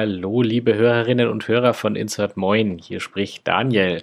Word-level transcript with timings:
Hallo, 0.00 0.40
liebe 0.40 0.76
Hörerinnen 0.76 1.28
und 1.28 1.46
Hörer 1.46 1.74
von 1.74 1.94
Insert 1.94 2.38
Moin. 2.38 2.78
Hier 2.78 3.00
spricht 3.00 3.46
Daniel. 3.46 4.02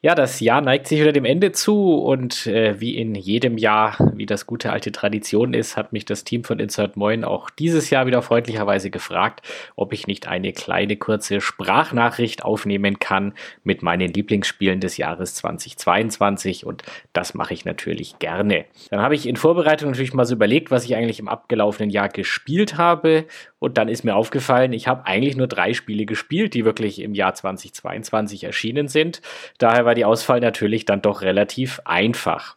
Ja, 0.00 0.14
das 0.14 0.38
Jahr 0.38 0.60
neigt 0.60 0.86
sich 0.86 1.00
wieder 1.00 1.12
dem 1.12 1.24
Ende 1.24 1.50
zu 1.50 1.96
und 1.96 2.46
äh, 2.46 2.80
wie 2.80 2.96
in 2.96 3.16
jedem 3.16 3.58
Jahr, 3.58 3.96
wie 4.14 4.26
das 4.26 4.46
gute 4.46 4.70
alte 4.70 4.92
Tradition 4.92 5.54
ist, 5.54 5.76
hat 5.76 5.92
mich 5.92 6.04
das 6.04 6.22
Team 6.22 6.44
von 6.44 6.60
Insert 6.60 6.96
Moin 6.96 7.24
auch 7.24 7.50
dieses 7.50 7.90
Jahr 7.90 8.06
wieder 8.06 8.22
freundlicherweise 8.22 8.90
gefragt, 8.90 9.46
ob 9.74 9.92
ich 9.92 10.06
nicht 10.06 10.28
eine 10.28 10.52
kleine 10.52 10.96
kurze 10.96 11.40
Sprachnachricht 11.40 12.44
aufnehmen 12.44 13.00
kann 13.00 13.34
mit 13.64 13.82
meinen 13.82 14.12
Lieblingsspielen 14.12 14.80
des 14.80 14.98
Jahres 14.98 15.34
2022 15.34 16.64
und 16.64 16.84
das 17.12 17.34
mache 17.34 17.52
ich 17.52 17.64
natürlich 17.64 18.20
gerne. 18.20 18.66
Dann 18.90 19.02
habe 19.02 19.16
ich 19.16 19.26
in 19.26 19.36
Vorbereitung 19.36 19.90
natürlich 19.90 20.14
mal 20.14 20.24
so 20.24 20.36
überlegt, 20.36 20.70
was 20.70 20.84
ich 20.84 20.94
eigentlich 20.94 21.18
im 21.18 21.28
abgelaufenen 21.28 21.90
Jahr 21.90 22.08
gespielt 22.08 22.78
habe 22.78 23.26
und 23.58 23.78
dann 23.78 23.88
ist 23.88 24.04
mir 24.04 24.14
aufgefallen, 24.14 24.72
ich 24.72 24.86
habe 24.88 25.06
eigentlich 25.06 25.36
nur 25.36 25.48
drei 25.48 25.74
Spiele 25.74 26.06
gespielt, 26.06 26.54
die 26.54 26.64
wirklich 26.64 27.00
im 27.00 27.14
Jahr 27.14 27.34
2022 27.34 28.44
erschienen 28.44 28.88
sind. 28.88 29.20
Daher 29.58 29.84
war 29.84 29.94
die 29.94 30.04
Auswahl 30.04 30.40
natürlich 30.40 30.84
dann 30.84 31.02
doch 31.02 31.22
relativ 31.22 31.80
einfach. 31.84 32.56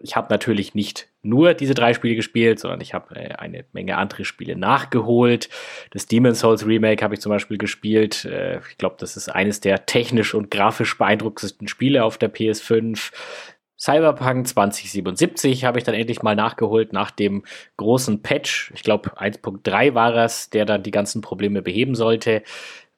Ich 0.00 0.14
habe 0.14 0.28
natürlich 0.30 0.74
nicht 0.74 1.08
nur 1.22 1.54
diese 1.54 1.74
drei 1.74 1.92
Spiele 1.92 2.14
gespielt, 2.14 2.60
sondern 2.60 2.80
ich 2.80 2.94
habe 2.94 3.16
äh, 3.16 3.34
eine 3.34 3.64
Menge 3.72 3.96
andere 3.96 4.24
Spiele 4.24 4.54
nachgeholt. 4.54 5.48
Das 5.90 6.06
Demon's 6.06 6.40
Souls 6.40 6.64
Remake 6.64 7.02
habe 7.02 7.14
ich 7.14 7.20
zum 7.20 7.30
Beispiel 7.30 7.58
gespielt. 7.58 8.24
Äh, 8.24 8.60
ich 8.70 8.78
glaube, 8.78 8.96
das 8.98 9.16
ist 9.16 9.28
eines 9.28 9.60
der 9.60 9.86
technisch 9.86 10.34
und 10.34 10.50
grafisch 10.50 10.96
beeindruckendsten 10.96 11.66
Spiele 11.66 12.04
auf 12.04 12.16
der 12.16 12.32
PS5. 12.32 13.12
Cyberpunk 13.78 14.46
2077 14.48 15.64
habe 15.64 15.78
ich 15.78 15.84
dann 15.84 15.94
endlich 15.94 16.22
mal 16.22 16.34
nachgeholt 16.34 16.92
nach 16.92 17.10
dem 17.10 17.44
großen 17.76 18.22
Patch. 18.22 18.72
Ich 18.74 18.82
glaube 18.82 19.18
1.3 19.18 19.94
war 19.94 20.16
es, 20.16 20.50
der 20.50 20.64
dann 20.64 20.82
die 20.82 20.90
ganzen 20.90 21.20
Probleme 21.20 21.62
beheben 21.62 21.94
sollte. 21.94 22.42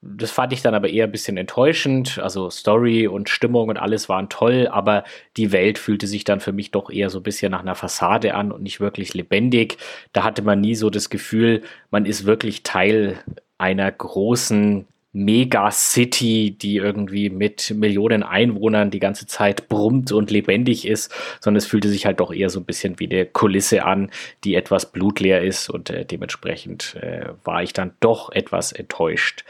Das 0.02 0.30
fand 0.30 0.54
ich 0.54 0.62
dann 0.62 0.74
aber 0.74 0.88
eher 0.88 1.04
ein 1.04 1.12
bisschen 1.12 1.36
enttäuschend. 1.36 2.18
Also 2.18 2.48
Story 2.48 3.06
und 3.06 3.28
Stimmung 3.28 3.68
und 3.68 3.76
alles 3.76 4.08
waren 4.08 4.30
toll, 4.30 4.66
aber 4.70 5.04
die 5.36 5.52
Welt 5.52 5.78
fühlte 5.78 6.06
sich 6.06 6.24
dann 6.24 6.40
für 6.40 6.52
mich 6.52 6.70
doch 6.70 6.90
eher 6.90 7.10
so 7.10 7.18
ein 7.18 7.22
bisschen 7.22 7.52
nach 7.52 7.60
einer 7.60 7.74
Fassade 7.74 8.34
an 8.34 8.50
und 8.50 8.62
nicht 8.62 8.80
wirklich 8.80 9.12
lebendig. 9.12 9.76
Da 10.14 10.24
hatte 10.24 10.40
man 10.40 10.62
nie 10.62 10.74
so 10.74 10.88
das 10.88 11.10
Gefühl, 11.10 11.62
man 11.90 12.06
ist 12.06 12.24
wirklich 12.24 12.62
Teil 12.62 13.22
einer 13.58 13.92
großen 13.92 14.86
Megacity, 15.12 16.56
die 16.56 16.76
irgendwie 16.76 17.30
mit 17.30 17.72
Millionen 17.76 18.22
Einwohnern 18.22 18.90
die 18.90 19.00
ganze 19.00 19.26
Zeit 19.26 19.68
brummt 19.68 20.12
und 20.12 20.30
lebendig 20.30 20.86
ist, 20.86 21.12
sondern 21.40 21.58
es 21.58 21.66
fühlte 21.66 21.88
sich 21.88 22.06
halt 22.06 22.20
doch 22.20 22.32
eher 22.32 22.50
so 22.50 22.60
ein 22.60 22.64
bisschen 22.64 22.98
wie 22.98 23.10
eine 23.10 23.26
Kulisse 23.26 23.84
an, 23.84 24.10
die 24.44 24.54
etwas 24.54 24.92
blutleer 24.92 25.42
ist 25.42 25.68
und 25.68 25.90
äh, 25.90 26.04
dementsprechend 26.04 26.96
äh, 27.00 27.30
war 27.44 27.62
ich 27.62 27.72
dann 27.72 27.92
doch 28.00 28.30
etwas 28.30 28.72
enttäuscht. 28.72 29.44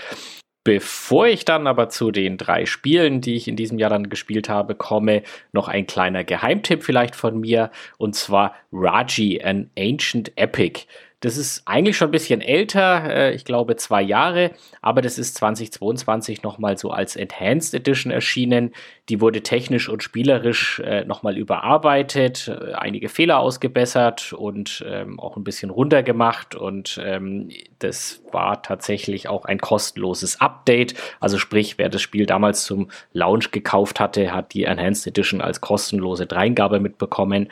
Bevor 0.62 1.26
ich 1.26 1.46
dann 1.46 1.66
aber 1.66 1.88
zu 1.88 2.10
den 2.10 2.36
drei 2.36 2.66
Spielen, 2.66 3.22
die 3.22 3.34
ich 3.34 3.48
in 3.48 3.56
diesem 3.56 3.78
Jahr 3.78 3.88
dann 3.88 4.10
gespielt 4.10 4.50
habe, 4.50 4.74
komme, 4.74 5.22
noch 5.52 5.68
ein 5.68 5.86
kleiner 5.86 6.22
Geheimtipp 6.22 6.82
vielleicht 6.82 7.16
von 7.16 7.40
mir 7.40 7.70
und 7.96 8.14
zwar 8.14 8.54
Raji, 8.70 9.42
an 9.42 9.70
Ancient 9.78 10.36
Epic. 10.36 10.82
Das 11.20 11.36
ist 11.36 11.62
eigentlich 11.66 11.98
schon 11.98 12.08
ein 12.08 12.12
bisschen 12.12 12.40
älter, 12.40 13.04
äh, 13.04 13.34
ich 13.34 13.44
glaube 13.44 13.76
zwei 13.76 14.00
Jahre, 14.00 14.52
aber 14.80 15.02
das 15.02 15.18
ist 15.18 15.36
2022 15.36 16.42
nochmal 16.42 16.78
so 16.78 16.90
als 16.90 17.14
Enhanced 17.14 17.74
Edition 17.74 18.10
erschienen. 18.10 18.72
Die 19.10 19.20
wurde 19.20 19.42
technisch 19.42 19.90
und 19.90 20.02
spielerisch 20.02 20.80
äh, 20.80 21.04
nochmal 21.04 21.36
überarbeitet, 21.36 22.48
äh, 22.48 22.72
einige 22.72 23.10
Fehler 23.10 23.38
ausgebessert 23.38 24.32
und 24.32 24.82
ähm, 24.88 25.20
auch 25.20 25.36
ein 25.36 25.44
bisschen 25.44 25.68
runtergemacht. 25.68 26.54
Und 26.54 26.98
ähm, 27.04 27.50
das 27.80 28.22
war 28.32 28.62
tatsächlich 28.62 29.28
auch 29.28 29.44
ein 29.44 29.58
kostenloses 29.58 30.40
Update. 30.40 30.94
Also 31.20 31.36
sprich, 31.36 31.76
wer 31.76 31.90
das 31.90 32.00
Spiel 32.00 32.24
damals 32.24 32.64
zum 32.64 32.90
Launch 33.12 33.50
gekauft 33.50 34.00
hatte, 34.00 34.32
hat 34.32 34.54
die 34.54 34.64
Enhanced 34.64 35.06
Edition 35.06 35.42
als 35.42 35.60
kostenlose 35.60 36.26
Dreingabe 36.26 36.80
mitbekommen. 36.80 37.50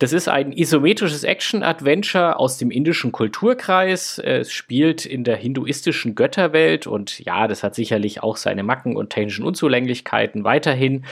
Das 0.00 0.14
ist 0.14 0.28
ein 0.30 0.52
isometrisches 0.52 1.24
Action-Adventure 1.24 2.38
aus 2.38 2.56
dem 2.56 2.70
indischen 2.70 3.12
Kulturkreis. 3.12 4.18
Es 4.18 4.50
spielt 4.50 5.04
in 5.04 5.24
der 5.24 5.36
hinduistischen 5.36 6.14
Götterwelt 6.14 6.86
und 6.86 7.18
ja, 7.18 7.46
das 7.46 7.62
hat 7.62 7.74
sicherlich 7.74 8.22
auch 8.22 8.38
seine 8.38 8.62
Macken 8.62 8.96
und 8.96 9.10
technischen 9.10 9.44
Unzulänglichkeiten 9.44 10.42
weiterhin. 10.42 11.04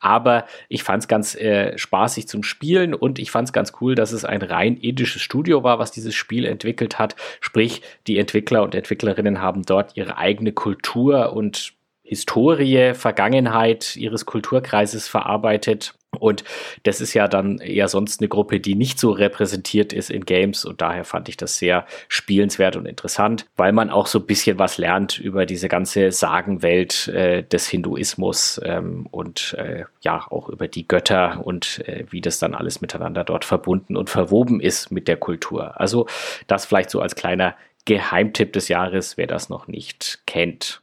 Aber 0.00 0.46
ich 0.70 0.84
fand 0.84 1.02
es 1.02 1.08
ganz 1.08 1.34
äh, 1.34 1.76
spaßig 1.76 2.28
zum 2.28 2.42
Spielen 2.42 2.94
und 2.94 3.18
ich 3.18 3.30
fand 3.30 3.48
es 3.48 3.52
ganz 3.52 3.74
cool, 3.82 3.94
dass 3.94 4.10
es 4.10 4.24
ein 4.24 4.40
rein 4.40 4.78
indisches 4.78 5.20
Studio 5.20 5.62
war, 5.62 5.78
was 5.78 5.90
dieses 5.90 6.14
Spiel 6.14 6.46
entwickelt 6.46 6.98
hat. 6.98 7.16
Sprich, 7.42 7.82
die 8.06 8.16
Entwickler 8.16 8.62
und 8.62 8.74
Entwicklerinnen 8.74 9.42
haben 9.42 9.66
dort 9.66 9.98
ihre 9.98 10.16
eigene 10.16 10.52
Kultur 10.52 11.34
und 11.34 11.74
Historie, 12.02 12.94
Vergangenheit 12.94 13.96
ihres 13.96 14.24
Kulturkreises 14.24 15.08
verarbeitet 15.08 15.92
und 16.18 16.44
das 16.82 17.00
ist 17.00 17.14
ja 17.14 17.28
dann 17.28 17.58
eher 17.58 17.88
sonst 17.88 18.20
eine 18.20 18.28
Gruppe, 18.28 18.58
die 18.58 18.74
nicht 18.74 18.98
so 18.98 19.12
repräsentiert 19.12 19.92
ist 19.92 20.10
in 20.10 20.24
Games. 20.24 20.64
Und 20.64 20.80
daher 20.80 21.04
fand 21.04 21.28
ich 21.28 21.36
das 21.36 21.58
sehr 21.58 21.86
spielenswert 22.08 22.76
und 22.76 22.86
interessant, 22.86 23.46
weil 23.56 23.72
man 23.72 23.90
auch 23.90 24.06
so 24.06 24.18
ein 24.18 24.26
bisschen 24.26 24.58
was 24.58 24.76
lernt 24.76 25.18
über 25.18 25.46
diese 25.46 25.68
ganze 25.68 26.10
Sagenwelt 26.10 27.08
äh, 27.08 27.44
des 27.44 27.68
Hinduismus 27.68 28.60
ähm, 28.64 29.06
und 29.10 29.54
äh, 29.58 29.84
ja 30.00 30.26
auch 30.30 30.48
über 30.48 30.66
die 30.66 30.86
Götter 30.86 31.40
und 31.44 31.86
äh, 31.86 32.04
wie 32.10 32.20
das 32.20 32.38
dann 32.38 32.54
alles 32.54 32.80
miteinander 32.80 33.22
dort 33.22 33.44
verbunden 33.44 33.96
und 33.96 34.10
verwoben 34.10 34.60
ist 34.60 34.90
mit 34.90 35.06
der 35.06 35.16
Kultur. 35.16 35.80
Also 35.80 36.06
das 36.48 36.66
vielleicht 36.66 36.90
so 36.90 37.00
als 37.00 37.14
kleiner 37.14 37.54
Geheimtipp 37.84 38.52
des 38.52 38.68
Jahres, 38.68 39.16
wer 39.16 39.26
das 39.26 39.48
noch 39.48 39.68
nicht 39.68 40.22
kennt. 40.26 40.82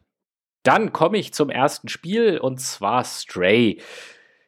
Dann 0.63 0.91
komme 0.91 1.17
ich 1.17 1.33
zum 1.33 1.49
ersten 1.49 1.89
Spiel 1.89 2.39
und 2.39 2.59
zwar 2.59 3.03
Stray. 3.03 3.79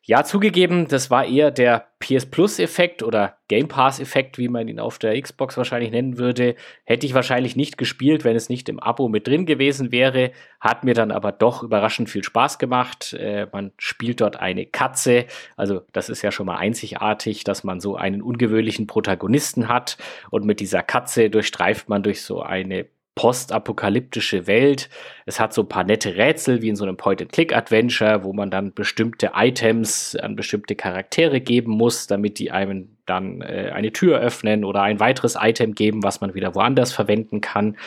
Ja, 0.10 0.24
zugegeben, 0.24 0.88
das 0.88 1.12
war 1.12 1.24
eher 1.24 1.52
der 1.52 1.86
PS 2.00 2.26
Plus-Effekt 2.26 3.04
oder 3.04 3.38
Game 3.48 3.68
Pass-Effekt, 3.68 4.40
wie 4.40 4.48
man 4.48 4.68
ihn 4.68 4.80
auf 4.80 4.98
der 4.98 5.22
Xbox 5.22 5.56
wahrscheinlich 5.56 5.92
nennen 5.92 6.18
würde. 6.18 6.56
Hätte 6.84 7.06
ich 7.06 7.14
wahrscheinlich 7.14 7.56
nicht 7.56 7.78
gespielt, 7.78 8.24
wenn 8.24 8.36
es 8.36 8.50
nicht 8.50 8.70
im 8.70 8.80
Abo 8.80 9.08
mit 9.08 9.28
drin 9.28 9.46
gewesen 9.46 9.92
wäre. 9.92 10.32
Hat 10.60 10.84
mir 10.84 10.96
dann 10.96 11.12
aber 11.12 11.32
doch 11.32 11.62
überraschend 11.62 12.10
viel 12.10 12.24
Spaß 12.24 12.58
gemacht. 12.58 13.14
Äh, 13.14 13.50
man 13.54 13.72
spielt 13.78 14.22
dort 14.22 14.38
eine 14.38 14.66
Katze. 14.66 15.28
Also, 15.56 15.82
das 15.94 16.10
ist 16.10 16.24
ja 16.24 16.32
schon 16.32 16.48
mal 16.48 16.58
einzigartig, 16.58 17.44
dass 17.44 17.64
man 17.64 17.80
so 17.80 17.96
einen 17.96 18.24
ungewöhnlichen 18.24 18.88
Protagonisten 18.88 19.68
hat. 19.68 20.00
Und 20.32 20.44
mit 20.44 20.60
dieser 20.60 20.82
Katze 20.82 21.30
durchstreift 21.30 21.88
man 21.88 22.02
durch 22.02 22.24
so 22.24 22.42
eine 22.42 22.88
postapokalyptische 23.16 24.48
Welt. 24.48 24.90
Es 25.26 25.40
hat 25.40 25.54
so 25.54 25.64
ein 25.64 25.68
paar 25.70 25.84
nette 25.84 26.16
Rätsel 26.16 26.62
wie 26.62 26.70
in 26.70 26.76
so 26.76 26.86
einem 26.86 26.98
Point-and-Click-Adventure, 26.98 28.24
wo 28.24 28.34
man 28.34 28.50
dann 28.50 28.74
bestimmte 28.74 29.32
Items 29.36 30.16
an 30.16 30.36
bestimmte 30.36 30.76
Charaktere 30.76 31.42
geben 31.42 31.72
muss, 31.74 32.08
damit 32.08 32.40
die 32.40 32.52
einem 32.52 32.98
dann 33.10 33.42
äh, 33.42 33.72
eine 33.74 33.92
Tür 33.92 34.20
öffnen 34.20 34.64
oder 34.64 34.82
ein 34.82 35.00
weiteres 35.00 35.38
Item 35.40 35.76
geben, 35.76 36.04
was 36.04 36.22
man 36.22 36.34
wieder 36.34 36.56
woanders 36.56 36.94
verwenden 36.94 37.42
kann. 37.42 37.78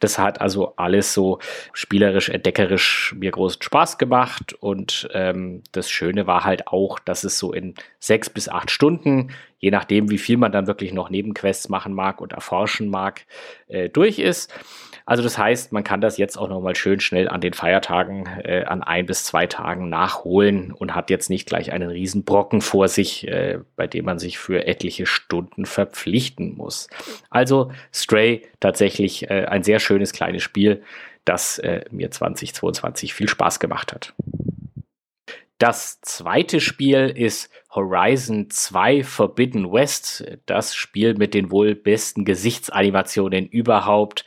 Das 0.00 0.18
hat 0.18 0.40
also 0.40 0.74
alles 0.76 1.12
so 1.12 1.38
spielerisch, 1.72 2.28
entdeckerisch 2.28 3.14
mir 3.18 3.30
großen 3.30 3.62
Spaß 3.62 3.98
gemacht 3.98 4.54
und 4.60 5.08
ähm, 5.12 5.62
das 5.72 5.90
Schöne 5.90 6.26
war 6.26 6.44
halt 6.44 6.68
auch, 6.68 6.98
dass 6.98 7.24
es 7.24 7.38
so 7.38 7.52
in 7.52 7.74
sechs 7.98 8.30
bis 8.30 8.48
acht 8.48 8.70
Stunden, 8.70 9.30
je 9.58 9.70
nachdem, 9.70 10.10
wie 10.10 10.18
viel 10.18 10.36
man 10.36 10.52
dann 10.52 10.66
wirklich 10.66 10.92
noch 10.92 11.10
Nebenquests 11.10 11.68
machen 11.68 11.92
mag 11.92 12.20
und 12.20 12.32
erforschen 12.32 12.88
mag, 12.88 13.22
äh, 13.68 13.88
durch 13.88 14.18
ist. 14.18 14.52
Also 15.08 15.22
das 15.22 15.38
heißt, 15.38 15.72
man 15.72 15.84
kann 15.84 16.02
das 16.02 16.18
jetzt 16.18 16.36
auch 16.36 16.50
nochmal 16.50 16.76
schön 16.76 17.00
schnell 17.00 17.30
an 17.30 17.40
den 17.40 17.54
Feiertagen, 17.54 18.26
äh, 18.44 18.64
an 18.66 18.82
ein 18.82 19.06
bis 19.06 19.24
zwei 19.24 19.46
Tagen 19.46 19.88
nachholen 19.88 20.70
und 20.70 20.94
hat 20.94 21.08
jetzt 21.08 21.30
nicht 21.30 21.48
gleich 21.48 21.72
einen 21.72 21.88
riesen 21.88 22.24
Brocken 22.24 22.60
vor 22.60 22.88
sich, 22.88 23.26
äh, 23.26 23.60
bei 23.74 23.86
dem 23.86 24.04
man 24.04 24.18
sich 24.18 24.36
für 24.36 24.66
etliche 24.66 25.06
Stunden 25.06 25.64
verpflichten 25.64 26.54
muss. 26.58 26.88
Also 27.30 27.72
Stray 27.90 28.42
tatsächlich 28.60 29.30
äh, 29.30 29.46
ein 29.46 29.62
sehr 29.62 29.80
schönes 29.80 30.12
kleines 30.12 30.42
Spiel, 30.42 30.82
das 31.24 31.58
äh, 31.58 31.86
mir 31.90 32.10
2022 32.10 33.14
viel 33.14 33.30
Spaß 33.30 33.60
gemacht 33.60 33.94
hat. 33.94 34.12
Das 35.56 36.02
zweite 36.02 36.60
Spiel 36.60 37.10
ist 37.16 37.50
Horizon 37.74 38.50
2 38.50 39.04
Forbidden 39.04 39.72
West, 39.72 40.22
das 40.44 40.74
Spiel 40.74 41.14
mit 41.14 41.32
den 41.32 41.50
wohl 41.50 41.74
besten 41.74 42.26
Gesichtsanimationen 42.26 43.46
überhaupt. 43.46 44.26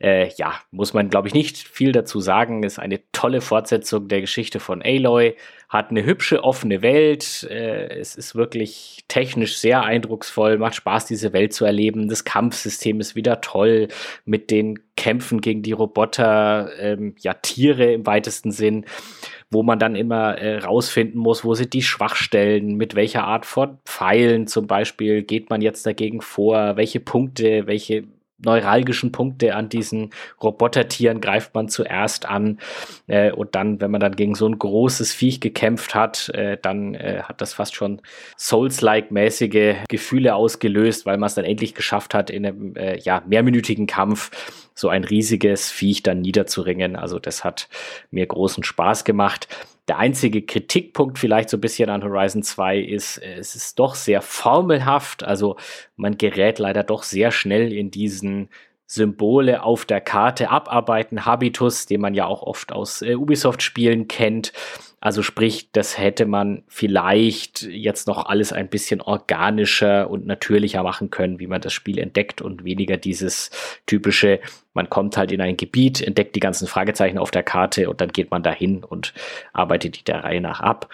Äh, 0.00 0.30
ja, 0.36 0.54
muss 0.70 0.94
man, 0.94 1.10
glaube 1.10 1.28
ich, 1.28 1.34
nicht 1.34 1.58
viel 1.58 1.92
dazu 1.92 2.20
sagen. 2.20 2.62
Ist 2.62 2.78
eine 2.78 3.00
tolle 3.12 3.40
Fortsetzung 3.40 4.08
der 4.08 4.20
Geschichte 4.20 4.60
von 4.60 4.80
Aloy. 4.82 5.34
Hat 5.68 5.90
eine 5.90 6.04
hübsche, 6.04 6.44
offene 6.44 6.82
Welt. 6.82 7.46
Äh, 7.50 7.98
es 7.98 8.14
ist 8.14 8.36
wirklich 8.36 9.04
technisch 9.08 9.58
sehr 9.58 9.82
eindrucksvoll. 9.82 10.56
Macht 10.58 10.76
Spaß, 10.76 11.06
diese 11.06 11.32
Welt 11.32 11.52
zu 11.52 11.64
erleben. 11.64 12.08
Das 12.08 12.24
Kampfsystem 12.24 13.00
ist 13.00 13.16
wieder 13.16 13.40
toll 13.40 13.88
mit 14.24 14.50
den 14.50 14.78
Kämpfen 14.96 15.40
gegen 15.40 15.62
die 15.62 15.72
Roboter, 15.72 16.70
ähm, 16.78 17.14
ja, 17.20 17.34
Tiere 17.34 17.92
im 17.92 18.06
weitesten 18.06 18.52
Sinn 18.52 18.84
wo 19.50 19.62
man 19.62 19.78
dann 19.78 19.96
immer 19.96 20.36
äh, 20.36 20.58
rausfinden 20.58 21.18
muss, 21.18 21.44
wo 21.44 21.54
sind 21.54 21.72
die 21.72 21.82
Schwachstellen, 21.82 22.76
mit 22.76 22.94
welcher 22.94 23.24
Art 23.24 23.46
von 23.46 23.78
Pfeilen 23.86 24.46
zum 24.46 24.66
Beispiel 24.66 25.22
geht 25.22 25.48
man 25.48 25.62
jetzt 25.62 25.86
dagegen 25.86 26.20
vor, 26.20 26.76
welche 26.76 27.00
Punkte, 27.00 27.66
welche 27.66 28.04
neuralgischen 28.38 29.12
Punkte 29.12 29.54
an 29.54 29.68
diesen 29.68 30.10
Robotertieren 30.42 31.20
greift 31.20 31.54
man 31.54 31.68
zuerst 31.68 32.26
an 32.26 32.58
äh, 33.06 33.32
und 33.32 33.54
dann, 33.54 33.80
wenn 33.80 33.90
man 33.90 34.00
dann 34.00 34.16
gegen 34.16 34.34
so 34.34 34.46
ein 34.46 34.58
großes 34.58 35.12
Viech 35.12 35.40
gekämpft 35.40 35.94
hat, 35.94 36.28
äh, 36.30 36.56
dann 36.60 36.94
äh, 36.94 37.22
hat 37.24 37.40
das 37.40 37.54
fast 37.54 37.74
schon 37.74 38.00
Souls-like-mäßige 38.36 39.76
Gefühle 39.88 40.34
ausgelöst, 40.34 41.06
weil 41.06 41.18
man 41.18 41.26
es 41.26 41.34
dann 41.34 41.44
endlich 41.44 41.74
geschafft 41.74 42.14
hat, 42.14 42.30
in 42.30 42.46
einem 42.46 42.76
äh, 42.76 42.98
ja, 43.00 43.22
mehrminütigen 43.26 43.86
Kampf 43.86 44.30
so 44.74 44.88
ein 44.88 45.02
riesiges 45.02 45.70
Viech 45.70 46.02
dann 46.02 46.20
niederzuringen. 46.20 46.94
Also 46.94 47.18
das 47.18 47.42
hat 47.42 47.68
mir 48.10 48.26
großen 48.26 48.62
Spaß 48.62 49.04
gemacht. 49.04 49.48
Der 49.88 49.98
einzige 49.98 50.42
Kritikpunkt 50.42 51.18
vielleicht 51.18 51.48
so 51.48 51.56
ein 51.56 51.62
bisschen 51.62 51.88
an 51.88 52.04
Horizon 52.04 52.42
2 52.42 52.78
ist, 52.78 53.18
es 53.18 53.56
ist 53.56 53.78
doch 53.78 53.94
sehr 53.94 54.20
formelhaft. 54.20 55.24
Also 55.24 55.56
man 55.96 56.18
gerät 56.18 56.58
leider 56.58 56.84
doch 56.84 57.02
sehr 57.02 57.30
schnell 57.30 57.72
in 57.72 57.90
diesen 57.90 58.50
Symbole 58.90 59.62
auf 59.62 59.84
der 59.84 60.00
Karte 60.00 60.48
abarbeiten, 60.48 61.26
Habitus, 61.26 61.84
den 61.84 62.00
man 62.00 62.14
ja 62.14 62.24
auch 62.24 62.42
oft 62.42 62.72
aus 62.72 63.02
äh, 63.02 63.16
Ubisoft-Spielen 63.16 64.08
kennt. 64.08 64.54
Also 64.98 65.22
sprich, 65.22 65.70
das 65.72 65.98
hätte 65.98 66.24
man 66.24 66.64
vielleicht 66.66 67.62
jetzt 67.62 68.08
noch 68.08 68.24
alles 68.26 68.52
ein 68.54 68.68
bisschen 68.68 69.02
organischer 69.02 70.08
und 70.08 70.26
natürlicher 70.26 70.82
machen 70.82 71.10
können, 71.10 71.38
wie 71.38 71.46
man 71.46 71.60
das 71.60 71.74
Spiel 71.74 71.98
entdeckt 71.98 72.40
und 72.40 72.64
weniger 72.64 72.96
dieses 72.96 73.50
typische, 73.86 74.40
man 74.72 74.88
kommt 74.88 75.18
halt 75.18 75.32
in 75.32 75.42
ein 75.42 75.58
Gebiet, 75.58 76.00
entdeckt 76.00 76.34
die 76.34 76.40
ganzen 76.40 76.66
Fragezeichen 76.66 77.18
auf 77.18 77.30
der 77.30 77.42
Karte 77.42 77.90
und 77.90 78.00
dann 78.00 78.08
geht 78.08 78.30
man 78.30 78.42
dahin 78.42 78.82
und 78.82 79.12
arbeitet 79.52 79.98
die 79.98 80.04
der 80.04 80.24
Reihe 80.24 80.40
nach 80.40 80.60
ab. 80.60 80.88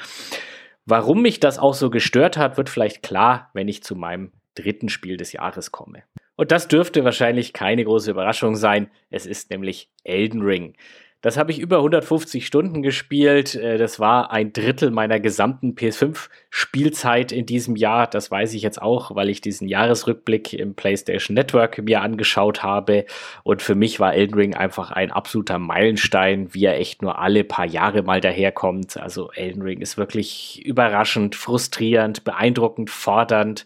Warum 0.85 1.23
mich 1.23 1.39
das 1.39 1.61
auch 1.61 1.75
so 1.75 1.91
gestört 1.91 2.37
hat, 2.37 2.57
wird 2.57 2.69
vielleicht 2.69 3.05
klar, 3.05 3.51
wenn 3.55 3.69
ich 3.69 3.85
zu 3.85 3.95
meinem 3.95 4.33
dritten 4.57 4.89
Spiel 4.89 5.17
des 5.17 5.33
Jahres 5.33 5.71
komme. 5.71 6.03
Und 6.37 6.51
das 6.51 6.69
dürfte 6.69 7.05
wahrscheinlich 7.05 7.53
keine 7.53 7.85
große 7.85 8.11
Überraschung 8.11 8.57
sein. 8.57 8.91
Es 9.11 9.27
ist 9.27 9.51
nämlich 9.51 9.89
Elden 10.03 10.43
Ring. 10.43 10.75
Das 11.25 11.39
habe 11.39 11.53
ich 11.53 11.59
über 11.59 11.79
150 11.79 12.47
Stunden 12.47 12.83
gespielt. 12.83 13.55
Äh, 13.55 13.79
das 13.79 13.99
war 13.99 14.31
ein 14.31 14.53
Drittel 14.53 14.91
meiner 14.91 15.21
gesamten 15.21 15.75
PS5-Spielzeit 15.75 17.33
in 17.33 17.47
diesem 17.47 17.77
Jahr. 17.77 18.07
Das 18.07 18.31
weiß 18.31 18.53
ich 18.53 18.61
jetzt 18.61 18.83
auch, 18.83 19.15
weil 19.15 19.31
ich 19.31 19.41
diesen 19.41 19.67
Jahresrückblick 19.67 20.53
im 20.53 20.75
PlayStation 20.75 21.35
Network 21.35 21.83
mir 21.83 22.03
angeschaut 22.03 22.63
habe. 22.63 23.07
Und 23.43 23.63
für 23.63 23.75
mich 23.75 24.01
war 24.01 24.13
Elden 24.13 24.35
Ring 24.35 24.55
einfach 24.55 24.91
ein 24.91 25.11
absoluter 25.11 25.59
Meilenstein, 25.59 26.53
wie 26.53 26.67
er 26.67 26.79
echt 26.79 27.01
nur 27.01 27.19
alle 27.19 27.43
paar 27.43 27.65
Jahre 27.65 28.03
mal 28.03 28.21
daherkommt. 28.21 28.99
Also 28.99 29.31
Elden 29.33 29.63
Ring 29.63 29.81
ist 29.81 29.97
wirklich 29.97 30.63
überraschend, 30.67 31.37
frustrierend, 31.37 32.25
beeindruckend, 32.25 32.91
fordernd 32.91 33.65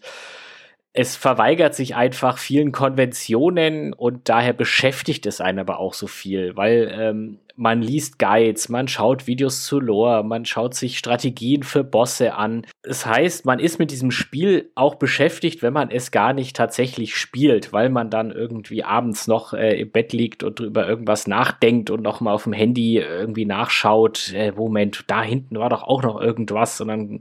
es 0.93 1.15
verweigert 1.15 1.75
sich 1.75 1.95
einfach 1.95 2.37
vielen 2.37 2.71
Konventionen 2.71 3.93
und 3.93 4.27
daher 4.27 4.53
beschäftigt 4.53 5.25
es 5.25 5.39
einen 5.39 5.59
aber 5.59 5.79
auch 5.79 5.93
so 5.93 6.07
viel, 6.07 6.55
weil 6.55 6.91
ähm, 6.91 7.39
man 7.59 7.81
liest 7.81 8.19
Guides, 8.19 8.69
man 8.69 8.87
schaut 8.87 9.27
Videos 9.27 9.65
zu 9.65 9.81
Lore, 9.81 10.23
man 10.23 10.45
schaut 10.45 10.75
sich 10.75 10.97
Strategien 10.97 11.63
für 11.63 11.83
Bosse 11.83 12.35
an. 12.35 12.65
Das 12.83 13.05
heißt, 13.05 13.45
man 13.45 13.59
ist 13.59 13.79
mit 13.79 13.91
diesem 13.91 14.11
Spiel 14.11 14.71
auch 14.75 14.95
beschäftigt, 14.95 15.61
wenn 15.61 15.73
man 15.73 15.91
es 15.91 16.11
gar 16.11 16.31
nicht 16.31 16.55
tatsächlich 16.55 17.17
spielt, 17.17 17.73
weil 17.73 17.89
man 17.89 18.09
dann 18.09 18.31
irgendwie 18.31 18.85
abends 18.85 19.27
noch 19.27 19.53
äh, 19.53 19.77
im 19.81 19.91
Bett 19.91 20.13
liegt 20.13 20.43
und 20.43 20.61
über 20.61 20.87
irgendwas 20.87 21.27
nachdenkt 21.27 21.89
und 21.89 22.01
noch 22.01 22.21
mal 22.21 22.31
auf 22.31 22.43
dem 22.43 22.53
Handy 22.53 22.97
irgendwie 22.97 23.45
nachschaut, 23.45 24.31
äh, 24.33 24.53
Moment, 24.53 25.03
da 25.07 25.21
hinten 25.21 25.59
war 25.59 25.69
doch 25.69 25.83
auch 25.83 26.01
noch 26.01 26.21
irgendwas 26.21 26.79
und 26.79 26.87
dann 26.87 27.19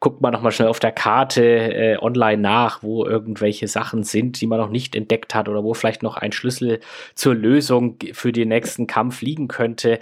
guckt 0.00 0.20
man 0.20 0.32
noch 0.32 0.42
mal 0.42 0.50
schnell 0.50 0.68
auf 0.68 0.80
der 0.80 0.92
Karte 0.92 1.44
äh, 1.44 1.96
online 1.98 2.42
nach, 2.42 2.82
wo 2.82 3.04
irgendwelche 3.04 3.68
Sachen 3.68 4.02
sind, 4.02 4.40
die 4.40 4.48
man 4.48 4.58
noch 4.58 4.70
nicht 4.70 4.96
entdeckt 4.96 5.32
hat 5.32 5.48
oder 5.48 5.62
wo 5.62 5.74
vielleicht 5.74 6.02
noch 6.02 6.16
ein 6.16 6.32
Schlüssel 6.32 6.80
zur 7.14 7.36
Lösung 7.36 7.98
für 8.12 8.32
den 8.32 8.48
nächsten 8.48 8.88
Kampf 8.88 9.22
liegen 9.22 9.46
könnte 9.46 9.75
könnte. 9.76 9.98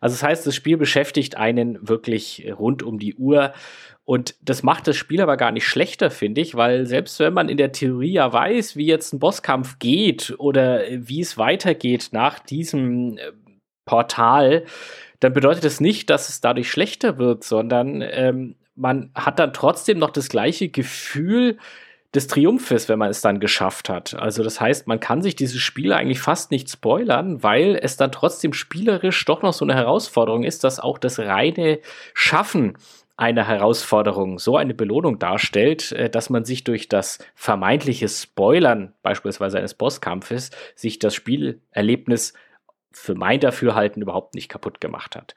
Also 0.00 0.14
das 0.14 0.22
heißt, 0.22 0.46
das 0.46 0.54
Spiel 0.54 0.76
beschäftigt 0.76 1.36
einen 1.36 1.88
wirklich 1.88 2.50
rund 2.58 2.82
um 2.82 2.98
die 2.98 3.14
Uhr. 3.14 3.52
Und 4.04 4.34
das 4.42 4.64
macht 4.64 4.88
das 4.88 4.96
Spiel 4.96 5.20
aber 5.20 5.36
gar 5.36 5.52
nicht 5.52 5.66
schlechter, 5.66 6.10
finde 6.10 6.40
ich, 6.40 6.56
weil 6.56 6.86
selbst 6.86 7.20
wenn 7.20 7.32
man 7.32 7.48
in 7.48 7.56
der 7.56 7.70
Theorie 7.70 8.14
ja 8.14 8.32
weiß, 8.32 8.76
wie 8.76 8.86
jetzt 8.86 9.12
ein 9.12 9.20
Bosskampf 9.20 9.78
geht 9.78 10.34
oder 10.38 10.82
wie 10.90 11.20
es 11.20 11.38
weitergeht 11.38 12.08
nach 12.10 12.40
diesem 12.40 13.16
äh, 13.16 13.32
Portal, 13.84 14.64
dann 15.20 15.32
bedeutet 15.32 15.64
das 15.64 15.80
nicht, 15.80 16.10
dass 16.10 16.28
es 16.28 16.40
dadurch 16.40 16.68
schlechter 16.68 17.16
wird, 17.18 17.44
sondern 17.44 18.02
ähm, 18.02 18.56
man 18.74 19.10
hat 19.14 19.38
dann 19.38 19.52
trotzdem 19.52 19.98
noch 19.98 20.10
das 20.10 20.28
gleiche 20.28 20.68
Gefühl, 20.68 21.58
des 22.14 22.26
Triumphes, 22.26 22.88
wenn 22.88 22.98
man 22.98 23.10
es 23.10 23.22
dann 23.22 23.40
geschafft 23.40 23.88
hat. 23.88 24.14
Also 24.14 24.42
das 24.42 24.60
heißt, 24.60 24.86
man 24.86 25.00
kann 25.00 25.22
sich 25.22 25.34
dieses 25.34 25.60
Spiel 25.60 25.92
eigentlich 25.92 26.20
fast 26.20 26.50
nicht 26.50 26.70
spoilern, 26.70 27.42
weil 27.42 27.78
es 27.80 27.96
dann 27.96 28.12
trotzdem 28.12 28.52
spielerisch 28.52 29.24
doch 29.24 29.42
noch 29.42 29.54
so 29.54 29.64
eine 29.64 29.74
Herausforderung 29.74 30.44
ist, 30.44 30.62
dass 30.64 30.78
auch 30.78 30.98
das 30.98 31.18
reine 31.18 31.78
Schaffen 32.12 32.76
einer 33.16 33.46
Herausforderung 33.46 34.38
so 34.38 34.56
eine 34.56 34.74
Belohnung 34.74 35.18
darstellt, 35.18 35.92
äh, 35.92 36.10
dass 36.10 36.28
man 36.28 36.44
sich 36.44 36.64
durch 36.64 36.88
das 36.88 37.18
vermeintliche 37.34 38.08
Spoilern 38.08 38.94
beispielsweise 39.02 39.58
eines 39.58 39.74
Bosskampfes 39.74 40.50
sich 40.74 40.98
das 40.98 41.14
Spielerlebnis 41.14 42.34
für 42.90 43.14
mein 43.14 43.40
Dafürhalten 43.40 44.02
überhaupt 44.02 44.34
nicht 44.34 44.48
kaputt 44.48 44.80
gemacht 44.80 45.16
hat. 45.16 45.34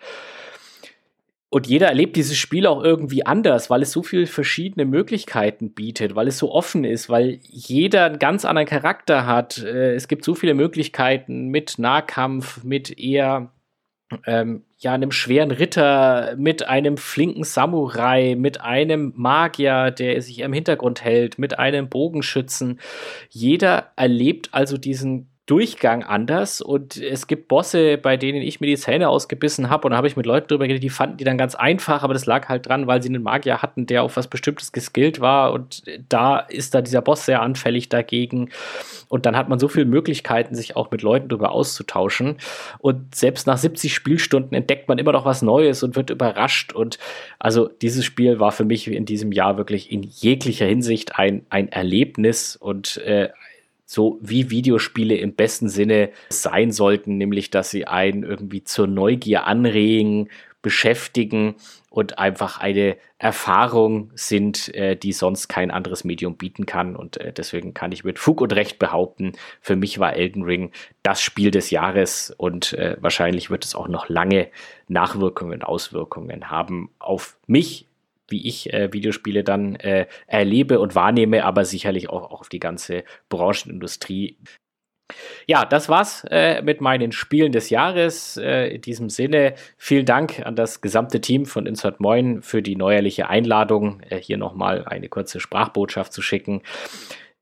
Und 1.49 1.67
jeder 1.67 1.87
erlebt 1.87 2.15
dieses 2.15 2.37
Spiel 2.37 2.67
auch 2.67 2.83
irgendwie 2.83 3.25
anders, 3.25 3.69
weil 3.69 3.81
es 3.81 3.91
so 3.91 4.03
viele 4.03 4.25
verschiedene 4.25 4.85
Möglichkeiten 4.85 5.73
bietet, 5.73 6.15
weil 6.15 6.27
es 6.27 6.37
so 6.37 6.51
offen 6.51 6.83
ist, 6.83 7.07
weil 7.07 7.39
jeder 7.43 8.05
einen 8.05 8.19
ganz 8.19 8.45
anderen 8.45 8.67
Charakter 8.67 9.25
hat. 9.25 9.59
Äh, 9.59 9.93
es 9.93 10.07
gibt 10.07 10.25
so 10.25 10.35
viele 10.35 10.53
Möglichkeiten 10.53 11.47
mit 11.47 11.77
Nahkampf, 11.77 12.63
mit 12.63 12.99
eher 12.99 13.51
ähm, 14.25 14.63
ja, 14.77 14.93
einem 14.93 15.11
schweren 15.11 15.51
Ritter, 15.51 16.35
mit 16.37 16.67
einem 16.67 16.97
flinken 16.97 17.43
Samurai, 17.43 18.35
mit 18.37 18.61
einem 18.61 19.13
Magier, 19.15 19.91
der 19.91 20.21
sich 20.21 20.39
im 20.39 20.53
Hintergrund 20.53 21.03
hält, 21.03 21.39
mit 21.39 21.57
einem 21.57 21.89
Bogenschützen. 21.89 22.79
Jeder 23.29 23.91
erlebt 23.95 24.49
also 24.51 24.77
diesen 24.77 25.29
Durchgang 25.45 26.03
anders 26.03 26.59
und 26.59 26.97
es 26.97 27.27
gibt 27.27 27.47
Bosse, 27.47 27.99
bei 27.99 28.17
denen 28.17 28.41
ich 28.41 28.61
mir 28.61 28.65
die 28.65 28.77
Zähne 28.77 29.09
ausgebissen 29.09 29.69
habe 29.69 29.85
und 29.85 29.91
da 29.91 29.97
habe 29.97 30.07
ich 30.07 30.17
mit 30.17 30.25
Leuten 30.25 30.47
drüber 30.47 30.65
geredet, 30.65 30.81
die 30.81 30.89
fanden 30.89 31.17
die 31.17 31.23
dann 31.23 31.37
ganz 31.37 31.53
einfach, 31.53 32.01
aber 32.01 32.13
das 32.13 32.25
lag 32.25 32.49
halt 32.49 32.67
dran, 32.67 32.87
weil 32.87 33.03
sie 33.03 33.09
einen 33.09 33.21
Magier 33.21 33.61
hatten, 33.61 33.85
der 33.85 34.01
auf 34.01 34.17
was 34.17 34.27
Bestimmtes 34.27 34.71
geskillt 34.71 35.19
war 35.19 35.53
und 35.53 35.83
da 36.09 36.39
ist 36.39 36.73
da 36.73 36.81
dieser 36.81 37.03
Boss 37.03 37.27
sehr 37.27 37.43
anfällig 37.43 37.89
dagegen 37.89 38.49
und 39.07 39.27
dann 39.27 39.37
hat 39.37 39.47
man 39.47 39.59
so 39.59 39.67
viele 39.67 39.85
Möglichkeiten, 39.85 40.55
sich 40.55 40.75
auch 40.75 40.89
mit 40.89 41.03
Leuten 41.03 41.29
drüber 41.29 41.51
auszutauschen 41.51 42.37
und 42.79 43.13
selbst 43.13 43.45
nach 43.45 43.59
70 43.59 43.93
Spielstunden 43.93 44.55
entdeckt 44.55 44.87
man 44.87 44.97
immer 44.97 45.11
noch 45.11 45.25
was 45.25 45.43
Neues 45.43 45.83
und 45.83 45.95
wird 45.95 46.09
überrascht 46.09 46.73
und 46.73 46.97
also 47.37 47.67
dieses 47.67 48.03
Spiel 48.03 48.39
war 48.39 48.51
für 48.51 48.65
mich 48.65 48.87
in 48.87 49.05
diesem 49.05 49.31
Jahr 49.31 49.57
wirklich 49.57 49.91
in 49.91 50.01
jeglicher 50.01 50.65
Hinsicht 50.65 51.19
ein, 51.19 51.45
ein 51.51 51.71
Erlebnis 51.71 52.55
und 52.55 52.97
äh, 52.97 53.29
so 53.85 54.19
wie 54.21 54.49
Videospiele 54.49 55.15
im 55.15 55.35
besten 55.35 55.69
Sinne 55.69 56.09
sein 56.29 56.71
sollten, 56.71 57.17
nämlich 57.17 57.51
dass 57.51 57.69
sie 57.69 57.85
einen 57.85 58.23
irgendwie 58.23 58.63
zur 58.63 58.87
Neugier 58.87 59.45
anregen, 59.45 60.29
beschäftigen 60.65 61.55
und 61.91 62.17
einfach 62.17 62.59
eine 62.59 62.97
Erfahrung 63.19 64.11
sind, 64.15 64.73
äh, 64.73 64.95
die 64.95 65.13
sonst 65.13 65.47
kein 65.47 65.69
anderes 65.69 66.03
Medium 66.03 66.37
bieten 66.37 66.65
kann. 66.65 66.95
Und 66.95 67.17
äh, 67.17 67.31
deswegen 67.31 67.75
kann 67.75 67.91
ich 67.91 68.03
mit 68.03 68.17
Fug 68.17 68.41
und 68.41 68.51
Recht 68.51 68.79
behaupten, 68.79 69.33
für 69.61 69.75
mich 69.75 69.99
war 69.99 70.15
Elden 70.15 70.41
Ring 70.41 70.71
das 71.03 71.21
Spiel 71.21 71.51
des 71.51 71.69
Jahres 71.69 72.33
und 72.35 72.73
äh, 72.73 72.97
wahrscheinlich 72.99 73.51
wird 73.51 73.63
es 73.63 73.75
auch 73.75 73.87
noch 73.87 74.09
lange 74.09 74.47
Nachwirkungen, 74.87 75.61
Auswirkungen 75.61 76.49
haben 76.49 76.89
auf 76.97 77.37
mich 77.45 77.87
wie 78.27 78.47
ich 78.47 78.73
äh, 78.73 78.91
Videospiele 78.91 79.43
dann 79.43 79.75
äh, 79.75 80.07
erlebe 80.27 80.79
und 80.79 80.95
wahrnehme, 80.95 81.45
aber 81.45 81.65
sicherlich 81.65 82.09
auch, 82.09 82.31
auch 82.31 82.41
auf 82.41 82.49
die 82.49 82.59
ganze 82.59 83.03
Branchenindustrie. 83.29 84.37
Ja, 85.45 85.65
das 85.65 85.87
war's 85.87 86.25
äh, 86.31 86.63
mit 86.63 86.81
meinen 86.81 87.11
Spielen 87.11 87.51
des 87.51 87.69
Jahres. 87.69 88.37
Äh, 88.37 88.75
in 88.75 88.81
diesem 88.81 89.09
Sinne, 89.09 89.53
vielen 89.77 90.05
Dank 90.05 90.43
an 90.43 90.55
das 90.55 90.81
gesamte 90.81 91.21
Team 91.21 91.45
von 91.45 91.67
Insert 91.67 91.99
Moin 91.99 92.41
für 92.41 92.63
die 92.63 92.75
neuerliche 92.75 93.29
Einladung, 93.29 94.01
äh, 94.09 94.17
hier 94.17 94.37
nochmal 94.37 94.85
eine 94.85 95.07
kurze 95.07 95.39
Sprachbotschaft 95.39 96.11
zu 96.11 96.23
schicken. 96.23 96.63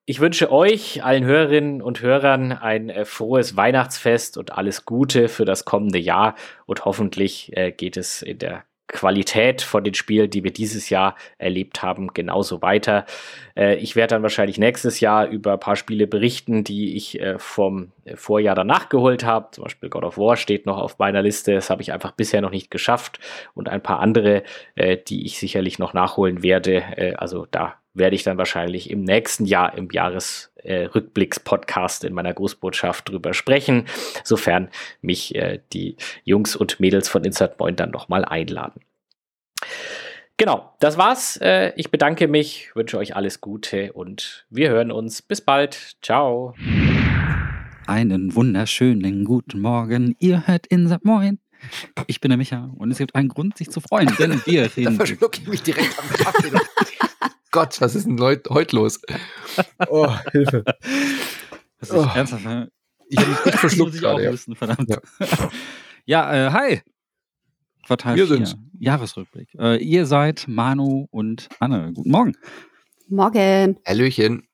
Ich 0.05 0.19
wünsche 0.19 0.51
euch, 0.51 1.01
allen 1.05 1.23
Hörerinnen 1.23 1.81
und 1.81 2.01
Hörern, 2.01 2.51
ein 2.51 2.89
äh, 2.89 3.05
frohes 3.05 3.55
Weihnachtsfest 3.55 4.37
und 4.37 4.51
alles 4.51 4.83
Gute 4.83 5.29
für 5.29 5.45
das 5.45 5.63
kommende 5.63 5.99
Jahr. 5.99 6.35
Und 6.65 6.83
hoffentlich 6.83 7.55
äh, 7.55 7.71
geht 7.71 7.95
es 7.95 8.21
in 8.21 8.39
der 8.39 8.65
Qualität 8.87 9.61
von 9.61 9.83
den 9.83 9.93
Spielen, 9.93 10.29
die 10.29 10.43
wir 10.43 10.51
dieses 10.51 10.89
Jahr 10.89 11.15
erlebt 11.37 11.81
haben, 11.81 12.13
genauso 12.13 12.61
weiter. 12.61 13.05
Äh, 13.55 13.75
ich 13.75 13.95
werde 13.95 14.15
dann 14.15 14.23
wahrscheinlich 14.23 14.57
nächstes 14.57 14.99
Jahr 14.99 15.27
über 15.27 15.53
ein 15.53 15.59
paar 15.59 15.75
Spiele 15.75 16.05
berichten, 16.05 16.63
die 16.63 16.95
ich 16.95 17.19
äh, 17.19 17.39
vom 17.39 17.91
Vorjahr 18.15 18.55
danach 18.55 18.89
geholt 18.89 19.23
habe. 19.23 19.49
Zum 19.51 19.63
Beispiel 19.63 19.89
God 19.89 20.03
of 20.03 20.17
War 20.17 20.35
steht 20.35 20.65
noch 20.65 20.77
auf 20.77 20.99
meiner 20.99 21.21
Liste. 21.21 21.53
Das 21.53 21.69
habe 21.69 21.81
ich 21.81 21.93
einfach 21.93 22.11
bisher 22.11 22.41
noch 22.41 22.51
nicht 22.51 22.71
geschafft. 22.71 23.19
Und 23.53 23.69
ein 23.69 23.81
paar 23.81 23.99
andere, 23.99 24.43
äh, 24.75 24.97
die 24.97 25.25
ich 25.25 25.39
sicherlich 25.39 25.79
noch 25.79 25.93
nachholen 25.93 26.43
werde. 26.43 26.83
Äh, 26.97 27.13
also 27.15 27.47
da 27.49 27.75
werde 27.93 28.15
ich 28.15 28.23
dann 28.23 28.37
wahrscheinlich 28.37 28.89
im 28.89 29.03
nächsten 29.03 29.45
Jahr 29.45 29.77
im 29.77 29.89
Jahresrückblicks-Podcast 29.91 32.03
äh, 32.03 32.07
in 32.07 32.13
meiner 32.13 32.33
Grußbotschaft 32.33 33.09
drüber 33.09 33.33
sprechen, 33.33 33.85
sofern 34.23 34.69
mich 35.01 35.35
äh, 35.35 35.59
die 35.73 35.97
Jungs 36.23 36.55
und 36.55 36.79
Mädels 36.79 37.09
von 37.09 37.23
Insert 37.23 37.57
Point 37.57 37.79
dann 37.79 37.91
nochmal 37.91 38.25
einladen. 38.25 38.81
Genau, 40.37 40.73
das 40.79 40.97
war's. 40.97 41.37
Äh, 41.37 41.73
ich 41.75 41.91
bedanke 41.91 42.27
mich, 42.27 42.75
wünsche 42.75 42.97
euch 42.97 43.15
alles 43.15 43.39
Gute 43.39 43.93
und 43.93 44.45
wir 44.49 44.69
hören 44.69 44.91
uns. 44.91 45.21
Bis 45.21 45.41
bald. 45.41 45.95
Ciao. 46.01 46.55
Einen 47.85 48.33
wunderschönen 48.33 49.25
guten 49.25 49.61
Morgen. 49.61 50.15
Ihr 50.19 50.47
hört 50.47 50.65
Insert 50.67 51.05
Moin. 51.05 51.39
Ich 52.07 52.19
bin 52.19 52.29
der 52.29 52.37
Micha 52.37 52.71
und 52.77 52.91
es 52.91 52.97
gibt 52.97 53.15
einen 53.15 53.29
Grund, 53.29 53.57
sich 53.57 53.69
zu 53.69 53.79
freuen, 53.79 54.13
denn 54.19 54.41
wir 54.45 54.63
reden. 54.77 54.97
da 54.97 55.05
verschlucke 55.05 55.39
ich 55.41 55.47
mich 55.47 55.63
direkt 55.63 55.97
am 55.99 56.09
Kaffee. 56.09 56.51
Gott, 57.53 57.79
was 57.81 57.93
ist 57.93 58.07
denn 58.07 58.19
heute 58.19 58.75
los? 58.75 58.99
Oh, 59.87 60.09
Hilfe. 60.31 60.63
Das 61.79 61.91
ist 61.91 61.95
oh. 61.95 62.09
ernsthaft, 62.15 62.43
ne? 62.43 62.71
Ich 63.07 63.17
habe 63.19 63.29
mich 63.29 63.39
echt 63.45 63.59
verschluckt. 63.59 63.93
ich 63.93 64.03
auch 64.03 64.19
ja. 64.19 64.31
wissen, 64.31 64.55
verdammt. 64.55 64.89
Ja, 64.89 64.97
ja 66.05 66.47
äh, 66.47 66.51
hi. 66.51 66.81
Quartal 67.85 68.15
wir 68.15 68.25
4. 68.25 68.55
Jahresrückblick. 68.79 69.49
Äh, 69.53 69.77
ihr 69.83 70.07
seid 70.07 70.45
Manu 70.47 71.07
und 71.11 71.47
Anne. 71.59 71.91
Guten 71.93 72.09
Morgen. 72.09 72.35
Morgen. 73.07 73.77
Hallöchen. 73.85 74.47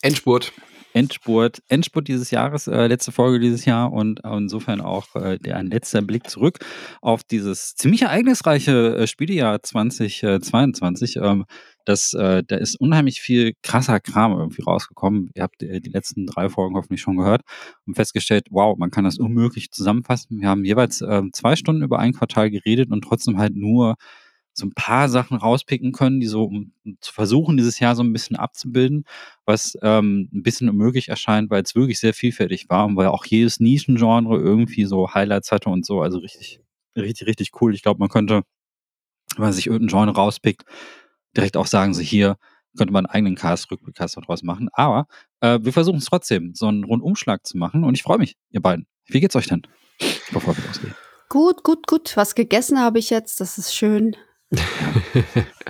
Endspurt. 0.00 0.54
Endspurt, 0.94 1.62
Endspurt 1.68 2.08
dieses 2.08 2.30
Jahres, 2.30 2.66
äh, 2.66 2.86
letzte 2.86 3.12
Folge 3.12 3.38
dieses 3.38 3.66
Jahr 3.66 3.92
und 3.92 4.20
insofern 4.24 4.80
auch 4.80 5.14
äh, 5.16 5.38
der, 5.38 5.56
ein 5.56 5.66
letzter 5.66 6.00
Blick 6.00 6.30
zurück 6.30 6.60
auf 7.02 7.22
dieses 7.24 7.74
ziemlich 7.76 8.02
ereignisreiche 8.02 8.96
äh, 8.96 9.06
Spielejahr 9.06 9.62
2022. 9.62 11.16
Ähm, 11.16 11.44
das, 11.88 12.12
äh, 12.12 12.42
da 12.46 12.56
ist 12.56 12.78
unheimlich 12.78 13.20
viel 13.20 13.54
krasser 13.62 13.98
Kram 14.00 14.32
irgendwie 14.32 14.62
rausgekommen. 14.62 15.30
Ihr 15.34 15.42
habt 15.42 15.62
äh, 15.62 15.80
die 15.80 15.90
letzten 15.90 16.26
drei 16.26 16.48
Folgen 16.50 16.76
hoffentlich 16.76 17.00
schon 17.00 17.16
gehört 17.16 17.42
und 17.86 17.94
festgestellt, 17.94 18.46
wow, 18.50 18.76
man 18.76 18.90
kann 18.90 19.04
das 19.04 19.18
unmöglich 19.18 19.70
zusammenfassen. 19.70 20.40
Wir 20.40 20.48
haben 20.48 20.64
jeweils 20.64 21.00
äh, 21.00 21.22
zwei 21.32 21.56
Stunden 21.56 21.82
über 21.82 21.98
ein 21.98 22.12
Quartal 22.12 22.50
geredet 22.50 22.90
und 22.90 23.02
trotzdem 23.02 23.38
halt 23.38 23.56
nur 23.56 23.96
so 24.52 24.66
ein 24.66 24.72
paar 24.74 25.08
Sachen 25.08 25.38
rauspicken 25.38 25.92
können, 25.92 26.20
die 26.20 26.26
so, 26.26 26.44
um, 26.44 26.72
zu 27.00 27.12
versuchen, 27.12 27.56
dieses 27.56 27.78
Jahr 27.78 27.94
so 27.94 28.02
ein 28.02 28.12
bisschen 28.12 28.36
abzubilden, 28.36 29.04
was 29.46 29.78
ähm, 29.82 30.28
ein 30.32 30.42
bisschen 30.42 30.68
unmöglich 30.68 31.08
erscheint, 31.08 31.48
weil 31.48 31.62
es 31.62 31.74
wirklich 31.74 32.00
sehr 32.00 32.12
vielfältig 32.12 32.68
war 32.68 32.84
und 32.86 32.96
weil 32.96 33.06
auch 33.06 33.24
jedes 33.24 33.60
Nischengenre 33.60 34.36
irgendwie 34.36 34.84
so 34.84 35.14
Highlights 35.14 35.52
hatte 35.52 35.70
und 35.70 35.86
so. 35.86 36.02
Also 36.02 36.18
richtig, 36.18 36.60
richtig, 36.96 37.28
richtig 37.28 37.50
cool. 37.60 37.72
Ich 37.74 37.82
glaube, 37.82 38.00
man 38.00 38.08
könnte, 38.08 38.42
wenn 39.36 39.44
man 39.44 39.52
sich 39.52 39.68
irgendein 39.68 39.88
Genre 39.88 40.16
rauspickt, 40.16 40.64
direkt 41.36 41.56
auch 41.56 41.66
sagen, 41.66 41.94
so 41.94 42.00
hier 42.00 42.36
könnte 42.76 42.92
man 42.92 43.06
einen 43.06 43.14
eigenen 43.14 43.34
Cast, 43.34 43.70
Rückblickcast 43.70 44.16
daraus 44.16 44.42
machen. 44.42 44.68
Aber 44.72 45.06
äh, 45.40 45.58
wir 45.62 45.72
versuchen 45.72 45.98
es 45.98 46.06
trotzdem, 46.06 46.52
so 46.54 46.66
einen 46.66 46.84
Rundumschlag 46.84 47.46
zu 47.46 47.58
machen 47.58 47.84
und 47.84 47.94
ich 47.94 48.02
freue 48.02 48.18
mich, 48.18 48.36
ihr 48.50 48.62
beiden. 48.62 48.86
Wie 49.06 49.20
geht's 49.20 49.36
euch 49.36 49.48
denn, 49.48 49.62
bevor 50.32 50.56
wir 50.56 50.64
losgehen? 50.64 50.94
Gut, 51.28 51.62
gut, 51.62 51.86
gut. 51.86 52.16
Was 52.16 52.34
gegessen 52.34 52.78
habe 52.78 52.98
ich 52.98 53.10
jetzt, 53.10 53.40
das 53.40 53.58
ist 53.58 53.74
schön. 53.74 54.16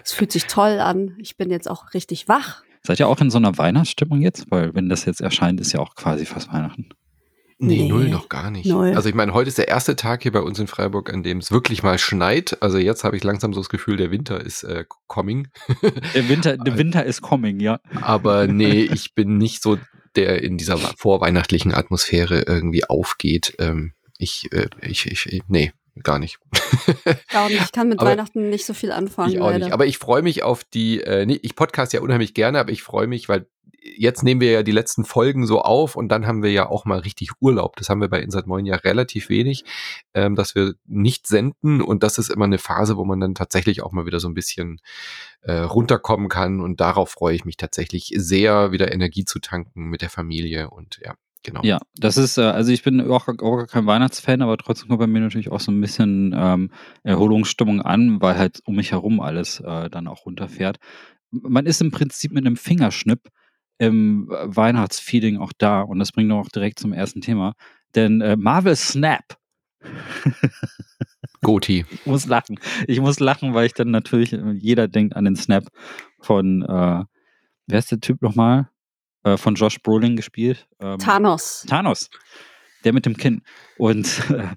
Es 0.04 0.14
fühlt 0.14 0.32
sich 0.32 0.46
toll 0.46 0.78
an. 0.80 1.16
Ich 1.18 1.36
bin 1.36 1.50
jetzt 1.50 1.68
auch 1.68 1.92
richtig 1.92 2.28
wach. 2.28 2.62
Seid 2.82 2.98
ihr 2.98 3.08
auch 3.08 3.20
in 3.20 3.30
so 3.30 3.36
einer 3.36 3.58
Weihnachtsstimmung 3.58 4.22
jetzt? 4.22 4.50
Weil 4.50 4.74
wenn 4.74 4.88
das 4.88 5.04
jetzt 5.04 5.20
erscheint, 5.20 5.60
ist 5.60 5.72
ja 5.72 5.80
auch 5.80 5.94
quasi 5.96 6.24
fast 6.24 6.50
Weihnachten. 6.50 6.88
Nee, 7.60 7.82
nee, 7.82 7.88
null 7.88 8.08
noch 8.08 8.28
gar 8.28 8.52
nicht. 8.52 8.66
Null. 8.66 8.94
Also 8.94 9.08
ich 9.08 9.16
meine, 9.16 9.34
heute 9.34 9.48
ist 9.48 9.58
der 9.58 9.66
erste 9.66 9.96
Tag 9.96 10.22
hier 10.22 10.30
bei 10.30 10.40
uns 10.40 10.60
in 10.60 10.68
Freiburg, 10.68 11.12
an 11.12 11.24
dem 11.24 11.38
es 11.38 11.50
wirklich 11.50 11.82
mal 11.82 11.98
schneit. 11.98 12.56
Also 12.62 12.78
jetzt 12.78 13.02
habe 13.02 13.16
ich 13.16 13.24
langsam 13.24 13.52
so 13.52 13.60
das 13.60 13.68
Gefühl, 13.68 13.96
der 13.96 14.12
Winter 14.12 14.40
ist 14.40 14.62
äh, 14.62 14.84
coming. 15.08 15.48
Der 16.14 16.28
Winter, 16.28 16.56
der 16.56 16.78
Winter 16.78 17.04
ist 17.04 17.20
coming, 17.20 17.58
ja. 17.60 17.80
Aber 18.00 18.46
nee, 18.46 18.82
ich 18.92 19.14
bin 19.14 19.38
nicht 19.38 19.62
so 19.62 19.78
der 20.14 20.42
in 20.42 20.56
dieser 20.56 20.78
vorweihnachtlichen 20.78 21.74
Atmosphäre 21.74 22.42
irgendwie 22.42 22.84
aufgeht. 22.84 23.54
Ähm, 23.58 23.92
ich, 24.18 24.52
äh, 24.52 24.68
ich, 24.80 25.06
ich, 25.06 25.42
nee, 25.48 25.72
gar 26.02 26.18
nicht. 26.18 26.38
Gar 27.30 27.48
nicht. 27.48 27.62
Ich 27.62 27.72
kann 27.72 27.88
mit 27.88 28.00
aber 28.00 28.10
Weihnachten 28.10 28.50
nicht 28.50 28.66
so 28.66 28.74
viel 28.74 28.92
anfangen. 28.92 29.32
Ich 29.32 29.40
auch 29.40 29.50
leider. 29.50 29.66
nicht. 29.66 29.72
Aber 29.72 29.86
ich 29.86 29.98
freue 29.98 30.22
mich 30.22 30.42
auf 30.42 30.64
die, 30.64 31.00
äh, 31.00 31.26
nee, 31.26 31.38
ich 31.42 31.56
podcast 31.56 31.92
ja 31.92 32.00
unheimlich 32.00 32.34
gerne, 32.34 32.58
aber 32.58 32.70
ich 32.70 32.82
freue 32.82 33.06
mich, 33.06 33.28
weil 33.28 33.46
jetzt 33.96 34.22
nehmen 34.22 34.40
wir 34.40 34.50
ja 34.50 34.62
die 34.62 34.72
letzten 34.72 35.04
Folgen 35.04 35.46
so 35.46 35.60
auf 35.60 35.96
und 35.96 36.08
dann 36.08 36.26
haben 36.26 36.42
wir 36.42 36.50
ja 36.50 36.68
auch 36.68 36.84
mal 36.84 36.98
richtig 36.98 37.30
Urlaub. 37.40 37.76
Das 37.76 37.88
haben 37.88 38.00
wir 38.00 38.08
bei 38.08 38.20
Inside 38.20 38.46
Moin 38.46 38.66
ja 38.66 38.76
relativ 38.76 39.28
wenig, 39.28 39.64
ähm, 40.14 40.34
dass 40.34 40.54
wir 40.54 40.74
nicht 40.86 41.26
senden 41.26 41.80
und 41.80 42.02
das 42.02 42.18
ist 42.18 42.30
immer 42.30 42.44
eine 42.44 42.58
Phase, 42.58 42.96
wo 42.96 43.04
man 43.04 43.20
dann 43.20 43.34
tatsächlich 43.34 43.82
auch 43.82 43.92
mal 43.92 44.06
wieder 44.06 44.20
so 44.20 44.28
ein 44.28 44.34
bisschen 44.34 44.80
äh, 45.42 45.58
runterkommen 45.58 46.28
kann 46.28 46.60
und 46.60 46.80
darauf 46.80 47.10
freue 47.10 47.34
ich 47.34 47.44
mich 47.44 47.56
tatsächlich 47.56 48.12
sehr, 48.16 48.72
wieder 48.72 48.92
Energie 48.92 49.24
zu 49.24 49.38
tanken 49.38 49.84
mit 49.84 50.02
der 50.02 50.10
Familie 50.10 50.70
und 50.70 51.00
ja, 51.02 51.14
Genau. 51.44 51.62
Ja, 51.62 51.78
das 51.96 52.16
ist, 52.16 52.36
äh, 52.36 52.42
also 52.42 52.72
ich 52.72 52.82
bin 52.82 53.00
auch, 53.00 53.28
auch 53.28 53.66
kein 53.66 53.86
Weihnachtsfan, 53.86 54.42
aber 54.42 54.56
trotzdem 54.56 54.88
kommt 54.88 55.00
bei 55.00 55.06
mir 55.06 55.20
natürlich 55.20 55.50
auch 55.50 55.60
so 55.60 55.70
ein 55.70 55.80
bisschen 55.80 56.34
ähm, 56.36 56.70
Erholungsstimmung 57.04 57.80
an, 57.80 58.20
weil 58.20 58.36
halt 58.36 58.60
um 58.64 58.76
mich 58.76 58.92
herum 58.92 59.20
alles 59.20 59.60
äh, 59.60 59.88
dann 59.88 60.08
auch 60.08 60.26
runterfährt. 60.26 60.78
Man 61.30 61.66
ist 61.66 61.80
im 61.80 61.90
Prinzip 61.90 62.32
mit 62.32 62.44
einem 62.44 62.56
Fingerschnipp 62.56 63.28
im 63.78 64.28
Weihnachtsfeeling 64.28 65.38
auch 65.38 65.52
da 65.56 65.82
und 65.82 65.98
das 65.98 66.12
bringt 66.12 66.32
auch 66.32 66.48
direkt 66.48 66.78
zum 66.78 66.92
ersten 66.92 67.20
Thema. 67.20 67.54
Denn 67.94 68.20
äh, 68.20 68.36
Marvel 68.36 68.76
Snap. 68.76 69.38
Goti. 71.42 71.86
Ich 71.90 72.06
muss 72.06 72.26
lachen. 72.26 72.58
Ich 72.86 73.00
muss 73.00 73.20
lachen, 73.20 73.54
weil 73.54 73.66
ich 73.66 73.74
dann 73.74 73.90
natürlich, 73.90 74.36
jeder 74.54 74.88
denkt 74.88 75.14
an 75.14 75.24
den 75.24 75.36
Snap 75.36 75.68
von, 76.20 76.62
äh, 76.62 77.04
wer 77.66 77.78
ist 77.78 77.90
der 77.90 78.00
Typ 78.00 78.22
nochmal? 78.22 78.68
Äh, 79.24 79.36
von 79.36 79.54
Josh 79.54 79.80
Brolin 79.82 80.16
gespielt. 80.16 80.68
Ähm, 80.80 80.98
Thanos. 80.98 81.64
Thanos. 81.68 82.10
Der 82.84 82.92
mit 82.92 83.06
dem 83.06 83.16
Kinn. 83.16 83.42
Und 83.76 84.06
äh, 84.30 84.48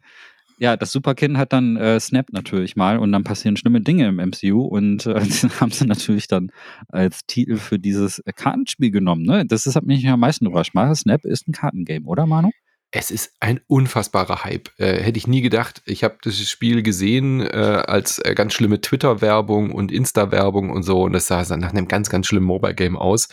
ja, 0.61 0.77
das 0.77 0.91
Superkinn 0.91 1.39
hat 1.39 1.53
dann 1.53 1.75
äh, 1.75 1.99
Snap 1.99 2.27
natürlich 2.31 2.75
mal 2.75 2.99
und 2.99 3.11
dann 3.11 3.23
passieren 3.23 3.57
schlimme 3.57 3.81
Dinge 3.81 4.07
im 4.07 4.17
MCU 4.17 4.61
und 4.61 5.07
äh, 5.07 5.19
haben 5.59 5.71
sie 5.71 5.87
natürlich 5.87 6.27
dann 6.27 6.51
als 6.87 7.25
Titel 7.25 7.57
für 7.57 7.79
dieses 7.79 8.21
Kartenspiel 8.35 8.91
genommen. 8.91 9.23
Ne? 9.23 9.43
Das 9.43 9.65
ist, 9.65 9.75
hat 9.75 9.85
mich 9.85 10.07
am 10.07 10.19
meisten 10.19 10.45
überrascht. 10.45 10.73
Snap 10.93 11.25
ist 11.25 11.47
ein 11.47 11.53
Kartengame, 11.53 12.05
oder 12.05 12.27
Manu? 12.27 12.51
Es 12.93 13.09
ist 13.09 13.33
ein 13.39 13.61
unfassbarer 13.67 14.43
Hype. 14.43 14.69
Äh, 14.77 15.01
hätte 15.01 15.17
ich 15.17 15.25
nie 15.25 15.41
gedacht. 15.41 15.81
Ich 15.85 16.03
habe 16.03 16.17
das 16.23 16.37
Spiel 16.37 16.83
gesehen 16.83 17.39
äh, 17.39 17.45
als 17.87 18.19
äh, 18.19 18.35
ganz 18.35 18.51
schlimme 18.53 18.81
Twitter-Werbung 18.81 19.71
und 19.71 19.93
Insta-Werbung 19.93 20.69
und 20.69 20.83
so. 20.83 21.03
Und 21.03 21.13
das 21.13 21.27
sah 21.27 21.41
nach 21.55 21.69
einem 21.69 21.87
ganz, 21.87 22.09
ganz 22.09 22.27
schlimmen 22.27 22.47
Mobile-Game 22.47 22.97
aus. 22.97 23.29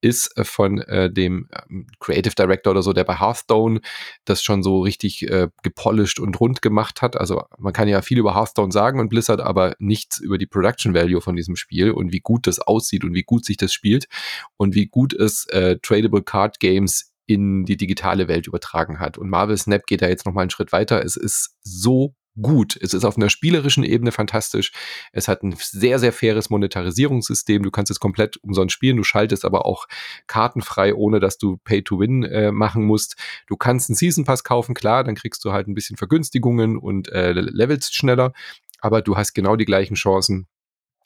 Ist 0.00 0.34
äh, 0.38 0.44
von 0.44 0.78
äh, 0.78 1.12
dem 1.12 1.50
ähm, 1.68 1.88
Creative 2.00 2.34
Director 2.34 2.70
oder 2.70 2.82
so, 2.82 2.94
der 2.94 3.04
bei 3.04 3.20
Hearthstone 3.20 3.82
das 4.24 4.42
schon 4.42 4.62
so 4.62 4.80
richtig 4.80 5.28
äh, 5.28 5.48
gepolished 5.62 6.18
und 6.18 6.40
rund 6.40 6.62
gemacht 6.62 7.02
hat. 7.02 7.18
Also 7.18 7.42
man 7.58 7.74
kann 7.74 7.88
ja 7.88 8.00
viel 8.00 8.18
über 8.18 8.34
Hearthstone 8.34 8.72
sagen 8.72 8.98
und 8.98 9.10
Blizzard, 9.10 9.42
aber 9.42 9.74
nichts 9.78 10.20
über 10.20 10.38
die 10.38 10.46
Production 10.46 10.94
Value 10.94 11.20
von 11.20 11.36
diesem 11.36 11.56
Spiel 11.56 11.90
und 11.90 12.14
wie 12.14 12.20
gut 12.20 12.46
das 12.46 12.60
aussieht 12.60 13.04
und 13.04 13.12
wie 13.12 13.24
gut 13.24 13.44
sich 13.44 13.58
das 13.58 13.74
spielt 13.74 14.08
und 14.56 14.74
wie 14.74 14.86
gut 14.86 15.12
es 15.12 15.46
Tradable 15.82 16.22
Card 16.22 16.60
Games 16.60 17.11
in 17.26 17.64
die 17.64 17.76
digitale 17.76 18.28
Welt 18.28 18.46
übertragen 18.46 19.00
hat. 19.00 19.18
Und 19.18 19.30
Marvel 19.30 19.56
Snap 19.56 19.86
geht 19.86 20.02
da 20.02 20.08
jetzt 20.08 20.26
noch 20.26 20.32
mal 20.32 20.42
einen 20.42 20.50
Schritt 20.50 20.72
weiter. 20.72 21.04
Es 21.04 21.16
ist 21.16 21.56
so 21.62 22.14
gut. 22.40 22.78
Es 22.80 22.94
ist 22.94 23.04
auf 23.04 23.16
einer 23.16 23.28
spielerischen 23.28 23.84
Ebene 23.84 24.12
fantastisch. 24.12 24.72
Es 25.12 25.28
hat 25.28 25.42
ein 25.42 25.54
sehr, 25.58 25.98
sehr 25.98 26.12
faires 26.12 26.50
Monetarisierungssystem. 26.50 27.62
Du 27.62 27.70
kannst 27.70 27.90
es 27.90 28.00
komplett 28.00 28.38
umsonst 28.38 28.74
spielen. 28.74 28.96
Du 28.96 29.04
schaltest 29.04 29.44
aber 29.44 29.66
auch 29.66 29.86
kartenfrei, 30.26 30.94
ohne 30.94 31.20
dass 31.20 31.38
du 31.38 31.58
Pay-to-Win 31.64 32.24
äh, 32.24 32.52
machen 32.52 32.84
musst. 32.84 33.16
Du 33.46 33.56
kannst 33.56 33.90
einen 33.90 33.96
Season 33.96 34.24
Pass 34.24 34.44
kaufen, 34.44 34.74
klar, 34.74 35.04
dann 35.04 35.14
kriegst 35.14 35.44
du 35.44 35.52
halt 35.52 35.68
ein 35.68 35.74
bisschen 35.74 35.96
Vergünstigungen 35.96 36.78
und 36.78 37.08
äh, 37.12 37.32
levelst 37.32 37.94
schneller. 37.94 38.32
Aber 38.80 39.02
du 39.02 39.16
hast 39.16 39.34
genau 39.34 39.56
die 39.56 39.64
gleichen 39.64 39.94
Chancen 39.94 40.48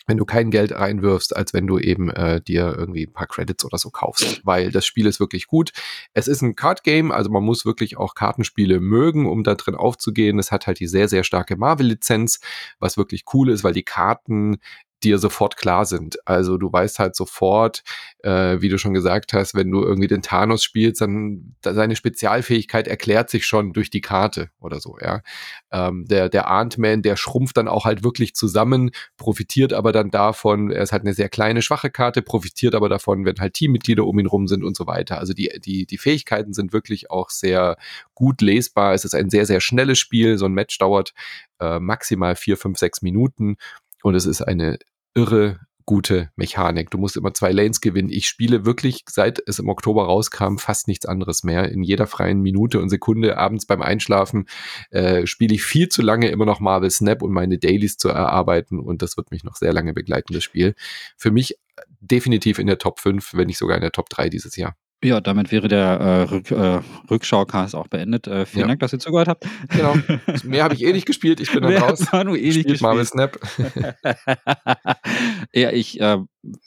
wenn 0.07 0.17
du 0.17 0.25
kein 0.25 0.51
Geld 0.51 0.73
reinwirfst, 0.73 1.37
als 1.37 1.53
wenn 1.53 1.67
du 1.67 1.79
eben 1.79 2.11
äh, 2.11 2.41
dir 2.41 2.75
irgendwie 2.77 3.07
ein 3.07 3.13
paar 3.13 3.27
Credits 3.27 3.65
oder 3.65 3.79
so 3.79 3.91
kaufst, 3.91 4.41
weil 4.45 4.71
das 4.71 4.87
Spiel 4.87 5.07
ist 5.07 5.21
wirklich 5.21 5.47
gut. 5.47 5.73
Es 6.15 6.29
ist 6.29 6.43
ein 6.43 6.55
Card 6.55 6.85
Game, 6.85 7.13
also 7.13 7.31
man 7.31 7.43
muss 7.43 7.67
wirklich 7.67 7.97
auch 7.97 8.15
Kartenspiele 8.15 8.81
mögen, 8.81 9.27
um 9.27 9.43
da 9.43 9.55
drin 9.55 9.75
aufzugehen. 9.75 10.39
Es 10.39 10.53
hat 10.53 10.67
halt 10.67 10.81
die 10.81 10.87
sehr 10.87 11.09
sehr 11.09 11.25
starke 11.25 11.57
Marvel 11.57 11.87
Lizenz, 11.87 12.41
was 12.79 12.97
wirklich 12.97 13.25
cool 13.35 13.51
ist, 13.51 13.65
weil 13.65 13.75
die 13.75 13.83
Karten 13.83 14.59
dir 15.05 15.19
sofort 15.19 15.57
klar 15.57 15.85
sind. 15.85 16.17
Also 16.27 16.57
du 16.57 16.73
weißt 16.73 16.99
halt 16.99 17.17
sofort, 17.17 17.83
äh, 18.23 18.61
wie 18.61 18.69
du 18.69 18.79
schon 18.79 18.95
gesagt 18.95 19.33
hast, 19.33 19.55
wenn 19.55 19.71
du 19.71 19.83
irgendwie 19.83 20.09
den 20.09 20.23
Thanos 20.23 20.63
spielst, 20.63 21.01
dann 21.01 21.55
seine 21.63 21.97
Spezialfähigkeit 21.97 22.89
erklärt 22.89 23.31
sich 23.31 23.47
schon 23.47 23.73
durch 23.73 23.91
die 23.91 24.01
Karte 24.01 24.51
oder 24.59 24.81
so, 24.81 24.97
ja. 25.01 25.23
Ähm, 25.71 26.07
der 26.07 26.29
der 26.29 26.51
Ant-Man, 26.51 27.03
der 27.03 27.17
schrumpft 27.17 27.57
dann 27.57 27.69
auch 27.69 27.85
halt 27.85 28.05
wirklich 28.05 28.35
zusammen, 28.35 28.91
profitiert 29.17 29.73
aber 29.73 29.93
dann 29.93 30.11
davon, 30.11 30.71
er 30.71 30.83
ist 30.83 30.93
halt 30.93 31.03
eine 31.03 31.15
sehr 31.15 31.29
kleine, 31.29 31.63
schwache 31.63 31.91
Karte, 31.91 32.23
profitiert 32.23 32.75
aber 32.75 32.89
davon, 32.89 33.25
wenn 33.25 33.37
halt 33.39 33.55
Teammitglieder 33.55 34.05
um 34.07 34.19
ihn 34.19 34.27
rum 34.27 34.49
sind 34.49 34.65
und 34.65 34.77
so 34.77 34.87
weiter. 34.87 35.19
Also 35.19 35.35
die, 35.35 35.51
die, 35.65 35.87
die 35.87 35.99
Fähigkeiten 35.99 36.55
sind 36.55 36.73
wirklich 36.73 37.11
auch 37.11 37.31
sehr 37.31 37.77
gut 38.15 38.41
lesbar. 38.41 38.95
Es 38.95 39.05
ist 39.05 39.15
ein 39.15 39.31
sehr, 39.31 39.47
sehr 39.47 39.61
schnelles 39.61 39.99
Spiel. 39.99 40.39
So 40.39 40.47
ein 40.47 40.53
Match 40.53 40.79
dauert 40.79 41.13
äh, 41.61 41.79
maximal 41.79 42.37
vier, 42.37 42.57
fünf, 42.57 42.79
sechs 42.79 43.03
Minuten 43.03 43.57
und 44.03 44.15
es 44.15 44.27
ist 44.27 44.43
eine 44.43 44.79
irre 45.15 45.61
gute 45.87 46.31
Mechanik. 46.35 46.91
Du 46.91 46.99
musst 46.99 47.17
immer 47.17 47.33
zwei 47.33 47.53
Lanes 47.53 47.81
gewinnen. 47.81 48.11
Ich 48.11 48.27
spiele 48.27 48.67
wirklich, 48.67 49.05
seit 49.09 49.41
es 49.47 49.61
im 49.61 49.69
Oktober 49.69 50.05
rauskam, 50.05 50.59
fast 50.59 50.89
nichts 50.89 51.07
anderes 51.07 51.45
mehr. 51.45 51.71
In 51.71 51.85
jeder 51.85 52.09
freien 52.09 52.43
Minute 52.43 52.81
und 52.81 52.89
Sekunde 52.89 53.39
abends 53.39 53.67
beim 53.67 53.83
Einschlafen 53.83 54.47
äh, 54.91 55.27
spiele 55.27 55.55
ich 55.55 55.63
viel 55.63 55.89
zu 55.89 56.03
lange 56.03 56.29
immer 56.29 56.45
noch 56.45 56.59
Marvel 56.59 56.91
Snap 56.91 57.23
und 57.23 57.33
meine 57.33 57.59
Dailies 57.59 57.97
zu 57.97 58.09
erarbeiten 58.09 58.81
und 58.81 59.01
das 59.01 59.17
wird 59.17 59.31
mich 59.31 59.45
noch 59.45 59.55
sehr 59.55 59.73
lange 59.73 59.95
begleiten, 59.95 60.35
das 60.35 60.43
Spiel. 60.43 60.75
Für 61.17 61.31
mich 61.31 61.57
definitiv 62.01 62.59
in 62.59 62.67
der 62.67 62.79
Top 62.79 62.99
5, 62.99 63.35
wenn 63.35 63.47
nicht 63.47 63.59
sogar 63.59 63.77
in 63.77 63.83
der 63.83 63.93
Top 63.93 64.09
3 64.11 64.29
dieses 64.29 64.57
Jahr. 64.57 64.77
Ja, 65.05 65.21
damit 65.21 65.53
wäre 65.53 65.69
der 65.69 65.87
äh, 66.01 66.23
Rück, 66.23 66.51
äh, 66.51 66.81
Rückschau-Cast 67.11 67.75
auch 67.75 67.87
beendet. 67.87 68.27
Äh, 68.27 68.47
vielen 68.47 68.63
ja. 68.63 68.67
Dank, 68.69 68.81
dass 68.81 68.95
ihr 68.95 68.99
zugehört 68.99 69.29
habt. 69.29 69.47
Genau. 69.69 69.95
Mehr 70.45 70.65
habe 70.65 70.75
ich 70.75 70.85
eh 70.85 70.93
nicht 70.93 71.07
gespielt. 71.07 71.39
Ich 71.39 71.53
bin 71.53 71.63
dann 71.63 71.73
Mehr 71.73 71.83
raus. 71.83 72.07
Manu 72.13 72.35
eh 72.35 72.47
nicht 72.47 72.57
gespielt. 72.67 72.81
Marvel 72.81 73.05
Snap. 73.05 73.39
ja, 75.53 75.71
ich 75.71 76.01
äh, 76.01 76.19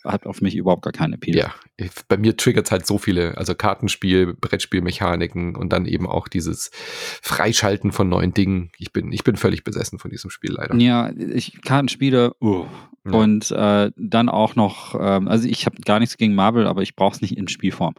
habe 0.04 0.30
auf 0.30 0.42
mich 0.42 0.56
überhaupt 0.56 0.84
gar 0.84 0.94
keine 0.94 1.16
Appeal. 1.16 1.38
Ja, 1.38 1.54
bei 2.08 2.18
mir 2.18 2.38
triggert 2.38 2.66
es 2.66 2.72
halt 2.72 2.86
so 2.86 2.98
viele, 2.98 3.38
also 3.38 3.56
Kartenspiel, 3.56 4.34
Brettspielmechaniken 4.34 5.56
und 5.56 5.74
dann 5.74 5.86
eben 5.86 6.08
auch 6.08 6.28
dieses 6.28 6.72
Freischalten 7.22 7.92
von 7.92 8.10
neuen 8.10 8.34
Dingen. 8.34 8.72
Ich 8.78 8.92
bin, 8.92 9.12
ich 9.12 9.24
bin 9.24 9.36
völlig 9.36 9.64
besessen 9.64 10.00
von 10.00 10.12
diesem 10.12 10.30
Spiel 10.30 10.52
leider. 10.52 10.76
Ja, 10.76 11.12
ich 11.12 11.62
Kartenspiele, 11.62 12.34
uh. 12.42 12.66
ja. 13.06 13.12
und 13.12 13.52
äh, 13.52 13.92
dann 13.96 14.30
auch 14.30 14.56
noch, 14.56 14.96
ähm, 15.00 15.28
also 15.28 15.48
ich 15.48 15.66
habe 15.66 15.78
gar 15.82 16.00
nichts 16.00 16.18
gegen 16.18 16.36
Marvel, 16.36 16.68
aber 16.68 16.82
ich 16.82 16.96
brauche 16.96 17.16
es 17.16 17.22
nicht 17.22 17.38
in 17.38 17.48
Spielform. 17.48 17.96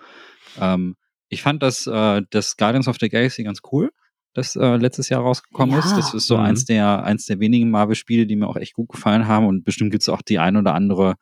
Ähm, 0.61 0.97
ich 1.29 1.43
fand 1.43 1.63
das, 1.63 1.87
äh, 1.87 2.23
das 2.31 2.57
Guardians 2.57 2.89
of 2.89 2.97
the 3.01 3.09
Galaxy 3.09 3.45
ganz 3.45 3.61
cool, 3.73 3.91
das 4.35 4.57
äh, 4.57 4.77
letztes 4.77 5.09
Jahr 5.09 5.23
rausgekommen 5.23 5.75
ja. 5.75 5.81
ist. 5.81 5.97
Das 5.97 6.15
ist 6.15 6.27
so 6.27 6.37
mhm. 6.37 6.45
eins 6.45 6.65
der, 6.65 7.05
eins 7.05 7.27
der 7.27 7.41
wenigen 7.41 7.71
Marvel-Spiele, 7.71 8.27
die 8.27 8.37
mir 8.37 8.49
auch 8.49 8.57
echt 8.57 8.75
gut 8.75 8.89
gefallen 8.91 9.27
haben. 9.27 9.47
Und 9.47 9.65
bestimmt 9.65 9.91
gibt 9.91 10.03
es 10.03 10.09
auch 10.09 10.23
die 10.23 10.39
ein 10.39 10.57
oder 10.57 10.75
andere, 10.75 11.15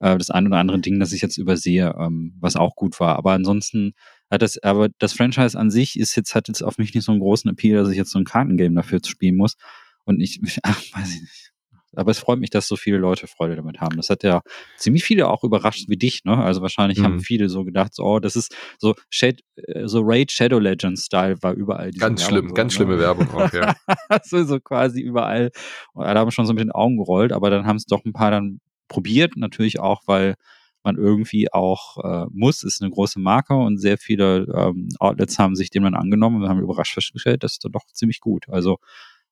äh, 0.00 0.16
das 0.18 0.30
ein 0.30 0.46
oder 0.46 0.58
andere 0.58 0.80
Ding, 0.80 1.00
das 1.00 1.12
ich 1.12 1.22
jetzt 1.22 1.38
übersehe, 1.38 1.94
ähm, 1.98 2.34
was 2.40 2.56
auch 2.56 2.76
gut 2.76 2.98
war. 3.00 3.16
Aber 3.16 3.32
ansonsten 3.32 3.94
hat 4.30 4.42
das, 4.42 4.62
aber 4.62 4.88
das 4.98 5.12
Franchise 5.12 5.58
an 5.58 5.70
sich 5.70 5.98
ist 5.98 6.14
jetzt, 6.16 6.34
hat 6.34 6.48
jetzt 6.48 6.62
auf 6.62 6.78
mich 6.78 6.94
nicht 6.94 7.04
so 7.04 7.12
einen 7.12 7.20
großen 7.20 7.50
Appeal, 7.50 7.78
dass 7.78 7.90
ich 7.90 7.96
jetzt 7.96 8.10
so 8.10 8.18
ein 8.18 8.24
Kartengame 8.24 8.74
dafür 8.74 9.00
spielen 9.04 9.36
muss. 9.36 9.56
Und 10.04 10.20
ich, 10.20 10.40
ach, 10.62 10.80
weiß 10.92 11.14
ich 11.14 11.20
nicht. 11.22 11.54
Aber 11.96 12.10
es 12.10 12.18
freut 12.18 12.38
mich, 12.38 12.50
dass 12.50 12.66
so 12.66 12.76
viele 12.76 12.98
Leute 12.98 13.26
Freude 13.26 13.56
damit 13.56 13.80
haben. 13.80 13.96
Das 13.96 14.10
hat 14.10 14.22
ja 14.22 14.42
ziemlich 14.76 15.04
viele 15.04 15.28
auch 15.28 15.44
überrascht 15.44 15.88
wie 15.88 15.96
dich, 15.96 16.24
ne? 16.24 16.36
Also 16.36 16.60
wahrscheinlich 16.62 16.98
mhm. 16.98 17.04
haben 17.04 17.20
viele 17.20 17.48
so 17.48 17.64
gedacht, 17.64 17.94
so, 17.94 18.04
oh, 18.04 18.18
das 18.18 18.36
ist 18.36 18.54
so, 18.78 18.94
Shad 19.10 19.40
äh, 19.56 19.86
so 19.86 20.00
Raid 20.02 20.32
Shadow 20.32 20.58
Legends 20.58 21.04
Style 21.04 21.36
war 21.42 21.52
überall. 21.52 21.92
Ganz 21.92 22.24
schlimm, 22.24 22.48
so, 22.48 22.54
ganz 22.54 22.72
ne? 22.72 22.76
schlimme 22.76 22.98
Werbung 22.98 23.30
auch, 23.30 23.52
ja. 23.52 23.74
so, 24.24 24.44
so 24.44 24.60
quasi 24.60 25.00
überall. 25.00 25.50
Und 25.92 26.04
alle 26.04 26.18
haben 26.18 26.30
schon 26.30 26.46
so 26.46 26.52
mit 26.52 26.64
den 26.64 26.72
Augen 26.72 26.96
gerollt, 26.96 27.32
aber 27.32 27.50
dann 27.50 27.66
haben 27.66 27.76
es 27.76 27.86
doch 27.86 28.04
ein 28.04 28.12
paar 28.12 28.30
dann 28.30 28.60
probiert, 28.88 29.36
natürlich 29.36 29.80
auch, 29.80 30.02
weil 30.06 30.36
man 30.84 30.96
irgendwie 30.96 31.52
auch 31.52 31.96
äh, 32.04 32.26
muss, 32.30 32.62
ist 32.62 32.82
eine 32.82 32.90
große 32.90 33.18
Marke 33.18 33.54
und 33.54 33.78
sehr 33.78 33.96
viele 33.96 34.46
ähm, 34.54 34.88
Outlets 34.98 35.38
haben 35.38 35.56
sich 35.56 35.70
dem 35.70 35.84
dann 35.84 35.94
angenommen 35.94 36.42
und 36.42 36.48
haben 36.48 36.60
überrascht 36.60 36.94
festgestellt, 36.94 37.42
das 37.42 37.52
ist 37.52 37.64
doch 37.64 37.86
ziemlich 37.92 38.20
gut. 38.20 38.48
Also 38.48 38.78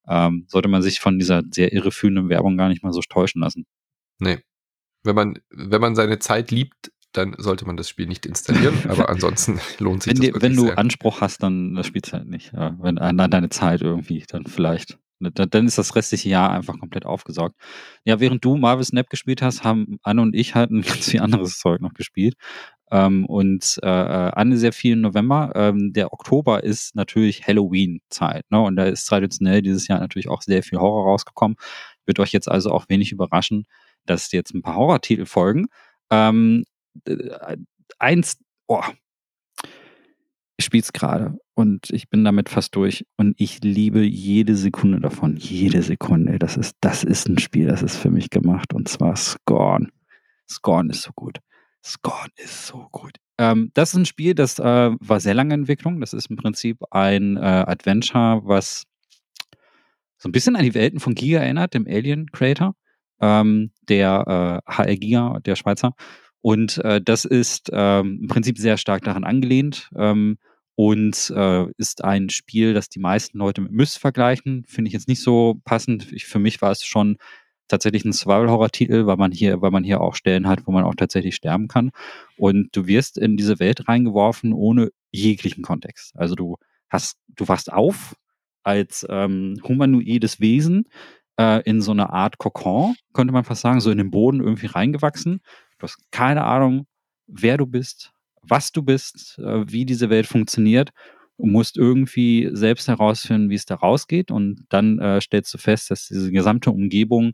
ähm, 0.09 0.47
sollte 0.49 0.69
man 0.69 0.83
sich 0.83 1.01
von 1.01 1.19
dieser 1.19 1.43
sehr 1.51 1.73
irreführenden 1.73 2.29
Werbung 2.29 2.57
gar 2.57 2.69
nicht 2.69 2.83
mal 2.83 2.93
so 2.93 3.01
täuschen 3.03 3.43
lassen. 3.43 3.67
Nee. 4.19 4.39
Wenn 5.05 5.15
man, 5.15 5.39
wenn 5.51 5.81
man 5.81 5.95
seine 5.95 6.19
Zeit 6.19 6.51
liebt, 6.51 6.93
dann 7.13 7.35
sollte 7.37 7.67
man 7.67 7.77
das 7.77 7.89
Spiel 7.89 8.07
nicht 8.07 8.25
installieren, 8.25 8.75
aber 8.89 9.11
ansonsten 9.11 9.61
lohnt 9.79 10.03
sich 10.03 10.15
wenn 10.15 10.21
das 10.21 10.33
dir, 10.33 10.43
Wenn 10.43 10.57
du 10.57 10.67
sehr. 10.67 10.79
Anspruch 10.79 11.21
hast, 11.21 11.43
dann 11.43 11.75
das 11.75 11.87
spielst 11.87 12.13
du 12.13 12.17
halt 12.17 12.29
nicht. 12.29 12.53
Ja, 12.53 12.77
wenn 12.81 12.99
an 12.99 13.19
deine 13.31 13.51
Zeit 13.51 13.83
irgendwie, 13.83 14.25
dann 14.27 14.47
vielleicht. 14.47 14.99
Dann 15.31 15.67
ist 15.67 15.79
das 15.79 15.95
restliche 15.95 16.29
Jahr 16.29 16.51
einfach 16.51 16.79
komplett 16.79 17.07
aufgesaugt. 17.07 17.57
Ja, 18.05 18.21
während 18.21 18.45
du 18.45 18.57
Marvel 18.57 18.85
Snap 18.85 19.09
gespielt 19.11 19.43
hast, 19.43 19.65
haben 19.65 19.99
Anne 20.03 20.23
und 20.23 20.35
ich 20.35 20.55
halt 20.55 20.71
ein 20.71 20.83
ganz 20.83 21.11
viel 21.11 21.21
anderes 21.21 21.59
Zeug 21.59 21.81
noch 21.81 21.95
gespielt. 21.95 22.35
Ähm, 22.91 23.25
und 23.25 23.79
äh, 23.83 23.89
äh, 23.89 24.33
an 24.33 24.55
sehr 24.57 24.73
vielen 24.73 25.01
November. 25.01 25.53
Ähm, 25.55 25.93
der 25.95 26.13
Oktober 26.13 26.63
ist 26.63 26.95
natürlich 26.95 27.47
Halloween-Zeit. 27.47 28.45
Ne? 28.51 28.61
Und 28.61 28.77
da 28.77 28.85
ist 28.85 29.07
traditionell 29.07 29.63
dieses 29.63 29.89
Jahr 29.89 29.99
natürlich 29.99 30.29
auch 30.29 30.43
sehr 30.43 30.63
viel 30.63 30.79
Horror 30.79 31.07
rausgekommen. 31.07 31.57
Wird 32.05 32.19
euch 32.19 32.33
jetzt 32.33 32.51
also 32.51 32.71
auch 32.71 32.87
wenig 32.89 33.11
überraschen, 33.11 33.67
dass 34.05 34.31
jetzt 34.33 34.53
ein 34.55 34.63
paar 34.63 34.77
Horror-Titel 34.77 35.25
folgen. 35.25 35.69
Ähm, 36.11 36.65
äh, 37.07 37.57
eins, 37.99 38.37
oh, 38.67 38.83
ich 40.57 40.65
spiele 40.65 40.83
es 40.83 40.93
gerade 40.93 41.39
und 41.55 41.91
ich 41.91 42.09
bin 42.09 42.25
damit 42.25 42.49
fast 42.49 42.75
durch 42.77 43.07
und 43.17 43.35
ich 43.39 43.63
liebe 43.63 44.03
jede 44.03 44.57
Sekunde 44.57 45.01
davon. 45.01 45.37
Jede 45.37 45.83
Sekunde. 45.83 46.39
Das 46.39 46.57
ist, 46.57 46.77
das 46.81 47.05
ist 47.05 47.29
ein 47.29 47.39
Spiel, 47.39 47.69
das 47.69 47.83
ist 47.83 47.97
für 47.97 48.11
mich 48.11 48.31
gemacht 48.31 48.73
und 48.75 48.89
zwar 48.89 49.17
Scorn. 49.17 49.91
Scorn 50.49 50.91
ist 50.91 51.03
so 51.03 51.11
gut. 51.15 51.39
Scorn 51.85 52.31
ist 52.37 52.67
so 52.67 52.89
gut. 52.91 53.17
Ähm, 53.39 53.71
das 53.75 53.91
ist 53.91 53.97
ein 53.97 54.07
Spiel, 54.07 54.35
das 54.35 54.59
äh, 54.59 54.91
war 54.99 55.21
sehr 55.21 55.35
lange 55.35 55.55
Entwicklung. 55.55 56.01
Das 56.01 56.13
ist 56.13 56.31
im 56.31 56.37
Prinzip 56.37 56.79
ein 56.91 57.37
äh, 57.37 57.41
Adventure, 57.41 58.43
was 58.45 58.85
so 60.19 60.29
ein 60.29 60.33
bisschen 60.33 60.55
an 60.55 60.63
die 60.63 60.75
Welten 60.75 61.01
von 61.01 61.15
Giga 61.15 61.41
erinnert, 61.41 61.75
dem 61.75 61.87
Alien 61.89 62.31
Creator, 62.31 62.77
ähm, 63.21 63.73
der 63.89 64.63
äh, 64.69 64.73
HR 64.73 64.97
Giga, 64.97 65.41
der 65.41 65.57
Schweizer. 65.57 65.95
Und 66.43 66.79
äh, 66.79 67.01
das 67.01 67.25
ist 67.25 67.71
ähm, 67.73 68.19
im 68.23 68.29
Prinzip 68.29 68.59
sehr 68.59 68.77
stark 68.77 69.05
daran 69.05 69.25
angelehnt 69.25 69.91
ähm, 69.97 70.39
und 70.75 71.33
äh, 71.35 71.67
ist 71.79 72.05
ein 72.05 72.29
Spiel, 72.31 72.75
das 72.75 72.89
die 72.89 72.99
meisten 72.99 73.39
Leute 73.39 73.61
mit 73.61 73.73
Myst 73.73 73.99
vergleichen. 73.99 74.65
Finde 74.67 74.89
ich 74.89 74.93
jetzt 74.93 75.09
nicht 75.09 75.23
so 75.23 75.61
passend. 75.65 76.13
Ich, 76.13 76.27
für 76.27 76.41
mich 76.41 76.61
war 76.61 76.73
es 76.73 76.85
schon 76.85 77.17
tatsächlich 77.69 78.05
ein 78.05 78.13
Survival-Horror-Titel, 78.13 79.07
weil 79.07 79.17
man 79.17 79.33
hier, 79.33 79.63
weil 79.63 79.71
man 79.71 79.85
hier 79.85 80.01
auch 80.01 80.15
Stellen 80.15 80.47
hat, 80.49 80.67
wo 80.67 80.73
man 80.73 80.85
auch 80.85 80.95
tatsächlich 80.95 81.37
sterben 81.37 81.69
kann. 81.69 81.91
Und 82.37 82.69
du 82.77 82.87
wirst 82.87 83.19
in 83.19 83.37
diese 83.37 83.61
Welt 83.61 83.89
reingeworfen 83.89 84.53
ohne 84.53 84.91
jeglichen 85.11 85.63
Kontext. 85.63 86.13
Also 86.17 86.35
du 86.35 86.57
hast, 86.91 87.17
du 87.29 87.49
wachst 87.49 87.73
auf 87.73 88.17
als 88.63 89.07
ähm, 89.09 89.61
humanoides 89.67 90.41
Wesen 90.41 90.89
äh, 91.39 91.63
in 91.63 91.81
so 91.81 91.93
einer 91.93 92.13
Art 92.13 92.39
Kokon, 92.39 92.95
könnte 93.13 93.33
man 93.33 93.45
fast 93.45 93.63
sagen, 93.63 93.81
so 93.81 93.91
in 93.91 93.99
den 93.99 94.11
Boden 94.11 94.41
irgendwie 94.41 94.67
reingewachsen. 94.67 95.41
Du 95.83 95.89
hast 95.89 95.99
keine 96.13 96.45
Ahnung, 96.45 96.87
wer 97.27 97.57
du 97.57 97.67
bist, 97.67 98.13
was 98.41 98.71
du 98.71 98.85
bist, 98.85 99.37
äh, 99.41 99.65
wie 99.67 99.85
diese 99.85 100.11
Welt 100.11 100.27
funktioniert 100.27 100.91
und 101.37 101.51
musst 101.51 101.77
irgendwie 101.77 102.51
selbst 102.53 102.87
herausfinden, 102.87 103.51
wie 103.51 103.57
es 103.57 103.67
da 103.67 103.75
rausgeht. 103.75 104.31
Und 104.31 104.65
dann 104.69 105.01
äh, 105.01 105.21
stellst 105.21 105.53
du 105.53 105.59
fest, 105.59 105.91
dass 105.91 106.07
diese 106.07 106.31
gesamte 106.31 106.71
Umgebung 106.71 107.33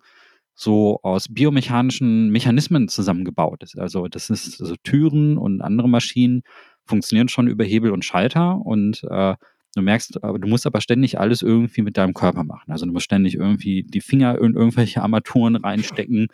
so 0.54 0.98
aus 1.02 1.28
biomechanischen 1.28 2.30
Mechanismen 2.30 2.88
zusammengebaut 2.88 3.62
ist. 3.62 3.78
Also 3.78 4.08
das 4.08 4.30
ist 4.30 4.62
also 4.62 4.76
Türen 4.82 5.36
und 5.36 5.60
andere 5.60 5.88
Maschinen 5.90 6.42
funktionieren 6.86 7.28
schon 7.28 7.48
über 7.48 7.64
Hebel 7.64 7.92
und 7.92 8.06
Schalter 8.06 8.64
und 8.64 9.04
äh, 9.10 9.34
du 9.74 9.82
merkst, 9.82 10.24
aber 10.24 10.38
du 10.38 10.48
musst 10.48 10.66
aber 10.66 10.80
ständig 10.80 11.20
alles 11.20 11.42
irgendwie 11.42 11.82
mit 11.82 11.98
deinem 11.98 12.14
Körper 12.14 12.44
machen. 12.44 12.72
Also 12.72 12.86
du 12.86 12.92
musst 12.92 13.04
ständig 13.04 13.34
irgendwie 13.34 13.82
die 13.82 14.00
Finger 14.00 14.38
in 14.38 14.54
irgendwelche 14.54 15.02
Armaturen 15.02 15.54
reinstecken 15.54 16.28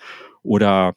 oder 0.44 0.94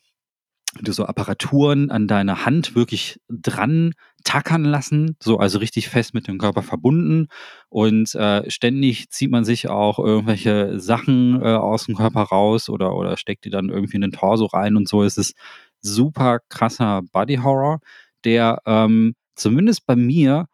du 0.81 0.91
so 0.91 1.05
Apparaturen 1.05 1.91
an 1.91 2.07
deine 2.07 2.45
Hand 2.45 2.75
wirklich 2.75 3.19
dran 3.29 3.93
tackern 4.23 4.65
lassen, 4.65 5.15
so 5.21 5.37
also 5.37 5.59
richtig 5.59 5.87
fest 5.89 6.13
mit 6.13 6.27
dem 6.27 6.37
Körper 6.37 6.61
verbunden 6.61 7.27
und 7.69 8.13
äh, 8.15 8.49
ständig 8.49 9.09
zieht 9.09 9.31
man 9.31 9.45
sich 9.45 9.69
auch 9.69 9.99
irgendwelche 9.99 10.79
Sachen 10.79 11.41
äh, 11.41 11.45
aus 11.45 11.85
dem 11.85 11.95
Körper 11.95 12.23
raus 12.23 12.69
oder 12.69 12.95
oder 12.95 13.17
steckt 13.17 13.45
die 13.45 13.49
dann 13.49 13.69
irgendwie 13.69 13.95
in 13.95 14.01
den 14.01 14.11
Torso 14.11 14.45
rein 14.45 14.75
und 14.75 14.87
so. 14.87 15.03
Es 15.03 15.17
ist 15.17 15.35
super 15.81 16.39
krasser 16.49 17.01
Body 17.13 17.37
Horror, 17.37 17.79
der 18.25 18.61
ähm, 18.65 19.15
zumindest 19.35 19.85
bei 19.85 19.95
mir 19.95 20.47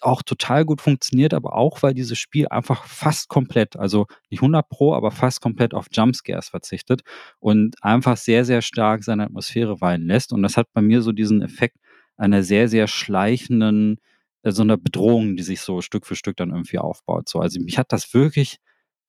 auch 0.00 0.22
total 0.22 0.64
gut 0.64 0.80
funktioniert, 0.80 1.34
aber 1.34 1.54
auch, 1.54 1.82
weil 1.82 1.94
dieses 1.94 2.18
Spiel 2.18 2.48
einfach 2.48 2.84
fast 2.86 3.28
komplett, 3.28 3.76
also 3.76 4.06
nicht 4.30 4.40
100 4.40 4.68
Pro, 4.68 4.94
aber 4.94 5.10
fast 5.10 5.40
komplett 5.40 5.74
auf 5.74 5.86
Jumpscares 5.92 6.48
verzichtet 6.48 7.02
und 7.38 7.76
einfach 7.82 8.16
sehr, 8.16 8.44
sehr 8.44 8.62
stark 8.62 9.04
seine 9.04 9.24
Atmosphäre 9.24 9.80
weilen 9.80 10.06
lässt. 10.06 10.32
Und 10.32 10.42
das 10.42 10.56
hat 10.56 10.68
bei 10.72 10.82
mir 10.82 11.02
so 11.02 11.12
diesen 11.12 11.42
Effekt 11.42 11.76
einer 12.16 12.42
sehr, 12.42 12.68
sehr 12.68 12.86
schleichenden, 12.86 13.98
äh, 14.42 14.52
so 14.52 14.62
einer 14.62 14.76
Bedrohung, 14.76 15.36
die 15.36 15.42
sich 15.42 15.60
so 15.60 15.80
Stück 15.82 16.06
für 16.06 16.16
Stück 16.16 16.36
dann 16.36 16.50
irgendwie 16.50 16.78
aufbaut. 16.78 17.28
So, 17.28 17.40
also 17.40 17.60
mich 17.60 17.78
hat 17.78 17.92
das 17.92 18.14
wirklich 18.14 18.58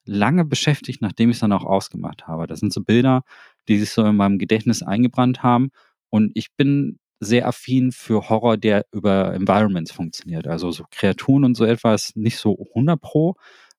lange 0.06 0.46
beschäftigt, 0.46 1.02
nachdem 1.02 1.30
ich 1.30 1.38
es 1.38 1.42
dann 1.42 1.54
auch 1.54 1.66
ausgemacht 1.66 2.28
habe. 2.28 2.48
Das 2.48 2.60
sind 2.60 2.74
so 2.74 2.82
Bilder, 2.84 3.24
die 3.68 3.78
sich 3.80 3.92
so 3.92 4.04
in 4.06 4.16
meinem 4.16 4.40
Gedächtnis 4.40 4.84
eingebrannt 4.84 5.44
haben. 5.44 5.72
Und 6.10 6.32
ich 6.36 6.56
bin 6.58 7.00
sehr 7.22 7.48
affin 7.48 7.92
für 7.94 8.30
Horror, 8.30 8.58
der 8.58 8.86
über 8.92 9.34
Environments 9.34 9.92
funktioniert. 9.92 10.48
Also 10.48 10.72
so 10.72 10.86
Kreaturen 10.92 11.46
und 11.46 11.56
so 11.56 11.66
etwas 11.66 12.14
nicht 12.16 12.38
so 12.38 12.58
100 12.76 13.00
pro. 13.00 13.36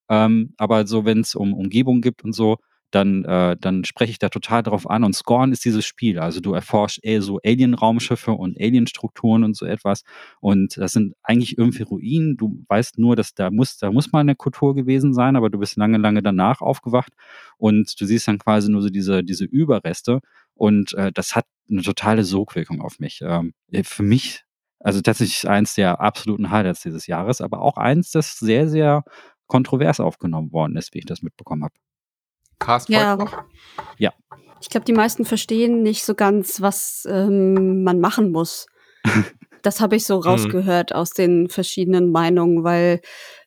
Ähm, 0.08 0.54
aber 0.58 0.86
so, 0.86 1.04
wenn 1.04 1.20
es 1.20 1.34
um 1.34 1.54
Umgebung 1.54 2.00
gibt 2.02 2.24
und 2.24 2.32
so, 2.34 2.58
dann, 2.94 3.24
äh, 3.24 3.56
dann 3.58 3.84
spreche 3.84 4.12
ich 4.12 4.18
da 4.18 4.28
total 4.28 4.62
drauf 4.62 4.88
an. 4.88 5.04
Und 5.04 5.14
Scorn 5.14 5.52
ist 5.52 5.64
dieses 5.64 5.84
Spiel. 5.84 6.18
Also 6.18 6.40
du 6.40 6.52
erforscht 6.52 7.00
eher 7.02 7.22
so 7.22 7.40
Alien-Raumschiffe 7.44 8.32
und 8.32 8.60
Alien-Strukturen 8.60 9.44
und 9.44 9.56
so 9.56 9.66
etwas. 9.66 10.02
Und 10.40 10.76
das 10.76 10.92
sind 10.92 11.14
eigentlich 11.22 11.58
irgendwie 11.58 11.82
Ruinen. 11.82 12.36
Du 12.36 12.64
weißt 12.68 12.98
nur, 12.98 13.16
dass 13.16 13.34
da 13.34 13.50
muss, 13.50 13.78
da 13.78 13.90
muss 13.90 14.12
mal 14.12 14.20
eine 14.20 14.36
Kultur 14.36 14.74
gewesen 14.74 15.14
sein, 15.14 15.36
aber 15.36 15.50
du 15.50 15.58
bist 15.58 15.76
lange, 15.76 15.98
lange 15.98 16.22
danach 16.22 16.60
aufgewacht 16.60 17.12
und 17.56 18.00
du 18.00 18.06
siehst 18.06 18.28
dann 18.28 18.38
quasi 18.38 18.70
nur 18.70 18.82
so 18.82 18.90
diese, 18.90 19.24
diese 19.24 19.44
Überreste. 19.44 20.20
Und 20.54 20.92
äh, 20.94 21.10
das 21.12 21.34
hat 21.34 21.46
eine 21.70 21.82
totale 21.82 22.24
Sogwirkung 22.24 22.82
auf 22.82 22.98
mich. 22.98 23.20
Ähm, 23.22 23.54
für 23.84 24.02
mich, 24.02 24.44
also 24.80 25.00
tatsächlich 25.00 25.48
eins 25.48 25.74
der 25.74 26.00
absoluten 26.00 26.50
Highlights 26.50 26.82
dieses 26.82 27.06
Jahres, 27.06 27.40
aber 27.40 27.62
auch 27.62 27.78
eins, 27.78 28.10
das 28.10 28.38
sehr, 28.38 28.68
sehr 28.68 29.04
kontrovers 29.46 30.00
aufgenommen 30.00 30.52
worden 30.52 30.76
ist, 30.76 30.94
wie 30.94 30.98
ich 30.98 31.06
das 31.06 31.22
mitbekommen 31.22 31.64
habe. 31.64 31.74
Cast 32.64 32.88
Ja. 32.88 33.16
noch? 33.16 33.32
Ja. 33.98 34.12
Ich 34.60 34.68
glaube, 34.68 34.84
die 34.84 34.92
meisten 34.92 35.24
verstehen 35.24 35.82
nicht 35.82 36.04
so 36.04 36.14
ganz, 36.14 36.60
was 36.60 37.06
ähm, 37.10 37.82
man 37.82 38.00
machen 38.00 38.30
muss. 38.30 38.66
das 39.62 39.80
habe 39.80 39.96
ich 39.96 40.06
so 40.06 40.18
rausgehört 40.18 40.94
aus 40.94 41.10
den 41.10 41.48
verschiedenen 41.48 42.12
Meinungen, 42.12 42.62
weil, 42.64 43.00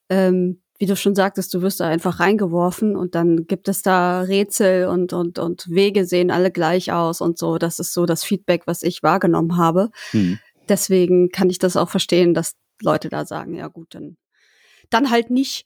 ähm, 0.09 0.61
wie 0.77 0.85
du 0.85 0.95
schon 0.97 1.15
sagtest, 1.15 1.53
du 1.53 1.61
wirst 1.61 1.79
da 1.79 1.87
einfach 1.87 2.19
reingeworfen 2.19 2.97
und 2.97 3.15
dann 3.15 3.47
gibt 3.47 3.69
es 3.69 3.81
da 3.81 4.21
Rätsel 4.21 4.87
und, 4.87 5.13
und, 5.13 5.39
und 5.39 5.69
Wege 5.69 6.05
sehen 6.05 6.31
alle 6.31 6.51
gleich 6.51 6.91
aus 6.91 7.21
und 7.21 7.37
so. 7.37 7.57
Das 7.57 7.79
ist 7.79 7.93
so 7.93 8.05
das 8.05 8.23
Feedback, 8.23 8.63
was 8.65 8.83
ich 8.83 9.01
wahrgenommen 9.01 9.57
habe. 9.57 9.89
Hm. 10.11 10.37
Deswegen 10.67 11.29
kann 11.29 11.49
ich 11.49 11.59
das 11.59 11.77
auch 11.77 11.89
verstehen, 11.89 12.33
dass 12.33 12.55
Leute 12.81 13.07
da 13.09 13.25
sagen, 13.25 13.55
ja 13.55 13.67
gut, 13.67 13.95
dann, 13.95 14.17
dann 14.89 15.09
halt 15.09 15.29
nicht. 15.29 15.65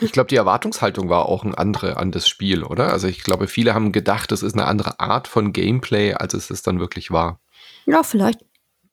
Ich 0.00 0.12
glaube, 0.12 0.28
die 0.28 0.36
Erwartungshaltung 0.36 1.08
war 1.08 1.26
auch 1.26 1.44
eine 1.44 1.56
andere 1.56 1.96
an 1.96 2.10
das 2.10 2.28
Spiel, 2.28 2.64
oder? 2.64 2.92
Also 2.92 3.06
ich 3.08 3.22
glaube, 3.22 3.46
viele 3.46 3.74
haben 3.74 3.92
gedacht, 3.92 4.32
das 4.32 4.42
ist 4.42 4.54
eine 4.54 4.66
andere 4.66 5.00
Art 5.00 5.28
von 5.28 5.52
Gameplay, 5.52 6.14
als 6.14 6.34
es 6.34 6.50
es 6.50 6.62
dann 6.62 6.80
wirklich 6.80 7.10
war. 7.10 7.40
Ja, 7.86 8.02
vielleicht. 8.02 8.44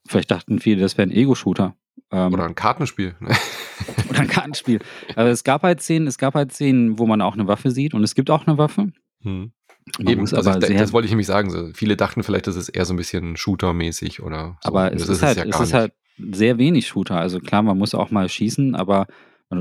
Vielleicht 0.07 0.31
dachten 0.31 0.59
viele, 0.59 0.81
das 0.81 0.97
wäre 0.97 1.07
ein 1.07 1.11
Ego-Shooter. 1.11 1.75
Ähm, 2.11 2.33
Oder 2.33 2.45
ein 2.45 2.55
Kartenspiel. 2.55 3.15
oder 4.09 4.19
ein 4.19 4.27
Kartenspiel. 4.27 4.79
Aber 5.15 5.29
es 5.29 5.43
gab 5.43 5.63
halt 5.63 5.81
Szenen, 5.81 6.07
es 6.07 6.17
gab 6.17 6.35
halt 6.35 6.53
Szenen, 6.53 6.99
wo 6.99 7.07
man 7.07 7.21
auch 7.21 7.33
eine 7.33 7.47
Waffe 7.47 7.71
sieht 7.71 7.93
und 7.93 8.03
es 8.03 8.15
gibt 8.15 8.29
auch 8.29 8.45
eine 8.45 8.57
Waffe. 8.57 8.91
Hm. 9.21 9.51
Man 9.99 10.07
Eben, 10.07 10.21
also 10.21 10.37
aber 10.37 10.67
ich, 10.67 10.77
das 10.77 10.93
wollte 10.93 11.05
ich 11.05 11.11
nämlich 11.11 11.27
sagen. 11.27 11.51
So. 11.51 11.69
Viele 11.73 11.95
dachten 11.95 12.23
vielleicht, 12.23 12.47
das 12.47 12.55
ist 12.55 12.69
eher 12.69 12.85
so 12.85 12.93
ein 12.93 12.97
bisschen 12.97 13.37
Shooter-mäßig 13.37 14.21
oder 14.21 14.57
so. 14.63 14.69
aber 14.69 14.89
Das 14.89 15.03
es 15.03 15.09
ist, 15.09 15.21
halt, 15.21 15.37
es 15.37 15.59
ist 15.59 15.73
halt 15.73 15.93
sehr 16.17 16.57
wenig 16.57 16.87
Shooter. 16.87 17.17
Also 17.17 17.39
klar, 17.39 17.61
man 17.61 17.77
muss 17.77 17.93
auch 17.93 18.09
mal 18.09 18.27
schießen, 18.27 18.75
aber 18.75 19.05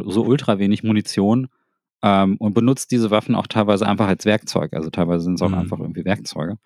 so 0.07 0.24
ultra 0.24 0.59
wenig 0.59 0.83
Munition 0.83 1.48
ähm, 2.02 2.37
und 2.38 2.54
benutzt 2.54 2.90
diese 2.90 3.11
Waffen 3.11 3.35
auch 3.35 3.46
teilweise 3.46 3.87
einfach 3.87 4.09
als 4.09 4.24
Werkzeug. 4.24 4.72
Also 4.72 4.90
teilweise 4.90 5.24
sind 5.24 5.35
es 5.35 5.42
auch 5.42 5.48
Mhm. 5.48 5.54
einfach 5.54 5.78
irgendwie 5.78 6.04
Werkzeuge, 6.04 6.59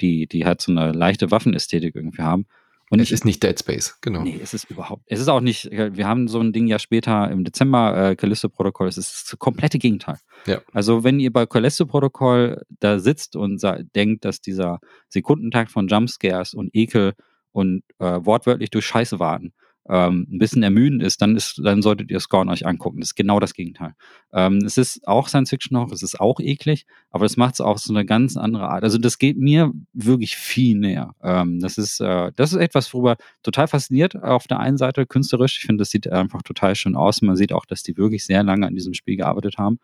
die, 0.00 0.26
die 0.26 0.44
halt 0.44 0.60
so 0.60 0.72
eine 0.72 0.92
leichte 0.92 1.30
Waffenästhetik 1.30 1.94
irgendwie 1.94 2.22
haben. 2.22 2.46
Und 2.90 3.00
Es 3.00 3.08
ich, 3.08 3.12
ist 3.12 3.24
nicht 3.24 3.42
Dead 3.42 3.58
Space, 3.58 3.96
genau. 4.02 4.22
Nee, 4.22 4.38
es 4.42 4.52
ist 4.52 4.70
überhaupt. 4.70 5.02
Es 5.06 5.18
ist 5.18 5.28
auch 5.28 5.40
nicht. 5.40 5.70
Wir 5.72 6.06
haben 6.06 6.28
so 6.28 6.38
ein 6.38 6.52
Ding 6.52 6.66
ja 6.66 6.78
später 6.78 7.30
im 7.30 7.42
Dezember, 7.42 8.10
äh, 8.10 8.14
Callisto-Protokoll. 8.14 8.86
Es 8.86 8.98
ist 8.98 9.32
das 9.32 9.38
komplette 9.38 9.78
Gegenteil. 9.78 10.18
Ja. 10.46 10.60
Also, 10.72 11.02
wenn 11.02 11.18
ihr 11.18 11.32
bei 11.32 11.46
Callisto-Protokoll 11.46 12.62
da 12.68 12.98
sitzt 12.98 13.36
und 13.36 13.62
denkt, 13.96 14.24
dass 14.26 14.40
dieser 14.42 14.80
Sekundentakt 15.08 15.70
von 15.70 15.88
Jumpscares 15.88 16.52
und 16.52 16.70
Ekel 16.74 17.14
und 17.52 17.82
äh, 18.00 18.20
wortwörtlich 18.22 18.68
durch 18.70 18.84
Scheiße 18.84 19.18
warten 19.18 19.54
ähm, 19.88 20.26
ein 20.30 20.38
bisschen 20.38 20.62
ermüdend 20.62 21.02
ist, 21.02 21.20
dann, 21.20 21.36
ist, 21.36 21.60
dann 21.62 21.82
solltet 21.82 22.10
ihr 22.10 22.20
Scorn 22.20 22.48
euch 22.48 22.66
angucken. 22.66 23.00
Das 23.00 23.10
ist 23.10 23.14
genau 23.14 23.38
das 23.38 23.54
Gegenteil. 23.54 23.94
Ähm, 24.32 24.58
es 24.64 24.78
ist 24.78 25.06
auch 25.06 25.28
Science-Fiction-Horror, 25.28 25.92
es 25.92 26.02
ist 26.02 26.18
auch 26.18 26.40
eklig, 26.40 26.86
aber 27.10 27.24
das 27.24 27.36
macht 27.36 27.54
es 27.54 27.60
auf 27.60 27.78
so 27.78 27.92
eine 27.92 28.06
ganz 28.06 28.36
andere 28.36 28.68
Art. 28.68 28.82
Also, 28.82 28.98
das 28.98 29.18
geht 29.18 29.36
mir 29.36 29.72
wirklich 29.92 30.36
viel 30.36 30.76
näher. 30.76 31.14
Ähm, 31.22 31.60
das, 31.60 31.76
ist, 31.76 32.00
äh, 32.00 32.32
das 32.36 32.52
ist 32.52 32.58
etwas, 32.58 32.92
worüber 32.94 33.16
total 33.42 33.68
fasziniert 33.68 34.16
auf 34.16 34.46
der 34.46 34.60
einen 34.60 34.78
Seite 34.78 35.06
künstlerisch. 35.06 35.58
Ich 35.58 35.66
finde, 35.66 35.82
das 35.82 35.90
sieht 35.90 36.10
einfach 36.10 36.42
total 36.42 36.74
schön 36.74 36.96
aus. 36.96 37.20
Man 37.20 37.36
sieht 37.36 37.52
auch, 37.52 37.66
dass 37.66 37.82
die 37.82 37.96
wirklich 37.96 38.24
sehr 38.24 38.42
lange 38.42 38.66
an 38.66 38.74
diesem 38.74 38.94
Spiel 38.94 39.16
gearbeitet 39.16 39.58
haben. 39.58 39.78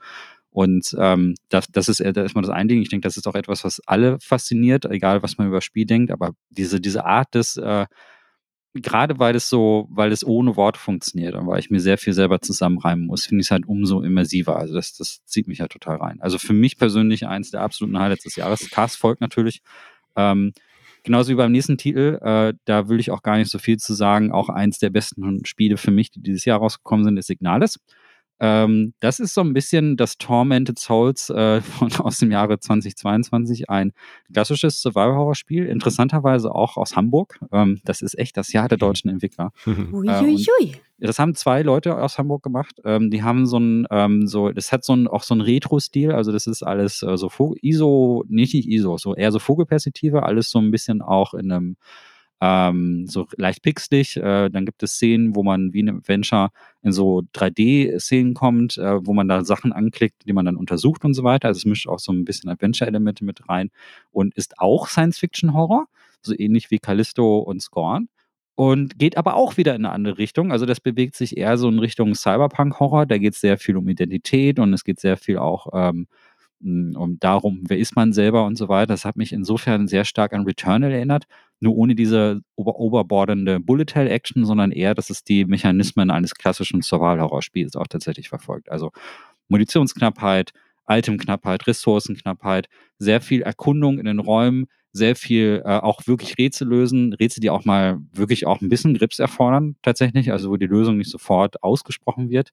Und 0.53 0.97
ähm, 0.99 1.35
das, 1.49 1.69
das 1.71 1.89
ist 1.89 2.01
äh, 2.01 2.13
das 2.13 2.27
ist 2.27 2.35
mal 2.35 2.43
das 2.43 2.51
eine 2.51 2.69
Ding. 2.69 2.83
Ich 2.83 2.89
denke, 2.89 3.07
das 3.07 3.17
ist 3.17 3.29
auch 3.29 3.37
etwas, 3.37 3.65
was 3.65 3.81
alle 3.87 4.19
fasziniert, 4.21 4.85
egal 4.87 5.23
was 5.23 5.39
man 5.39 5.47
über 5.47 5.59
das 5.59 5.65
Spiel 5.65 5.87
denkt. 5.87 6.11
Aber 6.11 6.33
diese, 6.49 6.81
diese 6.81 7.05
Art 7.05 7.35
des, 7.35 7.57
äh, 7.57 7.87
gerade 8.75 9.19
weil 9.19 9.35
es 9.35 9.49
so, 9.49 9.89
weil 9.91 10.13
es 10.13 10.25
ohne 10.25 10.57
Worte 10.57 10.79
funktioniert 10.79 11.35
und 11.35 11.47
weil 11.47 11.59
ich 11.59 11.71
mir 11.71 11.81
sehr 11.81 11.99
viel 11.99 12.13
selber 12.13 12.41
zusammenreimen 12.41 13.07
muss, 13.07 13.27
finde 13.27 13.41
ich 13.41 13.49
es 13.49 13.51
halt 13.51 13.67
umso 13.67 14.03
immersiver. 14.03 14.57
Also 14.57 14.75
das, 14.75 14.95
das 14.95 15.25
zieht 15.25 15.49
mich 15.49 15.61
halt 15.61 15.73
total 15.73 15.97
rein. 15.97 16.21
Also 16.21 16.39
für 16.39 16.53
mich 16.53 16.79
persönlich 16.79 17.27
eins 17.27 17.51
der 17.51 17.63
absoluten 17.63 17.99
Highlights 17.99 18.25
des 18.25 18.37
Jahres. 18.37 18.71
Cast 18.71 18.97
folgt 18.97 19.21
natürlich. 19.21 19.63
Ähm, 20.17 20.53
genauso 21.03 21.31
wie 21.31 21.37
beim 21.37 21.53
nächsten 21.53 21.79
Titel, 21.79 22.19
äh, 22.23 22.55
da 22.65 22.89
will 22.89 23.01
ich 23.01 23.11
auch 23.11 23.23
gar 23.23 23.39
nicht 23.39 23.51
so 23.51 23.59
viel 23.59 23.79
zu 23.79 23.95
sagen. 23.95 24.31
Auch 24.31 24.49
eins 24.49 24.79
der 24.79 24.91
besten 24.91 25.45
Spiele 25.45 25.77
für 25.77 25.91
mich, 25.91 26.11
die 26.11 26.23
dieses 26.23 26.45
Jahr 26.45 26.59
rausgekommen 26.59 27.05
sind, 27.05 27.17
ist 27.17 27.27
Signales. 27.27 27.81
Ähm, 28.41 28.95
das 29.01 29.21
ist 29.21 29.35
so 29.35 29.43
ein 29.43 29.53
bisschen 29.53 29.97
das 29.97 30.17
Tormented 30.17 30.79
Souls 30.79 31.31
äh, 31.31 31.61
von, 31.61 31.93
aus 32.01 32.19
dem 32.19 32.31
Jahre 32.31 32.59
2022, 32.59 33.69
ein 33.69 33.93
klassisches 34.33 34.81
Survival-Horror-Spiel, 34.81 35.67
interessanterweise 35.67 36.55
auch 36.55 36.77
aus 36.77 36.97
Hamburg. 36.97 37.39
Ähm, 37.53 37.81
das 37.85 38.01
ist 38.03 38.19
echt 38.19 38.37
das 38.37 38.53
Jahr 38.53 38.69
der 38.69 38.79
deutschen 38.79 39.11
Entwickler. 39.11 39.53
Uiuiui. 39.67 40.81
Das 40.99 41.19
haben 41.19 41.35
zwei 41.35 41.63
Leute 41.63 41.97
aus 41.97 42.19
Hamburg 42.19 42.43
gemacht. 42.43 42.77
Ähm, 42.85 43.11
die 43.11 43.23
haben 43.23 43.47
so 43.47 43.59
ein, 43.59 43.87
ähm, 43.91 44.27
so, 44.27 44.51
das 44.51 44.71
hat 44.71 44.85
so 44.85 44.95
ein, 44.95 45.09
auch 45.09 45.23
so 45.23 45.35
ein 45.35 45.41
Retro-Stil. 45.41 46.13
Also 46.13 46.31
das 46.31 46.47
ist 46.47 46.63
alles 46.63 47.03
äh, 47.03 47.17
so 47.17 47.29
Vogel, 47.31 47.59
ISO, 47.63 48.25
nicht, 48.29 48.55
nicht 48.55 48.69
ISO, 48.69 48.99
so 48.99 49.15
eher 49.15 49.33
so 49.33 49.39
Vogelperspektive, 49.39 50.23
alles 50.23 50.51
so 50.51 50.59
ein 50.59 50.71
bisschen 50.71 51.01
auch 51.01 51.33
in 51.33 51.51
einem 51.53 51.77
ähm, 52.41 53.07
so 53.07 53.27
leicht 53.37 53.63
pixelig. 53.63 54.17
Äh, 54.17 54.49
dann 54.49 54.65
gibt 54.65 54.83
es 54.83 54.93
Szenen, 54.93 55.35
wo 55.37 55.43
man 55.43 55.73
wie 55.73 55.81
in 55.81 55.89
einem 55.89 55.99
Adventure 55.99 56.51
in 56.83 56.93
so 56.93 57.23
3D-Szenen 57.35 58.35
kommt, 58.35 58.79
äh, 58.79 59.05
wo 59.07 59.13
man 59.13 59.29
da 59.29 59.45
Sachen 59.45 59.73
anklickt, 59.73 60.27
die 60.27 60.33
man 60.33 60.47
dann 60.47 60.57
untersucht 60.57 61.05
und 61.05 61.15
so 61.15 61.23
weiter. 61.23 61.49
Also 61.49 61.59
es 61.59 61.65
mischt 61.67 61.87
auch 61.87 61.99
so 61.99 62.13
ein 62.13 62.25
bisschen 62.25 62.51
Adventure-Elemente 62.51 63.25
mit 63.25 63.49
rein 63.49 63.71
und 64.11 64.35
ist 64.35 64.59
auch 64.59 64.89
Science-Fiction-Horror, 64.89 65.87
so 66.23 66.35
ähnlich 66.37 66.71
wie 66.71 66.79
Callisto 66.79 67.39
und 67.39 67.61
Scorn. 67.61 68.09
Und 68.57 68.99
geht 68.99 69.17
aber 69.17 69.37
auch 69.37 69.57
wieder 69.57 69.75
in 69.75 69.87
eine 69.87 69.95
andere 69.95 70.19
Richtung. 70.19 70.53
Also 70.53 70.67
das 70.67 70.81
bewegt 70.81 71.17
sich 71.17 71.37
eher 71.39 71.57
so 71.57 71.69
in 71.69 71.79
Richtung 71.79 72.15
Cyberpunk-Horror. 72.15 73.07
Da 73.07 73.17
geht 73.17 73.35
es 73.35 73.41
sehr 73.41 73.57
viel 73.57 73.77
um 73.77 73.89
Identität 73.89 74.59
und 74.59 74.75
es 74.75 74.85
geht 74.85 75.01
sehr 75.01 75.17
viel 75.17 75.39
auch 75.39 75.69
ähm, 75.73 76.07
um 76.63 77.19
darum, 77.21 77.63
wer 77.69 77.79
ist 77.79 77.97
man 77.97 78.13
selber 78.13 78.45
und 78.45 78.57
so 78.57 78.69
weiter. 78.69 78.89
Das 78.89 79.05
hat 79.05 79.17
mich 79.17 79.33
insofern 79.33 79.89
sehr 79.89 80.05
stark 80.05 80.33
an 80.35 80.45
Returnal 80.45 80.93
erinnert, 80.93 81.25
nur 81.61 81.77
ohne 81.77 81.95
diese 81.95 82.41
ober 82.57 82.77
oberbordende 82.77 83.61
Bullet-Hell-Action, 83.61 84.45
sondern 84.45 84.73
eher, 84.73 84.95
dass 84.95 85.11
es 85.11 85.25
die 85.25 85.45
Mechanismen 85.45 86.11
eines 86.11 86.35
klassischen 86.35 86.83
Survival-Horror-Spiels 86.83 87.77
auch 87.77 87.87
tatsächlich 87.87 88.29
verfolgt. 88.29 88.71
Also 88.71 88.91
Munitionsknappheit, 89.49 90.53
Itemknappheit, 90.89 91.67
Ressourcenknappheit, 91.67 92.69
sehr 92.99 93.21
viel 93.21 93.43
Erkundung 93.43 93.99
in 93.99 94.07
den 94.07 94.19
Räumen, 94.19 94.67
sehr 94.93 95.15
viel 95.15 95.63
äh, 95.65 95.79
auch 95.79 96.07
wirklich 96.07 96.37
Rätsel 96.39 96.69
lösen, 96.69 97.13
Rätsel, 97.13 97.41
die 97.41 97.51
auch 97.51 97.65
mal 97.65 97.99
wirklich 98.13 98.47
auch 98.47 98.61
ein 98.61 98.69
bisschen 98.69 98.95
Grips 98.95 99.19
erfordern, 99.19 99.77
tatsächlich, 99.83 100.33
also 100.33 100.51
wo 100.51 100.57
die 100.57 100.67
Lösung 100.67 100.99
nicht 100.99 101.11
sofort 101.11 101.63
ausgesprochen 101.63 102.31
wird. 102.31 102.51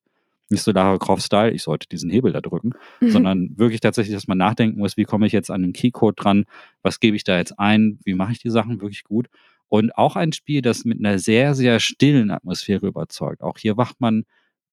Nicht 0.49 0.63
so 0.63 0.71
Lara 0.71 0.97
Croft-Style, 0.97 1.51
ich 1.51 1.63
sollte 1.63 1.87
diesen 1.89 2.09
Hebel 2.09 2.31
da 2.31 2.41
drücken, 2.41 2.71
Mhm. 3.01 3.11
sondern 3.11 3.49
wirklich 3.57 3.81
tatsächlich, 3.81 4.15
dass 4.15 4.27
man 4.27 4.37
nachdenken 4.37 4.79
muss, 4.79 4.97
wie 4.97 5.03
komme 5.03 5.27
ich 5.27 5.33
jetzt 5.33 5.51
an 5.51 5.61
den 5.61 5.73
Keycode 5.73 6.15
dran, 6.17 6.45
was 6.83 6.99
gebe 6.99 7.15
ich 7.17 7.23
da 7.23 7.37
jetzt 7.37 7.59
ein, 7.59 7.99
wie 8.05 8.13
mache 8.13 8.31
ich 8.31 8.39
die 8.39 8.49
Sachen 8.49 8.79
wirklich 8.81 9.03
gut. 9.03 9.27
Und 9.69 9.97
auch 9.97 10.15
ein 10.15 10.31
Spiel, 10.31 10.61
das 10.61 10.85
mit 10.85 10.99
einer 10.99 11.19
sehr, 11.19 11.53
sehr 11.53 11.79
stillen 11.81 12.31
Atmosphäre 12.31 12.87
überzeugt. 12.87 13.41
Auch 13.41 13.57
hier 13.57 13.75
wacht 13.75 13.99
man 13.99 14.23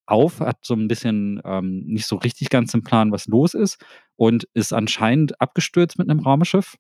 auf, 0.06 0.40
hat 0.40 0.58
so 0.64 0.74
ein 0.74 0.86
bisschen 0.86 1.40
ähm, 1.44 1.82
nicht 1.86 2.06
so 2.06 2.16
richtig 2.16 2.50
ganz 2.50 2.72
im 2.74 2.82
Plan, 2.84 3.10
was 3.10 3.26
los 3.26 3.54
ist 3.54 3.82
und 4.16 4.46
ist 4.54 4.72
anscheinend 4.72 5.40
abgestürzt 5.40 5.98
mit 5.98 6.08
einem 6.08 6.20
Raumschiff. 6.20 6.76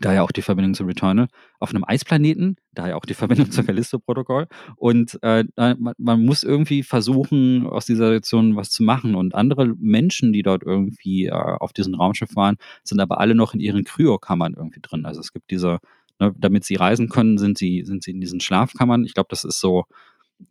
Daher 0.00 0.24
auch 0.24 0.32
die 0.32 0.42
Verbindung 0.42 0.74
zu 0.74 0.84
Returnal 0.84 1.28
auf 1.58 1.70
einem 1.70 1.84
Eisplaneten, 1.84 2.56
daher 2.72 2.96
auch 2.96 3.04
die 3.04 3.14
Verbindung 3.14 3.50
zur 3.50 3.64
Callisto-Protokoll. 3.64 4.46
Und 4.76 5.18
äh, 5.22 5.44
man, 5.56 5.94
man 5.98 6.24
muss 6.24 6.42
irgendwie 6.42 6.82
versuchen, 6.82 7.66
aus 7.66 7.86
dieser 7.86 8.06
Situation 8.06 8.56
was 8.56 8.70
zu 8.70 8.82
machen. 8.82 9.14
Und 9.14 9.34
andere 9.34 9.74
Menschen, 9.78 10.32
die 10.32 10.42
dort 10.42 10.62
irgendwie 10.62 11.26
äh, 11.26 11.32
auf 11.32 11.72
diesem 11.72 11.94
Raumschiff 11.94 12.34
waren, 12.36 12.56
sind 12.84 13.00
aber 13.00 13.20
alle 13.20 13.34
noch 13.34 13.54
in 13.54 13.60
ihren 13.60 13.84
Kryokammern 13.84 14.54
irgendwie 14.54 14.80
drin. 14.80 15.06
Also 15.06 15.20
es 15.20 15.32
gibt 15.32 15.50
diese, 15.50 15.78
ne, 16.18 16.34
damit 16.36 16.64
sie 16.64 16.76
reisen 16.76 17.08
können, 17.08 17.38
sind 17.38 17.58
sie, 17.58 17.84
sind 17.84 18.02
sie 18.02 18.12
in 18.12 18.20
diesen 18.20 18.40
Schlafkammern. 18.40 19.04
Ich 19.04 19.14
glaube, 19.14 19.28
das 19.30 19.44
ist 19.44 19.60
so, 19.60 19.84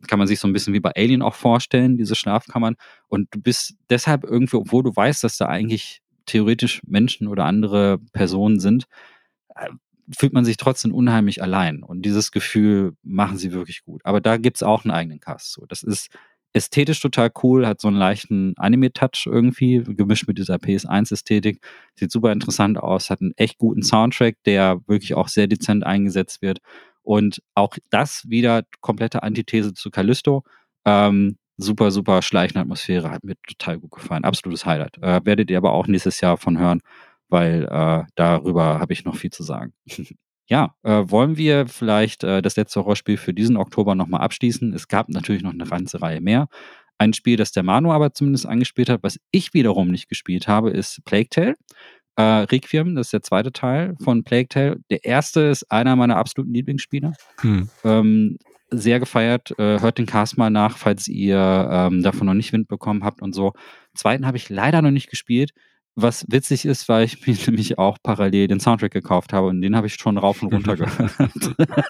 kann 0.06 0.18
man 0.18 0.28
sich 0.28 0.40
so 0.40 0.48
ein 0.48 0.52
bisschen 0.52 0.74
wie 0.74 0.80
bei 0.80 0.92
Alien 0.94 1.22
auch 1.22 1.34
vorstellen, 1.34 1.96
diese 1.96 2.14
Schlafkammern. 2.14 2.76
Und 3.08 3.28
du 3.32 3.40
bist 3.40 3.74
deshalb 3.90 4.24
irgendwie, 4.24 4.56
obwohl 4.56 4.82
du 4.82 4.94
weißt, 4.94 5.24
dass 5.24 5.36
da 5.36 5.46
eigentlich 5.46 6.00
theoretisch 6.26 6.82
Menschen 6.86 7.28
oder 7.28 7.44
andere 7.44 7.98
Personen 8.12 8.60
sind, 8.60 8.86
fühlt 10.10 10.32
man 10.32 10.44
sich 10.44 10.56
trotzdem 10.56 10.94
unheimlich 10.94 11.42
allein. 11.42 11.82
Und 11.82 12.02
dieses 12.02 12.32
Gefühl 12.32 12.94
machen 13.02 13.38
sie 13.38 13.52
wirklich 13.52 13.84
gut. 13.84 14.02
Aber 14.04 14.20
da 14.20 14.36
gibt's 14.36 14.62
auch 14.62 14.84
einen 14.84 14.92
eigenen 14.92 15.20
Cast. 15.20 15.52
So. 15.52 15.64
Das 15.66 15.82
ist 15.82 16.08
ästhetisch 16.52 17.00
total 17.00 17.30
cool, 17.42 17.66
hat 17.66 17.80
so 17.80 17.88
einen 17.88 17.96
leichten 17.96 18.52
Anime-Touch 18.56 19.26
irgendwie, 19.26 19.82
gemischt 19.82 20.28
mit 20.28 20.38
dieser 20.38 20.56
PS1-Ästhetik. 20.56 21.60
Sieht 21.94 22.12
super 22.12 22.32
interessant 22.32 22.78
aus, 22.78 23.10
hat 23.10 23.20
einen 23.20 23.32
echt 23.36 23.58
guten 23.58 23.82
Soundtrack, 23.82 24.36
der 24.44 24.80
wirklich 24.86 25.14
auch 25.14 25.28
sehr 25.28 25.46
dezent 25.46 25.84
eingesetzt 25.84 26.42
wird. 26.42 26.58
Und 27.02 27.42
auch 27.54 27.76
das 27.90 28.28
wieder 28.28 28.62
komplette 28.80 29.22
Antithese 29.22 29.72
zu 29.74 29.90
Callisto. 29.90 30.44
Ähm, 30.84 31.38
super, 31.56 31.90
super 31.90 32.22
schleichende 32.22 32.60
Atmosphäre, 32.60 33.10
hat 33.10 33.24
mir 33.24 33.36
total 33.46 33.78
gut 33.78 33.92
gefallen. 33.92 34.24
Absolutes 34.24 34.66
Highlight. 34.66 34.98
Äh, 34.98 35.20
werdet 35.24 35.50
ihr 35.50 35.56
aber 35.56 35.72
auch 35.72 35.86
nächstes 35.86 36.20
Jahr 36.20 36.36
von 36.36 36.58
hören, 36.58 36.80
weil 37.32 37.64
äh, 37.64 38.04
darüber 38.14 38.78
habe 38.78 38.92
ich 38.92 39.04
noch 39.04 39.16
viel 39.16 39.30
zu 39.30 39.42
sagen. 39.42 39.72
ja, 40.46 40.74
äh, 40.82 41.02
wollen 41.06 41.36
wir 41.36 41.66
vielleicht 41.66 42.24
äh, 42.24 42.42
das 42.42 42.56
letzte 42.56 42.80
Horrorspiel 42.80 43.16
für 43.16 43.34
diesen 43.34 43.56
Oktober 43.56 43.94
nochmal 43.94 44.20
abschließen? 44.20 44.72
Es 44.74 44.86
gab 44.86 45.08
natürlich 45.08 45.42
noch 45.42 45.52
eine 45.52 45.64
ganze 45.64 46.02
Reihe 46.02 46.20
mehr. 46.20 46.48
Ein 46.98 47.14
Spiel, 47.14 47.36
das 47.36 47.50
der 47.50 47.62
Manu 47.62 47.90
aber 47.90 48.12
zumindest 48.12 48.46
angespielt 48.46 48.88
hat, 48.88 49.02
was 49.02 49.18
ich 49.30 49.54
wiederum 49.54 49.88
nicht 49.88 50.08
gespielt 50.08 50.46
habe, 50.46 50.70
ist 50.70 51.00
Plague 51.04 51.30
Tale. 51.30 51.56
Äh, 52.16 52.22
Requiem, 52.22 52.94
das 52.94 53.08
ist 53.08 53.12
der 53.14 53.22
zweite 53.22 53.52
Teil 53.52 53.96
von 54.04 54.22
Plague 54.22 54.48
Tale. 54.48 54.76
Der 54.90 55.04
erste 55.04 55.40
ist 55.40 55.70
einer 55.72 55.96
meiner 55.96 56.16
absoluten 56.16 56.52
Lieblingsspiele. 56.52 57.14
Hm. 57.40 57.70
Ähm, 57.82 58.38
sehr 58.70 59.00
gefeiert. 59.00 59.52
Äh, 59.58 59.80
hört 59.80 59.98
den 59.98 60.06
Cast 60.06 60.38
mal 60.38 60.50
nach, 60.50 60.76
falls 60.76 61.08
ihr 61.08 61.68
ähm, 61.70 62.02
davon 62.02 62.26
noch 62.26 62.34
nicht 62.34 62.52
Wind 62.52 62.68
bekommen 62.68 63.04
habt 63.04 63.22
und 63.22 63.34
so. 63.34 63.52
Zweiten 63.94 64.26
habe 64.26 64.36
ich 64.36 64.50
leider 64.50 64.82
noch 64.82 64.90
nicht 64.90 65.10
gespielt. 65.10 65.52
Was 65.94 66.24
witzig 66.28 66.64
ist, 66.64 66.88
weil 66.88 67.04
ich 67.04 67.26
mir 67.26 67.36
nämlich 67.46 67.78
auch 67.78 67.98
parallel 68.02 68.48
den 68.48 68.60
Soundtrack 68.60 68.92
gekauft 68.92 69.32
habe 69.32 69.48
und 69.48 69.60
den 69.60 69.76
habe 69.76 69.86
ich 69.86 69.94
schon 69.94 70.18
rauf 70.18 70.42
und 70.42 70.52
runter 70.52 70.76
gehört. 70.76 71.16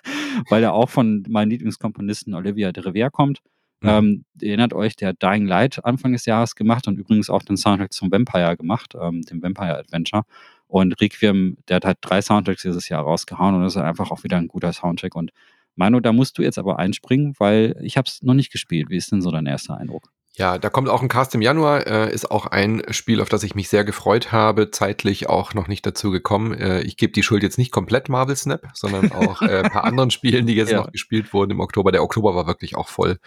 weil 0.48 0.62
er 0.62 0.72
auch 0.72 0.88
von 0.88 1.24
meinen 1.28 1.50
Lieblingskomponisten 1.50 2.34
Olivia 2.34 2.72
de 2.72 2.84
Rivera 2.84 3.10
kommt. 3.10 3.40
Mhm. 3.80 3.88
Ähm, 3.88 4.24
erinnert 4.40 4.72
euch, 4.72 4.96
der 4.96 5.10
hat 5.10 5.22
Dying 5.22 5.46
Light 5.46 5.84
Anfang 5.84 6.12
des 6.12 6.26
Jahres 6.26 6.54
gemacht 6.54 6.86
und 6.88 6.98
übrigens 6.98 7.30
auch 7.30 7.42
den 7.42 7.56
Soundtrack 7.56 7.92
zum 7.92 8.10
Vampire 8.10 8.56
gemacht, 8.56 8.94
ähm, 9.00 9.22
dem 9.22 9.42
Vampire 9.42 9.78
Adventure. 9.78 10.22
Und 10.66 11.00
Requiem, 11.00 11.58
der 11.68 11.76
hat 11.76 11.84
halt 11.84 11.98
drei 12.00 12.22
Soundtracks 12.22 12.62
dieses 12.62 12.88
Jahr 12.88 13.02
rausgehauen 13.02 13.54
und 13.54 13.62
das 13.62 13.76
ist 13.76 13.82
einfach 13.82 14.10
auch 14.10 14.24
wieder 14.24 14.38
ein 14.38 14.48
guter 14.48 14.72
Soundtrack. 14.72 15.14
Und 15.14 15.32
Manu, 15.76 16.00
da 16.00 16.12
musst 16.12 16.38
du 16.38 16.42
jetzt 16.42 16.58
aber 16.58 16.78
einspringen, 16.78 17.34
weil 17.38 17.76
ich 17.82 17.96
habe 17.96 18.06
es 18.08 18.22
noch 18.22 18.34
nicht 18.34 18.50
gespielt. 18.50 18.88
Wie 18.88 18.96
ist 18.96 19.12
denn 19.12 19.20
so 19.20 19.30
dein 19.30 19.46
erster 19.46 19.76
Eindruck? 19.76 20.10
Ja, 20.34 20.56
da 20.56 20.70
kommt 20.70 20.88
auch 20.88 21.02
ein 21.02 21.08
Cast 21.08 21.34
im 21.34 21.42
Januar, 21.42 21.86
äh, 21.86 22.12
ist 22.12 22.30
auch 22.30 22.46
ein 22.46 22.82
Spiel, 22.90 23.20
auf 23.20 23.28
das 23.28 23.42
ich 23.42 23.54
mich 23.54 23.68
sehr 23.68 23.84
gefreut 23.84 24.32
habe, 24.32 24.70
zeitlich 24.70 25.28
auch 25.28 25.52
noch 25.52 25.68
nicht 25.68 25.84
dazu 25.84 26.10
gekommen. 26.10 26.54
Äh, 26.54 26.80
ich 26.82 26.96
gebe 26.96 27.12
die 27.12 27.22
Schuld 27.22 27.42
jetzt 27.42 27.58
nicht 27.58 27.70
komplett 27.70 28.08
Marvel 28.08 28.34
Snap, 28.34 28.66
sondern 28.72 29.12
auch 29.12 29.42
äh, 29.42 29.62
ein 29.62 29.70
paar 29.70 29.84
anderen 29.84 30.10
Spielen, 30.12 30.46
die 30.46 30.54
jetzt 30.54 30.70
ja. 30.72 30.78
noch 30.78 30.90
gespielt 30.90 31.34
wurden 31.34 31.50
im 31.50 31.60
Oktober. 31.60 31.92
Der 31.92 32.02
Oktober 32.02 32.34
war 32.34 32.46
wirklich 32.46 32.76
auch 32.76 32.88
voll. 32.88 33.18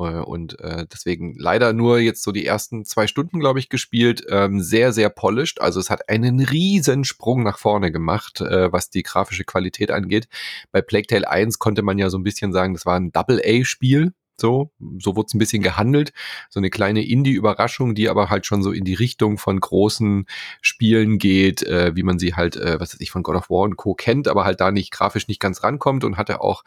Äh, 0.00 0.20
und 0.20 0.58
äh, 0.60 0.86
deswegen 0.90 1.34
leider 1.36 1.72
nur 1.72 1.98
jetzt 1.98 2.22
so 2.22 2.32
die 2.32 2.46
ersten 2.46 2.84
zwei 2.84 3.06
Stunden, 3.06 3.38
glaube 3.38 3.58
ich, 3.58 3.68
gespielt. 3.68 4.24
Ähm, 4.30 4.60
sehr, 4.60 4.92
sehr 4.92 5.10
polished. 5.10 5.60
Also 5.60 5.78
es 5.78 5.90
hat 5.90 6.08
einen 6.08 6.40
riesen 6.40 7.04
Sprung 7.04 7.42
nach 7.42 7.58
vorne 7.58 7.92
gemacht, 7.92 8.40
äh, 8.40 8.72
was 8.72 8.90
die 8.90 9.02
grafische 9.02 9.44
Qualität 9.44 9.90
angeht. 9.90 10.28
Bei 10.72 10.80
Plague 10.80 11.06
Tale 11.06 11.28
1 11.28 11.58
konnte 11.58 11.82
man 11.82 11.98
ja 11.98 12.08
so 12.10 12.18
ein 12.18 12.24
bisschen 12.24 12.52
sagen, 12.52 12.74
das 12.74 12.86
war 12.86 12.96
ein 12.96 13.12
Double-A-Spiel. 13.12 14.12
So, 14.40 14.72
so 14.98 15.16
wurde 15.16 15.26
es 15.26 15.34
ein 15.34 15.38
bisschen 15.38 15.62
gehandelt. 15.62 16.12
So 16.48 16.60
eine 16.60 16.70
kleine 16.70 17.04
Indie-Überraschung, 17.04 17.94
die 17.94 18.08
aber 18.08 18.30
halt 18.30 18.46
schon 18.46 18.62
so 18.62 18.72
in 18.72 18.84
die 18.84 18.94
Richtung 18.94 19.38
von 19.38 19.60
großen 19.60 20.26
Spielen 20.60 21.18
geht, 21.18 21.62
äh, 21.62 21.94
wie 21.94 22.02
man 22.02 22.18
sie 22.18 22.34
halt, 22.34 22.56
äh, 22.56 22.80
was 22.80 22.94
weiß 22.94 23.00
ich, 23.00 23.10
von 23.10 23.22
God 23.22 23.36
of 23.36 23.50
War 23.50 23.62
und 23.62 23.76
Co. 23.76 23.94
kennt, 23.94 24.28
aber 24.28 24.44
halt 24.44 24.60
da 24.60 24.70
nicht 24.70 24.90
grafisch 24.90 25.28
nicht 25.28 25.40
ganz 25.40 25.62
rankommt 25.62 26.04
und 26.04 26.16
hatte 26.16 26.40
auch 26.40 26.64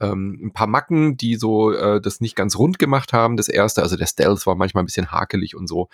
ähm, 0.00 0.38
ein 0.42 0.52
paar 0.52 0.66
Macken, 0.66 1.16
die 1.16 1.36
so 1.36 1.72
äh, 1.72 2.00
das 2.00 2.20
nicht 2.20 2.36
ganz 2.36 2.56
rund 2.58 2.78
gemacht 2.78 3.12
haben. 3.12 3.36
Das 3.36 3.48
erste, 3.48 3.82
also 3.82 3.96
der 3.96 4.06
Stealth 4.06 4.46
war 4.46 4.54
manchmal 4.54 4.82
ein 4.82 4.86
bisschen 4.86 5.10
hakelig 5.10 5.56
und 5.56 5.66
so 5.68 5.88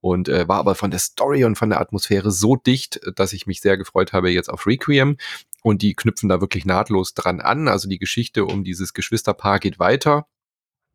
und 0.00 0.28
äh, 0.28 0.46
war 0.48 0.58
aber 0.58 0.74
von 0.74 0.90
der 0.90 1.00
Story 1.00 1.44
und 1.44 1.56
von 1.56 1.70
der 1.70 1.80
Atmosphäre 1.80 2.30
so 2.30 2.56
dicht, 2.56 3.00
dass 3.16 3.32
ich 3.32 3.46
mich 3.46 3.60
sehr 3.60 3.76
gefreut 3.76 4.12
habe 4.12 4.30
jetzt 4.30 4.48
auf 4.48 4.66
Requiem. 4.66 5.16
Und 5.62 5.82
die 5.82 5.94
knüpfen 5.94 6.28
da 6.28 6.40
wirklich 6.40 6.64
nahtlos 6.64 7.14
dran 7.14 7.40
an. 7.40 7.66
Also 7.66 7.88
die 7.88 7.98
Geschichte 7.98 8.44
um 8.44 8.62
dieses 8.62 8.94
Geschwisterpaar 8.94 9.58
geht 9.58 9.80
weiter 9.80 10.28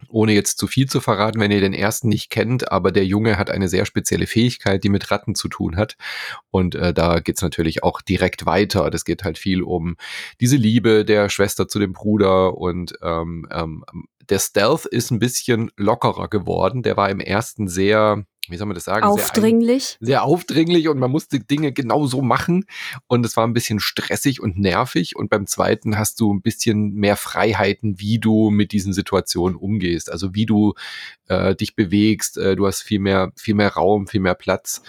ohne 0.09 0.33
jetzt 0.33 0.57
zu 0.57 0.67
viel 0.67 0.87
zu 0.87 1.01
verraten, 1.01 1.39
wenn 1.39 1.51
ihr 1.51 1.61
den 1.61 1.73
ersten 1.73 2.09
nicht 2.09 2.29
kennt, 2.29 2.71
aber 2.71 2.91
der 2.91 3.05
Junge 3.05 3.37
hat 3.37 3.49
eine 3.49 3.67
sehr 3.67 3.85
spezielle 3.85 4.27
Fähigkeit, 4.27 4.83
die 4.83 4.89
mit 4.89 5.11
Ratten 5.11 5.35
zu 5.35 5.47
tun 5.47 5.77
hat. 5.77 5.97
Und 6.49 6.75
äh, 6.75 6.93
da 6.93 7.19
geht's 7.19 7.41
natürlich 7.41 7.83
auch 7.83 8.01
direkt 8.01 8.45
weiter. 8.45 8.89
Das 8.89 9.05
geht 9.05 9.23
halt 9.23 9.37
viel 9.37 9.61
um 9.61 9.95
diese 10.39 10.57
Liebe 10.57 11.05
der 11.05 11.29
Schwester 11.29 11.67
zu 11.67 11.79
dem 11.79 11.93
Bruder 11.93 12.57
und 12.57 12.93
ähm, 13.01 13.47
ähm, 13.51 13.83
der 14.29 14.39
Stealth 14.39 14.85
ist 14.85 15.11
ein 15.11 15.19
bisschen 15.19 15.71
lockerer 15.75 16.29
geworden. 16.29 16.83
Der 16.83 16.95
war 16.95 17.09
im 17.09 17.19
ersten 17.19 17.67
sehr 17.67 18.25
wie 18.47 18.57
soll 18.57 18.67
man 18.67 18.75
das 18.75 18.85
sagen? 18.85 19.05
Aufdringlich. 19.05 19.97
Sehr, 19.99 20.07
sehr, 20.07 20.23
aufdringlich 20.23 20.87
und 20.87 20.99
man 20.99 21.11
musste 21.11 21.39
Dinge 21.39 21.71
genau 21.71 22.05
so 22.07 22.21
machen 22.21 22.65
und 23.07 23.25
es 23.25 23.37
war 23.37 23.45
ein 23.45 23.53
bisschen 23.53 23.79
stressig 23.79 24.41
und 24.41 24.57
nervig 24.57 25.15
und 25.15 25.29
beim 25.29 25.47
zweiten 25.47 25.97
hast 25.97 26.19
du 26.19 26.33
ein 26.33 26.41
bisschen 26.41 26.93
mehr 26.93 27.17
Freiheiten, 27.17 27.99
wie 27.99 28.19
du 28.19 28.49
mit 28.49 28.71
diesen 28.71 28.93
Situationen 28.93 29.55
umgehst, 29.55 30.11
also 30.11 30.33
wie 30.33 30.45
du 30.45 30.73
äh, 31.27 31.55
dich 31.55 31.75
bewegst, 31.75 32.37
äh, 32.37 32.55
du 32.55 32.65
hast 32.65 32.81
viel 32.81 32.99
mehr, 32.99 33.31
viel 33.35 33.55
mehr 33.55 33.73
Raum, 33.73 34.07
viel 34.07 34.21
mehr 34.21 34.35
Platz. 34.35 34.81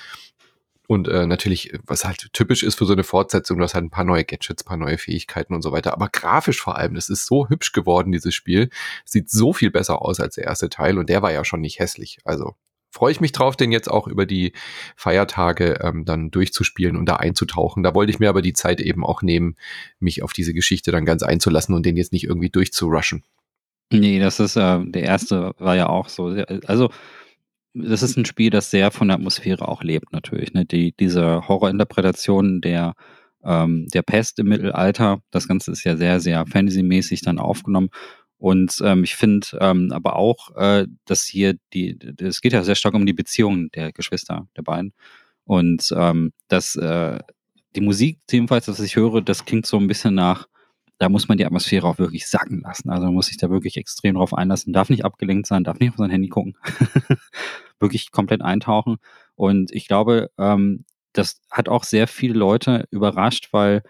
Und 0.89 1.09
äh, 1.09 1.27
natürlich, 1.27 1.73
was 1.87 2.05
halt 2.05 2.33
typisch 2.35 2.63
ist 2.63 2.75
für 2.75 2.85
so 2.85 2.93
eine 2.93 3.05
Fortsetzung, 3.05 3.57
du 3.57 3.65
hast 3.65 3.73
halt 3.73 3.85
ein 3.85 3.91
paar 3.91 4.05
neue 4.05 4.25
Gadgets, 4.25 4.65
paar 4.65 4.77
neue 4.77 4.99
Fähigkeiten 4.99 5.55
und 5.55 5.63
so 5.63 5.73
weiter. 5.73 5.95
Aber 5.95 6.09
grafisch 6.11 6.61
vor 6.61 6.77
allem, 6.77 6.95
das 6.95 7.09
ist 7.09 7.25
so 7.25 7.49
hübsch 7.49 7.73
geworden, 7.73 8.13
dieses 8.13 8.35
Spiel. 8.35 8.69
Sieht 9.07 9.31
so 9.31 9.55
viel 9.55 9.71
besser 9.71 10.03
aus 10.03 10.21
als 10.21 10.35
der 10.35 10.45
erste 10.45 10.69
Teil 10.69 10.99
und 10.99 11.09
der 11.09 11.23
war 11.23 11.33
ja 11.33 11.47
schon 11.47 11.63
nicht 11.63 11.79
hässlich. 11.79 12.19
Also 12.25 12.57
freue 12.93 13.11
ich 13.11 13.21
mich 13.21 13.33
drauf, 13.33 13.57
den 13.57 13.73
jetzt 13.73 13.91
auch 13.91 14.07
über 14.07 14.27
die 14.27 14.53
Feiertage 14.97 15.81
ähm, 15.83 16.05
dann 16.05 16.31
durchzuspielen 16.31 16.97
und 16.97 17.09
da 17.09 17.17
einzutauchen. 17.17 17.83
Da 17.83 17.95
wollte 17.95 18.11
ich 18.11 18.21
mir 18.21 18.29
aber 18.29 18.43
die 18.43 18.53
Zeit 18.53 18.81
eben 18.81 19.05
auch 19.05 19.23
nehmen, 19.23 19.57
mich 19.99 20.23
auf 20.23 20.33
diese 20.33 20.53
Geschichte 20.53 20.93
dann 20.93 21.07
ganz 21.07 21.23
einzulassen 21.23 21.75
und 21.75 21.87
den 21.87 21.97
jetzt 21.97 22.13
nicht 22.13 22.25
irgendwie 22.25 22.51
durchzurushen. 22.51 23.25
Nee, 23.91 24.21
das 24.21 24.41
ist, 24.41 24.57
äh, 24.57 24.81
der 24.85 25.03
erste 25.03 25.53
war 25.59 25.75
ja 25.75 25.89
auch 25.89 26.09
so. 26.09 26.27
Also, 26.67 26.91
das 27.75 28.03
ist 28.03 28.19
ein 28.19 28.27
Spiel, 28.27 28.51
das 28.51 28.71
sehr 28.71 28.91
von 28.91 29.09
der 29.09 29.17
Atmosphäre 29.17 29.67
auch 29.67 29.83
lebt, 29.83 30.13
natürlich. 30.13 30.53
Ne? 30.53 30.67
Die, 30.67 30.95
diese 30.95 31.49
Horrorinterpretation 31.49 32.61
der, 32.61 32.93
ähm, 33.43 33.89
der 33.89 34.03
Pest 34.03 34.39
im 34.39 34.49
Mittelalter, 34.49 35.23
das 35.31 35.49
Ganze 35.49 35.73
ist 35.73 35.85
ja 35.85 35.97
sehr, 35.97 36.21
sehr 36.21 36.45
fantasymäßig 36.47 37.23
dann 37.23 37.39
aufgenommen. 37.39 37.89
Und 38.43 38.83
ähm, 38.85 39.05
ich 39.05 39.15
finde 39.15 39.47
ähm, 39.61 39.93
aber 39.93 40.17
auch, 40.17 40.51
äh, 40.57 40.89
dass 41.05 41.23
hier 41.23 41.55
die, 41.73 41.97
es 42.21 42.41
geht 42.41 42.53
ja 42.53 42.65
sehr 42.65 42.75
stark 42.75 42.93
um 42.95 43.07
die 43.07 43.13
Beziehungen 43.13 43.71
der 43.71 43.93
Geschwister, 43.93 44.49
der 44.57 44.63
beiden. 44.63 44.95
Und 45.45 45.95
ähm, 45.97 46.33
dass 46.49 46.75
äh, 46.75 47.21
die 47.77 47.81
Musik, 47.81 48.19
jedenfalls, 48.29 48.67
was 48.67 48.81
ich 48.81 48.97
höre, 48.97 49.23
das 49.23 49.45
klingt 49.45 49.67
so 49.67 49.79
ein 49.79 49.87
bisschen 49.87 50.17
nach, 50.17 50.49
da 50.99 51.09
muss 51.09 51.29
man 51.29 51.39
die 51.39 51.47
Atmosphäre 51.47 51.87
auch 51.87 51.99
wirklich 51.99 52.27
sacken 52.27 52.63
lassen. 52.63 52.91
Also 52.91 53.05
man 53.05 53.15
muss 53.15 53.27
sich 53.27 53.37
da 53.37 53.49
wirklich 53.49 53.77
extrem 53.77 54.17
drauf 54.17 54.35
einlassen, 54.35 54.73
darf 54.73 54.91
nicht 54.91 55.05
abgelenkt 55.05 55.47
sein, 55.47 55.63
darf 55.63 55.79
nicht 55.79 55.91
auf 55.91 55.99
sein 55.99 56.11
Handy 56.11 56.29
gucken, 56.29 56.57
wirklich 57.79 58.11
komplett 58.11 58.43
eintauchen. 58.43 58.97
Und 59.37 59.71
ich 59.71 59.87
glaube, 59.87 60.33
ähm, 60.37 60.85
das 61.13 61.41
hat 61.49 61.69
auch 61.69 61.85
sehr 61.85 62.09
viele 62.09 62.35
Leute 62.35 62.89
überrascht, 62.91 63.51
weil 63.53 63.85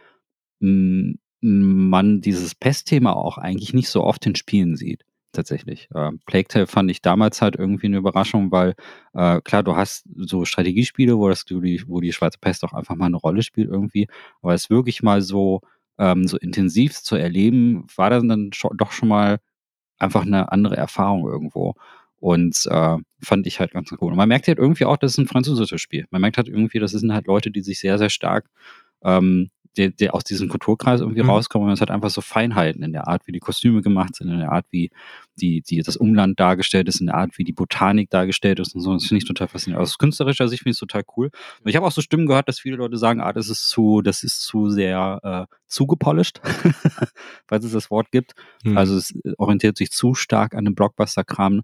hm, 0.61 1.21
man 1.43 2.21
dieses 2.21 2.55
Pest-Thema 2.55 3.17
auch 3.17 3.39
eigentlich 3.39 3.75
nicht 3.75 3.89
so 3.89 4.05
oft 4.05 4.25
in 4.27 4.37
Spielen 4.37 4.77
sieht. 4.77 5.05
Tatsächlich. 5.33 5.89
Äh, 5.95 6.11
Plague 6.27 6.49
Tale 6.49 6.67
fand 6.67 6.91
ich 6.91 7.01
damals 7.01 7.41
halt 7.41 7.57
irgendwie 7.57 7.87
eine 7.87 7.97
Überraschung, 7.97 8.53
weil 8.53 8.75
äh, 9.15 9.41
klar, 9.41 9.63
du 9.63 9.77
hast 9.77 10.05
so 10.15 10.45
Strategiespiele, 10.45 11.17
wo 11.19 11.29
das 11.29 11.45
wo 11.49 12.01
die 12.01 12.13
Schwarze 12.13 12.39
Pest 12.39 12.65
auch 12.65 12.75
einfach 12.75 12.97
mal 12.97 13.07
eine 13.07 13.17
Rolle 13.17 13.43
spielt 13.43 13.71
irgendwie, 13.71 14.09
aber 14.43 14.53
es 14.55 14.69
wirklich 14.69 15.03
mal 15.03 15.23
so 15.23 15.63
ähm, 15.99 16.27
so 16.27 16.37
intensiv 16.39 16.95
zu 17.03 17.17
erleben, 17.17 17.87
war 17.97 18.11
dann, 18.11 18.29
dann 18.29 18.51
doch 18.77 18.93
schon 18.93 19.09
mal 19.09 19.39
einfach 19.99 20.23
eine 20.23 20.53
andere 20.53 20.77
Erfahrung 20.77 21.27
irgendwo. 21.27 21.75
Und 22.19 22.67
äh, 22.71 22.99
fand 23.21 23.47
ich 23.47 23.59
halt 23.59 23.73
ganz 23.73 23.91
cool. 24.01 24.11
Und 24.13 24.17
man 24.17 24.29
merkt 24.29 24.49
halt 24.49 24.59
irgendwie 24.59 24.85
auch, 24.85 24.97
das 24.97 25.13
ist 25.13 25.19
ein 25.19 25.27
französisches 25.27 25.81
Spiel. 25.81 26.07
Man 26.11 26.21
merkt 26.21 26.37
halt 26.37 26.49
irgendwie, 26.49 26.79
das 26.79 26.93
sind 26.93 27.13
halt 27.13 27.27
Leute, 27.27 27.51
die 27.51 27.63
sich 27.63 27.81
sehr, 27.81 27.99
sehr 27.99 28.11
stark 28.11 28.47
ähm, 29.03 29.51
der, 29.77 29.91
der 29.91 30.15
aus 30.15 30.25
diesem 30.25 30.49
Kulturkreis 30.49 31.01
irgendwie 31.01 31.23
mhm. 31.23 31.31
rauskommt. 31.31 31.65
Und 31.65 31.73
es 31.73 31.81
hat 31.81 31.91
einfach 31.91 32.11
so 32.11 32.21
Feinheiten 32.21 32.83
in 32.83 32.93
der 32.93 33.09
Art, 33.09 33.27
wie 33.27 33.33
die 33.33 33.41
Kostüme 33.41 33.81
gemacht 33.81 34.17
sind, 34.17 34.29
in 34.29 34.39
der 34.39 34.53
Art, 34.53 34.67
wie 34.71 34.91
die, 35.41 35.63
die, 35.63 35.83
das 35.83 35.97
Umland 35.97 36.39
dargestellt 36.39 36.89
ist, 36.89 37.01
in 37.01 37.07
der 37.07 37.17
Art, 37.17 37.39
wie 37.39 37.45
die 37.45 37.53
Botanik 37.53 38.11
dargestellt 38.11 38.61
ist 38.61 38.75
und 38.75 38.83
so. 38.83 38.93
Das 38.93 39.07
finde 39.07 39.19
ich 39.19 39.25
total 39.25 39.49
faszinierend. 39.49 39.83
Aus 39.83 39.99
künstlerischer 39.99 40.49
Sicht 40.49 40.63
finde 40.63 40.73
ich 40.73 40.77
es 40.77 40.81
total 40.81 41.05
cool. 41.17 41.31
Und 41.63 41.71
ich 41.71 41.77
habe 41.77 41.87
auch 41.87 41.93
so 41.93 42.03
Stimmen 42.03 42.27
gehört, 42.27 42.49
dass 42.49 42.61
viele 42.61 42.77
Leute 42.77 42.99
sagen, 42.99 43.21
ah, 43.21 43.33
das 43.33 43.49
ist 43.49 43.69
zu, 43.69 44.03
das 44.03 44.23
ist 44.23 44.43
zu 44.43 44.69
sehr 44.69 45.21
äh, 45.51 45.57
zugepolished, 45.67 46.41
falls 47.47 47.65
es 47.65 47.73
das 47.73 47.91
Wort 47.91 48.11
gibt. 48.11 48.33
Mhm. 48.65 48.77
Also 48.77 48.97
es 48.97 49.15
orientiert 49.39 49.79
sich 49.79 49.91
zu 49.91 50.15
stark 50.15 50.55
an 50.55 50.65
dem 50.65 50.75
Blockbuster-Kram. 50.75 51.63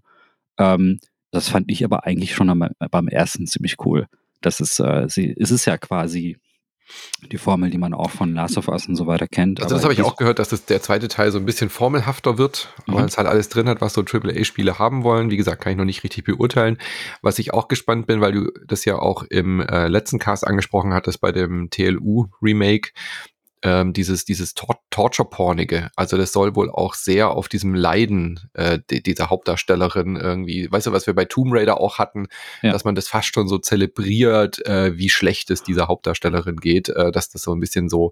Ähm, 0.57 0.99
das 1.31 1.49
fand 1.49 1.71
ich 1.71 1.85
aber 1.85 2.05
eigentlich 2.05 2.33
schon 2.33 2.49
am, 2.49 2.67
beim 2.91 3.07
ersten 3.07 3.45
ziemlich 3.45 3.75
cool. 3.85 4.07
Das 4.41 4.59
ist, 4.61 4.79
äh, 4.79 5.07
sie, 5.07 5.35
es 5.37 5.51
ist 5.51 5.65
ja 5.65 5.77
quasi 5.77 6.37
die 7.31 7.37
Formel, 7.37 7.69
die 7.69 7.77
man 7.77 7.93
auch 7.93 8.09
von 8.09 8.33
Last 8.33 8.57
of 8.57 8.67
Us 8.67 8.87
und 8.87 8.95
so 8.95 9.07
weiter 9.07 9.27
kennt. 9.27 9.61
Also 9.61 9.75
das 9.75 9.83
habe 9.83 9.93
ich 9.93 10.01
auch 10.01 10.15
gehört, 10.15 10.39
dass 10.39 10.49
das 10.49 10.65
der 10.65 10.81
zweite 10.81 11.07
Teil 11.07 11.31
so 11.31 11.37
ein 11.37 11.45
bisschen 11.45 11.69
formelhafter 11.69 12.37
wird, 12.37 12.73
mhm. 12.87 12.93
weil 12.93 13.05
es 13.05 13.17
halt 13.17 13.27
alles 13.27 13.49
drin 13.49 13.67
hat, 13.67 13.81
was 13.81 13.93
so 13.93 14.03
AAA-Spiele 14.03 14.79
haben 14.79 15.03
wollen. 15.03 15.29
Wie 15.29 15.37
gesagt, 15.37 15.61
kann 15.61 15.71
ich 15.71 15.77
noch 15.77 15.85
nicht 15.85 16.03
richtig 16.03 16.23
beurteilen. 16.23 16.77
Was 17.21 17.39
ich 17.39 17.53
auch 17.53 17.67
gespannt 17.67 18.07
bin, 18.07 18.21
weil 18.21 18.31
du 18.31 18.51
das 18.65 18.85
ja 18.85 18.97
auch 18.97 19.23
im 19.23 19.61
äh, 19.61 19.87
letzten 19.87 20.19
Cast 20.19 20.45
angesprochen 20.45 20.93
hattest 20.93 21.21
bei 21.21 21.31
dem 21.31 21.69
TLU-Remake, 21.69 22.91
ähm, 23.61 23.93
dieses, 23.93 24.25
dieses 24.25 24.53
Tor 24.53 24.79
Torture-Pornige. 24.89 25.91
Also 25.95 26.17
das 26.17 26.31
soll 26.31 26.55
wohl 26.55 26.69
auch 26.69 26.93
sehr 26.93 27.31
auf 27.31 27.47
diesem 27.47 27.73
Leiden 27.73 28.39
äh, 28.53 28.79
die, 28.89 29.03
dieser 29.03 29.29
Hauptdarstellerin 29.29 30.15
irgendwie, 30.15 30.71
weißt 30.71 30.87
du, 30.87 30.91
was 30.91 31.07
wir 31.07 31.13
bei 31.13 31.25
Tomb 31.25 31.53
Raider 31.53 31.79
auch 31.79 31.99
hatten, 31.99 32.27
ja. 32.61 32.71
dass 32.71 32.83
man 32.83 32.95
das 32.95 33.07
fast 33.07 33.33
schon 33.33 33.47
so 33.47 33.57
zelebriert, 33.57 34.65
äh, 34.65 34.97
wie 34.97 35.09
schlecht 35.09 35.51
es 35.51 35.63
dieser 35.63 35.87
Hauptdarstellerin 35.87 36.57
geht, 36.57 36.89
äh, 36.89 37.11
dass 37.11 37.29
das 37.29 37.41
so 37.41 37.53
ein 37.53 37.59
bisschen 37.59 37.89
so 37.89 38.11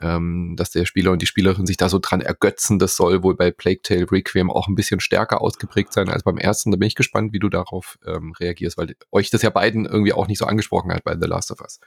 ähm, 0.00 0.54
dass 0.56 0.70
der 0.70 0.86
Spieler 0.86 1.12
und 1.12 1.22
die 1.22 1.26
Spielerin 1.26 1.66
sich 1.66 1.76
da 1.76 1.88
so 1.88 1.98
dran 2.00 2.20
ergötzen. 2.20 2.78
Das 2.78 2.96
soll 2.96 3.22
wohl 3.22 3.36
bei 3.36 3.50
Plague 3.50 3.82
Tale 3.82 4.10
Requiem 4.10 4.50
auch 4.50 4.68
ein 4.68 4.74
bisschen 4.74 5.00
stärker 5.00 5.40
ausgeprägt 5.40 5.92
sein 5.92 6.08
als 6.08 6.24
beim 6.24 6.38
ersten. 6.38 6.70
Da 6.70 6.76
bin 6.76 6.88
ich 6.88 6.94
gespannt, 6.94 7.32
wie 7.32 7.38
du 7.38 7.48
darauf 7.48 7.98
ähm, 8.06 8.32
reagierst, 8.38 8.76
weil 8.76 8.96
euch 9.12 9.30
das 9.30 9.42
ja 9.42 9.50
beiden 9.50 9.86
irgendwie 9.86 10.12
auch 10.12 10.26
nicht 10.26 10.38
so 10.38 10.46
angesprochen 10.46 10.92
hat 10.92 11.04
bei 11.04 11.16
The 11.18 11.26
Last 11.26 11.50
of 11.50 11.60
Us. 11.60 11.80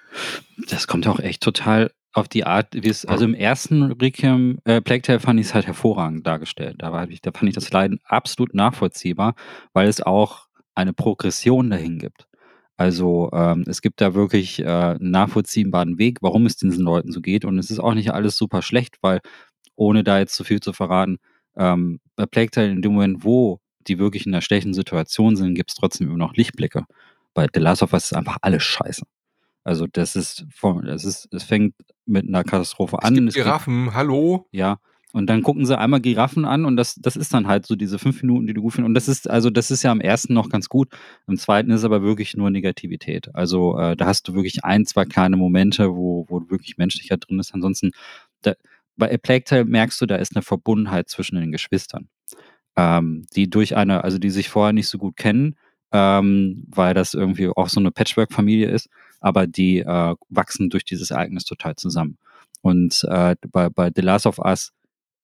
Das 0.69 0.87
kommt 0.87 1.07
auch 1.07 1.19
echt 1.19 1.43
total 1.43 1.91
auf 2.17 2.27
die 2.27 2.45
Art, 2.45 2.69
wie 2.73 2.89
es, 2.89 3.05
also 3.05 3.25
im 3.25 3.35
ersten 3.35 3.91
Requiem, 3.91 4.57
äh, 4.65 4.81
Plague 4.81 5.03
Tale 5.03 5.19
fand 5.19 5.39
ich 5.39 5.47
es 5.47 5.53
halt 5.53 5.67
hervorragend 5.67 6.25
dargestellt. 6.25 6.77
Da, 6.79 6.91
war 6.91 7.07
ich, 7.09 7.21
da 7.21 7.31
fand 7.31 7.49
ich 7.49 7.55
das 7.55 7.71
Leiden 7.71 7.99
absolut 8.05 8.55
nachvollziehbar, 8.55 9.35
weil 9.73 9.87
es 9.87 10.01
auch 10.01 10.47
eine 10.73 10.93
Progression 10.93 11.69
dahin 11.69 11.99
gibt. 11.99 12.27
Also 12.75 13.29
ähm, 13.33 13.65
es 13.67 13.81
gibt 13.83 14.01
da 14.01 14.15
wirklich 14.15 14.59
äh, 14.59 14.65
einen 14.65 15.11
nachvollziehbaren 15.11 15.99
Weg, 15.99 16.17
warum 16.21 16.47
es 16.47 16.57
diesen 16.57 16.83
Leuten 16.83 17.11
so 17.11 17.21
geht. 17.21 17.45
Und 17.45 17.59
es 17.59 17.69
ist 17.69 17.79
auch 17.79 17.93
nicht 17.93 18.11
alles 18.11 18.35
super 18.35 18.63
schlecht, 18.63 18.97
weil 19.01 19.19
ohne 19.75 20.03
da 20.03 20.17
jetzt 20.17 20.35
zu 20.35 20.43
viel 20.43 20.59
zu 20.59 20.73
verraten, 20.73 21.19
ähm, 21.55 21.99
bei 22.15 22.25
Plague 22.25 22.49
Tale 22.49 22.71
in 22.71 22.81
dem 22.81 22.93
Moment, 22.93 23.23
wo 23.23 23.59
die 23.87 23.99
wirklich 23.99 24.25
in 24.25 24.33
einer 24.33 24.41
schlechten 24.41 24.73
Situation 24.73 25.35
sind, 25.35 25.53
gibt 25.53 25.69
es 25.69 25.75
trotzdem 25.75 26.07
immer 26.07 26.17
noch 26.17 26.33
Lichtblicke. 26.33 26.85
Bei 27.35 27.47
The 27.53 27.59
Last 27.59 27.83
of 27.83 27.93
Us 27.93 28.05
ist 28.05 28.13
einfach 28.13 28.37
alles 28.41 28.63
scheiße. 28.63 29.03
Also 29.67 29.85
das 29.85 30.15
ist, 30.15 30.45
das 30.83 31.03
ist, 31.03 31.27
es 31.33 31.43
fängt 31.43 31.75
mit 32.05 32.25
einer 32.25 32.45
Katastrophe 32.45 33.03
an. 33.03 33.27
Es 33.27 33.33
gibt 33.33 33.45
Giraffen, 33.45 33.83
gibt, 33.85 33.95
hallo? 33.95 34.47
Ja, 34.51 34.79
und 35.11 35.29
dann 35.29 35.43
gucken 35.43 35.65
sie 35.65 35.77
einmal 35.77 35.99
Giraffen 35.99 36.45
an 36.45 36.63
und 36.63 36.77
das, 36.77 36.95
das 36.95 37.17
ist 37.17 37.33
dann 37.33 37.47
halt 37.47 37.65
so 37.65 37.75
diese 37.75 37.99
fünf 37.99 38.21
Minuten, 38.21 38.47
die 38.47 38.53
du 38.53 38.61
gut 38.61 38.73
findest. 38.73 38.87
Und 38.87 38.93
das 38.93 39.09
ist, 39.09 39.29
also 39.29 39.49
das 39.49 39.69
ist 39.69 39.83
ja 39.83 39.91
am 39.91 39.99
ersten 39.99 40.33
noch 40.33 40.47
ganz 40.47 40.69
gut. 40.69 40.87
Im 41.27 41.37
zweiten 41.37 41.71
ist 41.71 41.83
aber 41.83 42.01
wirklich 42.01 42.37
nur 42.37 42.49
Negativität. 42.49 43.33
Also 43.35 43.77
äh, 43.77 43.97
da 43.97 44.05
hast 44.05 44.29
du 44.29 44.35
wirklich 44.35 44.63
ein, 44.63 44.85
zwei 44.85 45.03
kleine 45.03 45.35
Momente, 45.35 45.93
wo, 45.93 46.25
wo 46.29 46.49
wirklich 46.49 46.77
Menschlichkeit 46.77 47.25
drin 47.27 47.39
ist. 47.39 47.53
Ansonsten, 47.53 47.91
da, 48.43 48.53
bei 48.95 49.13
A 49.13 49.17
Plague 49.17 49.43
Tale 49.43 49.65
merkst 49.65 49.99
du, 49.99 50.05
da 50.05 50.15
ist 50.15 50.33
eine 50.33 50.43
Verbundenheit 50.43 51.09
zwischen 51.09 51.35
den 51.35 51.51
Geschwistern. 51.51 52.07
Ähm, 52.77 53.25
die 53.35 53.49
durch 53.49 53.75
eine, 53.75 54.05
also 54.05 54.17
die 54.17 54.29
sich 54.29 54.47
vorher 54.47 54.71
nicht 54.71 54.87
so 54.87 54.97
gut 54.97 55.17
kennen, 55.17 55.55
ähm, 55.91 56.65
weil 56.67 56.93
das 56.93 57.13
irgendwie 57.13 57.49
auch 57.49 57.69
so 57.69 57.79
eine 57.79 57.91
Patchwork-Familie 57.91 58.69
ist, 58.69 58.89
aber 59.19 59.47
die 59.47 59.79
äh, 59.79 60.15
wachsen 60.29 60.69
durch 60.69 60.85
dieses 60.85 61.11
Ereignis 61.11 61.45
total 61.45 61.75
zusammen. 61.75 62.17
Und 62.61 63.05
äh, 63.09 63.35
bei, 63.51 63.69
bei 63.69 63.91
The 63.95 64.01
Last 64.01 64.25
of 64.25 64.39
Us 64.39 64.71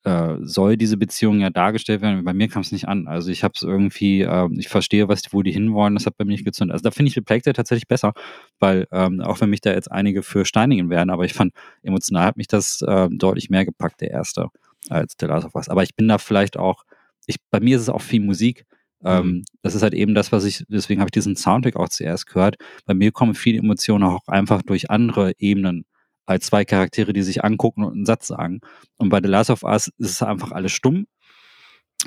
äh, 0.03 0.35
soll 0.41 0.77
diese 0.77 0.97
Beziehung 0.97 1.39
ja 1.39 1.49
dargestellt 1.49 2.01
werden. 2.01 2.23
Bei 2.23 2.33
mir 2.33 2.49
kam 2.49 2.61
es 2.61 2.71
nicht 2.71 2.87
an. 2.87 3.07
Also 3.07 3.31
ich 3.31 3.43
habe 3.43 3.53
es 3.55 3.63
irgendwie, 3.63 4.21
äh, 4.21 4.49
ich 4.57 4.67
verstehe, 4.67 5.07
was 5.07 5.21
wo 5.31 5.41
die 5.41 5.51
hinwollen, 5.51 5.95
das 5.95 6.05
hat 6.05 6.17
bei 6.17 6.25
mir 6.25 6.33
nicht 6.33 6.45
gezündet. 6.45 6.73
Also 6.73 6.83
da 6.83 6.91
finde 6.91 7.09
ich 7.09 7.15
The 7.15 7.53
tatsächlich 7.53 7.87
besser, 7.87 8.13
weil 8.59 8.87
ähm, 8.91 9.21
auch 9.21 9.39
wenn 9.41 9.49
mich 9.49 9.61
da 9.61 9.71
jetzt 9.71 9.91
einige 9.91 10.23
für 10.23 10.45
steinigen 10.45 10.89
werden, 10.89 11.09
aber 11.09 11.25
ich 11.25 11.33
fand, 11.33 11.53
emotional 11.83 12.25
hat 12.25 12.37
mich 12.37 12.47
das 12.47 12.81
äh, 12.81 13.07
deutlich 13.11 13.49
mehr 13.49 13.65
gepackt, 13.65 14.01
der 14.01 14.11
erste, 14.11 14.49
als 14.89 15.15
The 15.19 15.27
Last 15.27 15.45
of 15.45 15.55
Us. 15.55 15.69
Aber 15.69 15.83
ich 15.83 15.95
bin 15.95 16.07
da 16.07 16.17
vielleicht 16.17 16.57
auch, 16.57 16.83
ich, 17.25 17.37
bei 17.49 17.61
mir 17.61 17.77
ist 17.77 17.83
es 17.83 17.89
auch 17.89 18.01
viel 18.01 18.21
Musik. 18.21 18.65
Ähm, 19.05 19.27
mhm. 19.27 19.45
das 19.61 19.75
ist 19.75 19.83
halt 19.83 19.93
eben 19.93 20.15
das, 20.15 20.31
was 20.31 20.45
ich, 20.45 20.65
deswegen 20.67 21.01
habe 21.01 21.09
ich 21.09 21.13
diesen 21.13 21.35
Soundtrack 21.35 21.75
auch 21.75 21.89
zuerst 21.89 22.27
gehört. 22.27 22.55
Bei 22.85 22.93
mir 22.93 23.11
kommen 23.11 23.35
viele 23.35 23.59
Emotionen 23.59 24.03
auch 24.03 24.27
einfach 24.27 24.61
durch 24.61 24.89
andere 24.89 25.33
Ebenen 25.37 25.85
als 26.25 26.45
zwei 26.45 26.65
Charaktere, 26.65 27.13
die 27.13 27.21
sich 27.21 27.43
angucken 27.43 27.83
und 27.83 27.93
einen 27.93 28.05
Satz 28.05 28.27
sagen. 28.27 28.61
Und 28.97 29.09
bei 29.09 29.19
The 29.21 29.27
Last 29.27 29.49
of 29.49 29.63
Us 29.63 29.89
ist 29.97 30.11
es 30.11 30.23
einfach 30.23 30.51
alles 30.51 30.71
stumm 30.71 31.05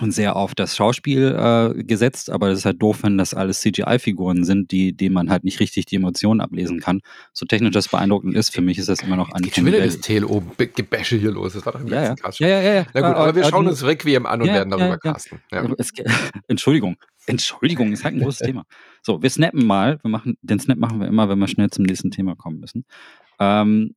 und 0.00 0.12
sehr 0.12 0.36
auf 0.36 0.54
das 0.54 0.76
Schauspiel 0.76 1.34
äh, 1.34 1.82
gesetzt, 1.82 2.30
aber 2.30 2.48
es 2.48 2.60
ist 2.60 2.64
halt 2.66 2.82
doof, 2.82 2.98
wenn 3.02 3.16
das 3.16 3.32
alles 3.32 3.60
CGI-Figuren 3.60 4.44
sind, 4.44 4.70
die, 4.70 4.92
denen 4.92 5.14
man 5.14 5.30
halt 5.30 5.44
nicht 5.44 5.58
richtig 5.60 5.86
die 5.86 5.96
Emotionen 5.96 6.40
ablesen 6.40 6.80
kann. 6.80 7.00
So 7.32 7.46
technisch 7.46 7.72
das 7.72 7.88
beeindruckend 7.88 8.34
ist, 8.34 8.50
für 8.50 8.60
mich 8.60 8.78
ist 8.78 8.88
das 8.88 9.02
immer 9.02 9.16
noch 9.16 9.32
an. 9.32 9.42
Geht 9.42 9.54
schon 9.54 9.64
wieder 9.64 9.80
das 9.80 10.00
TLO-Gebäsche 10.00 11.16
hier 11.16 11.30
los. 11.30 11.54
Das 11.54 11.64
war 11.64 11.72
doch 11.72 11.80
im 11.80 11.88
ja, 11.88 12.00
letzten 12.00 12.16
ja. 12.16 12.22
Cast 12.22 12.38
schon. 12.38 12.46
Ja, 12.46 12.60
ja, 12.60 12.74
ja. 12.74 12.86
Na 12.92 13.00
gut, 13.00 13.16
aber 13.16 13.34
wir 13.34 13.44
schauen 13.44 13.66
uns 13.66 13.84
Requiem 13.84 14.26
an 14.26 14.42
und 14.42 14.48
werden 14.48 14.70
darüber 14.70 14.98
casten. 14.98 15.40
Es, 15.78 15.92
Entschuldigung. 16.48 16.96
Entschuldigung, 17.26 17.92
ist 17.92 18.04
halt 18.04 18.14
ein 18.14 18.20
großes 18.20 18.46
Thema. 18.46 18.64
So, 19.02 19.22
wir 19.22 19.30
snappen 19.30 19.66
mal. 19.66 19.98
Wir 20.02 20.10
machen, 20.10 20.36
den 20.42 20.60
Snap 20.60 20.78
machen 20.78 21.00
wir 21.00 21.08
immer, 21.08 21.28
wenn 21.28 21.38
wir 21.38 21.48
schnell 21.48 21.70
zum 21.70 21.84
nächsten 21.84 22.10
Thema 22.10 22.36
kommen 22.36 22.60
müssen. 22.60 22.84
Ähm, 23.40 23.94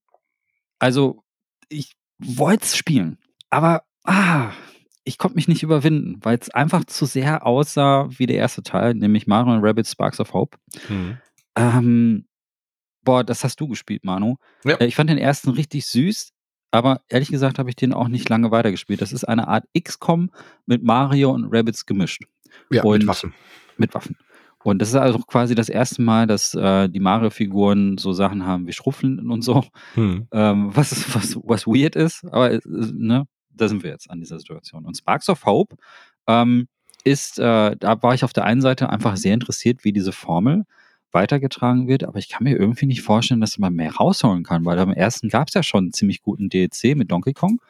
also, 0.80 1.24
ich 1.68 1.94
wollte 2.18 2.64
es 2.64 2.76
spielen, 2.76 3.18
aber 3.50 3.84
ah, 4.04 4.52
ich 5.10 5.18
konnte 5.18 5.36
mich 5.36 5.48
nicht 5.48 5.64
überwinden, 5.64 6.20
weil 6.22 6.38
es 6.38 6.52
einfach 6.52 6.86
zu 6.86 7.08
sehr 7.08 7.44
aussah 7.44 8.08
wie 8.12 8.28
der 8.28 8.38
erste 8.38 8.62
Teil, 8.62 8.94
nämlich 8.94 9.26
Mario 9.26 9.56
und 9.56 9.66
Rabbit 9.66 9.88
Sparks 9.88 10.20
of 10.20 10.34
Hope. 10.34 10.58
Mhm. 10.88 11.18
Ähm, 11.56 12.26
boah, 13.04 13.24
das 13.24 13.44
hast 13.44 13.60
du 13.60 13.68
gespielt, 13.68 14.06
Manu. 14.06 14.36
Ja. 14.64 14.76
Äh, 14.76 14.86
ich 14.86 14.96
fand 14.96 15.10
den 15.10 15.18
ersten 15.18 15.50
richtig 15.50 15.88
süß, 15.88 16.30
aber 16.70 17.02
ehrlich 17.10 17.30
gesagt 17.30 17.58
habe 17.58 17.70
ich 17.70 17.76
den 17.76 17.92
auch 17.92 18.08
nicht 18.08 18.30
lange 18.30 18.52
weitergespielt. 18.52 19.02
Das 19.02 19.12
ist 19.12 19.24
eine 19.24 19.48
Art 19.48 19.66
XCOM 19.76 20.30
mit 20.68 20.84
Mario 20.84 21.32
und 21.32 21.48
Rabbits 21.52 21.88
gemischt. 21.88 22.22
Ja, 22.70 22.84
und 22.84 23.00
mit 23.00 23.08
Waffen. 23.08 23.34
Mit 23.78 23.96
Waffen. 23.96 24.16
Und 24.64 24.80
das 24.80 24.90
ist 24.90 24.96
also 24.96 25.18
quasi 25.18 25.56
das 25.56 25.70
erste 25.70 26.04
Mal, 26.04 26.28
dass 26.28 26.54
äh, 26.54 26.88
die 26.88 27.00
Mario-Figuren 27.00 27.98
so 27.98 28.14
Sachen 28.14 28.46
haben 28.46 28.68
wie 28.68 28.74
Schruffeln 28.74 29.32
und 29.32 29.42
so. 29.42 29.64
Hm. 29.96 30.28
Ähm, 30.32 30.70
was, 30.76 30.92
ist, 30.92 31.16
was, 31.16 31.36
was 31.44 31.66
weird 31.66 31.96
ist, 31.96 32.26
aber 32.26 32.52
äh, 32.52 32.60
ne, 32.64 33.26
da 33.62 33.68
sind 33.68 33.84
wir 33.84 33.92
jetzt 33.92 34.10
an 34.10 34.20
dieser 34.20 34.40
Situation. 34.40 34.86
Und 34.86 34.98
Sparks 34.98 35.30
of 35.30 35.46
Hope 35.46 35.76
ähm, 36.28 36.68
ist, 37.04 37.40
äh, 37.40 37.76
da 37.78 38.02
war 38.02 38.14
ich 38.14 38.24
auf 38.24 38.34
der 38.34 38.46
einen 38.46 38.62
Seite 38.62 38.90
einfach 38.90 39.18
sehr 39.18 39.34
interessiert, 39.34 39.84
wie 39.84 39.94
diese 39.94 40.12
Formel 40.12 40.66
weitergetragen 41.12 41.88
wird, 41.88 42.04
aber 42.04 42.20
ich 42.20 42.30
kann 42.30 42.44
mir 42.44 42.56
irgendwie 42.56 42.86
nicht 42.86 43.02
vorstellen, 43.02 43.42
dass 43.42 43.58
man 43.58 43.74
mehr 43.74 43.96
rausholen 43.96 44.44
kann, 44.44 44.66
weil 44.66 44.78
am 44.78 44.94
ersten 44.94 45.30
gab 45.30 45.48
es 45.48 45.56
ja 45.56 45.64
schon 45.64 45.86
einen 45.86 45.94
ziemlich 45.94 46.22
guten 46.22 46.50
DLC 46.50 46.96
mit 46.96 47.12
Donkey 47.12 47.34
Kong. 47.34 47.62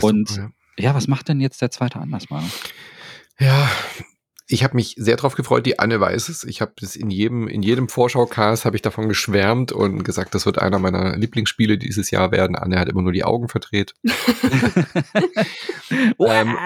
und 0.00 0.28
super, 0.28 0.50
ja. 0.78 0.84
ja. 0.84 0.94
was 0.94 1.06
macht 1.06 1.28
denn 1.28 1.40
jetzt 1.40 1.62
der 1.62 1.70
zweite 1.70 2.00
anders, 2.00 2.28
Manu? 2.28 2.48
Ja, 3.38 3.70
ich 4.50 4.64
habe 4.64 4.76
mich 4.76 4.94
sehr 4.96 5.16
darauf 5.16 5.34
gefreut, 5.34 5.66
die 5.66 5.78
Anne 5.78 6.00
weiß 6.00 6.30
es. 6.30 6.42
Ich 6.42 6.62
habe 6.62 6.72
das 6.80 6.96
in 6.96 7.10
jedem, 7.10 7.48
in 7.48 7.62
jedem 7.62 7.90
Vorschau-Cast 7.90 8.64
habe 8.64 8.76
ich 8.76 8.82
davon 8.82 9.06
geschwärmt 9.06 9.72
und 9.72 10.04
gesagt, 10.04 10.34
das 10.34 10.46
wird 10.46 10.58
einer 10.58 10.78
meiner 10.78 11.16
Lieblingsspiele 11.16 11.76
dieses 11.76 12.10
Jahr 12.10 12.32
werden. 12.32 12.56
Anne 12.56 12.78
hat 12.80 12.88
immer 12.88 13.02
nur 13.02 13.12
die 13.12 13.24
Augen 13.24 13.48
verdreht. 13.48 13.94
ähm, 16.18 16.56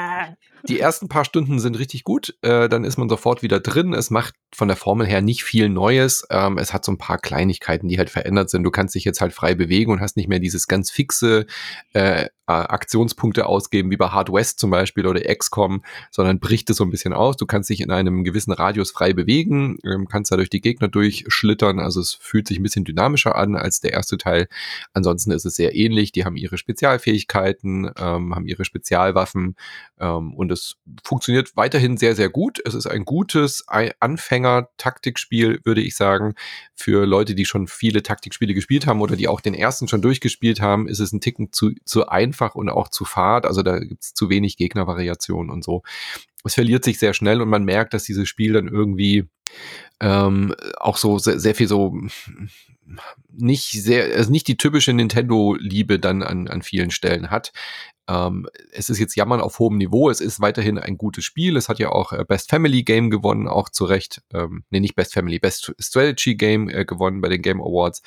die 0.68 0.79
ersten 0.79 1.09
paar 1.09 1.25
Stunden 1.25 1.59
sind 1.59 1.77
richtig 1.77 2.05
gut, 2.05 2.37
äh, 2.42 2.68
dann 2.68 2.85
ist 2.85 2.99
man 2.99 3.09
sofort 3.09 3.42
wieder 3.42 3.59
drin. 3.59 3.95
Es 3.95 4.11
macht 4.11 4.35
von 4.55 4.68
der 4.68 4.77
Formel 4.77 5.07
her 5.07 5.21
nicht 5.21 5.42
viel 5.42 5.68
Neues. 5.68 6.25
Ähm, 6.31 6.59
es 6.59 6.73
hat 6.73 6.85
so 6.85 6.92
ein 6.92 6.99
paar 6.99 7.18
Kleinigkeiten, 7.18 7.88
die 7.88 7.99
halt 7.99 8.11
verändert 8.11 8.49
sind. 8.49 8.62
Du 8.62 8.71
kannst 8.71 8.95
dich 8.95 9.05
jetzt 9.05 9.21
halt 9.21 9.33
frei 9.33 9.57
bewegen 9.57 9.90
und 9.90 10.01
hast 10.01 10.16
nicht 10.16 10.29
mehr 10.29 10.38
dieses 10.38 10.68
ganz 10.68 10.92
fixe 10.92 11.47
äh, 11.95 12.29
Aktionspunkte 12.46 13.46
ausgeben, 13.46 13.90
wie 13.90 13.96
bei 13.96 14.09
Hard 14.09 14.33
West 14.33 14.59
zum 14.59 14.70
Beispiel 14.70 15.07
oder 15.07 15.20
XCOM, 15.20 15.85
sondern 16.11 16.40
bricht 16.40 16.68
es 16.70 16.76
so 16.76 16.85
ein 16.85 16.90
bisschen 16.90 17.12
aus. 17.12 17.37
Du 17.37 17.46
kannst 17.46 17.70
dich 17.70 17.81
in 17.81 17.90
einem 17.90 18.24
gewissen 18.24 18.52
Radius 18.52 18.90
frei 18.90 19.12
bewegen, 19.12 19.78
ähm, 19.85 20.09
kannst 20.09 20.33
da 20.33 20.37
durch 20.37 20.50
die 20.50 20.61
Gegner 20.61 20.88
durchschlittern. 20.88 21.78
Also 21.78 22.00
es 22.00 22.14
fühlt 22.14 22.48
sich 22.48 22.59
ein 22.59 22.62
bisschen 22.64 22.85
dynamischer 22.85 23.37
an 23.37 23.55
als 23.55 23.81
der 23.81 23.92
erste 23.92 24.18
Teil. 24.18 24.48
Ansonsten 24.92 25.31
ist 25.31 25.44
es 25.44 25.55
sehr 25.55 25.76
ähnlich. 25.76 26.11
Die 26.12 26.24
haben 26.24 26.37
ihre 26.37 26.59
Spezialfähigkeiten, 26.59 27.90
ähm, 27.96 28.35
haben 28.35 28.46
ihre 28.46 28.64
Spezialwaffen 28.64 29.55
ähm, 30.00 30.35
und 30.35 30.50
es 30.50 30.76
funktioniert 31.05 31.57
weiterhin 31.57 31.96
sehr, 31.96 32.16
sehr 32.16 32.28
gut. 32.28 32.61
Es 32.64 32.74
ist 32.74 32.87
ein 32.87 33.05
gutes 33.05 33.64
Anfänger-Taktikspiel, 33.68 35.61
würde 35.64 35.81
ich 35.81 35.94
sagen. 35.94 36.35
Für 36.74 37.07
Leute, 37.07 37.37
die 37.37 37.44
schon 37.44 37.68
viele 37.68 38.02
Taktikspiele 38.02 38.55
gespielt 38.55 38.87
haben 38.87 39.00
oder 39.00 39.14
die 39.14 39.28
auch 39.28 39.40
den 39.40 39.55
ersten 39.55 39.87
schon 39.87 40.02
durchgespielt 40.02 40.61
haben, 40.61 40.88
ist 40.88 40.98
es 40.98 41.12
ein 41.12 41.20
Ticken 41.20 41.52
zu, 41.52 41.70
zu 41.85 42.09
einfach 42.09 42.32
und 42.40 42.68
auch 42.68 42.88
zu 42.88 43.05
fad. 43.05 43.47
Also 43.47 43.62
da 43.62 43.79
gibt 43.79 44.03
es 44.03 44.14
zu 44.14 44.31
wenig 44.31 44.57
Gegnervariationen 44.57 45.51
und 45.51 45.64
so. 45.64 45.83
Es 46.45 46.55
verliert 46.55 46.85
sich 46.85 46.99
sehr 46.99 47.14
schnell 47.14 47.41
und 47.41 47.49
man 47.49 47.64
merkt, 47.64 47.95
dass 47.95 48.05
dieses 48.05 48.28
Spiel 48.28 48.53
dann 48.53 48.68
irgendwie 48.68 49.28
ähm, 50.01 50.55
auch 50.78 50.97
so 50.97 51.18
sehr, 51.18 51.39
sehr 51.39 51.55
viel 51.55 51.68
so 51.68 51.95
nicht 53.33 53.70
sehr, 53.70 54.16
also 54.16 54.30
nicht 54.30 54.49
die 54.49 54.57
typische 54.57 54.93
Nintendo-Liebe 54.93 55.99
dann 55.99 56.22
an, 56.22 56.49
an 56.49 56.62
vielen 56.62 56.91
Stellen 56.91 57.30
hat. 57.30 57.53
Ähm, 58.09 58.49
es 58.72 58.91
ist 58.91 58.99
jetzt 58.99 59.14
Jammern 59.14 59.41
auf 59.41 59.59
hohem 59.59 59.78
Niveau. 59.78 60.11
Es 60.11 60.20
ist 60.20 60.41
weiterhin 60.41 60.78
ein 60.78 60.99
gutes 60.99 61.24
Spiel. 61.24 61.57
Es 61.57 61.68
hat 61.68 61.78
ja 61.78 61.91
auch 61.91 62.12
äh, 62.12 62.24
Best 62.26 62.51
Family 62.51 62.83
Game 62.83 63.11
gewonnen, 63.11 63.49
auch 63.49 63.68
zu 63.68 63.85
Recht. 63.85 64.22
Ähm, 64.35 64.64
nee, 64.70 64.80
nicht 64.80 64.97
Best 64.97 65.14
Family, 65.14 65.39
Best 65.39 65.72
Strategy 65.78 66.35
Game 66.35 66.68
äh, 66.68 66.85
gewonnen 66.85 67.20
bei 67.20 67.28
den 67.28 67.43
Game 67.43 67.61
Awards. 67.61 68.03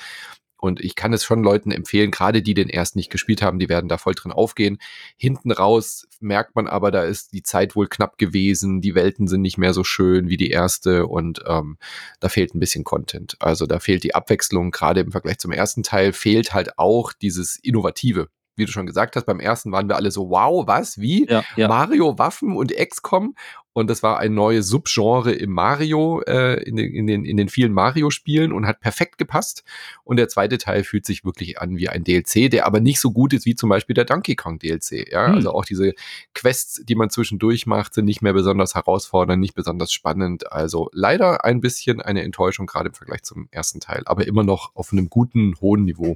Und 0.66 0.82
ich 0.82 0.96
kann 0.96 1.14
es 1.14 1.24
schon 1.24 1.44
Leuten 1.44 1.70
empfehlen, 1.70 2.10
gerade 2.10 2.42
die 2.42 2.56
den 2.56 2.70
erst 2.70 2.96
nicht 2.96 3.12
gespielt 3.12 3.44
haben, 3.44 3.60
die 3.60 3.70
werden 3.70 3.88
da 3.88 4.00
voll 4.00 4.16
drin 4.16 4.32
aufgehen. 4.32 4.80
Hinten 5.16 5.52
raus 5.52 6.08
merkt 6.20 6.56
man 6.56 6.66
aber, 6.66 6.90
da 6.90 7.04
ist 7.04 7.34
die 7.34 7.44
Zeit 7.44 7.76
wohl 7.76 7.88
knapp 7.88 8.18
gewesen, 8.18 8.82
die 8.82 8.96
Welten 8.96 9.28
sind 9.28 9.42
nicht 9.42 9.60
mehr 9.60 9.74
so 9.74 9.84
schön 9.84 10.28
wie 10.28 10.38
die 10.38 10.50
erste 10.50 11.06
und 11.06 11.44
ähm, 11.48 11.78
da 12.20 12.30
fehlt 12.30 12.56
ein 12.56 12.60
bisschen 12.60 12.84
Content. 12.84 13.38
Also 13.40 13.68
da 13.68 13.80
fehlt 13.80 14.04
die 14.04 14.16
Abwechslung, 14.16 14.72
gerade 14.72 15.02
im 15.02 15.12
Vergleich 15.12 15.38
zum 15.38 15.52
ersten 15.52 15.84
Teil 15.84 16.14
fehlt 16.14 16.56
halt 16.56 16.80
auch 16.80 17.14
dieses 17.14 17.58
Innovative. 17.62 18.30
Wie 18.56 18.66
du 18.66 18.72
schon 18.72 18.86
gesagt 18.86 19.16
hast, 19.16 19.26
beim 19.26 19.40
ersten 19.40 19.72
waren 19.72 19.88
wir 19.88 19.96
alle 19.96 20.12
so, 20.12 20.30
wow, 20.30 20.66
was, 20.68 21.00
wie? 21.00 21.28
Ja, 21.28 21.44
ja. 21.56 21.68
Mario, 21.68 22.18
Waffen 22.18 22.56
und 22.56 22.74
XCOM. 22.76 23.36
Und 23.78 23.90
das 23.90 24.04
war 24.04 24.20
ein 24.20 24.34
neues 24.34 24.70
Subgenre 24.70 25.34
im 25.34 25.52
Mario, 25.52 26.22
äh, 26.22 26.64
in, 26.64 26.78
den, 26.78 26.94
in, 26.94 27.08
den, 27.08 27.26
in 27.26 27.36
den 27.36 27.50
vielen 27.50 27.74
Mario-Spielen 27.74 28.54
und 28.54 28.66
hat 28.66 28.80
perfekt 28.80 29.18
gepasst. 29.18 29.66
Und 30.06 30.16
der 30.16 30.30
zweite 30.30 30.58
Teil 30.58 30.86
fühlt 30.86 31.06
sich 31.06 31.26
wirklich 31.26 31.60
an 31.60 31.76
wie 31.76 31.90
ein 31.90 32.06
DLC, 32.06 32.50
der 32.50 32.68
aber 32.68 32.80
nicht 32.80 33.02
so 33.02 33.12
gut 33.12 33.34
ist 33.34 33.46
wie 33.46 33.54
zum 33.54 33.68
Beispiel 33.70 33.94
der 33.94 34.06
Donkey 34.06 34.38
Kong 34.38 34.60
DLC. 34.60 35.12
Ja, 35.12 35.28
Hm. 35.28 35.36
also 35.36 35.52
auch 35.52 35.66
diese 35.66 35.94
Quests, 36.34 36.84
die 36.86 36.96
man 36.96 37.10
zwischendurch 37.10 37.66
macht, 37.66 37.94
sind 37.94 38.06
nicht 38.06 38.22
mehr 38.22 38.32
besonders 38.32 38.76
herausfordernd, 38.76 39.42
nicht 39.42 39.56
besonders 39.56 39.92
spannend. 39.92 40.50
Also 40.54 40.90
leider 40.94 41.44
ein 41.44 41.60
bisschen 41.60 42.00
eine 42.02 42.24
Enttäuschung, 42.24 42.68
gerade 42.68 42.88
im 42.88 42.96
Vergleich 42.96 43.24
zum 43.24 43.50
ersten 43.52 43.82
Teil, 43.82 44.04
aber 44.06 44.26
immer 44.26 44.44
noch 44.44 44.74
auf 44.74 44.94
einem 44.94 45.10
guten, 45.10 45.54
hohen 45.60 45.84
Niveau, 45.84 46.16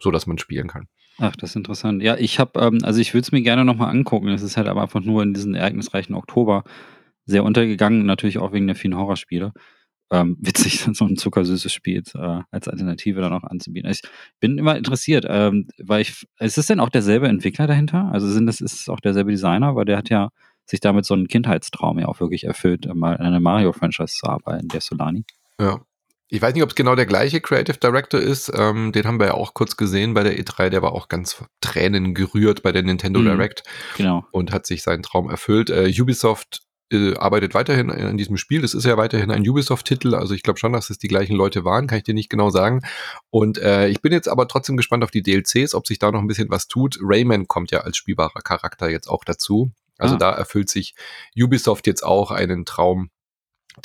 so 0.00 0.10
dass 0.10 0.26
man 0.26 0.38
spielen 0.38 0.66
kann. 0.66 0.88
Ach, 1.20 1.34
das 1.34 1.50
ist 1.50 1.56
interessant. 1.56 2.02
Ja, 2.02 2.16
ich 2.16 2.38
habe, 2.38 2.60
ähm, 2.60 2.78
also 2.82 3.00
ich 3.00 3.12
würde 3.12 3.22
es 3.22 3.32
mir 3.32 3.42
gerne 3.42 3.64
nochmal 3.64 3.90
angucken. 3.90 4.28
Es 4.28 4.42
ist 4.42 4.56
halt 4.56 4.68
aber 4.68 4.82
einfach 4.82 5.00
nur 5.00 5.22
in 5.22 5.34
diesem 5.34 5.54
ereignisreichen 5.54 6.14
Oktober 6.14 6.62
sehr 7.26 7.44
untergegangen, 7.44 8.06
natürlich 8.06 8.38
auch 8.38 8.52
wegen 8.52 8.66
der 8.66 8.76
vielen 8.76 8.96
Horrorspiele. 8.96 9.52
Ähm, 10.10 10.36
witzig, 10.40 10.86
so 10.92 11.04
ein 11.04 11.16
zuckersüßes 11.16 11.72
Spiel 11.72 12.02
äh, 12.14 12.40
als 12.50 12.68
Alternative 12.68 13.20
dann 13.20 13.32
auch 13.32 13.42
anzubieten. 13.42 13.90
Ich 13.90 14.02
bin 14.40 14.58
immer 14.58 14.76
interessiert, 14.76 15.26
ähm, 15.28 15.68
weil 15.78 16.02
ich, 16.02 16.26
ist 16.38 16.56
es 16.56 16.66
denn 16.66 16.80
auch 16.80 16.88
derselbe 16.88 17.28
Entwickler 17.28 17.66
dahinter? 17.66 18.10
Also 18.12 18.28
sind 18.28 18.46
das, 18.46 18.60
ist 18.60 18.80
es 18.80 18.88
auch 18.88 19.00
derselbe 19.00 19.32
Designer? 19.32 19.74
Weil 19.74 19.86
der 19.86 19.98
hat 19.98 20.10
ja 20.10 20.30
sich 20.66 20.80
damit 20.80 21.04
so 21.04 21.14
einen 21.14 21.26
Kindheitstraum 21.26 21.98
ja 21.98 22.06
auch 22.06 22.20
wirklich 22.20 22.44
erfüllt, 22.44 22.88
mal 22.94 23.14
in 23.14 23.24
einer 23.24 23.40
Mario-Franchise 23.40 24.14
zu 24.14 24.26
arbeiten, 24.26 24.68
der 24.68 24.82
Solani. 24.82 25.24
Ja. 25.60 25.80
Ich 26.30 26.42
weiß 26.42 26.52
nicht, 26.54 26.62
ob 26.62 26.68
es 26.70 26.74
genau 26.74 26.94
der 26.94 27.06
gleiche 27.06 27.40
Creative 27.40 27.78
Director 27.78 28.20
ist. 28.20 28.52
Ähm, 28.54 28.92
den 28.92 29.06
haben 29.06 29.18
wir 29.18 29.28
ja 29.28 29.34
auch 29.34 29.54
kurz 29.54 29.76
gesehen 29.76 30.12
bei 30.14 30.22
der 30.22 30.38
E3. 30.38 30.68
Der 30.68 30.82
war 30.82 30.92
auch 30.92 31.08
ganz 31.08 31.42
Tränen 31.62 32.12
gerührt 32.14 32.62
bei 32.62 32.70
der 32.72 32.82
Nintendo 32.82 33.20
Mhm. 33.20 33.24
Direct 33.24 33.62
Genau. 33.96 34.26
und 34.30 34.52
hat 34.52 34.66
sich 34.66 34.82
seinen 34.82 35.02
Traum 35.02 35.30
erfüllt. 35.30 35.70
Äh, 35.70 35.90
Ubisoft 35.98 36.62
äh, 36.90 37.14
arbeitet 37.16 37.52
weiterhin 37.54 37.90
an 37.90 38.16
diesem 38.16 38.36
Spiel. 38.38 38.62
Das 38.62 38.72
ist 38.74 38.84
ja 38.86 38.96
weiterhin 38.96 39.30
ein 39.30 39.46
Ubisoft-Titel. 39.46 40.14
Also 40.14 40.32
ich 40.34 40.42
glaube 40.42 40.58
schon, 40.58 40.72
dass 40.72 40.88
es 40.90 40.98
die 40.98 41.08
gleichen 41.08 41.36
Leute 41.36 41.64
waren. 41.64 41.86
Kann 41.86 41.98
ich 41.98 42.04
dir 42.04 42.14
nicht 42.14 42.30
genau 42.30 42.48
sagen. 42.50 42.80
Und 43.30 43.58
äh, 43.58 43.88
ich 43.88 44.00
bin 44.02 44.12
jetzt 44.12 44.28
aber 44.28 44.48
trotzdem 44.48 44.76
gespannt 44.78 45.04
auf 45.04 45.10
die 45.10 45.22
DLCs, 45.22 45.74
ob 45.74 45.86
sich 45.86 45.98
da 45.98 46.10
noch 46.12 46.20
ein 46.20 46.26
bisschen 46.26 46.50
was 46.50 46.66
tut. 46.68 46.98
Rayman 47.02 47.46
kommt 47.46 47.70
ja 47.72 47.80
als 47.80 47.96
spielbarer 47.98 48.40
Charakter 48.42 48.88
jetzt 48.90 49.08
auch 49.08 49.24
dazu. 49.24 49.70
Also 49.98 50.14
Ah. 50.14 50.18
da 50.18 50.32
erfüllt 50.32 50.68
sich 50.70 50.94
Ubisoft 51.38 51.86
jetzt 51.86 52.04
auch 52.04 52.30
einen 52.30 52.64
Traum, 52.64 53.10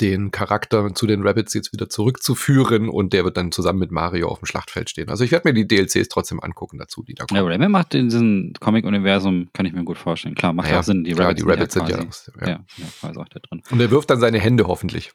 den 0.00 0.30
Charakter 0.30 0.94
zu 0.94 1.06
den 1.06 1.26
Rabbits 1.26 1.54
jetzt 1.54 1.72
wieder 1.72 1.88
zurückzuführen 1.88 2.88
und 2.88 3.12
der 3.12 3.24
wird 3.24 3.36
dann 3.36 3.52
zusammen 3.52 3.78
mit 3.78 3.90
Mario 3.90 4.28
auf 4.28 4.38
dem 4.40 4.46
Schlachtfeld 4.46 4.90
stehen. 4.90 5.08
Also 5.08 5.24
ich 5.24 5.30
werde 5.32 5.48
mir 5.48 5.54
die 5.54 5.66
DLCs 5.66 6.08
trotzdem 6.08 6.40
angucken 6.40 6.78
dazu, 6.78 7.02
die 7.02 7.14
da 7.14 7.24
Ja, 7.30 7.38
kommen. 7.40 7.50
Rayman 7.52 7.70
macht 7.70 7.94
in 7.94 8.08
diesem 8.08 8.52
Comic-Universum, 8.60 9.48
kann 9.52 9.66
ich 9.66 9.72
mir 9.72 9.84
gut 9.84 9.98
vorstellen. 9.98 10.34
Klar, 10.34 10.52
macht 10.52 10.70
ja 10.70 10.80
auch 10.80 10.84
Sinn. 10.84 11.04
Die 11.04 11.12
klar, 11.12 11.28
Rabbits, 11.28 11.42
die 11.44 11.50
Rabbits 11.50 11.74
sind 11.74 11.88
ja, 11.88 11.96
quasi- 11.96 12.30
ja. 12.40 12.46
ja. 12.48 12.64
ja, 12.76 12.84
quasi 13.00 13.18
auch 13.20 13.28
da 13.28 13.40
drin. 13.40 13.62
Und 13.70 13.80
er 13.80 13.90
wirft 13.90 14.10
dann 14.10 14.20
seine 14.20 14.38
Hände 14.40 14.66
hoffentlich 14.66 15.12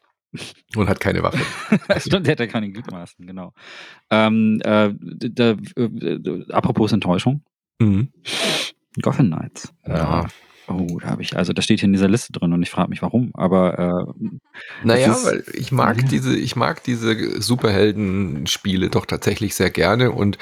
und 0.76 0.88
hat 0.90 1.00
keine 1.00 1.24
Waffe. 1.24 1.40
Stimmt, 2.00 2.28
der 2.28 2.34
hat 2.34 2.40
ja 2.40 2.48
keine 2.48 2.70
Gliedmaßen, 2.72 3.26
genau. 3.26 3.54
Ähm, 4.12 4.62
äh, 4.64 4.94
da, 5.00 5.56
äh, 5.76 6.46
apropos 6.52 6.92
Enttäuschung, 6.92 7.44
Mhm. 7.80 8.10
Gotham 9.02 9.28
Knights. 9.28 9.74
Ja. 9.88 10.28
Oh, 10.70 11.00
da 11.00 11.08
habe 11.10 11.22
ich, 11.22 11.36
also 11.36 11.52
das 11.54 11.66
steht 11.66 11.80
hier 11.80 11.88
in 11.88 11.94
dieser 11.94 12.08
Liste 12.08 12.32
drin 12.32 12.54
und 12.54 12.62
ich 12.62 12.70
frage 12.70 12.90
mich 12.90 13.02
warum, 13.02 13.32
aber 13.34 13.80
äh, 14.14 14.30
Naja, 14.84 15.12
ist- 15.14 15.26
weil 15.26 15.44
ich 15.54 15.72
mag 15.72 15.98
Ja. 16.02 16.08
diese, 16.08 16.36
ich 16.38 16.56
mag 16.56 16.84
diese 16.84 17.42
Superhelden-Spiele 17.42 18.90
doch 18.90 19.06
tatsächlich 19.06 19.56
sehr 19.56 19.70
gerne 19.70 20.12
und 20.12 20.38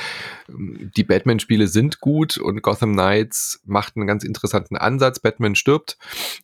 ähm, 0.49 0.91
die 0.95 1.03
Batman-Spiele 1.03 1.67
sind 1.67 1.99
gut 1.99 2.37
und 2.37 2.61
Gotham 2.61 2.93
Knights 2.93 3.61
macht 3.65 3.95
einen 3.95 4.07
ganz 4.07 4.23
interessanten 4.23 4.75
Ansatz. 4.77 5.19
Batman 5.19 5.55
stirbt 5.55 5.97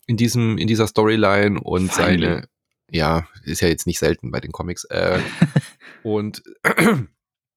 in 0.07 0.17
diesem, 0.17 0.57
in 0.57 0.67
dieser 0.67 0.87
Storyline 0.87 1.59
und 1.59 1.91
Finally. 1.91 2.21
seine, 2.25 2.47
ja, 2.89 3.27
ist 3.43 3.61
ja 3.61 3.67
jetzt 3.67 3.87
nicht 3.87 3.99
selten 3.99 4.31
bei 4.31 4.39
den 4.39 4.51
Comics, 4.51 4.83
äh, 4.85 5.19
und 6.03 6.43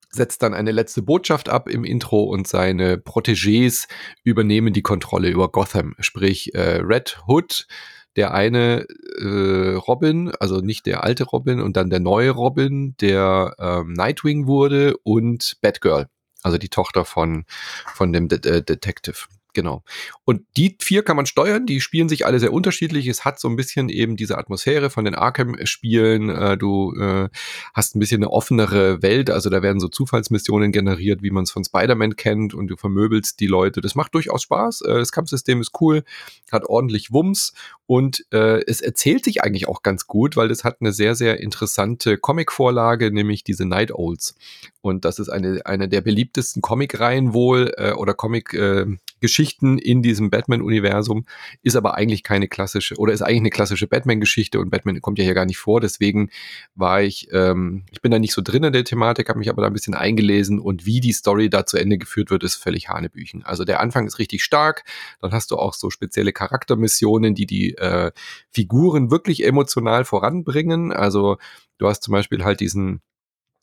setzt 0.09 0.43
dann 0.43 0.53
eine 0.53 0.71
letzte 0.71 1.01
Botschaft 1.01 1.49
ab 1.49 1.69
im 1.69 1.83
Intro 1.83 2.23
und 2.23 2.47
seine 2.47 2.97
Protégés 2.97 3.87
übernehmen 4.23 4.73
die 4.73 4.81
Kontrolle 4.81 5.29
über 5.29 5.49
Gotham, 5.49 5.95
sprich 5.99 6.53
äh, 6.55 6.79
Red 6.81 7.19
Hood, 7.27 7.67
der 8.15 8.33
eine 8.33 8.87
äh, 9.19 9.75
Robin, 9.75 10.31
also 10.39 10.59
nicht 10.59 10.85
der 10.85 11.03
alte 11.03 11.23
Robin 11.23 11.61
und 11.61 11.77
dann 11.77 11.89
der 11.89 11.99
neue 11.99 12.31
Robin, 12.31 12.95
der 12.99 13.55
ähm, 13.59 13.93
Nightwing 13.93 14.47
wurde 14.47 14.97
und 15.03 15.57
Batgirl, 15.61 16.07
also 16.41 16.57
die 16.57 16.69
Tochter 16.69 17.05
von, 17.05 17.45
von 17.93 18.11
dem 18.11 18.27
De 18.27 18.39
äh, 18.39 18.63
Detective. 18.63 19.27
Genau. 19.57 19.81
Und 20.23 20.43
die 20.55 20.77
vier 20.79 21.01
kann 21.01 21.15
man 21.15 21.25
steuern, 21.25 21.65
die 21.65 21.81
spielen 21.81 22.09
sich 22.09 22.27
alle 22.27 22.39
sehr 22.39 22.53
unterschiedlich. 22.53 23.07
Es 23.07 23.25
hat 23.25 23.39
so 23.39 23.47
ein 23.47 23.55
bisschen 23.55 23.89
eben 23.89 24.15
diese 24.15 24.37
Atmosphäre 24.37 24.91
von 24.91 25.03
den 25.03 25.15
Arkham-Spielen. 25.15 26.29
Äh, 26.29 26.57
du 26.59 26.93
äh, 26.93 27.27
hast 27.73 27.95
ein 27.95 27.99
bisschen 27.99 28.21
eine 28.21 28.29
offenere 28.29 29.01
Welt, 29.01 29.31
also 29.31 29.49
da 29.49 29.63
werden 29.63 29.79
so 29.79 29.87
Zufallsmissionen 29.87 30.71
generiert, 30.71 31.23
wie 31.23 31.31
man 31.31 31.45
es 31.45 31.49
von 31.49 31.63
Spider-Man 31.63 32.17
kennt 32.17 32.53
und 32.53 32.67
du 32.67 32.77
vermöbelst 32.77 33.39
die 33.39 33.47
Leute. 33.47 33.81
Das 33.81 33.95
macht 33.95 34.13
durchaus 34.13 34.43
Spaß. 34.43 34.81
Äh, 34.81 34.93
das 34.99 35.11
Kampfsystem 35.11 35.59
ist 35.59 35.71
cool, 35.81 36.03
hat 36.51 36.65
ordentlich 36.65 37.11
Wumms 37.11 37.53
und 37.87 38.27
äh, 38.31 38.63
es 38.67 38.81
erzählt 38.81 39.25
sich 39.25 39.41
eigentlich 39.41 39.67
auch 39.67 39.81
ganz 39.81 40.05
gut, 40.05 40.37
weil 40.37 40.51
es 40.51 40.63
hat 40.63 40.81
eine 40.81 40.91
sehr, 40.91 41.15
sehr 41.15 41.39
interessante 41.39 42.19
Comic-Vorlage, 42.19 43.09
nämlich 43.09 43.43
diese 43.43 43.65
Night 43.65 43.91
Owls. 43.91 44.35
Und 44.81 45.03
das 45.03 45.17
ist 45.17 45.29
eine, 45.29 45.65
eine 45.65 45.89
der 45.89 46.01
beliebtesten 46.01 46.61
Comic-Reihen 46.61 47.33
wohl 47.33 47.73
oder 47.97 48.13
Comic-Geschichten 48.13 49.46
in 49.61 50.01
diesem 50.01 50.29
Batman-Universum, 50.29 51.25
ist 51.63 51.75
aber 51.75 51.95
eigentlich 51.95 52.23
keine 52.23 52.47
klassische 52.47 52.95
oder 52.95 53.13
ist 53.13 53.21
eigentlich 53.21 53.41
eine 53.41 53.49
klassische 53.49 53.87
Batman-Geschichte 53.87 54.59
und 54.59 54.69
Batman 54.69 55.01
kommt 55.01 55.19
ja 55.19 55.23
hier 55.23 55.33
gar 55.33 55.45
nicht 55.45 55.57
vor. 55.57 55.81
Deswegen 55.81 56.29
war 56.75 57.01
ich, 57.01 57.29
ähm, 57.31 57.83
ich 57.91 58.01
bin 58.01 58.11
da 58.11 58.19
nicht 58.19 58.33
so 58.33 58.41
drin 58.41 58.63
in 58.63 58.73
der 58.73 58.83
Thematik, 58.83 59.29
habe 59.29 59.39
mich 59.39 59.49
aber 59.49 59.61
da 59.61 59.67
ein 59.67 59.73
bisschen 59.73 59.93
eingelesen 59.93 60.59
und 60.59 60.85
wie 60.85 60.99
die 60.99 61.13
Story 61.13 61.49
da 61.49 61.65
zu 61.65 61.77
Ende 61.77 61.97
geführt 61.97 62.29
wird, 62.29 62.43
ist 62.43 62.55
völlig 62.55 62.89
Hanebüchen. 62.89 63.43
Also 63.43 63.63
der 63.63 63.79
Anfang 63.79 64.07
ist 64.07 64.19
richtig 64.19 64.43
stark, 64.43 64.83
dann 65.21 65.31
hast 65.31 65.51
du 65.51 65.57
auch 65.57 65.73
so 65.73 65.89
spezielle 65.89 66.33
Charaktermissionen, 66.33 67.35
die 67.35 67.45
die 67.45 67.75
äh, 67.75 68.11
Figuren 68.51 69.11
wirklich 69.11 69.45
emotional 69.45 70.05
voranbringen. 70.05 70.91
Also 70.91 71.37
du 71.77 71.87
hast 71.87 72.03
zum 72.03 72.11
Beispiel 72.11 72.43
halt 72.43 72.59
diesen 72.59 73.01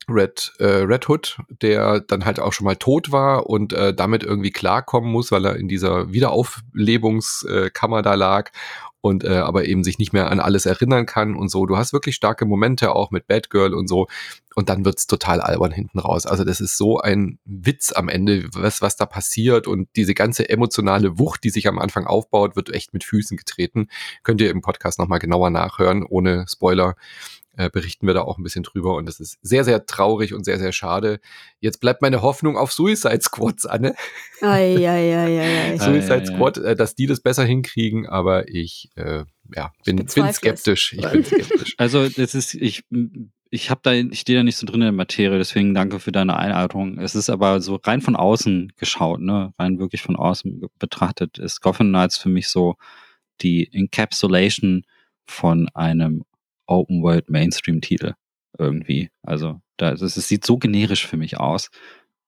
Red, 0.08 0.52
äh, 0.58 0.64
Red 0.64 1.08
Hood, 1.08 1.38
der 1.62 2.00
dann 2.00 2.24
halt 2.24 2.40
auch 2.40 2.52
schon 2.52 2.64
mal 2.64 2.76
tot 2.76 3.12
war 3.12 3.46
und 3.46 3.72
äh, 3.72 3.94
damit 3.94 4.22
irgendwie 4.22 4.50
klarkommen 4.50 5.10
muss, 5.10 5.32
weil 5.32 5.44
er 5.46 5.56
in 5.56 5.68
dieser 5.68 6.12
Wiederauflebungskammer 6.12 8.02
da 8.02 8.14
lag 8.14 8.50
und 9.04 9.22
äh, 9.22 9.36
aber 9.36 9.66
eben 9.66 9.84
sich 9.84 9.98
nicht 9.98 10.14
mehr 10.14 10.30
an 10.30 10.40
alles 10.40 10.64
erinnern 10.64 11.04
kann 11.04 11.36
und 11.36 11.50
so. 11.50 11.66
Du 11.66 11.76
hast 11.76 11.92
wirklich 11.92 12.14
starke 12.14 12.46
Momente 12.46 12.94
auch 12.94 13.10
mit 13.10 13.26
Batgirl 13.26 13.74
und 13.74 13.86
so 13.86 14.06
und 14.54 14.70
dann 14.70 14.86
wird's 14.86 15.06
total 15.06 15.42
albern 15.42 15.72
hinten 15.72 15.98
raus. 15.98 16.24
Also 16.24 16.42
das 16.42 16.60
ist 16.62 16.78
so 16.78 17.00
ein 17.00 17.38
Witz 17.44 17.92
am 17.92 18.08
Ende, 18.08 18.48
was, 18.54 18.80
was 18.80 18.96
da 18.96 19.04
passiert 19.04 19.66
und 19.66 19.90
diese 19.94 20.14
ganze 20.14 20.48
emotionale 20.48 21.18
Wucht, 21.18 21.44
die 21.44 21.50
sich 21.50 21.68
am 21.68 21.78
Anfang 21.78 22.06
aufbaut, 22.06 22.56
wird 22.56 22.72
echt 22.72 22.94
mit 22.94 23.04
Füßen 23.04 23.36
getreten. 23.36 23.88
Könnt 24.22 24.40
ihr 24.40 24.48
im 24.48 24.62
Podcast 24.62 24.98
nochmal 24.98 25.18
genauer 25.18 25.50
nachhören, 25.50 26.02
ohne 26.02 26.46
Spoiler 26.48 26.96
äh, 27.56 27.70
berichten 27.70 28.06
wir 28.06 28.14
da 28.14 28.22
auch 28.22 28.38
ein 28.38 28.42
bisschen 28.42 28.62
drüber 28.62 28.96
und 28.96 29.06
das 29.06 29.20
ist 29.20 29.38
sehr, 29.42 29.64
sehr 29.64 29.86
traurig 29.86 30.34
und 30.34 30.44
sehr, 30.44 30.58
sehr 30.58 30.72
schade. 30.72 31.20
Jetzt 31.60 31.80
bleibt 31.80 32.02
meine 32.02 32.22
Hoffnung 32.22 32.56
auf 32.56 32.72
Suicide 32.72 33.20
Squads, 33.20 33.66
Anne. 33.66 33.94
Ei, 34.40 34.76
ei, 34.76 34.86
ei, 34.86 35.16
ei, 35.16 35.40
ei. 35.40 35.74
Ah, 35.78 35.84
Suicide. 35.84 36.26
Squad, 36.26 36.58
äh, 36.58 36.76
dass 36.76 36.94
die 36.94 37.06
das 37.06 37.20
besser 37.20 37.44
hinkriegen, 37.44 38.06
aber 38.06 38.48
ich 38.48 38.90
äh, 38.96 39.24
ja, 39.54 39.72
bin, 39.84 39.96
bin 39.96 40.06
bezweifle 40.06 40.30
es. 40.30 40.36
skeptisch. 40.36 40.92
Ich 40.94 41.08
bin 41.08 41.24
skeptisch. 41.24 41.74
Also 41.78 42.08
das 42.08 42.34
ist, 42.34 42.54
ich, 42.54 42.84
ich 43.50 43.70
habe 43.70 43.80
da, 43.84 43.92
ich 43.92 44.20
stehe 44.20 44.38
da 44.38 44.42
nicht 44.42 44.56
so 44.56 44.66
drin 44.66 44.76
in 44.76 44.86
der 44.86 44.92
Materie, 44.92 45.38
deswegen 45.38 45.74
danke 45.74 46.00
für 46.00 46.12
deine 46.12 46.36
Einladung. 46.36 46.98
Es 46.98 47.14
ist 47.14 47.30
aber 47.30 47.60
so 47.60 47.76
rein 47.76 48.00
von 48.00 48.16
außen 48.16 48.72
geschaut, 48.76 49.20
ne, 49.20 49.54
rein 49.58 49.78
wirklich 49.78 50.02
von 50.02 50.16
außen 50.16 50.62
betrachtet, 50.78 51.38
ist 51.38 51.60
Gotham 51.60 51.88
Knights 51.88 52.18
für 52.18 52.28
mich 52.28 52.48
so 52.48 52.76
die 53.42 53.72
Encapsulation 53.72 54.84
von 55.26 55.68
einem 55.74 56.24
Open 56.66 57.02
World 57.02 57.30
Mainstream 57.30 57.80
Titel 57.80 58.14
irgendwie. 58.58 59.10
Also 59.22 59.60
da, 59.76 59.92
das, 59.92 60.16
es 60.16 60.28
sieht 60.28 60.44
so 60.44 60.58
generisch 60.58 61.06
für 61.06 61.16
mich 61.16 61.38
aus. 61.38 61.70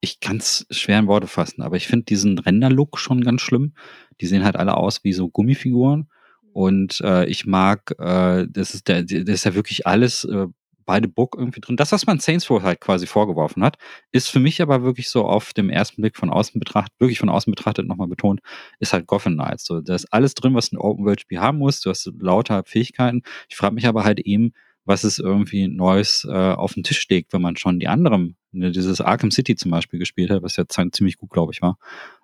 Ich 0.00 0.20
kann 0.20 0.36
es 0.36 0.66
schwer 0.70 0.98
in 0.98 1.06
Worte 1.06 1.26
fassen, 1.26 1.62
aber 1.62 1.76
ich 1.76 1.86
finde 1.86 2.04
diesen 2.04 2.38
Render-Look 2.38 2.98
schon 2.98 3.22
ganz 3.22 3.40
schlimm. 3.40 3.74
Die 4.20 4.26
sehen 4.26 4.44
halt 4.44 4.56
alle 4.56 4.76
aus 4.76 5.04
wie 5.04 5.12
so 5.12 5.28
Gummifiguren. 5.28 6.08
Und 6.52 7.00
äh, 7.02 7.26
ich 7.26 7.46
mag, 7.46 7.94
äh, 7.98 8.46
das 8.48 8.74
ist 8.74 8.88
der, 8.88 9.02
das 9.02 9.18
ist 9.18 9.44
ja 9.44 9.54
wirklich 9.54 9.86
alles 9.86 10.24
äh, 10.24 10.46
bei 10.86 11.00
The 11.00 11.08
Book 11.08 11.36
irgendwie 11.36 11.60
drin. 11.60 11.76
Das, 11.76 11.92
was 11.92 12.06
man 12.06 12.20
Saints 12.20 12.48
Row 12.48 12.62
halt 12.62 12.80
quasi 12.80 13.06
vorgeworfen 13.06 13.62
hat, 13.62 13.76
ist 14.12 14.30
für 14.30 14.40
mich 14.40 14.62
aber 14.62 14.82
wirklich 14.82 15.10
so 15.10 15.26
auf 15.26 15.52
dem 15.52 15.68
ersten 15.68 16.00
Blick 16.00 16.16
von 16.16 16.30
außen 16.30 16.58
betrachtet, 16.58 16.98
wirklich 16.98 17.18
von 17.18 17.28
außen 17.28 17.50
betrachtet 17.50 17.86
nochmal 17.86 18.08
betont, 18.08 18.40
ist 18.78 18.92
halt 18.92 19.06
Gotham 19.06 19.34
Knights. 19.34 19.66
So, 19.66 19.80
da 19.80 19.94
ist 19.94 20.06
alles 20.12 20.34
drin, 20.34 20.54
was 20.54 20.72
ein 20.72 20.78
Open 20.78 21.04
World 21.04 21.20
Spiel 21.20 21.40
haben 21.40 21.58
muss. 21.58 21.80
Du 21.80 21.90
hast 21.90 22.10
lauter 22.18 22.62
Fähigkeiten. 22.64 23.22
Ich 23.48 23.56
frage 23.56 23.74
mich 23.74 23.86
aber 23.86 24.04
halt 24.04 24.20
eben, 24.20 24.52
was 24.84 25.02
es 25.02 25.18
irgendwie 25.18 25.66
Neues 25.66 26.24
äh, 26.30 26.32
auf 26.32 26.74
den 26.74 26.84
Tisch 26.84 27.06
legt, 27.08 27.32
wenn 27.32 27.42
man 27.42 27.56
schon 27.56 27.80
die 27.80 27.88
anderen, 27.88 28.36
ne, 28.52 28.70
dieses 28.70 29.00
Arkham 29.00 29.32
City 29.32 29.56
zum 29.56 29.72
Beispiel 29.72 29.98
gespielt 29.98 30.30
hat, 30.30 30.42
was 30.42 30.56
ja 30.56 30.64
ziemlich 30.68 31.18
gut, 31.18 31.30
glaube 31.30 31.52
ich, 31.52 31.60
war. 31.60 31.76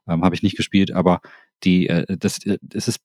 Ähm, 0.08 0.24
Habe 0.24 0.36
ich 0.36 0.44
nicht 0.44 0.56
gespielt, 0.56 0.92
aber 0.92 1.20
die, 1.64 1.88
äh, 1.88 2.16
das, 2.16 2.46
äh, 2.46 2.58
das 2.62 2.86
ist 2.86 3.00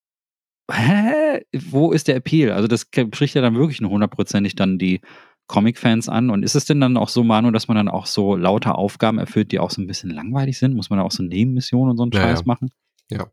hä? 0.72 1.42
Wo 1.54 1.92
ist 1.92 2.08
der 2.08 2.16
Appeal? 2.16 2.52
Also 2.52 2.68
das 2.68 2.82
spricht 2.82 3.36
ja 3.36 3.42
dann 3.42 3.56
wirklich 3.56 3.82
nur 3.82 3.92
hundertprozentig 3.92 4.56
dann 4.56 4.78
die 4.78 5.02
Comic-Fans 5.48 6.10
an. 6.10 6.30
Und 6.30 6.44
ist 6.44 6.56
es 6.56 6.66
denn 6.66 6.80
dann 6.80 6.98
auch 6.98 7.10
so, 7.10 7.24
Manu, 7.24 7.52
dass 7.52 7.68
man 7.68 7.78
dann 7.78 7.90
auch 7.90 8.06
so 8.06 8.36
lauter 8.36 8.78
Aufgaben 8.78 9.18
erfüllt, 9.20 9.52
die 9.52 9.60
auch 9.60 9.72
so 9.72 9.82
ein 9.82 9.88
bisschen 9.88 10.10
langweilig 10.10 10.60
sind? 10.60 10.76
Muss 10.76 10.90
man 10.90 11.00
da 11.00 11.06
auch 11.06 11.12
so 11.12 11.24
Nebenmissionen 11.24 11.92
und 11.92 11.98
so 11.98 12.04
einen 12.04 12.12
Ja, 12.12 12.22
Scheiß 12.22 12.40
ja. 12.40 12.46
machen? 12.46 12.70
Ja. 13.10 13.28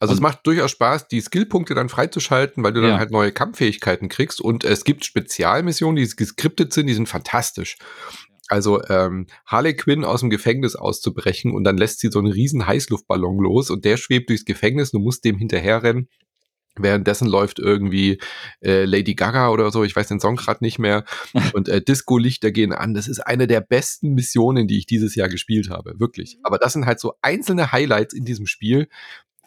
Also 0.00 0.14
es 0.14 0.20
Und- 0.20 0.22
macht 0.22 0.46
durchaus 0.46 0.70
Spaß, 0.70 1.08
die 1.08 1.20
Skillpunkte 1.20 1.74
dann 1.74 1.90
freizuschalten, 1.90 2.64
weil 2.64 2.72
du 2.72 2.80
dann 2.80 2.92
Ja. 2.92 2.98
halt 2.98 3.10
neue 3.10 3.30
Kampffähigkeiten 3.32 4.08
kriegst. 4.08 4.40
Und 4.40 4.64
es 4.64 4.84
gibt 4.84 5.04
Spezialmissionen, 5.04 5.96
die 5.96 6.08
geskriptet 6.16 6.72
sind, 6.72 6.86
die 6.86 6.94
sind 6.94 7.08
fantastisch. 7.08 7.76
Also 8.50 8.82
ähm, 8.88 9.26
Harley 9.44 9.74
Quinn 9.76 10.04
aus 10.06 10.20
dem 10.20 10.30
Gefängnis 10.30 10.74
auszubrechen 10.74 11.52
und 11.52 11.64
dann 11.64 11.76
lässt 11.76 12.00
sie 12.00 12.08
so 12.10 12.18
einen 12.18 12.32
riesen 12.32 12.66
Heißluftballon 12.66 13.36
los 13.40 13.68
und 13.68 13.84
der 13.84 13.98
schwebt 13.98 14.30
durchs 14.30 14.46
Gefängnis 14.46 14.94
und 14.94 15.00
du 15.00 15.04
musst 15.04 15.22
dem 15.26 15.36
hinterherrennen. 15.36 16.08
Währenddessen 16.78 17.28
läuft 17.28 17.58
irgendwie 17.58 18.18
äh, 18.60 18.84
Lady 18.84 19.14
Gaga 19.14 19.50
oder 19.50 19.70
so, 19.70 19.84
ich 19.84 19.94
weiß 19.94 20.08
den 20.08 20.20
Song 20.20 20.36
gerade 20.36 20.62
nicht 20.64 20.78
mehr. 20.78 21.04
Und 21.54 21.68
äh, 21.68 21.80
Disco-Lichter 21.80 22.50
gehen 22.50 22.72
an. 22.72 22.94
Das 22.94 23.08
ist 23.08 23.20
eine 23.20 23.46
der 23.46 23.60
besten 23.60 24.14
Missionen, 24.14 24.68
die 24.68 24.78
ich 24.78 24.86
dieses 24.86 25.14
Jahr 25.14 25.28
gespielt 25.28 25.70
habe. 25.70 25.98
Wirklich. 25.98 26.38
Aber 26.42 26.58
das 26.58 26.72
sind 26.72 26.86
halt 26.86 27.00
so 27.00 27.14
einzelne 27.22 27.72
Highlights 27.72 28.14
in 28.14 28.24
diesem 28.24 28.46
Spiel. 28.46 28.88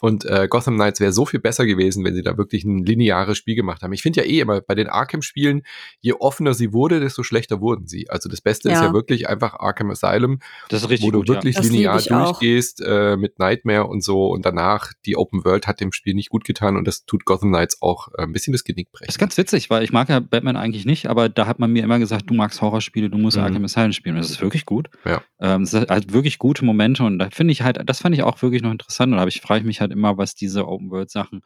Und 0.01 0.25
äh, 0.25 0.47
Gotham 0.49 0.75
Knights 0.75 0.99
wäre 0.99 1.13
so 1.13 1.25
viel 1.25 1.39
besser 1.39 1.65
gewesen, 1.65 2.03
wenn 2.03 2.13
sie 2.15 2.23
da 2.23 2.37
wirklich 2.37 2.65
ein 2.65 2.83
lineares 2.85 3.37
Spiel 3.37 3.55
gemacht 3.55 3.81
haben. 3.83 3.93
Ich 3.93 4.01
finde 4.01 4.21
ja 4.21 4.27
eh 4.27 4.39
immer, 4.41 4.59
bei 4.59 4.75
den 4.75 4.87
Arkham-Spielen, 4.89 5.61
je 6.01 6.13
offener 6.13 6.53
sie 6.53 6.73
wurde, 6.73 6.99
desto 6.99 7.23
schlechter 7.23 7.61
wurden 7.61 7.87
sie. 7.87 8.09
Also 8.09 8.27
das 8.27 8.41
Beste 8.41 8.69
ist 8.69 8.75
Ja. 8.79 8.87
ja 8.87 8.93
wirklich 8.93 9.29
einfach 9.29 9.53
Arkham 9.59 9.91
Asylum, 9.91 10.39
Das 10.69 10.81
ist 10.83 10.89
richtig 10.89 11.07
wo 11.07 11.11
du 11.11 11.19
gut, 11.19 11.29
wirklich 11.29 11.55
Das 11.55 11.69
linear 11.69 12.01
durchgehst 12.01 12.81
äh, 12.85 13.15
mit 13.15 13.39
Nightmare 13.39 13.85
und 13.85 14.03
so 14.03 14.27
und 14.31 14.45
danach 14.45 14.91
die 15.05 15.15
Open 15.17 15.45
World 15.45 15.67
hat 15.67 15.79
dem 15.79 15.91
Spiel 15.91 16.13
nicht 16.15 16.29
gut 16.29 16.43
getan 16.43 16.75
und 16.77 16.85
das 16.87 17.05
tut 17.05 17.23
Gotham 17.25 17.49
Knights 17.49 17.81
auch 17.81 18.07
äh, 18.17 18.23
ein 18.23 18.33
bisschen 18.33 18.53
das 18.53 18.63
Genick 18.63 18.87
Das 18.91 19.01
ist 19.01 19.07
brechen. 19.07 19.19
ganz 19.19 19.37
witzig, 19.37 19.69
weil 19.69 19.83
ich 19.83 19.91
mag 19.91 20.09
ja 20.09 20.19
Batman 20.19 20.55
eigentlich 20.55 20.85
nicht, 20.85 21.07
aber 21.07 21.29
da 21.29 21.45
hat 21.45 21.59
man 21.59 21.71
mir 21.71 21.83
immer 21.83 21.99
gesagt, 21.99 22.29
du 22.29 22.33
magst 22.33 22.61
Horrorspiele, 22.61 23.09
du 23.09 23.17
musst 23.17 23.37
Mhm. 23.37 23.43
Arkham 23.43 23.63
Asylum 23.65 23.93
spielen. 23.93 24.15
Und 24.15 24.23
das 24.23 24.31
ist 24.31 24.41
wirklich 24.41 24.65
gut. 24.65 24.89
Ja. 25.05 25.21
Ähm, 25.39 25.61
es 25.63 25.73
hat 25.73 25.89
halt 25.89 26.11
wirklich 26.11 26.39
gute 26.39 26.65
Momente 26.65 27.03
und 27.03 27.19
da 27.19 27.29
finde 27.31 27.51
ich 27.51 27.61
halt, 27.61 27.79
das 27.85 27.99
fand 27.99 28.15
ich 28.15 28.23
auch 28.23 28.41
wirklich 28.41 28.61
noch 28.61 28.71
interessant. 28.71 29.11
Und 29.11 29.17
da 29.17 29.19
habe 29.21 29.29
ich, 29.29 29.41
frage 29.41 29.59
ich 29.61 29.65
mich 29.65 29.79
halt 29.81 29.90
immer, 29.91 30.17
was 30.17 30.35
diese 30.35 30.67
Open 30.67 30.89
World 30.89 31.11
Sachen, 31.11 31.41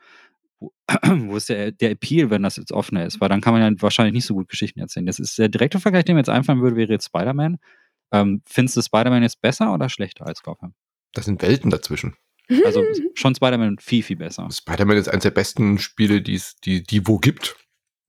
wo, 0.60 0.74
wo 1.28 1.36
ist 1.36 1.50
der, 1.50 1.72
der 1.72 1.91
Appeal, 1.91 2.30
wenn 2.30 2.43
das 2.43 2.58
jetzt 2.58 2.72
offener 2.72 3.06
ist? 3.06 3.20
Weil 3.22 3.30
dann 3.30 3.41
kann 3.41 3.54
man 3.54 3.62
ja 3.62 3.82
wahrscheinlich 3.82 4.14
nicht 4.14 4.26
so 4.26 4.34
gut 4.34 4.50
Geschichten 4.50 4.80
erzählen. 4.80 5.06
Das 5.06 5.20
ist 5.20 5.38
der 5.38 5.50
direkte 5.50 5.80
Vergleich, 5.80 6.06
der 6.06 6.16
mir 6.16 6.22
jetzt 6.22 6.30
einfallen 6.30 6.62
würde, 6.62 6.76
wäre 6.76 6.91
jetzt 6.91 7.06
Spider-Man. 7.06 7.58
Ähm, 8.12 8.41
findest 8.46 8.78
du 8.78 8.82
Spider-Man 8.82 9.24
jetzt 9.24 9.41
besser 9.41 9.74
oder 9.74 9.89
schlechter 9.89 10.26
als 10.26 10.43
Gotham? 10.43 10.74
Das 11.14 11.26
sind 11.26 11.41
Welten 11.41 11.70
dazwischen. 11.70 12.16
Also 12.64 12.84
schon 13.16 13.36
Spider-Man 13.36 13.80
viel, 13.80 14.04
viel 14.04 14.18
besser. 14.18 14.48
Spider-Man 14.52 14.98
ist 14.98 15.10
eines 15.10 15.24
der 15.24 15.32
besten 15.32 15.80
Spiele, 15.80 16.22
die 16.22 16.36
es 16.36 16.56
die, 16.58 16.84
die 16.84 17.08
wo 17.08 17.18
gibt. 17.18 17.58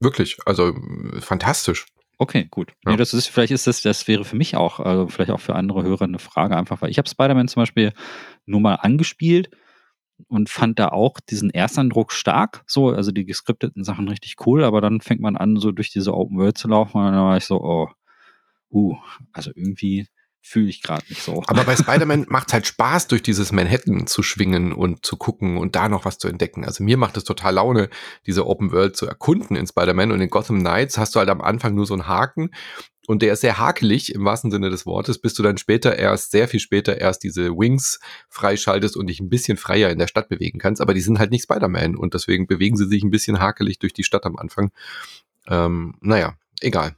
Wirklich. 0.01 0.37
Also 0.45 0.75
fantastisch. 1.21 1.87
Okay, 2.19 2.47
gut. 2.51 2.73
Ja. 2.85 2.93
Nee, 2.93 2.97
das 2.97 3.13
ist, 3.13 3.27
vielleicht 3.27 3.53
ist 3.53 3.67
das, 3.67 3.83
das 3.83 4.09
wäre 4.09 4.25
für 4.25 4.37
mich 4.37 4.57
auch, 4.57 4.81
also 4.81 5.09
vielleicht 5.09 5.31
auch 5.31 5.41
für 5.41 5.55
andere 5.55 5.83
Hörer 5.83 6.05
eine 6.05 6.19
Frage, 6.19 6.57
einfach, 6.57 6.81
weil 6.81 6.91
ich 6.91 6.99
habe 6.99 7.09
Spider-Man 7.09 7.49
zum 7.49 7.63
Beispiel 7.63 7.93
nur 8.47 8.61
mal 8.61 8.77
angespielt 8.77 9.51
und 10.29 10.49
fand 10.49 10.79
da 10.79 10.89
auch 10.89 11.21
diesen 11.21 11.51
Ersteindruck 11.51 12.13
stark, 12.13 12.63
so, 12.67 12.89
also 12.91 13.13
die 13.13 13.25
geskripteten 13.25 13.85
Sachen 13.85 14.09
richtig 14.09 14.37
cool, 14.47 14.65
aber 14.65 14.81
dann 14.81 15.01
fängt 15.01 15.21
man 15.21 15.37
an, 15.37 15.57
so 15.57 15.73
durch 15.73 15.91
diese 15.91 16.15
Open 16.15 16.39
World 16.39 16.59
zu 16.59 16.69
laufen 16.69 16.99
und 16.99 17.13
dann 17.13 17.15
war 17.15 17.37
ich 17.37 17.45
so, 17.45 17.61
oh, 17.61 17.89
uh, 18.71 18.97
also 19.33 19.51
irgendwie 19.55 20.09
fühle 20.47 20.69
ich 20.69 20.81
gerade 20.81 21.05
nicht 21.09 21.23
so. 21.23 21.43
Aber 21.49 21.65
bei 21.65 21.77
Spider-Man 21.77 22.27
macht 22.29 22.49
es 22.49 22.55
halt 22.55 22.67
Spaß, 22.67 23.09
durch 23.09 23.23
dieses 23.23 23.51
Manhattan 23.51 24.07
zu 24.07 24.23
schwingen 24.23 24.73
und 24.73 25.05
zu 25.05 25.17
gucken 25.17 25.57
und 25.59 25.75
da 25.75 25.89
noch 25.89 26.05
was 26.05 26.19
zu 26.19 26.29
entdecken. 26.29 26.65
Also 26.65 26.85
mir 26.85 26.97
macht 26.97 27.17
es 27.17 27.25
total 27.25 27.55
Laune, 27.55 27.91
diese 28.27 28.47
Open 28.47 28.71
World 28.71 28.97
zu 28.97 29.07
erkunden 29.07 29.57
in 29.57 29.67
Spider-Man. 29.67 30.13
Und 30.13 30.21
in 30.21 30.31
Gotham 30.31 30.61
Knights 30.61 30.99
hast 30.99 31.15
du 31.15 31.19
halt 31.19 31.31
am 31.31 31.41
Anfang 31.41 31.75
nur 31.75 31.87
so 31.87 31.95
einen 31.95 32.07
Haken 32.07 32.51
und 33.07 33.23
der 33.23 33.33
ist 33.35 33.41
sehr 33.41 33.59
hakelig 33.59 34.15
im 34.15 34.25
wahrsten 34.25 34.51
Sinne 34.51 34.71
des 34.71 34.87
Wortes, 34.87 35.19
bis 35.19 35.35
du 35.35 35.43
dann 35.43 35.59
später 35.59 35.97
erst, 35.99 36.31
sehr 36.31 36.49
viel 36.49 36.61
später 36.61 36.99
erst 37.01 37.23
diese 37.23 37.51
Wings 37.51 38.01
freischaltest 38.29 38.97
und 38.97 39.07
dich 39.09 39.21
ein 39.21 39.29
bisschen 39.29 39.57
freier 39.57 39.91
in 39.91 39.99
der 39.99 40.07
Stadt 40.09 40.29
bewegen 40.29 40.59
kannst. 40.59 40.81
Aber 40.81 40.95
die 40.95 41.01
sind 41.01 41.19
halt 41.19 41.31
nicht 41.31 41.43
Spider-Man 41.45 41.97
und 41.97 42.15
deswegen 42.15 42.47
bewegen 42.47 42.77
sie 42.77 42.87
sich 42.87 43.03
ein 43.03 43.11
bisschen 43.11 43.39
hakelig 43.41 43.79
durch 43.79 43.93
die 43.93 44.05
Stadt 44.05 44.27
am 44.27 44.37
Anfang. 44.37 44.71
Ähm, 45.49 45.95
naja, 46.01 46.35
egal. 46.61 46.97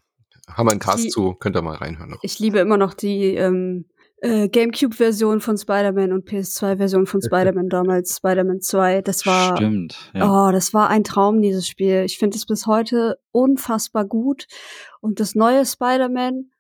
Haben 0.49 0.67
wir 0.67 0.71
einen 0.73 0.81
Cast 0.81 1.05
Die- 1.05 1.09
zu, 1.11 1.35
könnt 1.35 1.57
ihr 1.57 1.63
mal 1.63 1.77
reinhören 1.77 2.11
noch. 2.11 2.21
Ich 2.23 2.39
liebe 2.39 2.59
immer 2.59 2.79
noch 2.79 2.95
die 2.95 3.35
ähm, 3.35 3.85
äh, 4.21 4.49
GameCube-Version 4.49 5.41
von 5.41 5.57
Spider-Man 5.57 6.13
und 6.13 6.29
PS2-Version 6.29 7.07
von 7.07 7.23
Spider-Man 7.23 7.69
damals, 7.69 8.17
Spider-Man 8.17 8.61
2. 8.61 9.03
Das 9.03 9.27
war, 9.27 9.57
Stimmt, 9.57 10.11
ja. 10.15 10.49
oh, 10.49 10.53
das 10.53 10.75
war 10.75 10.89
ein 10.89 11.05
Traum, 11.05 11.41
dieses 11.41 11.69
Spiel. 11.69 12.03
Ich 12.05 12.19
finde 12.19 12.37
es 12.37 12.47
bis 12.47 12.67
heute 12.67 13.19
unfassbar 13.31 14.05
gut. 14.05 14.47
Und 15.01 15.21
das 15.21 15.35
neue 15.35 15.65
Spider-Man, 15.65 16.51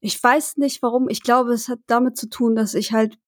ich 0.00 0.22
weiß 0.22 0.56
nicht 0.56 0.82
warum, 0.82 1.08
ich 1.08 1.22
glaube, 1.22 1.52
es 1.52 1.68
hat 1.68 1.78
damit 1.86 2.16
zu 2.16 2.28
tun, 2.28 2.56
dass 2.56 2.74
ich 2.74 2.92
halt 2.92 3.18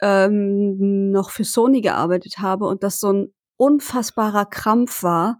ähm, 0.00 1.10
noch 1.10 1.30
für 1.30 1.44
Sony 1.44 1.80
gearbeitet 1.80 2.38
habe 2.38 2.66
und 2.66 2.82
das 2.82 3.00
so 3.00 3.12
ein 3.12 3.34
unfassbarer 3.56 4.46
Krampf 4.46 5.02
war, 5.02 5.38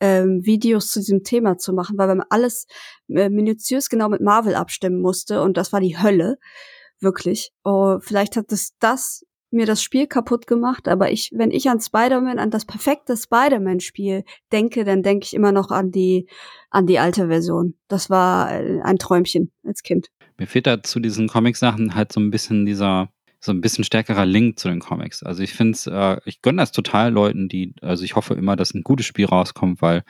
ähm, 0.00 0.44
Videos 0.44 0.90
zu 0.90 1.00
diesem 1.00 1.24
Thema 1.24 1.56
zu 1.56 1.72
machen, 1.72 1.96
weil 1.96 2.08
man 2.08 2.22
alles 2.28 2.66
äh, 3.08 3.30
minutiös 3.30 3.88
genau 3.88 4.10
mit 4.10 4.20
Marvel 4.20 4.54
abstimmen 4.54 5.00
musste 5.00 5.42
und 5.42 5.56
das 5.56 5.72
war 5.72 5.80
die 5.80 5.98
Hölle, 5.98 6.36
wirklich. 7.00 7.52
Oh, 7.64 7.98
vielleicht 8.00 8.36
hat 8.36 8.52
es 8.52 8.76
das 8.78 9.24
mir 9.50 9.66
das 9.66 9.82
Spiel 9.82 10.06
kaputt 10.06 10.46
gemacht, 10.46 10.88
aber 10.88 11.10
ich, 11.10 11.30
wenn 11.32 11.50
ich 11.50 11.68
an 11.68 11.80
Spider-Man, 11.80 12.38
an 12.38 12.50
das 12.50 12.64
perfekte 12.64 13.16
Spider-Man-Spiel 13.16 14.24
denke, 14.52 14.84
dann 14.84 15.02
denke 15.02 15.24
ich 15.24 15.34
immer 15.34 15.52
noch 15.52 15.70
an 15.70 15.90
die, 15.90 16.28
an 16.70 16.86
die 16.86 16.98
alte 16.98 17.28
Version. 17.28 17.74
Das 17.88 18.10
war 18.10 18.52
äh, 18.52 18.80
ein 18.82 18.98
Träumchen 18.98 19.52
als 19.64 19.82
Kind. 19.82 20.08
Mir 20.36 20.46
fehlt 20.46 20.66
da 20.66 20.82
zu 20.82 21.00
diesen 21.00 21.28
Comic-Sachen 21.28 21.94
halt 21.94 22.12
so 22.12 22.20
ein 22.20 22.30
bisschen 22.30 22.66
dieser, 22.66 23.08
so 23.40 23.52
ein 23.52 23.60
bisschen 23.60 23.84
stärkerer 23.84 24.26
Link 24.26 24.58
zu 24.58 24.68
den 24.68 24.80
Comics. 24.80 25.22
Also 25.22 25.42
ich 25.42 25.54
finde 25.54 25.72
es, 25.72 25.86
äh, 25.86 26.18
ich 26.24 26.42
gönne 26.42 26.60
das 26.60 26.72
total 26.72 27.12
Leuten, 27.12 27.48
die, 27.48 27.74
also 27.80 28.04
ich 28.04 28.16
hoffe 28.16 28.34
immer, 28.34 28.56
dass 28.56 28.74
ein 28.74 28.82
gutes 28.82 29.06
Spiel 29.06 29.26
rauskommt, 29.26 29.80
weil 29.80 30.02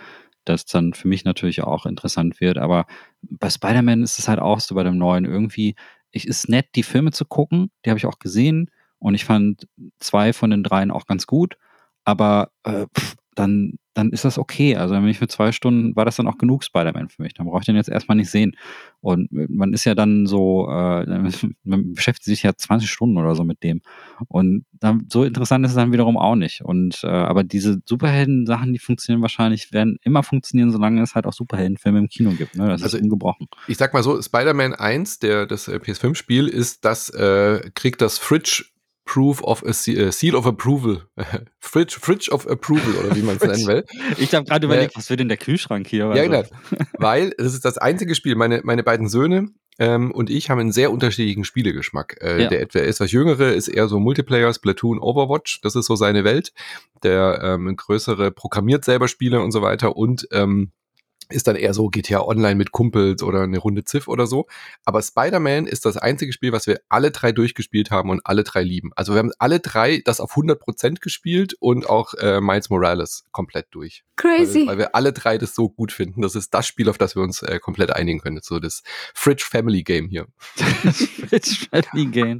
das 0.44 0.64
dann 0.64 0.94
für 0.94 1.08
mich 1.08 1.24
natürlich 1.24 1.62
auch 1.62 1.86
interessant 1.86 2.40
wird. 2.40 2.58
Aber 2.58 2.86
bei 3.22 3.50
Spider-Man 3.50 4.02
ist 4.02 4.18
es 4.18 4.28
halt 4.28 4.38
auch 4.38 4.60
so 4.60 4.74
bei 4.74 4.84
dem 4.84 4.96
neuen 4.96 5.24
irgendwie, 5.24 5.74
ich 6.16 6.26
ist 6.26 6.48
nett, 6.48 6.68
die 6.74 6.82
Filme 6.82 7.12
zu 7.12 7.24
gucken, 7.24 7.70
die 7.84 7.90
habe 7.90 7.98
ich 7.98 8.06
auch 8.06 8.18
gesehen 8.18 8.70
und 8.98 9.14
ich 9.14 9.24
fand 9.24 9.68
zwei 10.00 10.32
von 10.32 10.50
den 10.50 10.62
dreien 10.62 10.90
auch 10.90 11.06
ganz 11.06 11.26
gut, 11.26 11.56
aber 12.04 12.50
äh, 12.64 12.86
pff, 12.96 13.16
dann, 13.36 13.74
dann 13.94 14.10
ist 14.10 14.24
das 14.24 14.38
okay. 14.38 14.76
Also 14.76 14.94
wenn 14.94 15.06
ich 15.06 15.18
für 15.18 15.28
zwei 15.28 15.52
Stunden 15.52 15.94
war 15.94 16.04
das 16.04 16.16
dann 16.16 16.26
auch 16.26 16.38
genug 16.38 16.64
Spider-Man 16.64 17.08
für 17.10 17.22
mich. 17.22 17.34
Dann 17.34 17.46
brauche 17.46 17.60
ich 17.60 17.66
den 17.66 17.76
jetzt 17.76 17.88
erstmal 17.88 18.16
nicht 18.16 18.30
sehen. 18.30 18.56
Und 19.00 19.28
man 19.30 19.72
ist 19.72 19.84
ja 19.84 19.94
dann 19.94 20.26
so, 20.26 20.68
äh, 20.68 21.06
man 21.64 21.94
beschäftigt 21.94 22.24
sich 22.24 22.42
ja 22.42 22.52
20 22.56 22.90
Stunden 22.90 23.18
oder 23.18 23.34
so 23.34 23.44
mit 23.44 23.62
dem. 23.62 23.82
Und 24.28 24.64
dann, 24.72 25.06
so 25.12 25.22
interessant 25.24 25.64
ist 25.64 25.72
es 25.72 25.76
dann 25.76 25.92
wiederum 25.92 26.16
auch 26.16 26.34
nicht. 26.34 26.62
Und 26.62 27.00
äh, 27.04 27.08
aber 27.08 27.44
diese 27.44 27.80
Superhelden-Sachen, 27.84 28.72
die 28.72 28.78
funktionieren 28.78 29.22
wahrscheinlich, 29.22 29.72
werden 29.72 29.98
immer 30.02 30.22
funktionieren, 30.22 30.70
solange 30.72 31.02
es 31.02 31.14
halt 31.14 31.26
auch 31.26 31.32
Superheldenfilme 31.32 31.98
im 31.98 32.08
Kino 32.08 32.30
gibt. 32.30 32.56
Ne? 32.56 32.68
Das 32.68 32.82
Also 32.82 32.96
ist 32.96 33.02
ungebrochen. 33.02 33.46
ich 33.68 33.76
sag 33.76 33.92
mal 33.92 34.02
so, 34.02 34.20
Spider-Man 34.20 34.74
1, 34.74 35.18
der, 35.20 35.46
das 35.46 35.68
äh, 35.68 35.76
PS5-Spiel, 35.76 36.48
ist 36.48 36.84
das, 36.84 37.10
äh, 37.10 37.70
kriegt 37.74 38.00
das 38.00 38.18
Fridge 38.18 38.64
Proof 39.06 39.42
of 39.42 39.62
a 39.64 39.68
äh, 39.70 40.12
Seal 40.12 40.34
of 40.34 40.46
Approval. 40.46 41.02
Fridge, 41.58 41.96
Fridge 41.98 42.30
of 42.30 42.46
Approval, 42.46 42.94
oder 43.04 43.16
wie 43.16 43.22
man 43.22 43.36
es 43.36 43.42
nennen 43.42 43.66
will. 43.66 43.84
Ich 44.18 44.34
habe 44.34 44.44
gerade 44.44 44.66
überlegt, 44.66 44.96
was 44.96 45.08
wird 45.08 45.20
denn 45.20 45.28
der 45.28 45.38
Kühlschrank 45.38 45.86
hier? 45.86 46.12
Ja, 46.14 46.22
Also, 46.24 46.50
genau. 46.70 46.88
Weil 46.98 47.32
es 47.38 47.54
ist 47.54 47.64
das 47.64 47.78
einzige 47.78 48.14
Spiel, 48.14 48.34
meine, 48.34 48.60
meine 48.64 48.82
beiden 48.82 49.08
Söhne 49.08 49.48
ähm, 49.78 50.10
und 50.10 50.28
ich 50.28 50.50
haben 50.50 50.58
einen 50.58 50.72
sehr 50.72 50.90
unterschiedlichen 50.90 51.44
Spielegeschmack. 51.44 52.18
Äh, 52.20 52.42
Ja. 52.42 52.48
Der 52.48 52.60
etwa 52.60 52.80
etwas 52.80 53.12
jüngere 53.12 53.52
ist 53.52 53.68
eher 53.68 53.88
so 53.88 54.00
Multiplayer, 54.00 54.52
Splatoon, 54.52 54.98
Overwatch. 54.98 55.60
Das 55.62 55.76
ist 55.76 55.86
so 55.86 55.96
seine 55.96 56.24
Welt. 56.24 56.52
Der 57.02 57.40
ähm, 57.42 57.74
größere 57.76 58.32
programmiert 58.32 58.84
selber 58.84 59.08
Spiele 59.08 59.40
und 59.40 59.52
so 59.52 59.62
weiter 59.62 59.96
und 59.96 60.26
ähm, 60.32 60.72
ist 61.28 61.46
dann 61.46 61.56
eher 61.56 61.74
so 61.74 61.88
GTA 61.88 62.20
Online 62.20 62.54
mit 62.54 62.72
Kumpels 62.72 63.22
oder 63.22 63.42
eine 63.42 63.58
Runde 63.58 63.84
Ziff 63.84 64.08
oder 64.08 64.26
so. 64.26 64.46
Aber 64.84 65.02
Spider-Man 65.02 65.66
ist 65.66 65.84
das 65.84 65.96
einzige 65.96 66.32
Spiel, 66.32 66.52
was 66.52 66.66
wir 66.66 66.80
alle 66.88 67.10
drei 67.10 67.32
durchgespielt 67.32 67.90
haben 67.90 68.10
und 68.10 68.20
alle 68.24 68.44
drei 68.44 68.62
lieben. 68.62 68.90
Also 68.96 69.14
wir 69.14 69.18
haben 69.18 69.32
alle 69.38 69.60
drei 69.60 70.02
das 70.04 70.20
auf 70.20 70.32
100% 70.32 71.00
gespielt 71.00 71.54
und 71.58 71.88
auch 71.88 72.14
äh, 72.14 72.40
Miles 72.40 72.70
Morales 72.70 73.24
komplett 73.32 73.66
durch. 73.70 74.04
Crazy. 74.16 74.60
Weil, 74.60 74.66
weil 74.66 74.78
wir 74.78 74.94
alle 74.94 75.12
drei 75.12 75.38
das 75.38 75.54
so 75.54 75.68
gut 75.68 75.92
finden. 75.92 76.22
Das 76.22 76.34
ist 76.34 76.54
das 76.54 76.66
Spiel, 76.66 76.88
auf 76.88 76.98
das 76.98 77.16
wir 77.16 77.22
uns 77.22 77.42
äh, 77.42 77.58
komplett 77.58 77.90
einigen 77.90 78.20
können. 78.20 78.40
So 78.42 78.58
das 78.58 78.82
Fridge 79.14 79.44
Family 79.48 79.82
Game 79.82 80.08
hier. 80.08 80.26
das 80.84 80.96
Fridge 81.28 81.66
Family 81.70 82.06
Game. 82.06 82.38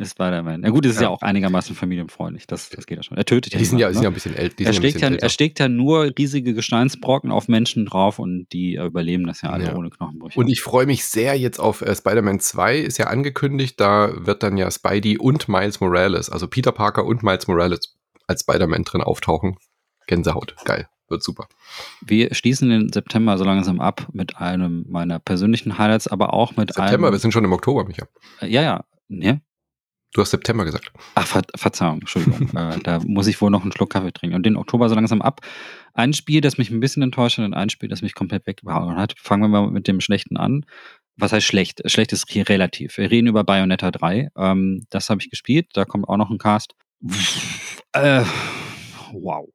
Spider-Man. 0.00 0.60
Na 0.60 0.70
gut, 0.70 0.86
es 0.86 0.92
ist 0.92 0.96
ja. 0.98 1.04
ja. 1.04 1.08
auch 1.08 1.22
einigermaßen 1.22 1.74
familienfreundlich. 1.74 2.46
Das, 2.46 2.70
das 2.70 2.86
geht 2.86 2.96
ja 2.98 3.02
schon. 3.02 3.16
Er 3.16 3.24
tötet 3.24 3.52
ja. 3.52 3.58
Die 3.58 3.64
sind 3.64 3.78
ja, 3.78 3.88
ne? 3.88 3.94
sind 3.94 4.02
ja 4.02 4.10
ein 4.10 4.14
bisschen 4.14 4.36
älter. 4.36 4.64
Er, 4.64 4.72
schlägt 4.72 5.00
ja, 5.00 5.08
er 5.08 5.28
schlägt 5.28 5.58
ja 5.58 5.68
nur 5.68 6.12
riesige 6.16 6.54
Gesteinsbrocken 6.54 7.30
auf 7.30 7.48
Menschen 7.48 7.86
drauf 7.86 8.18
und 8.18 8.46
die 8.52 8.76
überleben 8.76 9.26
das 9.26 9.42
ja 9.42 9.50
alle 9.50 9.66
ja. 9.66 9.74
ohne 9.74 9.90
Knochenbrüche. 9.90 10.38
Und 10.38 10.48
ich 10.48 10.60
freue 10.62 10.86
mich 10.86 11.04
sehr 11.04 11.36
jetzt 11.36 11.58
auf 11.58 11.82
äh, 11.82 11.94
Spider-Man 11.94 12.40
2, 12.40 12.78
ist 12.78 12.98
ja 12.98 13.06
angekündigt. 13.06 13.80
Da 13.80 14.12
wird 14.14 14.42
dann 14.42 14.56
ja 14.56 14.70
Spidey 14.70 15.18
und 15.18 15.48
Miles 15.48 15.80
Morales, 15.80 16.30
also 16.30 16.46
Peter 16.46 16.72
Parker 16.72 17.04
und 17.04 17.22
Miles 17.22 17.48
Morales 17.48 17.96
als 18.26 18.42
Spider-Man 18.42 18.84
drin 18.84 19.02
auftauchen. 19.02 19.56
Gänsehaut. 20.06 20.54
Geil. 20.64 20.88
Wird 21.08 21.24
super. 21.24 21.48
Wir 22.00 22.32
schließen 22.34 22.68
den 22.68 22.92
September 22.92 23.36
so 23.36 23.42
langsam 23.42 23.80
ab 23.80 24.06
mit 24.12 24.36
einem 24.36 24.86
meiner 24.88 25.18
persönlichen 25.18 25.76
Highlights, 25.76 26.06
aber 26.06 26.32
auch 26.32 26.52
mit 26.52 26.68
September, 26.68 26.82
einem. 26.82 26.90
September, 26.90 27.12
wir 27.12 27.18
sind 27.18 27.32
schon 27.32 27.44
im 27.44 27.52
Oktober, 27.52 27.84
Micha. 27.84 28.06
Ja, 28.40 28.62
ja. 28.62 28.84
Ne? 29.08 29.42
Du 30.12 30.20
hast 30.20 30.30
September 30.30 30.64
gesagt. 30.64 30.92
Ach, 31.14 31.26
Ver 31.26 31.42
Verzeihung, 31.54 32.00
Entschuldigung. 32.00 32.50
äh, 32.56 32.78
da 32.82 32.98
muss 33.04 33.28
ich 33.28 33.40
wohl 33.40 33.50
noch 33.50 33.62
einen 33.62 33.72
Schluck 33.72 33.90
Kaffee 33.90 34.12
trinken. 34.12 34.34
Und 34.34 34.44
den 34.44 34.56
Oktober 34.56 34.88
so 34.88 34.94
langsam 34.94 35.22
ab. 35.22 35.40
Ein 35.94 36.12
Spiel, 36.12 36.40
das 36.40 36.58
mich 36.58 36.70
ein 36.70 36.80
bisschen 36.80 37.02
enttäuscht 37.02 37.38
hat 37.38 37.44
und 37.44 37.54
ein 37.54 37.70
Spiel, 37.70 37.88
das 37.88 38.02
mich 38.02 38.14
komplett 38.14 38.46
weggehauen 38.46 38.96
hat. 38.96 39.14
Fangen 39.18 39.42
wir 39.42 39.48
mal 39.48 39.70
mit 39.70 39.86
dem 39.86 40.00
Schlechten 40.00 40.36
an. 40.36 40.64
Was 41.16 41.32
heißt 41.32 41.46
schlecht? 41.46 41.82
Schlecht 41.90 42.12
ist 42.12 42.28
hier 42.28 42.48
relativ. 42.48 42.96
Wir 42.96 43.10
reden 43.10 43.28
über 43.28 43.44
Bayonetta 43.44 43.90
3. 43.90 44.30
Ähm, 44.36 44.84
das 44.90 45.10
habe 45.10 45.20
ich 45.20 45.30
gespielt. 45.30 45.68
Da 45.74 45.84
kommt 45.84 46.08
auch 46.08 46.16
noch 46.16 46.30
ein 46.30 46.38
Cast. 46.38 46.74
Äh, 47.92 48.24
wow. 49.12 49.48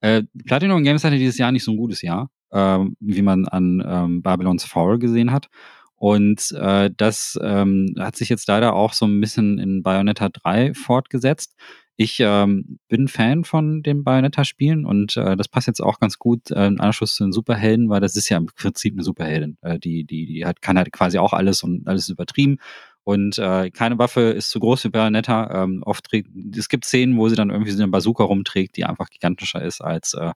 Äh, 0.00 0.22
Platinum 0.44 0.84
Games 0.84 1.04
hatte 1.04 1.18
dieses 1.18 1.38
Jahr 1.38 1.52
nicht 1.52 1.64
so 1.64 1.72
ein 1.72 1.76
gutes 1.76 2.02
Jahr, 2.02 2.30
äh, 2.50 2.78
wie 3.00 3.22
man 3.22 3.48
an 3.48 3.82
ähm, 3.86 4.22
Babylon's 4.22 4.64
Fall 4.64 4.98
gesehen 4.98 5.32
hat. 5.32 5.48
Und 5.96 6.52
äh, 6.52 6.90
das 6.94 7.38
ähm, 7.42 7.94
hat 7.98 8.16
sich 8.16 8.28
jetzt 8.28 8.46
leider 8.48 8.74
auch 8.74 8.92
so 8.92 9.06
ein 9.06 9.20
bisschen 9.20 9.58
in 9.58 9.82
Bayonetta 9.82 10.28
3 10.28 10.74
fortgesetzt. 10.74 11.54
Ich 11.98 12.18
ähm, 12.20 12.78
bin 12.88 13.08
Fan 13.08 13.44
von 13.44 13.82
den 13.82 14.04
Bayonetta-Spielen 14.04 14.84
und 14.84 15.16
äh, 15.16 15.34
das 15.34 15.48
passt 15.48 15.66
jetzt 15.66 15.80
auch 15.80 15.98
ganz 15.98 16.18
gut 16.18 16.50
äh, 16.50 16.66
im 16.66 16.78
Anschluss 16.78 17.14
zu 17.14 17.24
den 17.24 17.32
Superhelden, 17.32 17.88
weil 17.88 18.00
das 18.00 18.16
ist 18.16 18.28
ja 18.28 18.36
im 18.36 18.46
Prinzip 18.46 18.92
eine 18.92 19.02
Superheldin. 19.02 19.56
Äh, 19.62 19.78
die, 19.78 20.04
die, 20.04 20.26
die 20.26 20.44
hat, 20.44 20.60
kann 20.60 20.76
halt 20.76 20.92
quasi 20.92 21.16
auch 21.18 21.32
alles 21.32 21.62
und 21.62 21.88
alles 21.88 22.02
ist 22.02 22.10
übertrieben. 22.10 22.58
Und 23.02 23.38
äh, 23.38 23.70
keine 23.70 23.98
Waffe 23.98 24.20
ist 24.20 24.50
zu 24.50 24.60
groß 24.60 24.82
für 24.82 24.90
Bayonetta. 24.90 25.62
Ähm, 25.62 25.82
oft 25.86 26.04
trägt, 26.04 26.28
es 26.54 26.68
gibt 26.68 26.84
Szenen, 26.84 27.16
wo 27.16 27.30
sie 27.30 27.36
dann 27.36 27.48
irgendwie 27.50 27.70
so 27.70 27.82
eine 27.82 27.90
Bazooka 27.90 28.24
rumträgt, 28.24 28.76
die 28.76 28.84
einfach 28.84 29.08
gigantischer 29.08 29.62
ist 29.62 29.80
als 29.80 30.12
äh, 30.12 30.32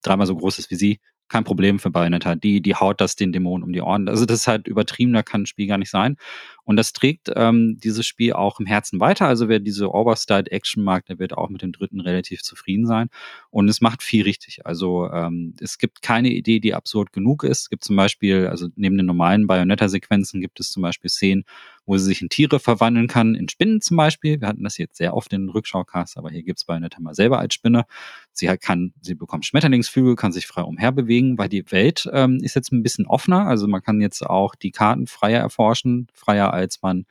dreimal 0.00 0.26
so 0.26 0.36
groß 0.36 0.58
ist 0.60 0.70
wie 0.70 0.76
sie 0.76 1.00
kein 1.32 1.44
Problem 1.44 1.78
für 1.78 1.90
Bayonetta. 1.90 2.34
Die, 2.34 2.60
die 2.60 2.74
haut 2.74 3.00
das 3.00 3.16
den 3.16 3.32
Dämonen 3.32 3.64
um 3.64 3.72
die 3.72 3.80
Ohren. 3.80 4.06
Also 4.06 4.26
das 4.26 4.40
ist 4.40 4.48
halt 4.48 4.68
übertrieben, 4.68 5.14
da 5.14 5.22
kann 5.22 5.42
ein 5.42 5.46
Spiel 5.46 5.66
gar 5.66 5.78
nicht 5.78 5.90
sein. 5.90 6.18
Und 6.64 6.76
das 6.76 6.92
trägt 6.92 7.30
ähm, 7.34 7.78
dieses 7.82 8.06
Spiel 8.06 8.34
auch 8.34 8.60
im 8.60 8.66
Herzen 8.66 9.00
weiter. 9.00 9.26
Also 9.26 9.48
wer 9.48 9.58
diese 9.58 9.92
Overstyle-Action 9.92 10.82
mag, 10.82 11.06
der 11.06 11.18
wird 11.18 11.32
auch 11.36 11.48
mit 11.48 11.62
dem 11.62 11.72
dritten 11.72 12.00
relativ 12.00 12.42
zufrieden 12.42 12.86
sein. 12.86 13.08
Und 13.50 13.68
es 13.68 13.80
macht 13.80 14.02
viel 14.02 14.22
richtig. 14.22 14.64
Also 14.64 15.10
ähm, 15.10 15.54
es 15.60 15.78
gibt 15.78 16.02
keine 16.02 16.30
Idee, 16.30 16.60
die 16.60 16.74
absurd 16.74 17.12
genug 17.12 17.44
ist. 17.44 17.62
Es 17.62 17.70
gibt 17.70 17.84
zum 17.84 17.96
Beispiel, 17.96 18.46
also 18.46 18.68
neben 18.76 18.96
den 18.96 19.06
normalen 19.06 19.46
Bayonetta-Sequenzen 19.46 20.40
gibt 20.40 20.60
es 20.60 20.70
zum 20.70 20.82
Beispiel 20.82 21.10
Szenen, 21.10 21.44
wo 21.84 21.96
sie 21.98 22.04
sich 22.04 22.22
in 22.22 22.28
Tiere 22.28 22.60
verwandeln 22.60 23.08
kann, 23.08 23.34
in 23.34 23.48
Spinnen 23.48 23.80
zum 23.80 23.96
Beispiel. 23.96 24.40
Wir 24.40 24.48
hatten 24.48 24.62
das 24.62 24.78
jetzt 24.78 24.96
sehr 24.96 25.14
oft 25.14 25.32
in 25.32 25.42
den 25.42 25.50
Rückschaukast, 25.50 26.16
aber 26.16 26.30
hier 26.30 26.42
gibt's 26.42 26.64
Bayonetta 26.64 27.00
mal 27.00 27.14
selber 27.14 27.40
als 27.40 27.54
Spinne. 27.54 27.86
Sie 28.32 28.46
kann, 28.46 28.92
sie 29.00 29.14
bekommt 29.14 29.44
Schmetterlingsflügel, 29.44 30.14
kann 30.14 30.32
sich 30.32 30.46
frei 30.46 30.62
umherbewegen, 30.62 31.38
weil 31.38 31.48
die 31.48 31.70
Welt 31.72 32.08
ähm, 32.12 32.38
ist 32.42 32.54
jetzt 32.54 32.72
ein 32.72 32.82
bisschen 32.82 33.06
offener. 33.06 33.46
Also 33.46 33.66
man 33.66 33.82
kann 33.82 34.00
jetzt 34.00 34.24
auch 34.24 34.54
die 34.54 34.70
Karten 34.70 35.06
freier 35.06 35.40
erforschen, 35.40 36.06
freier 36.14 36.52
als 36.52 36.61
man 36.82 37.04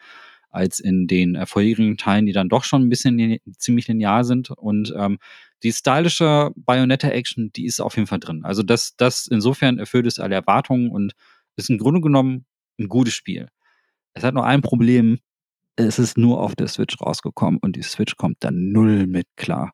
als 0.49 0.79
in 0.79 1.07
den 1.07 1.35
äh, 1.35 1.45
vorherigen 1.45 1.97
Teilen, 1.97 2.25
die 2.25 2.33
dann 2.33 2.49
doch 2.49 2.63
schon 2.63 2.83
ein 2.83 2.89
bisschen 2.89 3.37
ziemlich 3.57 3.87
linear 3.87 4.23
sind. 4.23 4.51
Und 4.51 4.93
ähm, 4.97 5.17
die 5.63 5.71
stylische 5.71 6.51
Bayonetta-Action, 6.55 7.51
die 7.53 7.65
ist 7.65 7.79
auf 7.79 7.95
jeden 7.95 8.07
Fall 8.07 8.19
drin. 8.19 8.43
Also 8.43 8.63
das, 8.63 8.95
das 8.97 9.27
insofern 9.27 9.79
erfüllt 9.79 10.07
es 10.07 10.19
alle 10.19 10.35
Erwartungen 10.35 10.91
und 10.91 11.13
ist 11.55 11.69
im 11.69 11.77
Grunde 11.77 12.01
genommen 12.01 12.45
ein 12.79 12.87
gutes 12.87 13.13
Spiel. 13.13 13.47
Es 14.13 14.23
hat 14.23 14.33
nur 14.33 14.45
ein 14.45 14.61
Problem. 14.61 15.19
Es 15.77 15.99
ist 15.99 16.17
nur 16.17 16.41
auf 16.41 16.55
der 16.55 16.67
Switch 16.67 16.99
rausgekommen 16.99 17.59
und 17.61 17.75
die 17.75 17.81
Switch 17.81 18.17
kommt 18.17 18.37
dann 18.41 18.71
null 18.71 19.07
mit 19.07 19.25
klar. 19.37 19.71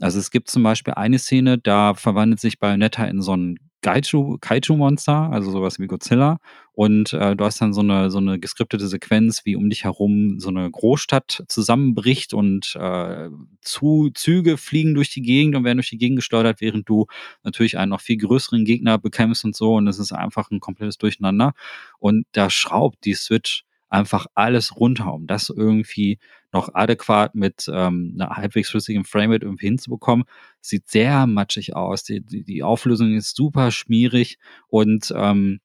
Also 0.00 0.18
es 0.18 0.30
gibt 0.30 0.48
zum 0.50 0.62
Beispiel 0.62 0.94
eine 0.94 1.18
Szene, 1.18 1.58
da 1.58 1.94
verwandelt 1.94 2.40
sich 2.40 2.58
Bayonetta 2.58 3.04
in 3.04 3.20
so 3.20 3.36
ein 3.36 3.58
Kaiju, 3.84 4.38
Kaiju-Monster, 4.40 5.30
also 5.30 5.50
sowas 5.50 5.78
wie 5.78 5.86
Godzilla. 5.86 6.38
Und 6.72 7.12
äh, 7.12 7.36
du 7.36 7.44
hast 7.44 7.60
dann 7.60 7.74
so 7.74 7.82
eine, 7.82 8.10
so 8.10 8.16
eine 8.16 8.40
geskriptete 8.40 8.88
Sequenz, 8.88 9.44
wie 9.44 9.56
um 9.56 9.68
dich 9.68 9.84
herum 9.84 10.40
so 10.40 10.48
eine 10.48 10.68
Großstadt 10.70 11.44
zusammenbricht 11.48 12.32
und 12.32 12.74
äh, 12.80 13.28
zu, 13.60 14.10
Züge 14.14 14.56
fliegen 14.56 14.94
durch 14.94 15.10
die 15.10 15.20
Gegend 15.20 15.54
und 15.54 15.64
werden 15.64 15.76
durch 15.76 15.90
die 15.90 15.98
Gegend 15.98 16.16
gesteuert, 16.16 16.62
während 16.62 16.88
du 16.88 17.06
natürlich 17.42 17.76
einen 17.76 17.90
noch 17.90 18.00
viel 18.00 18.16
größeren 18.16 18.64
Gegner 18.64 18.96
bekämpfst 18.96 19.44
und 19.44 19.54
so. 19.54 19.74
Und 19.74 19.86
es 19.86 19.98
ist 19.98 20.12
einfach 20.12 20.50
ein 20.50 20.60
komplettes 20.60 20.96
Durcheinander. 20.96 21.52
Und 21.98 22.26
da 22.32 22.48
schraubt 22.48 23.04
die 23.04 23.14
Switch 23.14 23.64
einfach 23.90 24.26
alles 24.34 24.76
runter, 24.76 25.12
um 25.12 25.26
das 25.26 25.50
irgendwie 25.50 26.18
noch 26.54 26.70
adäquat 26.72 27.34
mit 27.34 27.68
ähm, 27.70 28.16
einer 28.18 28.30
halbwegs 28.30 28.70
flüssigen 28.70 29.04
Framerate 29.04 29.44
irgendwie 29.44 29.66
hinzubekommen. 29.66 30.24
Sieht 30.60 30.88
sehr 30.88 31.26
matschig 31.26 31.76
aus. 31.76 32.04
Die, 32.04 32.20
die, 32.20 32.44
die 32.44 32.62
Auflösung 32.62 33.12
ist 33.12 33.36
super 33.36 33.70
schmierig 33.70 34.38
und 34.68 35.12
ähm, 35.14 35.60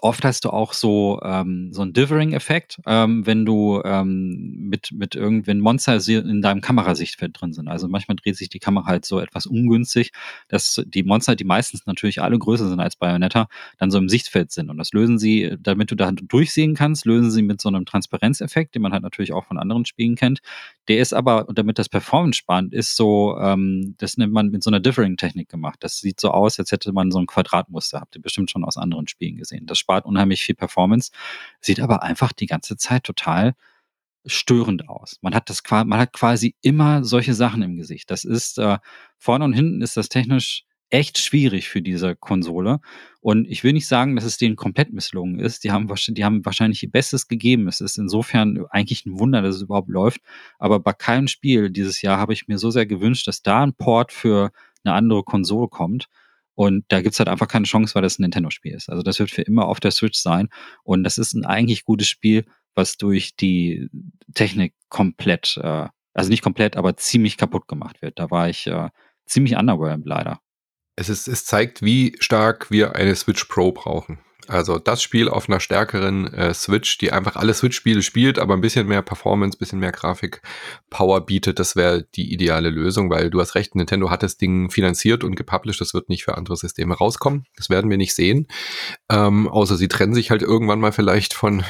Oft 0.00 0.24
hast 0.24 0.44
du 0.44 0.50
auch 0.50 0.72
so, 0.72 1.20
ähm, 1.22 1.72
so 1.72 1.82
einen 1.82 1.92
Dithering-Effekt, 1.92 2.80
ähm, 2.86 3.26
wenn 3.26 3.44
du 3.44 3.82
ähm, 3.84 4.56
mit, 4.58 4.92
mit 4.92 5.14
irgendwelchen 5.14 5.60
Monster 5.60 5.98
in 6.08 6.42
deinem 6.42 6.60
Kamerasichtfeld 6.60 7.40
drin 7.40 7.52
sind. 7.52 7.68
Also 7.68 7.88
manchmal 7.88 8.16
dreht 8.16 8.36
sich 8.36 8.48
die 8.48 8.58
Kamera 8.58 8.86
halt 8.86 9.04
so 9.04 9.20
etwas 9.20 9.46
ungünstig, 9.46 10.12
dass 10.48 10.82
die 10.86 11.02
Monster, 11.02 11.36
die 11.36 11.44
meistens 11.44 11.86
natürlich 11.86 12.20
alle 12.22 12.38
größer 12.38 12.68
sind 12.68 12.80
als 12.80 12.96
Bayonetta, 12.96 13.48
dann 13.78 13.90
so 13.90 13.98
im 13.98 14.08
Sichtfeld 14.08 14.52
sind. 14.52 14.70
Und 14.70 14.78
das 14.78 14.92
lösen 14.92 15.18
sie, 15.18 15.56
damit 15.60 15.90
du 15.90 15.94
da 15.94 16.12
durchsehen 16.12 16.74
kannst, 16.74 17.04
lösen 17.04 17.30
sie 17.30 17.42
mit 17.42 17.60
so 17.60 17.68
einem 17.68 17.84
Transparenzeffekt, 17.84 18.74
den 18.74 18.82
man 18.82 18.92
halt 18.92 19.02
natürlich 19.02 19.32
auch 19.32 19.46
von 19.46 19.58
anderen 19.58 19.84
Spielen 19.84 20.16
kennt. 20.16 20.40
Der 20.88 21.00
ist 21.00 21.12
aber, 21.12 21.46
damit 21.52 21.78
das 21.78 21.88
Performance 21.88 22.38
spannend 22.38 22.72
ist, 22.72 22.96
so, 22.96 23.38
ähm, 23.38 23.94
das 23.98 24.16
nennt 24.16 24.32
man 24.32 24.48
mit 24.48 24.62
so 24.62 24.70
einer 24.70 24.80
Dithering-Technik 24.80 25.48
gemacht. 25.48 25.76
Das 25.80 25.98
sieht 25.98 26.18
so 26.18 26.30
aus, 26.30 26.58
als 26.58 26.72
hätte 26.72 26.92
man 26.92 27.10
so 27.10 27.18
ein 27.18 27.26
Quadratmuster. 27.26 28.00
Habt 28.00 28.16
ihr 28.16 28.22
bestimmt 28.22 28.50
schon 28.50 28.64
aus 28.64 28.78
anderen 28.78 29.06
Spielen 29.06 29.36
gesehen. 29.36 29.66
Das 29.66 29.78
spart 29.78 30.06
unheimlich 30.06 30.42
viel 30.42 30.54
Performance, 30.54 31.12
sieht 31.60 31.80
aber 31.80 32.02
einfach 32.02 32.32
die 32.32 32.46
ganze 32.46 32.76
Zeit 32.76 33.04
total 33.04 33.54
störend 34.26 34.88
aus. 34.88 35.18
Man 35.22 35.34
hat 35.34 35.50
das 35.50 35.62
man 35.70 35.98
hat 35.98 36.12
quasi 36.12 36.54
immer 36.62 37.04
solche 37.04 37.34
Sachen 37.34 37.62
im 37.62 37.76
Gesicht. 37.76 38.10
Das 38.10 38.24
ist 38.24 38.58
äh, 38.58 38.78
vorne 39.18 39.44
und 39.44 39.52
hinten 39.52 39.82
ist 39.82 39.96
das 39.96 40.08
technisch 40.08 40.64
echt 40.90 41.18
schwierig 41.18 41.68
für 41.68 41.82
diese 41.82 42.16
Konsole. 42.16 42.80
Und 43.20 43.46
ich 43.46 43.64
will 43.64 43.72
nicht 43.72 43.86
sagen, 43.86 44.16
dass 44.16 44.24
es 44.24 44.38
denen 44.38 44.56
komplett 44.56 44.92
misslungen 44.92 45.38
ist. 45.38 45.64
Die 45.64 45.72
haben, 45.72 45.92
die 46.08 46.24
haben 46.24 46.44
wahrscheinlich 46.44 46.82
ihr 46.82 46.90
Bestes 46.90 47.28
gegeben. 47.28 47.68
Es 47.68 47.80
ist 47.80 47.98
insofern 47.98 48.64
eigentlich 48.70 49.04
ein 49.04 49.18
Wunder, 49.18 49.42
dass 49.42 49.56
es 49.56 49.62
überhaupt 49.62 49.88
läuft. 49.88 50.20
Aber 50.58 50.80
bei 50.80 50.92
keinem 50.92 51.28
Spiel 51.28 51.70
dieses 51.70 52.00
Jahr 52.00 52.18
habe 52.18 52.32
ich 52.32 52.48
mir 52.48 52.58
so 52.58 52.70
sehr 52.70 52.86
gewünscht, 52.86 53.26
dass 53.26 53.42
da 53.42 53.62
ein 53.62 53.74
Port 53.74 54.12
für 54.12 54.50
eine 54.84 54.94
andere 54.94 55.24
Konsole 55.24 55.68
kommt. 55.68 56.08
Und 56.54 56.84
da 56.88 57.02
gibt's 57.02 57.18
halt 57.18 57.28
einfach 57.28 57.48
keine 57.48 57.66
Chance, 57.66 57.94
weil 57.94 58.02
das 58.02 58.18
ein 58.18 58.22
Nintendo-Spiel 58.22 58.74
ist. 58.74 58.88
Also 58.88 59.02
das 59.02 59.18
wird 59.18 59.30
für 59.30 59.42
immer 59.42 59.66
auf 59.66 59.78
der 59.80 59.90
Switch 59.90 60.18
sein. 60.18 60.48
Und 60.82 61.04
das 61.04 61.18
ist 61.18 61.34
ein 61.34 61.44
eigentlich 61.44 61.84
gutes 61.84 62.08
Spiel, 62.08 62.46
was 62.74 62.96
durch 62.96 63.36
die 63.36 63.88
Technik 64.34 64.74
komplett, 64.88 65.56
äh, 65.62 65.86
also 66.14 66.30
nicht 66.30 66.42
komplett, 66.42 66.76
aber 66.76 66.96
ziemlich 66.96 67.36
kaputt 67.36 67.68
gemacht 67.68 68.02
wird. 68.02 68.18
Da 68.18 68.30
war 68.30 68.48
ich 68.48 68.66
äh, 68.66 68.88
ziemlich 69.26 69.56
underwhelmed 69.56 70.06
leider. 70.06 70.40
Es, 70.98 71.08
ist, 71.08 71.28
es 71.28 71.44
zeigt, 71.44 71.80
wie 71.80 72.16
stark 72.18 72.72
wir 72.72 72.96
eine 72.96 73.14
Switch 73.14 73.44
Pro 73.44 73.70
brauchen. 73.70 74.18
Also 74.48 74.80
das 74.80 75.00
Spiel 75.00 75.28
auf 75.28 75.48
einer 75.48 75.60
stärkeren 75.60 76.32
äh, 76.34 76.52
Switch, 76.54 76.98
die 76.98 77.12
einfach 77.12 77.36
alle 77.36 77.54
Switch-Spiele 77.54 78.02
spielt, 78.02 78.40
aber 78.40 78.54
ein 78.54 78.60
bisschen 78.60 78.88
mehr 78.88 79.02
Performance, 79.02 79.58
bisschen 79.58 79.78
mehr 79.78 79.92
Grafik-Power 79.92 81.24
bietet, 81.24 81.60
das 81.60 81.76
wäre 81.76 82.02
die 82.16 82.32
ideale 82.32 82.70
Lösung, 82.70 83.10
weil 83.10 83.30
du 83.30 83.40
hast 83.40 83.54
recht, 83.54 83.76
Nintendo 83.76 84.10
hat 84.10 84.24
das 84.24 84.38
Ding 84.38 84.70
finanziert 84.70 85.22
und 85.22 85.36
gepublished, 85.36 85.80
das 85.80 85.94
wird 85.94 86.08
nicht 86.08 86.24
für 86.24 86.36
andere 86.36 86.56
Systeme 86.56 86.96
rauskommen. 86.96 87.44
Das 87.56 87.70
werden 87.70 87.90
wir 87.90 87.98
nicht 87.98 88.14
sehen. 88.14 88.48
Ähm, 89.08 89.46
außer 89.46 89.76
sie 89.76 89.88
trennen 89.88 90.14
sich 90.14 90.32
halt 90.32 90.42
irgendwann 90.42 90.80
mal 90.80 90.92
vielleicht 90.92 91.32
von 91.32 91.62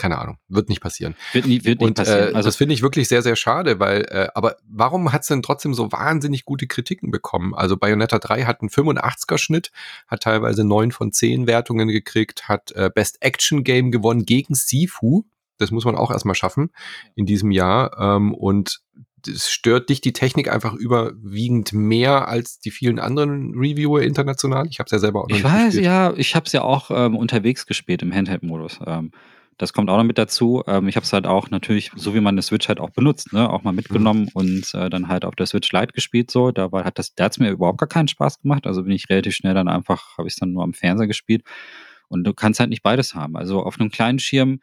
keine 0.00 0.18
Ahnung, 0.18 0.38
wird 0.48 0.68
nicht 0.68 0.80
passieren. 0.80 1.14
Wird, 1.32 1.46
nie, 1.46 1.62
wird 1.64 1.80
und, 1.80 1.88
nicht 1.88 1.96
passieren. 1.96 2.32
Äh, 2.32 2.34
also 2.34 2.48
das 2.48 2.56
finde 2.56 2.74
ich 2.74 2.82
wirklich 2.82 3.06
sehr, 3.06 3.22
sehr 3.22 3.36
schade, 3.36 3.78
weil, 3.78 4.02
äh, 4.08 4.28
aber 4.34 4.56
warum 4.66 5.12
hat 5.12 5.22
es 5.22 5.28
denn 5.28 5.42
trotzdem 5.42 5.74
so 5.74 5.92
wahnsinnig 5.92 6.44
gute 6.44 6.66
Kritiken 6.66 7.10
bekommen? 7.10 7.54
Also 7.54 7.76
Bayonetta 7.76 8.18
3 8.18 8.44
hat 8.44 8.62
einen 8.62 8.70
85er 8.70 9.38
Schnitt, 9.38 9.70
hat 10.08 10.22
teilweise 10.22 10.64
9 10.64 10.90
von 10.90 11.12
10 11.12 11.46
Wertungen 11.46 11.88
gekriegt, 11.88 12.48
hat 12.48 12.72
äh, 12.72 12.90
Best 12.92 13.18
Action 13.20 13.62
Game 13.62 13.90
gewonnen 13.90 14.24
gegen 14.24 14.54
Sifu. 14.54 15.24
Das 15.58 15.70
muss 15.70 15.84
man 15.84 15.94
auch 15.94 16.10
erstmal 16.10 16.34
schaffen 16.34 16.70
in 17.14 17.26
diesem 17.26 17.50
Jahr. 17.50 17.98
Ähm, 18.00 18.32
und 18.32 18.80
es 19.26 19.50
stört 19.50 19.90
dich 19.90 20.00
die 20.00 20.12
Technik 20.12 20.50
einfach 20.50 20.74
überwiegend 20.74 21.72
mehr 21.72 22.28
als 22.28 22.58
die 22.60 22.70
vielen 22.70 22.98
anderen 22.98 23.52
Reviewer 23.54 24.02
international? 24.02 24.66
Ich 24.70 24.78
habe 24.78 24.86
es 24.86 24.92
ja 24.92 24.98
selber 24.98 25.24
auch 25.24 25.28
noch 25.28 25.36
Ich 25.36 25.44
weiß, 25.44 25.66
gespielt. 25.66 25.84
ja, 25.84 26.14
ich 26.16 26.34
habe 26.34 26.46
es 26.46 26.52
ja 26.52 26.62
auch 26.62 26.90
ähm, 26.90 27.16
unterwegs 27.16 27.66
gespielt 27.66 28.02
im 28.02 28.14
Handheld-Modus. 28.14 28.80
Ähm, 28.86 29.12
Das 29.60 29.74
kommt 29.74 29.90
auch 29.90 29.98
noch 29.98 30.04
mit 30.04 30.16
dazu. 30.16 30.62
Ähm, 30.66 30.88
ich 30.88 30.96
habe 30.96 31.04
es 31.04 31.12
halt 31.12 31.26
auch 31.26 31.50
natürlich, 31.50 31.90
so 31.94 32.14
wie 32.14 32.20
man 32.20 32.32
eine 32.32 32.40
Switch 32.40 32.66
halt 32.66 32.80
auch 32.80 32.88
benutzt, 32.88 33.34
ne, 33.34 33.50
auch 33.50 33.62
mal 33.62 33.72
mitgenommen 33.72 34.22
mhm. 34.22 34.28
und 34.32 34.74
äh, 34.74 34.88
dann 34.88 35.08
halt 35.08 35.26
auf 35.26 35.34
der 35.34 35.44
Switch 35.44 35.70
Lite 35.70 35.92
gespielt. 35.92 36.30
So, 36.30 36.50
da 36.50 36.72
war, 36.72 36.84
hat 36.84 36.98
das, 36.98 37.14
da 37.14 37.24
hat 37.24 37.32
es 37.32 37.38
mir 37.38 37.50
überhaupt 37.50 37.78
gar 37.78 37.86
keinen 37.86 38.08
Spaß 38.08 38.40
gemacht. 38.40 38.66
Also 38.66 38.84
bin 38.84 38.92
ich 38.92 39.10
relativ 39.10 39.34
schnell 39.34 39.52
dann 39.52 39.68
einfach, 39.68 40.16
habe 40.16 40.26
ich 40.26 40.32
es 40.32 40.40
dann 40.40 40.52
nur 40.52 40.62
am 40.62 40.72
Fernseher 40.72 41.08
gespielt. 41.08 41.42
Und 42.08 42.24
du 42.24 42.32
kannst 42.32 42.58
halt 42.58 42.70
nicht 42.70 42.82
beides 42.82 43.14
haben. 43.14 43.36
Also 43.36 43.62
auf 43.62 43.78
einem 43.78 43.90
kleinen 43.90 44.18
Schirm 44.18 44.60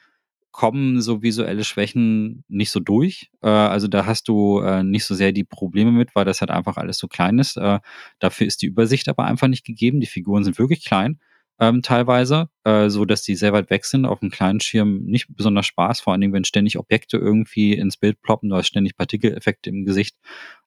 kommen 0.52 1.00
so 1.00 1.22
visuelle 1.22 1.64
Schwächen 1.64 2.44
nicht 2.48 2.72
so 2.72 2.80
durch. 2.80 3.30
Äh, 3.44 3.50
also 3.50 3.88
da 3.88 4.08
hast 4.08 4.28
du 4.28 4.62
äh, 4.62 4.82
nicht 4.82 5.06
so 5.06 5.14
sehr 5.14 5.32
die 5.32 5.44
Probleme 5.44 5.92
mit, 5.92 6.16
weil 6.16 6.26
das 6.26 6.42
halt 6.42 6.50
einfach 6.50 6.76
alles 6.78 6.98
so 6.98 7.08
klein 7.08 7.38
ist. 7.38 7.56
Äh, 7.58 7.82
dafür 8.18 8.48
ist 8.48 8.64
die 8.64 8.66
Übersicht 8.66 9.08
aber 9.10 9.26
einfach 9.26 9.48
nicht 9.48 9.64
gegeben. 9.64 10.00
Die 10.00 10.08
Figuren 10.08 10.44
sind 10.44 10.58
wirklich 10.58 10.84
klein 10.84 11.20
ähm, 11.60 11.82
teilweise, 11.82 12.50
äh, 12.64 12.90
so 12.90 13.06
dass 13.06 13.24
die 13.24 13.36
sehr 13.36 13.54
weit 13.54 13.70
weg 13.70 13.86
sind, 13.86 14.06
auf 14.06 14.22
einem 14.22 14.32
kleinen 14.32 14.60
Schirm 14.60 15.04
nicht 15.04 15.28
besonders 15.30 15.66
Spaß, 15.66 16.02
vor 16.02 16.14
allen 16.14 16.22
Dingen, 16.22 16.34
wenn 16.34 16.44
ständig 16.44 16.78
Objekte 16.78 17.18
irgendwie 17.18 17.74
ins 17.74 17.98
Bild 17.98 18.22
ploppen, 18.22 18.50
du 18.50 18.56
hast 18.56 18.68
ständig 18.68 18.96
Partikeleffekte 18.96 19.70
im 19.70 19.86
Gesicht. 19.86 20.16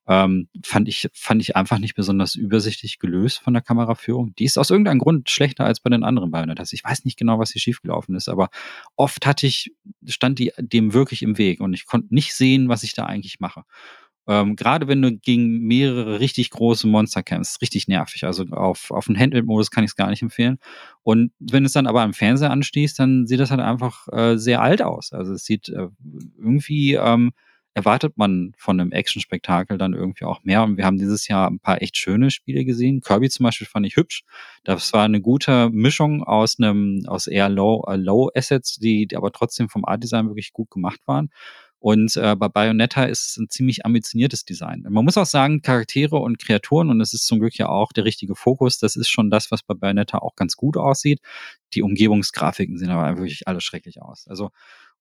Ähm, 0.09 0.49
fand 0.65 0.89
ich, 0.89 1.09
fand 1.13 1.41
ich 1.41 1.55
einfach 1.55 1.79
nicht 1.79 1.95
besonders 1.95 2.35
übersichtlich 2.35 2.99
gelöst 2.99 3.39
von 3.39 3.53
der 3.55 3.63
Kameraführung. 3.63 4.35
Die 4.35 4.45
ist 4.45 4.59
aus 4.59 4.71
irgendeinem 4.71 4.99
Grund 4.99 5.31
schlechter 5.31 5.65
als 5.65 5.79
bei 5.79 5.91
den 5.91 6.03
anderen 6.03 6.33
Bayonettas. 6.33 6.73
Ich 6.73 6.83
weiß 6.83 7.05
nicht 7.05 7.19
genau, 7.19 7.39
was 7.39 7.53
hier 7.53 7.61
schiefgelaufen 7.61 8.17
ist, 8.17 8.29
aber 8.29 8.49
oft 8.97 9.25
hatte 9.27 9.47
ich, 9.47 9.73
stand 10.09 10.41
die 10.41 10.53
dem 10.59 10.95
wirklich 10.95 11.23
im 11.23 11.39
Weg 11.39 11.61
und 11.61 11.75
ich 11.75 11.87
konnte 11.87 12.13
nicht 12.13 12.35
sehen, 12.35 12.69
was 12.69 12.83
ich 12.83 12.95
da 12.95 13.07
eigentlich 13.07 13.39
mache. 13.39 13.63
Ähm, 14.27 14.57
Gerade 14.57 14.89
wenn 14.89 15.03
du 15.03 15.17
gegen 15.17 15.61
mehrere 15.61 16.21
richtig 16.21 16.51
große 16.51 16.87
Monster 16.87 17.23
kämpfst, 17.23 17.61
richtig 17.63 17.89
nervig. 17.89 18.25
Also 18.25 18.45
auf, 18.51 18.91
auf 18.91 19.07
den 19.07 19.19
Handheld-Modus 19.19 19.71
kann 19.71 19.85
ich 19.85 19.91
es 19.91 19.97
gar 19.97 20.11
nicht 20.11 20.23
empfehlen. 20.23 20.59
Und 21.03 21.33
wenn 21.39 21.65
es 21.65 21.73
dann 21.73 21.87
aber 21.87 22.03
am 22.03 22.13
Fernseher 22.13 22.51
anstießt, 22.51 22.99
dann 22.99 23.27
sieht 23.27 23.41
das 23.41 23.51
halt 23.51 23.61
einfach 23.61 24.09
äh, 24.13 24.37
sehr 24.37 24.63
alt 24.63 24.83
aus. 24.83 25.13
Also 25.13 25.33
es 25.33 25.45
sieht 25.45 25.69
äh, 25.69 25.89
irgendwie 26.39 26.95
ähm, 26.95 27.33
erwartet 27.75 28.17
man 28.17 28.53
von 28.57 28.81
einem 28.81 28.93
Action-Spektakel 28.93 29.79
dann 29.79 29.95
irgendwie 29.95 30.25
auch 30.25 30.43
mehr. 30.43 30.63
Und 30.65 30.77
wir 30.77 30.85
haben 30.85 30.99
dieses 30.99 31.29
Jahr 31.29 31.49
ein 31.49 31.61
paar 31.61 31.81
echt 31.83 31.97
schöne 31.97 32.31
Spiele 32.31 32.65
gesehen. 32.65 33.01
Kirby 33.01 33.31
zum 33.31 33.45
Beispiel 33.45 33.67
fand 33.67 33.87
ich 33.87 33.97
hübsch. 33.97 34.25
Das 34.65 34.93
war 34.93 35.05
eine 35.05 35.21
gute 35.21 35.71
Mischung 35.71 36.25
aus 36.25 36.59
einem, 36.59 37.05
aus 37.07 37.27
eher 37.27 37.49
Low, 37.49 37.85
uh, 37.87 37.95
Low 37.95 38.31
Assets, 38.35 38.77
die, 38.77 39.07
die 39.07 39.17
aber 39.17 39.33
trotzdem 39.33 39.69
vom 39.69 39.85
Art 39.85 40.03
Design 40.03 40.27
wirklich 40.27 40.53
gut 40.53 40.71
gemacht 40.71 41.01
waren. 41.07 41.31
Und 41.81 42.15
äh, 42.17 42.37
bei 42.37 42.49
Bayonetta 42.49 43.05
ist 43.05 43.31
es 43.31 43.37
ein 43.39 43.49
ziemlich 43.49 43.87
ambitioniertes 43.87 44.45
Design. 44.45 44.85
Man 44.89 45.03
muss 45.03 45.17
auch 45.17 45.27
sagen, 45.27 45.63
Charaktere 45.63 46.17
und 46.17 46.39
Kreaturen, 46.39 46.91
und 46.91 46.99
das 46.99 47.15
ist 47.15 47.27
zum 47.27 47.41
Glück 47.41 47.57
ja 47.57 47.71
auch 47.71 47.93
der 47.93 48.05
richtige 48.05 48.37
Fokus, 48.37 48.79
das 48.79 48.97
ist 48.97 49.09
schon 49.09 49.31
das, 49.31 49.51
was 49.51 49.63
bei 49.63 49.73
Bayonetta 49.73 50.19
auch 50.19 50.37
ganz 50.37 50.57
gut 50.57 50.77
aussieht. 50.77 51.21
Die 51.73 51.83
Umgebungsgrafiken 51.83 52.77
sehen 52.77 52.91
aber 52.91 53.17
wirklich 53.17 53.49
alle 53.49 53.63
schrecklich 53.63 54.03
aus. 54.03 54.29
Also 54.29 54.51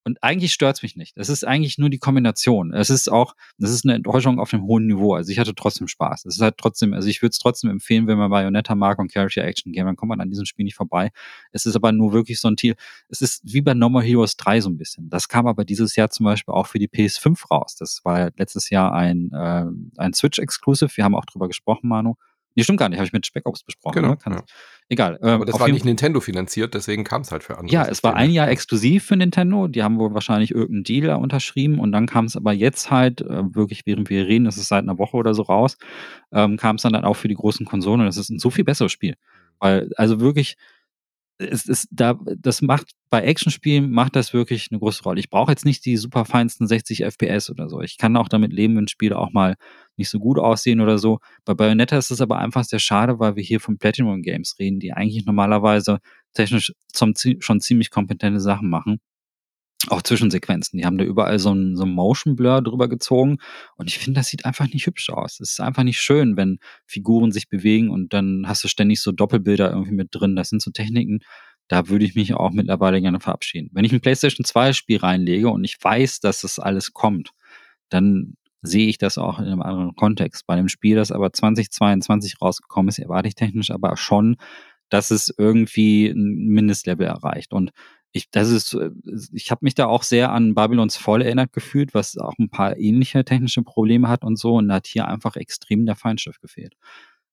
und 0.04 0.22
eigentlich 0.22 0.52
stört's 0.52 0.82
mich 0.82 0.96
nicht. 0.96 1.16
Es 1.16 1.28
ist 1.28 1.46
eigentlich 1.46 1.76
nur 1.78 1.90
die 1.90 1.98
Kombination. 1.98 2.72
Es 2.72 2.88
ist 2.88 3.10
auch, 3.10 3.34
das 3.58 3.70
ist 3.70 3.84
eine 3.84 3.94
Enttäuschung 3.94 4.40
auf 4.40 4.54
einem 4.54 4.64
hohen 4.64 4.86
Niveau. 4.86 5.14
Also 5.14 5.30
ich 5.30 5.38
hatte 5.38 5.54
trotzdem 5.54 5.88
Spaß. 5.88 6.24
Es 6.24 6.36
ist 6.36 6.40
halt 6.40 6.56
trotzdem, 6.56 6.94
also 6.94 7.08
ich 7.08 7.20
würde 7.20 7.32
es 7.32 7.38
trotzdem 7.38 7.70
empfehlen, 7.70 8.06
wenn 8.06 8.16
man 8.16 8.30
Bayonetta 8.30 8.74
mag 8.74 8.98
und 8.98 9.12
Character 9.12 9.44
Action 9.44 9.72
Game, 9.72 9.86
dann 9.86 9.96
kommt 9.96 10.08
man 10.08 10.20
an 10.20 10.30
diesem 10.30 10.46
Spiel 10.46 10.64
nicht 10.64 10.76
vorbei. 10.76 11.10
Es 11.52 11.66
ist 11.66 11.76
aber 11.76 11.92
nur 11.92 12.12
wirklich 12.12 12.40
so 12.40 12.48
ein 12.48 12.56
Tier. 12.56 12.76
Es 13.08 13.20
ist 13.20 13.42
wie 13.44 13.60
bei 13.60 13.74
No 13.74 13.90
More 13.90 14.04
Heroes 14.04 14.36
3 14.36 14.62
so 14.62 14.70
ein 14.70 14.78
bisschen. 14.78 15.10
Das 15.10 15.28
kam 15.28 15.46
aber 15.46 15.64
dieses 15.64 15.96
Jahr 15.96 16.10
zum 16.10 16.24
Beispiel 16.24 16.54
auch 16.54 16.66
für 16.66 16.78
die 16.78 16.88
PS5 16.88 17.48
raus. 17.48 17.76
Das 17.76 18.00
war 18.04 18.30
letztes 18.36 18.70
Jahr 18.70 18.92
ein, 18.92 19.30
äh, 19.32 19.66
ein 19.98 20.14
Switch-Exclusive. 20.14 20.96
Wir 20.96 21.04
haben 21.04 21.14
auch 21.14 21.26
drüber 21.26 21.48
gesprochen, 21.48 21.88
Manu. 21.88 22.14
Nee, 22.54 22.64
stimmt 22.64 22.78
gar 22.78 22.88
nicht, 22.88 22.98
habe 22.98 23.06
ich 23.06 23.12
mit 23.12 23.26
Speckops 23.26 23.62
besprochen. 23.62 24.02
Genau. 24.02 24.14
Ne? 24.14 24.18
Ja. 24.26 24.44
Egal. 24.88 25.18
Ähm, 25.22 25.28
Aber 25.28 25.44
das 25.44 25.60
war 25.60 25.68
nicht 25.68 25.84
Nintendo 25.84 26.20
finanziert, 26.20 26.74
deswegen 26.74 27.04
kam 27.04 27.22
es 27.22 27.30
halt 27.30 27.44
für 27.44 27.56
andere. 27.56 27.72
Ja, 27.72 27.86
es 27.86 28.02
war 28.02 28.16
ein 28.16 28.30
Jahr 28.32 28.48
exklusiv 28.48 29.04
für 29.04 29.16
Nintendo. 29.16 29.68
Die 29.68 29.84
haben 29.84 29.98
wohl 29.98 30.12
wahrscheinlich 30.14 30.50
irgendeinen 30.50 30.82
Deal 30.82 31.16
unterschrieben 31.16 31.78
und 31.78 31.92
dann 31.92 32.06
kam 32.06 32.24
es 32.24 32.36
aber 32.36 32.52
jetzt 32.52 32.90
halt, 32.90 33.20
äh, 33.20 33.54
wirklich 33.54 33.86
während 33.86 34.10
wir 34.10 34.26
reden, 34.26 34.46
das 34.46 34.56
ist 34.56 34.68
seit 34.68 34.82
einer 34.82 34.98
Woche 34.98 35.16
oder 35.16 35.32
so 35.32 35.42
raus, 35.42 35.78
ähm, 36.32 36.56
kam 36.56 36.76
es 36.76 36.82
dann, 36.82 36.92
dann 36.92 37.04
auch 37.04 37.14
für 37.16 37.28
die 37.28 37.34
großen 37.34 37.64
Konsolen 37.64 38.00
und 38.00 38.08
es 38.08 38.16
ist 38.16 38.30
ein 38.30 38.40
so 38.40 38.50
viel 38.50 38.64
besseres 38.64 38.90
Spiel. 38.90 39.14
Weil, 39.60 39.90
also 39.96 40.20
wirklich, 40.20 40.56
es 41.40 41.66
ist 41.66 41.88
da, 41.90 42.18
das 42.36 42.62
macht 42.62 42.92
bei 43.08 43.22
Actionspielen 43.22 43.90
macht 43.90 44.14
das 44.14 44.32
wirklich 44.32 44.68
eine 44.70 44.78
große 44.78 45.02
Rolle. 45.02 45.20
Ich 45.20 45.30
brauche 45.30 45.50
jetzt 45.50 45.64
nicht 45.64 45.84
die 45.84 45.96
super 45.96 46.24
feinsten 46.24 46.66
60 46.66 47.02
FPS 47.04 47.50
oder 47.50 47.68
so. 47.68 47.80
Ich 47.80 47.98
kann 47.98 48.16
auch 48.16 48.28
damit 48.28 48.52
leben, 48.52 48.76
wenn 48.76 48.88
Spiele 48.88 49.18
auch 49.18 49.32
mal 49.32 49.56
nicht 49.96 50.10
so 50.10 50.18
gut 50.18 50.38
aussehen 50.38 50.80
oder 50.80 50.98
so. 50.98 51.18
Bei 51.44 51.54
Bayonetta 51.54 51.98
ist 51.98 52.10
es 52.10 52.20
aber 52.20 52.38
einfach 52.38 52.64
sehr 52.64 52.78
schade, 52.78 53.18
weil 53.18 53.36
wir 53.36 53.42
hier 53.42 53.60
von 53.60 53.78
Platinum 53.78 54.22
Games 54.22 54.56
reden, 54.58 54.78
die 54.78 54.92
eigentlich 54.92 55.24
normalerweise 55.24 55.98
technisch 56.34 56.72
zum, 56.92 57.14
schon 57.40 57.60
ziemlich 57.60 57.90
kompetente 57.90 58.40
Sachen 58.40 58.68
machen 58.68 59.00
auch 59.88 60.02
Zwischensequenzen. 60.02 60.78
Die 60.78 60.84
haben 60.84 60.98
da 60.98 61.04
überall 61.04 61.38
so 61.38 61.54
ein, 61.54 61.76
so 61.76 61.84
ein 61.84 61.90
Motion 61.90 62.36
Blur 62.36 62.60
drüber 62.62 62.88
gezogen. 62.88 63.38
Und 63.76 63.88
ich 63.88 63.98
finde, 63.98 64.20
das 64.20 64.28
sieht 64.28 64.44
einfach 64.44 64.68
nicht 64.72 64.86
hübsch 64.86 65.08
aus. 65.10 65.40
Es 65.40 65.52
ist 65.52 65.60
einfach 65.60 65.84
nicht 65.84 66.00
schön, 66.00 66.36
wenn 66.36 66.58
Figuren 66.86 67.32
sich 67.32 67.48
bewegen 67.48 67.90
und 67.90 68.12
dann 68.12 68.44
hast 68.46 68.62
du 68.62 68.68
ständig 68.68 69.00
so 69.00 69.12
Doppelbilder 69.12 69.70
irgendwie 69.70 69.94
mit 69.94 70.08
drin. 70.12 70.36
Das 70.36 70.50
sind 70.50 70.60
so 70.60 70.70
Techniken, 70.70 71.20
da 71.68 71.88
würde 71.88 72.04
ich 72.04 72.14
mich 72.14 72.34
auch 72.34 72.50
mittlerweile 72.50 73.00
gerne 73.00 73.20
verabschieden. 73.20 73.70
Wenn 73.72 73.84
ich 73.84 73.92
ein 73.92 74.00
PlayStation 74.00 74.44
2 74.44 74.72
Spiel 74.72 74.98
reinlege 74.98 75.48
und 75.48 75.64
ich 75.64 75.76
weiß, 75.80 76.20
dass 76.20 76.42
das 76.42 76.58
alles 76.58 76.92
kommt, 76.92 77.30
dann 77.88 78.34
sehe 78.62 78.88
ich 78.88 78.98
das 78.98 79.18
auch 79.18 79.38
in 79.38 79.46
einem 79.46 79.62
anderen 79.62 79.94
Kontext. 79.94 80.46
Bei 80.46 80.54
einem 80.54 80.68
Spiel, 80.68 80.96
das 80.96 81.12
aber 81.12 81.32
2022 81.32 82.42
rausgekommen 82.42 82.88
ist, 82.88 82.98
erwarte 82.98 83.28
ich 83.28 83.34
technisch 83.34 83.70
aber 83.70 83.96
schon, 83.96 84.36
dass 84.90 85.10
es 85.10 85.32
irgendwie 85.38 86.08
ein 86.08 86.48
Mindestlevel 86.48 87.06
erreicht. 87.06 87.52
Und 87.52 87.70
ich, 88.12 88.30
das 88.30 88.50
ist, 88.50 88.74
äh, 88.74 88.90
ich 89.32 89.50
habe 89.50 89.60
mich 89.62 89.74
da 89.74 89.86
auch 89.86 90.02
sehr 90.02 90.32
an 90.32 90.54
Babylons 90.54 90.96
Fall 90.96 91.22
erinnert 91.22 91.52
gefühlt, 91.52 91.94
was 91.94 92.18
auch 92.18 92.34
ein 92.38 92.50
paar 92.50 92.76
ähnliche 92.76 93.24
technische 93.24 93.62
Probleme 93.62 94.08
hat 94.08 94.24
und 94.24 94.36
so. 94.36 94.56
Und 94.56 94.68
da 94.68 94.76
hat 94.76 94.86
hier 94.86 95.06
einfach 95.06 95.36
extrem 95.36 95.86
der 95.86 95.96
Feinstift 95.96 96.40
gefehlt. 96.40 96.76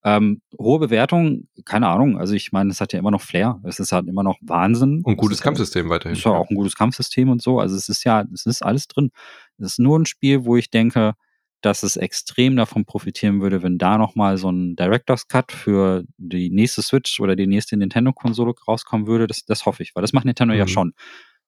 Ähm, 0.04 0.42
hohe 0.58 0.80
Bewertung, 0.80 1.48
keine 1.66 1.88
Ahnung. 1.88 2.18
Also 2.18 2.34
ich 2.34 2.52
meine, 2.52 2.70
es 2.70 2.80
hat 2.80 2.94
ja 2.94 3.00
immer 3.00 3.12
noch 3.12 3.22
Flair. 3.22 3.60
Es 3.64 3.80
ist 3.80 3.92
halt 3.92 4.08
immer 4.08 4.24
noch 4.24 4.38
Wahnsinn. 4.42 5.02
Und 5.04 5.18
gutes 5.18 5.42
Kampfsystem 5.42 5.90
weiterhin. 5.90 6.16
Ist 6.16 6.24
ja 6.24 6.32
auch 6.32 6.50
ein 6.50 6.56
gutes 6.56 6.76
Kampfsystem 6.76 7.30
und 7.30 7.42
so. 7.42 7.60
Also 7.60 7.76
es 7.76 7.90
ist 7.90 8.04
ja, 8.04 8.24
es 8.34 8.46
ist 8.46 8.64
alles 8.64 8.88
drin. 8.88 9.12
Es 9.58 9.72
ist 9.72 9.80
nur 9.80 9.98
ein 9.98 10.06
Spiel, 10.06 10.46
wo 10.46 10.56
ich 10.56 10.70
denke, 10.70 11.14
dass 11.62 11.84
es 11.84 11.98
extrem 11.98 12.56
davon 12.56 12.86
profitieren 12.86 13.42
würde, 13.42 13.64
wenn 13.64 13.78
da 13.78 13.98
nochmal 13.98 14.38
so 14.38 14.50
ein 14.52 14.76
Director's 14.76 15.28
Cut 15.28 15.52
für 15.52 16.04
die 16.18 16.50
nächste 16.50 16.82
Switch 16.82 17.20
oder 17.20 17.36
die 17.36 17.48
nächste 17.48 17.78
Nintendo-Konsole 17.78 18.54
rauskommen 18.68 19.08
würde. 19.08 19.28
Das, 19.28 19.46
das 19.46 19.66
hoffe 19.66 19.84
ich, 19.84 19.96
weil 19.96 20.02
das 20.02 20.14
macht 20.14 20.26
Nintendo 20.26 20.54
mhm. 20.54 20.60
ja 20.60 20.68
schon. 20.68 20.94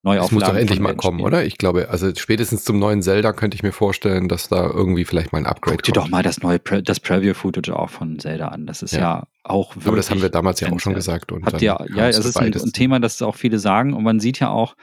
Neu 0.02 0.16
Das 0.16 0.32
muss 0.32 0.44
doch 0.44 0.56
endlich 0.56 0.80
mal 0.80 0.96
kommen, 0.96 1.20
oder? 1.20 1.44
Ich 1.44 1.58
glaube, 1.58 1.90
also 1.90 2.10
spätestens 2.16 2.64
zum 2.64 2.80
neuen 2.80 3.02
Zelda 3.02 3.34
könnte 3.34 3.56
ich 3.56 3.64
mir 3.64 3.74
vorstellen, 3.74 4.30
dass 4.30 4.48
da 4.48 4.66
irgendwie 4.66 5.04
vielleicht 5.04 5.34
mal 5.34 5.40
ein 5.40 5.46
Upgrade 5.46 5.76
Guck 5.76 5.84
dir 5.84 5.92
kommt. 5.92 6.06
doch 6.06 6.10
mal 6.10 6.24
das 6.24 6.42
neue 6.42 6.58
Pre 6.58 6.82
das 6.82 7.02
Preview-Footage 7.02 7.78
auch 7.78 7.90
von 7.90 8.18
Zelda 8.18 8.48
an. 8.48 8.66
Das 8.66 8.82
ist 8.82 8.94
ja, 8.94 9.00
ja 9.00 9.28
auch 9.44 9.76
wirklich. 9.76 9.88
Aber 9.88 9.98
das 9.98 10.10
haben 10.10 10.22
wir 10.22 10.30
damals 10.30 10.62
ja 10.62 10.72
auch 10.72 10.80
schon 10.80 10.94
gesagt. 10.94 11.34
Und 11.34 11.46
Habt 11.46 11.62
ihr, 11.62 11.78
ja, 11.94 12.08
es 12.08 12.18
ist 12.18 12.38
ein, 12.38 12.54
ein 12.54 12.72
Thema, 12.72 13.02
das 13.02 13.22
auch 13.22 13.36
viele 13.36 13.60
sagen. 13.60 13.94
Und 13.94 14.04
man 14.04 14.22
sieht 14.22 14.40
ja 14.40 14.50
auch, 14.50 14.78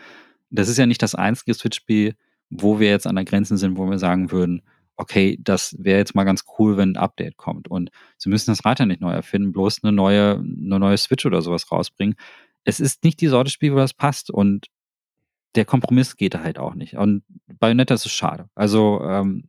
das 0.51 0.69
ist 0.69 0.77
ja 0.77 0.85
nicht 0.85 1.03
das 1.03 1.15
einzige 1.15 1.55
Switch-Spiel, 1.55 2.15
wo 2.51 2.79
wir 2.79 2.91
jetzt 2.91 3.07
an 3.07 3.17
der 3.17 3.25
Grenze 3.25 3.57
sind, 3.57 3.79
wo 3.79 3.89
wir 3.89 3.99
sagen 3.99 4.31
würden, 4.33 4.63
okay, 4.97 5.39
das 5.41 5.77
wäre 5.79 5.99
jetzt 5.99 6.15
mal 6.15 6.25
ganz 6.25 6.45
cool, 6.59 6.77
wenn 6.77 6.93
ein 6.93 6.97
Update 6.97 7.37
kommt. 7.37 7.69
Und 7.69 7.91
sie 8.17 8.29
müssen 8.29 8.51
das 8.51 8.65
Rad 8.65 8.81
ja 8.81 8.87
nicht 8.87 9.01
neu 9.01 9.13
erfinden, 9.13 9.53
bloß 9.53 9.83
eine 9.83 9.93
neue, 9.93 10.35
eine 10.37 10.79
neue 10.79 10.97
Switch 10.97 11.27
oder 11.27 11.43
sowas 11.43 11.71
rausbringen. 11.71 12.17
Es 12.65 12.81
ist 12.81 13.05
nicht 13.05 13.21
die 13.21 13.29
Sorte 13.29 13.51
Spiel, 13.51 13.73
wo 13.73 13.77
das 13.77 13.95
passt. 13.95 14.31
Und 14.31 14.67
der 15.55 15.65
Kompromiss 15.65 16.17
geht 16.17 16.35
da 16.35 16.43
halt 16.43 16.59
auch 16.59 16.75
nicht. 16.75 16.95
Und 16.95 17.23
Bayonetta 17.59 17.95
ist 17.95 18.07
es 18.07 18.13
schade. 18.13 18.49
Also 18.55 19.03
ähm, 19.03 19.45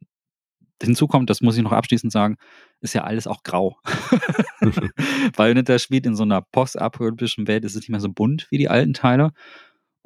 hinzu 0.81 1.07
kommt, 1.07 1.29
das 1.29 1.41
muss 1.41 1.57
ich 1.57 1.63
noch 1.63 1.71
abschließend 1.71 2.11
sagen, 2.11 2.37
ist 2.81 2.93
ja 2.93 3.03
alles 3.03 3.27
auch 3.27 3.43
grau. 3.43 3.77
Bayonetta 5.35 5.79
spielt 5.79 6.05
in 6.05 6.15
so 6.15 6.23
einer 6.23 6.41
postapokalyptischen 6.41 7.47
Welt, 7.47 7.65
ist 7.65 7.75
es 7.75 7.81
nicht 7.81 7.89
mehr 7.89 7.99
so 7.99 8.09
bunt 8.09 8.47
wie 8.51 8.57
die 8.57 8.69
alten 8.69 8.93
Teile. 8.93 9.31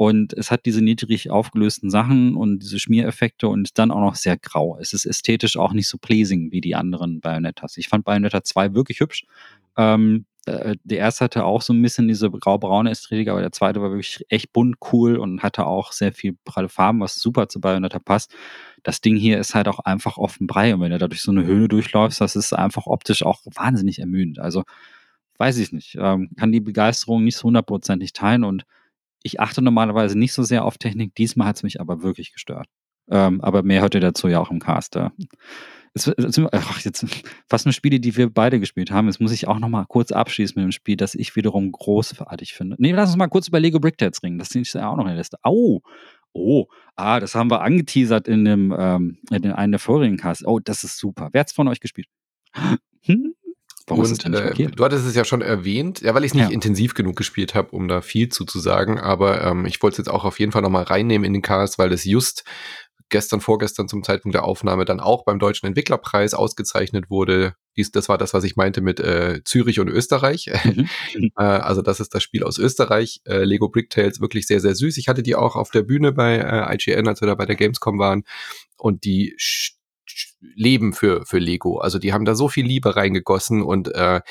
Und 0.01 0.33
es 0.33 0.49
hat 0.49 0.65
diese 0.65 0.83
niedrig 0.83 1.29
aufgelösten 1.29 1.91
Sachen 1.91 2.35
und 2.35 2.63
diese 2.63 2.79
Schmiereffekte 2.79 3.47
und 3.47 3.77
dann 3.77 3.91
auch 3.91 3.99
noch 3.99 4.15
sehr 4.15 4.35
grau. 4.35 4.79
Es 4.81 4.93
ist 4.93 5.05
ästhetisch 5.05 5.57
auch 5.57 5.73
nicht 5.73 5.87
so 5.87 5.99
pleasing 5.99 6.51
wie 6.51 6.59
die 6.59 6.73
anderen 6.73 7.21
Bayonettas. 7.21 7.77
Ich 7.77 7.87
fand 7.87 8.03
Bayonetta 8.03 8.43
2 8.43 8.73
wirklich 8.73 8.99
hübsch. 8.99 9.27
Ähm, 9.77 10.25
äh, 10.47 10.75
der 10.83 10.97
erste 10.97 11.25
hatte 11.25 11.45
auch 11.45 11.61
so 11.61 11.71
ein 11.71 11.81
bisschen 11.83 12.07
diese 12.07 12.31
grau-braune 12.31 12.89
Ästhetik, 12.89 13.27
aber 13.27 13.41
der 13.41 13.51
zweite 13.51 13.79
war 13.79 13.91
wirklich 13.91 14.25
echt 14.29 14.51
bunt, 14.53 14.77
cool 14.91 15.17
und 15.17 15.43
hatte 15.43 15.67
auch 15.67 15.91
sehr 15.91 16.13
viel 16.13 16.35
pralle 16.45 16.69
Farben, 16.69 16.99
was 16.99 17.17
super 17.17 17.47
zu 17.47 17.61
Bayonetta 17.61 17.99
passt. 17.99 18.33
Das 18.81 19.01
Ding 19.01 19.17
hier 19.17 19.37
ist 19.37 19.53
halt 19.53 19.67
auch 19.67 19.77
einfach 19.77 20.17
offen 20.17 20.47
Brei 20.47 20.73
und 20.73 20.81
wenn 20.81 20.89
du 20.89 20.97
da 20.97 21.09
durch 21.09 21.21
so 21.21 21.29
eine 21.29 21.45
Höhle 21.45 21.67
durchläufst, 21.67 22.21
das 22.21 22.35
ist 22.35 22.53
einfach 22.53 22.87
optisch 22.87 23.21
auch 23.21 23.41
wahnsinnig 23.53 23.99
ermüdend. 23.99 24.39
Also 24.39 24.63
weiß 25.37 25.59
ich 25.59 25.71
nicht, 25.71 25.95
ähm, 25.99 26.31
kann 26.39 26.51
die 26.51 26.59
Begeisterung 26.59 27.23
nicht 27.23 27.37
so 27.37 27.43
hundertprozentig 27.43 28.13
teilen 28.13 28.43
und 28.43 28.65
ich 29.23 29.39
achte 29.39 29.61
normalerweise 29.61 30.17
nicht 30.17 30.33
so 30.33 30.43
sehr 30.43 30.65
auf 30.65 30.77
Technik, 30.77 31.15
diesmal 31.15 31.47
hat 31.47 31.57
es 31.57 31.63
mich 31.63 31.79
aber 31.79 32.01
wirklich 32.01 32.33
gestört. 32.33 32.67
Ähm, 33.09 33.41
aber 33.41 33.63
mehr 33.63 33.81
hört 33.81 33.95
ihr 33.95 34.01
dazu 34.01 34.27
ja 34.27 34.39
auch 34.39 34.51
im 34.51 34.59
Cast. 34.59 34.95
Es, 35.93 36.07
es, 36.07 36.39
ach, 36.51 36.79
jetzt 36.81 37.05
fast 37.49 37.65
nur 37.65 37.73
Spiele, 37.73 37.99
die 37.99 38.15
wir 38.15 38.29
beide 38.29 38.59
gespielt 38.59 38.91
haben. 38.91 39.07
Jetzt 39.07 39.19
muss 39.19 39.33
ich 39.33 39.47
auch 39.47 39.59
noch 39.59 39.69
mal 39.69 39.85
kurz 39.85 40.11
abschließen 40.11 40.55
mit 40.55 40.63
dem 40.63 40.71
Spiel, 40.71 40.95
das 40.95 41.15
ich 41.15 41.35
wiederum 41.35 41.71
großartig 41.71 42.53
finde. 42.53 42.77
Nee, 42.79 42.91
lass 42.91 43.09
uns 43.09 43.17
mal 43.17 43.27
kurz 43.27 43.47
über 43.47 43.59
Lego 43.59 43.79
Brickheads 43.79 44.23
reden. 44.23 44.39
Das 44.39 44.55
ist 44.55 44.73
ja 44.73 44.89
auch 44.89 44.95
noch 44.95 45.03
in 45.03 45.09
der 45.09 45.17
Liste. 45.17 45.37
Au! 45.43 45.81
Oh, 46.33 46.67
ah, 46.95 47.19
das 47.19 47.35
haben 47.35 47.51
wir 47.51 47.61
angeteasert 47.61 48.29
in 48.29 48.45
dem 48.45 48.73
ähm, 48.77 49.17
in 49.31 49.51
einem 49.51 49.73
der 49.73 49.79
vorigen 49.79 50.15
Casts. 50.15 50.45
Oh, 50.45 50.59
das 50.59 50.85
ist 50.85 50.97
super. 50.97 51.27
Wer 51.33 51.41
hat's 51.41 51.51
von 51.51 51.67
euch 51.67 51.79
gespielt? 51.79 52.07
Hm? 53.03 53.33
Warum 53.91 54.11
und 54.11 54.25
äh, 54.35 54.67
du 54.67 54.83
hattest 54.83 55.05
es 55.05 55.15
ja 55.15 55.25
schon 55.25 55.41
erwähnt, 55.41 56.01
ja, 56.01 56.13
weil 56.13 56.23
ich 56.23 56.33
nicht 56.33 56.49
ja. 56.49 56.49
intensiv 56.49 56.93
genug 56.93 57.15
gespielt 57.15 57.55
habe, 57.55 57.71
um 57.71 57.87
da 57.87 58.01
viel 58.01 58.29
zu, 58.29 58.45
zu 58.45 58.59
sagen, 58.59 58.99
aber 58.99 59.43
ähm, 59.43 59.65
ich 59.65 59.81
wollte 59.81 59.95
es 59.95 59.97
jetzt 59.99 60.09
auch 60.09 60.23
auf 60.23 60.39
jeden 60.39 60.51
Fall 60.51 60.61
nochmal 60.61 60.83
reinnehmen 60.83 61.25
in 61.25 61.33
den 61.33 61.41
Cast, 61.41 61.77
weil 61.77 61.91
es 61.91 62.05
just 62.05 62.43
gestern, 63.11 63.41
vorgestern 63.41 63.87
zum 63.87 64.03
Zeitpunkt 64.03 64.33
der 64.33 64.43
Aufnahme 64.43 64.85
dann 64.85 64.99
auch 64.99 65.23
beim 65.25 65.37
Deutschen 65.37 65.67
Entwicklerpreis 65.67 66.33
ausgezeichnet 66.33 67.09
wurde. 67.09 67.53
Dies, 67.77 67.91
das 67.91 68.09
war 68.09 68.17
das, 68.17 68.33
was 68.33 68.43
ich 68.43 68.55
meinte 68.55 68.81
mit 68.81 68.99
äh, 68.99 69.41
Zürich 69.45 69.79
und 69.79 69.89
Österreich. 69.89 70.49
Mhm. 70.63 70.89
äh, 71.37 71.43
also 71.43 71.83
das 71.83 71.99
ist 71.99 72.15
das 72.15 72.23
Spiel 72.23 72.43
aus 72.43 72.57
Österreich. 72.57 73.21
Äh, 73.25 73.43
Lego 73.43 73.69
Bricktales, 73.69 74.19
wirklich 74.19 74.47
sehr, 74.47 74.59
sehr 74.59 74.73
süß. 74.73 74.97
Ich 74.97 75.07
hatte 75.07 75.21
die 75.21 75.35
auch 75.35 75.55
auf 75.55 75.69
der 75.69 75.83
Bühne 75.83 76.11
bei 76.11 76.37
äh, 76.37 76.73
IGN, 76.73 77.07
als 77.07 77.21
wir 77.21 77.27
da 77.27 77.35
bei 77.35 77.45
der 77.45 77.55
Gamescom 77.55 77.99
waren. 77.99 78.23
Und 78.77 79.03
die 79.03 79.35
leben 80.39 80.93
für, 80.93 81.25
für 81.25 81.39
Lego. 81.39 81.79
Also 81.79 81.99
die 81.99 82.13
haben 82.13 82.25
da 82.25 82.35
so 82.35 82.47
viel 82.47 82.65
Liebe 82.65 82.95
reingegossen 82.95 83.61
und 83.61 83.87
äh, 83.93 84.21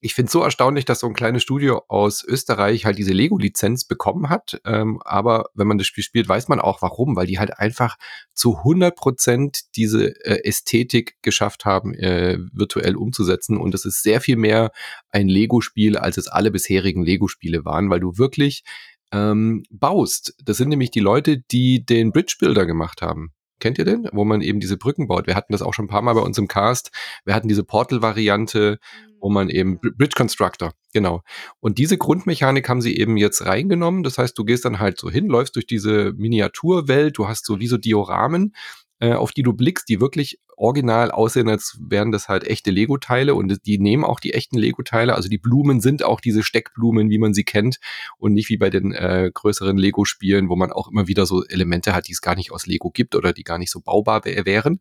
ich 0.00 0.14
finde 0.14 0.26
es 0.26 0.32
so 0.32 0.42
erstaunlich, 0.42 0.84
dass 0.84 1.00
so 1.00 1.08
ein 1.08 1.14
kleines 1.14 1.42
Studio 1.42 1.82
aus 1.88 2.22
Österreich 2.22 2.84
halt 2.84 2.98
diese 2.98 3.12
Lego-Lizenz 3.12 3.84
bekommen 3.84 4.28
hat. 4.28 4.60
Ähm, 4.64 5.00
aber 5.04 5.46
wenn 5.54 5.66
man 5.66 5.78
das 5.78 5.88
Spiel 5.88 6.04
spielt, 6.04 6.28
weiß 6.28 6.48
man 6.48 6.60
auch 6.60 6.82
warum, 6.82 7.16
weil 7.16 7.26
die 7.26 7.38
halt 7.40 7.58
einfach 7.58 7.96
zu 8.32 8.58
100 8.58 8.94
Prozent 8.94 9.60
diese 9.74 10.14
äh, 10.24 10.44
Ästhetik 10.44 11.16
geschafft 11.22 11.64
haben, 11.64 11.94
äh, 11.94 12.38
virtuell 12.52 12.94
umzusetzen. 12.94 13.56
Und 13.56 13.74
es 13.74 13.84
ist 13.84 14.02
sehr 14.02 14.20
viel 14.20 14.36
mehr 14.36 14.70
ein 15.10 15.28
Lego-Spiel, 15.28 15.96
als 15.96 16.16
es 16.16 16.28
alle 16.28 16.52
bisherigen 16.52 17.02
Lego-Spiele 17.02 17.64
waren, 17.64 17.90
weil 17.90 18.00
du 18.00 18.18
wirklich 18.18 18.62
ähm, 19.10 19.64
baust. 19.70 20.34
Das 20.44 20.58
sind 20.58 20.68
nämlich 20.68 20.92
die 20.92 21.00
Leute, 21.00 21.38
die 21.38 21.84
den 21.84 22.12
Bridge 22.12 22.36
Builder 22.38 22.66
gemacht 22.66 23.02
haben. 23.02 23.32
Kennt 23.60 23.78
ihr 23.78 23.84
den? 23.84 24.08
Wo 24.12 24.24
man 24.24 24.40
eben 24.40 24.60
diese 24.60 24.76
Brücken 24.76 25.08
baut. 25.08 25.26
Wir 25.26 25.34
hatten 25.34 25.52
das 25.52 25.62
auch 25.62 25.74
schon 25.74 25.86
ein 25.86 25.88
paar 25.88 26.02
Mal 26.02 26.14
bei 26.14 26.20
uns 26.20 26.38
im 26.38 26.48
Cast. 26.48 26.90
Wir 27.24 27.34
hatten 27.34 27.48
diese 27.48 27.64
Portal-Variante, 27.64 28.78
wo 29.20 29.30
man 29.30 29.48
eben 29.48 29.80
Bridge 29.80 30.14
Constructor, 30.16 30.72
genau. 30.92 31.22
Und 31.60 31.78
diese 31.78 31.98
Grundmechanik 31.98 32.68
haben 32.68 32.80
sie 32.80 32.96
eben 32.96 33.16
jetzt 33.16 33.44
reingenommen. 33.44 34.02
Das 34.02 34.18
heißt, 34.18 34.38
du 34.38 34.44
gehst 34.44 34.64
dann 34.64 34.78
halt 34.78 34.98
so 34.98 35.10
hin, 35.10 35.26
läufst 35.26 35.56
durch 35.56 35.66
diese 35.66 36.12
Miniaturwelt, 36.12 37.18
du 37.18 37.26
hast 37.28 37.46
so 37.46 37.58
wie 37.58 37.66
so 37.66 37.78
Dioramen, 37.78 38.54
äh, 39.00 39.12
auf 39.12 39.32
die 39.32 39.42
du 39.42 39.52
blickst, 39.52 39.88
die 39.88 40.00
wirklich 40.00 40.38
original 40.56 41.10
aussehen, 41.10 41.48
als 41.48 41.78
wären 41.80 42.10
das 42.10 42.28
halt 42.28 42.44
echte 42.44 42.70
Lego-Teile 42.70 43.34
und 43.34 43.64
die 43.64 43.78
nehmen 43.78 44.04
auch 44.04 44.18
die 44.18 44.34
echten 44.34 44.58
Lego-Teile. 44.58 45.14
Also 45.14 45.28
die 45.28 45.38
Blumen 45.38 45.80
sind 45.80 46.02
auch 46.02 46.20
diese 46.20 46.42
Steckblumen, 46.42 47.10
wie 47.10 47.18
man 47.18 47.32
sie 47.32 47.44
kennt 47.44 47.78
und 48.18 48.34
nicht 48.34 48.48
wie 48.48 48.56
bei 48.56 48.70
den 48.70 48.92
äh, 48.92 49.30
größeren 49.32 49.76
Lego-Spielen, 49.76 50.48
wo 50.48 50.56
man 50.56 50.72
auch 50.72 50.90
immer 50.90 51.06
wieder 51.06 51.26
so 51.26 51.44
Elemente 51.44 51.94
hat, 51.94 52.08
die 52.08 52.12
es 52.12 52.20
gar 52.20 52.34
nicht 52.34 52.50
aus 52.50 52.66
Lego 52.66 52.90
gibt 52.90 53.14
oder 53.14 53.32
die 53.32 53.44
gar 53.44 53.58
nicht 53.58 53.70
so 53.70 53.80
baubar 53.80 54.24
wären. 54.24 54.80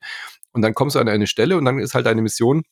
Und 0.51 0.63
dann 0.63 0.73
kommst 0.73 0.95
du 0.95 0.99
an 0.99 1.09
eine 1.09 1.27
Stelle 1.27 1.57
und 1.57 1.65
dann 1.65 1.77
ist 1.77 1.93
halt 1.93 2.07
eine 2.07 2.23
Mission, 2.23 2.63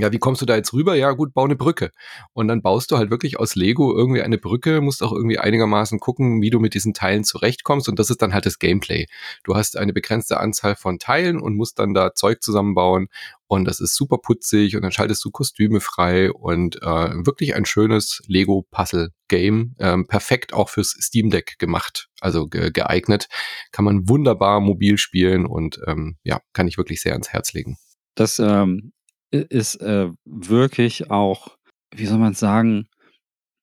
ja, 0.00 0.10
wie 0.10 0.18
kommst 0.18 0.40
du 0.40 0.46
da 0.46 0.56
jetzt 0.56 0.72
rüber? 0.72 0.94
Ja, 0.94 1.12
gut, 1.12 1.34
bau 1.34 1.44
eine 1.44 1.54
Brücke. 1.54 1.90
Und 2.32 2.48
dann 2.48 2.62
baust 2.62 2.90
du 2.90 2.96
halt 2.96 3.10
wirklich 3.10 3.38
aus 3.38 3.56
Lego 3.56 3.94
irgendwie 3.94 4.22
eine 4.22 4.38
Brücke, 4.38 4.80
musst 4.80 5.02
auch 5.02 5.12
irgendwie 5.12 5.38
einigermaßen 5.38 6.00
gucken, 6.00 6.40
wie 6.40 6.48
du 6.48 6.60
mit 6.60 6.72
diesen 6.72 6.94
Teilen 6.94 7.24
zurechtkommst. 7.24 7.90
Und 7.90 7.98
das 7.98 8.08
ist 8.08 8.22
dann 8.22 8.32
halt 8.32 8.46
das 8.46 8.58
Gameplay. 8.58 9.06
Du 9.44 9.54
hast 9.54 9.76
eine 9.76 9.92
begrenzte 9.92 10.40
Anzahl 10.40 10.76
von 10.76 10.98
Teilen 10.98 11.38
und 11.38 11.56
musst 11.56 11.78
dann 11.78 11.92
da 11.92 12.14
Zeug 12.14 12.42
zusammenbauen. 12.42 13.08
Und 13.48 13.66
das 13.66 13.80
ist 13.80 13.94
super 13.94 14.16
putzig 14.16 14.76
und 14.76 14.82
dann 14.82 14.92
schaltest 14.92 15.22
du 15.26 15.30
Kostüme 15.30 15.80
frei 15.80 16.32
und 16.32 16.76
äh, 16.80 17.26
wirklich 17.26 17.54
ein 17.54 17.66
schönes 17.66 18.22
Lego-Puzzle-Game. 18.26 19.74
Ähm, 19.78 20.06
perfekt 20.06 20.54
auch 20.54 20.70
fürs 20.70 20.96
Steam 20.98 21.28
Deck 21.28 21.58
gemacht, 21.58 22.08
also 22.22 22.46
ge 22.46 22.70
geeignet. 22.70 23.28
Kann 23.70 23.84
man 23.84 24.08
wunderbar 24.08 24.60
mobil 24.60 24.96
spielen 24.96 25.44
und 25.44 25.78
ähm, 25.86 26.16
ja, 26.24 26.40
kann 26.54 26.66
ich 26.66 26.78
wirklich 26.78 27.02
sehr 27.02 27.12
ans 27.12 27.28
Herz 27.28 27.52
legen. 27.52 27.76
Das 28.14 28.38
ähm, 28.38 28.92
ist 29.32 29.76
äh, 29.76 30.10
wirklich 30.24 31.10
auch, 31.10 31.56
wie 31.94 32.06
soll 32.06 32.18
man 32.18 32.34
sagen, 32.34 32.88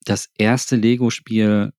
das 0.05 0.29
erste 0.37 0.75
Lego-Spiel, 0.75 1.71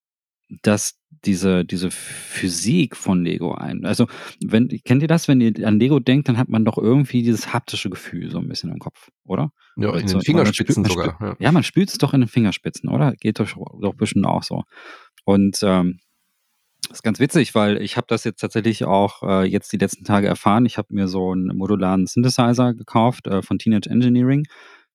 das 0.62 1.01
diese, 1.24 1.64
diese 1.64 1.91
Physik 1.91 2.97
von 2.97 3.24
Lego 3.24 3.53
ein. 3.53 3.84
Also, 3.84 4.07
wenn, 4.43 4.68
kennt 4.84 5.03
ihr 5.03 5.09
das, 5.09 5.28
wenn 5.28 5.41
ihr 5.41 5.66
an 5.66 5.78
Lego 5.78 6.01
denkt, 6.01 6.28
dann 6.28 6.38
hat 6.38 6.49
man 6.49 6.64
doch 6.64 6.78
irgendwie 6.78 7.22
dieses 7.22 7.53
haptische 7.53 7.91
Gefühl 7.91 8.30
so 8.30 8.38
ein 8.38 8.49
bisschen 8.49 8.70
im 8.70 8.78
Kopf, 8.78 9.11
oder? 9.24 9.53
Ja, 9.76 9.95
in 9.97 10.07
den 10.07 10.20
Fingerspitzen 10.22 10.84
spürt, 10.84 11.05
sogar. 11.05 11.18
Ja. 11.20 11.36
ja. 11.38 11.53
man 11.53 11.62
spürt 11.62 11.91
es 11.91 11.99
doch 11.99 12.14
in 12.14 12.20
den 12.20 12.28
Fingerspitzen, 12.28 12.88
oder? 12.88 13.12
Geht 13.16 13.38
doch, 13.38 13.49
doch 13.80 13.95
bestimmt 13.95 14.26
auch 14.26 14.43
so. 14.43 14.62
Und 15.24 15.59
ähm, 15.62 15.99
das 16.89 16.99
ist 16.99 17.03
ganz 17.03 17.20
witzig, 17.20 17.55
weil 17.55 17.81
ich 17.83 17.97
habe 17.97 18.07
das 18.09 18.24
jetzt 18.24 18.41
tatsächlich 18.41 18.85
auch 18.85 19.22
äh, 19.22 19.45
jetzt 19.45 19.72
die 19.72 19.76
letzten 19.76 20.05
Tage 20.05 20.26
erfahren. 20.26 20.66
Ich 20.66 20.78
habe 20.78 20.95
mir 20.95 21.09
so 21.09 21.33
einen 21.33 21.57
modularen 21.57 22.07
Synthesizer 22.07 22.74
gekauft 22.74 23.26
äh, 23.26 23.43
von 23.43 23.59
Teenage 23.59 23.89
Engineering. 23.89 24.45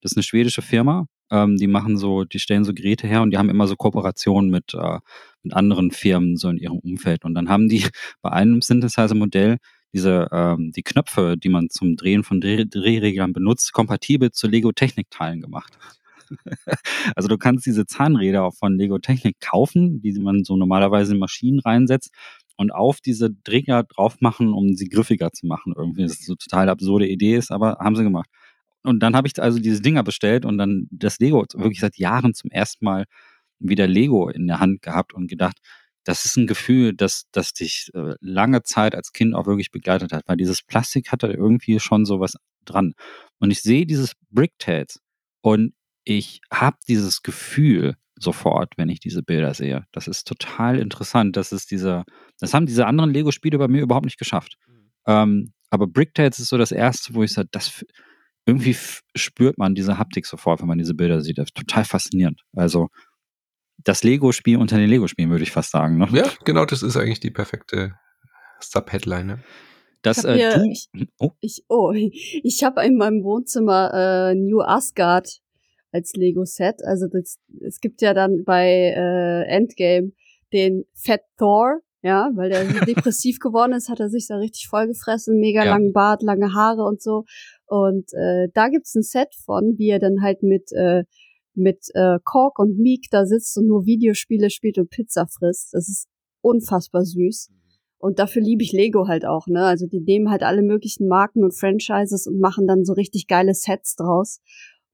Das 0.02 0.12
ist 0.12 0.18
eine 0.18 0.24
schwedische 0.24 0.62
Firma. 0.62 1.08
Ähm, 1.32 1.58
die 1.58 1.68
machen 1.68 1.98
so, 1.98 2.24
die 2.24 2.40
stellen 2.40 2.66
so 2.66 2.74
Geräte 2.74 3.08
her 3.08 3.22
und 3.22 3.32
die 3.32 3.38
haben 3.38 3.50
immer 3.50 3.68
so 3.68 3.76
Kooperationen 3.76 4.50
mit, 4.52 4.74
äh, 4.74 5.00
mit 5.44 5.54
anderen 5.54 5.92
Firmen 5.92 6.38
so 6.38 6.50
in 6.50 6.58
ihrem 6.58 6.80
Umfeld. 6.80 7.26
Und 7.26 7.34
dann 7.34 7.50
haben 7.50 7.70
die 7.70 7.86
bei 8.22 8.32
einem 8.32 8.62
Synthesizer-Modell 8.62 9.58
diese 9.94 10.28
ähm, 10.34 10.72
die 10.76 10.84
Knöpfe, 10.84 11.38
die 11.38 11.48
man 11.48 11.70
zum 11.70 11.96
Drehen 11.96 12.24
von 12.24 12.42
Dreh 12.42 12.66
Drehreglern 12.66 13.32
benutzt, 13.32 13.72
kompatibel 13.72 14.32
zu 14.32 14.48
Lego 14.48 14.74
Technik-Teilen 14.74 15.40
gemacht. 15.40 15.78
Also 17.16 17.28
du 17.28 17.38
kannst 17.38 17.66
diese 17.66 17.86
Zahnräder 17.86 18.44
auch 18.44 18.56
von 18.56 18.78
Lego 18.78 19.00
Technik 19.00 19.40
kaufen, 19.40 20.02
die 20.02 20.14
man 20.20 20.44
so 20.44 20.56
normalerweise 20.56 21.14
in 21.14 21.20
Maschinen 21.20 21.60
reinsetzt 21.60 22.12
und 22.58 22.72
auf 22.72 23.02
diese 23.02 23.30
Träger 23.44 23.84
drauf 23.84 24.18
machen, 24.22 24.54
um 24.54 24.74
sie 24.76 24.88
griffiger 24.88 25.32
zu 25.32 25.46
machen. 25.46 25.74
Irgendwie 25.76 26.04
das 26.04 26.14
ist 26.14 26.26
so 26.26 26.36
total 26.36 26.70
absurde 26.70 27.08
Idee 27.08 27.36
ist, 27.36 27.52
aber 27.52 27.78
haben 27.80 27.96
sie 27.96 28.04
gemacht. 28.04 28.30
Und 28.84 29.00
dann 29.02 29.16
habe 29.16 29.28
ich 29.28 29.42
also 29.42 29.60
diese 29.60 29.82
Dinger 29.82 30.04
bestellt 30.04 30.46
und 30.46 30.58
dann 30.58 30.88
das 30.92 31.20
Lego 31.20 31.46
wirklich 31.56 31.80
seit 31.80 31.98
Jahren 31.98 32.34
zum 32.34 32.52
ersten 32.52 32.86
Mal 32.86 33.06
wieder 33.60 33.88
Lego 33.88 34.30
in 34.30 34.48
der 34.48 34.60
Hand 34.60 34.82
gehabt 34.82 35.14
und 35.14 35.28
gedacht, 35.28 35.58
das 36.04 36.26
ist 36.26 36.38
ein 36.38 36.46
Gefühl, 36.48 36.94
das, 36.94 37.24
das 37.32 37.54
dich 37.54 37.90
äh, 37.96 38.14
lange 38.22 38.62
Zeit 38.62 38.96
als 38.96 39.12
Kind 39.12 39.34
auch 39.34 39.48
wirklich 39.48 39.72
begleitet 39.72 40.14
hat, 40.14 40.24
weil 40.28 40.38
dieses 40.38 40.62
Plastik 40.62 41.12
hatte 41.12 41.28
irgendwie 41.28 41.80
schon 41.80 42.06
sowas 42.06 42.36
dran. 42.64 42.94
Und 43.40 43.52
ich 43.52 43.62
sehe 43.62 43.88
dieses 43.88 44.14
Bricktails 44.30 45.00
und 45.42 45.74
ich 46.06 46.40
habe 46.52 46.78
dieses 46.88 47.22
Gefühl 47.22 47.96
sofort, 48.18 48.74
wenn 48.78 48.90
ich 48.90 49.00
diese 49.00 49.24
Bilder 49.24 49.54
sehe. 49.54 49.86
Das 49.92 50.08
ist 50.08 50.26
total 50.26 50.80
interessant. 50.80 51.36
Das 51.36 51.52
ist 51.52 51.72
dieser, 51.72 52.06
das 52.40 52.54
haben 52.54 52.66
diese 52.66 52.86
anderen 52.86 53.12
Lego-Spiele 53.12 53.58
bei 53.58 53.68
mir 53.68 53.82
überhaupt 53.82 54.06
nicht 54.06 54.20
geschafft. 54.20 54.56
Mhm. 54.68 54.92
Ähm, 55.08 55.54
aber 55.70 55.88
Bricktails 55.88 56.40
ist 56.40 56.50
so 56.50 56.58
das 56.58 56.72
erste, 56.72 57.14
wo 57.14 57.24
ich 57.24 57.34
sage, 57.34 57.50
das 57.52 57.84
irgendwie 58.46 58.78
spürt 59.16 59.58
man 59.58 59.76
diese 59.76 59.98
Haptik 59.98 60.26
sofort, 60.26 60.62
wenn 60.62 60.68
man 60.68 60.78
diese 60.78 60.94
Bilder 60.94 61.22
sieht. 61.22 61.40
Das 61.40 61.48
ist 61.48 61.56
total 61.56 61.84
faszinierend. 61.84 62.42
Also 62.56 62.88
das 63.84 64.04
Lego-Spiel 64.04 64.58
unter 64.58 64.78
den 64.78 64.90
Lego-Spielen, 64.90 65.30
würde 65.30 65.44
ich 65.44 65.52
fast 65.52 65.72
sagen. 65.72 65.98
Ne? 65.98 66.08
Ja, 66.14 66.30
genau, 66.46 66.66
das 66.66 66.84
ist 66.84 66.96
eigentlich 66.96 67.20
die 67.20 67.32
perfekte 67.32 67.96
Sub-Headline. 68.62 69.28
Ne? 69.28 69.44
Das, 70.04 70.20
ich 70.20 70.26
äh, 70.26 70.60
du, 70.60 70.72
ich, 70.72 70.90
oh. 71.20 71.32
ich, 71.42 71.64
oh, 71.68 71.92
ich 71.94 72.64
habe 72.64 72.86
in 72.86 72.96
meinem 72.96 73.24
Wohnzimmer 73.24 74.32
äh, 74.32 74.36
New 74.36 74.62
Asgard 74.62 75.42
als 75.96 76.14
Lego-Set. 76.14 76.84
Also 76.84 77.08
das, 77.08 77.38
es 77.66 77.80
gibt 77.80 78.02
ja 78.02 78.14
dann 78.14 78.44
bei 78.46 78.94
äh, 78.96 79.44
Endgame 79.48 80.12
den 80.54 80.84
Fat 80.94 81.22
Thor, 81.38 81.80
ja, 82.02 82.30
weil 82.36 82.50
der 82.50 82.64
depressiv 82.86 83.40
geworden 83.40 83.74
ist, 83.74 83.90
hat 83.90 84.00
er 84.00 84.10
sich 84.10 84.28
da 84.28 84.36
richtig 84.36 84.68
vollgefressen, 84.68 85.40
mega 85.40 85.64
ja. 85.64 85.72
langen 85.72 85.94
Bart, 85.94 86.22
lange 86.22 86.54
Haare 86.54 86.84
und 86.84 87.02
so. 87.02 87.24
Und 87.66 88.14
äh, 88.14 88.50
da 88.54 88.68
gibt's 88.70 88.94
ein 88.96 89.02
Set 89.02 89.34
von, 89.44 89.76
wie 89.78 89.90
er 89.90 90.00
dann 90.00 90.22
halt 90.22 90.44
mit 90.44 90.72
äh, 90.74 91.04
mit 91.56 91.88
äh, 91.94 92.20
Kork 92.24 92.60
und 92.60 92.78
Meek 92.78 93.08
da 93.12 93.26
sitzt 93.26 93.58
und 93.58 93.68
nur 93.68 93.86
Videospiele 93.86 94.50
spielt 94.50 94.78
und 94.78 94.90
Pizza 94.90 95.26
frisst. 95.26 95.74
Das 95.74 95.88
ist 95.88 96.08
unfassbar 96.42 97.06
süß. 97.06 97.50
Und 97.98 98.20
dafür 98.20 98.42
liebe 98.42 98.62
ich 98.62 98.72
Lego 98.72 99.08
halt 99.08 99.26
auch, 99.26 99.48
ne? 99.48 99.64
Also 99.64 99.88
die 99.88 100.02
nehmen 100.02 100.30
halt 100.30 100.44
alle 100.44 100.62
möglichen 100.62 101.08
Marken 101.08 101.44
und 101.44 101.58
Franchises 101.58 102.28
und 102.28 102.40
machen 102.40 102.68
dann 102.68 102.84
so 102.84 102.94
richtig 102.94 103.28
geile 103.28 103.54
Sets 103.54 103.96
draus. 103.96 104.42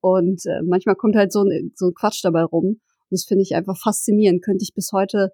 Und 0.02 0.42
äh, 0.46 0.62
manchmal 0.68 0.96
kommt 0.96 1.16
halt 1.16 1.32
so 1.32 1.44
ein, 1.44 1.72
so 1.76 1.88
ein 1.88 1.94
Quatsch 1.94 2.24
dabei 2.24 2.44
rum. 2.44 2.66
Und 2.66 3.12
das 3.12 3.26
finde 3.26 3.44
ich 3.44 3.56
einfach 3.56 3.78
faszinierend. 3.78 4.44
Könnte 4.44 4.64
ich 4.64 4.74
bis 4.74 4.90
heute 4.94 5.30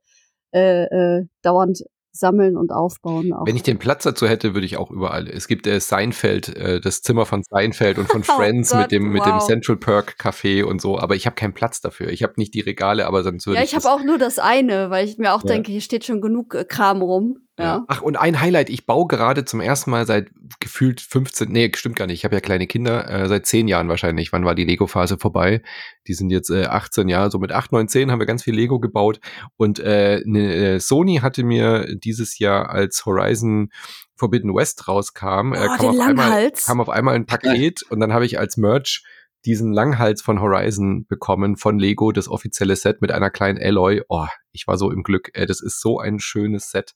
äh, 0.53 0.83
äh, 0.83 1.25
dauernd 1.41 1.83
sammeln 2.17 2.57
und 2.57 2.71
aufbauen. 2.71 3.31
Auch. 3.33 3.45
Wenn 3.45 3.55
ich 3.55 3.63
den 3.63 3.79
Platz 3.79 4.03
dazu 4.03 4.27
hätte, 4.27 4.53
würde 4.53 4.65
ich 4.65 4.77
auch 4.77 4.91
überall. 4.91 5.27
Es 5.27 5.47
gibt 5.47 5.67
äh, 5.67 5.79
Seinfeld, 5.79 6.55
äh, 6.55 6.81
das 6.81 7.01
Zimmer 7.01 7.25
von 7.25 7.43
Seinfeld 7.43 7.97
und 7.97 8.07
von 8.07 8.21
oh 8.27 8.35
Friends 8.35 8.71
oh 8.71 8.77
Gott, 8.77 8.83
mit 8.83 8.91
dem 8.91 9.05
wow. 9.05 9.13
mit 9.13 9.25
dem 9.25 9.39
Central 9.39 9.77
Perk 9.77 10.15
Café 10.19 10.63
und 10.63 10.81
so, 10.81 10.97
aber 10.97 11.15
ich 11.15 11.25
habe 11.25 11.35
keinen 11.35 11.53
Platz 11.53 11.81
dafür. 11.81 12.09
Ich 12.09 12.23
habe 12.23 12.33
nicht 12.37 12.53
die 12.53 12.61
Regale, 12.61 13.05
aber 13.05 13.23
sonst 13.23 13.45
würde 13.45 13.57
Ja, 13.59 13.63
ich, 13.63 13.71
ich 13.71 13.75
habe 13.75 13.89
auch 13.89 14.03
nur 14.03 14.17
das 14.17 14.39
eine, 14.39 14.89
weil 14.89 15.07
ich 15.07 15.17
mir 15.17 15.33
auch 15.33 15.43
ja. 15.43 15.53
denke, 15.53 15.71
hier 15.71 15.81
steht 15.81 16.05
schon 16.05 16.21
genug 16.21 16.55
äh, 16.55 16.65
Kram 16.65 17.01
rum. 17.01 17.46
Ja. 17.59 17.83
Ach, 17.87 18.01
und 18.01 18.17
ein 18.17 18.39
Highlight, 18.39 18.69
ich 18.69 18.85
baue 18.85 19.07
gerade 19.07 19.43
zum 19.43 19.61
ersten 19.61 19.89
Mal 19.89 20.05
seit 20.05 20.29
gefühlt 20.59 21.01
15, 21.01 21.51
nee, 21.51 21.71
stimmt 21.75 21.95
gar 21.95 22.05
nicht, 22.05 22.19
ich 22.19 22.25
habe 22.25 22.35
ja 22.35 22.39
kleine 22.39 22.67
Kinder, 22.67 23.09
äh, 23.09 23.27
seit 23.27 23.47
10 23.47 23.67
Jahren 23.67 23.89
wahrscheinlich. 23.89 24.31
Wann 24.31 24.45
war 24.45 24.53
die 24.53 24.63
Lego-Phase 24.63 25.17
vorbei? 25.17 25.63
Die 26.07 26.13
sind 26.13 26.29
jetzt 26.29 26.51
äh, 26.51 26.65
18 26.65 27.09
Jahre, 27.09 27.31
so 27.31 27.39
mit 27.39 27.51
8, 27.51 27.71
9, 27.71 27.87
10 27.87 28.11
haben 28.11 28.19
wir 28.19 28.27
ganz 28.27 28.43
viel 28.43 28.53
Lego 28.53 28.79
gebaut. 28.79 29.19
Und 29.55 29.79
äh, 29.79 30.21
ne, 30.25 30.53
äh, 30.53 30.79
Sony 30.79 31.17
hatte 31.17 31.43
mir 31.43 31.95
dieses 31.95 32.37
Jahr 32.37 32.69
als 32.69 33.05
Horizon 33.05 33.71
Forbidden 34.15 34.53
West 34.53 34.87
rauskam, 34.87 35.53
äh, 35.53 35.67
Oh, 35.67 35.67
kam, 35.67 35.77
den 35.79 36.01
auf 36.01 36.07
einmal, 36.07 36.51
kam 36.51 36.81
auf 36.81 36.89
einmal 36.89 37.15
ein 37.15 37.25
Paket 37.25 37.83
und 37.89 37.99
dann 37.99 38.13
habe 38.13 38.25
ich 38.25 38.37
als 38.39 38.57
Merch 38.57 39.03
diesen 39.45 39.71
Langhals 39.71 40.21
von 40.21 40.41
Horizon 40.41 41.05
bekommen, 41.07 41.55
von 41.55 41.79
Lego, 41.79 42.11
das 42.11 42.27
offizielle 42.27 42.75
Set 42.75 43.01
mit 43.01 43.11
einer 43.11 43.29
kleinen 43.29 43.57
Alloy. 43.57 44.03
Oh, 44.09 44.27
ich 44.51 44.67
war 44.67 44.77
so 44.77 44.91
im 44.91 45.03
Glück. 45.03 45.29
Äh, 45.33 45.45
das 45.45 45.61
ist 45.61 45.81
so 45.81 45.99
ein 45.99 46.19
schönes 46.19 46.69
Set. 46.69 46.93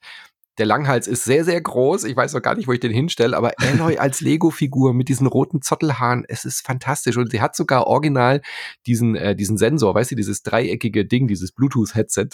Der 0.58 0.66
Langhals 0.66 1.08
ist 1.08 1.24
sehr, 1.24 1.46
sehr 1.46 1.60
groß. 1.62 2.04
Ich 2.04 2.16
weiß 2.16 2.34
noch 2.34 2.42
gar 2.42 2.56
nicht, 2.56 2.68
wo 2.68 2.74
ich 2.74 2.80
den 2.80 2.92
hinstelle, 2.92 3.36
aber 3.36 3.54
Alloy 3.58 3.98
als 3.98 4.22
Lego-Figur 4.22 4.94
mit 4.94 5.08
diesen 5.08 5.28
roten 5.28 5.62
Zottelhaaren, 5.62 6.26
es 6.28 6.46
ist 6.46 6.66
fantastisch. 6.66 7.18
Und 7.18 7.32
sie 7.32 7.42
hat 7.42 7.56
sogar 7.56 7.88
original 7.88 8.42
diesen, 8.86 9.16
äh, 9.16 9.36
diesen 9.36 9.58
Sensor, 9.58 9.96
weißt 9.96 10.12
du, 10.12 10.16
dieses 10.16 10.44
dreieckige 10.44 11.06
Ding, 11.06 11.28
dieses 11.28 11.52
Bluetooth-Headset. 11.52 12.30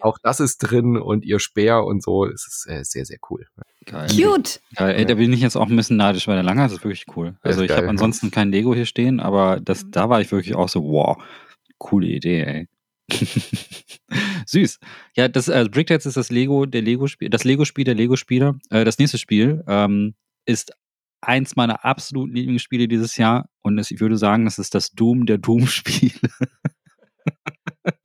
Auch 0.00 0.18
das 0.22 0.38
ist 0.38 0.58
drin 0.58 0.96
und 0.96 1.24
ihr 1.24 1.40
Speer 1.40 1.84
und 1.84 2.02
so. 2.02 2.26
Es 2.26 2.46
ist 2.46 2.66
äh, 2.68 2.84
sehr, 2.84 3.04
sehr 3.04 3.18
cool. 3.30 3.46
Geil. 3.84 4.08
Cute. 4.08 4.60
Ja, 4.78 4.88
ey, 4.88 5.04
da 5.06 5.14
bin 5.14 5.32
ich 5.32 5.40
jetzt 5.40 5.56
auch 5.56 5.68
ein 5.68 5.76
bisschen 5.76 5.96
neidisch, 5.96 6.28
weil 6.28 6.36
der 6.36 6.44
Langhals 6.44 6.72
ist 6.72 6.84
wirklich 6.84 7.06
cool. 7.16 7.36
Also 7.42 7.62
ich 7.62 7.68
geil, 7.68 7.78
habe 7.78 7.86
ja. 7.86 7.90
ansonsten 7.90 8.30
kein 8.30 8.52
Lego 8.52 8.74
hier 8.74 8.86
stehen, 8.86 9.18
aber 9.18 9.60
das, 9.60 9.90
da 9.90 10.08
war 10.08 10.20
ich 10.20 10.30
wirklich 10.30 10.54
auch 10.54 10.68
so, 10.68 10.84
wow, 10.84 11.16
coole 11.78 12.06
Idee, 12.06 12.42
ey. 12.42 12.68
Süß. 14.46 14.78
Ja, 15.16 15.28
das 15.28 15.48
äh, 15.48 15.66
Brickheads 15.70 16.06
ist 16.06 16.16
das 16.16 16.30
Lego, 16.30 16.66
der 16.66 16.82
Lego-Spiel, 16.82 17.30
das 17.30 17.44
Lego-Spiel 17.44 17.84
der 17.84 17.94
Lego-Spieler. 17.94 18.58
Äh, 18.70 18.84
das 18.84 18.98
nächste 18.98 19.18
Spiel 19.18 19.62
ähm, 19.66 20.14
ist 20.46 20.72
eins 21.20 21.56
meiner 21.56 21.84
absoluten 21.84 22.34
Lieblingsspiele 22.34 22.88
dieses 22.88 23.16
Jahr 23.16 23.48
und 23.62 23.78
es, 23.78 23.90
ich 23.90 24.00
würde 24.00 24.16
sagen, 24.16 24.44
das 24.44 24.58
ist 24.58 24.74
das 24.74 24.90
Doom 24.90 25.26
der 25.26 25.38
Doom-Spiele. 25.38 26.30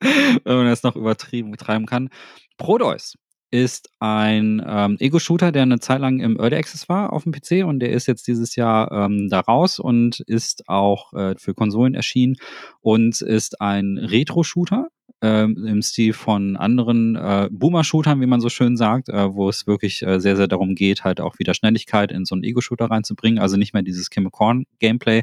Wenn 0.00 0.56
man 0.56 0.66
das 0.66 0.82
noch 0.82 0.96
übertrieben 0.96 1.50
betreiben 1.50 1.86
kann. 1.86 2.10
Prodeus 2.56 3.14
ist 3.54 3.88
ein 4.00 4.60
ähm, 4.66 4.96
Ego-Shooter, 4.98 5.52
der 5.52 5.62
eine 5.62 5.78
Zeit 5.78 6.00
lang 6.00 6.18
im 6.18 6.40
Early 6.40 6.56
Access 6.56 6.88
war 6.88 7.12
auf 7.12 7.22
dem 7.22 7.30
PC 7.30 7.64
und 7.64 7.78
der 7.78 7.92
ist 7.92 8.08
jetzt 8.08 8.26
dieses 8.26 8.56
Jahr 8.56 8.90
ähm, 8.90 9.28
da 9.28 9.38
raus 9.38 9.78
und 9.78 10.18
ist 10.26 10.68
auch 10.68 11.12
äh, 11.12 11.36
für 11.38 11.54
Konsolen 11.54 11.94
erschienen 11.94 12.34
und 12.80 13.20
ist 13.20 13.60
ein 13.60 13.96
Retro-Shooter 13.96 14.88
ähm, 15.22 15.64
im 15.68 15.82
Stil 15.82 16.14
von 16.14 16.56
anderen 16.56 17.14
äh, 17.14 17.48
Boomer-Shootern, 17.52 18.20
wie 18.20 18.26
man 18.26 18.40
so 18.40 18.48
schön 18.48 18.76
sagt, 18.76 19.08
äh, 19.08 19.32
wo 19.32 19.48
es 19.48 19.68
wirklich 19.68 20.02
äh, 20.02 20.18
sehr, 20.18 20.34
sehr 20.34 20.48
darum 20.48 20.74
geht, 20.74 21.04
halt 21.04 21.20
auch 21.20 21.38
wieder 21.38 21.54
Schnelligkeit 21.54 22.10
in 22.10 22.24
so 22.24 22.34
einen 22.34 22.42
Ego-Shooter 22.42 22.86
reinzubringen. 22.86 23.38
Also 23.38 23.56
nicht 23.56 23.72
mehr 23.72 23.84
dieses 23.84 24.10
Kim 24.10 24.32
Corn-Gameplay, 24.32 25.22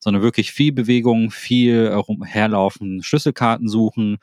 sondern 0.00 0.22
wirklich 0.22 0.52
viel 0.52 0.72
Bewegung, 0.72 1.30
viel 1.30 1.86
äh, 1.86 1.94
rumherlaufen, 1.94 3.02
Schlüsselkarten 3.02 3.68
suchen. 3.68 4.18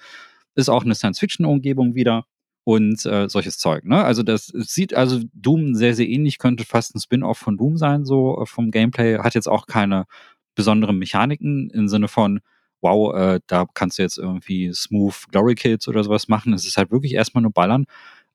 Ist 0.54 0.70
auch 0.70 0.84
eine 0.84 0.94
Science-Fiction-Umgebung 0.94 1.96
wieder 1.96 2.26
und 2.68 3.06
äh, 3.06 3.30
solches 3.30 3.58
Zeug. 3.60 3.86
Ne? 3.86 4.04
Also 4.04 4.24
das 4.24 4.48
sieht 4.48 4.94
also 4.94 5.22
Doom 5.32 5.74
sehr, 5.74 5.96
sehr 5.96 6.06
ähnlich, 6.06 6.38
könnte 6.38 6.66
fast 6.66 6.94
ein 6.94 7.00
Spin-off 7.00 7.38
von 7.38 7.56
Doom 7.56 7.78
sein, 7.78 8.04
so 8.04 8.42
äh, 8.42 8.46
vom 8.46 8.72
Gameplay. 8.72 9.20
Hat 9.20 9.36
jetzt 9.36 9.48
auch 9.48 9.68
keine 9.68 10.04
besonderen 10.54 10.98
Mechaniken 10.98 11.70
im 11.70 11.88
Sinne 11.88 12.10
von, 12.10 12.42
wow, 12.82 13.16
äh, 13.16 13.40
da 13.48 13.68
kannst 13.74 14.00
du 14.00 14.02
jetzt 14.02 14.18
irgendwie 14.18 14.74
smooth 14.74 15.16
Glory 15.32 15.56
Kills 15.56 15.88
oder 15.88 16.04
sowas 16.04 16.28
machen. 16.28 16.52
Es 16.52 16.68
ist 16.68 16.76
halt 16.76 16.92
wirklich 16.92 17.14
erstmal 17.14 17.42
nur 17.42 17.54
Ballern. 17.54 17.86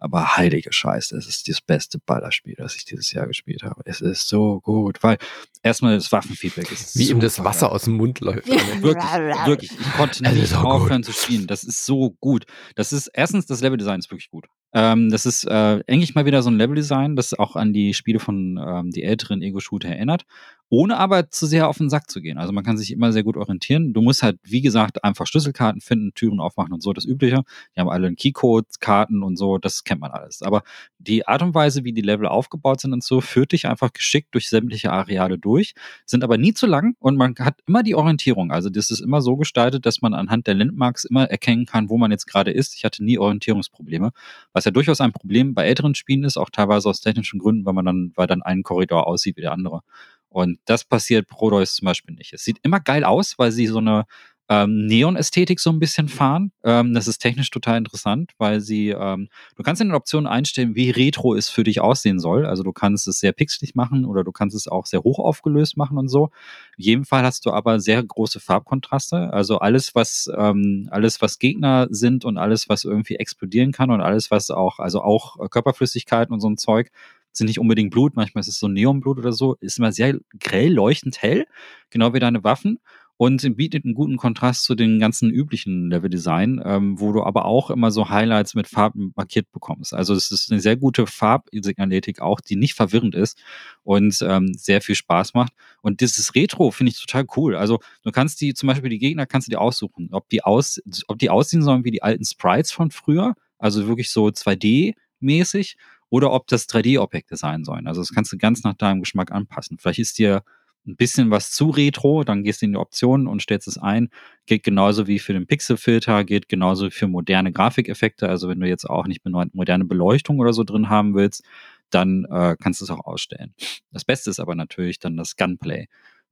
Aber 0.03 0.37
heilige 0.37 0.73
Scheiße, 0.73 1.17
es 1.17 1.29
ist 1.29 1.47
das 1.49 1.61
beste 1.61 2.01
Ballerspiel, 2.01 2.57
das 2.59 2.75
ich 2.75 2.85
dieses 2.85 3.13
Jahr 3.13 3.29
gespielt 3.29 3.63
habe. 3.63 3.83
Es 3.85 4.01
ist 4.01 4.27
so 4.27 4.61
gut, 4.61 5.01
weil 5.05 5.17
erstmal 5.63 5.95
das 5.95 6.11
Waffenfeedback 6.11 6.73
ist 6.73 6.99
Wie 6.99 7.09
ihm 7.11 7.21
das 7.21 7.45
Wasser 7.45 7.67
geil. 7.67 7.77
aus 7.77 7.85
dem 7.85 7.99
Mund 7.99 8.19
läuft. 8.19 8.49
Wirklich, 8.83 9.11
wirklich. 9.47 9.71
Ich 9.71 9.93
konnte 9.93 10.25
nicht 10.25 10.49
so 10.49 10.57
gut. 10.57 10.67
aufhören 10.67 11.05
zu 11.05 11.13
spielen. 11.13 11.47
Das 11.47 11.63
ist 11.63 11.87
so 11.87 12.11
gut. 12.19 12.47
Das 12.75 12.93
ist 12.93 13.11
erstens, 13.15 13.47
das 13.47 13.61
Leveldesign 13.61 14.01
ist 14.01 14.11
wirklich 14.11 14.29
gut. 14.29 14.47
Ähm, 14.75 15.11
das 15.11 15.27
ist 15.27 15.45
äh, 15.45 15.83
eigentlich 15.87 16.15
mal 16.15 16.25
wieder 16.25 16.43
so 16.43 16.51
ein 16.51 16.57
Leveldesign, 16.57 17.17
das 17.17 17.35
auch 17.35 17.57
an 17.57 17.73
die 17.73 17.95
Spiele 17.95 18.19
von 18.19 18.59
ähm, 18.65 18.91
die 18.91 19.03
älteren 19.03 19.43
Ego-Shooter 19.43 19.89
erinnert, 19.89 20.25
ohne 20.73 20.97
aber 20.97 21.29
zu 21.31 21.45
sehr 21.45 21.69
auf 21.69 21.77
den 21.77 21.91
Sack 21.91 22.11
zu 22.11 22.23
gehen. 22.23 22.39
Also 22.39 22.55
man 22.55 22.65
kann 22.65 22.79
sich 22.79 22.93
immer 22.93 23.13
sehr 23.13 23.23
gut 23.23 23.37
orientieren. 23.37 23.93
Du 23.93 24.01
musst 24.01 24.23
halt, 24.23 24.39
wie 24.43 24.63
gesagt, 24.63 25.05
einfach 25.05 25.27
Schlüsselkarten 25.27 25.83
finden, 25.83 26.15
Türen 26.15 26.41
aufmachen 26.41 26.73
und 26.73 26.83
so, 26.83 26.95
das 26.95 27.05
Übliche. 27.05 27.43
Die 27.77 27.81
haben 27.81 27.91
alle 27.91 28.07
einen 28.07 28.17
Keycode, 28.17 28.65
Karten 28.81 29.23
und 29.23 29.37
so, 29.37 29.59
das 29.59 29.85
kennt 29.85 30.01
man 30.01 30.13
alles. 30.13 30.41
Aber 30.41 30.63
die 30.99 31.29
Art 31.29 31.43
und 31.43 31.55
Weise, 31.55 31.85
wie 31.85 31.93
die 31.93 32.01
Level 32.01 32.27
aufgebaut 32.27 32.81
sind 32.81 32.95
und 32.95 33.05
so, 33.05 33.21
führt 33.21 33.53
dich 33.53 33.67
einfach 33.67 33.93
geschickt 33.93 34.29
durch 34.33 34.49
sämtliche 34.49 34.91
Areale 34.91 35.39
durch, 35.39 35.75
sind 36.07 36.25
aber 36.25 36.39
nie 36.39 36.55
zu 36.55 36.67
lang 36.67 36.97
und 37.01 37.17
man 37.19 37.35
hat 37.39 37.59
immer 37.67 37.83
die 37.83 37.95
Orientierung. 37.95 38.51
Also 38.51 38.71
das 38.71 38.91
ist 38.91 39.01
immer 39.01 39.21
so 39.21 39.37
gestaltet, 39.37 39.85
dass 39.85 40.01
man 40.01 40.15
anhand 40.15 40.47
der 40.47 40.55
Landmarks 40.55 41.05
immer 41.05 41.25
erkennen 41.25 41.67
kann, 41.67 41.91
wo 41.91 41.99
man 41.99 42.11
jetzt 42.13 42.25
gerade 42.25 42.51
ist. 42.51 42.75
Ich 42.75 42.87
hatte 42.87 43.05
nie 43.05 43.19
Orientierungsprobleme, 43.19 44.13
was 44.55 44.62
ja 44.65 44.71
durchaus 44.71 45.01
ein 45.01 45.13
Problem 45.13 45.55
bei 45.55 45.65
älteren 45.65 45.95
Spielen 45.95 46.25
ist, 46.25 46.37
auch 46.37 46.51
teilweise 46.51 46.89
aus 46.89 47.01
technischen 47.01 47.39
Gründen, 47.39 47.65
weil 47.65 47.75
man 47.75 47.85
dann, 47.85 48.13
weil 48.15 48.27
dann 48.27 48.43
ein 48.43 48.63
Korridor 48.63 49.07
aussieht 49.07 49.37
wie 49.37 49.43
der 49.43 49.53
andere. 49.53 49.81
Und 50.29 50.59
das 50.65 50.85
passiert 50.85 51.29
Prodeus 51.29 51.75
zum 51.75 51.87
Beispiel 51.87 52.15
nicht. 52.15 52.33
Es 52.33 52.43
sieht 52.45 52.59
immer 52.63 52.81
geil 52.81 53.05
aus, 53.05 53.35
weil 53.39 53.53
sie 53.53 53.67
so 53.67 53.79
eine 53.79 54.05
ähm, 54.53 54.87
Neon-Ästhetik 54.87 55.61
so 55.61 55.71
ein 55.71 55.79
bisschen 55.79 56.09
fahren. 56.09 56.53
Ähm, 56.63 56.93
das 56.93 57.09
ist 57.09 57.19
technisch 57.19 57.51
total 57.51 57.79
interessant, 57.79 58.33
weil 58.37 58.61
sie, 58.61 58.91
ähm, 58.91 59.29
du 59.57 59.63
kannst 59.63 59.81
in 59.81 59.89
den 59.89 59.95
Optionen 59.95 60.27
einstellen, 60.27 60.75
wie 60.75 60.91
retro 60.91 61.35
es 61.35 61.49
für 61.49 61.65
dich 61.65 61.81
aussehen 61.81 62.19
soll. 62.21 62.45
Also 62.45 62.63
du 62.63 62.73
kannst 62.73 63.09
es 63.09 63.19
sehr 63.21 63.33
pixelig 63.33 63.75
machen 63.75 64.05
oder 64.05 64.25
du 64.25 64.33
kannst 64.33 64.55
es 64.55 64.69
auch 64.69 64.85
sehr 64.85 65.03
hoch 65.03 65.19
aufgelöst 65.19 65.79
machen 65.79 65.97
und 65.97 66.09
so. 66.09 66.31
In 66.77 66.85
jedem 66.85 67.05
Fall 67.05 67.23
hast 67.23 67.47
du 67.47 67.51
aber 67.51 67.81
sehr 67.81 68.03
große 68.03 68.41
Farbkontraste. 68.41 69.33
Also 69.33 69.59
alles, 69.59 69.95
was, 69.95 70.31
ähm, 70.37 70.89
alles, 70.91 71.23
was 71.23 71.39
Gegner 71.39 71.87
sind 71.91 72.25
und 72.27 72.37
alles, 72.37 72.69
was 72.69 72.85
irgendwie 72.85 73.17
explodieren 73.17 73.73
kann 73.73 73.91
und 73.91 74.03
alles, 74.03 74.31
was 74.31 74.51
auch, 74.51 74.81
also 74.81 75.03
auch 75.03 75.41
äh, 75.41 75.49
Körperflüssigkeiten 75.49 76.33
und 76.35 76.41
so 76.41 76.49
ein 76.49 76.59
Zeug, 76.59 76.91
sind 77.35 77.47
nicht 77.47 77.59
unbedingt 77.59 77.91
Blut, 77.91 78.15
manchmal 78.15 78.41
ist 78.41 78.49
es 78.49 78.59
so 78.59 78.69
Neonblut 78.69 79.17
oder 79.17 79.33
so, 79.33 79.55
ist 79.61 79.79
immer 79.79 79.91
sehr 79.91 80.19
grell 80.39 80.71
leuchtend 80.71 81.23
hell, 81.23 81.47
genau 81.89 82.13
wie 82.13 82.21
deine 82.21 82.45
Waffen 82.45 82.79
und 83.23 83.57
bietet 83.57 83.85
einen 83.85 83.95
guten 83.95 84.17
Kontrast 84.17 84.65
zu 84.65 84.75
den 84.75 84.99
ganzen 84.99 85.31
üblichen 85.31 85.89
Leveldesign, 85.91 86.61
ähm, 86.65 86.99
wo 86.99 87.13
du 87.13 87.23
aber 87.23 87.45
auch 87.45 87.71
immer 87.71 87.93
so 87.93 88.09
Highlights 88.09 88.57
mit 88.57 88.67
Farben 88.67 89.13
markiert 89.15 89.53
bekommst. 89.53 89.95
Also 89.95 90.13
es 90.13 90.33
ist 90.33 90.51
eine 90.51 90.61
sehr 90.61 90.77
gute 90.77 91.07
Farbsignaletik 91.07 92.21
auch, 92.21 92.41
die 92.41 92.57
nicht 92.57 92.75
verwirrend 92.75 93.15
ist 93.15 93.41
und 93.85 94.19
ähm, 94.23 94.53
sehr 94.55 94.81
viel 94.81 94.97
Spaß 94.97 95.35
macht. 95.35 95.53
Und 95.83 96.01
dieses 96.01 96.35
Retro 96.35 96.73
finde 96.73 96.91
ich 96.91 97.01
total 97.01 97.25
cool. 97.37 97.55
Also 97.55 97.79
du 98.03 98.11
kannst 98.11 98.41
die, 98.41 98.55
zum 98.55 98.67
Beispiel 98.67 98.91
die 98.91 98.99
Gegner 98.99 99.25
kannst 99.25 99.47
du 99.47 99.51
dir 99.51 99.61
aussuchen, 99.61 100.09
ob 100.11 100.29
die 100.29 100.43
aus, 100.43 100.83
ob 101.07 101.21
die 101.21 101.31
aussehen 101.31 101.63
sollen 101.63 101.85
wie 101.85 101.93
die 101.93 102.03
alten 102.03 102.25
Sprites 102.25 102.73
von 102.73 102.91
früher, 102.91 103.37
also 103.57 103.87
wirklich 103.87 104.11
so 104.11 104.27
2D-mäßig, 104.27 105.77
oder 106.11 106.33
ob 106.33 106.49
das 106.49 106.69
3D-Objekte 106.69 107.37
sein 107.37 107.63
sollen. 107.63 107.87
Also 107.87 108.01
das 108.01 108.13
kannst 108.13 108.33
du 108.33 108.37
ganz 108.37 108.65
nach 108.65 108.75
deinem 108.75 109.01
Geschmack 109.01 109.31
anpassen. 109.31 109.79
Vielleicht 109.79 110.01
ist 110.01 110.19
dir 110.19 110.43
ein 110.87 110.97
bisschen 110.97 111.31
was 111.31 111.53
zu 111.53 111.71
retro, 111.71 112.25
dann 112.25 112.43
gehst 112.43 112.63
du 112.63 112.67
in 112.67 112.73
die 112.73 112.79
Optionen 112.79 113.27
und 113.27 113.43
stellst 113.43 113.69
es 113.69 113.79
ein. 113.79 114.11
Geht 114.47 114.65
genauso 114.65 115.07
wie 115.07 115.19
für 115.19 115.33
den 115.33 115.47
Pixelfilter, 115.47 116.25
geht 116.25 116.49
genauso 116.49 116.91
für 116.91 117.07
moderne 117.07 117.53
Grafikeffekte. 117.53 118.29
Also 118.29 118.49
wenn 118.49 118.61
du 118.61 118.69
jetzt 118.69 118.89
auch 118.89 119.07
nicht 119.07 119.23
moderne 119.25 119.85
Beleuchtung 119.85 120.39
oder 120.41 120.53
so 120.53 120.65
drin 120.65 120.89
haben 120.89 121.15
willst, 121.15 121.45
dann 121.91 122.25
äh, 122.31 122.57
kannst 122.61 122.81
du 122.81 122.85
es 122.85 122.91
auch 122.91 123.05
ausstellen. 123.05 123.55
Das 123.93 124.05
Beste 124.05 124.31
ist 124.31 124.41
aber 124.41 124.55
natürlich 124.55 124.99
dann 124.99 125.17
das 125.17 125.37
Gunplay. 125.37 125.89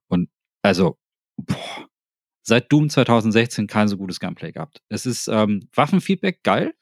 Und 0.09 0.29
also, 0.63 0.99
boah, 1.37 1.89
seit 2.43 2.71
Doom 2.73 2.91
2016 2.91 3.67
kein 3.67 3.89
so 3.89 3.97
gutes 3.97 4.21
Gunplay 4.21 4.53
gehabt. 4.53 4.83
Es 4.89 5.07
ist 5.07 5.29
ähm, 5.29 5.69
Waffenfeedback 5.75 6.43
geil. 6.43 6.75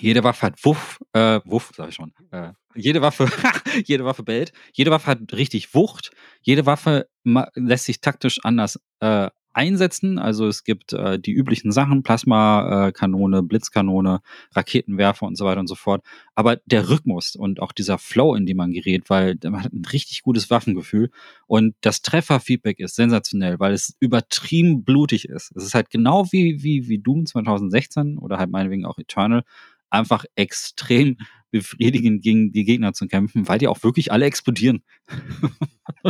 Jede 0.00 0.24
Waffe 0.24 0.46
hat 0.46 0.64
Wuff, 0.64 1.00
äh, 1.12 1.40
Wuff, 1.44 1.72
sag 1.76 1.88
ich 1.88 1.94
schon. 1.94 2.12
Äh, 2.30 2.52
jede 2.74 3.02
Waffe, 3.02 3.26
jede 3.84 4.04
Waffe 4.04 4.22
bellt. 4.22 4.52
Jede 4.72 4.90
Waffe 4.90 5.06
hat 5.06 5.32
richtig 5.32 5.74
Wucht. 5.74 6.12
Jede 6.40 6.66
Waffe 6.66 7.08
lässt 7.54 7.84
sich 7.84 8.00
taktisch 8.00 8.40
anders 8.42 8.80
äh, 9.00 9.28
einsetzen. 9.54 10.18
Also 10.18 10.46
es 10.46 10.64
gibt 10.64 10.92
äh, 10.92 11.18
die 11.18 11.32
üblichen 11.32 11.72
Sachen, 11.72 12.02
Plasmakanone, 12.02 13.38
äh, 13.38 13.42
Blitzkanone, 13.42 14.20
Raketenwerfer 14.52 15.26
und 15.26 15.36
so 15.36 15.44
weiter 15.44 15.60
und 15.60 15.66
so 15.66 15.74
fort. 15.74 16.04
Aber 16.34 16.56
der 16.66 16.88
Rhythmus 16.88 17.36
und 17.36 17.60
auch 17.60 17.72
dieser 17.72 17.98
Flow, 17.98 18.34
in 18.34 18.46
dem 18.46 18.56
man 18.56 18.72
gerät, 18.72 19.10
weil 19.10 19.36
man 19.44 19.62
hat 19.62 19.72
ein 19.72 19.84
richtig 19.84 20.22
gutes 20.22 20.50
Waffengefühl 20.50 21.10
und 21.46 21.74
das 21.82 22.02
Trefferfeedback 22.02 22.78
ist 22.80 22.96
sensationell, 22.96 23.60
weil 23.60 23.72
es 23.72 23.96
übertrieben 24.00 24.84
blutig 24.84 25.28
ist. 25.28 25.52
Es 25.54 25.64
ist 25.64 25.74
halt 25.74 25.90
genau 25.90 26.26
wie, 26.32 26.62
wie, 26.62 26.88
wie 26.88 26.98
Doom 26.98 27.26
2016 27.26 28.18
oder 28.18 28.38
halt 28.38 28.50
meinetwegen 28.50 28.86
auch 28.86 28.98
Eternal 28.98 29.44
einfach 29.92 30.24
extrem 30.34 31.16
befriedigend 31.50 32.22
gegen 32.22 32.50
die 32.52 32.64
Gegner 32.64 32.94
zu 32.94 33.06
kämpfen, 33.06 33.46
weil 33.46 33.58
die 33.58 33.68
auch 33.68 33.82
wirklich 33.82 34.10
alle 34.10 34.24
explodieren 34.24 34.82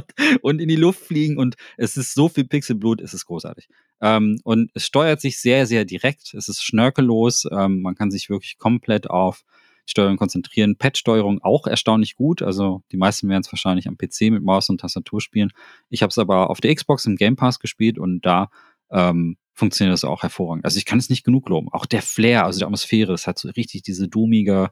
und 0.43 0.61
in 0.61 0.68
die 0.68 0.76
Luft 0.76 1.01
fliegen 1.01 1.37
und 1.37 1.57
es 1.76 1.97
ist 1.97 2.14
so 2.14 2.28
viel 2.28 2.45
Pixelblut, 2.45 3.01
es 3.01 3.12
ist 3.12 3.26
großartig. 3.26 3.68
Ähm, 4.01 4.39
und 4.45 4.70
es 4.74 4.87
steuert 4.87 5.20
sich 5.20 5.41
sehr, 5.41 5.66
sehr 5.66 5.85
direkt, 5.85 6.33
es 6.35 6.49
ist 6.49 6.62
schnörkellos, 6.62 7.47
ähm, 7.51 7.83
man 7.83 7.97
kann 7.97 8.11
sich 8.11 8.30
wirklich 8.30 8.57
komplett 8.59 9.11
auf 9.11 9.45
Steuerung 9.85 10.16
konzentrieren. 10.16 10.76
Pad-Steuerung 10.76 11.43
auch 11.43 11.66
erstaunlich 11.66 12.14
gut. 12.14 12.41
Also 12.41 12.83
die 12.93 12.97
meisten 12.97 13.28
werden 13.28 13.43
es 13.43 13.53
wahrscheinlich 13.53 13.89
am 13.89 13.97
PC 13.97 14.30
mit 14.30 14.45
Maus 14.45 14.68
und 14.68 14.80
Tastatur 14.80 15.20
spielen. 15.20 15.51
Ich 15.91 16.03
habe 16.03 16.11
es 16.11 16.18
aber 16.18 16.51
auf 16.51 16.61
der 16.61 16.74
Xbox 16.74 17.05
im 17.07 17.16
Game 17.16 17.35
Pass 17.35 17.59
gespielt 17.59 17.99
und 17.99 18.24
da 18.24 18.49
ähm, 18.91 19.37
funktioniert 19.55 19.93
das 19.93 20.05
auch 20.05 20.23
hervorragend. 20.23 20.65
Also 20.65 20.79
ich 20.79 20.85
kann 20.85 20.99
es 20.99 21.11
nicht 21.11 21.25
genug 21.25 21.49
loben. 21.49 21.69
Auch 21.73 21.87
der 21.87 22.03
Flair, 22.03 22.45
also 22.45 22.59
die 22.59 22.65
Atmosphäre, 22.65 23.13
das 23.13 23.27
hat 23.27 23.39
so 23.39 23.49
richtig 23.51 23.83
diese 23.83 24.09
dummige, 24.09 24.71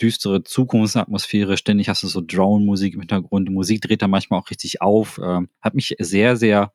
düstere 0.00 0.42
Zukunftsatmosphäre. 0.42 1.56
Ständig 1.56 1.88
hast 1.88 2.02
du 2.02 2.08
so 2.08 2.20
Drone-Musik 2.20 2.94
im 2.94 3.00
Hintergrund. 3.00 3.48
Die 3.48 3.52
Musik 3.52 3.80
dreht 3.80 4.02
da 4.02 4.08
manchmal 4.08 4.40
auch 4.40 4.50
richtig 4.50 4.82
auf. 4.82 5.20
Ähm, 5.22 5.48
hat 5.60 5.74
mich 5.74 5.94
sehr, 5.98 6.36
sehr 6.36 6.72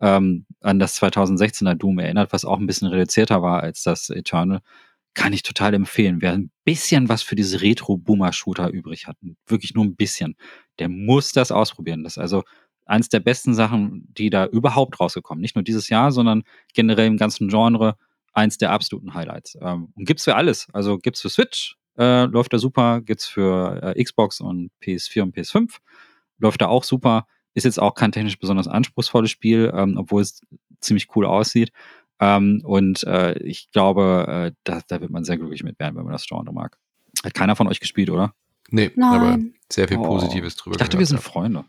ähm, 0.00 0.46
an 0.60 0.78
das 0.78 1.00
2016er 1.00 1.74
Doom 1.74 1.98
erinnert, 1.98 2.32
was 2.32 2.44
auch 2.44 2.58
ein 2.58 2.66
bisschen 2.66 2.88
reduzierter 2.88 3.42
war 3.42 3.62
als 3.62 3.82
das 3.82 4.10
Eternal. 4.10 4.60
Kann 5.14 5.32
ich 5.32 5.42
total 5.42 5.72
empfehlen. 5.74 6.20
Wer 6.20 6.32
ein 6.32 6.50
bisschen 6.64 7.08
was 7.08 7.22
für 7.22 7.36
diese 7.36 7.62
Retro-Boomer-Shooter 7.62 8.68
übrig 8.68 9.06
hat, 9.06 9.16
wirklich 9.46 9.74
nur 9.74 9.84
ein 9.84 9.96
bisschen, 9.96 10.36
der 10.78 10.90
muss 10.90 11.32
das 11.32 11.50
ausprobieren. 11.50 12.04
Das 12.04 12.18
also 12.18 12.44
eins 12.86 13.08
der 13.08 13.20
besten 13.20 13.54
Sachen, 13.54 14.06
die 14.16 14.30
da 14.30 14.46
überhaupt 14.46 14.98
rausgekommen. 15.00 15.42
Nicht 15.42 15.56
nur 15.56 15.62
dieses 15.64 15.88
Jahr, 15.88 16.12
sondern 16.12 16.44
generell 16.74 17.06
im 17.06 17.16
ganzen 17.16 17.48
Genre 17.48 17.96
eins 18.32 18.58
der 18.58 18.70
absoluten 18.70 19.14
Highlights. 19.14 19.58
Ähm, 19.60 19.92
und 19.94 20.04
gibt's 20.06 20.24
für 20.24 20.36
alles. 20.36 20.68
Also 20.72 20.98
gibt's 20.98 21.20
für 21.20 21.28
Switch, 21.28 21.76
äh, 21.98 22.24
läuft 22.24 22.52
da 22.52 22.58
super, 22.58 23.00
gibt's 23.00 23.26
für 23.26 23.82
äh, 23.82 24.02
Xbox 24.02 24.40
und 24.40 24.70
PS4 24.82 25.22
und 25.22 25.36
PS5, 25.36 25.76
läuft 26.38 26.60
da 26.60 26.68
auch 26.68 26.84
super. 26.84 27.26
Ist 27.54 27.64
jetzt 27.64 27.80
auch 27.80 27.94
kein 27.94 28.12
technisch 28.12 28.38
besonders 28.38 28.68
anspruchsvolles 28.68 29.30
Spiel, 29.30 29.72
ähm, 29.74 29.96
obwohl 29.96 30.22
es 30.22 30.40
ziemlich 30.80 31.08
cool 31.16 31.24
aussieht. 31.24 31.72
Ähm, 32.20 32.60
und 32.64 33.02
äh, 33.04 33.38
ich 33.38 33.70
glaube, 33.72 34.26
äh, 34.28 34.52
da, 34.64 34.80
da 34.86 35.00
wird 35.00 35.10
man 35.10 35.24
sehr 35.24 35.38
glücklich 35.38 35.62
mit 35.64 35.78
werden, 35.78 35.96
wenn 35.96 36.04
man 36.04 36.12
das 36.12 36.26
Genre 36.26 36.52
mag. 36.52 36.78
Hat 37.24 37.34
keiner 37.34 37.56
von 37.56 37.66
euch 37.68 37.80
gespielt, 37.80 38.10
oder? 38.10 38.34
Nee, 38.70 38.90
Nein. 38.96 39.12
aber 39.20 39.38
sehr 39.72 39.88
viel 39.88 39.96
Oh. 39.98 40.02
Positives 40.04 40.56
drüber. 40.56 40.74
Ich 40.74 40.78
dachte, 40.78 40.96
gehört, 40.96 41.00
wir 41.00 41.06
sind 41.06 41.16
ja. 41.18 41.22
Freunde. 41.22 41.64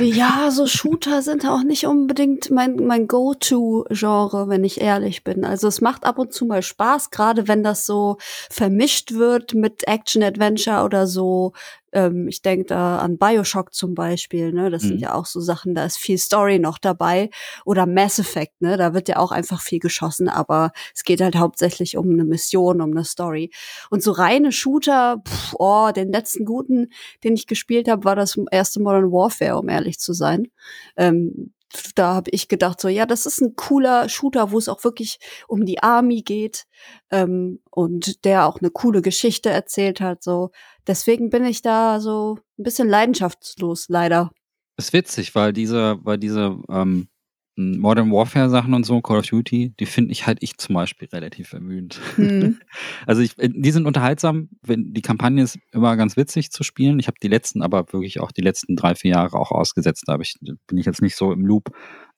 Ja, 0.00 0.50
so 0.50 0.66
Shooter 0.66 1.22
sind 1.22 1.46
auch 1.46 1.62
nicht 1.62 1.86
unbedingt 1.86 2.50
mein, 2.50 2.76
mein 2.76 3.06
Go-To-Genre, 3.06 4.48
wenn 4.48 4.64
ich 4.64 4.80
ehrlich 4.80 5.24
bin. 5.24 5.44
Also 5.44 5.68
es 5.68 5.80
macht 5.80 6.04
ab 6.04 6.18
und 6.18 6.32
zu 6.32 6.46
mal 6.46 6.62
Spaß, 6.62 7.10
gerade 7.10 7.48
wenn 7.48 7.62
das 7.62 7.86
so 7.86 8.16
vermischt 8.50 9.12
wird 9.12 9.54
mit 9.54 9.86
Action-Adventure 9.86 10.84
oder 10.84 11.06
so. 11.06 11.52
Ähm, 11.92 12.28
ich 12.28 12.42
denke 12.42 12.66
da 12.66 12.98
an 12.98 13.18
Bioshock 13.18 13.74
zum 13.74 13.94
Beispiel, 13.94 14.52
ne? 14.52 14.70
Das 14.70 14.82
Mhm. 14.84 14.88
sind 14.88 14.98
ja 15.00 15.14
auch 15.14 15.26
so 15.26 15.40
Sachen, 15.40 15.74
da 15.74 15.84
ist 15.84 15.98
viel 15.98 16.18
Story 16.18 16.58
noch 16.58 16.78
dabei. 16.78 17.30
Oder 17.64 17.86
Mass 17.86 18.18
Effect, 18.18 18.60
ne? 18.62 18.76
Da 18.76 18.94
wird 18.94 19.08
ja 19.08 19.16
auch 19.18 19.32
einfach 19.32 19.60
viel 19.60 19.78
geschossen, 19.78 20.28
aber 20.28 20.72
es 20.94 21.04
geht 21.04 21.20
halt 21.20 21.36
hauptsächlich 21.36 21.96
um 21.96 22.10
eine 22.10 22.24
Mission, 22.24 22.80
um 22.80 22.90
eine 22.92 23.04
Story. 23.04 23.50
Und 23.90 24.02
so 24.02 24.12
reine 24.12 24.52
Shooter, 24.52 25.22
pff, 25.26 25.54
oh, 25.58 25.90
den 25.94 26.10
letzten 26.12 26.44
guten, 26.44 26.88
den 27.24 27.34
ich 27.34 27.46
gespielt 27.46 27.88
habe, 27.88 28.04
war 28.04 28.16
das 28.16 28.38
erste 28.50 28.80
Modern 28.80 29.12
Warfare, 29.12 29.58
um 29.58 29.68
ehrlich 29.68 29.98
zu 29.98 30.12
sein. 30.12 30.48
Ähm, 30.96 31.52
da 31.94 32.14
habe 32.14 32.30
ich 32.30 32.48
gedacht, 32.48 32.80
so 32.80 32.88
ja, 32.88 33.06
das 33.06 33.26
ist 33.26 33.40
ein 33.40 33.54
cooler 33.56 34.08
Shooter, 34.08 34.50
wo 34.50 34.58
es 34.58 34.68
auch 34.68 34.84
wirklich 34.84 35.18
um 35.48 35.64
die 35.64 35.82
Army 35.82 36.22
geht 36.22 36.64
ähm, 37.10 37.60
und 37.70 38.24
der 38.24 38.46
auch 38.46 38.60
eine 38.60 38.70
coole 38.70 39.02
Geschichte 39.02 39.50
erzählt 39.50 40.00
hat. 40.00 40.22
So 40.22 40.50
deswegen 40.86 41.30
bin 41.30 41.44
ich 41.44 41.62
da 41.62 42.00
so 42.00 42.38
ein 42.58 42.62
bisschen 42.64 42.88
leidenschaftslos, 42.88 43.86
leider. 43.88 44.30
ist 44.76 44.92
witzig, 44.92 45.34
weil 45.34 45.52
diese, 45.52 45.98
weil 46.02 46.18
diese 46.18 46.58
ähm, 46.68 47.08
Modern 47.56 48.10
Warfare 48.10 48.48
Sachen 48.48 48.72
und 48.72 48.84
so, 48.84 49.00
Call 49.02 49.18
of 49.18 49.26
Duty, 49.26 49.74
die 49.78 49.86
finde 49.86 50.12
ich 50.12 50.26
halt 50.26 50.38
ich 50.40 50.56
zum 50.56 50.74
Beispiel 50.74 51.08
relativ 51.12 51.52
ermüdend. 51.52 52.00
Hm. 52.16 52.58
Also 53.06 53.20
ich, 53.20 53.34
die 53.36 53.70
sind 53.70 53.86
unterhaltsam, 53.86 54.48
wenn 54.62 54.92
die 54.94 55.02
Kampagne 55.02 55.42
ist 55.42 55.58
immer 55.72 55.96
ganz 55.96 56.16
witzig 56.16 56.50
zu 56.50 56.62
spielen. 56.62 56.98
Ich 56.98 57.08
habe 57.08 57.16
die 57.22 57.28
letzten, 57.28 57.62
aber 57.62 57.92
wirklich 57.92 58.20
auch 58.20 58.32
die 58.32 58.40
letzten 58.42 58.76
drei, 58.76 58.94
vier 58.94 59.12
Jahre 59.12 59.38
auch 59.38 59.50
ausgesetzt. 59.50 60.04
Da 60.06 60.18
ich, 60.20 60.36
bin 60.66 60.78
ich 60.78 60.86
jetzt 60.86 61.02
nicht 61.02 61.16
so 61.16 61.32
im 61.32 61.44
Loop. 61.44 61.70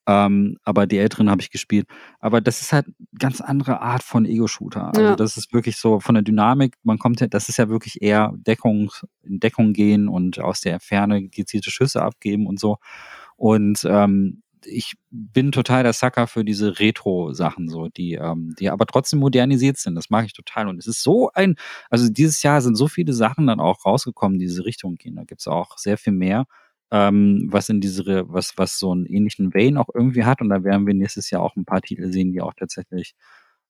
Ähm, 0.07 0.59
aber 0.64 0.87
die 0.87 0.99
älteren 0.99 1.30
habe 1.30 1.41
ich 1.41 1.51
gespielt. 1.51 1.87
Aber 2.20 2.41
das 2.43 2.61
ist 2.61 2.72
halt 2.72 2.87
eine 2.87 2.95
ganz 3.18 3.41
andere 3.41 3.80
Art 3.80 4.03
von 4.03 4.26
Ego-Shooter. 4.26 4.89
Also 4.89 5.01
Ja. 5.01 5.16
das 5.16 5.37
ist 5.39 5.53
wirklich 5.55 5.76
so 5.78 5.99
von 5.99 6.14
der 6.14 6.22
Dynamik, 6.22 6.74
man 6.82 6.99
kommt 6.99 7.20
ja, 7.20 7.26
das 7.26 7.49
ist 7.49 7.57
ja 7.57 7.68
wirklich 7.70 8.03
eher 8.03 8.32
Deckung, 8.37 8.91
in 9.22 9.41
Deckung 9.41 9.72
gehen 9.72 10.09
und 10.09 10.39
aus 10.39 10.61
der 10.61 10.78
Ferne 10.80 11.28
gezielte 11.28 11.70
Schüsse 11.70 12.03
abgeben 12.03 12.47
und 12.47 12.61
so. 12.61 12.76
Und 13.37 13.87
ähm, 13.89 14.43
ich 14.67 14.95
bin 15.11 15.53
total 15.53 15.83
der 15.83 15.93
Sucker 15.93 16.27
für 16.27 16.45
diese 16.45 16.79
Retro-Sachen, 16.79 17.69
so, 17.69 17.89
die, 17.89 18.15
ähm, 18.15 18.55
die 18.59 18.71
aber 18.71 18.87
trotzdem 18.87 19.21
modernisiert 19.21 19.77
sind. 19.79 19.95
Das 19.95 20.11
mag 20.11 20.27
ich 20.27 20.33
total. 20.33 20.69
Und 20.69 20.79
es 20.79 20.87
ist 20.87 21.03
so 21.03 21.31
ein, 21.35 21.57
also 21.91 22.09
dieses 22.09 22.43
Jahr 22.43 22.61
sind 22.61 22.77
so 22.77 22.89
viele 22.89 23.12
Sachen 23.12 23.47
dann 23.47 23.61
auch 23.61 23.85
rausgekommen, 23.85 24.39
die 24.39 24.47
diese 24.47 24.65
Richtung 24.65 24.97
gehen. 24.97 25.17
Da 25.17 25.25
gibt's 25.25 25.49
auch 25.49 25.79
sehr 25.79 25.99
viel 25.99 26.12
mehr, 26.12 26.47
ähm, 26.91 27.49
was 27.51 27.69
in 27.69 27.81
diese, 27.81 28.25
was, 28.29 28.55
was 28.57 28.79
so 28.79 28.93
einen 28.93 29.07
ähnlichen 29.07 29.55
Vein 29.55 29.77
auch 29.77 29.89
irgendwie 29.95 30.25
hat. 30.25 30.41
Und 30.41 30.49
da 30.51 30.65
werden 30.65 30.87
wir 30.87 30.95
nächstes 30.95 31.31
Jahr 31.31 31.43
auch 31.43 31.57
ein 31.57 31.65
paar 31.65 31.81
Titel 31.83 32.12
sehen, 32.12 32.33
die 32.33 32.41
auch 32.41 32.55
tatsächlich 32.55 33.15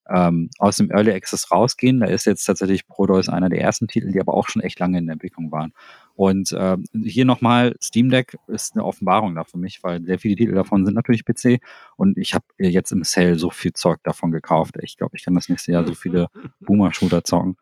ähm, 0.08 0.50
aus 0.58 0.76
dem 0.76 0.90
Early 0.90 1.12
Access 1.12 1.50
rausgehen. 1.50 2.00
Da 2.00 2.06
ist 2.06 2.26
jetzt 2.26 2.44
tatsächlich 2.44 2.86
Prodeus 2.86 3.28
einer 3.28 3.48
der 3.48 3.60
ersten 3.60 3.88
Titel, 3.88 4.12
die 4.12 4.20
aber 4.20 4.34
auch 4.34 4.48
schon 4.48 4.62
echt 4.62 4.78
lange 4.78 4.98
in 4.98 5.06
der 5.06 5.14
Entwicklung 5.14 5.50
waren. 5.50 5.72
Und 6.14 6.54
ähm, 6.56 6.84
hier 6.92 7.24
nochmal, 7.24 7.74
Steam 7.82 8.08
Deck 8.08 8.36
ist 8.46 8.74
eine 8.74 8.84
Offenbarung 8.84 9.34
da 9.34 9.44
für 9.44 9.58
mich, 9.58 9.82
weil 9.82 10.04
sehr 10.04 10.18
viele 10.18 10.36
Titel 10.36 10.54
davon 10.54 10.84
sind 10.84 10.94
natürlich 10.94 11.24
PC 11.24 11.60
und 11.96 12.16
ich 12.18 12.34
habe 12.34 12.44
jetzt 12.58 12.92
im 12.92 13.02
Sale 13.02 13.36
so 13.36 13.50
viel 13.50 13.72
Zeug 13.72 13.98
davon 14.04 14.30
gekauft. 14.30 14.76
Ich 14.80 14.96
glaube, 14.96 15.16
ich 15.16 15.24
kann 15.24 15.34
das 15.34 15.48
nächste 15.48 15.72
Jahr 15.72 15.84
so 15.84 15.94
viele 15.94 16.28
Boomer-Shooter 16.60 17.24
zocken. 17.24 17.56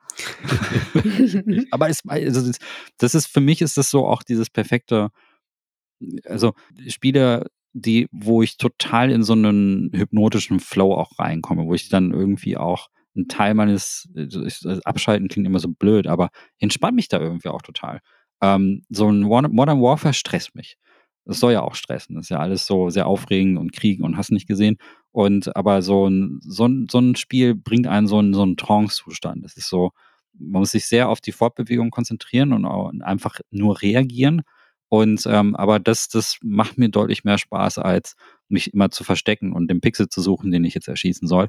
aber 1.70 1.88
es, 1.88 2.03
also 2.07 2.47
das, 2.47 2.59
das 2.99 3.14
ist 3.14 3.26
für 3.26 3.40
mich 3.40 3.62
ist 3.62 3.78
das 3.78 3.90
so 3.90 4.07
auch 4.07 4.22
dieses 4.22 4.51
perfekte, 4.51 5.11
also 6.26 6.53
Spiele, 6.88 7.47
die, 7.72 8.08
wo 8.12 8.42
ich 8.42 8.56
total 8.56 9.10
in 9.10 9.22
so 9.22 9.32
einen 9.32 9.90
hypnotischen 9.94 10.60
Flow 10.60 10.94
auch 10.94 11.18
reinkomme, 11.18 11.64
wo 11.64 11.74
ich 11.74 11.88
dann 11.88 12.12
irgendwie 12.12 12.56
auch 12.56 12.88
ein 13.16 13.28
Teil 13.28 13.54
meines 13.54 14.08
also 14.16 14.80
Abschalten 14.84 15.28
klingt 15.28 15.46
immer 15.46 15.58
so 15.58 15.68
blöd, 15.68 16.06
aber 16.06 16.30
entspannt 16.58 16.96
mich 16.96 17.08
da 17.08 17.20
irgendwie 17.20 17.48
auch 17.48 17.62
total. 17.62 18.00
Ähm, 18.40 18.82
so 18.88 19.10
ein 19.10 19.20
Modern 19.20 19.80
Warfare 19.80 20.14
stresst 20.14 20.54
mich. 20.54 20.76
Das 21.24 21.38
soll 21.38 21.52
ja 21.52 21.62
auch 21.62 21.74
stressen. 21.76 22.16
Das 22.16 22.26
ist 22.26 22.30
ja 22.30 22.38
alles 22.38 22.66
so 22.66 22.90
sehr 22.90 23.06
aufregend 23.06 23.58
und 23.58 23.72
Krieg 23.72 24.02
und 24.02 24.16
hast 24.16 24.32
nicht 24.32 24.48
gesehen. 24.48 24.78
Und 25.12 25.54
aber 25.56 25.82
so 25.82 26.08
ein, 26.08 26.40
so 26.42 26.66
ein, 26.66 26.88
so 26.90 26.98
ein 26.98 27.14
Spiel 27.16 27.54
bringt 27.54 27.86
einen 27.86 28.08
so 28.08 28.18
einen, 28.18 28.34
so 28.34 28.42
einen 28.42 28.56
Trance-Zustand. 28.56 29.44
Das 29.44 29.56
ist 29.56 29.68
so, 29.68 29.92
man 30.32 30.60
muss 30.60 30.72
sich 30.72 30.86
sehr 30.86 31.08
auf 31.08 31.20
die 31.20 31.32
Fortbewegung 31.32 31.90
konzentrieren 31.90 32.52
und, 32.52 33.02
einfach 33.02 33.38
nur 33.50 33.80
reagieren. 33.82 34.42
Und 34.93 35.24
ähm, 35.24 35.57
aber 35.57 35.78
das, 35.78 36.09
das 36.09 36.36
macht 36.43 36.76
mir 36.76 36.90
deutlich 36.90 37.24
mehr 37.24 37.38
Spaß, 37.38 37.78
als 37.78 38.14
mich 38.51 38.74
immer 38.74 38.90
zu 38.90 39.05
verstecken 39.05 39.55
und 39.55 39.68
den 39.68 39.80
Pixel 39.80 40.11
zu 40.11 40.20
suchen, 40.20 40.51
den 40.51 40.64
ich 40.64 40.74
jetzt 40.74 40.86
erschießen 40.86 41.26
soll. 41.26 41.49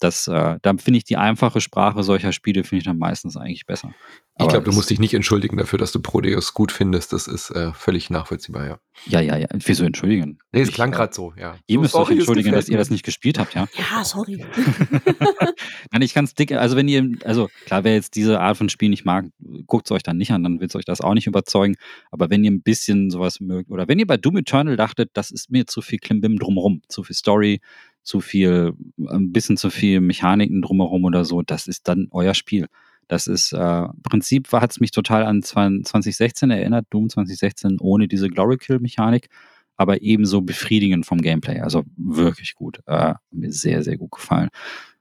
Das, 0.00 0.26
äh, 0.26 0.58
da 0.60 0.74
finde 0.76 0.98
ich 0.98 1.04
die 1.04 1.16
einfache 1.16 1.60
Sprache 1.60 2.02
solcher 2.02 2.32
Spiele 2.32 2.64
finde 2.64 2.78
ich 2.78 2.84
dann 2.84 2.98
meistens 2.98 3.36
eigentlich 3.36 3.64
besser. 3.66 3.94
Ich 4.36 4.42
Aber 4.42 4.50
glaube, 4.50 4.64
du 4.64 4.72
musst 4.72 4.90
dich 4.90 4.98
nicht 4.98 5.14
entschuldigen 5.14 5.56
dafür, 5.56 5.78
dass 5.78 5.92
du 5.92 6.00
Prodeus 6.00 6.54
gut 6.54 6.72
findest. 6.72 7.12
Das 7.12 7.28
ist 7.28 7.50
äh, 7.50 7.72
völlig 7.72 8.10
nachvollziehbar, 8.10 8.66
ja. 8.66 8.78
Ja, 9.06 9.20
ja, 9.20 9.36
ja. 9.36 9.46
Wieso 9.52 9.84
entschuldigen? 9.84 10.38
Nee, 10.50 10.62
es 10.62 10.70
Ich, 10.70 10.74
klang 10.74 10.92
äh, 10.92 10.96
gerade 10.96 11.14
so, 11.14 11.32
ja. 11.36 11.54
Ihr 11.68 11.76
so, 11.76 11.82
müsst 11.82 11.94
euch 11.94 12.10
entschuldigen, 12.10 12.50
dass 12.50 12.68
ihr 12.68 12.76
das 12.76 12.90
nicht 12.90 13.04
gespielt 13.04 13.38
habt, 13.38 13.54
ja. 13.54 13.68
Ja, 13.78 14.04
sorry. 14.04 14.44
Nein, 15.92 16.02
ich 16.02 16.14
kann 16.14 16.24
es 16.24 16.34
dick, 16.34 16.50
also 16.50 16.74
wenn 16.76 16.88
ihr, 16.88 17.08
also 17.24 17.48
klar, 17.66 17.84
wer 17.84 17.94
jetzt 17.94 18.16
diese 18.16 18.40
Art 18.40 18.56
von 18.56 18.68
Spiel 18.68 18.88
nicht 18.88 19.04
mag, 19.04 19.26
guckt 19.66 19.86
es 19.86 19.92
euch 19.92 20.02
dann 20.02 20.16
nicht 20.16 20.32
an, 20.32 20.42
dann 20.42 20.58
wird 20.58 20.72
es 20.72 20.76
euch 20.76 20.84
das 20.84 21.00
auch 21.00 21.14
nicht 21.14 21.28
überzeugen. 21.28 21.76
Aber 22.10 22.28
wenn 22.28 22.42
ihr 22.42 22.50
ein 22.50 22.62
bisschen 22.62 23.10
sowas 23.10 23.38
mögt, 23.38 23.70
oder 23.70 23.86
wenn 23.86 24.00
ihr 24.00 24.06
bei 24.06 24.16
Doom 24.16 24.38
Eternal 24.38 24.76
dachtet, 24.76 25.10
das 25.14 25.30
ist 25.30 25.48
mir 25.52 25.66
zu 25.66 25.80
viel 25.80 26.00
Klimbim 26.00 26.40
drumherum, 26.40 26.82
zu 26.88 27.04
viel 27.04 27.14
Story, 27.14 27.60
zu 28.04 28.20
viel, 28.20 28.74
ein 29.08 29.32
bisschen 29.32 29.56
zu 29.56 29.70
viel 29.70 30.00
Mechaniken 30.00 30.62
drumherum 30.62 31.04
oder 31.04 31.24
so, 31.24 31.42
das 31.42 31.66
ist 31.66 31.88
dann 31.88 32.08
euer 32.10 32.34
Spiel. 32.34 32.66
Das 33.08 33.26
ist, 33.26 33.52
äh, 33.52 33.82
Prinzip 34.02 34.50
hat 34.52 34.70
es 34.70 34.80
mich 34.80 34.90
total 34.90 35.24
an 35.24 35.42
2016 35.42 36.50
erinnert, 36.50 36.86
Doom 36.90 37.08
2016 37.08 37.78
ohne 37.80 38.08
diese 38.08 38.28
Glory 38.28 38.56
Kill 38.56 38.78
Mechanik, 38.78 39.28
aber 39.76 40.02
ebenso 40.02 40.40
befriedigend 40.40 41.04
vom 41.04 41.20
Gameplay. 41.20 41.60
Also 41.60 41.84
wirklich 41.96 42.54
gut. 42.54 42.80
Äh, 42.86 43.14
mir 43.30 43.52
sehr, 43.52 43.82
sehr 43.82 43.96
gut 43.96 44.12
gefallen. 44.12 44.48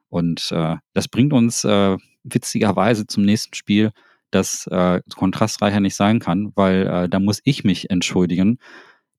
Und 0.09 0.51
äh, 0.51 0.77
das 0.93 1.07
bringt 1.07 1.33
uns 1.33 1.63
äh, 1.63 1.97
witzigerweise 2.23 3.07
zum 3.07 3.23
nächsten 3.23 3.53
Spiel, 3.53 3.91
das 4.31 4.67
äh, 4.67 5.01
kontrastreicher 5.15 5.79
nicht 5.79 5.95
sein 5.95 6.19
kann, 6.19 6.51
weil 6.55 6.87
äh, 6.87 7.09
da 7.09 7.19
muss 7.19 7.41
ich 7.43 7.63
mich 7.63 7.89
entschuldigen. 7.89 8.57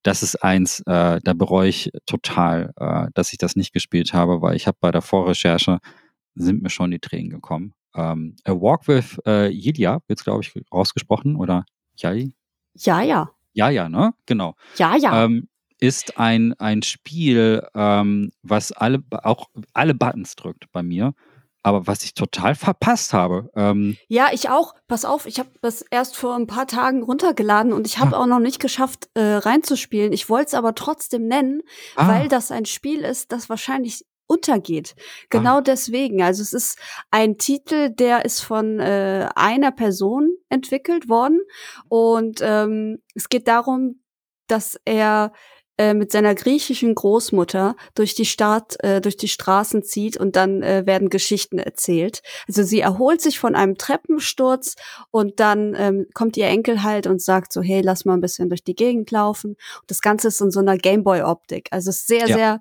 Das 0.04 0.22
ist 0.22 0.36
eins, 0.44 0.80
äh, 0.80 1.18
da 1.24 1.32
bereue 1.32 1.68
ich 1.70 1.90
total, 2.04 2.72
äh, 2.76 3.06
dass 3.14 3.32
ich 3.32 3.38
das 3.38 3.56
nicht 3.56 3.72
gespielt 3.72 4.12
habe, 4.12 4.42
weil 4.42 4.54
ich 4.54 4.66
habe 4.66 4.76
bei 4.78 4.90
der 4.90 5.00
Vorrecherche 5.00 5.78
sind 6.34 6.62
mir 6.62 6.68
schon 6.68 6.90
die 6.90 6.98
Tränen 6.98 7.30
gekommen. 7.30 7.72
Ähm, 7.96 8.36
A 8.44 8.52
Walk 8.52 8.86
with 8.86 9.18
äh, 9.26 9.48
Yilia 9.48 10.00
wird 10.06 10.22
glaube 10.22 10.42
ich, 10.42 10.52
rausgesprochen, 10.72 11.36
oder 11.36 11.64
Yai? 11.96 12.34
Ja, 12.74 13.00
ja. 13.00 13.30
Ja, 13.54 13.70
ja, 13.70 13.88
ne? 13.88 14.12
Genau 14.26 14.56
Ja, 14.76 14.94
ja. 14.96 15.24
ähm, 15.24 15.48
ist 15.80 16.18
ein, 16.18 16.52
ein 16.54 16.82
Spiel, 16.82 17.66
ähm, 17.74 18.30
was 18.42 18.72
alle, 18.72 19.02
auch 19.10 19.46
alle 19.72 19.94
Buttons 19.94 20.36
drückt 20.36 20.70
bei 20.70 20.82
mir. 20.82 21.14
Aber 21.64 21.86
was 21.86 22.04
ich 22.04 22.14
total 22.14 22.54
verpasst 22.54 23.12
habe. 23.12 23.50
Ähm, 23.56 23.96
ja, 24.06 24.28
ich 24.32 24.50
auch. 24.50 24.74
Pass 24.86 25.04
auf, 25.04 25.26
ich 25.26 25.38
habe 25.38 25.48
das 25.62 25.82
erst 25.82 26.14
vor 26.14 26.36
ein 26.36 26.46
paar 26.46 26.66
Tagen 26.66 27.02
runtergeladen 27.02 27.72
und 27.72 27.86
ich 27.86 27.98
habe 27.98 28.16
ah. 28.16 28.20
auch 28.20 28.26
noch 28.26 28.38
nicht 28.38 28.60
geschafft, 28.60 29.08
äh, 29.14 29.22
reinzuspielen. 29.22 30.12
Ich 30.12 30.28
wollte 30.28 30.48
es 30.48 30.54
aber 30.54 30.74
trotzdem 30.74 31.26
nennen, 31.26 31.62
ah. 31.96 32.06
weil 32.06 32.28
das 32.28 32.52
ein 32.52 32.66
Spiel 32.66 33.00
ist, 33.00 33.32
das 33.32 33.48
wahrscheinlich 33.48 34.04
untergeht. 34.26 34.94
Genau 35.30 35.58
ah. 35.58 35.60
deswegen. 35.62 36.22
Also 36.22 36.42
es 36.42 36.52
ist 36.52 36.78
ein 37.10 37.38
Titel, 37.38 37.88
der 37.88 38.26
ist 38.26 38.40
von 38.40 38.78
äh, 38.78 39.28
einer 39.34 39.72
Person 39.72 40.36
entwickelt 40.50 41.08
worden 41.08 41.40
und 41.88 42.40
ähm, 42.42 42.98
es 43.14 43.30
geht 43.30 43.48
darum, 43.48 44.02
dass 44.48 44.78
er 44.84 45.32
äh, 45.76 45.94
mit 45.94 46.12
seiner 46.12 46.34
griechischen 46.34 46.94
Großmutter 46.94 47.74
durch 47.94 48.14
die 48.14 48.26
Stadt, 48.26 48.76
äh, 48.84 49.00
durch 49.00 49.16
die 49.16 49.28
Straßen 49.28 49.82
zieht 49.82 50.16
und 50.16 50.36
dann 50.36 50.62
äh, 50.62 50.86
werden 50.86 51.10
Geschichten 51.10 51.58
erzählt. 51.58 52.22
Also 52.46 52.62
sie 52.62 52.80
erholt 52.80 53.20
sich 53.20 53.40
von 53.40 53.54
einem 53.56 53.76
Treppensturz 53.76 54.76
und 55.10 55.40
dann 55.40 55.74
ähm, 55.76 56.06
kommt 56.14 56.36
ihr 56.36 56.46
Enkel 56.46 56.82
halt 56.84 57.06
und 57.08 57.20
sagt 57.20 57.52
so, 57.52 57.60
hey, 57.60 57.80
lass 57.80 58.04
mal 58.04 58.14
ein 58.14 58.20
bisschen 58.20 58.48
durch 58.48 58.62
die 58.62 58.76
Gegend 58.76 59.10
laufen. 59.10 59.56
Und 59.80 59.90
das 59.90 60.00
Ganze 60.00 60.28
ist 60.28 60.40
in 60.40 60.52
so 60.52 60.60
einer 60.60 60.78
Gameboy-Optik. 60.78 61.68
Also 61.72 61.90
sehr, 61.90 62.28
ja. 62.28 62.36
sehr, 62.36 62.60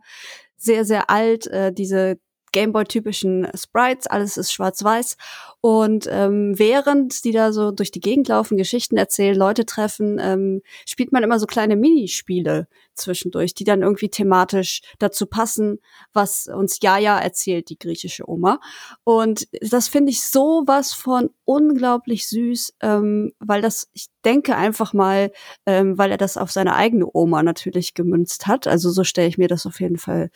sehr, 0.57 0.85
sehr 0.85 1.09
alt. 1.09 1.45
Äh, 1.47 1.71
diese 1.71 2.17
Gameboy-typischen 2.53 3.47
Sprites, 3.55 4.07
alles 4.07 4.37
ist 4.37 4.53
schwarz-weiß. 4.53 5.17
Und 5.59 6.07
ähm, 6.09 6.57
während 6.57 7.25
die 7.25 7.31
da 7.31 7.51
so 7.51 7.71
durch 7.71 7.91
die 7.91 7.99
Gegend 7.99 8.29
laufen, 8.29 8.57
Geschichten 8.57 8.95
erzählen, 8.95 9.35
Leute 9.35 9.65
treffen, 9.65 10.19
ähm, 10.21 10.61
spielt 10.87 11.11
man 11.11 11.23
immer 11.23 11.39
so 11.39 11.47
kleine 11.47 11.75
Minispiele 11.75 12.67
zwischendurch, 12.95 13.53
die 13.53 13.63
dann 13.63 13.81
irgendwie 13.81 14.09
thematisch 14.09 14.81
dazu 14.99 15.25
passen, 15.25 15.79
was 16.13 16.47
uns 16.47 16.79
Jaja 16.81 17.19
erzählt, 17.19 17.69
die 17.69 17.77
griechische 17.77 18.29
Oma. 18.29 18.59
Und 19.03 19.47
das 19.61 19.87
finde 19.87 20.11
ich 20.11 20.25
so 20.25 20.63
was 20.65 20.93
von 20.93 21.29
unglaublich 21.45 22.27
süß, 22.27 22.75
ähm, 22.81 23.33
weil 23.39 23.61
das, 23.61 23.89
ich 23.93 24.07
denke 24.25 24.55
einfach 24.55 24.93
mal, 24.93 25.31
ähm, 25.65 25.97
weil 25.97 26.11
er 26.11 26.17
das 26.17 26.37
auf 26.37 26.51
seine 26.51 26.75
eigene 26.75 27.07
Oma 27.13 27.43
natürlich 27.43 27.93
gemünzt 27.93 28.47
hat. 28.47 28.67
Also 28.67 28.91
so 28.91 29.03
stelle 29.03 29.27
ich 29.27 29.37
mir 29.37 29.47
das 29.47 29.65
auf 29.65 29.79
jeden 29.79 29.97
Fall 29.97 30.29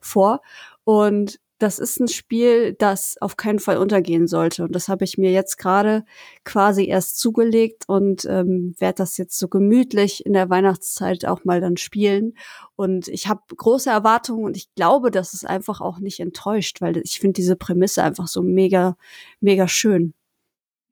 vor. 0.00 0.40
Und 0.84 1.38
das 1.64 1.78
ist 1.78 1.98
ein 1.98 2.08
Spiel, 2.08 2.74
das 2.74 3.16
auf 3.22 3.38
keinen 3.38 3.58
Fall 3.58 3.78
untergehen 3.78 4.26
sollte. 4.26 4.64
Und 4.64 4.74
das 4.74 4.88
habe 4.88 5.04
ich 5.04 5.16
mir 5.16 5.32
jetzt 5.32 5.56
gerade 5.56 6.04
quasi 6.44 6.84
erst 6.86 7.18
zugelegt 7.18 7.84
und 7.86 8.26
ähm, 8.26 8.74
werde 8.78 8.98
das 8.98 9.16
jetzt 9.16 9.38
so 9.38 9.48
gemütlich 9.48 10.26
in 10.26 10.34
der 10.34 10.50
Weihnachtszeit 10.50 11.24
auch 11.24 11.44
mal 11.44 11.62
dann 11.62 11.78
spielen. 11.78 12.34
Und 12.76 13.08
ich 13.08 13.28
habe 13.28 13.40
große 13.56 13.88
Erwartungen 13.88 14.44
und 14.44 14.58
ich 14.58 14.74
glaube, 14.74 15.10
dass 15.10 15.32
es 15.32 15.44
einfach 15.44 15.80
auch 15.80 16.00
nicht 16.00 16.20
enttäuscht, 16.20 16.82
weil 16.82 16.98
ich 16.98 17.18
finde 17.18 17.32
diese 17.32 17.56
Prämisse 17.56 18.02
einfach 18.02 18.28
so 18.28 18.42
mega, 18.42 18.98
mega 19.40 19.66
schön. 19.66 20.12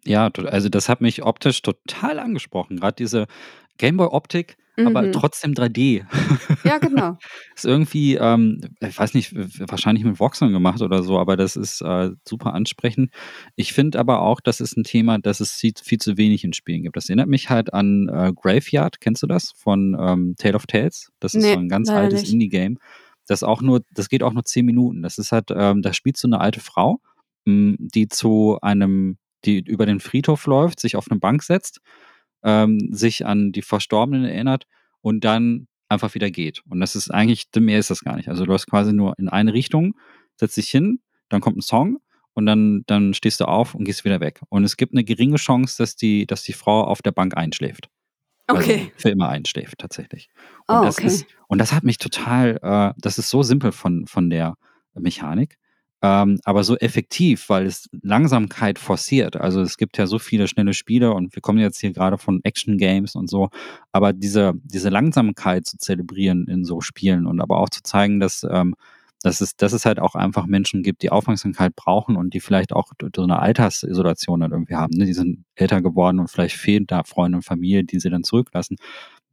Ja, 0.05 0.31
also 0.47 0.71
das 0.71 0.89
hat 0.89 1.03
mich 1.03 1.23
optisch 1.23 1.61
total 1.61 2.19
angesprochen. 2.19 2.79
Gerade 2.79 2.97
diese 2.97 3.27
Gameboy-Optik 3.77 4.57
aber 4.77 5.03
mhm. 5.03 5.13
trotzdem 5.13 5.53
3D. 5.53 6.05
Ja, 6.65 6.79
genau. 6.79 7.19
ist 7.55 7.65
irgendwie, 7.65 8.15
ähm, 8.15 8.61
ich 8.81 8.99
weiß 8.99 9.15
nicht, 9.15 9.35
wahrscheinlich 9.71 10.05
mit 10.05 10.19
Voxeln 10.19 10.53
gemacht 10.53 10.81
oder 10.81 11.03
so, 11.03 11.19
aber 11.19 11.37
das 11.37 11.57
ist 11.57 11.83
äh, 11.83 12.11
super 12.27 12.55
ansprechend. 12.55 13.11
Ich 13.55 13.73
finde 13.73 13.99
aber 13.99 14.23
auch, 14.23 14.41
das 14.41 14.61
ist 14.61 14.77
ein 14.77 14.85
Thema, 14.85 15.19
dass 15.19 15.41
es 15.41 15.53
viel, 15.53 15.73
viel, 15.83 15.99
zu 15.99 16.17
wenig 16.17 16.45
in 16.45 16.53
Spielen 16.53 16.83
gibt. 16.83 16.97
Das 16.97 17.09
erinnert 17.09 17.29
mich 17.29 17.51
halt 17.51 17.75
an 17.75 18.09
äh, 18.09 18.33
Graveyard, 18.35 19.01
kennst 19.01 19.23
du 19.23 19.27
das? 19.27 19.53
Von 19.57 19.97
ähm, 20.01 20.35
Tale 20.39 20.55
of 20.55 20.67
Tales. 20.67 21.13
Das 21.21 21.35
ist 21.35 21.43
nee, 21.43 21.53
so 21.53 21.59
ein 21.59 21.69
ganz 21.69 21.91
altes 21.91 22.31
Indie-Game. 22.31 22.79
Das 23.27 23.43
auch 23.43 23.61
nur, 23.61 23.83
das 23.93 24.09
geht 24.09 24.23
auch 24.23 24.33
nur 24.33 24.45
zehn 24.45 24.65
Minuten. 24.65 25.03
Das 25.03 25.19
ist 25.19 25.33
halt, 25.33 25.51
ähm, 25.55 25.83
da 25.83 25.93
spielt 25.93 26.17
so 26.17 26.27
eine 26.27 26.41
alte 26.41 26.61
Frau, 26.61 27.01
mh, 27.45 27.77
die 27.79 28.09
zu 28.09 28.59
einem, 28.63 29.19
die 29.45 29.61
über 29.61 29.87
den 29.87 30.01
Friedhof 30.01 30.47
läuft, 30.47 30.81
sich 30.81 30.97
auf 30.97 31.11
eine 31.11 31.21
Bank 31.21 31.43
setzt 31.43 31.81
ähm, 32.43 32.89
sich 32.93 33.27
an 33.27 33.53
die 33.53 33.63
Verstorbenen 33.63 34.25
erinnert 34.25 34.67
und 35.01 35.25
dann 35.25 35.69
einfach 35.89 36.15
wieder 36.15 36.31
geht. 36.31 36.63
Und 36.69 36.81
das 36.81 36.97
ist 36.97 37.11
eigentlich, 37.11 37.49
mehr 37.57 37.79
ist 37.79 37.91
das 37.91 38.01
gar 38.01 38.17
nicht. 38.17 38.29
Also 38.29 38.45
du 38.45 38.53
hast 38.53 38.67
quasi 38.67 38.93
nur 38.93 39.19
in 39.19 39.29
eine 39.29 39.53
Richtung, 39.53 39.95
setzt 40.37 40.57
dich 40.57 40.69
hin, 40.69 41.01
dann 41.29 41.41
kommt 41.41 41.59
ein 41.59 41.63
Song 41.63 41.99
und 42.35 42.47
dann, 42.47 42.83
dann 42.87 43.15
stehst 43.15 43.41
du 43.41 43.45
auf 43.45 43.75
und 43.75 43.85
gehst 43.85 44.05
wieder 44.05 44.21
weg. 44.21 44.41
Und 44.49 44.65
es 44.65 44.77
gibt 44.77 44.95
eine 44.95 45.05
geringe 45.05 45.37
Chance, 45.37 45.77
dass 45.79 45.97
die, 45.97 46.27
dass 46.27 46.43
die 46.43 46.55
Frau 46.55 46.85
auf 46.85 47.03
der 47.03 47.13
Bank 47.13 47.37
einschläft. 47.37 47.89
Also 48.47 48.63
okay. 48.63 48.79
Also 48.79 48.91
für 48.97 49.11
immer 49.11 49.29
einschläft, 49.29 49.79
tatsächlich. 49.79 50.31
Und 50.67 50.79
oh, 50.79 50.83
das 50.83 50.99
okay. 50.99 51.07
ist, 51.07 51.27
und 51.47 51.59
das 51.59 51.73
hat 51.73 51.85
mich 51.85 51.99
total, 51.99 52.59
äh, 52.63 52.95
das 52.99 53.19
ist 53.19 53.31
so 53.31 53.43
simpel 53.43 53.73
von, 53.73 54.07
von 54.07 54.31
der 54.31 54.57
Mechanik 54.95 55.59
ähm, 56.03 56.41
aber 56.45 56.65
so 56.65 56.77
effektiv, 56.77 57.49
weil 57.49 57.65
es 57.67 57.89
Langsamkeit 58.03 58.79
forciert. 58.79 59.37
Also 59.37 59.61
es 59.61 59.77
gibt 59.77 59.99
ja 59.99 60.07
so 60.07 60.19
viele 60.19 60.49
schnelle 60.49 60.75
Spiele 60.75 61.13
und 61.13 61.35
wir 61.35 61.41
kommen 61.41 61.59
jetzt 61.59 61.81
hier 61.81 61.93
gerade 61.93 62.19
von 62.19 62.41
Action-Games 62.43 63.15
und 63.15 63.31
so, 63.31 63.51
aber 63.93 64.13
diese, 64.13 64.53
diese 64.65 64.89
Langsamkeit 64.89 65.65
zu 65.65 65.79
zelebrieren 65.79 66.49
in 66.49 66.65
so 66.65 66.81
Spielen 66.81 67.27
und 67.27 67.41
aber 67.41 67.59
auch 67.59 67.71
zu 67.71 67.83
zeigen, 67.85 68.19
dass, 68.19 68.45
ähm, 68.51 68.75
dass, 69.23 69.41
es, 69.41 69.55
dass 69.55 69.73
es 69.73 69.85
halt 69.85 70.01
auch 70.01 70.17
einfach 70.17 70.47
Menschen 70.47 70.83
gibt, 70.83 71.03
die 71.03 71.13
Aufmerksamkeit 71.13 71.77
brauchen 71.77 72.17
und 72.17 72.35
die 72.35 72.41
vielleicht 72.41 72.73
auch 72.73 72.93
so 73.15 73.23
eine 73.23 73.39
Altersisolation 73.39 74.41
dann 74.41 74.51
irgendwie 74.51 74.75
haben. 74.75 74.97
Ne? 74.97 75.07
Die 75.07 75.13
sind 75.15 75.45
älter 75.55 75.83
geworden 75.83 76.19
und 76.19 76.29
vielleicht 76.29 76.57
fehlt 76.57 76.91
da 76.91 77.05
Freunde 77.05 77.37
und 77.37 77.45
Familie, 77.45 77.85
die 77.85 78.01
sie 78.01 78.11
dann 78.11 78.25
zurücklassen 78.25 78.77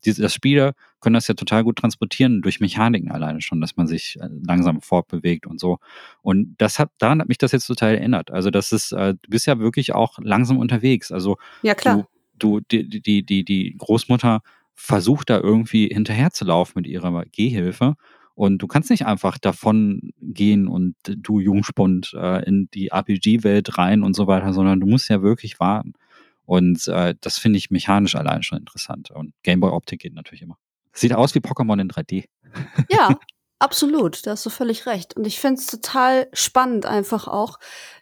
diese, 0.06 0.22
das 0.22 0.34
Spieler 0.34 0.74
können 1.00 1.14
das 1.14 1.28
ja 1.28 1.34
total 1.34 1.64
gut 1.64 1.78
transportieren 1.78 2.42
durch 2.42 2.60
Mechaniken 2.60 3.12
alleine 3.12 3.42
schon, 3.42 3.62
dass 3.62 3.76
man 3.78 3.88
sich 3.88 4.18
äh, 4.20 4.30
langsam 4.46 4.82
fortbewegt 4.82 5.48
und 5.48 5.60
so. 5.60 5.80
Und 6.22 6.56
das 6.58 6.80
hat, 6.80 6.92
daran 6.98 7.22
hat 7.22 7.30
mich 7.30 7.38
das 7.38 7.52
jetzt 7.52 7.68
total 7.68 7.96
erinnert. 7.96 8.32
Also, 8.32 8.50
das 8.50 8.72
ist, 8.72 8.92
äh, 8.92 9.14
du 9.14 9.30
bist 9.30 9.48
ja 9.48 9.60
wirklich 9.60 9.94
auch 9.94 10.18
langsam 10.22 10.58
unterwegs. 10.58 11.12
Also, 11.12 11.38
ja, 11.62 11.76
klar. 11.76 12.08
Du, 12.38 12.60
du 12.60 12.82
die, 12.84 13.02
die, 13.02 13.24
die, 13.24 13.44
die 13.44 13.76
Großmutter 13.78 14.42
versucht 14.76 15.30
da 15.30 15.40
irgendwie 15.40 15.88
hinterherzulaufen 15.88 16.74
mit 16.76 16.88
ihrer 16.88 17.26
Gehhilfe. 17.26 17.96
Und 18.40 18.60
du 18.60 18.68
kannst 18.68 18.90
nicht 18.90 19.06
einfach 19.06 19.38
davon 19.38 20.14
gehen 20.22 20.70
und 20.70 20.96
du 21.04 21.42
Jungspund 21.42 22.14
äh, 22.16 22.46
in 22.46 22.70
die 22.74 22.88
RPG-Welt 22.88 23.78
rein 23.78 24.02
und 24.02 24.16
so 24.16 24.28
weiter, 24.28 24.54
sondern 24.54 24.80
du 24.80 24.88
musst 24.88 25.10
ja 25.10 25.22
wirklich 25.22 25.60
warten. 25.60 25.92
Und 26.50 26.88
äh, 26.88 27.14
das 27.22 27.38
finde 27.38 27.60
ich 27.60 27.70
mechanisch 27.70 28.16
allein 28.16 28.42
schon 28.42 28.58
interessant. 28.58 29.12
Und 29.12 29.36
Gameboy-Optik 29.44 30.02
geht 30.02 30.16
natürlich 30.16 30.42
immer. 30.42 30.58
Sieht 30.92 31.14
aus 31.14 31.36
wie 31.36 31.42
Pokémon 31.42 31.80
in 31.80 31.92
3D. 31.92 32.26
Ja, 32.90 33.20
absolut. 33.60 34.26
Da 34.26 34.32
hast 34.32 34.48
du 34.48 34.50
völlig 34.50 34.88
recht. 34.88 35.16
Und 35.16 35.28
ich 35.28 35.40
finde 35.40 35.62
es 35.62 35.68
total 35.68 36.28
spannend 36.34 36.88
einfach 36.88 37.28
auch, 37.28 37.60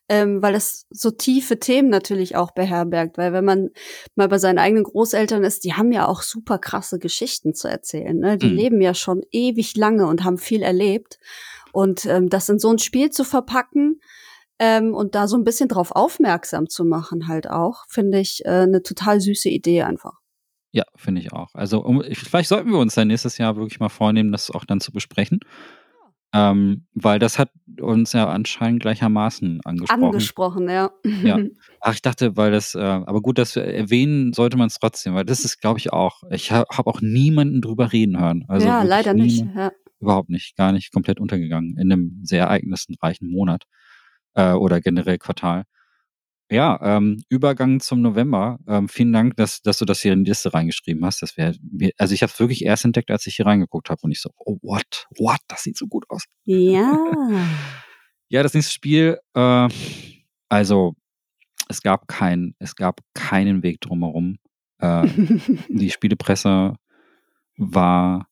ähm, 0.07 0.41
weil 0.41 0.55
es 0.55 0.85
so 0.89 1.11
tiefe 1.11 1.59
Themen 1.59 1.89
natürlich 1.89 2.37
auch 2.37 2.51
beherbergt. 2.51 3.17
Weil 3.17 3.33
wenn 3.33 3.43
man 3.43 3.71
mal 4.15 4.29
bei 4.29 4.37
seinen 4.37 4.59
eigenen 4.59 4.85
Großeltern 4.85 5.43
ist, 5.43 5.65
die 5.65 5.73
haben 5.73 5.91
ja 5.91 6.07
auch 6.07 6.21
super 6.21 6.57
krasse 6.57 6.99
Geschichten 6.99 7.53
zu 7.53 7.67
erzählen. 7.67 8.17
Ne? 8.17 8.37
Die 8.37 8.47
mhm. 8.47 8.55
leben 8.55 8.81
ja 8.81 8.93
schon 8.93 9.23
ewig 9.29 9.75
lange 9.75 10.07
und 10.07 10.23
haben 10.23 10.37
viel 10.37 10.61
erlebt. 10.61 11.19
Und 11.73 12.05
ähm, 12.05 12.29
das 12.29 12.47
in 12.47 12.59
so 12.59 12.71
ein 12.71 12.79
Spiel 12.79 13.09
zu 13.09 13.25
verpacken, 13.25 13.99
ähm, 14.59 14.93
und 14.93 15.15
da 15.15 15.27
so 15.27 15.37
ein 15.37 15.43
bisschen 15.43 15.69
drauf 15.69 15.91
aufmerksam 15.91 16.69
zu 16.69 16.85
machen, 16.85 17.27
halt 17.27 17.49
auch, 17.49 17.85
finde 17.87 18.19
ich 18.19 18.43
äh, 18.45 18.49
eine 18.49 18.81
total 18.81 19.21
süße 19.21 19.49
Idee 19.49 19.83
einfach. 19.83 20.19
Ja, 20.71 20.83
finde 20.95 21.21
ich 21.21 21.33
auch. 21.33 21.53
Also 21.53 21.83
um, 21.83 22.03
vielleicht 22.11 22.49
sollten 22.49 22.71
wir 22.71 22.79
uns 22.79 22.95
dann 22.95 23.07
nächstes 23.07 23.37
Jahr 23.37 23.55
wirklich 23.55 23.79
mal 23.79 23.89
vornehmen, 23.89 24.31
das 24.31 24.51
auch 24.51 24.65
dann 24.65 24.79
zu 24.79 24.91
besprechen. 24.91 25.39
Ähm, 26.33 26.85
weil 26.93 27.19
das 27.19 27.39
hat 27.39 27.51
uns 27.79 28.11
ja 28.11 28.27
anscheinend 28.27 28.81
gleichermaßen 28.81 29.61
angesprochen. 29.63 30.03
Angesprochen, 30.03 30.69
ja. 30.69 30.91
ja. 31.23 31.39
Ach, 31.81 31.93
ich 31.93 32.01
dachte, 32.01 32.35
weil 32.35 32.51
das, 32.51 32.75
äh, 32.75 32.79
aber 32.79 33.21
gut, 33.21 33.37
das 33.37 33.55
erwähnen 33.55 34.33
sollte 34.33 34.57
man 34.57 34.67
es 34.67 34.77
trotzdem, 34.77 35.15
weil 35.15 35.23
das 35.23 35.45
ist, 35.45 35.61
glaube 35.61 35.79
ich, 35.79 35.93
auch, 35.93 36.23
ich 36.29 36.51
habe 36.51 36.65
hab 36.69 36.85
auch 36.85 36.99
niemanden 37.01 37.61
drüber 37.61 37.93
reden 37.93 38.19
hören. 38.19 38.43
Also 38.49 38.67
ja, 38.67 38.83
leider 38.83 39.13
nicht. 39.13 39.45
Ja. 39.55 39.71
Überhaupt 39.99 40.29
nicht, 40.29 40.57
gar 40.57 40.73
nicht 40.73 40.91
komplett 40.91 41.19
untergegangen 41.19 41.77
in 41.77 41.91
einem 41.91 42.19
sehr 42.23 42.43
ereignisreichen 42.43 43.31
Monat 43.31 43.63
äh, 44.37 44.53
oder 44.53 44.79
generell 44.79 45.17
Quartal. 45.17 45.65
Ja, 46.49 46.79
ähm, 46.81 47.21
Übergang 47.27 47.81
zum 47.81 48.01
November. 48.01 48.57
Ähm, 48.67 48.87
vielen 48.87 49.11
Dank, 49.11 49.35
dass, 49.35 49.61
dass 49.61 49.79
du 49.79 49.85
das 49.85 50.01
hier 50.01 50.13
in 50.13 50.23
die 50.23 50.31
Liste 50.31 50.53
reingeschrieben 50.53 51.03
hast. 51.03 51.21
Das 51.21 51.35
wäre, 51.35 51.55
also 51.97 52.13
ich 52.13 52.23
habe 52.23 52.31
es 52.31 52.39
wirklich 52.39 52.63
erst 52.63 52.85
entdeckt, 52.85 53.11
als 53.11 53.27
ich 53.27 53.35
hier 53.35 53.45
reingeguckt 53.45 53.89
habe 53.89 53.99
und 54.03 54.11
ich 54.11 54.21
so, 54.21 54.29
oh 54.37 54.57
what, 54.61 55.07
what, 55.17 55.39
das 55.49 55.63
sieht 55.63 55.75
so 55.77 55.87
gut 55.87 56.05
aus. 56.09 56.23
Ja. 56.45 56.93
ja, 58.29 58.43
das 58.43 58.53
nächste 58.53 58.71
Spiel. 58.71 59.19
Äh, 59.33 59.67
also 60.47 60.95
es 61.67 61.81
gab 61.81 62.07
kein, 62.07 62.55
es 62.59 62.77
gab 62.77 63.01
keinen 63.13 63.61
Weg 63.61 63.81
drumherum. 63.81 64.37
Äh, 64.79 65.07
die 65.67 65.89
Spielepresse 65.89 66.75
war, 67.57 68.27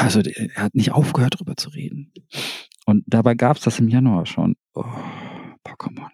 also 0.00 0.20
er 0.20 0.64
hat 0.64 0.74
nicht 0.74 0.90
aufgehört, 0.90 1.34
darüber 1.34 1.56
zu 1.56 1.68
reden. 1.68 2.12
Und 2.84 3.04
dabei 3.06 3.34
gab 3.34 3.56
es 3.56 3.62
das 3.62 3.78
im 3.78 3.88
Januar 3.88 4.26
schon. 4.26 4.56
Oh, 4.74 4.84
Pokémon. 5.64 6.10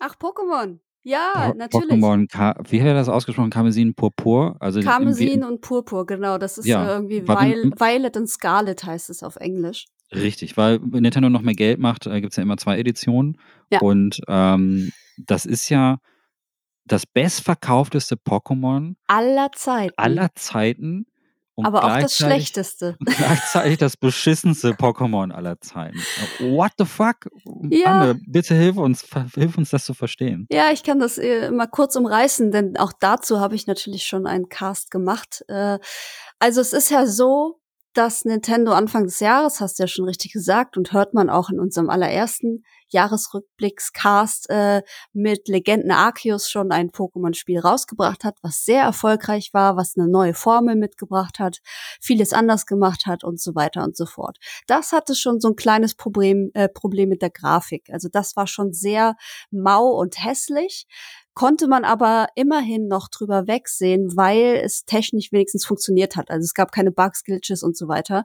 Ach, 0.00 0.14
Pokémon. 0.16 0.78
Ja, 1.02 1.50
po 1.50 1.54
natürlich. 1.54 1.88
Pokémon, 1.90 2.70
wie 2.70 2.80
hat 2.80 2.88
er 2.88 2.94
das 2.94 3.08
ausgesprochen? 3.08 3.50
Karmesin 3.50 3.94
Purpur? 3.94 4.56
Also 4.60 4.80
Karmesin 4.80 5.44
und 5.44 5.60
Purpur, 5.60 6.06
genau. 6.06 6.38
Das 6.38 6.58
ist 6.58 6.66
ja, 6.66 6.86
irgendwie 6.86 7.26
Violet, 7.26 7.80
Violet 7.80 8.16
und 8.16 8.28
Scarlet 8.28 8.84
heißt 8.84 9.08
es 9.10 9.22
auf 9.22 9.36
Englisch. 9.36 9.86
Richtig, 10.12 10.56
weil 10.56 10.78
Nintendo 10.78 11.28
noch 11.28 11.42
mehr 11.42 11.54
Geld 11.54 11.78
macht, 11.78 12.06
äh, 12.06 12.20
gibt 12.20 12.32
es 12.32 12.36
ja 12.36 12.42
immer 12.42 12.56
zwei 12.56 12.78
Editionen. 12.78 13.38
Ja. 13.70 13.80
Und 13.80 14.20
ähm, 14.28 14.92
das 15.16 15.46
ist 15.46 15.68
ja 15.68 15.98
das 16.84 17.06
bestverkaufteste 17.06 18.16
Pokémon 18.16 18.94
Aller 19.06 19.50
Zeiten. 19.52 19.94
aller 19.96 20.34
Zeiten. 20.34 21.06
Und 21.58 21.66
aber 21.66 21.82
auch 21.82 21.98
das 21.98 22.14
Schlechteste. 22.16 22.96
Gleichzeitig 23.04 23.78
das 23.78 23.96
beschissenste 23.96 24.74
Pokémon 24.74 25.32
aller 25.32 25.60
Zeiten. 25.60 25.98
What 26.38 26.70
the 26.78 26.84
fuck? 26.84 27.28
Ja. 27.68 28.00
Anne, 28.00 28.20
bitte 28.28 28.54
hilf 28.54 28.76
uns, 28.76 29.04
hilf 29.34 29.58
uns 29.58 29.70
das 29.70 29.84
zu 29.84 29.92
verstehen. 29.92 30.46
Ja, 30.52 30.70
ich 30.70 30.84
kann 30.84 31.00
das 31.00 31.18
äh, 31.18 31.50
mal 31.50 31.66
kurz 31.66 31.96
umreißen, 31.96 32.52
denn 32.52 32.76
auch 32.76 32.92
dazu 33.00 33.40
habe 33.40 33.56
ich 33.56 33.66
natürlich 33.66 34.04
schon 34.04 34.28
einen 34.28 34.48
Cast 34.48 34.92
gemacht. 34.92 35.44
Äh, 35.48 35.80
also 36.38 36.60
es 36.60 36.72
ist 36.72 36.92
ja 36.92 37.08
so, 37.08 37.58
dass 37.94 38.24
Nintendo 38.24 38.72
Anfang 38.72 39.04
des 39.04 39.20
Jahres, 39.20 39.60
hast 39.60 39.78
du 39.78 39.84
ja 39.84 39.86
schon 39.86 40.04
richtig 40.04 40.32
gesagt, 40.32 40.76
und 40.76 40.92
hört 40.92 41.14
man 41.14 41.30
auch 41.30 41.50
in 41.50 41.58
unserem 41.58 41.90
allerersten 41.90 42.64
Jahresrückblickscast 42.90 44.48
äh, 44.50 44.82
mit 45.12 45.48
Legenden 45.48 45.90
Arceus 45.90 46.50
schon 46.50 46.70
ein 46.72 46.90
Pokémon-Spiel 46.90 47.58
rausgebracht 47.58 48.24
hat, 48.24 48.38
was 48.42 48.64
sehr 48.64 48.82
erfolgreich 48.82 49.50
war, 49.52 49.76
was 49.76 49.94
eine 49.96 50.08
neue 50.08 50.34
Formel 50.34 50.76
mitgebracht 50.76 51.38
hat, 51.38 51.58
vieles 52.00 52.32
anders 52.32 52.66
gemacht 52.66 53.06
hat 53.06 53.24
und 53.24 53.40
so 53.40 53.54
weiter 53.54 53.84
und 53.84 53.96
so 53.96 54.06
fort. 54.06 54.38
Das 54.66 54.92
hatte 54.92 55.14
schon 55.14 55.40
so 55.40 55.48
ein 55.48 55.56
kleines 55.56 55.94
Problem, 55.94 56.50
äh, 56.54 56.68
Problem 56.68 57.08
mit 57.08 57.22
der 57.22 57.30
Grafik. 57.30 57.90
Also 57.90 58.08
das 58.10 58.36
war 58.36 58.46
schon 58.46 58.72
sehr 58.72 59.16
mau 59.50 59.88
und 59.88 60.24
hässlich 60.24 60.86
konnte 61.38 61.68
man 61.68 61.84
aber 61.84 62.26
immerhin 62.34 62.88
noch 62.88 63.06
drüber 63.06 63.46
wegsehen, 63.46 64.16
weil 64.16 64.60
es 64.64 64.84
technisch 64.84 65.30
wenigstens 65.30 65.64
funktioniert 65.64 66.16
hat. 66.16 66.32
Also 66.32 66.42
es 66.42 66.52
gab 66.52 66.72
keine 66.72 66.90
Bugs, 66.90 67.22
Glitches 67.22 67.62
und 67.62 67.76
so 67.76 67.86
weiter. 67.86 68.24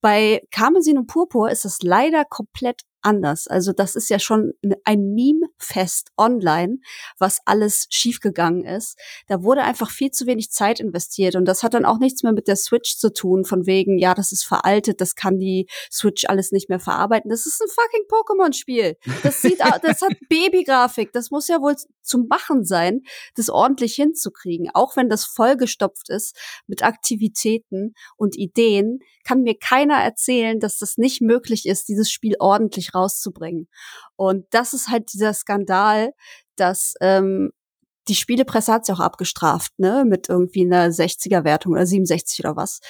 Bei 0.00 0.40
Karmesin 0.52 0.96
und 0.96 1.08
Purpur 1.08 1.50
ist 1.50 1.64
es 1.64 1.82
leider 1.82 2.24
komplett 2.24 2.82
anders. 3.04 3.46
Also 3.46 3.72
das 3.72 3.94
ist 3.94 4.10
ja 4.10 4.18
schon 4.18 4.52
ein 4.84 5.14
Meme-Fest 5.14 6.10
online, 6.16 6.78
was 7.18 7.40
alles 7.44 7.86
schiefgegangen 7.90 8.64
ist. 8.64 8.98
Da 9.28 9.42
wurde 9.42 9.62
einfach 9.62 9.90
viel 9.90 10.10
zu 10.10 10.26
wenig 10.26 10.50
Zeit 10.50 10.80
investiert 10.80 11.36
und 11.36 11.44
das 11.44 11.62
hat 11.62 11.74
dann 11.74 11.84
auch 11.84 11.98
nichts 11.98 12.22
mehr 12.22 12.32
mit 12.32 12.48
der 12.48 12.56
Switch 12.56 12.96
zu 12.96 13.12
tun, 13.12 13.44
von 13.44 13.66
wegen, 13.66 13.98
ja, 13.98 14.14
das 14.14 14.32
ist 14.32 14.44
veraltet, 14.44 15.00
das 15.00 15.14
kann 15.14 15.38
die 15.38 15.68
Switch 15.90 16.24
alles 16.26 16.52
nicht 16.52 16.68
mehr 16.68 16.80
verarbeiten. 16.80 17.30
Das 17.30 17.46
ist 17.46 17.60
ein 17.60 17.68
fucking 17.68 18.06
Pokémon-Spiel. 18.08 18.96
Das 19.22 19.42
sieht, 19.42 19.60
das 19.60 20.00
hat 20.00 20.12
Babygrafik. 20.28 21.12
Das 21.12 21.30
muss 21.30 21.48
ja 21.48 21.60
wohl 21.60 21.76
zum 22.02 22.26
Machen 22.28 22.64
sein, 22.64 23.02
das 23.36 23.50
ordentlich 23.50 23.94
hinzukriegen. 23.94 24.70
Auch 24.74 24.96
wenn 24.96 25.08
das 25.08 25.24
vollgestopft 25.24 26.08
ist 26.10 26.36
mit 26.66 26.82
Aktivitäten 26.82 27.94
und 28.16 28.36
Ideen, 28.36 29.00
kann 29.24 29.42
mir 29.42 29.56
keiner 29.58 29.96
erzählen, 29.96 30.60
dass 30.60 30.78
das 30.78 30.98
nicht 30.98 31.20
möglich 31.20 31.66
ist, 31.66 31.88
dieses 31.88 32.10
Spiel 32.10 32.36
ordentlich 32.38 32.93
rauszubringen. 32.94 33.68
Und 34.16 34.46
das 34.50 34.72
ist 34.72 34.88
halt 34.88 35.12
dieser 35.12 35.34
Skandal, 35.34 36.12
dass 36.56 36.94
ähm, 37.00 37.50
die 38.08 38.14
Spielepresse 38.14 38.72
hat 38.72 38.88
ja 38.88 38.94
auch 38.94 39.00
abgestraft, 39.00 39.72
ne, 39.78 40.04
mit 40.06 40.28
irgendwie 40.28 40.62
einer 40.62 40.88
60er-Wertung 40.88 41.72
oder 41.72 41.86
67 41.86 42.44
oder 42.44 42.56
was. 42.56 42.80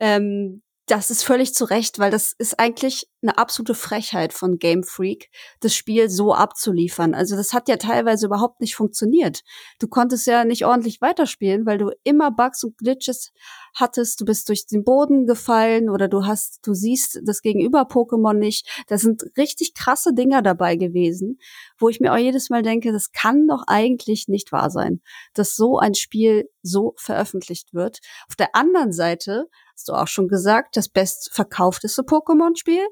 Ähm, 0.00 0.62
das 0.86 1.10
ist 1.10 1.22
völlig 1.22 1.54
zu 1.54 1.64
Recht, 1.64 1.98
weil 1.98 2.10
das 2.10 2.34
ist 2.38 2.58
eigentlich 2.58 3.06
eine 3.24 3.38
absolute 3.38 3.74
Frechheit 3.74 4.32
von 4.32 4.58
Game 4.58 4.84
Freak, 4.84 5.30
das 5.60 5.74
Spiel 5.74 6.08
so 6.08 6.34
abzuliefern. 6.34 7.14
Also 7.14 7.36
das 7.36 7.52
hat 7.52 7.68
ja 7.68 7.76
teilweise 7.76 8.26
überhaupt 8.26 8.60
nicht 8.60 8.76
funktioniert. 8.76 9.40
Du 9.80 9.88
konntest 9.88 10.26
ja 10.26 10.44
nicht 10.44 10.64
ordentlich 10.64 11.00
weiterspielen, 11.00 11.66
weil 11.66 11.78
du 11.78 11.90
immer 12.04 12.30
Bugs 12.30 12.62
und 12.62 12.78
Glitches 12.78 13.32
hattest. 13.74 14.20
Du 14.20 14.24
bist 14.24 14.48
durch 14.48 14.66
den 14.66 14.84
Boden 14.84 15.26
gefallen 15.26 15.90
oder 15.90 16.06
du 16.06 16.26
hast, 16.26 16.60
du 16.66 16.74
siehst 16.74 17.20
das 17.24 17.42
Gegenüber 17.42 17.82
Pokémon 17.82 18.34
nicht. 18.34 18.84
Da 18.88 18.98
sind 18.98 19.24
richtig 19.36 19.74
krasse 19.74 20.14
Dinger 20.14 20.42
dabei 20.42 20.76
gewesen, 20.76 21.38
wo 21.78 21.88
ich 21.88 22.00
mir 22.00 22.12
auch 22.12 22.18
jedes 22.18 22.50
Mal 22.50 22.62
denke, 22.62 22.92
das 22.92 23.12
kann 23.12 23.48
doch 23.48 23.64
eigentlich 23.66 24.28
nicht 24.28 24.52
wahr 24.52 24.70
sein, 24.70 25.00
dass 25.32 25.56
so 25.56 25.78
ein 25.78 25.94
Spiel 25.94 26.48
so 26.62 26.94
veröffentlicht 26.96 27.74
wird. 27.74 27.98
Auf 28.28 28.36
der 28.36 28.54
anderen 28.54 28.92
Seite 28.92 29.48
hast 29.74 29.88
du 29.88 29.92
auch 29.92 30.08
schon 30.08 30.28
gesagt, 30.28 30.76
das 30.76 30.88
bestverkaufteste 30.88 32.02
Pokémon-Spiel, 32.02 32.86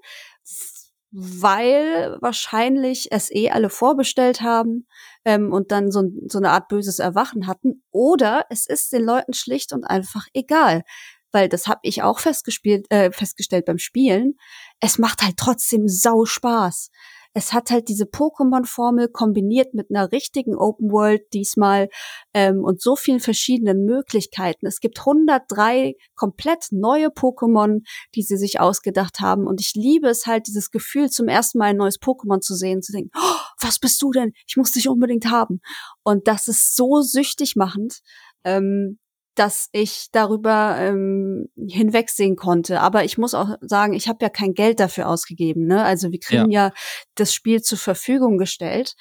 weil 1.13 2.17
wahrscheinlich 2.21 3.13
es 3.13 3.31
eh 3.31 3.51
alle 3.51 3.69
vorbestellt 3.69 4.41
haben 4.41 4.87
ähm, 5.25 5.53
und 5.53 5.71
dann 5.71 5.91
so, 5.91 6.03
so 6.29 6.39
eine 6.39 6.51
Art 6.51 6.69
böses 6.69 6.99
Erwachen 6.99 7.47
hatten. 7.47 7.85
Oder 7.91 8.47
es 8.49 8.67
ist 8.67 8.93
den 8.93 9.05
Leuten 9.05 9.35
schlicht 9.35 9.73
und 9.75 9.85
einfach 9.85 10.27
egal. 10.33 10.83
Weil 11.31 11.49
das 11.49 11.67
habe 11.67 11.81
ich 11.83 12.03
auch 12.03 12.19
festgespielt, 12.19 12.87
äh, 12.91 13.13
festgestellt 13.13 13.67
beim 13.67 13.79
Spielen. 13.79 14.37
Es 14.81 14.99
macht 14.99 15.23
halt 15.23 15.37
trotzdem 15.37 15.87
sau 15.87 16.25
Spaß. 16.25 16.91
Es 17.35 17.53
hat 17.53 17.71
halt 17.71 17.89
diese 17.89 18.05
Pokémon-Formel 18.05 19.09
kombiniert 19.09 19.75
mit 19.75 19.91
einer 19.91 20.13
richtigen 20.13 20.55
Open 20.55 20.91
World 20.91 21.23
diesmal 21.33 21.89
ähm, 22.35 22.63
und 22.63 22.83
so 22.83 22.97
vielen 22.97 23.21
verschiedenen 23.21 23.85
Möglichkeiten. 23.85 24.67
Es 24.67 24.81
gibt 24.81 24.99
103 25.01 25.95
komplett 26.15 26.67
neue 26.71 27.09
Pokémon, 27.09 27.81
die 28.15 28.23
sie 28.23 28.37
sich 28.37 28.61
ausgedacht 28.61 29.21
haben. 29.21 29.47
Und 29.47 29.61
ich 29.61 29.73
liebe 29.75 30.09
es 30.09 30.27
halt, 30.27 30.47
dieses 30.47 30.71
Gefühl, 30.71 31.11
zum 31.11 31.29
ersten 31.29 31.59
Mal 31.59 31.71
ein 31.71 31.77
neues 31.77 32.01
Pokémon 32.01 32.41
zu 32.41 32.55
sehen, 32.55 32.83
zu 32.83 32.93
denken, 32.93 33.11
oh, 33.17 33.41
was 33.61 33.79
bist 33.79 34.03
du 34.03 34.11
denn? 34.11 34.33
Ich 34.47 34.57
muss 34.57 34.73
dich 34.73 34.89
unbedingt 34.89 35.31
haben. 35.31 35.61
Und 36.03 36.29
das 36.29 36.49
ist 36.49 36.77
so 36.77 37.01
süchtig 37.01 37.57
machend. 37.57 38.01
Ähm, 38.45 38.99
dass 39.35 39.69
ich 39.73 40.09
darüber 40.13 40.77
ähm, 40.79 41.49
hinwegsehen 41.57 42.37
konnte. 42.37 42.81
Aber 42.81 43.05
ich 43.05 43.19
muss 43.19 43.35
auch 43.35 43.57
sagen, 43.61 43.95
ich 43.95 44.09
habe 44.09 44.19
ja 44.23 44.29
kein 44.29 44.55
Geld 44.55 44.81
dafür 44.81 45.09
ausgegeben. 45.09 45.67
Ne? 45.67 45.83
Also 45.83 46.13
wir 46.13 46.21
kriegen 46.21 46.51
ja. 46.51 46.67
ja 46.67 46.73
das 47.15 47.33
Spiel 47.33 47.63
zur 47.63 47.79
Verfügung 47.79 48.39
gestellt. 48.39 48.95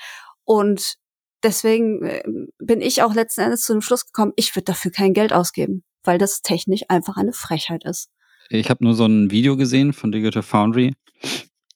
Und 0.45 0.95
deswegen 1.44 2.03
äh, 2.03 2.24
bin 2.60 2.82
ich 2.82 3.03
auch 3.03 3.14
letzten 3.14 3.41
Endes 3.41 3.62
zu 3.62 3.74
dem 3.74 3.82
Schluss 3.82 4.06
gekommen, 4.06 4.34
ich 4.36 4.56
würde 4.56 4.66
dafür 4.66 4.91
kein 4.91 5.14
Geld 5.14 5.34
ausgeben, 5.34 5.84
weil 6.03 6.18
das 6.18 6.41
technisch 6.41 6.84
einfach 6.88 7.18
eine 7.18 7.34
Frechheit 7.34 7.84
ist. 7.84 8.10
Ich 8.49 8.70
habe 8.70 8.84
nur 8.84 8.94
so 8.94 9.06
ein 9.06 9.32
Video 9.32 9.56
gesehen 9.56 9.94
von 9.94 10.12
Digital 10.12 10.44
Foundry. 10.44 10.94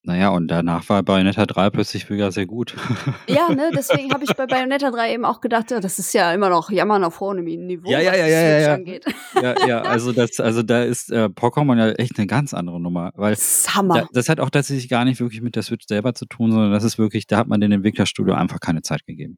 Naja, 0.07 0.29
und 0.29 0.47
danach 0.49 0.87
war 0.89 1.01
Bayonetta 1.01 1.47
3 1.47 1.71
plötzlich 1.71 2.07
wieder 2.11 2.31
sehr 2.31 2.45
gut. 2.45 2.75
Ja, 3.27 3.49
ne, 3.49 3.71
deswegen 3.75 4.13
habe 4.13 4.23
ich 4.23 4.35
bei 4.35 4.45
Bayonetta 4.45 4.91
3 4.91 5.13
eben 5.15 5.25
auch 5.25 5.41
gedacht, 5.41 5.71
ja, 5.71 5.79
das 5.79 5.97
ist 5.97 6.13
ja 6.13 6.31
immer 6.31 6.49
noch 6.49 6.69
Jammern 6.69 7.03
auf 7.03 7.19
hohem 7.19 7.43
Niveau, 7.43 7.89
Ja, 7.89 7.99
ja, 7.99 8.11
was 8.11 8.19
ja, 8.19 8.27
ja, 8.27 8.39
Switch 8.55 8.67
ja. 8.67 8.73
angeht. 8.75 9.05
ja, 9.41 9.67
ja, 9.67 9.81
also 9.81 10.11
das, 10.11 10.39
also 10.39 10.61
da 10.61 10.83
ist 10.83 11.11
äh, 11.11 11.25
Pokémon 11.25 11.75
ja 11.77 11.89
echt 11.93 12.17
eine 12.19 12.27
ganz 12.27 12.53
andere 12.53 12.79
Nummer, 12.79 13.11
weil 13.15 13.35
Hammer. 13.35 14.01
da, 14.01 14.07
das 14.13 14.29
hat 14.29 14.39
auch 14.39 14.51
tatsächlich 14.51 14.89
gar 14.89 15.05
nicht 15.05 15.19
wirklich 15.19 15.41
mit 15.41 15.55
der 15.55 15.63
Switch 15.63 15.85
selber 15.87 16.13
zu 16.13 16.25
tun, 16.27 16.51
sondern 16.51 16.71
das 16.71 16.83
ist 16.83 16.99
wirklich, 16.99 17.25
da 17.25 17.37
hat 17.37 17.47
man 17.47 17.59
den 17.59 17.71
Entwicklerstudio 17.71 18.35
einfach 18.35 18.59
keine 18.59 18.83
Zeit 18.83 19.05
gegeben. 19.07 19.37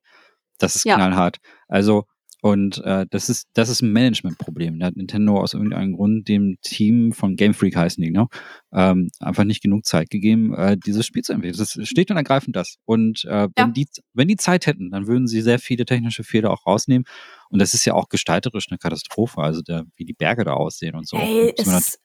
Das 0.59 0.75
ist 0.75 0.83
Ja. 0.85 0.95
knallhart. 0.95 1.37
Also 1.69 2.05
und 2.41 2.77
äh, 2.85 3.05
das 3.09 3.29
ist 3.29 3.47
das 3.53 3.69
ist 3.69 3.81
ein 3.81 3.91
Managementproblem. 3.91 4.79
Da 4.79 4.87
hat 4.87 4.95
Nintendo 4.95 5.39
aus 5.39 5.53
irgendeinem 5.53 5.93
Grund 5.95 6.27
dem 6.27 6.57
Team 6.61 7.11
von 7.11 7.35
Game 7.35 7.53
Freak 7.53 7.75
heißen 7.75 8.03
die, 8.03 8.11
ne? 8.11 8.27
ähm, 8.73 9.09
einfach 9.19 9.43
nicht 9.43 9.61
genug 9.63 9.85
Zeit 9.85 10.09
gegeben, 10.09 10.53
äh, 10.53 10.77
dieses 10.77 11.05
Spiel 11.05 11.23
zu 11.23 11.33
entwickeln. 11.33 11.57
Das 11.57 11.77
steht 11.87 12.11
und 12.11 12.17
ergreifend 12.17 12.55
das. 12.55 12.75
Und 12.85 13.25
äh, 13.25 13.47
wenn 13.55 13.67
Ja. 13.67 13.67
die 13.67 13.87
wenn 14.13 14.27
die 14.27 14.35
Zeit 14.35 14.67
hätten, 14.67 14.91
dann 14.91 15.07
würden 15.07 15.27
sie 15.27 15.41
sehr 15.41 15.59
viele 15.59 15.85
technische 15.85 16.23
Fehler 16.23 16.51
auch 16.51 16.65
rausnehmen. 16.67 17.05
Und 17.49 17.59
das 17.59 17.73
ist 17.73 17.85
ja 17.85 17.93
auch 17.93 18.09
gestalterisch 18.09 18.67
eine 18.69 18.77
Katastrophe, 18.77 19.41
also 19.41 19.61
der, 19.61 19.85
wie 19.95 20.05
die 20.05 20.13
Berge 20.13 20.43
da 20.43 20.53
aussehen 20.53 20.95
und 20.95 21.07
so. 21.07 21.17
Ey, 21.17 21.53
ist 21.55 21.99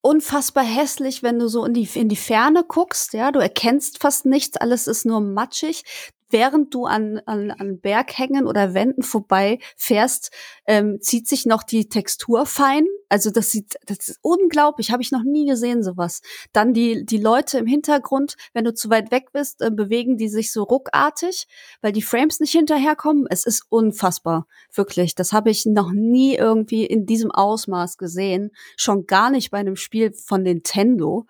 unfassbar 0.00 0.64
hässlich, 0.64 1.22
wenn 1.22 1.38
du 1.38 1.48
so 1.48 1.64
in 1.64 1.74
die, 1.74 1.88
in 1.94 2.08
die 2.08 2.16
Ferne 2.16 2.64
guckst, 2.66 3.14
ja, 3.14 3.32
du 3.32 3.40
erkennst 3.40 4.00
fast 4.00 4.26
nichts, 4.26 4.56
alles 4.56 4.86
ist 4.86 5.06
nur 5.06 5.20
matschig. 5.20 5.82
Während 6.30 6.74
du 6.74 6.84
an, 6.84 7.20
an, 7.24 7.50
an 7.50 7.80
Berghängen 7.80 8.46
oder 8.46 8.74
Wänden 8.74 9.02
vorbei 9.02 9.58
fährst, 9.76 10.30
ähm, 10.66 11.00
zieht 11.00 11.26
sich 11.26 11.46
noch 11.46 11.62
die 11.62 11.88
Textur 11.88 12.44
fein. 12.44 12.86
Also 13.08 13.30
das 13.30 13.50
sieht, 13.50 13.76
das 13.86 14.08
ist 14.08 14.18
unglaublich, 14.20 14.90
habe 14.90 15.02
ich 15.02 15.10
noch 15.10 15.22
nie 15.22 15.46
gesehen 15.46 15.82
sowas. 15.82 16.20
Dann 16.52 16.74
die, 16.74 17.06
die 17.06 17.16
Leute 17.16 17.58
im 17.58 17.66
Hintergrund, 17.66 18.36
wenn 18.52 18.64
du 18.64 18.74
zu 18.74 18.90
weit 18.90 19.10
weg 19.10 19.32
bist, 19.32 19.62
äh, 19.62 19.70
bewegen 19.70 20.18
die 20.18 20.28
sich 20.28 20.52
so 20.52 20.64
ruckartig, 20.64 21.46
weil 21.80 21.92
die 21.92 22.02
Frames 22.02 22.40
nicht 22.40 22.52
hinterherkommen. 22.52 23.26
Es 23.30 23.46
ist 23.46 23.64
unfassbar, 23.70 24.46
wirklich. 24.74 25.14
Das 25.14 25.32
habe 25.32 25.48
ich 25.48 25.64
noch 25.64 25.92
nie 25.92 26.34
irgendwie 26.34 26.84
in 26.84 27.06
diesem 27.06 27.30
Ausmaß 27.30 27.96
gesehen. 27.96 28.50
Schon 28.76 29.06
gar 29.06 29.30
nicht 29.30 29.50
bei 29.50 29.58
einem 29.58 29.76
Spiel 29.76 30.12
von 30.12 30.42
Nintendo, 30.42 31.26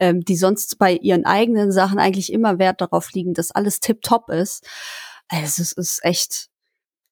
ähm, 0.00 0.20
die 0.24 0.36
sonst 0.36 0.78
bei 0.78 0.94
ihren 0.94 1.24
eigenen 1.24 1.72
Sachen 1.72 1.98
eigentlich 1.98 2.32
immer 2.32 2.58
Wert 2.58 2.80
darauf 2.80 3.12
liegen, 3.12 3.34
dass 3.34 3.50
alles 3.50 3.80
tipptopp 3.80 4.30
ist. 4.30 4.66
Also 5.28 5.62
es 5.62 5.72
ist 5.72 6.04
echt 6.04 6.48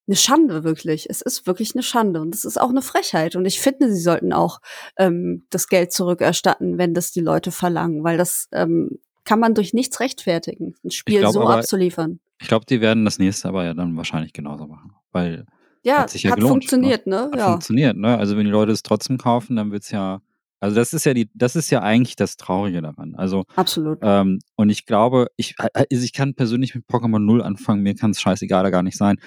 eine 0.09 0.17
Schande, 0.17 0.63
wirklich. 0.63 1.09
Es 1.11 1.21
ist 1.21 1.47
wirklich 1.47 1.75
eine 1.75 1.83
Schande 1.83 2.21
und 2.21 2.35
es 2.35 2.45
ist 2.45 2.61
auch 2.61 2.71
eine 2.71 2.83
Frechheit. 2.83 3.35
Und 3.35 3.45
ich 3.45 3.61
finde, 3.61 3.93
sie 3.93 4.01
sollten 4.01 4.33
auch 4.33 4.61
ähm, 4.99 5.47
das 5.51 5.67
Geld 5.69 5.93
zurückerstatten, 5.93 6.79
wenn 6.79 6.95
das 6.95 7.11
die 7.11 7.21
Leute 7.21 7.51
verlangen, 7.51 8.05
weil 8.05 8.17
das 8.17 8.49
ähm, 8.53 8.99
kann 9.25 9.41
man 9.41 9.55
durch 9.55 9.73
nichts 9.75 9.99
rechtfertigen, 9.99 10.75
ein 10.85 10.93
Spiel 10.93 11.19
glaub 11.21 11.33
so 11.33 11.41
aber- 11.43 11.57
abzuliefern. 11.57 12.21
ich 12.41 12.47
glaube, 12.47 12.65
die 12.67 12.81
werden 12.81 13.05
das 13.05 13.19
nächste 13.19 13.49
aber 13.49 13.65
ja 13.65 13.75
dann 13.75 13.97
wahrscheinlich 13.97 14.33
genauso 14.33 14.69
machen, 14.69 14.93
weil 15.11 15.45
Ja, 15.83 16.03
hat 16.03 16.11
sich 16.11 16.23
ja 16.23 16.31
hat 16.31 16.37
gelohnt, 16.37 16.53
funktioniert, 16.53 17.09
ne? 17.09 17.23
hat 17.33 17.37
Ja. 17.37 17.49
funktioniert. 17.51 17.97
Ne? 17.97 18.17
Also 18.17 18.37
wenn 18.37 18.45
die 18.45 18.53
Leute 18.53 18.71
es 18.71 18.85
trotzdem 18.85 19.19
kaufen, 19.19 19.57
dann 19.57 19.73
wird's 19.73 19.91
ja 19.91 20.21
Also 20.67 20.75
das 20.75 20.93
ist 20.93 21.07
ja 21.07 21.15
die, 21.15 21.31
das 21.33 21.55
ist 21.55 21.71
ja 21.71 21.81
eigentlich 21.81 22.17
das 22.17 22.37
Traurige 22.37 22.83
daran. 22.83 23.15
Also 23.15 23.45
Absolut. 23.55 24.01
ähm, 24.03 24.41
und 24.57 24.69
ich 24.69 24.85
glaube, 24.85 25.29
ich, 25.37 25.55
also 25.61 25.87
ich 26.05 26.13
kann 26.13 26.35
persönlich 26.35 26.75
mit 26.75 26.87
Pokémon 26.89 27.21
Null 27.21 27.41
anfangen. 27.41 27.85
Mir 27.85 27.95
kann 27.95 28.11
es 28.11 28.21
scheißegal 28.21 28.65
da 28.65 28.71
gar 28.71 28.83
nicht 28.83 28.97
sein. 28.97 29.19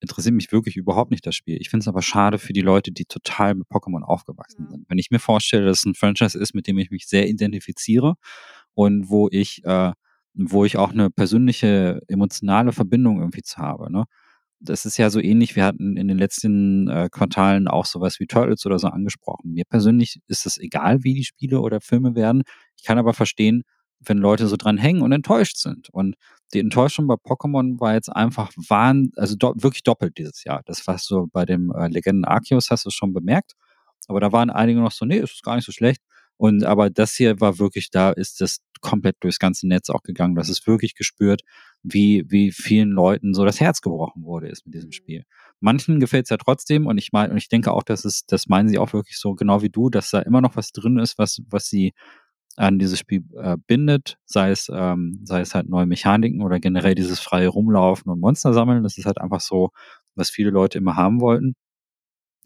Interessiert 0.00 0.34
mich 0.34 0.52
wirklich 0.52 0.74
überhaupt 0.78 1.10
nicht 1.10 1.26
das 1.26 1.34
Spiel. 1.34 1.58
Ich 1.60 1.68
finde 1.68 1.82
es 1.84 1.88
aber 1.88 2.00
schade 2.00 2.38
für 2.38 2.54
die 2.54 2.62
Leute, 2.62 2.92
die 2.92 3.04
total 3.04 3.56
mit 3.56 3.68
Pokémon 3.68 4.00
aufgewachsen 4.04 4.64
Ja. 4.64 4.70
sind. 4.70 4.86
Wenn 4.88 4.96
ich 4.96 5.10
mir 5.10 5.18
vorstelle, 5.18 5.66
dass 5.66 5.80
es 5.80 5.84
ein 5.84 5.94
Franchise 5.94 6.38
ist, 6.38 6.54
mit 6.54 6.66
dem 6.66 6.78
ich 6.78 6.90
mich 6.90 7.06
sehr 7.06 7.28
identifiziere 7.28 8.14
und 8.72 9.10
wo 9.10 9.28
ich, 9.30 9.62
äh, 9.64 9.92
wo 10.32 10.64
ich 10.64 10.78
auch 10.78 10.92
eine 10.92 11.10
persönliche 11.10 12.00
emotionale 12.08 12.72
Verbindung 12.72 13.18
irgendwie 13.20 13.42
zu 13.42 13.58
habe. 13.58 13.92
Ne? 13.92 14.04
Das 14.60 14.86
ist 14.86 14.96
ja 14.96 15.10
so 15.10 15.20
ähnlich. 15.20 15.54
Wir 15.54 15.64
hatten 15.64 15.96
in 15.96 16.08
den 16.08 16.18
letzten 16.18 16.88
äh, 16.88 17.08
Quartalen 17.10 17.68
auch 17.68 17.84
sowas 17.84 18.18
wie 18.20 18.26
Turtles 18.26 18.64
oder 18.64 18.78
so 18.78 18.88
angesprochen. 18.88 19.52
Mir 19.52 19.64
persönlich 19.68 20.18
ist 20.28 20.46
es 20.46 20.58
egal, 20.58 21.04
wie 21.04 21.14
die 21.14 21.24
Spiele 21.24 21.60
oder 21.60 21.80
Filme 21.80 22.14
werden. 22.14 22.42
Ich 22.76 22.84
kann 22.84 22.98
aber 22.98 23.12
verstehen, 23.12 23.64
wenn 24.00 24.18
Leute 24.18 24.46
so 24.46 24.56
dran 24.56 24.78
hängen 24.78 25.02
und 25.02 25.12
enttäuscht 25.12 25.58
sind. 25.58 25.90
Und 25.90 26.16
die 26.54 26.60
Enttäuschung 26.60 27.06
bei 27.06 27.14
Pokémon 27.14 27.80
war 27.80 27.94
jetzt 27.94 28.08
einfach 28.08 28.50
wahn, 28.68 29.10
also 29.16 29.36
do 29.36 29.52
wirklich 29.56 29.82
doppelt 29.82 30.16
dieses 30.18 30.44
Jahr. 30.44 30.62
Das 30.64 30.86
war 30.86 30.98
so 30.98 31.26
bei 31.32 31.44
dem 31.44 31.70
äh, 31.72 31.88
Legenden 31.88 32.24
Arceus, 32.24 32.70
hast 32.70 32.84
du 32.84 32.88
es 32.88 32.94
schon 32.94 33.12
bemerkt. 33.12 33.52
Aber 34.08 34.20
da 34.20 34.32
waren 34.32 34.50
einige 34.50 34.80
noch 34.80 34.92
so, 34.92 35.04
nee, 35.04 35.18
es 35.18 35.32
ist 35.32 35.42
gar 35.42 35.56
nicht 35.56 35.66
so 35.66 35.72
schlecht. 35.72 36.00
Und 36.38 36.64
aber 36.64 36.90
das 36.90 37.14
hier 37.14 37.40
war 37.40 37.58
wirklich, 37.58 37.90
da 37.90 38.10
ist 38.10 38.40
das 38.40 38.58
komplett 38.80 39.16
durchs 39.20 39.38
ganze 39.38 39.66
Netz 39.66 39.88
auch 39.90 40.02
gegangen. 40.02 40.34
Das 40.34 40.48
ist 40.48 40.66
wirklich 40.66 40.94
gespürt, 40.94 41.42
wie, 41.82 42.24
wie 42.28 42.52
vielen 42.52 42.90
Leuten 42.90 43.32
so 43.34 43.44
das 43.44 43.60
Herz 43.60 43.80
gebrochen 43.80 44.22
wurde 44.24 44.48
ist 44.48 44.66
mit 44.66 44.74
diesem 44.74 44.88
Mhm. 44.88 44.92
Spiel. 44.92 45.24
Manchen 45.60 46.00
gefällt 46.00 46.24
es 46.26 46.30
ja 46.30 46.36
trotzdem 46.36 46.86
und 46.86 46.98
ich 46.98 47.12
meine, 47.12 47.30
und 47.32 47.38
ich 47.38 47.48
denke 47.48 47.72
auch, 47.72 47.82
dass 47.82 48.04
es, 48.04 48.26
das 48.26 48.48
meinen 48.48 48.68
sie 48.68 48.78
auch 48.78 48.92
wirklich 48.92 49.18
so, 49.18 49.34
genau 49.34 49.62
wie 49.62 49.70
du, 49.70 49.88
dass 49.90 50.10
da 50.10 50.20
immer 50.20 50.40
noch 50.42 50.56
was 50.56 50.72
drin 50.72 50.98
ist, 50.98 51.18
was, 51.18 51.40
was 51.48 51.68
sie 51.68 51.94
an 52.56 52.78
dieses 52.78 52.98
Spiel 52.98 53.24
äh, 53.36 53.56
bindet, 53.66 54.18
sei 54.24 54.50
es, 54.50 54.70
ähm, 54.72 55.20
sei 55.24 55.40
es 55.42 55.54
halt 55.54 55.68
neue 55.68 55.86
Mechaniken 55.86 56.42
oder 56.42 56.58
generell 56.60 56.94
dieses 56.94 57.20
freie 57.20 57.48
Rumlaufen 57.48 58.10
und 58.10 58.20
Monster 58.20 58.54
sammeln. 58.54 58.82
Das 58.82 58.96
ist 58.98 59.04
halt 59.06 59.18
einfach 59.20 59.40
so, 59.40 59.70
was 60.14 60.30
viele 60.30 60.50
Leute 60.50 60.78
immer 60.78 60.96
haben 60.96 61.20
wollten. 61.20 61.54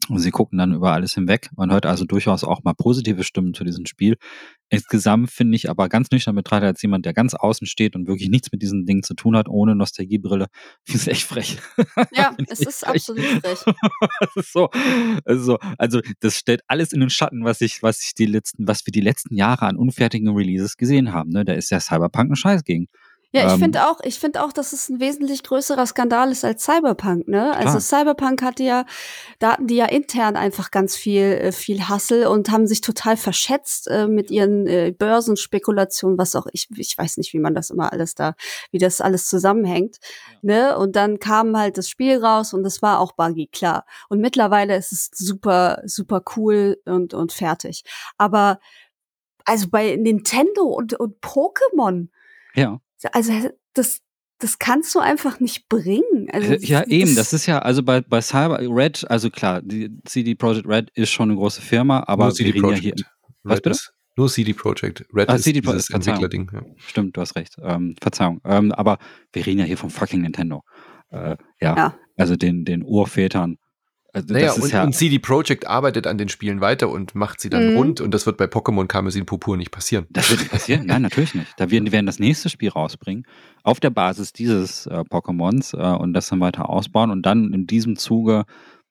Und 0.09 0.19
sie 0.19 0.31
gucken 0.31 0.57
dann 0.57 0.73
über 0.73 0.91
alles 0.93 1.13
hinweg. 1.13 1.49
Man 1.55 1.71
hört 1.71 1.85
also 1.85 2.05
durchaus 2.05 2.43
auch 2.43 2.63
mal 2.63 2.73
positive 2.73 3.23
Stimmen 3.23 3.53
zu 3.53 3.63
diesem 3.63 3.85
Spiel. 3.85 4.17
Insgesamt 4.69 5.29
finde 5.29 5.55
ich 5.55 5.69
aber 5.69 5.89
ganz 5.89 6.09
nüchtern 6.11 6.35
betrachtet 6.35 6.67
als 6.67 6.81
jemand, 6.81 7.05
der 7.05 7.13
ganz 7.13 7.33
außen 7.33 7.67
steht 7.67 7.95
und 7.95 8.07
wirklich 8.07 8.29
nichts 8.29 8.51
mit 8.51 8.61
diesen 8.61 8.85
Dingen 8.85 9.03
zu 9.03 9.13
tun 9.13 9.35
hat, 9.35 9.47
ohne 9.47 9.75
Nostalgiebrille, 9.75 10.47
es 10.93 11.07
echt 11.07 11.23
frech. 11.23 11.57
Ja, 12.13 12.35
es 12.47 12.61
ist 12.61 12.79
frech. 12.79 12.95
absolut 12.95 13.25
frech. 13.25 13.59
das 14.19 14.35
ist 14.35 14.53
so, 14.53 14.69
also 15.25 15.43
so, 15.43 15.57
also 15.77 16.01
das 16.19 16.37
stellt 16.37 16.61
alles 16.67 16.93
in 16.93 16.99
den 16.99 17.09
Schatten, 17.09 17.43
was 17.43 17.61
ich, 17.61 17.83
was 17.83 18.01
ich 18.03 18.13
die 18.15 18.25
letzten, 18.25 18.67
was 18.67 18.85
wir 18.85 18.91
die 18.91 19.01
letzten 19.01 19.35
Jahre 19.35 19.65
an 19.65 19.77
unfertigen 19.77 20.29
Releases 20.29 20.77
gesehen 20.77 21.13
haben. 21.13 21.29
Ne? 21.29 21.45
Da 21.45 21.53
ist 21.53 21.69
ja 21.69 21.79
Cyberpunk 21.79 22.31
ein 22.31 22.35
Scheiß 22.35 22.63
gegen. 22.63 22.87
Ja, 23.33 23.47
ich 23.47 23.53
Ähm, 23.53 23.59
finde 23.59 23.87
auch, 23.87 24.01
ich 24.03 24.19
finde 24.19 24.43
auch, 24.43 24.51
dass 24.51 24.73
es 24.73 24.89
ein 24.89 24.99
wesentlich 24.99 25.43
größerer 25.43 25.85
Skandal 25.85 26.31
ist 26.31 26.43
als 26.43 26.65
Cyberpunk, 26.65 27.29
ne? 27.29 27.55
Also 27.55 27.77
Klar. 27.77 27.81
Cyberpunk 27.81 28.41
hatte 28.41 28.63
ja, 28.63 28.85
da 29.39 29.53
hatten 29.53 29.67
die 29.67 29.77
ja 29.77 29.85
intern 29.85 30.35
einfach 30.35 30.69
ganz 30.69 30.97
viel, 30.97 31.23
äh, 31.23 31.51
viel 31.53 31.87
Hassel 31.87 32.27
und 32.27 32.51
haben 32.51 32.67
sich 32.67 32.81
total 32.81 33.15
verschätzt 33.15 33.87
äh, 33.87 34.07
mit 34.07 34.31
ihren 34.31 34.67
äh, 34.67 34.91
Börsenspekulationen, 34.91 36.17
was 36.17 36.35
auch 36.35 36.45
ich, 36.51 36.67
ich 36.75 36.97
weiß 36.97 37.15
nicht, 37.17 37.31
wie 37.31 37.39
man 37.39 37.55
das 37.55 37.69
immer 37.69 37.93
alles 37.93 38.15
da, 38.15 38.35
wie 38.71 38.79
das 38.79 38.99
alles 38.99 39.27
zusammenhängt, 39.27 39.99
ne? 40.41 40.77
Und 40.77 40.97
dann 40.97 41.19
kam 41.19 41.57
halt 41.57 41.77
das 41.77 41.87
Spiel 41.87 42.17
raus 42.21 42.53
und 42.53 42.63
das 42.63 42.81
war 42.81 42.99
auch 42.99 43.13
buggy, 43.13 43.47
klar. 43.47 43.85
Und 44.09 44.19
mittlerweile 44.19 44.75
ist 44.75 44.91
es 44.91 45.09
super, 45.13 45.81
super 45.85 46.21
cool 46.35 46.81
und, 46.83 47.13
und 47.13 47.31
fertig. 47.31 47.83
Aber, 48.17 48.59
also 49.45 49.69
bei 49.69 49.95
Nintendo 49.95 50.63
und, 50.63 50.93
und 50.95 51.21
Pokémon, 51.21 52.09
Ja. 52.55 52.81
Also 53.13 53.33
das, 53.73 53.99
das 54.39 54.59
kannst 54.59 54.93
du 54.95 54.99
einfach 54.99 55.39
nicht 55.39 55.67
bringen. 55.69 56.27
Also, 56.31 56.53
Äh, 56.53 56.59
Ja, 56.61 56.83
eben, 56.85 57.15
das 57.15 57.33
ist 57.33 57.45
ja, 57.45 57.59
also 57.59 57.83
bei, 57.83 58.01
bei 58.01 58.21
Cyber 58.21 58.59
Red, 58.61 59.05
also 59.09 59.29
klar, 59.29 59.61
die 59.61 59.89
CD 60.05 60.35
Projekt 60.35 60.67
Red 60.67 60.89
ist 60.93 61.11
schon 61.11 61.29
eine 61.29 61.37
große 61.37 61.61
Firma, 61.61 62.03
aber 62.07 62.25
Nur 62.25 62.33
CD 62.33 62.53
wir 62.53 62.63
reden 62.63 62.69
ja 62.69 62.75
hier, 62.75 62.91
Projekt. 62.93 63.11
Was 63.43 63.55
Red 63.57 63.63
bitte? 63.63 63.75
Ist, 63.75 63.93
nur 64.17 64.29
CD 64.29 64.53
Projekt. 64.53 65.05
Red 65.13 65.29
Ah, 65.29 65.35
ist 65.35 65.43
CD 65.43 65.61
Projekt, 65.61 65.87
dieses. 65.89 65.95
Entwicklerding. 65.95 66.49
Ja. 66.53 66.61
stimmt, 66.77 67.15
du 67.17 67.21
hast 67.21 67.35
recht, 67.35 67.55
ähm, 67.61 67.95
Verzeihung, 68.01 68.41
ähm, 68.45 68.71
aber 68.73 68.97
wir 69.33 69.45
reden 69.45 69.59
ja 69.59 69.65
hier 69.65 69.77
vom 69.77 69.89
fucking 69.89 70.21
Nintendo. 70.21 70.63
Äh, 71.09 71.37
ja, 71.61 71.75
Ja. 71.75 71.95
also 72.17 72.35
den, 72.35 72.65
den 72.65 72.83
Urvätern. 72.83 73.57
Also 74.13 74.33
Naja, 74.33 74.47
das 74.47 74.57
ist 74.57 74.63
und, 74.65 74.71
ja, 74.71 74.83
und 74.83 74.93
CD 74.93 75.19
Projekt 75.19 75.67
arbeitet 75.67 76.05
an 76.05 76.17
den 76.17 76.27
Spielen 76.27 76.59
weiter 76.59 76.89
und 76.89 77.15
macht 77.15 77.39
sie 77.39 77.49
dann 77.49 77.69
Mhm. 77.69 77.77
rund 77.77 78.01
und 78.01 78.11
das 78.13 78.25
wird 78.25 78.37
bei 78.37 78.45
Pokémon 78.45 78.87
Karmesin 78.87 79.25
Purpur 79.25 79.55
nicht 79.55 79.71
passieren. 79.71 80.05
Das 80.09 80.29
wird 80.29 80.41
nicht 80.41 80.51
passieren. 80.51 80.85
Nein, 80.85 81.01
natürlich 81.01 81.33
nicht. 81.33 81.53
Da 81.57 81.71
werden, 81.71 81.85
die 81.85 81.91
werden 81.91 82.05
das 82.05 82.19
nächste 82.19 82.49
Spiel 82.49 82.69
rausbringen, 82.69 83.25
auf 83.63 83.79
der 83.79 83.89
Basis 83.89 84.33
dieses 84.33 84.85
äh, 84.87 85.03
Pokémons 85.09 85.73
äh, 85.77 85.97
und 85.97 86.13
das 86.13 86.27
dann 86.27 86.41
weiter 86.41 86.69
ausbauen 86.69 87.09
und 87.11 87.25
dann 87.25 87.53
in 87.53 87.67
diesem 87.67 87.95
Zuge 87.95 88.43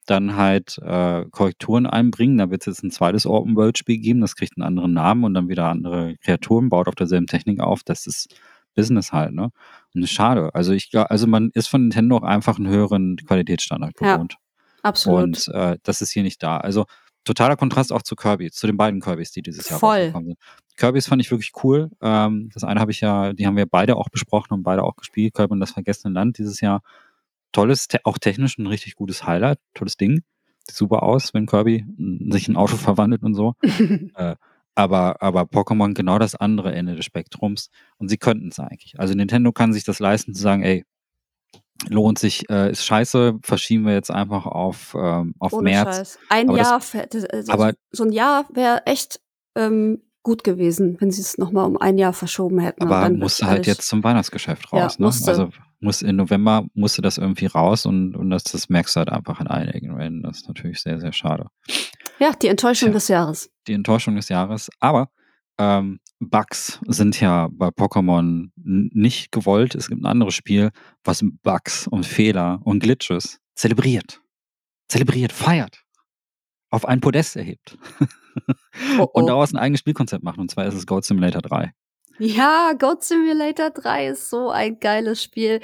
dann 0.07 0.37
halt 0.37 0.79
äh, 0.83 1.27
Korrekturen 1.31 1.87
einbringen. 1.87 2.39
Da 2.39 2.51
wird 2.51 2.63
es 2.63 2.67
jetzt 2.67 2.83
ein 2.83 2.91
zweites 2.91 3.27
Open-World-Spiel 3.27 3.99
geben, 3.99 4.23
das 4.23 4.35
kriegt 4.37 4.55
einen 4.57 4.67
anderen 4.67 4.95
Namen 4.95 5.25
und 5.25 5.35
dann 5.35 5.49
wieder 5.49 5.67
andere 5.67 6.17
Kreaturen, 6.25 6.71
baut 6.71 6.89
auf 6.89 6.95
derselben 6.95 7.27
Technik 7.27 7.61
auf. 7.61 7.83
Das 7.85 8.07
ist 8.07 8.35
Business 8.75 9.13
halt, 9.13 9.35
ne? 9.35 9.51
Und 9.95 10.01
das 10.01 10.05
ist 10.05 10.13
schade. 10.15 10.55
Also 10.55 10.73
ich 10.73 10.91
glaube, 10.91 11.11
also 11.11 11.27
man 11.27 11.51
ist 11.53 11.67
von 11.69 11.83
Nintendo 11.83 12.17
auch 12.17 12.23
einfach 12.23 12.57
einen 12.57 12.69
höheren 12.69 13.17
Qualitätsstandard 13.17 13.93
Ja, 14.01 14.15
gewohnt. 14.15 14.37
Absolut. 14.83 15.23
Und 15.23 15.49
äh, 15.55 15.79
das 15.83 16.03
ist 16.03 16.11
hier 16.11 16.23
nicht 16.23 16.43
da. 16.43 16.59
Also 16.59 16.87
totaler 17.25 17.57
Kontrast 17.57 17.93
auch 17.93 18.03
zu 18.03 18.17
Kirby, 18.17 18.51
zu 18.51 18.67
den 18.67 18.77
beiden 18.77 19.01
Kirbys, 19.01 19.33
die 19.33 19.43
dieses 19.43 19.69
Jahr 19.69 19.79
Voll. 19.79 19.97
rausgekommen 19.99 20.27
sind. 20.29 20.39
Kirbys 20.77 21.07
fand 21.07 21.21
ich 21.21 21.31
wirklich 21.31 21.53
cool. 21.63 21.91
Ähm, 22.01 22.51
das 22.55 22.65
eine 22.65 22.81
habe 22.81 22.91
ich 22.91 23.01
ja, 23.01 23.33
die 23.33 23.47
haben 23.47 23.57
wir 23.57 23.67
beide 23.67 23.97
auch 23.97 24.09
besprochen 24.09 24.55
und 24.55 24.63
beide 24.63 24.83
auch 24.83 24.97
gespielt. 24.97 25.35
Kirby 25.35 25.53
und 25.53 25.61
das 25.61 25.73
vergessene 25.73 26.15
Land 26.15 26.39
dieses 26.39 26.61
Jahr. 26.61 26.83
Tolles, 27.53 27.89
te 27.89 27.99
auch 28.05 28.19
technisch 28.19 28.59
ein 28.59 28.67
richtig 28.67 28.95
gutes 28.95 29.27
Highlight, 29.27 29.59
tolles 29.75 29.97
Ding. 29.97 30.23
Sieht 30.67 30.77
super 30.77 31.03
aus, 31.03 31.35
wenn 31.35 31.47
Kirby 31.47 31.85
mm, 31.85 32.31
sich 32.31 32.49
in 32.49 32.55
ein 32.55 32.57
Auto 32.57 32.77
verwandelt 32.77 33.23
und 33.23 33.35
so. 33.35 33.55
Äh, 34.15 34.37
aber, 34.77 35.21
aber 35.21 35.43
Pokémon 35.43 35.95
genau 35.95 36.19
das 36.19 36.35
andere 36.35 36.73
Ende 36.73 36.95
des 36.95 37.05
Spektrums. 37.05 37.71
Und 37.99 38.09
sie 38.09 38.17
könnten 38.17 38.49
es 38.49 38.59
eigentlich. 38.59 38.99
Also 38.99 39.15
Nintendo 39.15 39.53
kann 39.53 39.73
sich 39.73 39.85
das 39.85 39.99
leisten 39.99 40.33
zu 40.35 40.41
sagen, 40.41 40.63
ey, 40.63 40.85
lohnt 41.89 42.19
sich, 42.19 42.49
äh, 42.51 42.71
ist 42.71 42.85
scheiße, 42.85 43.39
verschieben 43.43 43.87
wir 43.87 43.95
jetzt 43.95 44.11
einfach 44.11 44.47
auf, 44.47 44.95
ähm, 44.99 45.35
auf 45.39 45.53
Ohne 45.53 45.71
März. 45.71 45.97
Scheiß. 45.97 46.19
Ein 46.29 46.49
Aber 46.51 46.59
Jahr, 46.59 46.81
das, 47.11 47.25
also 47.25 47.53
aber- 47.53 47.73
so 47.91 48.05
ein 48.05 48.13
Jahr 48.13 48.47
wäre 48.53 48.87
echt 48.87 49.21
ähm, 49.57 50.03
gut 50.23 50.45
gewesen, 50.45 50.97
wenn 51.01 51.11
sie 51.11 51.23
es 51.23 51.39
noch 51.39 51.51
mal 51.51 51.65
um 51.65 51.79
ein 51.79 51.97
Jahr 51.97 52.13
verschoben 52.13 52.59
hätten. 52.59 52.83
Aber 52.83 53.09
musste 53.11 53.47
halt 53.47 53.67
jetzt 53.67 53.89
zum 53.89 54.05
Weihnachtsgeschäft 54.05 54.69
Ja, 54.73 54.83
raus, 54.85 54.99
ne? 54.99 55.07
musste. 55.07 55.31
Also 55.31 55.49
muss 55.81 56.03
in 56.03 56.17
November 56.17 56.67
musste 56.75 57.01
das 57.01 57.17
irgendwie 57.17 57.47
raus 57.47 57.87
und, 57.87 58.15
und 58.15 58.29
das, 58.29 58.45
das 58.45 58.69
merkst 58.69 58.95
du 58.95 58.99
halt 58.99 59.09
einfach 59.09 59.41
in 59.41 59.47
einigen 59.47 59.95
Rennen. 59.95 60.23
Das 60.23 60.39
ist 60.39 60.49
natürlich 60.49 60.81
sehr, 60.83 61.01
sehr 61.01 61.15
schade. 61.15 61.47
Ja, 62.19 62.33
die 62.33 62.49
Enttäuschung 62.49 62.89
Tja. 62.91 62.95
des 62.95 63.09
Jahres. 63.09 63.51
Die 63.67 63.73
Enttäuschung 63.73 64.15
des 64.17 64.29
Jahres. 64.29 64.69
Aber 64.79 65.09
ähm, 65.59 66.01
Bugs 66.21 66.79
sind 66.87 67.19
ja 67.21 67.49
bei 67.51 67.69
Pokémon 67.69 68.51
nicht 68.55 69.33
gewollt. 69.33 69.75
Es 69.75 69.89
gibt 69.89 70.03
ein 70.03 70.07
anderes 70.07 70.35
Spiel, 70.35 70.71
was 71.03 71.25
Bugs 71.43 71.89
und 71.89 72.05
Fehler 72.05 72.61
und 72.65 72.81
Glitches 72.81 73.41
zelebriert. 73.55 74.21
Zelebriert, 74.89 75.33
feiert. 75.33 75.83
Auf 76.71 76.87
ein 76.87 77.01
Podest 77.01 77.37
erhebt. 77.37 77.77
Oh, 78.99 79.09
Und 79.13 79.25
oh. 79.25 79.27
daraus 79.27 79.53
ein 79.53 79.59
eigenes 79.59 79.81
Spielkonzept 79.81 80.23
macht. 80.23 80.39
Und 80.39 80.51
zwar 80.53 80.65
ist 80.65 80.75
es 80.75 80.87
Goat 80.87 81.05
Simulator 81.05 81.43
3. 81.43 81.73
Ja, 82.19 82.75
Goat 82.79 83.03
Simulator 83.03 83.71
3 83.71 84.09
ist 84.09 84.31
so 84.31 84.51
ein 84.51 84.79
geiles 84.79 85.23
Spiel. 85.23 85.61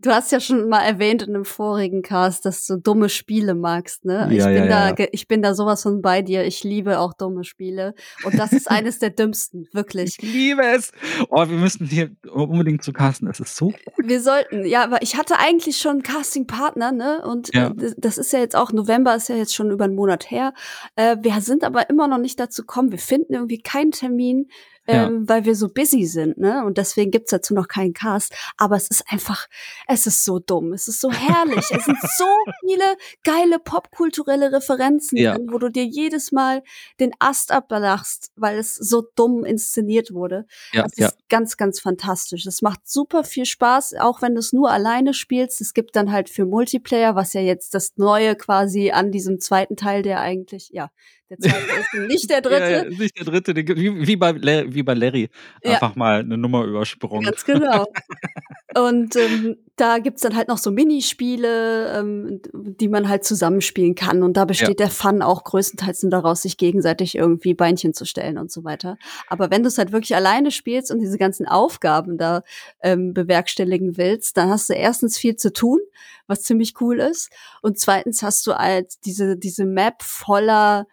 Du 0.00 0.10
hast 0.10 0.30
ja 0.30 0.38
schon 0.38 0.68
mal 0.68 0.82
erwähnt 0.82 1.22
in 1.22 1.30
einem 1.34 1.44
vorigen 1.44 2.02
Cast, 2.02 2.46
dass 2.46 2.64
du 2.66 2.76
dumme 2.76 3.08
Spiele 3.08 3.56
magst, 3.56 4.04
ne? 4.04 4.28
ich 4.30 4.38
Ja, 4.38 4.46
bin 4.46 4.54
ja, 4.56 4.66
da, 4.66 4.86
ja. 4.88 4.92
ge- 4.94 5.08
ich 5.10 5.26
bin 5.26 5.42
da 5.42 5.54
sowas 5.54 5.82
von 5.82 6.02
bei 6.02 6.22
dir. 6.22 6.44
Ich 6.44 6.62
liebe 6.62 7.00
auch 7.00 7.14
dumme 7.14 7.42
Spiele. 7.42 7.94
Und 8.24 8.38
das 8.38 8.52
ist 8.52 8.70
eines 8.70 9.00
der 9.00 9.10
dümmsten, 9.10 9.66
wirklich. 9.72 10.16
Ich 10.22 10.32
liebe 10.32 10.62
es. 10.62 10.92
Oh, 11.30 11.38
wir 11.48 11.56
müssen 11.58 11.86
hier 11.86 12.10
unbedingt 12.32 12.84
zu 12.84 12.92
casten. 12.92 13.28
Es 13.28 13.40
ist 13.40 13.56
so 13.56 13.72
Wir 13.96 14.20
sollten, 14.22 14.64
ja, 14.64 14.84
aber 14.84 15.02
ich 15.02 15.16
hatte 15.16 15.36
eigentlich 15.38 15.78
schon 15.78 15.92
einen 15.92 16.02
Casting-Partner, 16.04 16.92
ne? 16.92 17.22
Und 17.26 17.52
äh, 17.54 17.70
das- 17.74 17.94
das 17.96 18.18
ist 18.18 18.32
ja 18.32 18.38
jetzt 18.38 18.54
auch, 18.54 18.72
November 18.72 19.16
ist 19.16 19.28
ja 19.28 19.34
jetzt 19.34 19.54
schon 19.54 19.72
über 19.72 19.84
einen 19.86 19.96
Monat 19.96 20.30
her. 20.30 20.54
Äh, 20.94 21.16
wir 21.22 21.40
sind 21.40 21.64
aber 21.64 21.90
immer 21.90 22.06
noch 22.06 22.18
nicht 22.18 22.38
dazu 22.38 22.62
gekommen. 22.62 22.92
Wir 22.92 22.98
finden 23.00 23.34
irgendwie 23.34 23.60
keinen 23.60 23.90
Termin. 23.90 24.46
Ähm, 24.88 25.24
ja. 25.26 25.28
weil 25.28 25.44
wir 25.44 25.54
so 25.54 25.68
busy 25.68 26.06
sind, 26.06 26.38
ne? 26.38 26.64
Und 26.64 26.78
deswegen 26.78 27.10
gibt's 27.10 27.30
dazu 27.30 27.52
noch 27.54 27.68
keinen 27.68 27.92
Cast. 27.92 28.34
Aber 28.56 28.74
es 28.76 28.88
ist 28.88 29.04
einfach, 29.08 29.46
es 29.86 30.06
ist 30.06 30.24
so 30.24 30.38
dumm, 30.38 30.72
es 30.72 30.88
ist 30.88 31.00
so 31.00 31.12
herrlich. 31.12 31.70
es 31.70 31.84
sind 31.84 31.98
so 32.16 32.24
viele 32.60 32.96
geile 33.22 33.58
popkulturelle 33.58 34.50
Referenzen, 34.50 35.18
ja. 35.18 35.34
drin, 35.34 35.48
wo 35.52 35.58
du 35.58 35.68
dir 35.68 35.84
jedes 35.84 36.32
Mal 36.32 36.62
den 37.00 37.12
Ast 37.18 37.52
ablachst, 37.52 38.32
weil 38.36 38.58
es 38.58 38.74
so 38.76 39.06
dumm 39.14 39.44
inszeniert 39.44 40.12
wurde. 40.12 40.46
Ja, 40.72 40.86
es 40.86 40.96
ist 40.96 41.28
ganz, 41.28 41.58
ganz 41.58 41.80
fantastisch. 41.80 42.46
Es 42.46 42.62
macht 42.62 42.88
super 42.88 43.24
viel 43.24 43.44
Spaß, 43.44 43.94
auch 44.00 44.22
wenn 44.22 44.34
du 44.34 44.40
es 44.40 44.54
nur 44.54 44.70
alleine 44.70 45.12
spielst. 45.12 45.60
Es 45.60 45.74
gibt 45.74 45.96
dann 45.96 46.10
halt 46.10 46.30
für 46.30 46.46
Multiplayer, 46.46 47.14
was 47.14 47.34
ja 47.34 47.42
jetzt 47.42 47.74
das 47.74 47.92
Neue 47.96 48.36
quasi 48.36 48.90
an 48.90 49.12
diesem 49.12 49.38
zweiten 49.38 49.76
Teil, 49.76 50.02
der 50.02 50.20
eigentlich, 50.20 50.70
ja, 50.72 50.90
der 51.30 51.38
zweite 51.38 51.56
ist 51.56 52.08
nicht 52.08 52.30
der 52.30 52.40
dritte. 52.42 52.70
Ja, 52.70 52.84
ja, 52.84 52.84
nicht 52.84 53.18
der 53.18 53.24
dritte, 53.24 53.56
wie, 53.56 54.06
wie, 54.06 54.16
bei, 54.16 54.34
wie 54.72 54.82
bei 54.82 54.94
Larry. 54.94 55.28
Einfach 55.62 55.90
ja. 55.90 55.98
mal 55.98 56.20
eine 56.20 56.38
Nummer 56.38 56.64
übersprungen. 56.64 57.24
Ganz 57.24 57.44
genau. 57.44 57.86
Und 58.76 59.16
ähm, 59.16 59.56
da 59.76 59.98
gibt's 59.98 60.22
dann 60.22 60.36
halt 60.36 60.48
noch 60.48 60.58
so 60.58 60.70
Minispiele, 60.70 61.98
ähm, 61.98 62.40
die 62.52 62.88
man 62.88 63.08
halt 63.08 63.24
zusammenspielen 63.24 63.94
kann. 63.94 64.22
Und 64.22 64.36
da 64.36 64.44
besteht 64.44 64.80
ja. 64.80 64.86
der 64.86 64.90
Fun 64.90 65.22
auch 65.22 65.44
größtenteils 65.44 66.02
nur 66.02 66.10
daraus, 66.10 66.42
sich 66.42 66.58
gegenseitig 66.58 67.14
irgendwie 67.14 67.54
Beinchen 67.54 67.94
zu 67.94 68.04
stellen 68.04 68.38
und 68.38 68.52
so 68.52 68.64
weiter. 68.64 68.98
Aber 69.28 69.50
wenn 69.50 69.62
du 69.62 69.68
es 69.68 69.78
halt 69.78 69.92
wirklich 69.92 70.14
alleine 70.14 70.50
spielst 70.50 70.90
und 70.90 71.00
diese 71.00 71.18
ganzen 71.18 71.46
Aufgaben 71.46 72.18
da 72.18 72.42
ähm, 72.82 73.14
bewerkstelligen 73.14 73.96
willst, 73.96 74.36
dann 74.36 74.50
hast 74.50 74.68
du 74.68 74.74
erstens 74.74 75.16
viel 75.16 75.36
zu 75.36 75.52
tun, 75.52 75.80
was 76.26 76.42
ziemlich 76.42 76.74
cool 76.80 77.00
ist. 77.00 77.30
Und 77.62 77.78
zweitens 77.78 78.22
hast 78.22 78.46
du 78.46 78.54
halt 78.54 78.92
diese, 79.06 79.36
diese 79.36 79.64
Map 79.64 80.02
voller 80.02 80.86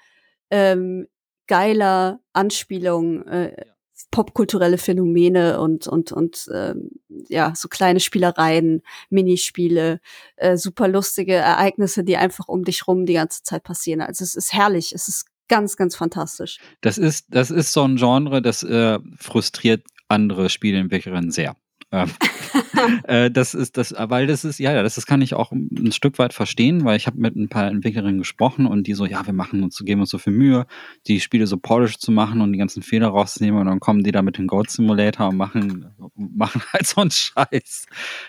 ähm, 0.50 1.08
geiler 1.48 2.20
Anspielungen, 2.34 3.28
äh, 3.28 3.66
popkulturelle 4.12 4.78
Phänomene 4.78 5.60
und 5.60 5.88
und 5.88 6.12
und 6.12 6.50
ähm, 6.54 6.92
ja 7.30 7.54
so 7.56 7.70
kleine 7.70 8.00
Spielereien, 8.00 8.82
Minispiele, 9.10 10.00
äh, 10.36 10.58
super 10.58 10.88
lustige 10.88 11.36
Ereignisse, 11.36 12.04
die 12.04 12.18
einfach 12.18 12.48
um 12.48 12.64
dich 12.64 12.88
rum 12.88 13.06
die 13.06 13.14
ganze 13.14 13.44
Zeit 13.44 13.64
passieren. 13.64 14.02
Also 14.02 14.24
es 14.24 14.36
ist 14.36 14.54
herrlich, 14.54 14.92
es 14.94 15.08
ist 15.08 15.28
ganz 15.48 15.78
ganz 15.78 15.96
fantastisch. 15.96 16.60
Das 16.82 16.98
ist 16.98 17.28
das 17.30 17.52
ist 17.52 17.72
so 17.72 17.84
ein 17.84 17.96
Genre, 17.96 18.42
das 18.42 18.64
äh, 18.64 19.00
frustriert 19.18 19.84
andere 20.08 20.50
Spieleentwicklerinnen 20.50 21.32
sehr. 21.32 21.56
Ähm, 21.96 22.12
äh, 23.04 23.32
das 23.32 23.54
ist 23.54 23.78
das, 23.78 23.94
weil 23.98 24.28
das 24.28 24.44
ist, 24.44 24.60
ja, 24.60 24.82
das, 24.82 24.96
das 24.96 25.06
kann 25.06 25.22
ich 25.22 25.34
auch 25.34 25.52
ein 25.52 25.92
Stück 25.92 26.20
weit 26.20 26.34
verstehen, 26.34 26.84
weil 26.84 26.98
ich 26.98 27.08
habe 27.08 27.18
mit 27.18 27.36
ein 27.36 27.48
paar 27.48 27.68
Entwicklerinnen 27.68 28.20
gesprochen 28.20 28.66
und 28.66 28.88
die 28.88 28.94
so, 28.94 29.06
ja, 29.06 29.26
wir 29.26 29.34
machen 29.34 29.64
uns, 29.64 29.80
geben 29.84 30.02
uns 30.02 30.10
so 30.10 30.18
viel 30.18 30.34
Mühe, 30.34 30.66
die 31.08 31.20
Spiele 31.20 31.48
so 31.48 31.58
polished 31.58 32.02
zu 32.02 32.12
machen 32.12 32.42
und 32.42 32.52
die 32.52 32.60
ganzen 32.60 32.84
Fehler 32.84 33.08
rauszunehmen 33.08 33.62
und 33.62 33.68
dann 33.68 33.80
kommen 33.80 34.04
die 34.04 34.12
da 34.12 34.22
mit 34.22 34.38
dem 34.38 34.48
Goat 34.48 34.70
Simulator 34.70 35.30
und 35.30 35.38
machen, 35.38 35.88
machen 36.16 36.62
halt 36.74 36.86
so 36.86 37.02
einen 37.02 37.12
Scheiß. 37.12 37.86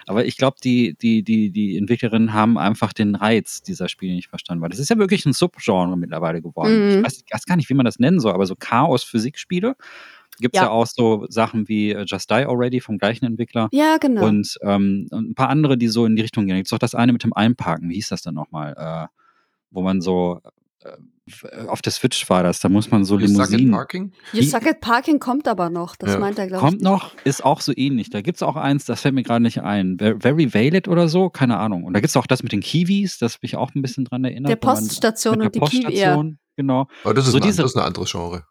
Aber 0.06 0.24
ich 0.24 0.36
glaube, 0.36 0.56
die, 0.62 0.96
die, 1.00 1.22
die, 1.22 1.50
die 1.50 1.76
Entwicklerinnen 1.76 2.32
haben 2.32 2.58
einfach 2.58 2.92
den 2.92 3.14
Reiz 3.14 3.62
dieser 3.62 3.88
Spiele 3.88 4.14
nicht 4.14 4.28
verstanden, 4.28 4.62
weil 4.62 4.70
das 4.70 4.78
ist 4.78 4.90
ja 4.90 4.98
wirklich 4.98 5.26
ein 5.26 5.32
Subgenre 5.32 5.96
mittlerweile 5.96 6.40
geworden. 6.40 6.86
Mhm. 6.86 6.98
Ich, 6.98 7.04
weiß, 7.04 7.24
ich 7.26 7.34
weiß 7.34 7.44
gar 7.46 7.56
nicht, 7.56 7.68
wie 7.68 7.74
man 7.74 7.86
das 7.86 7.98
nennen 7.98 8.20
soll, 8.20 8.32
aber 8.32 8.46
so 8.46 8.54
Chaos-Physikspiele 8.54 9.76
gibt 10.38 10.56
es 10.56 10.60
ja. 10.60 10.66
ja. 10.66 10.70
auch 10.70 10.86
so 10.86 11.26
Sachen 11.28 11.68
wie 11.68 11.92
äh, 11.92 12.04
Just 12.06 12.30
Die 12.30 12.34
Already 12.34 12.80
vom 12.80 12.98
gleichen 12.98 13.24
Entwickler. 13.24 13.68
Ja, 13.72 13.98
genau. 13.98 14.26
Und, 14.26 14.58
ähm, 14.62 15.06
und 15.10 15.30
ein 15.30 15.34
paar 15.34 15.48
andere, 15.48 15.78
die 15.78 15.88
so 15.88 16.06
in 16.06 16.16
die 16.16 16.22
Richtung 16.22 16.46
gehen. 16.46 16.56
Gibt 16.56 16.72
auch 16.72 16.78
das 16.78 16.94
eine 16.94 17.12
mit 17.12 17.24
dem 17.24 17.32
Einparken, 17.32 17.88
wie 17.88 17.94
hieß 17.94 18.08
das 18.08 18.22
denn 18.22 18.34
nochmal? 18.34 18.74
Äh, 18.76 19.06
wo 19.70 19.82
man 19.82 20.00
so 20.00 20.40
äh, 20.84 20.96
auf 21.66 21.82
der 21.82 21.90
Switch 21.90 22.30
war 22.30 22.44
das, 22.44 22.60
da 22.60 22.68
muss 22.68 22.90
man 22.92 23.04
so 23.04 23.18
you 23.18 23.26
Limousinen. 23.26 23.72
Parking? 23.72 24.12
You 24.32 24.42
Suck 24.42 24.64
at 24.64 24.80
Parking 24.80 25.18
kommt 25.18 25.48
aber 25.48 25.70
noch, 25.70 25.96
das 25.96 26.12
ja. 26.12 26.18
meint 26.20 26.38
er, 26.38 26.46
glaube 26.46 26.64
ich. 26.64 26.70
Kommt 26.70 26.82
noch, 26.82 27.14
ist 27.24 27.44
auch 27.44 27.60
so 27.60 27.72
ähnlich. 27.74 28.10
Da 28.10 28.20
gibt 28.20 28.36
es 28.36 28.42
auch 28.44 28.54
eins, 28.54 28.84
das 28.84 29.00
fällt 29.00 29.16
mir 29.16 29.24
gerade 29.24 29.42
nicht 29.42 29.60
ein. 29.60 29.98
Very 29.98 30.54
Valid 30.54 30.86
oder 30.86 31.08
so, 31.08 31.28
keine 31.28 31.56
Ahnung. 31.56 31.82
Und 31.82 31.94
da 31.94 32.00
gibt 32.00 32.10
es 32.10 32.16
auch 32.16 32.28
das 32.28 32.44
mit 32.44 32.52
den 32.52 32.60
Kiwis, 32.60 33.18
das 33.18 33.38
bin 33.38 33.48
ich 33.48 33.56
auch 33.56 33.74
ein 33.74 33.82
bisschen 33.82 34.04
dran 34.04 34.24
erinnert. 34.24 34.50
Der 34.50 34.56
Poststation 34.56 35.42
und 35.42 35.54
die 35.54 35.60
Kiwi. 35.60 35.98
Ja. 35.98 36.22
Genau. 36.56 36.86
Aber 37.02 37.12
das 37.12 37.26
ist, 37.26 37.32
so 37.32 37.38
ein, 37.38 37.42
diese, 37.42 37.62
das 37.62 37.72
ist 37.72 37.76
ein 37.76 37.84
anderes 37.84 38.10
Genre. 38.12 38.44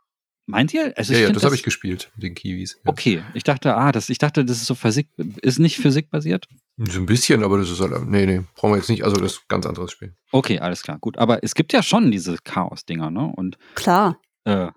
Meint 0.48 0.74
ihr? 0.74 0.94
Also 0.96 1.14
ja, 1.14 1.20
ja, 1.20 1.28
das, 1.28 1.36
das 1.36 1.44
habe 1.46 1.56
ich 1.56 1.64
gespielt, 1.64 2.12
den 2.16 2.36
Kiwis. 2.36 2.80
Ja. 2.84 2.92
Okay, 2.92 3.24
ich 3.34 3.44
dachte, 3.44 3.76
ah, 3.76 3.92
das, 3.92 4.10
ich 4.10 4.20
dachte, 4.20 4.46
das 4.46 4.58
ist 4.58 4.68
so 4.68 4.76
Physik, 4.76 5.08
ist 5.42 5.60
nicht 5.60 5.78
physikbasiert? 5.78 6.48
So 6.78 7.00
ein 7.00 7.06
bisschen, 7.06 7.44
aber 7.44 7.58
das 7.58 7.72
ist 7.72 7.80
halt, 7.80 8.08
nee, 8.08 8.26
nee, 8.26 8.42
brauchen 8.54 8.72
wir 8.72 8.78
jetzt 8.78 8.90
nicht, 8.90 9.04
also 9.04 9.16
das 9.16 9.34
ist 9.34 9.40
ein 9.40 9.46
ganz 9.48 9.66
anderes 9.66 9.92
Spiel. 9.92 10.14
Okay, 10.32 10.60
alles 10.60 10.84
klar, 10.84 11.00
gut. 11.00 11.18
Aber 11.18 11.44
es 11.44 11.56
gibt 11.56 11.74
ja 11.74 11.82
schon 11.82 12.12
diese 12.12 12.38
Chaos-Dinger, 12.44 13.10
ne? 13.10 13.32
Und, 13.36 13.58
klar. 13.74 14.20
Äh, 14.44 14.68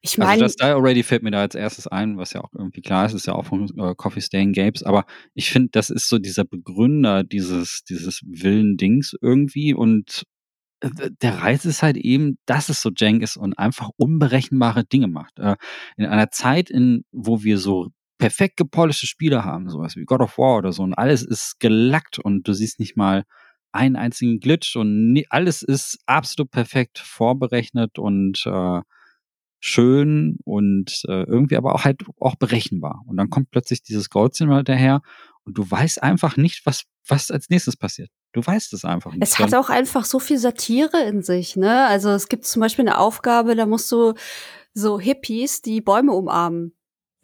ich 0.00 0.16
meine. 0.16 0.30
Also 0.30 0.44
das 0.44 0.56
Die 0.56 0.64
Already 0.64 1.02
fällt 1.02 1.22
mir 1.22 1.30
da 1.30 1.40
als 1.40 1.54
erstes 1.54 1.86
ein, 1.86 2.16
was 2.16 2.32
ja 2.32 2.40
auch 2.42 2.52
irgendwie 2.56 2.80
klar 2.80 3.04
ist, 3.04 3.12
ist 3.12 3.26
ja 3.26 3.34
auch 3.34 3.44
von 3.44 3.70
äh, 3.78 3.94
Coffee 3.94 4.22
Stain 4.22 4.52
Games, 4.52 4.82
aber 4.82 5.04
ich 5.34 5.50
finde, 5.50 5.70
das 5.72 5.90
ist 5.90 6.08
so 6.08 6.18
dieser 6.18 6.44
Begründer 6.44 7.24
dieses, 7.24 7.84
dieses 7.84 8.22
Willen-Dings 8.24 9.16
irgendwie 9.20 9.74
und 9.74 10.24
der 10.82 11.42
Reiz 11.42 11.64
ist 11.64 11.82
halt 11.82 11.96
eben, 11.96 12.38
dass 12.46 12.68
es 12.68 12.80
so 12.82 12.90
Jank 12.94 13.22
ist 13.22 13.36
und 13.36 13.58
einfach 13.58 13.90
unberechenbare 13.96 14.84
Dinge 14.84 15.08
macht. 15.08 15.38
Äh, 15.38 15.56
in 15.96 16.06
einer 16.06 16.30
Zeit, 16.30 16.70
in 16.70 17.04
wo 17.12 17.42
wir 17.42 17.58
so 17.58 17.88
perfekt 18.18 18.56
gepolischte 18.56 19.06
Spiele 19.06 19.44
haben, 19.44 19.68
sowas 19.68 19.96
wie 19.96 20.04
God 20.04 20.20
of 20.20 20.38
War 20.38 20.58
oder 20.58 20.72
so, 20.72 20.82
und 20.82 20.94
alles 20.94 21.22
ist 21.22 21.58
gelackt 21.60 22.18
und 22.18 22.46
du 22.46 22.52
siehst 22.52 22.80
nicht 22.80 22.96
mal 22.96 23.24
einen 23.72 23.96
einzigen 23.96 24.40
Glitch 24.40 24.76
und 24.76 25.22
alles 25.30 25.62
ist 25.62 25.98
absolut 26.06 26.50
perfekt 26.50 26.98
vorberechnet 26.98 27.98
und 27.98 28.44
äh, 28.46 28.80
schön 29.60 30.38
und 30.44 31.02
äh, 31.06 31.22
irgendwie 31.24 31.56
aber 31.56 31.74
auch 31.74 31.84
halt 31.84 32.02
auch 32.18 32.36
berechenbar. 32.36 33.02
Und 33.06 33.16
dann 33.16 33.30
kommt 33.30 33.50
plötzlich 33.50 33.82
dieses 33.82 34.10
Gold 34.10 34.34
Simulator 34.34 34.74
daher 34.74 35.02
und 35.50 35.58
du 35.58 35.68
weißt 35.68 36.00
einfach 36.02 36.36
nicht, 36.36 36.64
was, 36.64 36.84
was 37.08 37.32
als 37.32 37.48
nächstes 37.50 37.76
passiert. 37.76 38.08
Du 38.32 38.46
weißt 38.46 38.72
es 38.72 38.84
einfach 38.84 39.12
nicht. 39.12 39.24
Es 39.24 39.40
hat 39.40 39.52
auch 39.54 39.68
einfach 39.68 40.04
so 40.04 40.20
viel 40.20 40.38
Satire 40.38 41.02
in 41.02 41.22
sich, 41.22 41.56
ne? 41.56 41.86
Also 41.86 42.10
es 42.10 42.28
gibt 42.28 42.44
zum 42.44 42.60
Beispiel 42.60 42.86
eine 42.86 42.98
Aufgabe, 42.98 43.56
da 43.56 43.66
musst 43.66 43.90
du 43.90 44.14
so 44.74 45.00
Hippies, 45.00 45.60
die 45.60 45.80
Bäume 45.80 46.12
umarmen, 46.12 46.76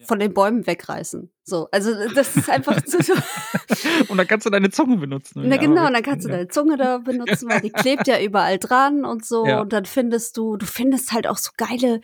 von 0.03 0.19
den 0.19 0.35
Bäumen 0.35 0.67
wegreißen. 0.67 1.31
So, 1.49 1.69
also 1.71 1.93
das 2.13 2.37
ist 2.37 2.51
einfach 2.51 2.83
zu. 2.83 2.99
und 4.09 4.19
dann 4.19 4.27
kannst 4.27 4.47
du 4.47 4.51
deine 4.51 4.69
Zunge 4.71 4.97
benutzen. 4.97 5.45
Na 5.47 5.57
genau, 5.57 5.87
und 5.87 5.93
dann 5.93 6.03
kannst 6.03 6.27
du 6.27 6.29
deine 6.29 6.49
Zunge 6.49 6.77
da 6.77 6.99
benutzen, 6.99 7.49
weil 7.49 7.61
die 7.61 7.71
klebt 7.73 8.09
ja 8.09 8.21
überall 8.21 8.59
dran 8.59 9.05
und 9.05 9.25
so. 9.25 9.47
Ja. 9.47 9.61
Und 9.61 9.73
dann 9.73 9.85
findest 9.85 10.37
du, 10.37 10.57
du 10.57 10.67
findest 10.67 11.13
halt 11.13 11.29
auch 11.29 11.37
so 11.37 11.53
geile 11.57 12.01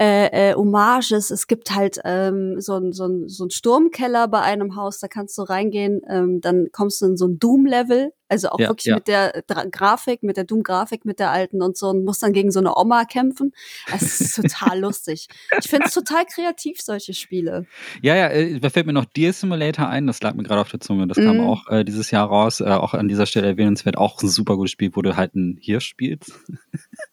äh, 0.00 0.52
äh, 0.52 0.54
Hommages. 0.54 1.30
Es 1.30 1.46
gibt 1.46 1.74
halt 1.74 2.00
ähm, 2.04 2.58
so 2.58 2.78
ein 2.78 2.94
so 2.94 3.06
ein 3.06 3.28
so 3.28 3.44
ein 3.44 3.50
Sturmkeller 3.50 4.28
bei 4.28 4.40
einem 4.40 4.76
Haus, 4.76 4.98
da 4.98 5.08
kannst 5.08 5.36
du 5.36 5.42
reingehen. 5.42 6.00
Ähm, 6.08 6.40
dann 6.40 6.68
kommst 6.72 7.02
du 7.02 7.06
in 7.06 7.16
so 7.18 7.26
ein 7.26 7.38
Doom-Level, 7.38 8.14
also 8.28 8.48
auch 8.50 8.58
ja, 8.58 8.68
wirklich 8.68 8.86
ja. 8.86 8.96
mit 8.96 9.08
der 9.08 9.42
Dra 9.46 9.64
Grafik, 9.64 10.22
mit 10.22 10.36
der 10.36 10.44
Doom-Grafik, 10.44 11.04
mit 11.04 11.18
der 11.18 11.30
alten 11.30 11.62
und 11.62 11.76
so 11.76 11.88
und 11.88 12.04
musst 12.04 12.22
dann 12.22 12.32
gegen 12.32 12.50
so 12.50 12.58
eine 12.58 12.76
Oma 12.76 13.04
kämpfen. 13.04 13.52
Es 13.92 14.20
ist 14.20 14.36
total 14.36 14.80
lustig. 14.80 15.28
Ich 15.58 15.68
finde 15.68 15.86
es 15.86 15.94
total 15.94 16.24
kreativ, 16.26 16.80
solche 16.80 17.14
Spiele. 17.14 17.66
Ja, 18.02 18.16
ja, 18.16 18.28
äh, 18.28 18.58
da 18.58 18.70
fällt 18.70 18.86
mir 18.86 18.92
noch 18.92 19.04
Deer 19.04 19.32
Simulator 19.32 19.88
ein, 19.88 20.06
das 20.06 20.20
lag 20.22 20.34
mir 20.34 20.42
gerade 20.42 20.60
auf 20.60 20.70
der 20.70 20.80
Zunge. 20.80 21.06
Das 21.06 21.18
mm. 21.18 21.22
kam 21.22 21.36
mhm. 21.38 21.44
auch 21.44 21.68
äh, 21.68 21.84
dieses 21.84 22.10
Jahr 22.10 22.26
raus. 22.26 22.60
Äh, 22.60 22.64
auch 22.64 22.94
an 22.94 23.08
dieser 23.08 23.26
Stelle 23.26 23.46
erwähnenswert, 23.46 23.96
auch 23.96 24.20
ein 24.22 24.28
super 24.28 24.56
gutes 24.56 24.72
Spiel, 24.72 24.90
wo 24.94 25.02
du 25.02 25.16
halt 25.16 25.34
ein 25.34 25.58
Hirsch 25.60 25.86
spielst. 25.86 26.32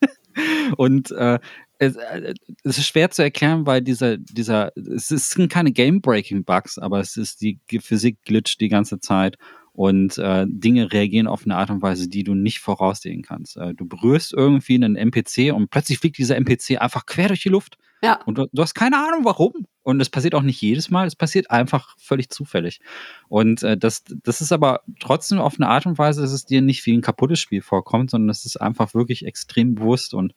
und 0.77 1.11
äh, 1.11 1.39
es, 1.77 1.95
äh, 1.95 2.33
es, 2.63 2.77
ist 2.77 2.87
schwer 2.87 3.11
zu 3.11 3.21
erklären, 3.21 3.65
weil 3.65 3.81
dieser, 3.81 4.17
dieser, 4.17 4.71
es 4.75 5.07
sind 5.07 5.51
keine 5.51 5.71
Game-Breaking-Bugs, 5.71 6.79
aber 6.79 6.99
es 6.99 7.17
ist 7.17 7.41
die 7.41 7.59
Physik 7.79 8.23
glitscht 8.23 8.59
die 8.61 8.69
ganze 8.69 8.99
Zeit 8.99 9.37
und 9.73 10.19
äh, 10.19 10.45
Dinge 10.47 10.91
reagieren 10.91 11.27
auf 11.27 11.43
eine 11.43 11.55
Art 11.55 11.71
und 11.71 11.81
Weise, 11.81 12.07
die 12.07 12.23
du 12.23 12.35
nicht 12.35 12.59
voraussehen 12.59 13.23
kannst. 13.23 13.57
Äh, 13.57 13.73
du 13.73 13.87
berührst 13.87 14.33
irgendwie 14.33 14.75
einen 14.75 14.95
NPC 14.95 15.51
und 15.51 15.69
plötzlich 15.69 15.97
fliegt 15.97 16.19
dieser 16.19 16.35
NPC 16.35 16.79
einfach 16.79 17.05
quer 17.05 17.27
durch 17.27 17.41
die 17.41 17.49
Luft. 17.49 17.77
Ja. 18.03 18.19
Und 18.25 18.37
du, 18.37 18.47
du 18.51 18.61
hast 18.61 18.75
keine 18.75 18.97
Ahnung, 18.97 19.25
warum. 19.25 19.65
Und 19.81 19.99
es 19.99 20.09
passiert 20.09 20.35
auch 20.35 20.41
nicht 20.43 20.61
jedes 20.61 20.91
Mal, 20.91 21.07
es 21.07 21.15
passiert 21.15 21.49
einfach 21.49 21.95
völlig 21.97 22.29
zufällig. 22.29 22.81
Und 23.29 23.63
äh, 23.63 23.77
das, 23.77 24.03
das 24.23 24.41
ist 24.41 24.51
aber 24.51 24.81
trotzdem 24.99 25.39
auf 25.39 25.55
eine 25.57 25.67
Art 25.67 25.85
und 25.85 25.97
Weise, 25.97 26.21
dass 26.21 26.31
es 26.31 26.45
dir 26.45 26.61
nicht 26.61 26.85
wie 26.85 26.95
ein 26.95 27.01
kaputtes 27.01 27.39
Spiel 27.39 27.61
vorkommt, 27.61 28.11
sondern 28.11 28.29
es 28.29 28.45
ist 28.45 28.57
einfach 28.57 28.93
wirklich 28.93 29.25
extrem 29.25 29.75
bewusst 29.75 30.13
und 30.13 30.35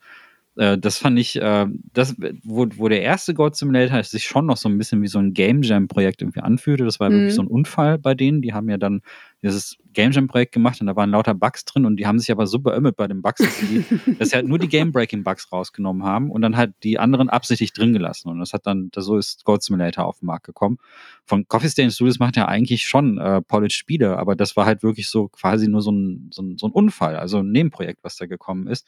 äh, 0.57 0.79
das 0.79 0.99
fand 0.99 1.19
ich, 1.19 1.37
äh, 1.37 1.67
das, 1.93 2.17
wo, 2.43 2.67
wo 2.77 2.89
der 2.89 3.03
erste 3.03 3.35
God 3.35 3.57
Simulator 3.57 4.03
sich 4.03 4.25
schon 4.25 4.47
noch 4.47 4.57
so 4.57 4.69
ein 4.69 4.79
bisschen 4.79 5.03
wie 5.03 5.07
so 5.07 5.19
ein 5.19 5.35
Game 5.35 5.63
Jam 5.63 5.87
Projekt 5.87 6.23
irgendwie 6.23 6.41
anfühlte. 6.41 6.85
Das 6.85 6.99
war 6.99 7.11
mhm. 7.11 7.15
wirklich 7.15 7.35
so 7.35 7.43
ein 7.43 7.49
Unfall 7.49 7.99
bei 7.99 8.15
denen. 8.15 8.41
Die 8.41 8.55
haben 8.55 8.69
ja 8.71 8.79
dann 8.79 9.03
dieses 9.43 9.77
Game 9.93 10.13
Jam 10.13 10.29
Projekt 10.29 10.53
gemacht 10.53 10.81
und 10.81 10.87
da 10.87 10.97
waren 10.97 11.11
lauter 11.11 11.35
Bugs 11.35 11.65
drin 11.67 11.85
und 11.85 11.97
die 11.97 12.07
haben 12.07 12.19
sich 12.19 12.31
aber 12.31 12.47
super 12.47 12.75
ömmelt 12.75 12.97
bei 12.97 13.07
den 13.07 13.21
Bugs, 13.21 13.41
dass 13.41 13.59
sie, 13.59 13.85
dass 14.19 14.31
sie 14.31 14.37
halt 14.37 14.49
nur 14.49 14.59
die 14.59 14.69
Game 14.69 14.93
Breaking 14.93 15.25
Bugs 15.25 15.53
rausgenommen 15.53 16.05
haben 16.05 16.31
und 16.31 16.41
dann 16.41 16.57
halt 16.57 16.73
die 16.83 16.99
anderen 16.99 17.29
absichtlich 17.29 17.73
drin 17.75 17.93
gelassen. 17.93 18.31
Und 18.31 18.39
das 18.39 18.55
hat 18.55 18.67
dann, 18.67 18.89
das, 18.93 19.05
so 19.05 19.19
ist 19.19 19.45
God 19.45 19.63
Simulator 19.63 20.07
auf 20.07 20.21
den 20.21 20.27
Markt 20.27 20.47
gekommen. 20.47 20.79
Von 21.25 21.47
Coffee 21.49 21.69
Stain 21.69 21.91
Studios 21.91 22.19
macht 22.19 22.37
ja 22.37 22.49
eigentlich 22.49 22.87
schon 22.87 23.19
äh, 23.19 23.43
Polished 23.43 23.79
Spiele, 23.79 24.19
aber 24.19 24.37
das 24.37 24.57
war 24.57 24.65
halt 24.65 24.83
wirklich 24.83 25.09
so 25.09 25.29
quasi 25.29 25.69
nur 25.69 25.83
so 25.83 25.93
ein, 25.93 26.31
so 26.33 26.43
ein, 26.43 26.57
so 26.57 26.67
ein 26.67 26.73
Unfall, 26.73 27.17
also 27.17 27.41
ein 27.41 27.53
Nebenprojekt, 27.53 28.03
was 28.03 28.17
da 28.17 28.27
gekommen 28.27 28.69
ist. 28.69 28.87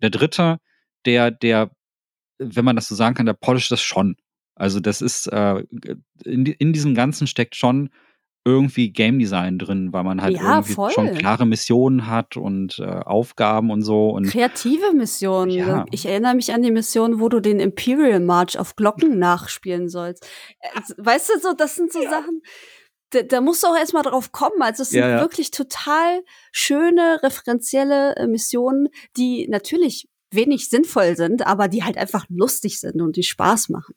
der 0.00 0.10
dritte, 0.10 0.60
der, 1.06 1.30
der, 1.30 1.70
wenn 2.38 2.64
man 2.64 2.76
das 2.76 2.88
so 2.88 2.94
sagen 2.94 3.14
kann, 3.14 3.26
der 3.26 3.34
polisht 3.34 3.70
das 3.70 3.80
schon. 3.82 4.16
Also 4.54 4.80
das 4.80 5.00
ist, 5.00 5.26
äh, 5.28 5.64
in, 6.24 6.46
in 6.46 6.72
diesem 6.72 6.94
Ganzen 6.94 7.26
steckt 7.26 7.56
schon 7.56 7.90
irgendwie 8.46 8.90
Game 8.90 9.18
Design 9.18 9.58
drin, 9.58 9.92
weil 9.92 10.02
man 10.02 10.22
halt 10.22 10.36
Ja, 10.36 10.54
irgendwie 10.56 10.72
voll. 10.72 10.90
schon 10.90 11.12
klare 11.14 11.44
Missionen 11.46 12.06
hat 12.06 12.36
und 12.38 12.78
äh, 12.78 12.84
Aufgaben 12.84 13.70
und 13.70 13.82
so. 13.82 14.08
Und 14.10 14.28
Kreative 14.28 14.92
Missionen. 14.94 15.50
Ja. 15.50 15.84
Ich 15.90 16.06
erinnere 16.06 16.34
mich 16.34 16.52
an 16.52 16.62
die 16.62 16.70
Mission, 16.70 17.20
wo 17.20 17.28
du 17.28 17.40
den 17.40 17.60
Imperial 17.60 18.20
March 18.20 18.58
auf 18.58 18.76
Glocken 18.76 19.18
nachspielen 19.18 19.88
sollst. 19.90 20.26
Äh, 20.60 20.80
Weißt 20.96 21.28
du, 21.34 21.38
so, 21.40 21.52
das 21.52 21.74
sind 21.76 21.92
so 21.92 22.00
Sachen, 22.02 22.40
da, 23.10 23.22
da 23.22 23.40
musst 23.40 23.62
du 23.62 23.66
auch 23.66 23.76
erstmal 23.76 24.04
drauf 24.04 24.32
kommen. 24.32 24.60
Also 24.62 24.84
es 24.84 24.90
sind 24.90 25.00
Ja, 25.00 25.08
ja. 25.10 25.20
wirklich 25.20 25.50
total 25.50 26.22
schöne, 26.52 27.20
referenzielle 27.22 28.16
äh, 28.16 28.26
Missionen, 28.26 28.88
die 29.18 29.48
natürlich 29.48 30.08
wenig 30.32 30.68
sinnvoll 30.68 31.16
sind, 31.16 31.46
aber 31.46 31.68
die 31.68 31.84
halt 31.84 31.96
einfach 31.96 32.26
lustig 32.28 32.80
sind 32.80 33.00
und 33.00 33.16
die 33.16 33.22
Spaß 33.22 33.68
machen. 33.68 33.94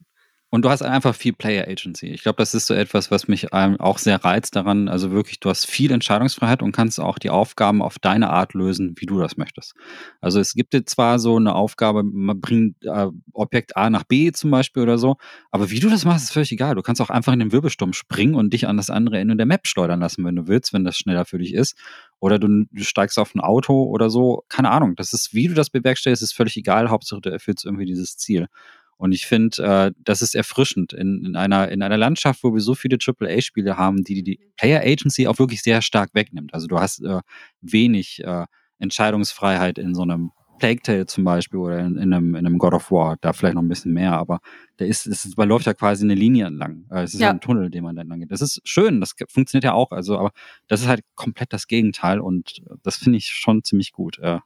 Und 0.53 0.65
du 0.65 0.69
hast 0.69 0.83
einfach 0.83 1.15
viel 1.15 1.33
Player 1.33 1.67
Agency. 1.67 2.09
Ich 2.09 2.21
glaube, 2.21 2.35
das 2.35 2.53
ist 2.53 2.67
so 2.67 2.75
etwas, 2.75 3.09
was 3.09 3.27
mich 3.27 3.47
ähm, 3.53 3.79
auch 3.79 3.97
sehr 3.97 4.23
reizt 4.23 4.55
daran. 4.55 4.87
Also 4.87 5.09
wirklich, 5.09 5.39
du 5.39 5.49
hast 5.49 5.65
viel 5.65 5.91
Entscheidungsfreiheit 5.91 6.61
und 6.61 6.73
kannst 6.73 6.99
auch 6.99 7.17
die 7.17 7.31
Aufgaben 7.31 7.81
auf 7.81 7.97
deine 7.97 8.29
Art 8.29 8.53
lösen, 8.53 8.93
wie 8.97 9.07
du 9.07 9.17
das 9.17 9.35
möchtest. 9.35 9.73
Also 10.21 10.39
es 10.39 10.53
gibt 10.53 10.75
dir 10.75 10.85
zwar 10.85 11.17
so 11.17 11.37
eine 11.37 11.55
Aufgabe, 11.55 12.03
man 12.03 12.39
bringt 12.39 12.75
äh, 12.85 13.07
Objekt 13.31 13.75
A 13.77 13.89
nach 13.89 14.03
B 14.03 14.31
zum 14.31 14.51
Beispiel 14.51 14.83
oder 14.83 14.99
so, 14.99 15.15
aber 15.49 15.71
wie 15.71 15.79
du 15.79 15.89
das 15.89 16.05
machst, 16.05 16.25
ist 16.25 16.33
völlig 16.33 16.51
egal. 16.51 16.75
Du 16.75 16.83
kannst 16.83 17.01
auch 17.01 17.09
einfach 17.09 17.33
in 17.33 17.39
den 17.39 17.51
Wirbelsturm 17.51 17.93
springen 17.93 18.35
und 18.35 18.53
dich 18.53 18.67
an 18.67 18.77
das 18.77 18.91
andere 18.91 19.17
Ende 19.17 19.35
der 19.35 19.47
Map 19.47 19.65
schleudern 19.65 20.01
lassen, 20.01 20.23
wenn 20.23 20.35
du 20.35 20.47
willst, 20.47 20.71
wenn 20.71 20.83
das 20.83 20.99
schneller 20.99 21.25
für 21.25 21.39
dich 21.39 21.55
ist. 21.55 21.75
Oder 22.19 22.37
du, 22.37 22.65
du 22.69 22.83
steigst 22.83 23.17
auf 23.17 23.33
ein 23.33 23.41
Auto 23.41 23.85
oder 23.85 24.11
so. 24.11 24.43
Keine 24.49 24.69
Ahnung. 24.69 24.95
Das 24.97 25.13
ist, 25.13 25.33
wie 25.33 25.47
du 25.47 25.55
das 25.55 25.71
bewerkstellst, 25.71 26.21
ist 26.21 26.33
völlig 26.33 26.55
egal. 26.57 26.91
Hauptsache, 26.91 27.21
du 27.21 27.31
erfüllst 27.31 27.65
irgendwie 27.65 27.85
dieses 27.85 28.17
Ziel. 28.17 28.49
Und 28.97 29.11
ich 29.11 29.25
finde, 29.25 29.63
äh, 29.63 29.91
das 30.03 30.21
ist 30.21 30.35
erfrischend 30.35 30.93
in, 30.93 31.25
in, 31.25 31.35
einer, 31.35 31.69
in 31.69 31.81
einer 31.81 31.97
Landschaft, 31.97 32.43
wo 32.43 32.53
wir 32.53 32.61
so 32.61 32.75
viele 32.75 32.97
AAA-Spiele 33.05 33.77
haben, 33.77 34.03
die 34.03 34.23
die 34.23 34.39
Player 34.57 34.81
Agency 34.81 35.27
auch 35.27 35.39
wirklich 35.39 35.61
sehr 35.61 35.81
stark 35.81 36.11
wegnimmt. 36.13 36.53
Also 36.53 36.67
du 36.67 36.79
hast 36.79 37.01
äh, 37.03 37.19
wenig 37.61 38.23
äh, 38.23 38.45
Entscheidungsfreiheit 38.79 39.77
in 39.77 39.95
so 39.95 40.03
einem 40.03 40.31
Plague 40.59 40.81
Tale 40.81 41.05
zum 41.07 41.23
Beispiel 41.23 41.59
oder 41.59 41.79
in, 41.79 41.97
in, 41.97 42.13
einem, 42.13 42.35
in 42.35 42.45
einem 42.45 42.57
God 42.57 42.73
of 42.73 42.91
War, 42.91 43.17
da 43.19 43.33
vielleicht 43.33 43.55
noch 43.55 43.61
ein 43.63 43.67
bisschen 43.67 43.91
mehr, 43.93 44.13
aber 44.13 44.39
da 44.77 44.85
ist, 44.85 45.07
es 45.07 45.25
ist, 45.25 45.37
man 45.37 45.49
läuft 45.49 45.65
ja 45.65 45.73
quasi 45.73 46.05
eine 46.05 46.15
Linie 46.15 46.45
entlang. 46.45 46.85
Äh, 46.89 47.01
Es 47.03 47.13
ist 47.13 47.19
Ja. 47.19 47.31
ein 47.31 47.41
Tunnel, 47.41 47.69
den 47.69 47.83
man 47.83 47.97
entlang 47.97 48.19
geht. 48.19 48.31
Das 48.31 48.41
ist 48.41 48.61
schön, 48.63 49.01
das 49.01 49.13
funktioniert 49.27 49.65
ja 49.65 49.73
auch, 49.73 49.91
also, 49.91 50.17
aber 50.17 50.31
das 50.67 50.81
ist 50.81 50.87
halt 50.87 51.01
komplett 51.15 51.51
das 51.51 51.67
Gegenteil 51.67 52.19
und 52.19 52.61
das 52.83 52.95
finde 52.97 53.17
ich 53.17 53.25
schon 53.27 53.63
ziemlich 53.63 53.91
gut. 53.91 54.19
Äh, 54.19 54.39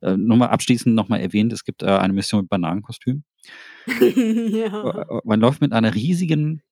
äh, 0.00 0.16
nur 0.16 0.36
mal 0.36 0.48
abschließend 0.48 0.94
nochmal 0.94 1.20
erwähnt, 1.20 1.52
es 1.52 1.64
gibt 1.64 1.82
äh, 1.82 1.86
eine 1.86 2.12
Mission 2.12 2.40
mit 2.40 2.48
Bananenkostüm. 2.50 3.22
ja. 4.00 5.06
Man 5.24 5.40
läuft 5.40 5.60
mit 5.60 5.72
einer 5.72 5.94
riesigen 5.94 6.62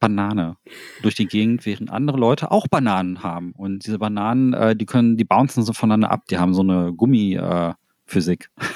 Banane 0.00 0.56
durch 1.02 1.14
die 1.14 1.26
Gegend, 1.26 1.66
während 1.66 1.90
andere 1.90 2.18
Leute 2.18 2.50
auch 2.50 2.68
Bananen 2.68 3.22
haben. 3.22 3.52
Und 3.52 3.86
diese 3.86 3.98
Bananen, 3.98 4.52
äh, 4.52 4.76
die 4.76 4.86
können, 4.86 5.16
die 5.16 5.24
bouncen 5.24 5.64
so 5.64 5.72
voneinander 5.72 6.10
ab. 6.10 6.24
Die 6.30 6.38
haben 6.38 6.54
so 6.54 6.62
eine 6.62 6.92
Gummiphysik. 6.92 8.50
Äh. 8.58 8.64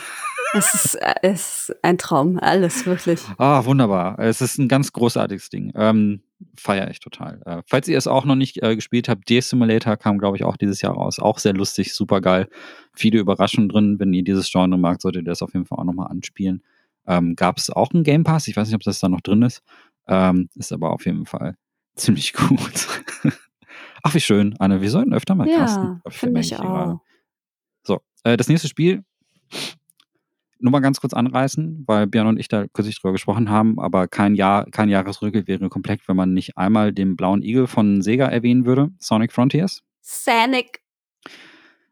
Es 0.54 0.74
ist, 0.74 0.94
äh, 0.96 1.14
es 1.22 1.70
ist 1.70 1.76
ein 1.82 1.96
Traum, 1.96 2.38
alles 2.38 2.84
wirklich. 2.84 3.20
ah, 3.38 3.64
wunderbar. 3.64 4.18
Es 4.18 4.42
ist 4.42 4.58
ein 4.58 4.68
ganz 4.68 4.92
großartiges 4.92 5.48
Ding. 5.48 5.72
Ähm, 5.74 6.20
Feiere 6.58 6.90
ich 6.90 7.00
total. 7.00 7.40
Äh, 7.46 7.62
falls 7.66 7.88
ihr 7.88 7.96
es 7.96 8.06
auch 8.06 8.24
noch 8.24 8.34
nicht 8.34 8.62
äh, 8.62 8.74
gespielt 8.74 9.08
habt, 9.08 9.30
D-Simulator 9.30 9.96
kam, 9.96 10.18
glaube 10.18 10.36
ich, 10.36 10.44
auch 10.44 10.56
dieses 10.56 10.82
Jahr 10.82 10.94
raus. 10.94 11.18
Auch 11.20 11.38
sehr 11.38 11.54
lustig, 11.54 11.94
super 11.94 12.20
geil. 12.20 12.48
Viele 12.92 13.18
Überraschungen 13.18 13.68
drin. 13.68 13.98
Wenn 13.98 14.12
ihr 14.12 14.24
dieses 14.24 14.50
Genre 14.50 14.76
mag, 14.76 15.00
solltet 15.00 15.22
ihr 15.22 15.30
das 15.30 15.42
auf 15.42 15.54
jeden 15.54 15.64
Fall 15.64 15.78
auch 15.78 15.84
nochmal 15.84 16.08
anspielen. 16.10 16.62
Ähm, 17.06 17.34
Gab 17.36 17.58
es 17.58 17.70
auch 17.70 17.92
einen 17.92 18.04
Game 18.04 18.24
Pass? 18.24 18.48
Ich 18.48 18.56
weiß 18.56 18.68
nicht, 18.68 18.74
ob 18.76 18.82
das 18.82 19.00
da 19.00 19.08
noch 19.08 19.20
drin 19.20 19.42
ist. 19.42 19.62
Ähm, 20.06 20.48
ist 20.54 20.72
aber 20.72 20.90
auf 20.92 21.06
jeden 21.06 21.26
Fall 21.26 21.56
ziemlich 21.96 22.32
gut. 22.32 22.88
Ach, 24.02 24.14
wie 24.14 24.20
schön, 24.20 24.56
Anne. 24.58 24.80
Wir 24.80 24.90
sollten 24.90 25.14
öfter 25.14 25.34
mal 25.34 25.48
casten. 25.48 25.84
Ja, 25.84 26.00
Fällt 26.10 26.14
finde 26.14 26.40
ich 26.40 26.48
hier 26.48 26.58
gerade. 26.58 26.94
auch. 26.94 27.00
So, 27.84 28.00
äh, 28.24 28.36
das 28.36 28.48
nächste 28.48 28.68
Spiel. 28.68 29.04
Nur 30.58 30.70
mal 30.70 30.80
ganz 30.80 31.00
kurz 31.00 31.12
anreißen, 31.12 31.84
weil 31.88 32.06
Björn 32.06 32.28
und 32.28 32.38
ich 32.38 32.46
da 32.46 32.66
kürzlich 32.68 33.00
drüber 33.00 33.10
gesprochen 33.12 33.50
haben, 33.50 33.80
aber 33.80 34.06
kein 34.06 34.36
Jahr, 34.36 34.64
kein 34.70 34.88
Jahresrückblick 34.88 35.48
wäre 35.48 35.68
komplett, 35.68 36.06
wenn 36.06 36.14
man 36.14 36.32
nicht 36.34 36.56
einmal 36.56 36.92
den 36.92 37.16
blauen 37.16 37.42
Igel 37.42 37.66
von 37.66 38.00
Sega 38.00 38.26
erwähnen 38.26 38.64
würde, 38.64 38.90
Sonic 38.98 39.32
Frontiers. 39.32 39.82
Sonic. 40.02 40.80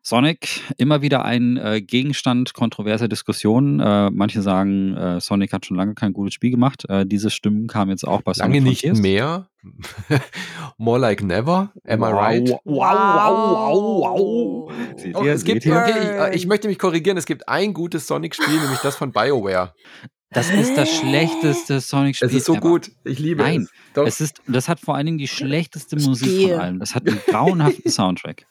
Sonic, 0.02 0.62
immer 0.78 1.02
wieder 1.02 1.24
ein 1.24 1.56
äh, 1.58 1.82
Gegenstand 1.82 2.54
kontroverser 2.54 3.06
Diskussionen. 3.06 3.80
Äh, 3.80 4.10
manche 4.10 4.40
sagen, 4.40 4.96
äh, 4.96 5.20
Sonic 5.20 5.52
hat 5.52 5.66
schon 5.66 5.76
lange 5.76 5.94
kein 5.94 6.12
gutes 6.14 6.34
Spiel 6.34 6.50
gemacht. 6.50 6.84
Äh, 6.88 7.04
diese 7.06 7.28
Stimmen 7.30 7.66
kamen 7.66 7.90
jetzt 7.90 8.06
auch 8.08 8.22
bei 8.22 8.32
Lange 8.36 8.54
Sonic 8.60 8.62
nicht 8.64 8.80
Frontiers. 8.80 8.98
mehr. 9.02 9.48
More 10.78 10.98
like 10.98 11.22
never. 11.22 11.72
Am 11.86 12.00
I 12.00 12.02
Wow. 12.02 12.12
right? 12.14 12.48
Wow, 12.64 12.64
wow, 12.64 14.02
wow. 14.02 14.72
Seht 14.96 15.14
Doch, 15.14 15.24
ihr, 15.24 15.32
es 15.34 15.44
gibt, 15.44 15.66
okay, 15.66 15.90
ich, 15.90 16.08
äh, 16.08 16.34
ich 16.34 16.46
möchte 16.46 16.68
mich 16.68 16.78
korrigieren, 16.78 17.18
es 17.18 17.26
gibt 17.26 17.48
ein 17.48 17.74
gutes 17.74 18.06
Sonic-Spiel, 18.06 18.58
nämlich 18.60 18.80
das 18.80 18.96
von 18.96 19.12
BioWare. 19.12 19.74
Das 20.32 20.48
ist 20.48 20.76
das 20.76 20.88
schlechteste 20.96 21.80
Sonic-Spiel. 21.80 22.28
Es 22.28 22.34
ist 22.34 22.46
so 22.46 22.52
ever. 22.54 22.60
gut. 22.62 22.90
Ich 23.04 23.18
liebe 23.18 23.42
Nein, 23.42 23.62
es. 23.62 23.70
Doch. 23.94 24.06
Es 24.06 24.20
ist, 24.20 24.40
das 24.46 24.68
hat 24.68 24.80
vor 24.80 24.94
allen 24.94 25.06
Dingen 25.06 25.18
die 25.18 25.28
schlechteste 25.28 25.96
Musik 25.96 26.28
Spiel. 26.28 26.50
von 26.52 26.60
allem. 26.60 26.78
Das 26.78 26.94
hat 26.94 27.06
einen 27.06 27.20
grauenhaften 27.26 27.90
Soundtrack. 27.90 28.46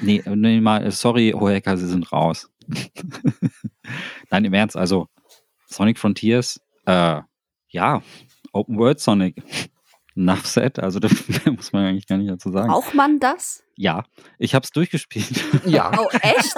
Nee, 0.00 0.22
nee, 0.26 0.60
mal, 0.60 0.90
sorry, 0.90 1.32
Hohecker, 1.34 1.76
Sie 1.76 1.86
sind 1.86 2.10
raus. 2.12 2.50
Nein, 4.30 4.44
im 4.44 4.54
Ernst, 4.54 4.76
also 4.76 5.08
Sonic 5.66 5.98
Frontiers, 5.98 6.60
äh, 6.86 7.20
ja, 7.68 8.02
Open 8.52 8.78
World 8.78 9.00
Sonic. 9.00 9.42
Enough 10.16 10.46
said, 10.46 10.80
also 10.80 10.98
da 10.98 11.08
muss 11.46 11.72
man 11.72 11.84
eigentlich 11.84 12.08
gar 12.08 12.18
nicht 12.18 12.28
dazu 12.28 12.50
sagen. 12.50 12.66
Braucht 12.66 12.92
man 12.92 13.20
das? 13.20 13.62
Ja, 13.76 14.02
ich 14.36 14.52
habe 14.52 14.64
es 14.64 14.72
durchgespielt. 14.72 15.44
ja. 15.64 15.92
Oh, 15.96 16.08
echt? 16.22 16.56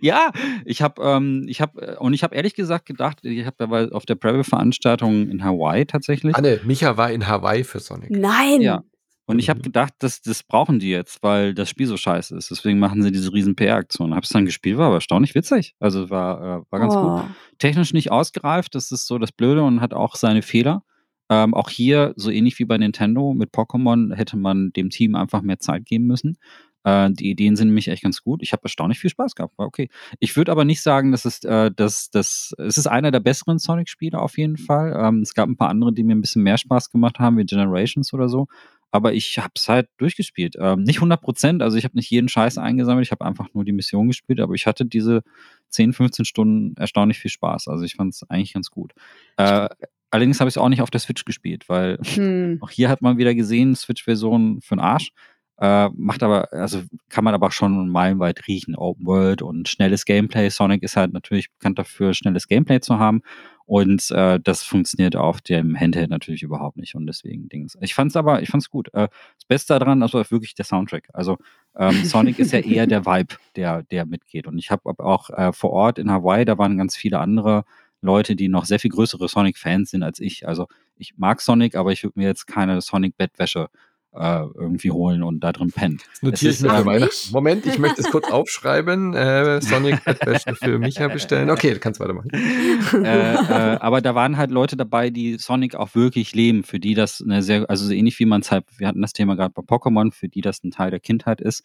ja, 0.00 0.30
ich 0.64 0.80
habe 0.80 1.02
ähm, 1.02 1.44
ich 1.48 1.60
habe 1.60 1.98
und 1.98 2.14
ich 2.14 2.22
habe 2.22 2.36
ehrlich 2.36 2.54
gesagt 2.54 2.86
gedacht, 2.86 3.24
ich 3.24 3.44
habe 3.44 3.56
dabei 3.58 3.90
auf 3.90 4.06
der 4.06 4.14
Preview 4.14 4.44
Veranstaltung 4.44 5.28
in 5.28 5.42
Hawaii 5.42 5.86
tatsächlich 5.86 6.36
Anne, 6.36 6.60
Micha 6.62 6.96
war 6.96 7.10
in 7.10 7.26
Hawaii 7.26 7.64
für 7.64 7.80
Sonic. 7.80 8.10
Nein. 8.10 8.60
Ja. 8.60 8.84
Und 9.26 9.38
ich 9.38 9.46
Mhm. 9.46 9.50
habe 9.50 9.60
gedacht, 9.60 9.94
das, 10.00 10.22
das 10.22 10.42
brauchen 10.42 10.80
die 10.80 10.90
jetzt, 10.90 11.22
weil 11.22 11.54
das 11.54 11.68
Spiel 11.70 11.86
so 11.86 11.96
scheiße 11.96 12.36
ist. 12.36 12.50
Deswegen 12.50 12.78
machen 12.78 13.02
sie 13.02 13.12
diese 13.12 13.32
riesen 13.32 13.54
PR-Aktion. 13.54 14.14
Hab's 14.14 14.30
dann 14.30 14.44
gespielt, 14.44 14.76
war 14.78 14.86
aber 14.86 14.96
erstaunlich 14.96 15.34
witzig. 15.34 15.74
Also 15.78 16.10
war, 16.10 16.40
äh, 16.40 16.62
war 16.70 16.80
ganz 16.80 16.94
gut. 16.94 17.12
oh. 17.12 17.22
Technisch 17.58 17.92
nicht 17.92 18.10
ausgereift, 18.10 18.74
das 18.74 18.90
ist 18.90 19.06
so 19.06 19.18
das 19.18 19.30
Blöde 19.32 19.62
und 19.62 19.80
hat 19.80 19.94
auch 19.94 20.16
seine 20.16 20.42
Fehler. 20.42 20.82
Ähm, 21.28 21.54
auch 21.54 21.70
hier, 21.70 22.12
so 22.16 22.30
ähnlich 22.30 22.58
wie 22.58 22.64
bei 22.64 22.76
Nintendo 22.76 23.32
mit 23.34 23.52
Pokémon, 23.52 24.12
hätte 24.16 24.36
man 24.36 24.72
dem 24.72 24.90
Team 24.90 25.14
einfach 25.14 25.42
mehr 25.42 25.60
Zeit 25.60 25.84
geben 25.86 26.06
müssen. 26.08 26.36
Äh, 26.82 27.10
die 27.12 27.30
Ideen 27.30 27.54
sind 27.54 27.68
nämlich 27.68 27.86
echt 27.86 28.02
ganz 28.02 28.22
gut. 28.22 28.42
Ich 28.42 28.52
habe 28.52 28.64
erstaunlich 28.64 28.98
viel 28.98 29.10
Spaß 29.10 29.36
gehabt. 29.36 29.56
War 29.56 29.66
okay. 29.66 29.90
Ich 30.18 30.34
würde 30.36 30.50
aber 30.50 30.64
nicht 30.64 30.82
sagen, 30.82 31.12
dass 31.12 31.24
es, 31.26 31.44
äh, 31.44 31.70
dass, 31.70 32.10
dass, 32.10 32.52
es 32.58 32.78
ist 32.78 32.88
einer 32.88 33.12
der 33.12 33.20
besseren 33.20 33.60
Sonic-Spiele 33.60 34.18
auf 34.18 34.38
jeden 34.38 34.56
Fall. 34.56 34.96
Ähm, 34.98 35.20
es 35.20 35.34
gab 35.34 35.48
ein 35.48 35.56
paar 35.56 35.68
andere, 35.68 35.92
die 35.92 36.02
mir 36.02 36.16
ein 36.16 36.20
bisschen 36.20 36.42
mehr 36.42 36.58
Spaß 36.58 36.90
gemacht 36.90 37.20
haben, 37.20 37.38
wie 37.38 37.44
Generations 37.44 38.12
oder 38.12 38.28
so. 38.28 38.48
Aber 38.92 39.12
ich 39.14 39.38
habe 39.38 39.52
es 39.54 39.68
halt 39.68 39.88
durchgespielt. 39.98 40.56
Ähm, 40.58 40.82
nicht 40.82 40.96
100 40.98 41.20
Prozent, 41.20 41.62
also 41.62 41.76
ich 41.76 41.84
habe 41.84 41.96
nicht 41.96 42.10
jeden 42.10 42.28
Scheiß 42.28 42.58
eingesammelt, 42.58 43.06
ich 43.06 43.12
habe 43.12 43.24
einfach 43.24 43.48
nur 43.54 43.64
die 43.64 43.72
Mission 43.72 44.08
gespielt, 44.08 44.40
aber 44.40 44.54
ich 44.54 44.66
hatte 44.66 44.84
diese 44.84 45.22
10, 45.68 45.92
15 45.92 46.24
Stunden 46.24 46.76
erstaunlich 46.76 47.18
viel 47.18 47.30
Spaß. 47.30 47.68
Also 47.68 47.84
ich 47.84 47.94
fand 47.94 48.14
es 48.14 48.28
eigentlich 48.28 48.52
ganz 48.52 48.70
gut. 48.70 48.92
Äh, 49.36 49.68
allerdings 50.10 50.40
habe 50.40 50.48
ich 50.48 50.54
es 50.54 50.58
auch 50.58 50.68
nicht 50.68 50.82
auf 50.82 50.90
der 50.90 51.00
Switch 51.00 51.24
gespielt, 51.24 51.68
weil 51.68 51.98
Hm. 52.04 52.58
auch 52.62 52.70
hier 52.70 52.88
hat 52.88 53.02
man 53.02 53.18
wieder 53.18 53.34
gesehen, 53.34 53.76
Switch-Version 53.76 54.60
für 54.60 54.74
den 54.76 54.80
Arsch. 54.80 55.12
Äh, 55.60 55.90
macht 55.94 56.22
aber, 56.22 56.50
also 56.54 56.82
kann 57.10 57.22
man 57.22 57.34
aber 57.34 57.50
schon 57.50 57.90
meilenweit 57.90 58.46
riechen. 58.48 58.74
Open 58.74 59.04
World 59.04 59.42
und 59.42 59.68
schnelles 59.68 60.06
Gameplay. 60.06 60.48
Sonic 60.48 60.82
ist 60.82 60.96
halt 60.96 61.12
natürlich 61.12 61.50
bekannt 61.52 61.78
dafür, 61.78 62.14
schnelles 62.14 62.48
Gameplay 62.48 62.80
zu 62.80 62.98
haben. 62.98 63.20
Und 63.66 64.10
äh, 64.10 64.40
das 64.42 64.62
funktioniert 64.62 65.16
auf 65.16 65.42
dem 65.42 65.78
Handheld 65.78 66.08
natürlich 66.08 66.42
überhaupt 66.42 66.78
nicht. 66.78 66.94
Und 66.94 67.06
deswegen 67.06 67.50
Dings. 67.50 67.76
Ich 67.82 67.94
fand's 67.94 68.16
aber, 68.16 68.40
ich 68.42 68.48
fand's 68.48 68.70
gut. 68.70 68.88
Äh, 68.94 69.08
das 69.36 69.44
Beste 69.48 69.78
daran, 69.78 70.00
war 70.00 70.30
wirklich 70.30 70.54
der 70.54 70.64
Soundtrack. 70.64 71.08
Also 71.12 71.36
ähm, 71.76 72.04
Sonic 72.04 72.38
ist 72.38 72.52
ja 72.52 72.58
eher 72.60 72.86
der 72.86 73.04
Vibe, 73.04 73.36
der, 73.54 73.82
der 73.82 74.06
mitgeht. 74.06 74.46
Und 74.46 74.58
ich 74.58 74.70
habe 74.70 74.98
auch 74.98 75.28
äh, 75.28 75.52
vor 75.52 75.70
Ort 75.70 75.98
in 75.98 76.10
Hawaii, 76.10 76.46
da 76.46 76.56
waren 76.56 76.78
ganz 76.78 76.96
viele 76.96 77.18
andere 77.18 77.64
Leute, 78.00 78.34
die 78.34 78.48
noch 78.48 78.64
sehr 78.64 78.80
viel 78.80 78.90
größere 78.90 79.28
Sonic-Fans 79.28 79.90
sind 79.90 80.02
als 80.02 80.20
ich. 80.20 80.48
Also 80.48 80.66
ich 80.96 81.18
mag 81.18 81.42
Sonic, 81.42 81.76
aber 81.76 81.92
ich 81.92 82.02
würde 82.02 82.18
mir 82.18 82.28
jetzt 82.28 82.46
keine 82.46 82.80
Sonic-Bettwäsche 82.80 83.64
äh, 83.64 83.89
irgendwie 84.12 84.90
holen 84.90 85.22
und 85.22 85.40
da 85.40 85.52
drin 85.52 85.70
pennen. 85.70 85.98
Das 86.10 86.22
notiere 86.22 86.50
Es 86.52 86.62
ich 86.62 86.68
äh, 86.68 86.98
nicht? 86.98 87.32
Moment, 87.32 87.66
ich 87.66 87.78
möchte 87.78 88.00
es 88.00 88.10
kurz 88.10 88.28
aufschreiben. 88.28 89.14
Äh, 89.14 89.62
Sonic 89.62 90.04
Bettwäsche 90.04 90.54
für 90.56 90.78
Micha 90.78 91.06
bestellen. 91.08 91.48
Okay, 91.48 91.74
du 91.74 91.78
kannst 91.78 92.00
weitermachen. 92.00 92.30
äh, 93.04 93.34
äh, 93.34 93.76
aber 93.78 94.00
da 94.00 94.14
waren 94.16 94.36
halt 94.36 94.50
Leute 94.50 94.76
dabei, 94.76 95.10
die 95.10 95.38
Sonic 95.38 95.76
auch 95.76 95.94
wirklich 95.94 96.34
leben, 96.34 96.64
für 96.64 96.80
die 96.80 96.94
das 96.94 97.22
eine 97.22 97.42
sehr, 97.42 97.70
also 97.70 97.86
so 97.86 97.92
ähnlich 97.92 98.18
wie 98.18 98.26
man 98.26 98.40
es 98.40 98.50
halt, 98.50 98.64
wir 98.78 98.88
hatten 98.88 99.02
das 99.02 99.12
Thema 99.12 99.36
gerade 99.36 99.54
bei 99.54 99.62
Pokémon, 99.62 100.12
für 100.12 100.28
die 100.28 100.40
das 100.40 100.64
ein 100.64 100.72
Teil 100.72 100.90
der 100.90 101.00
Kindheit 101.00 101.40
ist. 101.40 101.62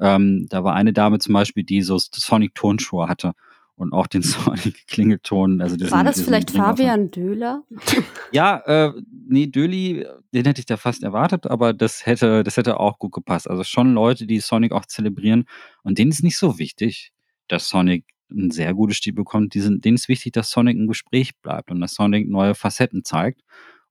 Ähm, 0.00 0.46
da 0.50 0.64
war 0.64 0.74
eine 0.74 0.92
Dame 0.92 1.20
zum 1.20 1.34
Beispiel, 1.34 1.62
die 1.62 1.82
so 1.82 1.98
Sonic-Turnschuhe 1.98 3.08
hatte. 3.08 3.34
Und 3.76 3.92
auch 3.92 4.06
den 4.06 4.22
Sonic-Klingelton. 4.22 5.60
Also 5.60 5.76
diesen, 5.76 5.90
War 5.90 6.04
das 6.04 6.20
vielleicht. 6.20 6.50
Fabian 6.50 7.10
Döhler? 7.10 7.64
Ja, 8.32 8.58
äh, 8.66 8.92
nee, 9.28 9.46
Döli, 9.46 10.04
den 10.32 10.44
hätte 10.44 10.60
ich 10.60 10.66
da 10.66 10.76
fast 10.76 11.04
erwartet, 11.04 11.46
aber 11.46 11.72
das 11.72 12.04
hätte, 12.04 12.42
das 12.42 12.56
hätte 12.56 12.80
auch 12.80 12.98
gut 12.98 13.12
gepasst. 13.12 13.48
Also 13.48 13.62
schon 13.62 13.94
Leute, 13.94 14.26
die 14.26 14.40
Sonic 14.40 14.72
auch 14.72 14.86
zelebrieren 14.86 15.44
und 15.84 15.98
denen 15.98 16.10
ist 16.10 16.24
nicht 16.24 16.36
so 16.36 16.58
wichtig, 16.58 17.12
dass 17.46 17.68
Sonic 17.68 18.04
ein 18.30 18.50
sehr 18.50 18.74
gutes 18.74 18.96
Spiel 18.96 19.12
bekommt. 19.12 19.54
Die 19.54 19.60
sind, 19.60 19.84
denen 19.84 19.94
ist 19.94 20.08
wichtig, 20.08 20.32
dass 20.32 20.50
Sonic 20.50 20.76
im 20.76 20.88
Gespräch 20.88 21.36
bleibt 21.42 21.70
und 21.70 21.80
dass 21.80 21.94
Sonic 21.94 22.28
neue 22.28 22.54
Facetten 22.54 23.04
zeigt. 23.04 23.42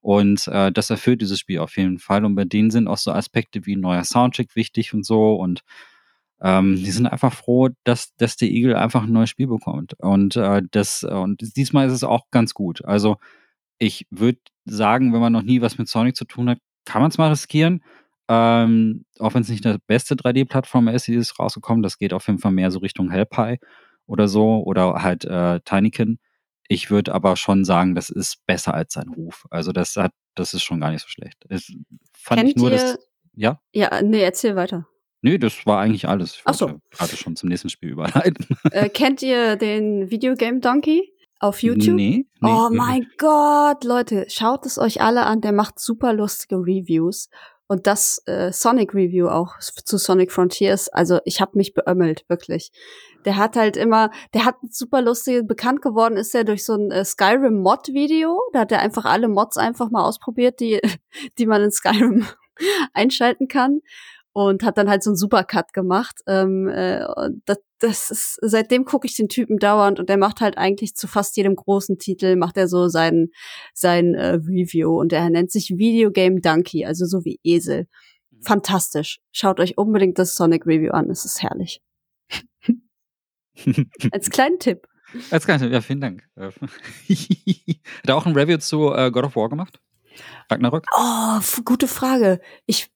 Und 0.02 0.48
äh, 0.50 0.72
das 0.72 0.90
erfüllt 0.90 1.22
dieses 1.22 1.40
Spiel 1.40 1.60
auf 1.60 1.78
jeden 1.78 1.98
Fall. 1.98 2.26
Und 2.26 2.36
bei 2.36 2.44
denen 2.44 2.72
sind 2.72 2.90
auch 2.90 2.98
so 2.98 3.12
Aspekte 3.12 3.66
wie 3.66 3.78
neuer 3.78 4.04
Soundtrack 4.04 4.56
wichtig 4.56 4.94
und 4.94 5.06
so. 5.06 5.36
Und 5.36 5.62
ähm, 6.42 6.76
die 6.76 6.92
sind 6.92 7.08
einfach 7.08 7.34
froh, 7.34 7.70
dass, 7.84 8.16
dass 8.16 8.36
der 8.38 8.50
Eagle 8.50 8.76
einfach 8.78 9.04
ein 9.04 9.12
neues 9.12 9.30
Spiel 9.30 9.48
bekommt. 9.48 9.94
Und 10.00 10.36
äh, 10.36 10.62
das, 10.72 11.04
und 11.04 11.56
diesmal 11.58 11.88
ist 11.88 11.94
es 11.94 12.04
auch 12.04 12.30
ganz 12.32 12.54
gut. 12.54 12.84
Also 12.86 13.18
ich 13.80 14.08
würde 14.10 14.40
sagen, 14.66 15.14
wenn 15.14 15.22
man 15.22 15.34
noch 15.34 15.42
nie 15.44 15.62
was 15.62 15.78
mit 15.78 15.88
Sonic 15.90 16.16
zu 16.16 16.26
tun 16.26 16.50
hat, 16.50 16.60
kann 16.86 17.02
man 17.02 17.12
es 17.12 17.18
mal 17.18 17.30
riskieren. 17.30 17.84
Ähm, 18.30 19.06
auch 19.20 19.34
wenn 19.34 19.42
es 19.42 19.50
nicht 19.50 19.66
der 19.66 19.78
beste 19.88 20.16
3D-Plattformer 20.16 20.94
ist, 20.94 21.08
die 21.08 21.16
ist 21.16 21.38
rausgekommen, 21.40 21.84
das 21.84 21.98
geht 21.98 22.14
auf 22.14 22.28
jeden 22.28 22.40
Fall 22.40 22.52
mehr 22.54 22.72
so 22.72 22.80
Richtung 22.80 23.10
Hellpie 23.12 23.58
oder 24.06 24.28
so 24.28 24.64
oder 24.64 25.04
halt 25.04 25.26
äh, 25.26 25.60
Tinykin. 25.62 26.20
Ich 26.70 26.90
würde 26.90 27.14
aber 27.14 27.36
schon 27.36 27.66
sagen, 27.66 27.94
das 27.96 28.10
ist 28.10 28.46
besser 28.46 28.74
als 28.74 28.94
sein 28.94 29.10
Ruf. 29.10 29.46
Also 29.50 29.74
das 29.74 29.96
hat, 29.98 30.14
das 30.36 30.54
ist 30.54 30.64
schon 30.64 30.80
gar 30.80 30.92
nicht 30.92 31.02
so 31.02 31.10
schlecht. 31.10 31.38
Das 31.50 31.68
fand 32.14 32.40
Kennt 32.40 32.50
ich 32.52 32.56
nur, 32.56 32.70
ihr- 32.72 32.78
dass, 32.78 33.00
ja, 33.36 33.60
Ja, 33.74 34.02
nee, 34.02 34.22
erzähl 34.24 34.56
weiter. 34.56 34.88
Nee, 35.24 35.38
das 35.38 35.66
war 35.66 35.80
eigentlich 35.80 36.08
alles. 36.08 36.36
Ich 36.36 36.42
Ach 36.46 36.54
so. 36.54 36.80
gerade 36.92 37.18
schon 37.18 37.36
zum 37.36 37.50
nächsten 37.50 37.70
Spiel 37.70 37.90
überleiten. 37.90 38.46
äh, 38.72 38.90
kennt 38.90 39.22
ihr 39.22 39.56
den 39.56 40.12
Videogame 40.12 40.60
Donkey 40.60 41.12
auf 41.40 41.64
YouTube? 41.64 41.96
Nee, 41.96 42.26
nee, 42.40 42.50
oh 42.50 42.70
nee. 42.70 42.78
mein 42.78 43.08
Gott, 43.18 43.84
Leute, 43.84 44.26
schaut 44.30 44.66
es 44.66 44.78
euch 44.78 45.02
alle 45.02 45.24
an. 45.26 45.42
Der 45.42 45.52
macht 45.52 45.80
super 45.80 46.14
lustige 46.14 46.58
Reviews. 46.58 47.30
Und 47.68 47.88
das 47.88 48.22
äh, 48.28 48.52
Sonic 48.52 48.94
Review 48.94 49.30
auch 49.30 49.58
zu 49.60 49.98
Sonic 49.98 50.32
Frontiers, 50.32 50.90
also 50.90 51.20
ich 51.26 51.42
habe 51.42 51.58
mich 51.58 51.74
beömmelt, 51.74 52.26
wirklich. 52.28 52.72
Der 53.26 53.38
hat 53.38 53.56
halt 53.56 53.78
immer, 53.78 54.12
der 54.34 54.46
hat 54.46 54.58
super 54.70 55.02
lustige, 55.02 55.44
bekannt 55.44 55.82
geworden 55.82 56.18
ist 56.18 56.36
er 56.36 56.44
durch 56.44 56.66
so 56.66 56.74
ein 56.74 56.92
äh, 56.92 57.06
Skyrim 57.06 57.62
Mod 57.62 57.88
Video. 57.88 58.40
Da 58.52 58.60
hat 58.60 58.72
er 58.72 58.80
einfach 58.80 59.06
alle 59.06 59.30
Mods 59.30 59.58
einfach 59.58 59.90
mal 59.90 60.04
ausprobiert, 60.04 60.60
die, 60.60 60.82
die 61.40 61.46
man 61.46 61.64
in 61.64 61.72
Skyrim 61.72 62.28
einschalten 62.94 63.48
kann. 63.48 63.80
Und 64.36 64.64
hat 64.64 64.80
dann 64.80 64.90
halt 64.90 65.04
so 65.04 65.12
einen 65.12 65.16
Supercut 65.16 65.74
gemacht. 65.74 66.22
Ähm, 66.26 66.68
äh, 66.68 67.06
das, 67.46 67.60
das 67.78 68.10
ist, 68.10 68.40
seitdem 68.42 68.84
gucke 68.84 69.06
ich 69.06 69.16
den 69.16 69.30
Typen 69.30 69.60
dauernd 69.60 70.00
und 70.00 70.10
der 70.10 70.18
macht 70.18 70.42
halt 70.42 70.58
eigentlich 70.58 70.96
zu 70.96 71.08
fast 71.08 71.38
jedem 71.38 71.56
großen 71.56 72.00
Titel, 72.00 72.36
macht 72.36 72.58
er 72.58 72.68
so 72.68 72.88
sein, 72.88 73.30
sein 73.74 74.16
äh, 74.16 74.36
Review 74.36 75.00
und 75.00 75.14
er 75.14 75.30
nennt 75.30 75.52
sich 75.52 75.78
Videogame 75.78 76.42
Donkey, 76.42 76.86
also 76.86 77.06
so 77.06 77.26
wie 77.26 77.40
Esel. 77.44 77.88
Fantastisch. 78.42 79.20
Schaut 79.32 79.60
euch 79.60 79.78
unbedingt 79.78 80.18
das 80.18 80.36
Sonic 80.36 80.66
Review 80.66 80.92
an, 80.92 81.10
es 81.10 81.26
ist 81.26 81.44
herrlich. 81.44 81.82
Als 84.12 84.30
kleinen 84.30 84.60
Tipp. 84.60 84.88
Als 85.30 85.46
Ganze, 85.46 85.68
ja, 85.68 85.82
vielen 85.82 86.02
Dank. 86.02 86.24
Äh, 86.36 86.50
Hat 86.52 88.08
er 88.08 88.16
auch 88.16 88.26
ein 88.26 88.34
Review 88.34 88.58
zu 88.58 88.94
äh, 88.94 89.12
God 89.12 89.26
of 89.26 89.36
War 89.36 89.50
gemacht? 89.50 89.80
Ragnarök? 90.50 90.86
Oh, 90.96 91.40
gute 91.66 91.88
Frage. 91.88 92.40
Ich 92.66 92.93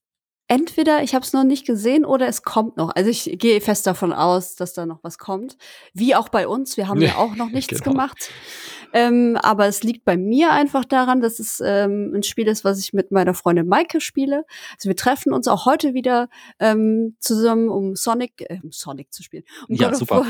entweder 0.48 1.04
ich 1.04 1.14
habe 1.14 1.26
es 1.26 1.34
noch 1.34 1.44
nicht 1.44 1.66
gesehen 1.66 2.06
oder 2.06 2.28
es 2.28 2.44
kommt 2.44 2.78
noch. 2.78 2.96
Also 2.96 3.10
ich 3.10 3.36
gehe 3.38 3.60
fest 3.62 3.86
davon 3.88 4.14
aus, 4.14 4.56
dass 4.56 4.74
da 4.74 4.86
noch 4.86 5.00
was 5.04 5.18
kommt. 5.18 5.58
Wie 5.94 6.16
auch 6.16 6.30
bei 6.30 6.48
uns. 6.48 6.78
Wir 6.78 6.88
haben 6.88 7.02
ja 7.02 7.16
auch 7.16 7.36
noch 7.36 7.50
nichts 7.52 7.82
Genau. 7.82 7.92
gemacht. 7.92 8.30
Ähm, 8.94 9.38
aber 9.42 9.68
es 9.68 9.84
liegt 9.84 10.06
bei 10.06 10.16
mir 10.16 10.52
einfach 10.52 10.86
daran, 10.86 11.20
dass 11.20 11.40
es 11.40 11.62
ähm, 11.64 12.14
ein 12.16 12.24
Spiel 12.24 12.48
ist, 12.48 12.64
was 12.64 12.80
ich 12.80 12.94
mit 12.94 13.12
meiner 13.12 13.34
Freundin 13.34 13.68
Maike 13.68 14.00
spiele. 14.00 14.46
Also 14.76 14.88
wir 14.88 14.96
treffen 14.96 15.34
uns 15.34 15.50
auch 15.50 15.66
heute 15.66 15.94
wieder 15.94 16.30
ähm, 16.60 17.18
zusammen, 17.20 17.68
um 17.68 17.96
Sonic, 17.98 18.42
äh, 18.50 18.60
um 18.64 18.72
Sonic 18.72 19.12
zu 19.12 19.24
spielen. 19.24 19.44
Um 19.68 19.76
Ja, 19.76 19.90
God 19.90 19.98
super. 19.98 20.26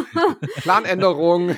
Planänderung. 0.62 1.50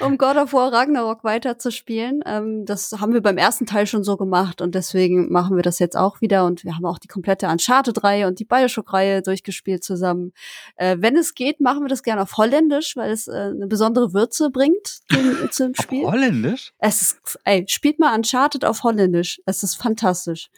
um 0.00 0.18
God 0.18 0.36
of 0.36 0.52
War 0.52 0.72
Ragnarok 0.72 1.22
weiterzuspielen. 1.24 2.22
Ähm, 2.26 2.64
das 2.66 2.92
haben 2.98 3.12
wir 3.12 3.20
beim 3.22 3.38
ersten 3.38 3.66
Teil 3.66 3.86
schon 3.86 4.02
so 4.02 4.16
gemacht 4.16 4.60
und 4.60 4.74
deswegen 4.74 5.11
machen 5.16 5.56
wir 5.56 5.62
das 5.62 5.78
jetzt 5.78 5.96
auch 5.96 6.20
wieder 6.20 6.44
und 6.46 6.64
wir 6.64 6.76
haben 6.76 6.84
auch 6.84 6.98
die 6.98 7.08
komplette 7.08 7.48
Uncharted-Reihe 7.48 8.26
und 8.26 8.38
die 8.38 8.44
Bioshock-Reihe 8.44 9.22
durchgespielt 9.22 9.84
zusammen. 9.84 10.32
Äh, 10.76 10.96
wenn 11.00 11.16
es 11.16 11.34
geht, 11.34 11.60
machen 11.60 11.82
wir 11.82 11.88
das 11.88 12.02
gerne 12.02 12.22
auf 12.22 12.36
Holländisch, 12.36 12.96
weil 12.96 13.10
es 13.10 13.28
äh, 13.28 13.32
eine 13.32 13.66
besondere 13.66 14.12
Würze 14.12 14.50
bringt 14.50 15.00
zum, 15.10 15.36
zum 15.50 15.70
Auf 15.70 15.82
Spiel. 15.82 16.04
Holländisch? 16.04 16.72
Es 16.78 17.02
ist, 17.02 17.38
ey, 17.44 17.64
spielt 17.68 17.98
mal 17.98 18.14
Uncharted 18.14 18.64
auf 18.64 18.82
Holländisch. 18.82 19.40
Es 19.46 19.62
ist 19.62 19.76
fantastisch. 19.76 20.50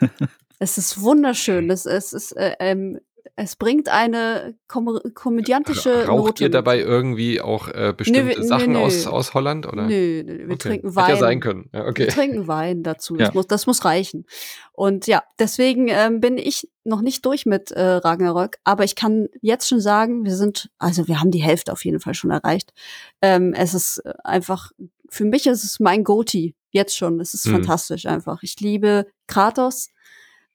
es 0.58 0.78
ist 0.78 1.00
wunderschön. 1.00 1.70
Es, 1.70 1.86
es 1.86 2.12
ist, 2.12 2.32
äh, 2.32 2.54
ähm, 2.60 3.00
es 3.36 3.56
bringt 3.56 3.88
eine 3.88 4.54
kom 4.68 4.98
komödiantische 5.14 6.06
Raucht 6.06 6.26
Note 6.26 6.44
ihr 6.44 6.46
mit. 6.48 6.54
dabei 6.54 6.80
irgendwie 6.80 7.40
auch 7.40 7.68
äh, 7.68 7.94
bestimmte 7.96 8.40
nö, 8.40 8.46
Sachen 8.46 8.72
nö. 8.72 8.78
Aus, 8.78 9.06
aus 9.06 9.34
Holland? 9.34 9.66
Oder? 9.66 9.86
Nö, 9.86 10.22
nö, 10.24 10.38
wir 10.38 10.44
Okay. 10.54 10.56
trinken 10.68 10.94
Wein. 10.94 11.04
Hätte 11.04 11.14
ja 11.16 11.20
sein 11.20 11.40
können. 11.40 11.68
Ja, 11.72 11.86
okay. 11.86 12.02
Wir 12.06 12.08
trinken 12.08 12.46
Wein 12.48 12.82
dazu. 12.82 13.14
Das, 13.22 13.28
Ja. 13.28 13.34
muss, 13.34 13.46
das 13.46 13.66
muss 13.66 13.84
reichen. 13.84 14.26
Und 14.72 15.06
ja, 15.06 15.22
deswegen 15.38 15.88
ähm, 15.88 16.20
bin 16.20 16.38
ich 16.38 16.68
noch 16.84 17.00
nicht 17.00 17.24
durch 17.26 17.46
mit 17.46 17.70
äh, 17.70 17.80
Ragnarök, 17.82 18.56
aber 18.64 18.84
ich 18.84 18.96
kann 18.96 19.28
jetzt 19.40 19.68
schon 19.68 19.80
sagen, 19.80 20.24
wir 20.24 20.34
sind, 20.34 20.70
also 20.78 21.06
wir 21.08 21.20
haben 21.20 21.30
die 21.30 21.42
Hälfte 21.42 21.72
auf 21.72 21.84
jeden 21.84 22.00
Fall 22.00 22.14
schon 22.14 22.30
erreicht. 22.30 22.72
Ähm, 23.20 23.54
es 23.54 23.74
ist 23.74 24.02
einfach, 24.24 24.72
für 25.08 25.24
mich 25.24 25.46
ist 25.46 25.62
es 25.64 25.78
mein 25.80 26.04
Goti, 26.04 26.54
jetzt 26.70 26.96
schon. 26.96 27.20
Es 27.20 27.34
ist 27.34 27.46
Mhm. 27.46 27.52
fantastisch 27.52 28.06
einfach. 28.06 28.42
Ich 28.42 28.58
liebe 28.60 29.06
Kratos. 29.26 29.88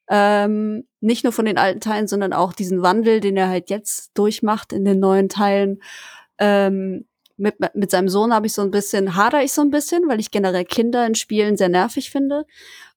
Ähm, 0.10 0.88
nicht 1.02 1.24
nur 1.24 1.34
von 1.34 1.46
den 1.46 1.58
alten 1.58 1.80
Teilen, 1.80 2.08
sondern 2.08 2.34
auch 2.34 2.54
diesen 2.54 2.82
Wandel, 2.82 3.20
den 3.20 3.38
er 3.38 3.50
halt 3.50 3.70
jetzt 3.70 4.12
durchmacht 4.18 4.74
in 4.74 4.86
den 4.86 5.00
neuen 5.00 5.30
Teilen. 5.30 5.82
Ähm, 6.40 7.06
mit, 7.38 7.56
mit 7.76 7.92
seinem 7.92 8.10
Sohn 8.10 8.34
habe 8.34 8.48
ich 8.48 8.54
so 8.54 8.64
ein 8.64 8.72
bisschen, 8.72 9.16
hader 9.16 9.44
ich 9.44 9.52
so 9.54 9.62
ein 9.62 9.70
bisschen, 9.70 10.08
weil 10.08 10.20
ich 10.20 10.32
generell 10.32 10.66
Kinder 10.66 11.06
in 11.06 11.16
Spielen 11.16 11.56
sehr 11.56 11.70
nervig 11.70 12.10
finde. 12.10 12.46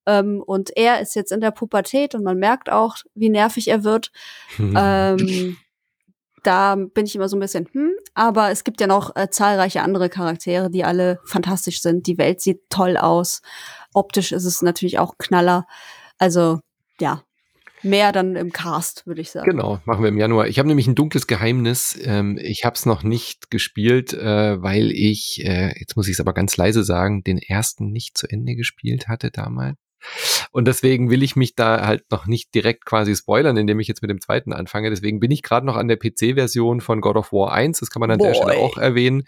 Ähm, 0.07 0.43
und 0.45 0.77
er 0.77 1.01
ist 1.01 1.15
jetzt 1.15 1.31
in 1.31 1.41
der 1.41 1.51
Pubertät 1.51 2.15
und 2.15 2.25
man 2.25 2.39
merkt 2.39 2.71
auch, 2.71 2.97
wie 3.15 3.29
nervig 3.29 3.69
er 3.69 3.85
wird. 3.85 4.11
ähm, 4.59 5.57
da 6.43 6.75
bin 6.75 7.05
ich 7.05 7.15
immer 7.15 7.29
so 7.29 7.37
ein 7.37 7.41
bisschen, 7.41 7.69
hm, 7.73 7.93
aber 8.15 8.51
es 8.51 8.65
gibt 8.65 8.81
ja 8.81 8.87
noch 8.87 9.15
äh, 9.15 9.29
zahlreiche 9.31 9.83
andere 9.83 10.09
Charaktere, 10.09 10.71
die 10.71 10.85
alle 10.85 11.21
fantastisch 11.27 11.83
sind. 11.83 12.07
Die 12.07 12.17
Welt 12.17 12.41
sieht 12.41 12.63
toll 12.71 12.97
aus. 12.97 13.43
Optisch 13.93 14.33
ist 14.33 14.47
es 14.47 14.63
natürlich 14.63 14.99
auch 14.99 15.19
Knaller. 15.19 15.67
Also, 16.19 16.61
ja, 17.01 17.25
mehr 17.83 18.13
dann 18.13 18.37
im 18.37 18.53
Cast, 18.53 19.07
würde 19.07 19.21
ich 19.21 19.31
sagen. 19.31 19.51
Genau, 19.51 19.81
machen 19.85 20.03
wir 20.03 20.09
im 20.09 20.19
Januar. 20.19 20.49
Ich 20.49 20.59
habe 20.59 20.69
nämlich 20.69 20.87
ein 20.87 20.95
dunkles 20.95 21.27
Geheimnis. 21.27 21.99
Ähm, 22.03 22.39
ich 22.41 22.65
habe 22.65 22.75
es 22.75 22.87
noch 22.87 23.03
nicht 23.03 23.51
gespielt, 23.51 24.13
äh, 24.13 24.63
weil 24.63 24.91
ich, 24.91 25.45
äh, 25.45 25.79
jetzt 25.79 25.97
muss 25.97 26.09
ich 26.09 26.15
es 26.15 26.21
aber 26.21 26.35
ganz 26.35 26.57
leise 26.57 26.85
sagen, 26.85 27.23
den 27.23 27.39
ersten 27.39 27.91
nicht 27.91 28.19
zu 28.19 28.29
Ende 28.29 28.55
gespielt 28.55 29.09
hatte 29.09 29.31
damals. 29.31 29.77
Und 30.53 30.67
deswegen 30.67 31.11
will 31.11 31.23
ich 31.23 31.37
mich 31.37 31.55
da 31.55 31.87
halt 31.87 32.11
noch 32.11 32.27
nicht 32.27 32.55
direkt 32.55 32.85
quasi 32.85 33.15
spoilern, 33.15 33.57
indem 33.57 33.79
ich 33.79 33.87
jetzt 33.87 34.03
mit 34.03 34.11
dem 34.11 34.21
zweiten 34.21 34.53
anfange. 34.53 34.91
Deswegen 34.91 35.21
bin 35.21 35.31
ich 35.31 35.43
gerade 35.43 35.65
noch 35.65 35.77
an 35.77 35.87
der 35.87 35.97
PC-Version 35.97 36.81
von 36.81 37.01
God 37.01 37.17
of 37.17 37.33
War 37.33 37.53
1. 37.53 37.79
Das 37.79 37.91
kann 37.91 38.01
man 38.01 38.11
an 38.11 38.19
der 38.19 38.33
Boy. 38.33 38.35
Stelle 38.35 38.59
auch 38.59 38.77
erwähnen. 38.77 39.23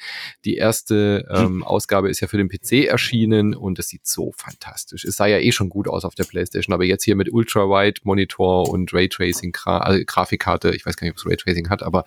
Die 0.45 0.57
erste 0.57 1.29
ähm, 1.33 1.63
Ausgabe 1.63 2.11
ist 2.11 2.21
ja 2.21 2.27
für 2.27 2.39
den 2.39 2.49
PC 2.49 2.89
erschienen 2.89 3.55
und 3.55 3.79
es 3.79 3.89
sieht 3.89 4.07
so 4.07 4.33
fantastisch. 4.37 5.05
Es 5.05 5.15
sah 5.15 5.27
ja 5.27 5.39
eh 5.39 5.53
schon 5.53 5.69
gut 5.69 5.87
aus 5.87 6.05
auf 6.05 6.17
der 6.17 6.25
PlayStation, 6.25 6.75
aber 6.75 6.85
jetzt 6.85 7.05
hier 7.05 7.15
mit 7.15 7.33
Ultra-Wide-Monitor 7.33 8.69
und 8.69 8.93
Raytracing, 8.93 9.53
-Gra 9.53 9.79
also 9.79 10.03
Grafikkarte, 10.05 10.75
ich 10.75 10.85
weiß 10.85 10.97
gar 10.97 11.07
nicht, 11.07 11.13
ob 11.13 11.19
es 11.19 11.27
Raytracing 11.27 11.71
hat, 11.71 11.85
aber 11.85 12.05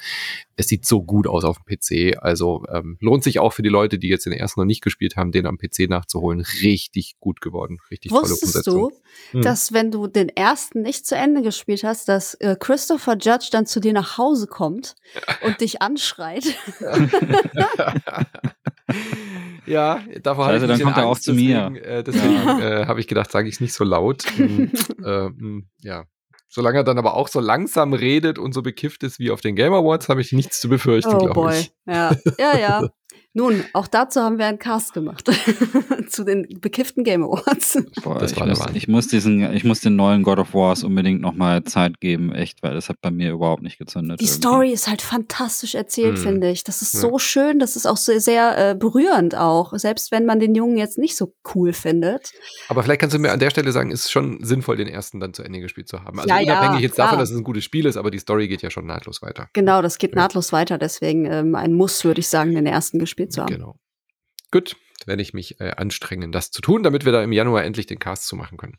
es 0.58 0.68
sieht 0.68 0.86
so 0.86 1.04
gut 1.04 1.28
aus 1.28 1.44
auf 1.44 1.58
dem 1.60 1.78
PC. 1.78 2.18
Also 2.22 2.64
ähm, 2.72 2.98
lohnt 3.00 3.24
sich 3.24 3.40
auch 3.40 3.54
für 3.54 3.62
die 3.62 3.70
Leute, 3.70 4.00
die 4.00 4.08
jetzt 4.08 4.26
den 4.26 4.34
ersten 4.34 4.60
noch 4.60 4.66
nicht 4.66 4.82
gespielt 4.82 5.16
haben, 5.16 5.32
den 5.32 5.46
am 5.46 5.58
PC 5.58 5.90
nachzuholen. 5.90 6.42
Richtig 6.62 7.16
gut 7.20 7.42
geworden. 7.42 7.80
Richtig 7.92 8.12
tolle 8.12 8.24
Wusstest 8.24 8.56
Umsetzung. 8.56 8.90
du, 8.90 9.02
Hm. 9.32 9.42
dass 9.42 9.74
wenn 9.74 9.92
du 9.92 10.08
den 10.08 10.30
ersten 10.30 10.82
nicht 10.82 11.06
zu 11.06 11.16
Ende 11.16 11.42
gespielt 11.42 11.84
hast, 11.84 12.08
dass 12.08 12.36
äh, 12.36 12.56
Christopher 12.60 13.18
Judge 13.18 13.50
dann 13.52 13.66
zu 13.66 13.80
dir 13.80 13.94
nach 13.94 14.18
Hause 14.18 14.48
kommt 14.48 14.96
und 15.44 15.62
dich 15.62 15.82
anschreit? 15.82 16.46
ja, 19.66 20.02
davor 20.22 20.46
hatte 20.46 20.54
Also 20.54 20.66
ich 20.66 20.72
dann 20.72 20.82
kommt 20.82 20.98
er 20.98 21.06
auch 21.06 21.12
Angst, 21.12 21.24
zu 21.24 21.34
mir. 21.34 21.70
Deswegen, 21.70 21.86
äh, 21.86 22.04
deswegen 22.04 22.60
äh, 22.62 22.86
habe 22.88 23.00
ich 23.00 23.08
gedacht, 23.08 23.32
sage 23.32 23.48
ich 23.48 23.56
es 23.56 23.62
nicht 23.62 23.74
so 23.74 23.84
laut. 23.84 24.24
Hm, 24.36 24.72
äh, 25.04 25.26
hm, 25.26 25.70
ja. 25.82 26.06
Solange 26.50 26.80
er 26.80 26.84
dann 26.84 26.98
aber 26.98 27.16
auch 27.16 27.28
so 27.28 27.40
langsam 27.40 27.94
redet 27.94 28.40
und 28.40 28.54
so 28.54 28.62
bekifft 28.62 29.04
ist 29.04 29.20
wie 29.20 29.32
auf 29.32 29.42
den 29.42 29.56
Game 29.56 29.74
Awards, 29.74 30.08
habe 30.08 30.22
ich 30.22 30.32
nichts 30.32 30.60
zu 30.62 30.70
befürchten, 30.70 31.14
oh 31.14 31.18
glaube 31.20 31.34
boy. 31.34 31.60
ich. 31.60 31.74
Ja, 31.86 32.16
ja, 32.38 32.58
ja. 32.58 32.90
Nun, 33.38 33.66
auch 33.74 33.88
dazu 33.88 34.22
haben 34.22 34.38
wir 34.38 34.46
einen 34.46 34.60
Cast 34.60 34.94
gemacht. 34.94 35.30
Zu 36.08 36.24
den 36.24 36.48
bekifften 36.62 37.04
Game 37.04 37.22
Awards. 37.22 37.78
Boah, 38.02 38.18
das 38.18 38.32
ich, 38.32 38.40
war 38.40 38.48
muss, 38.48 38.60
ich, 38.74 38.88
muss 38.88 39.08
diesen, 39.10 39.54
ich 39.54 39.66
muss 39.66 39.82
den 39.82 39.98
neuen 39.98 40.24
God 40.24 40.40
of 40.40 40.54
Wars 40.54 40.86
unbedingt 40.86 41.20
nochmal 41.20 41.66
Zeit 41.66 42.00
geben, 42.00 42.34
echt, 42.34 42.64
weil 42.64 42.74
das 42.74 42.88
hat 42.88 43.02
bei 43.02 43.12
mir 43.12 43.34
überhaupt 43.34 43.62
nicht 43.62 43.78
gezündet. 43.78 44.22
Die 44.22 44.24
irgendwie. 44.24 44.38
Story 44.38 44.72
ist 44.72 44.88
halt 44.88 45.02
fantastisch 45.02 45.76
erzählt, 45.76 46.16
hm. 46.16 46.24
finde 46.24 46.50
ich. 46.50 46.64
Das 46.64 46.82
ist 46.82 46.94
ja. 46.94 47.02
so 47.02 47.20
schön, 47.20 47.60
das 47.60 47.76
ist 47.76 47.86
auch 47.86 47.98
sehr, 47.98 48.22
sehr 48.22 48.72
äh, 48.72 48.74
berührend 48.74 49.36
auch, 49.36 49.74
selbst 49.76 50.14
wenn 50.14 50.26
man 50.26 50.40
den 50.40 50.56
Jungen 50.56 50.78
jetzt 50.78 50.98
nicht 50.98 51.18
so 51.18 51.34
cool 51.54 51.74
findet. 51.74 52.32
Aber 52.70 52.84
vielleicht 52.84 53.02
kannst 53.02 53.16
du 53.16 53.20
mir 53.20 53.34
an 53.34 53.40
der 53.40 53.50
Stelle 53.50 53.74
sagen, 53.74 53.92
ist 53.92 54.10
schon 54.10 54.46
sinnvoll, 54.46 54.78
den 54.78 54.88
ersten 54.88 55.20
dann 55.20 55.34
zu 55.34 55.44
Ende 55.44 55.60
gespielt 55.60 55.90
zu 55.90 56.02
haben. 56.04 56.20
Also 56.20 56.30
ja, 56.30 56.40
unabhängig 56.40 56.80
ja, 56.80 56.88
jetzt 56.88 56.98
davon, 56.98 57.20
dass 57.20 57.32
es 57.32 57.38
ein 57.38 57.44
gutes 57.44 57.66
Spiel 57.66 57.86
ist, 57.86 57.98
aber 57.98 58.12
die 58.12 58.20
Story 58.20 58.48
geht 58.48 58.62
ja 58.62 58.70
schon 58.70 58.86
nahtlos 58.86 59.22
weiter. 59.22 59.50
Genau, 59.52 59.82
das 59.82 59.98
geht 59.98 60.16
nahtlos 60.16 60.54
weiter, 60.54 60.78
deswegen 60.78 61.26
ähm, 61.26 61.56
ein 61.56 61.74
Muss, 61.74 62.06
würde 62.06 62.22
ich 62.22 62.30
sagen, 62.30 62.56
den 62.56 62.66
ersten 62.66 62.98
gespielt 62.98 63.25
zu 63.30 63.42
haben. 63.42 63.54
Genau. 63.54 63.76
Gut, 64.52 64.76
werde 65.06 65.22
ich 65.22 65.34
mich 65.34 65.60
äh, 65.60 65.72
anstrengen, 65.72 66.32
das 66.32 66.52
zu 66.52 66.62
tun, 66.62 66.84
damit 66.84 67.06
wir 67.06 67.12
da 67.12 67.24
im 67.24 67.32
Januar 67.32 67.64
endlich 67.64 67.88
den 67.88 68.00
Cast 68.00 68.28
zu 68.28 68.36
machen 68.36 68.58
können. 68.58 68.78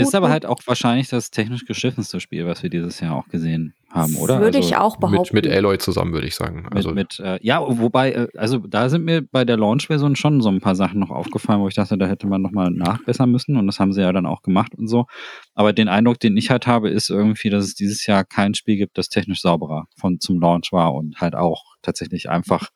Ist 0.00 0.14
aber 0.14 0.30
halt 0.30 0.46
auch 0.46 0.60
wahrscheinlich 0.66 1.08
das 1.08 1.30
technisch 1.30 1.66
geschliffenste 1.66 2.20
Spiel, 2.20 2.46
was 2.46 2.62
wir 2.62 2.70
dieses 2.70 3.00
Jahr 3.00 3.16
auch 3.16 3.28
gesehen 3.28 3.74
haben, 3.90 4.16
oder? 4.16 4.40
Würde 4.40 4.58
also 4.58 4.68
ich 4.68 4.76
auch 4.76 4.96
behaupten. 4.96 5.34
Mit, 5.34 5.44
mit 5.44 5.52
Aloy 5.52 5.78
zusammen, 5.78 6.12
würde 6.12 6.26
ich 6.26 6.34
sagen. 6.34 6.66
Also 6.70 6.90
mit, 6.90 7.18
mit 7.18 7.20
äh, 7.20 7.38
ja, 7.42 7.60
wobei, 7.60 8.12
äh, 8.12 8.28
also 8.36 8.58
da 8.58 8.88
sind 8.88 9.04
mir 9.04 9.22
bei 9.22 9.44
der 9.44 9.56
Launch-Version 9.56 10.16
schon 10.16 10.40
so 10.40 10.48
ein 10.48 10.60
paar 10.60 10.74
Sachen 10.74 11.00
noch 11.00 11.10
aufgefallen, 11.10 11.60
wo 11.60 11.68
ich 11.68 11.74
dachte, 11.74 11.98
da 11.98 12.06
hätte 12.06 12.26
man 12.26 12.40
nochmal 12.40 12.70
nachbessern 12.70 13.30
müssen 13.30 13.56
und 13.56 13.66
das 13.66 13.78
haben 13.78 13.92
sie 13.92 14.00
ja 14.00 14.12
dann 14.12 14.26
auch 14.26 14.42
gemacht 14.42 14.74
und 14.74 14.88
so. 14.88 15.06
Aber 15.54 15.72
den 15.72 15.88
Eindruck, 15.88 16.18
den 16.20 16.36
ich 16.36 16.50
halt 16.50 16.66
habe, 16.66 16.88
ist 16.88 17.10
irgendwie, 17.10 17.50
dass 17.50 17.64
es 17.64 17.74
dieses 17.74 18.06
Jahr 18.06 18.24
kein 18.24 18.54
Spiel 18.54 18.76
gibt, 18.76 18.96
das 18.96 19.08
technisch 19.08 19.42
sauberer 19.42 19.86
von 19.98 20.20
zum 20.20 20.40
Launch 20.40 20.72
war 20.72 20.94
und 20.94 21.20
halt 21.20 21.34
auch 21.34 21.64
tatsächlich 21.82 22.30
einfach 22.30 22.70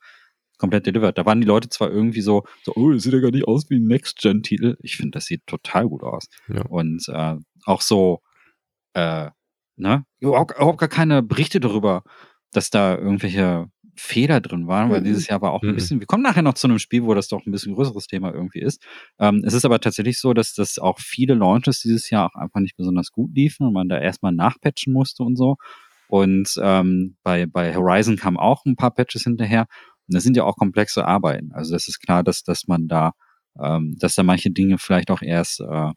komplett 0.65 0.87
delivered. 0.87 1.19
Da 1.19 1.27
waren 1.27 1.43
die 1.43 1.47
Leute 1.47 1.69
zwar 1.69 1.91
irgendwie 1.91 2.23
so, 2.23 2.45
so 2.63 2.73
oh, 2.75 2.91
das 2.91 3.03
sieht 3.03 3.13
ja 3.13 3.21
gar 3.21 3.31
nicht 3.31 3.47
aus 3.47 3.69
wie 3.69 3.79
ein 3.79 3.87
Next-Gen-Titel. 3.87 4.77
Ich 4.81 4.97
finde, 4.97 5.13
das 5.13 5.27
sieht 5.27 5.47
total 5.47 5.89
gut 5.89 6.03
aus. 6.03 6.29
Ja. 6.49 6.63
Und 6.63 7.07
äh, 7.09 7.37
auch 7.67 7.83
so, 7.83 8.21
äh, 8.95 9.29
ne, 9.77 10.07
überhaupt, 10.21 10.57
überhaupt 10.57 10.79
gar 10.79 10.89
keine 10.89 11.23
Berichte 11.23 11.61
darüber, 11.61 12.03
dass 12.53 12.71
da 12.71 12.97
irgendwelche 12.97 13.69
Fehler 13.95 14.41
drin 14.41 14.67
waren, 14.67 14.91
weil 14.91 15.01
mhm. 15.01 15.05
dieses 15.05 15.29
Jahr 15.29 15.43
war 15.43 15.53
auch 15.53 15.63
ein 15.63 15.71
mhm. 15.71 15.75
bisschen, 15.75 16.01
wir 16.01 16.07
kommen 16.07 16.23
nachher 16.23 16.43
noch 16.43 16.55
zu 16.55 16.67
einem 16.67 16.79
Spiel, 16.79 17.05
wo 17.05 17.13
das 17.13 17.29
doch 17.29 17.45
ein 17.47 17.53
bisschen 17.53 17.75
größeres 17.75 18.07
Thema 18.07 18.33
irgendwie 18.33 18.61
ist. 18.61 18.83
Ähm, 19.19 19.43
es 19.45 19.53
ist 19.53 19.67
aber 19.67 19.81
tatsächlich 19.81 20.19
so, 20.19 20.33
dass 20.33 20.55
das 20.55 20.79
auch 20.79 20.99
viele 20.99 21.35
Launches 21.35 21.81
dieses 21.81 22.09
Jahr 22.09 22.27
auch 22.27 22.41
einfach 22.41 22.61
nicht 22.61 22.77
besonders 22.77 23.13
gut 23.13 23.31
liefen 23.35 23.67
und 23.67 23.75
man 23.75 23.89
da 23.89 23.99
erstmal 23.99 24.33
nachpatchen 24.33 24.93
musste 24.93 25.23
und 25.23 25.37
so. 25.37 25.57
Und 26.09 26.55
ähm, 26.63 27.17
bei, 27.23 27.47
bei 27.47 27.75
Horizon 27.75 28.17
kamen 28.17 28.37
auch 28.37 28.65
ein 28.65 28.77
paar 28.77 28.93
Patches 28.93 29.23
hinterher. 29.25 29.67
Und 30.09 30.15
das 30.15 30.23
sind 30.23 30.37
ja 30.37 30.45
auch 30.45 30.57
komplexe 30.57 31.07
Arbeiten. 31.07 31.53
Also 31.53 31.73
das 31.73 31.89
ist 31.89 32.01
klar, 32.01 32.23
dass, 32.23 32.43
dass 32.43 32.67
man 32.67 32.89
da, 32.89 33.13
ähm, 33.61 33.97
dass 33.99 34.15
da 34.15 34.23
manche 34.23 34.51
Dinge 34.51 34.79
vielleicht 34.79 35.11
auch 35.11 35.23
erst 35.23 35.61
äh, 35.61 35.91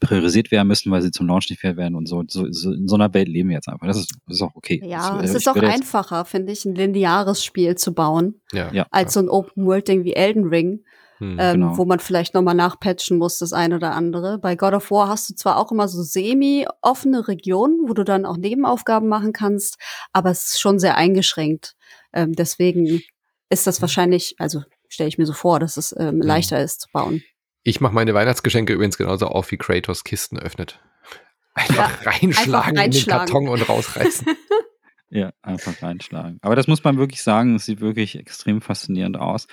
priorisiert 0.00 0.50
werden 0.50 0.68
müssen, 0.68 0.90
weil 0.90 1.02
sie 1.02 1.10
zum 1.10 1.26
Launch 1.26 1.48
nicht 1.48 1.60
fair 1.60 1.76
werden 1.76 1.94
und 1.94 2.06
so. 2.06 2.22
so, 2.28 2.46
so 2.50 2.72
in 2.72 2.88
so 2.88 2.96
einer 2.96 3.12
Welt 3.14 3.28
leben 3.28 3.48
wir 3.48 3.56
jetzt 3.56 3.68
einfach. 3.68 3.86
Das 3.86 3.96
ist, 3.96 4.12
das 4.26 4.36
ist 4.36 4.42
auch 4.42 4.54
okay. 4.54 4.80
Ja, 4.84 5.16
das, 5.20 5.30
es 5.30 5.36
ist 5.36 5.48
auch 5.48 5.56
einfacher, 5.56 6.24
finde 6.24 6.52
ich, 6.52 6.64
ein 6.64 6.74
lineares 6.74 7.44
Spiel 7.44 7.74
zu 7.76 7.94
bauen, 7.94 8.40
ja, 8.52 8.72
ja, 8.72 8.86
als 8.90 9.14
so 9.14 9.20
ein 9.20 9.28
Open-World-Ding 9.28 10.04
wie 10.04 10.14
Elden 10.14 10.48
Ring. 10.48 10.84
Hm, 11.18 11.36
ähm, 11.40 11.60
genau. 11.60 11.76
wo 11.76 11.84
man 11.84 11.98
vielleicht 11.98 12.34
nochmal 12.34 12.54
nachpatchen 12.54 13.18
muss, 13.18 13.40
das 13.40 13.52
eine 13.52 13.74
oder 13.74 13.92
andere. 13.92 14.38
Bei 14.38 14.54
God 14.54 14.74
of 14.74 14.92
War 14.92 15.08
hast 15.08 15.28
du 15.28 15.34
zwar 15.34 15.56
auch 15.56 15.72
immer 15.72 15.88
so 15.88 16.00
semi-offene 16.00 17.26
Regionen, 17.26 17.88
wo 17.88 17.92
du 17.92 18.04
dann 18.04 18.24
auch 18.24 18.36
Nebenaufgaben 18.36 19.08
machen 19.08 19.32
kannst, 19.32 19.78
aber 20.12 20.30
es 20.30 20.44
ist 20.44 20.60
schon 20.60 20.78
sehr 20.78 20.96
eingeschränkt. 20.96 21.74
Ähm, 22.12 22.32
deswegen 22.32 23.02
ist 23.50 23.66
das 23.66 23.80
wahrscheinlich, 23.80 24.34
also 24.38 24.62
stelle 24.88 25.08
ich 25.08 25.18
mir 25.18 25.26
so 25.26 25.32
vor, 25.32 25.60
dass 25.60 25.76
es 25.76 25.94
ähm, 25.98 26.20
leichter 26.20 26.62
ist 26.62 26.82
zu 26.82 26.88
bauen. 26.92 27.22
Ich 27.62 27.80
mache 27.80 27.94
meine 27.94 28.14
Weihnachtsgeschenke 28.14 28.72
übrigens 28.72 28.96
genauso 28.96 29.26
auf, 29.26 29.50
wie 29.50 29.58
Kratos 29.58 30.04
Kisten 30.04 30.38
öffnet. 30.38 30.80
Einfach 31.54 32.04
ja, 32.04 32.10
reinschlagen 32.10 32.78
einfach 32.78 32.84
in 32.84 32.90
den 32.92 33.06
Karton 33.06 33.48
und 33.48 33.68
rausreißen. 33.68 34.26
ja, 35.10 35.32
einfach 35.42 35.82
reinschlagen. 35.82 36.38
Aber 36.40 36.56
das 36.56 36.68
muss 36.68 36.84
man 36.84 36.98
wirklich 36.98 37.22
sagen, 37.22 37.56
es 37.56 37.66
sieht 37.66 37.80
wirklich 37.80 38.16
extrem 38.16 38.60
faszinierend 38.60 39.16
aus. 39.16 39.46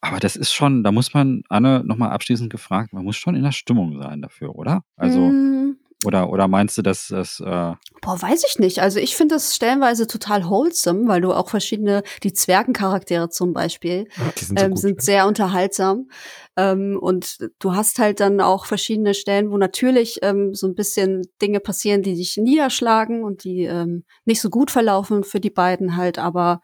Aber 0.00 0.18
das 0.18 0.36
ist 0.36 0.52
schon, 0.52 0.82
da 0.82 0.92
muss 0.92 1.14
man, 1.14 1.42
Anne, 1.48 1.82
nochmal 1.84 2.10
abschließend 2.10 2.50
gefragt, 2.50 2.92
man 2.92 3.04
muss 3.04 3.16
schon 3.16 3.36
in 3.36 3.42
der 3.42 3.52
Stimmung 3.52 4.00
sein 4.00 4.20
dafür, 4.20 4.54
oder? 4.54 4.82
Also, 4.96 5.20
mm. 5.20 5.76
Oder, 6.06 6.30
oder 6.30 6.48
meinst 6.48 6.78
du, 6.78 6.82
dass 6.82 7.08
das. 7.08 7.40
Äh 7.40 7.44
Boah, 7.44 8.20
weiß 8.20 8.44
ich 8.46 8.58
nicht. 8.58 8.80
Also, 8.80 8.98
ich 8.98 9.16
finde 9.16 9.36
das 9.36 9.54
stellenweise 9.54 10.06
total 10.06 10.48
wholesome, 10.48 11.08
weil 11.08 11.20
du 11.20 11.32
auch 11.32 11.48
verschiedene, 11.48 12.02
die 12.22 12.32
Zwergencharaktere 12.32 13.28
zum 13.28 13.52
Beispiel, 13.52 14.06
sind, 14.36 14.58
so 14.58 14.64
ähm, 14.64 14.76
sind 14.76 15.02
sehr 15.02 15.26
unterhaltsam. 15.26 16.08
Ähm, 16.56 16.98
und 17.00 17.38
du 17.58 17.74
hast 17.74 17.98
halt 17.98 18.20
dann 18.20 18.40
auch 18.40 18.66
verschiedene 18.66 19.14
Stellen, 19.14 19.50
wo 19.50 19.56
natürlich 19.56 20.18
ähm, 20.22 20.54
so 20.54 20.66
ein 20.66 20.74
bisschen 20.74 21.22
Dinge 21.42 21.60
passieren, 21.60 22.02
die 22.02 22.14
dich 22.14 22.36
niederschlagen 22.36 23.24
und 23.24 23.44
die 23.44 23.64
ähm, 23.64 24.04
nicht 24.24 24.40
so 24.40 24.50
gut 24.50 24.70
verlaufen 24.70 25.24
für 25.24 25.40
die 25.40 25.50
beiden 25.50 25.96
halt, 25.96 26.18
aber 26.18 26.60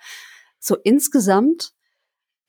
so 0.59 0.77
insgesamt 0.85 1.73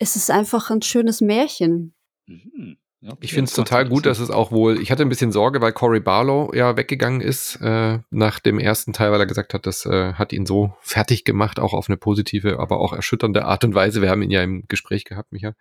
es 0.01 0.15
ist 0.15 0.31
einfach 0.31 0.71
ein 0.71 0.81
schönes 0.81 1.21
Märchen. 1.21 1.93
Mhm. 2.25 2.77
Ja, 3.03 3.13
ich 3.19 3.33
finde 3.33 3.49
es 3.49 3.53
total 3.53 3.89
gut, 3.89 4.05
dass 4.05 4.19
es 4.19 4.29
auch 4.29 4.51
wohl, 4.51 4.79
ich 4.79 4.91
hatte 4.91 5.01
ein 5.01 5.09
bisschen 5.09 5.31
Sorge, 5.31 5.59
weil 5.59 5.73
Cory 5.73 5.99
Barlow 5.99 6.51
ja 6.53 6.77
weggegangen 6.77 7.19
ist 7.19 7.55
äh, 7.55 7.97
nach 8.11 8.39
dem 8.39 8.59
ersten 8.59 8.93
Teil, 8.93 9.11
weil 9.11 9.19
er 9.19 9.25
gesagt 9.25 9.55
hat, 9.55 9.65
das 9.65 9.87
äh, 9.87 10.13
hat 10.13 10.31
ihn 10.31 10.45
so 10.45 10.75
fertig 10.81 11.23
gemacht, 11.23 11.59
auch 11.59 11.73
auf 11.73 11.89
eine 11.89 11.97
positive, 11.97 12.59
aber 12.59 12.79
auch 12.79 12.93
erschütternde 12.93 13.45
Art 13.45 13.63
und 13.63 13.73
Weise. 13.73 14.03
Wir 14.03 14.11
haben 14.11 14.21
ihn 14.21 14.29
ja 14.29 14.43
im 14.43 14.65
Gespräch 14.67 15.03
gehabt, 15.05 15.31
Micha. 15.31 15.53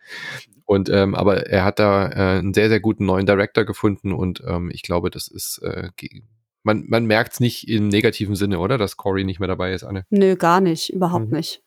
Und 0.67 0.91
ähm, 0.91 1.15
aber 1.15 1.47
er 1.47 1.65
hat 1.65 1.79
da 1.79 2.09
äh, 2.11 2.39
einen 2.41 2.53
sehr, 2.53 2.69
sehr 2.69 2.81
guten 2.81 3.07
neuen 3.07 3.25
Director 3.25 3.65
gefunden 3.65 4.12
und 4.12 4.43
ähm, 4.47 4.71
ich 4.71 4.83
glaube, 4.83 5.09
das 5.09 5.27
ist 5.27 5.62
äh, 5.62 5.89
man, 6.62 6.85
man 6.89 7.07
merkt 7.07 7.33
es 7.33 7.41
nicht 7.41 7.69
im 7.69 7.89
negativen 7.89 8.37
Sinne, 8.37 8.59
oder? 8.59 8.77
Dass 8.77 8.99
Cory 8.99 9.25
nicht 9.25 9.41
mehr 9.41 9.49
dabei 9.49 9.73
ist, 9.73 9.85
Anne? 9.85 10.05
Nö, 10.11 10.37
gar 10.37 10.61
nicht, 10.61 10.93
überhaupt 10.93 11.31
mhm. 11.31 11.39
nicht. 11.39 11.62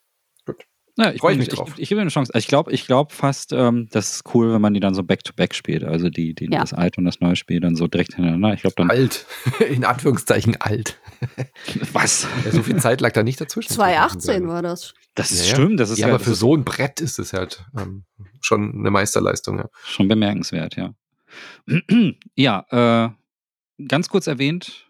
Ja, 0.96 1.10
ich 1.10 1.20
freue 1.20 1.36
mich 1.36 1.48
drauf. 1.48 1.72
Ich, 1.74 1.82
ich, 1.82 1.88
gebe 1.88 2.00
eine 2.00 2.10
Chance. 2.10 2.32
Also 2.32 2.44
ich 2.44 2.48
glaube 2.48 2.70
ich 2.70 2.86
glaub 2.86 3.10
fast, 3.10 3.52
ähm, 3.52 3.88
das 3.90 4.12
ist 4.12 4.34
cool, 4.34 4.52
wenn 4.52 4.60
man 4.60 4.74
die 4.74 4.80
dann 4.80 4.94
so 4.94 5.02
back-to-back 5.02 5.50
-back 5.50 5.54
spielt. 5.54 5.82
Also 5.82 6.08
die, 6.08 6.34
die 6.34 6.48
ja. 6.50 6.60
das 6.60 6.72
alte 6.72 7.00
und 7.00 7.04
das 7.04 7.20
neue 7.20 7.34
Spiel 7.34 7.58
dann 7.58 7.74
so 7.74 7.88
direkt 7.88 8.14
hintereinander. 8.14 8.54
Ich 8.54 8.60
glaube 8.60 8.74
dann. 8.76 8.90
Alt. 8.90 9.26
In 9.68 9.84
Anführungszeichen 9.84 10.60
alt. 10.60 11.00
Was? 11.92 12.28
Ja, 12.44 12.52
so 12.52 12.62
viel 12.62 12.76
Zeit 12.76 13.00
lag 13.00 13.12
da 13.12 13.24
nicht 13.24 13.40
dazwischen. 13.40 13.72
2018 13.74 14.46
war 14.46 14.62
das. 14.62 14.94
Das 15.16 15.32
ist 15.32 15.48
ja, 15.48 15.54
stimmt. 15.54 15.80
Das 15.80 15.90
ist 15.90 15.98
ja, 15.98 16.08
aber 16.08 16.20
für 16.20 16.34
so 16.34 16.54
ein 16.56 16.64
Brett 16.64 17.00
ist 17.00 17.18
es 17.18 17.32
halt 17.32 17.64
ähm, 17.76 18.04
schon 18.40 18.72
eine 18.78 18.90
Meisterleistung, 18.90 19.58
ja. 19.58 19.68
Schon 19.84 20.06
bemerkenswert, 20.06 20.76
ja. 20.76 20.94
ja, 22.36 23.10
äh, 23.78 23.84
ganz 23.88 24.08
kurz 24.08 24.28
erwähnt, 24.28 24.86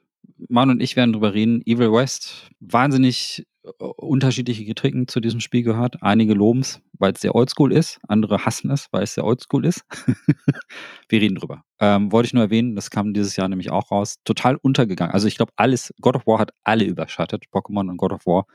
Mann 0.48 0.70
und 0.70 0.82
ich 0.82 0.96
werden 0.96 1.12
drüber 1.12 1.34
reden. 1.34 1.62
Evil 1.66 1.92
West, 1.92 2.50
wahnsinnig 2.60 3.46
unterschiedliche 3.78 4.64
Getricken 4.64 5.08
zu 5.08 5.20
diesem 5.20 5.40
Spiel 5.40 5.62
gehört. 5.62 6.02
Einige 6.02 6.34
loben 6.34 6.60
es, 6.60 6.82
weil 6.98 7.12
es 7.12 7.20
sehr 7.20 7.34
oldschool 7.34 7.72
ist, 7.72 7.98
andere 8.08 8.44
hassen 8.44 8.70
es, 8.70 8.88
weil 8.90 9.02
es 9.02 9.14
sehr 9.14 9.24
oldschool 9.24 9.64
ist. 9.64 9.84
Wir 11.08 11.20
reden 11.20 11.36
drüber. 11.36 11.64
Ähm, 11.80 12.12
wollte 12.12 12.26
ich 12.26 12.34
nur 12.34 12.44
erwähnen, 12.44 12.76
das 12.76 12.90
kam 12.90 13.14
dieses 13.14 13.36
Jahr 13.36 13.48
nämlich 13.48 13.70
auch 13.70 13.90
raus. 13.90 14.16
Total 14.24 14.56
untergegangen. 14.56 15.14
Also 15.14 15.28
ich 15.28 15.36
glaube, 15.36 15.52
alles, 15.56 15.94
God 16.00 16.16
of 16.16 16.26
War 16.26 16.38
hat 16.38 16.50
alle 16.62 16.84
überschattet, 16.84 17.44
Pokémon 17.50 17.88
und 17.88 17.96
God 17.96 18.12
of 18.12 18.26
War. 18.26 18.46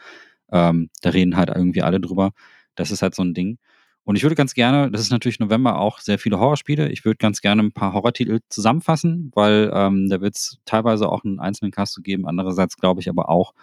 Ähm, 0.52 0.90
da 1.02 1.10
reden 1.10 1.38
halt 1.38 1.50
irgendwie 1.50 1.82
alle 1.82 2.00
drüber. 2.00 2.32
Das 2.76 2.92
ist 2.92 3.02
halt 3.02 3.16
so 3.16 3.24
ein 3.24 3.34
Ding. 3.34 3.58
Und 4.10 4.16
ich 4.16 4.24
würde 4.24 4.34
ganz 4.34 4.56
gerne, 4.56 4.90
das 4.90 5.02
ist 5.02 5.12
natürlich 5.12 5.40
November 5.40 5.78
auch 5.78 6.00
sehr 6.00 6.18
viele 6.18 6.40
Horrorspiele, 6.40 6.90
ich 6.90 7.06
würde 7.06 7.18
ganz 7.18 7.42
gerne 7.42 7.62
ein 7.62 7.72
paar 7.72 7.94
Horrortitel 7.94 8.40
zusammenfassen, 8.50 9.32
weil 9.36 9.70
ähm, 9.72 10.10
da 10.10 10.20
wird 10.20 10.36
es 10.36 10.58
teilweise 10.66 11.08
auch 11.08 11.24
einen 11.24 11.40
einzelnen 11.40 11.72
Cast 11.72 11.94
zu 11.94 12.02
geben. 12.02 12.26
Andererseits 12.26 12.76
glaube 12.78 13.02
ich 13.02 13.10
aber 13.10 13.30
auch, 13.30 13.54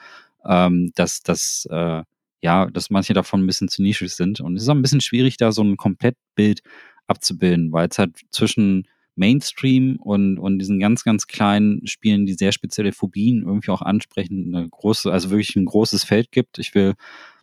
ähm, 0.44 0.92
dass, 0.94 1.24
dass, 1.24 1.66
äh, 1.68 2.04
ja, 2.42 2.66
dass 2.66 2.90
manche 2.90 3.12
davon 3.12 3.42
ein 3.42 3.46
bisschen 3.48 3.66
zu 3.66 3.82
nischig 3.82 4.14
sind. 4.14 4.40
Und 4.40 4.54
es 4.54 4.62
ist 4.62 4.68
auch 4.68 4.76
ein 4.76 4.82
bisschen 4.82 5.00
schwierig, 5.00 5.36
da 5.36 5.50
so 5.50 5.64
ein 5.64 5.76
Komplettbild 5.76 6.60
abzubilden, 7.08 7.72
weil 7.72 7.88
es 7.88 7.98
halt 7.98 8.12
zwischen 8.30 8.86
Mainstream 9.16 9.96
und, 9.96 10.38
und 10.38 10.60
diesen 10.60 10.78
ganz, 10.78 11.02
ganz 11.02 11.26
kleinen 11.26 11.84
Spielen, 11.88 12.24
die 12.24 12.34
sehr 12.34 12.52
spezielle 12.52 12.92
Phobien 12.92 13.42
irgendwie 13.42 13.72
auch 13.72 13.82
ansprechen, 13.82 14.54
eine 14.54 14.68
große, 14.68 15.10
also 15.10 15.30
wirklich 15.30 15.56
ein 15.56 15.64
großes 15.64 16.04
Feld 16.04 16.30
gibt. 16.30 16.60
Ich 16.60 16.72
will 16.76 16.94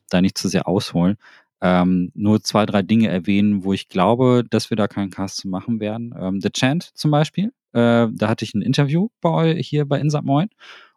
da 0.10 0.22
nicht 0.22 0.38
zu 0.38 0.48
sehr 0.48 0.68
ausholen. 0.68 1.18
Ähm, 1.64 2.12
nur 2.14 2.44
zwei, 2.44 2.66
drei 2.66 2.82
Dinge 2.82 3.08
erwähnen, 3.08 3.64
wo 3.64 3.72
ich 3.72 3.88
glaube, 3.88 4.44
dass 4.50 4.70
wir 4.70 4.76
da 4.76 4.90
keinen 4.90 5.12
Cast 5.12 5.38
zu 5.38 5.48
machen 5.48 5.80
werden. 5.80 6.14
Ähm, 6.20 6.42
The 6.42 6.50
Chant 6.50 6.92
zum 6.94 7.10
Beispiel, 7.10 7.54
äh, 7.72 8.08
da 8.12 8.28
hatte 8.28 8.44
ich 8.44 8.54
ein 8.54 8.62
Interview 8.62 9.08
bei 9.22 9.56
hier 9.56 9.86
bei 9.86 10.00
Insat 10.00 10.26
Moin 10.26 10.50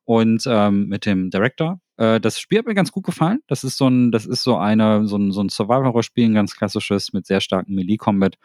und 0.05 0.43
ähm, 0.49 0.89
mit 0.89 1.07
dem 1.07 1.31
Director 1.31 1.81
äh, 1.97 2.21
das 2.21 2.39
Spiel 2.39 2.59
hat 2.59 2.67
mir 2.67 2.75
ganz 2.75 2.93
gut 2.93 3.05
gefallen. 3.05 3.41
Das 3.47 3.65
ist 3.65 3.77
so 3.77 3.89
ein, 3.89 4.13
das 4.13 4.27
ist 4.27 4.43
so 4.43 4.57
eine, 4.57 5.07
so 5.07 5.17
ein, 5.17 5.33
so 5.33 5.41
ein 5.43 5.49
Survival-Horror-Spiel, 5.49 6.27
ein 6.27 6.35
ganz 6.35 6.57
klassisches 6.57 7.13
mit 7.13 7.27
sehr 7.27 7.41
starkem 7.41 7.75
Melee-Combat. 7.75 8.37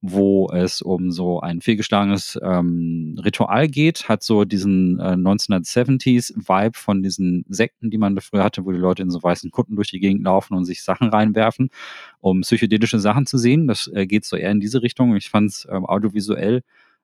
Wo 0.00 0.50
es 0.50 0.82
um 0.82 1.10
so 1.10 1.40
ein 1.40 1.60
fehlgeschlagenes 1.60 2.38
ähm, 2.42 3.18
Ritual 3.24 3.68
geht, 3.68 4.08
hat 4.08 4.22
so 4.22 4.44
diesen 4.44 5.00
äh, 5.00 5.14
1970s-Vibe 5.14 6.78
von 6.78 7.02
diesen 7.02 7.44
Sekten, 7.48 7.90
die 7.90 7.98
man 7.98 8.20
früher 8.20 8.44
hatte, 8.44 8.64
wo 8.64 8.72
die 8.72 8.78
Leute 8.78 9.02
in 9.02 9.10
so 9.10 9.22
weißen 9.22 9.50
Kutten 9.50 9.76
durch 9.76 9.90
die 9.90 10.00
Gegend 10.00 10.22
laufen 10.24 10.54
und 10.54 10.64
sich 10.64 10.82
Sachen 10.82 11.08
reinwerfen, 11.08 11.70
um 12.20 12.42
psychedelische 12.42 13.00
Sachen 13.00 13.26
zu 13.26 13.38
sehen. 13.38 13.66
Das 13.66 13.90
äh, 13.92 14.06
geht 14.06 14.24
so 14.24 14.36
eher 14.36 14.50
in 14.50 14.60
diese 14.60 14.82
Richtung. 14.82 15.16
Ich 15.16 15.30
fand 15.30 15.50
es 15.50 15.66
ähm, 15.70 15.86
audiovisuell 15.86 16.62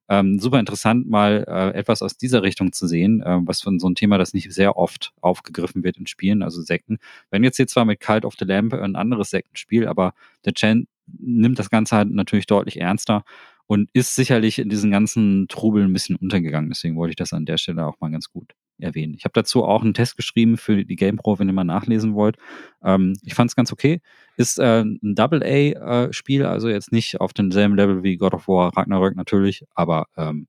ähm, 0.08 0.38
super 0.38 0.60
interessant, 0.60 1.08
mal 1.08 1.44
äh, 1.48 1.78
etwas 1.78 2.02
aus 2.02 2.16
dieser 2.16 2.42
Richtung 2.42 2.72
zu 2.72 2.86
sehen, 2.86 3.22
äh, 3.22 3.38
was 3.44 3.62
von 3.62 3.78
so 3.78 3.88
ein 3.88 3.94
Thema, 3.94 4.18
das 4.18 4.34
nicht 4.34 4.52
sehr 4.52 4.76
oft 4.76 5.12
aufgegriffen 5.20 5.84
wird 5.84 5.96
in 5.96 6.06
Spielen, 6.06 6.42
also 6.42 6.60
Sekten. 6.60 6.98
Wenn 7.30 7.44
jetzt 7.44 7.56
hier 7.56 7.66
zwar 7.66 7.84
mit 7.84 8.00
Cult 8.00 8.24
of 8.24 8.34
the 8.38 8.44
Lamp 8.44 8.74
ein 8.74 8.96
anderes 8.96 9.30
Sektenspiel, 9.30 9.86
aber 9.86 10.12
der 10.44 10.54
Chan 10.54 10.86
nimmt 11.06 11.58
das 11.58 11.70
Ganze 11.70 11.96
halt 11.96 12.10
natürlich 12.10 12.46
deutlich 12.46 12.80
ernster 12.80 13.24
und 13.66 13.88
ist 13.92 14.14
sicherlich 14.14 14.58
in 14.58 14.68
diesen 14.68 14.90
ganzen 14.90 15.46
Trubel 15.48 15.84
ein 15.84 15.92
bisschen 15.92 16.16
untergegangen. 16.16 16.70
Deswegen 16.70 16.96
wollte 16.96 17.10
ich 17.10 17.16
das 17.16 17.32
an 17.32 17.46
der 17.46 17.58
Stelle 17.58 17.86
auch 17.86 18.00
mal 18.00 18.10
ganz 18.10 18.30
gut 18.30 18.52
erwähnen. 18.78 19.14
Ich 19.16 19.24
habe 19.24 19.32
dazu 19.34 19.64
auch 19.64 19.82
einen 19.82 19.94
Test 19.94 20.16
geschrieben 20.16 20.56
für 20.56 20.84
die 20.84 20.96
GamePro, 20.96 21.38
wenn 21.38 21.48
ihr 21.48 21.54
mal 21.54 21.64
nachlesen 21.64 22.14
wollt. 22.14 22.36
Ähm, 22.82 23.14
ich 23.22 23.34
fand 23.34 23.50
es 23.50 23.56
ganz 23.56 23.72
okay. 23.72 24.00
Ist 24.36 24.58
äh, 24.58 24.82
ein 24.82 25.14
Double-A-Spiel, 25.14 26.42
äh, 26.42 26.46
also 26.46 26.68
jetzt 26.68 26.92
nicht 26.92 27.20
auf 27.20 27.32
demselben 27.32 27.76
Level 27.76 28.02
wie 28.02 28.16
God 28.16 28.34
of 28.34 28.48
War 28.48 28.76
Ragnarök 28.76 29.16
natürlich, 29.16 29.64
aber 29.74 30.06
ähm, 30.16 30.48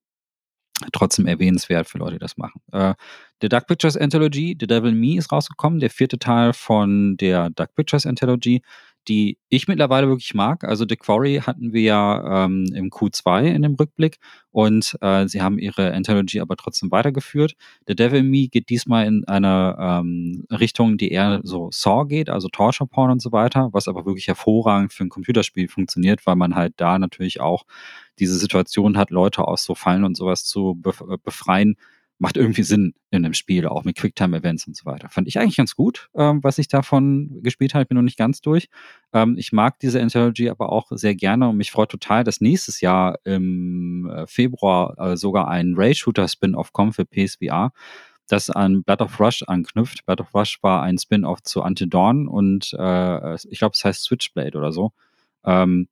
trotzdem 0.91 1.27
erwähnenswert 1.27 1.87
für 1.87 1.99
Leute, 1.99 2.13
die 2.13 2.19
das 2.19 2.37
machen. 2.37 2.61
Äh, 2.71 2.95
der 3.41 3.49
Dark 3.49 3.67
Pictures 3.67 3.97
Anthology, 3.97 4.57
The 4.59 4.67
Devil 4.67 4.93
Me, 4.93 5.17
ist 5.17 5.31
rausgekommen, 5.31 5.79
der 5.79 5.89
vierte 5.89 6.19
Teil 6.19 6.53
von 6.53 7.15
der 7.17 7.51
Dark 7.51 7.75
Pictures 7.75 8.05
Anthology 8.05 8.61
die 9.07 9.37
ich 9.49 9.67
mittlerweile 9.67 10.07
wirklich 10.07 10.33
mag. 10.33 10.63
Also 10.63 10.85
The 10.87 10.95
Quarry 10.95 11.41
hatten 11.45 11.73
wir 11.73 11.81
ja 11.81 12.45
ähm, 12.45 12.65
im 12.73 12.89
Q2 12.89 13.43
in 13.45 13.61
dem 13.61 13.75
Rückblick 13.75 14.17
und 14.51 14.97
äh, 15.01 15.27
sie 15.27 15.41
haben 15.41 15.59
ihre 15.59 15.93
Anthology 15.93 16.39
aber 16.39 16.55
trotzdem 16.55 16.91
weitergeführt. 16.91 17.55
The 17.87 17.95
Devil 17.95 18.23
Me 18.23 18.47
geht 18.47 18.69
diesmal 18.69 19.05
in 19.05 19.25
eine 19.27 19.75
ähm, 19.79 20.45
Richtung, 20.51 20.97
die 20.97 21.11
eher 21.11 21.41
so 21.43 21.69
Saw 21.71 22.05
geht, 22.05 22.29
also 22.29 22.47
Torture 22.47 22.87
Porn 22.87 23.11
und 23.11 23.21
so 23.21 23.31
weiter, 23.31 23.69
was 23.73 23.87
aber 23.87 24.05
wirklich 24.05 24.27
hervorragend 24.27 24.93
für 24.93 25.03
ein 25.03 25.09
Computerspiel 25.09 25.67
funktioniert, 25.67 26.25
weil 26.25 26.35
man 26.35 26.55
halt 26.55 26.73
da 26.77 26.97
natürlich 26.99 27.41
auch 27.41 27.65
diese 28.19 28.37
Situation 28.37 28.97
hat, 28.97 29.09
Leute 29.09 29.47
aus 29.47 29.63
so 29.63 29.75
Fallen 29.75 30.03
und 30.03 30.15
sowas 30.15 30.45
zu 30.45 30.79
befreien, 31.23 31.75
macht 32.19 32.37
irgendwie 32.37 32.63
Sinn 32.63 32.93
in 33.09 33.23
dem 33.23 33.33
Spiel, 33.33 33.67
auch 33.67 33.83
mit 33.83 33.97
Quicktime-Events 33.97 34.67
und 34.67 34.77
so 34.77 34.85
weiter. 34.85 35.09
Fand 35.09 35.27
ich 35.27 35.39
eigentlich 35.39 35.57
ganz 35.57 35.75
gut, 35.75 36.09
ähm, 36.15 36.43
was 36.43 36.57
ich 36.57 36.67
davon 36.67 37.41
gespielt 37.41 37.73
habe. 37.73 37.83
Ich 37.83 37.89
bin 37.89 37.97
noch 37.97 38.03
nicht 38.03 38.17
ganz 38.17 38.41
durch. 38.41 38.69
Ähm, 39.11 39.35
ich 39.37 39.51
mag 39.51 39.79
diese 39.79 40.01
Anthology 40.01 40.49
aber 40.49 40.71
auch 40.71 40.87
sehr 40.91 41.15
gerne 41.15 41.49
und 41.49 41.57
mich 41.57 41.71
freut 41.71 41.89
total, 41.89 42.23
dass 42.23 42.41
nächstes 42.41 42.81
Jahr 42.81 43.19
im 43.25 44.09
äh, 44.09 44.27
Februar 44.27 44.97
äh, 44.97 45.17
sogar 45.17 45.47
ein 45.47 45.73
Ray-Shooter-Spin-Off 45.75 46.71
kommt 46.71 46.95
für 46.95 47.05
PSVR 47.05 47.71
das 48.27 48.49
an 48.49 48.83
Blood 48.83 49.01
of 49.01 49.19
Rush 49.19 49.43
anknüpft. 49.43 50.05
Blood 50.05 50.21
of 50.21 50.33
Rush 50.33 50.59
war 50.61 50.81
ein 50.81 50.97
Spin-off 50.97 51.43
zu 51.43 51.61
Until 51.61 51.87
Dawn 51.87 52.27
und 52.27 52.73
äh, 52.77 53.35
ich 53.35 53.59
glaube, 53.59 53.73
es 53.75 53.83
heißt 53.83 54.03
Switchblade 54.03 54.57
oder 54.57 54.71
so. 54.71 54.93
Ähm, 55.45 55.87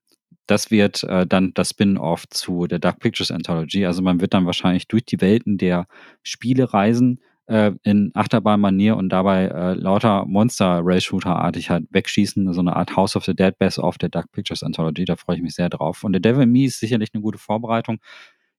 das 0.47 0.71
wird 0.71 1.03
äh, 1.03 1.25
dann 1.25 1.53
das 1.53 1.69
Spin-off 1.69 2.27
zu 2.29 2.67
der 2.67 2.79
Dark 2.79 2.99
Pictures 2.99 3.31
Anthology. 3.31 3.85
Also 3.85 4.01
man 4.01 4.21
wird 4.21 4.33
dann 4.33 4.45
wahrscheinlich 4.45 4.87
durch 4.87 5.05
die 5.05 5.21
Welten 5.21 5.57
der 5.57 5.87
Spiele 6.23 6.73
reisen 6.73 7.19
äh, 7.47 7.71
in 7.83 8.11
Achterbahnmanier 8.13 8.95
und 8.97 9.09
dabei 9.09 9.45
äh, 9.45 9.73
lauter 9.73 10.25
Monster-Rail-Shooter-artig 10.25 11.69
halt 11.69 11.85
wegschießen. 11.91 12.53
So 12.53 12.61
eine 12.61 12.75
Art 12.75 12.95
House 12.95 13.15
of 13.15 13.25
the 13.25 13.35
Dead 13.35 13.57
Best-of 13.57 13.97
der 13.97 14.09
Dark 14.09 14.31
Pictures 14.31 14.63
Anthology. 14.63 15.05
Da 15.05 15.15
freue 15.15 15.37
ich 15.37 15.41
mich 15.41 15.55
sehr 15.55 15.69
drauf. 15.69 16.03
Und 16.03 16.13
der 16.13 16.21
Devil 16.21 16.45
Me 16.45 16.65
ist 16.65 16.79
sicherlich 16.79 17.09
eine 17.13 17.21
gute 17.21 17.37
Vorbereitung. 17.37 17.99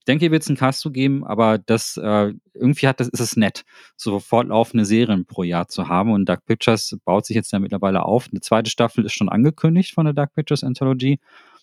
Ich 0.00 0.04
denke, 0.04 0.24
hier 0.24 0.32
wird 0.32 0.42
es 0.42 0.48
einen 0.48 0.58
Cast 0.58 0.80
zu 0.80 0.90
geben, 0.90 1.24
aber 1.24 1.58
das 1.58 1.96
äh, 1.96 2.34
irgendwie 2.54 2.88
hat 2.88 2.98
das 2.98 3.06
ist 3.08 3.20
es 3.20 3.36
nett, 3.36 3.62
so 3.96 4.18
fortlaufende 4.18 4.84
Serien 4.84 5.26
pro 5.26 5.44
Jahr 5.44 5.68
zu 5.68 5.88
haben. 5.88 6.10
Und 6.10 6.28
Dark 6.28 6.44
Pictures 6.44 6.98
baut 7.04 7.24
sich 7.24 7.36
jetzt 7.36 7.52
ja 7.52 7.60
mittlerweile 7.60 8.04
auf. 8.04 8.28
Eine 8.30 8.40
zweite 8.40 8.68
Staffel 8.68 9.04
ist 9.04 9.14
schon 9.14 9.28
angekündigt 9.28 9.94
von 9.94 10.04
der 10.04 10.12
Dark 10.12 10.34
Pictures 10.34 10.64
Anthology 10.64 11.20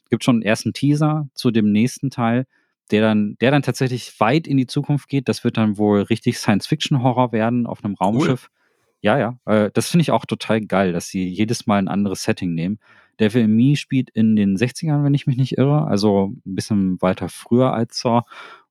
gibt 0.10 0.24
schon 0.24 0.38
einen 0.38 0.44
ersten 0.44 0.74
Teaser 0.74 1.30
zu 1.34 1.52
dem 1.52 1.72
nächsten 1.72 2.10
Teil, 2.10 2.46
der 2.92 3.02
dann, 3.02 3.38
der 3.42 3.52
dann 3.52 3.62
tatsächlich 3.62 4.20
weit 4.20 4.48
in 4.48 4.58
die 4.58 4.68
Zukunft 4.68 5.10
geht. 5.10 5.30
Das 5.30 5.44
wird 5.44 5.58
dann 5.58 5.78
wohl 5.78 6.02
richtig 6.02 6.38
Science-Fiction-Horror 6.38 7.32
werden 7.32 7.68
auf 7.68 7.84
einem 7.84 7.96
Raumschiff. 7.96 8.50
Cool. 8.50 8.60
Ja, 9.02 9.18
ja. 9.18 9.40
Äh, 9.46 9.72
das 9.74 9.90
finde 9.90 10.02
ich 10.02 10.12
auch 10.12 10.26
total 10.26 10.62
geil, 10.62 10.92
dass 10.92 11.08
sie 11.08 11.28
jedes 11.28 11.68
Mal 11.68 11.78
ein 11.78 11.88
anderes 11.88 12.24
Setting 12.24 12.54
nehmen. 12.54 12.80
Der 13.20 13.32
Film 13.32 13.56
Me 13.56 13.76
spielt 13.76 14.10
in 14.10 14.36
den 14.36 14.58
60ern, 14.58 15.04
wenn 15.04 15.14
ich 15.14 15.28
mich 15.28 15.38
nicht 15.38 15.58
irre, 15.58 15.88
also 15.88 16.34
ein 16.46 16.56
bisschen 16.56 17.02
weiter 17.02 17.30
früher 17.30 17.74
als 17.74 18.00
Saw. 18.00 18.24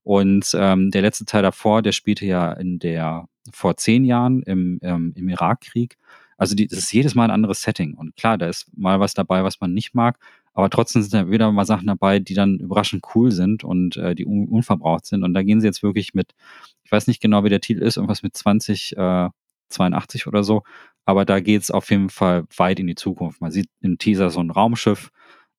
Und 0.03 0.51
ähm, 0.55 0.91
der 0.91 1.03
letzte 1.03 1.27
Teil 1.27 1.43
davor, 1.43 1.83
der 1.83 1.93
spielte 1.93 2.25
ja 2.25 2.53
in 2.53 2.79
der 2.79 3.29
vor 3.53 3.77
zehn 3.77 4.05
Jahren 4.05 4.43
im, 4.43 4.79
ähm, 4.83 5.13
im 5.17 5.29
Irakkrieg. 5.29 5.99
Also 6.39 6.55
die, 6.55 6.67
das 6.67 6.79
ist 6.79 6.93
jedes 6.93 7.15
Mal 7.15 7.25
ein 7.25 7.31
anderes 7.31 7.63
Setting. 7.63 7.95
Und 7.95 8.17
klar, 8.17 8.39
da 8.39 8.47
ist 8.49 8.71
mal 8.77 9.01
was 9.01 9.13
dabei, 9.13 9.45
was 9.45 9.61
man 9.61 9.75
nicht 9.75 9.95
mag. 9.95 10.19
Aber 10.59 10.71
trotzdem 10.71 11.03
sind 11.03 11.15
da 11.15 11.31
wieder 11.31 11.53
mal 11.53 11.65
Sachen 11.65 11.87
dabei, 11.87 12.19
die 12.19 12.35
dann 12.35 12.59
überraschend 12.59 13.05
cool 13.15 13.31
sind 13.31 13.63
und 13.63 13.97
äh, 13.97 14.17
die 14.17 14.27
un 14.27 14.49
unverbraucht 14.49 15.07
sind. 15.07 15.23
Und 15.23 15.33
da 15.33 15.45
gehen 15.45 15.61
sie 15.61 15.69
jetzt 15.69 15.85
wirklich 15.85 16.15
mit, 16.15 16.35
ich 16.83 16.91
weiß 16.91 17.07
nicht 17.07 17.23
genau, 17.23 17.45
wie 17.45 17.49
der 17.49 17.61
Titel 17.61 17.81
ist, 17.81 17.97
irgendwas 17.97 18.25
mit 18.25 18.37
20, 18.37 18.97
äh, 18.97 19.29
82 19.69 20.27
oder 20.27 20.43
so. 20.43 20.65
Aber 21.05 21.25
da 21.25 21.39
geht 21.39 21.63
es 21.63 21.71
auf 21.71 21.89
jeden 21.93 22.11
Fall 22.11 22.43
weit 22.57 22.81
in 22.81 22.89
die 22.89 22.97
Zukunft. 22.97 23.41
Man 23.41 23.53
sieht 23.53 23.69
im 23.83 23.99
Teaser 23.99 24.31
so 24.31 24.41
ein 24.41 24.51
Raumschiff 24.51 25.13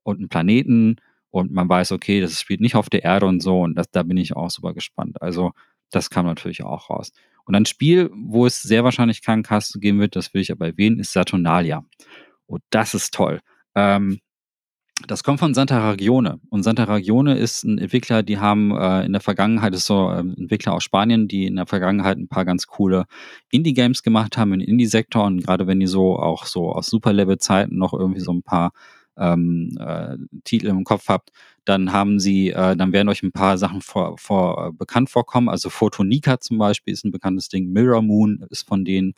und 0.04 0.18
einen 0.18 0.28
Planeten 0.28 0.98
und 1.30 1.54
man 1.54 1.70
weiß, 1.70 1.94
okay, 1.94 2.20
das 2.20 2.38
spielt 2.38 2.60
nicht 2.60 2.76
auf 2.76 2.90
der 2.90 3.06
Erde 3.06 3.26
und 3.26 3.40
so. 3.40 3.62
Und 3.62 3.76
das, 3.76 3.90
da 3.92 4.04
bin 4.04 4.18
ich 4.18 4.36
auch 4.36 4.50
super 4.50 4.74
gespannt. 4.74 5.22
Also 5.22 5.54
das 5.92 6.10
kam 6.10 6.26
natürlich 6.26 6.64
auch 6.64 6.90
raus. 6.90 7.14
Und 7.46 7.56
ein 7.56 7.66
Spiel, 7.66 8.10
wo 8.14 8.46
es 8.46 8.62
sehr 8.62 8.84
wahrscheinlich 8.84 9.22
keinen 9.22 9.44
Cast 9.44 9.80
geben 9.80 10.02
wird, 10.02 10.18
das 10.18 10.34
will 10.34 10.42
ich 10.42 10.52
aber 10.52 10.66
erwähnen, 10.66 11.00
ist 11.00 11.14
Saturnalia. 11.14 11.86
Und 12.48 12.64
das 12.70 12.94
ist 12.94 13.14
toll. 13.14 13.40
Ähm, 13.76 14.20
das 15.08 15.24
kommt 15.24 15.40
von 15.40 15.54
Santa 15.54 15.80
Ragione. 15.80 16.40
Und 16.50 16.64
Santa 16.64 16.84
Ragione 16.84 17.38
ist 17.38 17.64
ein 17.64 17.78
Entwickler, 17.78 18.24
die 18.24 18.40
haben 18.40 18.72
äh, 18.72 19.06
in 19.06 19.14
der 19.14 19.22
Vergangenheit, 19.22 19.74
ist 19.74 19.86
so 19.86 20.12
ähm, 20.12 20.36
Entwickler 20.38 20.74
aus 20.74 20.84
Spanien, 20.84 21.28
die 21.28 21.46
in 21.46 21.56
der 21.56 21.66
Vergangenheit 21.66 22.18
ein 22.18 22.28
paar 22.28 22.46
ganz 22.46 22.68
coole 22.68 23.06
Indie-Games 23.50 24.04
gemacht 24.04 24.38
haben 24.38 24.54
im 24.54 24.62
Indie-Sektor. 24.62 25.26
Und 25.26 25.44
gerade 25.44 25.68
wenn 25.68 25.80
die 25.80 25.88
so 25.88 26.18
auch 26.18 26.46
so 26.46 26.72
aus 26.72 26.88
Superlevel-Zeiten 26.88 27.78
noch 27.78 27.94
irgendwie 27.94 28.22
so 28.22 28.32
ein 28.34 28.44
paar 28.44 28.72
ähm, 29.18 29.78
äh, 29.80 30.18
Titel 30.44 30.68
im 30.68 30.84
Kopf 30.84 31.10
habt, 31.10 31.32
dann 31.66 31.92
haben 31.92 32.20
sie, 32.20 32.50
äh, 32.50 32.76
dann 32.76 32.94
werden 32.94 33.10
euch 33.10 33.22
ein 33.22 33.32
paar 33.32 33.58
Sachen 33.58 33.82
vor, 33.82 34.18
vor 34.18 34.68
äh, 34.68 34.72
bekannt 34.72 35.10
vorkommen. 35.10 35.50
Also 35.50 35.70
Photonica 35.70 36.40
zum 36.40 36.58
Beispiel 36.58 36.94
ist 36.94 37.06
ein 37.06 37.12
bekanntes 37.12 37.50
Ding. 37.50 37.72
Mirror 37.72 38.02
Moon 38.02 38.46
ist 38.50 38.68
von 38.68 38.86
denen. 38.86 39.14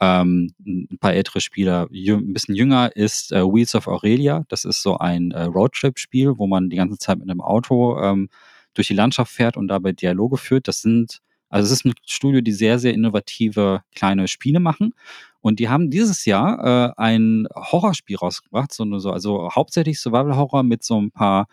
Ähm, 0.00 0.54
ein 0.64 0.98
paar 0.98 1.12
ältere 1.12 1.40
Spieler, 1.40 1.88
ein 1.90 2.32
bisschen 2.32 2.54
jünger 2.54 2.94
ist 2.96 3.32
äh, 3.32 3.42
Wheels 3.42 3.74
of 3.74 3.86
Aurelia. 3.86 4.44
Das 4.48 4.64
ist 4.64 4.82
so 4.82 4.96
ein 4.98 5.30
äh, 5.32 5.42
Roadtrip-Spiel, 5.42 6.38
wo 6.38 6.46
man 6.46 6.70
die 6.70 6.76
ganze 6.76 6.96
Zeit 6.96 7.18
mit 7.18 7.28
einem 7.28 7.42
Auto 7.42 8.00
ähm, 8.00 8.28
durch 8.74 8.88
die 8.88 8.94
Landschaft 8.94 9.32
fährt 9.32 9.56
und 9.56 9.68
dabei 9.68 9.92
Dialoge 9.92 10.38
führt. 10.38 10.68
Das 10.68 10.80
sind, 10.80 11.20
also 11.50 11.66
es 11.66 11.72
ist 11.72 11.84
ein 11.84 11.92
Studio, 12.06 12.40
die 12.40 12.52
sehr, 12.52 12.78
sehr 12.78 12.94
innovative 12.94 13.82
kleine 13.94 14.26
Spiele 14.28 14.60
machen. 14.60 14.94
Und 15.42 15.58
die 15.58 15.68
haben 15.68 15.90
dieses 15.90 16.24
Jahr 16.24 16.64
äh, 16.64 16.92
ein 16.96 17.46
Horrorspiel 17.54 18.16
rausgebracht, 18.16 18.72
so, 18.72 18.98
so, 18.98 19.10
also 19.10 19.50
hauptsächlich 19.54 20.00
Survival 20.00 20.36
Horror 20.36 20.62
mit 20.62 20.82
so 20.82 21.00
ein 21.00 21.10
paar 21.10 21.46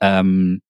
ähm, 0.00 0.60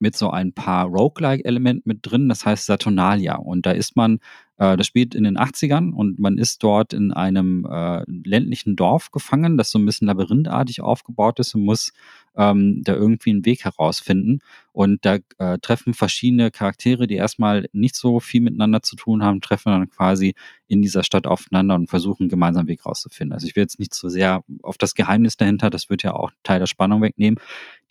mit 0.00 0.16
so 0.16 0.30
ein 0.30 0.52
paar 0.52 0.86
Roguelike-Elementen 0.86 1.88
mit 1.88 1.98
drin, 2.02 2.28
das 2.28 2.44
heißt 2.46 2.66
Saturnalia. 2.66 3.36
Und 3.36 3.66
da 3.66 3.72
ist 3.72 3.96
man, 3.96 4.18
das 4.60 4.86
spielt 4.86 5.14
in 5.14 5.24
den 5.24 5.38
80ern 5.38 5.90
und 5.92 6.18
man 6.18 6.36
ist 6.36 6.62
dort 6.62 6.92
in 6.92 7.12
einem 7.12 7.64
äh, 7.64 8.04
ländlichen 8.06 8.76
Dorf 8.76 9.10
gefangen, 9.10 9.56
das 9.56 9.70
so 9.70 9.78
ein 9.78 9.86
bisschen 9.86 10.06
labyrinthartig 10.06 10.82
aufgebaut 10.82 11.38
ist 11.40 11.54
und 11.54 11.64
muss 11.64 11.92
ähm, 12.36 12.82
da 12.84 12.94
irgendwie 12.94 13.30
einen 13.30 13.46
Weg 13.46 13.64
herausfinden. 13.64 14.40
Und 14.72 15.06
da 15.06 15.16
äh, 15.38 15.58
treffen 15.60 15.94
verschiedene 15.94 16.50
Charaktere, 16.50 17.06
die 17.06 17.14
erstmal 17.14 17.70
nicht 17.72 17.96
so 17.96 18.20
viel 18.20 18.42
miteinander 18.42 18.82
zu 18.82 18.96
tun 18.96 19.24
haben, 19.24 19.40
treffen 19.40 19.72
dann 19.72 19.88
quasi 19.88 20.34
in 20.68 20.82
dieser 20.82 21.04
Stadt 21.04 21.26
aufeinander 21.26 21.74
und 21.76 21.88
versuchen, 21.88 22.24
einen 22.24 22.30
gemeinsamen 22.30 22.68
Weg 22.68 22.84
rauszufinden. 22.84 23.32
Also 23.32 23.46
ich 23.46 23.56
will 23.56 23.62
jetzt 23.62 23.78
nicht 23.78 23.94
so 23.94 24.10
sehr 24.10 24.44
auf 24.62 24.76
das 24.76 24.94
Geheimnis 24.94 25.38
dahinter, 25.38 25.70
das 25.70 25.88
wird 25.88 26.02
ja 26.02 26.12
auch 26.12 26.32
Teil 26.42 26.58
der 26.58 26.66
Spannung 26.66 27.00
wegnehmen. 27.00 27.40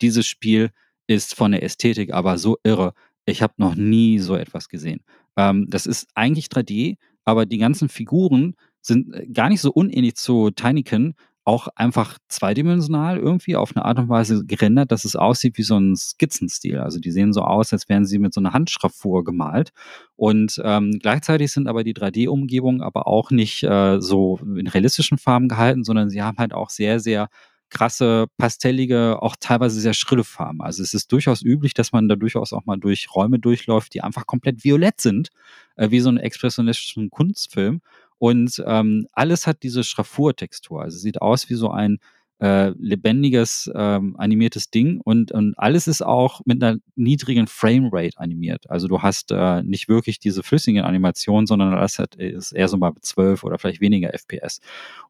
Dieses 0.00 0.28
Spiel 0.28 0.70
ist 1.08 1.34
von 1.34 1.50
der 1.50 1.64
Ästhetik 1.64 2.12
aber 2.14 2.38
so 2.38 2.58
irre. 2.62 2.94
Ich 3.26 3.42
habe 3.42 3.54
noch 3.56 3.74
nie 3.74 4.20
so 4.20 4.36
etwas 4.36 4.68
gesehen. 4.68 5.02
Ähm, 5.36 5.66
das 5.68 5.86
ist 5.86 6.08
eigentlich 6.14 6.46
3D, 6.46 6.96
aber 7.24 7.46
die 7.46 7.58
ganzen 7.58 7.88
Figuren 7.88 8.54
sind 8.80 9.14
äh, 9.14 9.26
gar 9.26 9.48
nicht 9.48 9.60
so 9.60 9.70
unähnlich 9.72 10.16
zu 10.16 10.50
Tinykin, 10.50 11.14
auch 11.44 11.68
einfach 11.74 12.18
zweidimensional 12.28 13.18
irgendwie 13.18 13.56
auf 13.56 13.74
eine 13.74 13.84
Art 13.84 13.98
und 13.98 14.08
Weise 14.08 14.44
gerendert, 14.44 14.92
dass 14.92 15.04
es 15.04 15.16
aussieht 15.16 15.56
wie 15.58 15.62
so 15.62 15.76
ein 15.78 15.96
Skizzenstil. 15.96 16.78
Also 16.78 17.00
die 17.00 17.10
sehen 17.10 17.32
so 17.32 17.42
aus, 17.42 17.72
als 17.72 17.88
wären 17.88 18.04
sie 18.04 18.18
mit 18.18 18.34
so 18.34 18.40
einer 18.40 18.52
Handschrift 18.52 19.00
gemalt. 19.24 19.70
Und 20.16 20.60
ähm, 20.64 20.98
gleichzeitig 21.00 21.50
sind 21.50 21.66
aber 21.66 21.82
die 21.82 21.94
3D-Umgebungen 21.94 22.82
aber 22.82 23.06
auch 23.06 23.30
nicht 23.30 23.62
äh, 23.64 24.00
so 24.00 24.38
in 24.42 24.66
realistischen 24.66 25.18
Farben 25.18 25.48
gehalten, 25.48 25.82
sondern 25.82 26.10
sie 26.10 26.22
haben 26.22 26.38
halt 26.38 26.52
auch 26.52 26.70
sehr, 26.70 27.00
sehr 27.00 27.28
krasse, 27.70 28.26
pastellige, 28.36 29.22
auch 29.22 29.36
teilweise 29.38 29.80
sehr 29.80 29.94
schrille 29.94 30.24
Farben. 30.24 30.60
Also 30.60 30.82
es 30.82 30.94
ist 30.94 31.10
durchaus 31.12 31.42
üblich, 31.42 31.74
dass 31.74 31.92
man 31.92 32.08
da 32.08 32.16
durchaus 32.16 32.52
auch 32.52 32.66
mal 32.66 32.76
durch 32.76 33.14
Räume 33.14 33.38
durchläuft, 33.38 33.94
die 33.94 34.02
einfach 34.02 34.26
komplett 34.26 34.64
violett 34.64 35.00
sind, 35.00 35.30
äh, 35.76 35.90
wie 35.90 36.00
so 36.00 36.08
ein 36.10 36.18
expressionistischen 36.18 37.10
Kunstfilm. 37.10 37.80
Und 38.18 38.62
ähm, 38.66 39.06
alles 39.12 39.46
hat 39.46 39.62
diese 39.62 39.82
Schraffurtextur. 39.82 40.82
Also 40.82 40.98
sieht 40.98 41.22
aus 41.22 41.48
wie 41.48 41.54
so 41.54 41.70
ein 41.70 41.98
äh, 42.40 42.70
lebendiges 42.78 43.70
ähm, 43.74 44.16
animiertes 44.16 44.70
Ding 44.70 45.00
und, 45.02 45.30
und 45.30 45.58
alles 45.58 45.86
ist 45.86 46.02
auch 46.02 46.40
mit 46.46 46.62
einer 46.62 46.78
niedrigen 46.96 47.46
Framerate 47.46 48.18
animiert. 48.18 48.68
Also 48.70 48.88
du 48.88 49.02
hast 49.02 49.30
äh, 49.30 49.62
nicht 49.62 49.88
wirklich 49.88 50.18
diese 50.20 50.42
flüssigen 50.42 50.82
Animationen, 50.82 51.46
sondern 51.46 51.72
das 51.72 51.98
hat, 51.98 52.14
ist 52.14 52.52
eher 52.52 52.68
so 52.68 52.78
mal 52.78 52.92
12 53.00 53.44
oder 53.44 53.58
vielleicht 53.58 53.82
weniger 53.82 54.14
FPS. 54.14 54.60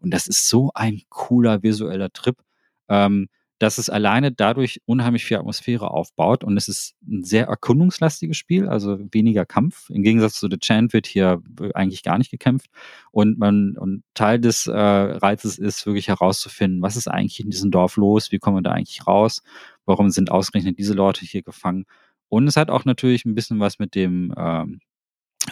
Und 0.01 0.13
das 0.13 0.27
ist 0.27 0.49
so 0.49 0.73
ein 0.75 1.03
cooler 1.09 1.63
visueller 1.63 2.13
Trip. 2.13 2.37
Ähm, 2.91 3.29
dass 3.61 3.77
es 3.77 3.91
alleine 3.91 4.33
dadurch 4.33 4.81
unheimlich 4.87 5.27
viel 5.27 5.37
Atmosphäre 5.37 5.91
aufbaut 5.91 6.45
und 6.45 6.57
es 6.57 6.67
ist 6.67 6.95
ein 7.07 7.25
sehr 7.25 7.47
erkundungslastiges 7.47 8.39
Spiel, 8.39 8.67
also 8.67 8.99
weniger 9.13 9.45
Kampf. 9.45 9.91
Im 9.91 10.03
Gegensatz 10.03 10.41
zu 10.41 10.49
The 10.51 10.57
Chant 10.59 10.95
wird 10.95 11.07
hier 11.07 11.43
eigentlich 11.75 12.03
gar 12.03 12.17
nicht 12.17 12.31
gekämpft. 12.31 12.71
Und 13.11 13.39
man 13.39 13.77
und 13.77 14.03
Teil 14.15 14.41
des 14.41 14.67
äh, 14.67 14.73
Reizes 14.73 15.59
ist 15.59 15.85
wirklich 15.85 16.09
herauszufinden, 16.09 16.81
was 16.81 16.97
ist 16.97 17.07
eigentlich 17.07 17.41
in 17.41 17.51
diesem 17.51 17.71
Dorf 17.71 17.97
los, 17.97 18.33
wie 18.33 18.39
kommen 18.39 18.57
wir 18.57 18.63
da 18.63 18.73
eigentlich 18.73 19.07
raus, 19.07 19.43
warum 19.85 20.09
sind 20.09 20.31
ausgerechnet 20.31 20.79
diese 20.79 20.95
Leute 20.95 21.27
hier 21.27 21.43
gefangen? 21.43 21.85
Und 22.31 22.49
es 22.49 22.57
hat 22.57 22.71
auch 22.71 22.87
natürlich 22.87 23.27
ein 23.27 23.35
bisschen 23.35 23.61
was 23.61 23.79
mit 23.79 23.95
dem 23.95 24.33
ähm, 24.39 24.81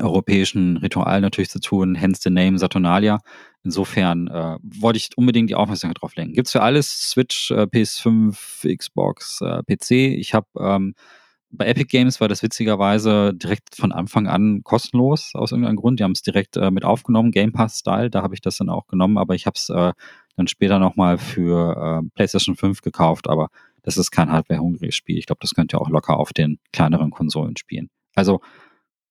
europäischen 0.00 0.76
Ritual 0.76 1.20
natürlich 1.20 1.50
zu 1.50 1.60
tun, 1.60 1.94
hence 1.94 2.20
the 2.22 2.30
name 2.30 2.58
Saturnalia. 2.58 3.20
Insofern 3.64 4.28
äh, 4.28 4.56
wollte 4.62 4.98
ich 4.98 5.10
unbedingt 5.16 5.50
die 5.50 5.54
Aufmerksamkeit 5.54 6.00
drauf 6.00 6.14
lenken. 6.14 6.34
Gibt's 6.34 6.52
für 6.52 6.62
alles, 6.62 7.10
Switch, 7.10 7.50
äh, 7.50 7.62
PS5, 7.62 8.76
Xbox, 8.76 9.40
äh, 9.40 9.62
PC. 9.62 9.90
Ich 10.18 10.34
habe 10.34 10.46
ähm, 10.60 10.94
bei 11.50 11.66
Epic 11.66 11.86
Games 11.86 12.20
war 12.20 12.28
das 12.28 12.42
witzigerweise 12.42 13.32
direkt 13.34 13.74
von 13.74 13.92
Anfang 13.92 14.26
an 14.26 14.62
kostenlos 14.62 15.30
aus 15.34 15.52
irgendeinem 15.52 15.76
Grund. 15.76 15.98
Die 15.98 16.04
haben 16.04 16.12
es 16.12 16.22
direkt 16.22 16.56
äh, 16.56 16.70
mit 16.70 16.84
aufgenommen, 16.84 17.30
Game 17.30 17.52
Pass-Style. 17.52 18.10
Da 18.10 18.22
habe 18.22 18.34
ich 18.34 18.42
das 18.42 18.58
dann 18.58 18.68
auch 18.68 18.86
genommen, 18.86 19.16
aber 19.16 19.34
ich 19.34 19.46
habe 19.46 19.54
es 19.56 19.70
äh, 19.70 19.92
dann 20.36 20.46
später 20.46 20.78
nochmal 20.78 21.18
für 21.18 22.02
äh, 22.04 22.08
PlayStation 22.14 22.54
5 22.54 22.82
gekauft. 22.82 23.28
Aber 23.28 23.48
das 23.82 23.96
ist 23.96 24.10
kein 24.10 24.30
hardware-hungriges 24.30 24.94
Spiel. 24.94 25.18
Ich 25.18 25.26
glaube, 25.26 25.40
das 25.40 25.54
könnt 25.54 25.72
ihr 25.72 25.80
auch 25.80 25.88
locker 25.88 26.18
auf 26.18 26.32
den 26.32 26.58
kleineren 26.72 27.10
Konsolen 27.10 27.56
spielen. 27.56 27.88
Also 28.14 28.40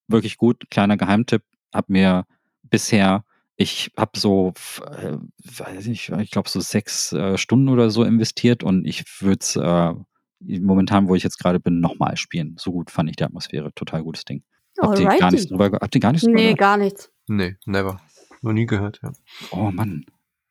wirklich 0.08 0.38
gut. 0.38 0.70
Kleiner 0.70 0.98
Geheimtipp, 0.98 1.44
hab 1.74 1.90
mir 1.90 2.26
bisher, 2.64 3.24
ich 3.56 3.92
habe 3.98 4.20
so, 4.20 4.54
äh, 4.86 5.18
weiß 5.44 5.88
nicht, 5.88 6.10
ich 6.10 6.32
glaube 6.32 6.50
so 6.50 6.60
sechs 6.60 7.12
äh, 7.12 7.38
Stunden 7.38 7.70
oder 7.70 7.90
so 7.90 8.04
investiert 8.04 8.64
und 8.64 8.86
ich 8.86 9.04
würde 9.22 9.40
es 9.42 9.56
äh, 9.56 9.94
momentan, 10.40 11.08
wo 11.08 11.16
ich 11.16 11.24
jetzt 11.24 11.40
gerade 11.40 11.60
bin, 11.60 11.80
nochmal 11.80 12.18
spielen. 12.18 12.56
So 12.60 12.72
gut 12.72 12.92
fand 12.92 13.10
ich 13.10 13.16
die 13.16 13.24
Atmosphäre. 13.24 13.74
Total 13.74 14.04
gutes 14.04 14.26
Ding. 14.26 14.44
Habt 14.80 15.00
ihr 15.00 15.08
gar 15.08 15.32
nichts 15.32 15.48
drüber, 15.48 15.72
habt 15.82 15.96
ihr 15.96 16.02
gar 16.02 16.12
nichts 16.12 16.26
drüber 16.26 16.40
Nee, 16.40 16.54
gar 16.54 16.78
nichts. 16.78 17.12
Nee, 17.28 17.56
never. 17.66 18.00
Noch 18.44 18.54
nie 18.54 18.68
gehört, 18.68 19.00
ja. 19.02 19.12
Oh 19.52 19.72
Mann. 19.72 20.06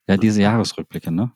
Ja, 0.09 0.17
diese 0.17 0.41
Jahresrückblicke, 0.41 1.11
ne? 1.11 1.33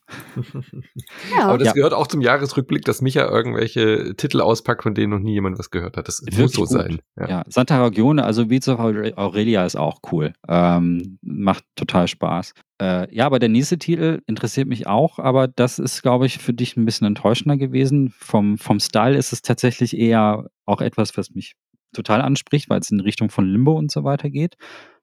ja. 1.37 1.49
Aber 1.49 1.59
das 1.59 1.69
ja. 1.69 1.73
gehört 1.73 1.93
auch 1.93 2.07
zum 2.07 2.21
Jahresrückblick, 2.21 2.85
dass 2.85 3.03
Micha 3.03 3.29
irgendwelche 3.29 4.15
Titel 4.17 4.41
auspackt, 4.41 4.85
von 4.85 4.95
denen 4.95 5.11
noch 5.11 5.19
nie 5.19 5.33
jemand 5.33 5.59
was 5.59 5.71
gehört 5.71 5.97
hat. 5.97 6.07
Das 6.07 6.23
Wirklich 6.23 6.39
muss 6.39 6.53
so 6.53 6.61
gut. 6.63 6.71
sein. 6.71 7.01
Ja. 7.19 7.29
ja, 7.29 7.43
Santa 7.49 7.85
Regione, 7.85 8.25
also 8.25 8.49
Vice 8.49 8.69
Aurelia 8.69 9.67
ist 9.67 9.77
auch 9.77 9.99
cool. 10.13 10.35
Ähm, 10.47 11.19
macht 11.21 11.65
total 11.75 12.07
Spaß. 12.07 12.55
Äh, 12.81 13.13
ja, 13.13 13.27
aber 13.27 13.41
der 13.41 13.49
nächste 13.49 13.77
Titel 13.77 14.23
interessiert 14.27 14.69
mich 14.69 14.87
auch, 14.87 15.19
aber 15.19 15.49
das 15.49 15.81
ist, 15.81 16.03
glaube 16.03 16.27
ich, 16.27 16.39
für 16.39 16.55
dich 16.55 16.77
ein 16.77 16.85
bisschen 16.85 17.09
enttäuschender 17.09 17.57
gewesen. 17.57 18.15
Vom, 18.17 18.57
vom 18.57 18.79
Style 18.79 19.19
ist 19.19 19.33
es 19.33 19.43
tatsächlich 19.43 19.99
eher 19.99 20.47
auch 20.65 20.81
etwas, 20.81 21.17
was 21.17 21.31
mich 21.31 21.57
total 21.93 22.21
anspricht, 22.21 22.71
weil 22.71 22.81
es 22.81 22.91
in 22.91 23.01
Richtung 23.01 23.31
von 23.31 23.47
Limbo 23.47 23.77
und 23.77 23.91
so 23.91 24.05
weiter 24.05 24.31
geht. 24.31 24.57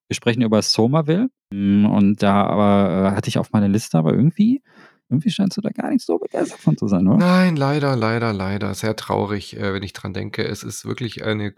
Wir 0.08 0.16
sprechen 0.16 0.42
über 0.42 0.62
Somerville. 0.62 1.30
Mm, 1.52 1.86
und 1.86 2.24
da 2.24 2.46
aber 2.46 3.12
äh, 3.12 3.16
hatte 3.16 3.30
ich 3.30 3.38
auf 3.38 3.52
meiner 3.52 3.68
Liste, 3.68 3.98
aber 3.98 4.14
irgendwie, 4.14 4.62
irgendwie 5.10 5.30
scheinst 5.30 5.58
du 5.58 5.62
da 5.62 5.70
gar 5.70 5.90
nicht 5.90 6.06
so 6.06 6.18
begeistert 6.18 6.60
von 6.60 6.78
zu 6.78 6.88
sein, 6.88 7.08
oder? 7.08 7.18
Nein, 7.18 7.56
leider, 7.56 7.96
leider, 7.96 8.34
leider. 8.34 8.74
Sehr 8.74 8.96
traurig, 8.96 9.58
äh, 9.58 9.74
wenn 9.74 9.84
ich 9.84 9.94
dran 9.94 10.14
denke. 10.14 10.44
Es 10.46 10.64
ist 10.64 10.86
wirklich 10.86 11.24
eine 11.24 11.54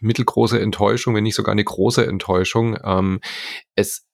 mittelgroße 0.00 0.60
Enttäuschung, 0.60 1.14
wenn 1.14 1.24
nicht 1.24 1.34
sogar 1.34 1.52
eine 1.52 1.64
große 1.64 2.06
Enttäuschung. 2.06 2.78
Ähm, 2.82 3.20
es 3.74 4.06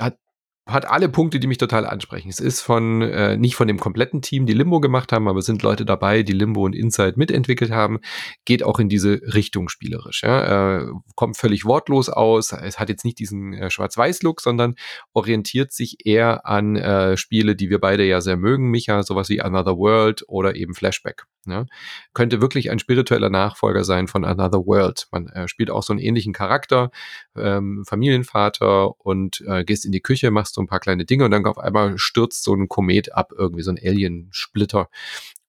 hat 0.00 0.18
hat 0.66 0.90
alle 0.90 1.08
Punkte, 1.08 1.38
die 1.38 1.46
mich 1.46 1.58
total 1.58 1.86
ansprechen. 1.86 2.28
Es 2.28 2.40
ist 2.40 2.60
von 2.60 3.00
äh, 3.00 3.36
nicht 3.36 3.54
von 3.54 3.68
dem 3.68 3.78
kompletten 3.78 4.20
Team, 4.20 4.46
die 4.46 4.52
Limbo 4.52 4.80
gemacht 4.80 5.12
haben, 5.12 5.28
aber 5.28 5.38
es 5.38 5.46
sind 5.46 5.62
Leute 5.62 5.84
dabei, 5.84 6.24
die 6.24 6.32
Limbo 6.32 6.64
und 6.64 6.74
Inside 6.74 7.14
mitentwickelt 7.16 7.70
haben. 7.70 8.00
Geht 8.44 8.64
auch 8.64 8.80
in 8.80 8.88
diese 8.88 9.20
Richtung 9.32 9.68
spielerisch. 9.68 10.24
Ja? 10.24 10.80
Äh, 10.80 10.86
kommt 11.14 11.36
völlig 11.36 11.64
wortlos 11.64 12.08
aus. 12.08 12.50
Es 12.50 12.80
hat 12.80 12.88
jetzt 12.88 13.04
nicht 13.04 13.20
diesen 13.20 13.52
äh, 13.54 13.70
Schwarz-Weiß-Look, 13.70 14.40
sondern 14.40 14.74
orientiert 15.12 15.72
sich 15.72 16.04
eher 16.04 16.46
an 16.46 16.74
äh, 16.74 17.16
Spiele, 17.16 17.54
die 17.54 17.70
wir 17.70 17.78
beide 17.78 18.04
ja 18.04 18.20
sehr 18.20 18.36
mögen, 18.36 18.68
Micha, 18.68 19.04
sowas 19.04 19.28
wie 19.28 19.40
Another 19.40 19.76
World 19.78 20.24
oder 20.26 20.56
eben 20.56 20.74
Flashback. 20.74 21.26
Ja? 21.46 21.66
Könnte 22.12 22.40
wirklich 22.40 22.72
ein 22.72 22.80
spiritueller 22.80 23.30
Nachfolger 23.30 23.84
sein 23.84 24.08
von 24.08 24.24
Another 24.24 24.66
World. 24.66 25.06
Man 25.12 25.28
äh, 25.28 25.46
spielt 25.46 25.70
auch 25.70 25.84
so 25.84 25.92
einen 25.92 26.00
ähnlichen 26.00 26.32
Charakter, 26.32 26.90
ähm, 27.36 27.84
Familienvater 27.86 28.98
und 29.00 29.44
äh, 29.46 29.64
gehst 29.64 29.84
in 29.84 29.92
die 29.92 30.00
Küche, 30.00 30.32
machst 30.32 30.55
so 30.56 30.60
ein 30.60 30.66
paar 30.66 30.80
kleine 30.80 31.04
Dinge 31.04 31.24
und 31.24 31.30
dann 31.30 31.46
auf 31.46 31.58
einmal 31.58 31.96
stürzt 31.98 32.42
so 32.42 32.54
ein 32.54 32.68
Komet 32.68 33.12
ab, 33.14 33.32
irgendwie 33.36 33.62
so 33.62 33.70
ein 33.70 33.78
Alien-Splitter. 33.80 34.88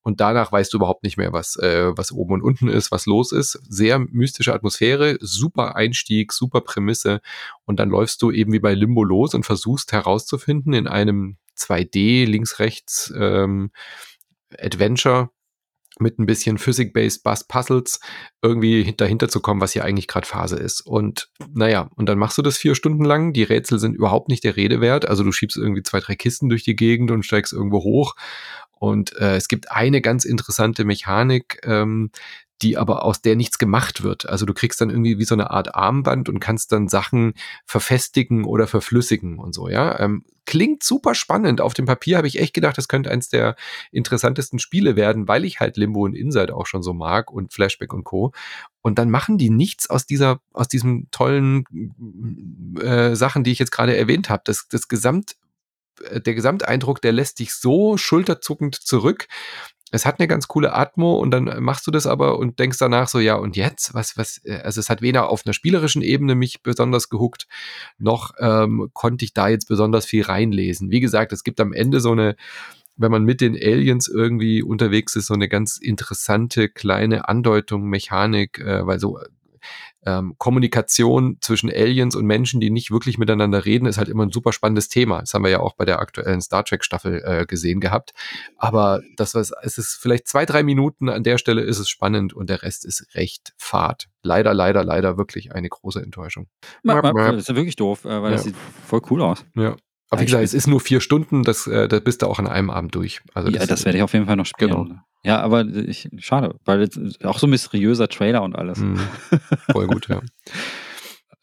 Und 0.02 0.20
danach 0.20 0.52
weißt 0.52 0.72
du 0.72 0.78
überhaupt 0.78 1.02
nicht 1.02 1.18
mehr, 1.18 1.32
was, 1.32 1.56
äh, 1.56 1.90
was 1.96 2.12
oben 2.12 2.34
und 2.34 2.42
unten 2.42 2.68
ist, 2.68 2.90
was 2.92 3.06
los 3.06 3.32
ist. 3.32 3.60
Sehr 3.68 3.98
mystische 3.98 4.54
Atmosphäre, 4.54 5.18
super 5.20 5.76
Einstieg, 5.76 6.32
super 6.32 6.60
Prämisse. 6.60 7.20
Und 7.66 7.78
dann 7.78 7.90
läufst 7.90 8.22
du 8.22 8.30
eben 8.30 8.52
wie 8.52 8.60
bei 8.60 8.74
Limbo 8.74 9.02
los 9.02 9.34
und 9.34 9.44
versuchst 9.44 9.92
herauszufinden 9.92 10.72
in 10.72 10.86
einem 10.86 11.36
2D 11.58 12.24
links-rechts 12.26 13.12
ähm, 13.16 13.70
Adventure, 14.56 15.30
mit 16.00 16.18
ein 16.18 16.26
bisschen 16.26 16.58
Physik-based 16.58 17.22
Bus 17.22 17.44
Puzzles 17.44 18.00
irgendwie 18.42 18.94
dahinter 18.96 19.28
zu 19.28 19.40
kommen, 19.40 19.60
was 19.60 19.72
hier 19.72 19.84
eigentlich 19.84 20.08
gerade 20.08 20.26
Phase 20.26 20.56
ist. 20.56 20.80
Und 20.80 21.30
naja, 21.52 21.90
und 21.96 22.08
dann 22.08 22.18
machst 22.18 22.38
du 22.38 22.42
das 22.42 22.56
vier 22.56 22.74
Stunden 22.74 23.04
lang. 23.04 23.32
Die 23.32 23.42
Rätsel 23.42 23.78
sind 23.78 23.94
überhaupt 23.94 24.28
nicht 24.28 24.44
der 24.44 24.56
Rede 24.56 24.80
wert. 24.80 25.08
Also 25.08 25.24
du 25.24 25.32
schiebst 25.32 25.56
irgendwie 25.56 25.82
zwei, 25.82 26.00
drei 26.00 26.14
Kisten 26.14 26.48
durch 26.48 26.62
die 26.62 26.76
Gegend 26.76 27.10
und 27.10 27.24
steigst 27.24 27.52
irgendwo 27.52 27.82
hoch. 27.82 28.14
Und 28.80 29.16
äh, 29.16 29.36
es 29.36 29.48
gibt 29.48 29.70
eine 29.72 30.00
ganz 30.00 30.24
interessante 30.24 30.84
Mechanik, 30.84 31.60
ähm, 31.64 32.10
die 32.62 32.76
aber 32.76 33.04
aus 33.04 33.22
der 33.22 33.36
nichts 33.36 33.58
gemacht 33.58 34.02
wird. 34.02 34.28
Also 34.28 34.46
du 34.46 34.54
kriegst 34.54 34.80
dann 34.80 34.90
irgendwie 34.90 35.18
wie 35.18 35.24
so 35.24 35.34
eine 35.34 35.50
Art 35.50 35.74
Armband 35.74 36.28
und 36.28 36.40
kannst 36.40 36.72
dann 36.72 36.88
Sachen 36.88 37.34
verfestigen 37.64 38.44
oder 38.44 38.66
verflüssigen 38.66 39.38
und 39.38 39.54
so, 39.54 39.68
ja. 39.68 39.98
Ähm, 40.00 40.24
klingt 40.44 40.82
super 40.82 41.14
spannend. 41.14 41.60
Auf 41.60 41.74
dem 41.74 41.84
Papier 41.84 42.16
habe 42.16 42.26
ich 42.26 42.40
echt 42.40 42.54
gedacht, 42.54 42.78
das 42.78 42.88
könnte 42.88 43.10
eins 43.10 43.28
der 43.28 43.54
interessantesten 43.92 44.58
Spiele 44.58 44.96
werden, 44.96 45.28
weil 45.28 45.44
ich 45.44 45.60
halt 45.60 45.76
Limbo 45.76 46.04
und 46.04 46.14
Inside 46.14 46.54
auch 46.54 46.66
schon 46.66 46.82
so 46.82 46.94
mag 46.94 47.30
und 47.30 47.52
Flashback 47.52 47.92
und 47.92 48.04
Co. 48.04 48.32
Und 48.80 48.98
dann 48.98 49.10
machen 49.10 49.36
die 49.36 49.50
nichts 49.50 49.90
aus 49.90 50.06
dieser, 50.06 50.40
aus 50.52 50.66
diesem 50.66 51.08
tollen 51.10 51.64
äh, 52.80 53.14
Sachen, 53.14 53.44
die 53.44 53.52
ich 53.52 53.58
jetzt 53.58 53.72
gerade 53.72 53.96
erwähnt 53.96 54.30
habe. 54.30 54.42
Das, 54.46 54.66
das 54.68 54.88
Gesamt 54.88 55.36
äh, 56.10 56.20
der 56.20 56.34
Gesamteindruck, 56.34 57.02
der 57.02 57.12
lässt 57.12 57.38
dich 57.38 57.52
so 57.52 57.96
schulterzuckend 57.96 58.74
zurück 58.74 59.28
es 59.90 60.04
hat 60.04 60.18
eine 60.18 60.28
ganz 60.28 60.48
coole 60.48 60.74
Atmo 60.74 61.16
und 61.16 61.30
dann 61.30 61.62
machst 61.62 61.86
du 61.86 61.90
das 61.90 62.06
aber 62.06 62.38
und 62.38 62.58
denkst 62.58 62.78
danach 62.78 63.08
so, 63.08 63.18
ja, 63.18 63.36
und 63.36 63.56
jetzt? 63.56 63.94
Was, 63.94 64.16
was, 64.16 64.40
äh, 64.44 64.60
also 64.62 64.80
es 64.80 64.90
hat 64.90 65.02
weder 65.02 65.30
auf 65.30 65.46
einer 65.46 65.52
spielerischen 65.52 66.02
Ebene 66.02 66.34
mich 66.34 66.62
besonders 66.62 67.08
gehuckt, 67.08 67.46
noch 67.98 68.32
ähm, 68.38 68.90
konnte 68.92 69.24
ich 69.24 69.32
da 69.32 69.48
jetzt 69.48 69.68
besonders 69.68 70.04
viel 70.04 70.24
reinlesen. 70.24 70.90
Wie 70.90 71.00
gesagt, 71.00 71.32
es 71.32 71.44
gibt 71.44 71.60
am 71.60 71.72
Ende 71.72 72.00
so 72.00 72.12
eine, 72.12 72.36
wenn 72.96 73.10
man 73.10 73.24
mit 73.24 73.40
den 73.40 73.54
Aliens 73.54 74.08
irgendwie 74.08 74.62
unterwegs 74.62 75.16
ist, 75.16 75.26
so 75.26 75.34
eine 75.34 75.48
ganz 75.48 75.78
interessante 75.78 76.68
kleine 76.68 77.28
Andeutung, 77.28 77.88
Mechanik, 77.88 78.58
äh, 78.58 78.86
weil 78.86 78.98
so 78.98 79.18
ähm, 80.08 80.34
Kommunikation 80.38 81.36
zwischen 81.40 81.70
Aliens 81.70 82.16
und 82.16 82.24
Menschen, 82.24 82.60
die 82.60 82.70
nicht 82.70 82.90
wirklich 82.90 83.18
miteinander 83.18 83.64
reden, 83.64 83.86
ist 83.86 83.98
halt 83.98 84.08
immer 84.08 84.24
ein 84.24 84.32
super 84.32 84.52
spannendes 84.52 84.88
Thema. 84.88 85.20
Das 85.20 85.34
haben 85.34 85.44
wir 85.44 85.50
ja 85.50 85.60
auch 85.60 85.74
bei 85.74 85.84
der 85.84 85.98
aktuellen 85.98 86.40
Star 86.40 86.64
Trek 86.64 86.82
Staffel 86.84 87.22
äh, 87.24 87.46
gesehen 87.46 87.80
gehabt. 87.80 88.12
Aber 88.56 89.02
das 89.16 89.34
was, 89.34 89.52
es 89.62 89.76
ist 89.76 89.98
vielleicht 90.00 90.26
zwei, 90.26 90.46
drei 90.46 90.62
Minuten 90.62 91.08
an 91.08 91.22
der 91.22 91.36
Stelle 91.36 91.60
ist 91.60 91.78
es 91.78 91.90
spannend 91.90 92.32
und 92.32 92.48
der 92.48 92.62
Rest 92.62 92.86
ist 92.86 93.06
recht 93.14 93.52
fad. 93.58 94.08
Leider, 94.22 94.54
leider, 94.54 94.82
leider 94.82 95.18
wirklich 95.18 95.52
eine 95.52 95.68
große 95.68 96.00
Enttäuschung. 96.00 96.48
das 97.32 97.42
ist 97.42 97.48
ja 97.48 97.56
wirklich 97.56 97.76
doof, 97.76 98.04
äh, 98.04 98.08
weil 98.08 98.30
ja. 98.30 98.36
das 98.36 98.44
sieht 98.44 98.56
voll 98.86 99.02
cool 99.10 99.22
aus. 99.22 99.44
Ja. 99.54 99.76
Aber 100.10 100.22
wie 100.22 100.24
gesagt, 100.24 100.42
es 100.42 100.54
ist 100.54 100.66
nur 100.66 100.80
vier 100.80 101.00
Stunden, 101.02 101.42
das, 101.42 101.66
äh, 101.66 101.86
da 101.86 102.00
bist 102.00 102.22
du 102.22 102.26
auch 102.26 102.38
an 102.38 102.46
einem 102.46 102.70
Abend 102.70 102.94
durch. 102.94 103.20
Also 103.34 103.50
das, 103.50 103.60
ja, 103.60 103.66
das 103.66 103.84
werde 103.84 103.98
ich 103.98 104.02
auf 104.02 104.14
jeden 104.14 104.24
Fall 104.24 104.36
noch 104.36 104.46
spielen. 104.46 104.70
Genau. 104.70 105.00
Ja, 105.24 105.40
aber 105.40 105.66
ich, 105.66 106.08
schade, 106.18 106.54
weil 106.64 106.80
jetzt 106.80 107.24
auch 107.24 107.38
so 107.38 107.46
ein 107.46 107.50
mysteriöser 107.50 108.08
Trailer 108.08 108.42
und 108.42 108.54
alles. 108.56 108.78
Mhm. 108.78 108.98
Voll 109.72 109.86
gut, 109.86 110.08
ja. 110.08 110.20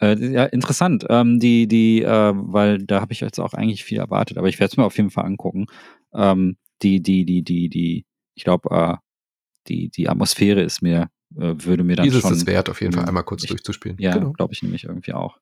Äh, 0.02 0.18
ja, 0.34 0.44
interessant. 0.44 1.06
Ähm, 1.10 1.40
die, 1.40 1.68
die, 1.70 2.02
äh, 2.02 2.34
weil 2.36 2.80
da 2.80 3.00
habe 3.00 3.14
ich 3.14 3.22
jetzt 3.22 3.40
auch 3.40 3.54
eigentlich 3.54 3.86
viel 3.86 3.98
erwartet, 3.98 4.38
aber 4.38 4.50
ich 4.50 4.60
werde 4.60 4.72
es 4.72 4.78
mir 4.78 4.84
auf 4.84 4.98
jeden 4.98 5.10
Fall 5.10 5.24
angucken. 5.26 5.68
Ähm, 6.14 6.58
die, 6.82 7.02
die, 7.02 7.24
die, 7.26 7.44
die, 7.44 7.70
die, 7.70 8.06
ich 8.34 8.44
glaube, 8.44 8.70
äh, 8.76 8.96
die, 9.70 9.88
die 9.90 10.10
Atmosphäre 10.10 10.62
ist 10.62 10.82
mir, 10.82 11.10
äh, 11.38 11.54
würde 11.60 11.86
mir 11.86 11.96
dann 11.96 12.04
Dieses 12.04 12.24
schon. 12.24 12.34
ist 12.34 12.40
es 12.40 12.46
wert, 12.46 12.70
auf 12.70 12.82
jeden 12.82 12.92
Fall 12.92 13.04
Mhm. 13.04 13.08
einmal 13.08 13.24
kurz 13.24 13.44
Ich- 13.44 13.50
durchzuspielen. 13.52 13.96
Ja, 13.98 14.16
Genau. 14.18 14.34
glaube 14.34 14.54
ich 14.54 14.62
nämlich 14.62 14.84
irgendwie 14.84 15.14
auch. 15.14 15.38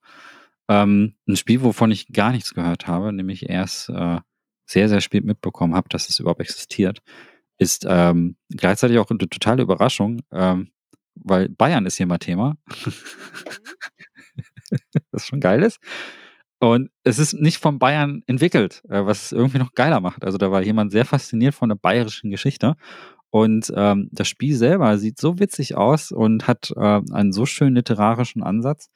Ähm, 0.70 1.16
ein 1.28 1.36
Spiel, 1.36 1.64
wovon 1.64 1.90
ich 1.90 2.08
gar 2.14 2.32
nichts 2.32 2.54
gehört 2.54 2.86
habe, 2.86 3.12
nämlich 3.12 3.50
erst 3.50 3.90
äh, 3.90 4.20
sehr, 4.68 4.88
sehr 4.88 5.02
spät 5.02 5.26
mitbekommen 5.26 5.74
habe, 5.74 5.90
dass 5.90 6.10
es 6.10 6.20
überhaupt 6.20 6.42
existiert, 6.42 7.02
ist 7.64 7.86
ähm, 7.90 8.36
gleichzeitig 8.50 9.00
auch 9.00 9.10
eine 9.10 9.18
totale 9.18 9.64
Überraschung, 9.64 10.22
ähm, 10.32 10.70
weil 11.16 11.50
Bayern 11.50 11.86
ist 11.86 11.98
hier 11.98 12.06
mal 12.06 12.20
Thema. 12.20 12.56
das 15.12 15.26
schon 15.26 15.40
geil 15.40 15.64
ist. 15.64 15.80
Und 16.60 16.90
es 17.04 17.20
ist 17.20 17.34
nicht 17.34 17.58
von 17.58 17.80
Bayern 17.80 18.24
entwickelt, 18.28 18.84
äh, 18.90 19.06
was 19.06 19.26
es 19.26 19.32
irgendwie 19.32 19.58
noch 19.58 19.74
geiler 19.74 20.00
macht. 20.00 20.24
Also 20.24 20.38
da 20.38 20.52
war 20.52 20.62
jemand 20.62 20.92
sehr 20.92 21.06
fasziniert 21.06 21.56
von 21.56 21.70
der 21.70 21.76
bayerischen 21.76 22.32
Geschichte. 22.32 22.76
Und 23.30 23.74
ähm, 23.76 24.10
das 24.12 24.28
Spiel 24.28 24.56
selber 24.56 24.98
sieht 24.98 25.20
so 25.20 25.40
witzig 25.40 25.76
aus 25.76 26.12
und 26.12 26.48
hat 26.48 26.72
äh, 26.76 27.02
einen 27.12 27.34
so 27.34 27.46
schönen 27.46 27.76
literarischen 27.76 28.44
Ansatz, 28.44 28.90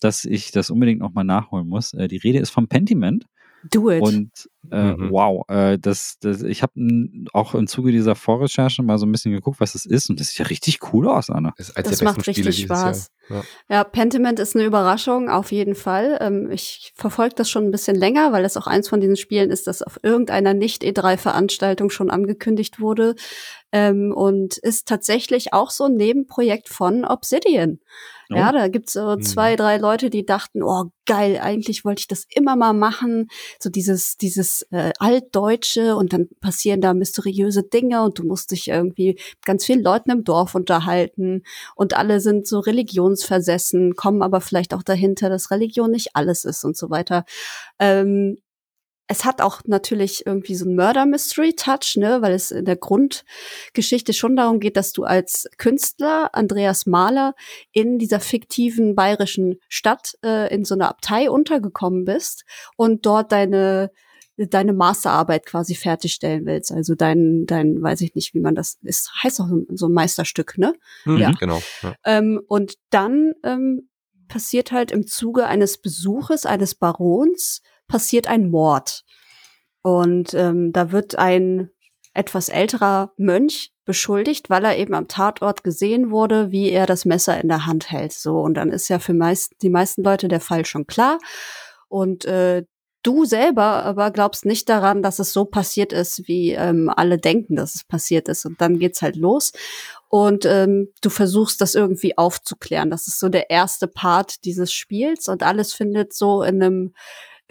dass 0.00 0.24
ich 0.24 0.50
das 0.50 0.70
unbedingt 0.70 1.00
nochmal 1.00 1.24
nachholen 1.24 1.68
muss. 1.68 1.92
Äh, 1.92 2.08
die 2.08 2.16
Rede 2.16 2.38
ist 2.38 2.50
vom 2.50 2.68
Pentiment. 2.68 3.26
Do 3.70 3.90
it. 3.90 4.02
Und 4.02 4.30
äh, 4.70 4.92
Mhm. 4.94 5.10
wow, 5.10 5.44
äh, 5.48 5.78
das, 5.78 6.18
das, 6.20 6.42
ich 6.42 6.62
habe 6.62 6.72
auch 7.32 7.54
im 7.54 7.66
Zuge 7.66 7.92
dieser 7.92 8.14
Vorrecherche 8.14 8.82
mal 8.82 8.98
so 8.98 9.06
ein 9.06 9.12
bisschen 9.12 9.32
geguckt, 9.32 9.60
was 9.60 9.74
es 9.74 9.86
ist. 9.86 10.08
Und 10.08 10.20
das 10.20 10.28
sieht 10.28 10.38
ja 10.38 10.46
richtig 10.46 10.92
cool 10.92 11.08
aus, 11.08 11.30
Anna. 11.30 11.52
Das 11.56 11.72
Das 11.74 12.02
macht 12.02 12.20
Spiele 12.22 12.48
richtig 12.48 12.64
Spaß. 12.64 13.08
Ja. 13.28 13.44
Ja, 13.68 13.84
Pentiment 13.84 14.38
ist 14.40 14.56
eine 14.56 14.64
Überraschung, 14.64 15.28
auf 15.30 15.52
jeden 15.52 15.74
Fall. 15.74 16.18
Ähm, 16.20 16.50
ich 16.50 16.92
verfolge 16.96 17.34
das 17.36 17.48
schon 17.48 17.64
ein 17.64 17.70
bisschen 17.70 17.96
länger, 17.96 18.32
weil 18.32 18.44
es 18.44 18.56
auch 18.56 18.66
eins 18.66 18.88
von 18.88 19.00
diesen 19.00 19.16
Spielen 19.16 19.50
ist, 19.50 19.66
das 19.66 19.82
auf 19.82 19.98
irgendeiner 20.02 20.54
Nicht-E3-Veranstaltung 20.54 21.90
schon 21.90 22.10
angekündigt 22.10 22.80
wurde. 22.80 23.14
Ähm, 23.72 24.12
und 24.14 24.58
ist 24.58 24.86
tatsächlich 24.88 25.52
auch 25.52 25.70
so 25.70 25.84
ein 25.84 25.94
Nebenprojekt 25.94 26.68
von 26.68 27.04
Obsidian. 27.04 27.78
Oh. 28.34 28.36
Ja, 28.38 28.52
da 28.52 28.68
gibt's 28.68 28.92
so 28.94 29.16
Mhm. 29.16 29.22
zwei, 29.22 29.56
drei 29.56 29.76
Leute, 29.78 30.10
die 30.10 30.24
dachten, 30.26 30.62
oh 30.62 30.84
geil, 31.06 31.38
eigentlich 31.42 31.84
wollte 31.84 32.00
ich 32.00 32.08
das 32.08 32.24
immer 32.30 32.56
mal 32.56 32.72
machen. 32.72 33.28
So 33.58 33.70
dieses, 33.70 34.16
dieses 34.16 34.66
äh, 34.70 34.92
Altdeutsche 34.98 35.96
und 35.96 36.12
dann 36.12 36.28
passieren 36.40 36.80
da 36.80 36.94
mysteriöse 36.94 37.62
Dinge 37.64 38.02
und 38.02 38.18
du 38.18 38.24
musst 38.24 38.50
dich 38.52 38.68
irgendwie 38.68 39.08
mit 39.14 39.44
ganz 39.44 39.64
vielen 39.64 39.82
Leuten 39.82 40.10
im 40.10 40.24
Dorf 40.24 40.54
unterhalten 40.54 41.42
und 41.74 41.94
alle 41.96 42.20
sind 42.20 42.46
so 42.46 42.60
religionsversessen, 42.60 43.94
kommen 43.96 44.22
aber 44.22 44.40
vielleicht 44.40 44.74
auch 44.74 44.82
dahinter, 44.82 45.28
dass 45.28 45.50
Religion 45.50 45.90
nicht 45.90 46.10
alles 46.14 46.44
ist 46.44 46.64
und 46.64 46.76
so 46.76 46.90
weiter. 46.90 47.24
Ähm, 47.78 48.38
es 49.08 49.24
hat 49.24 49.40
auch 49.40 49.60
natürlich 49.66 50.26
irgendwie 50.26 50.54
so 50.54 50.64
einen 50.64 50.76
Murder-Mystery-Touch, 50.76 51.96
ne, 51.96 52.22
weil 52.22 52.32
es 52.32 52.50
in 52.50 52.64
der 52.64 52.76
Grundgeschichte 52.76 54.12
schon 54.12 54.36
darum 54.36 54.60
geht, 54.60 54.76
dass 54.76 54.92
du 54.92 55.04
als 55.04 55.48
Künstler, 55.58 56.30
Andreas 56.32 56.86
Mahler, 56.86 57.34
in 57.72 57.98
dieser 57.98 58.20
fiktiven 58.20 58.94
bayerischen 58.94 59.58
Stadt 59.68 60.14
äh, 60.24 60.52
in 60.54 60.64
so 60.64 60.74
einer 60.74 60.88
Abtei 60.88 61.30
untergekommen 61.30 62.04
bist 62.04 62.44
und 62.76 63.04
dort 63.06 63.32
deine 63.32 63.90
deine 64.38 64.72
Masterarbeit 64.72 65.44
quasi 65.44 65.74
fertigstellen 65.74 66.46
willst. 66.46 66.72
Also 66.72 66.94
dein, 66.94 67.44
dein, 67.46 67.82
weiß 67.82 68.00
ich 68.00 68.14
nicht, 68.14 68.32
wie 68.34 68.40
man 68.40 68.54
das 68.54 68.78
ist, 68.82 69.10
heißt 69.22 69.40
auch 69.40 69.48
so 69.74 69.88
ein 69.88 69.92
Meisterstück, 69.92 70.56
ne? 70.56 70.74
Mhm, 71.04 71.18
Ja. 71.18 71.32
Genau. 71.38 71.62
Ja. 71.82 71.94
Ähm, 72.04 72.40
und 72.48 72.74
dann 72.90 73.34
ähm, 73.44 73.90
passiert 74.28 74.72
halt 74.72 74.90
im 74.90 75.06
Zuge 75.06 75.46
eines 75.46 75.78
Besuches 75.78 76.46
eines 76.46 76.74
Barons 76.74 77.60
passiert 77.92 78.26
ein 78.26 78.50
Mord. 78.50 79.04
Und 79.82 80.32
ähm, 80.32 80.72
da 80.72 80.92
wird 80.92 81.18
ein 81.18 81.68
etwas 82.14 82.48
älterer 82.48 83.12
Mönch 83.18 83.70
beschuldigt, 83.84 84.48
weil 84.48 84.64
er 84.64 84.78
eben 84.78 84.94
am 84.94 85.08
Tatort 85.08 85.62
gesehen 85.62 86.10
wurde, 86.10 86.50
wie 86.50 86.70
er 86.70 86.86
das 86.86 87.04
Messer 87.04 87.38
in 87.38 87.48
der 87.48 87.66
Hand 87.66 87.90
hält. 87.90 88.14
So 88.14 88.40
und 88.40 88.54
dann 88.54 88.70
ist 88.70 88.88
ja 88.88 88.98
für 88.98 89.12
meist, 89.12 89.52
die 89.60 89.68
meisten 89.68 90.02
Leute 90.02 90.28
der 90.28 90.40
Fall 90.40 90.64
schon 90.64 90.86
klar. 90.86 91.18
Und 91.88 92.24
äh, 92.24 92.64
du 93.02 93.26
selber 93.26 93.84
aber 93.84 94.10
glaubst 94.10 94.46
nicht 94.46 94.70
daran, 94.70 95.02
dass 95.02 95.18
es 95.18 95.34
so 95.34 95.44
passiert 95.44 95.92
ist, 95.92 96.26
wie 96.26 96.52
ähm, 96.52 96.88
alle 96.88 97.18
denken, 97.18 97.56
dass 97.56 97.74
es 97.74 97.84
passiert 97.84 98.26
ist. 98.28 98.46
Und 98.46 98.58
dann 98.62 98.78
geht's 98.78 99.02
halt 99.02 99.16
los 99.16 99.52
und 100.08 100.46
ähm, 100.46 100.88
du 101.02 101.10
versuchst 101.10 101.60
das 101.60 101.74
irgendwie 101.74 102.16
aufzuklären. 102.16 102.90
Das 102.90 103.06
ist 103.06 103.20
so 103.20 103.28
der 103.28 103.50
erste 103.50 103.86
Part 103.86 104.46
dieses 104.46 104.72
Spiels 104.72 105.28
und 105.28 105.42
alles 105.42 105.74
findet 105.74 106.14
so 106.14 106.42
in 106.42 106.62
einem 106.62 106.94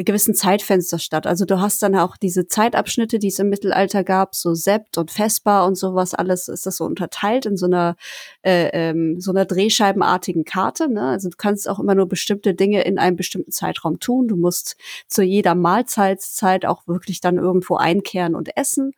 gewissen 0.03 0.33
Zeitfenster 0.35 0.99
statt. 0.99 1.27
Also 1.27 1.45
du 1.45 1.59
hast 1.59 1.81
dann 1.83 1.95
auch 1.95 2.17
diese 2.17 2.47
Zeitabschnitte, 2.47 3.19
die 3.19 3.27
es 3.27 3.39
im 3.39 3.49
Mittelalter 3.49 4.03
gab, 4.03 4.35
so 4.35 4.53
Sept 4.53 4.97
und 4.97 5.11
Vesper 5.11 5.65
und 5.65 5.75
sowas, 5.75 6.13
alles 6.13 6.47
ist 6.47 6.65
das 6.65 6.77
so 6.77 6.85
unterteilt 6.85 7.45
in 7.45 7.57
so 7.57 7.65
einer 7.65 7.95
äh, 8.41 8.69
ähm, 8.73 9.19
so 9.19 9.31
einer 9.31 9.45
drehscheibenartigen 9.45 10.45
Karte. 10.45 10.89
Ne? 10.89 11.01
Also 11.01 11.29
du 11.29 11.37
kannst 11.37 11.69
auch 11.69 11.79
immer 11.79 11.95
nur 11.95 12.07
bestimmte 12.07 12.53
Dinge 12.53 12.83
in 12.83 12.97
einem 12.99 13.15
bestimmten 13.15 13.51
Zeitraum 13.51 13.99
tun. 13.99 14.27
Du 14.27 14.35
musst 14.35 14.75
zu 15.07 15.23
jeder 15.23 15.55
Mahlzeitszeit 15.55 16.65
auch 16.65 16.87
wirklich 16.87 17.21
dann 17.21 17.37
irgendwo 17.37 17.75
einkehren 17.75 18.35
und 18.35 18.55
essen. 18.57 18.93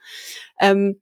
Ähm, 0.59 0.99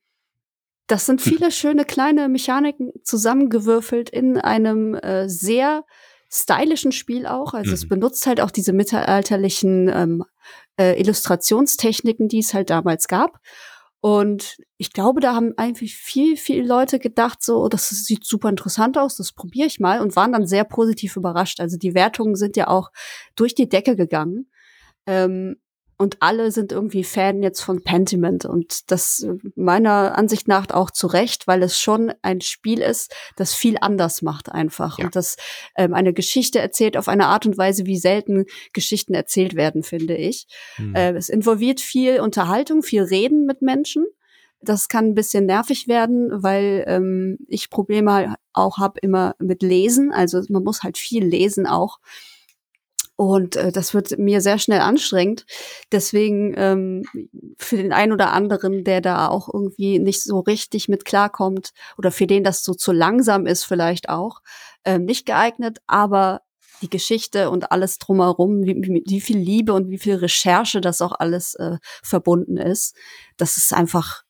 das 0.87 1.05
sind 1.05 1.21
viele 1.21 1.51
schöne 1.51 1.85
kleine 1.85 2.27
Mechaniken 2.27 2.91
zusammengewürfelt 3.03 4.09
in 4.09 4.37
einem 4.37 4.95
äh, 4.95 5.29
sehr 5.29 5.85
stylischen 6.33 6.91
Spiel 6.91 7.25
auch. 7.25 7.53
Also 7.53 7.73
es 7.73 7.83
Mhm. 7.85 7.89
benutzt 7.89 8.25
halt 8.25 8.41
auch 8.41 8.51
diese 8.51 8.73
mittelalterlichen 8.73 9.89
ähm, 9.93 10.23
äh, 10.79 10.99
Illustrationstechniken, 10.99 12.27
die 12.27 12.39
es 12.39 12.53
halt 12.53 12.69
damals 12.69 13.07
gab. 13.07 13.39
Und 13.99 14.57
ich 14.77 14.93
glaube, 14.93 15.19
da 15.21 15.35
haben 15.35 15.53
eigentlich 15.57 15.95
viel, 15.95 16.35
viele 16.35 16.65
Leute 16.65 16.97
gedacht, 16.97 17.43
so, 17.43 17.63
oh, 17.63 17.67
das 17.69 17.89
sieht 17.89 18.25
super 18.25 18.49
interessant 18.49 18.97
aus, 18.97 19.17
das 19.17 19.31
probiere 19.31 19.67
ich 19.67 19.79
mal 19.79 20.01
und 20.01 20.15
waren 20.15 20.31
dann 20.31 20.47
sehr 20.47 20.63
positiv 20.63 21.17
überrascht. 21.17 21.59
Also 21.59 21.77
die 21.77 21.93
Wertungen 21.93 22.35
sind 22.35 22.57
ja 22.57 22.67
auch 22.67 22.89
durch 23.35 23.53
die 23.53 23.69
Decke 23.69 23.95
gegangen. 23.95 24.49
Ähm, 25.05 25.57
und 26.01 26.17
alle 26.19 26.51
sind 26.51 26.71
irgendwie 26.71 27.03
Fan 27.03 27.43
jetzt 27.43 27.61
von 27.61 27.83
Pentiment 27.83 28.45
und 28.45 28.89
das 28.89 29.19
äh, 29.21 29.35
meiner 29.55 30.17
Ansicht 30.17 30.47
nach 30.47 30.67
auch 30.71 30.89
zu 30.89 31.05
Recht, 31.05 31.45
weil 31.45 31.61
es 31.61 31.79
schon 31.79 32.11
ein 32.23 32.41
Spiel 32.41 32.79
ist, 32.79 33.13
das 33.35 33.53
viel 33.53 33.77
anders 33.79 34.23
macht 34.23 34.51
einfach 34.51 34.97
Ja. 34.97 35.05
und 35.05 35.15
das 35.15 35.37
ähm, 35.75 35.93
eine 35.93 36.11
Geschichte 36.11 36.57
erzählt 36.57 36.97
auf 36.97 37.07
eine 37.07 37.27
Art 37.27 37.45
und 37.45 37.55
Weise, 37.55 37.85
wie 37.85 37.99
selten 37.99 38.45
Geschichten 38.73 39.13
erzählt 39.13 39.55
werden, 39.55 39.83
finde 39.83 40.17
ich. 40.17 40.47
Mhm. 40.79 40.95
Äh, 40.95 41.11
es 41.11 41.29
involviert 41.29 41.79
viel 41.79 42.19
Unterhaltung, 42.19 42.81
viel 42.81 43.03
Reden 43.03 43.45
mit 43.45 43.61
Menschen. 43.61 44.07
Das 44.59 44.87
kann 44.87 45.05
ein 45.05 45.15
bisschen 45.15 45.45
nervig 45.45 45.87
werden, 45.87 46.29
weil 46.31 46.83
ähm, 46.87 47.37
ich 47.47 47.69
Probleme 47.69 48.35
auch 48.53 48.79
habe 48.79 48.99
immer 49.01 49.35
mit 49.37 49.61
Lesen. 49.61 50.11
Also 50.11 50.41
man 50.49 50.63
muss 50.63 50.81
halt 50.81 50.97
viel 50.97 51.25
lesen 51.25 51.67
auch. 51.67 51.99
Und 53.21 53.55
äh, 53.55 53.71
das 53.71 53.93
wird 53.93 54.17
mir 54.17 54.41
sehr 54.41 54.57
schnell 54.57 54.79
anstrengend. 54.79 55.45
Deswegen 55.91 56.55
ähm, 56.57 57.03
für 57.55 57.77
den 57.77 57.93
einen 57.93 58.13
oder 58.13 58.31
anderen, 58.31 58.83
der 58.83 58.99
da 58.99 59.27
auch 59.27 59.47
irgendwie 59.47 59.99
nicht 59.99 60.23
so 60.23 60.39
richtig 60.39 60.89
mit 60.89 61.05
klarkommt 61.05 61.69
oder 61.99 62.09
für 62.09 62.25
den 62.25 62.43
das 62.43 62.63
so 62.63 62.73
zu 62.73 62.91
langsam 62.91 63.45
ist 63.45 63.63
vielleicht 63.63 64.09
auch, 64.09 64.39
ähm, 64.85 65.05
nicht 65.05 65.27
geeignet. 65.27 65.83
Aber 65.85 66.41
die 66.81 66.89
Geschichte 66.89 67.51
und 67.51 67.71
alles 67.71 67.99
drumherum, 67.99 68.63
wie, 68.63 68.77
wie, 68.77 69.03
wie 69.05 69.21
viel 69.21 69.37
Liebe 69.37 69.73
und 69.73 69.91
wie 69.91 69.99
viel 69.99 70.15
Recherche 70.15 70.81
das 70.81 70.99
auch 70.99 71.11
alles 71.11 71.53
äh, 71.53 71.77
verbunden 72.01 72.57
ist, 72.57 72.95
das 73.37 73.55
ist 73.55 73.71
einfach 73.71 74.23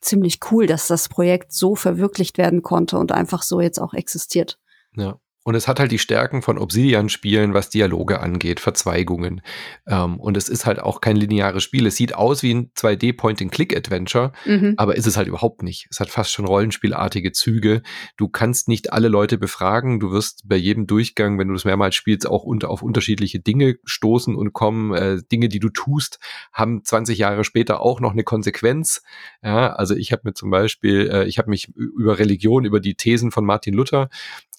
ziemlich 0.00 0.40
cool, 0.50 0.66
dass 0.66 0.88
das 0.88 1.08
Projekt 1.08 1.52
so 1.52 1.76
verwirklicht 1.76 2.36
werden 2.36 2.62
konnte 2.62 2.98
und 2.98 3.12
einfach 3.12 3.44
so 3.44 3.60
jetzt 3.60 3.78
auch 3.78 3.94
existiert. 3.94 4.58
Ja. 4.96 5.20
Und 5.44 5.54
es 5.54 5.68
hat 5.68 5.78
halt 5.78 5.92
die 5.92 5.98
Stärken 5.98 6.42
von 6.42 6.58
Obsidian-Spielen, 6.58 7.54
was 7.54 7.68
Dialoge 7.70 8.20
angeht, 8.20 8.60
Verzweigungen. 8.60 9.42
Ähm, 9.86 10.18
und 10.18 10.36
es 10.36 10.48
ist 10.48 10.64
halt 10.66 10.80
auch 10.80 11.00
kein 11.00 11.16
lineares 11.16 11.62
Spiel. 11.62 11.86
Es 11.86 11.96
sieht 11.96 12.14
aus 12.14 12.42
wie 12.42 12.54
ein 12.54 12.70
2D-Point-and-Click-Adventure, 12.74 14.32
Mhm. 14.46 14.74
aber 14.76 14.96
ist 14.96 15.06
es 15.06 15.16
halt 15.16 15.28
überhaupt 15.28 15.62
nicht. 15.62 15.86
Es 15.90 16.00
hat 16.00 16.08
fast 16.08 16.32
schon 16.32 16.46
rollenspielartige 16.46 17.32
Züge. 17.32 17.82
Du 18.16 18.28
kannst 18.28 18.68
nicht 18.68 18.92
alle 18.92 19.08
Leute 19.08 19.38
befragen. 19.38 20.00
Du 20.00 20.10
wirst 20.12 20.42
bei 20.48 20.56
jedem 20.56 20.86
Durchgang, 20.86 21.38
wenn 21.38 21.48
du 21.48 21.54
das 21.54 21.64
mehrmals 21.64 21.94
spielst, 21.94 22.26
auch 22.26 22.44
unter, 22.44 22.70
auf 22.70 22.82
unterschiedliche 22.82 23.40
Dinge 23.40 23.76
stoßen 23.84 24.34
und 24.34 24.52
kommen. 24.52 24.94
Äh, 24.94 25.18
Dinge, 25.30 25.48
die 25.48 25.60
du 25.60 25.68
tust, 25.68 26.18
haben 26.52 26.82
20 26.84 27.18
Jahre 27.18 27.44
später 27.44 27.80
auch 27.80 28.00
noch 28.00 28.12
eine 28.12 28.24
Konsequenz. 28.24 29.02
Ja, 29.42 29.72
also 29.74 29.94
ich 29.94 30.12
habe 30.12 30.22
mir 30.24 30.34
zum 30.34 30.50
Beispiel, 30.50 31.10
äh, 31.12 31.24
ich 31.26 31.38
habe 31.38 31.50
mich 31.50 31.68
über 31.74 32.18
Religion, 32.18 32.64
über 32.64 32.80
die 32.80 32.94
Thesen 32.94 33.30
von 33.30 33.44
Martin 33.44 33.74
Luther 33.74 34.08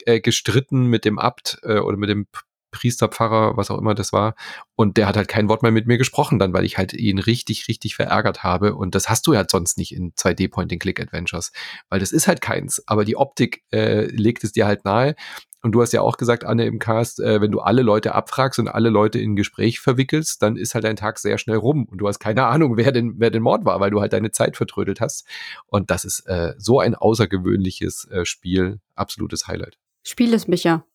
äh, 0.06 0.20
gestritten 0.20 0.75
mit 0.84 1.06
dem 1.06 1.20
Abt 1.20 1.60
äh, 1.64 1.80
oder 1.80 1.98
mit 1.98 2.10
dem 2.10 2.28
Priester, 2.76 3.08
Pfarrer, 3.08 3.56
was 3.56 3.72
auch 3.72 3.80
immer 3.80 3.96
das 3.96 4.12
war. 4.12 4.36
Und 4.76 4.98
der 4.98 5.08
hat 5.08 5.16
halt 5.16 5.30
kein 5.30 5.48
Wort 5.48 5.64
mehr 5.64 5.72
mit 5.72 5.88
mir 5.88 5.98
gesprochen 5.98 6.40
dann, 6.40 6.54
weil 6.54 6.66
ich 6.66 6.78
halt 6.78 6.94
ihn 6.94 7.20
richtig, 7.20 7.68
richtig 7.70 7.96
verärgert 7.96 8.44
habe. 8.44 8.76
Und 8.76 8.96
das 8.96 9.10
hast 9.10 9.26
du 9.28 9.34
ja 9.34 9.46
sonst 9.50 9.78
nicht 9.78 9.96
in 9.96 10.12
2D-Point-and-Click-Adventures, 10.14 11.54
weil 11.90 12.00
das 12.00 12.12
ist 12.12 12.28
halt 12.28 12.42
keins. 12.42 12.84
Aber 12.86 13.06
die 13.06 13.16
Optik 13.16 13.64
äh, 13.72 14.06
legt 14.08 14.44
es 14.44 14.52
dir 14.52 14.68
halt 14.68 14.84
nahe. 14.84 15.16
Und 15.62 15.72
du 15.72 15.82
hast 15.82 15.94
ja 15.94 16.02
auch 16.02 16.18
gesagt, 16.18 16.44
Anne, 16.44 16.66
im 16.66 16.78
Cast, 16.78 17.20
äh, 17.20 17.42
wenn 17.42 17.52
du 17.52 17.60
alle 17.60 17.82
Leute 17.82 18.14
abfragst 18.14 18.60
und 18.60 18.68
alle 18.68 18.90
Leute 18.90 19.20
in 19.20 19.32
ein 19.32 19.36
Gespräch 19.36 19.80
verwickelst, 19.80 20.44
dann 20.44 20.58
ist 20.58 20.76
halt 20.76 20.84
dein 20.84 20.96
Tag 20.96 21.18
sehr 21.18 21.40
schnell 21.40 21.58
rum 21.58 21.88
und 21.90 21.98
du 21.98 22.08
hast 22.08 22.20
keine 22.20 22.46
Ahnung, 22.46 22.78
wer 22.78 22.92
denn, 22.92 23.16
wer 23.18 23.32
den 23.32 23.42
Mord 23.42 23.66
war, 23.66 23.80
weil 23.80 23.90
du 23.90 24.00
halt 24.00 24.14
deine 24.14 24.30
Zeit 24.30 24.58
vertrödelt 24.58 25.02
hast. 25.02 25.26
Und 25.66 25.90
das 25.90 26.06
ist 26.06 26.20
äh, 26.28 26.54
so 26.58 26.80
ein 26.82 26.94
außergewöhnliches 26.94 28.08
äh, 28.12 28.26
Spiel. 28.26 28.80
Absolutes 28.94 29.48
Highlight. 29.48 29.80
Spiel 30.06 30.34
es, 30.34 30.48
Micha. 30.48 30.86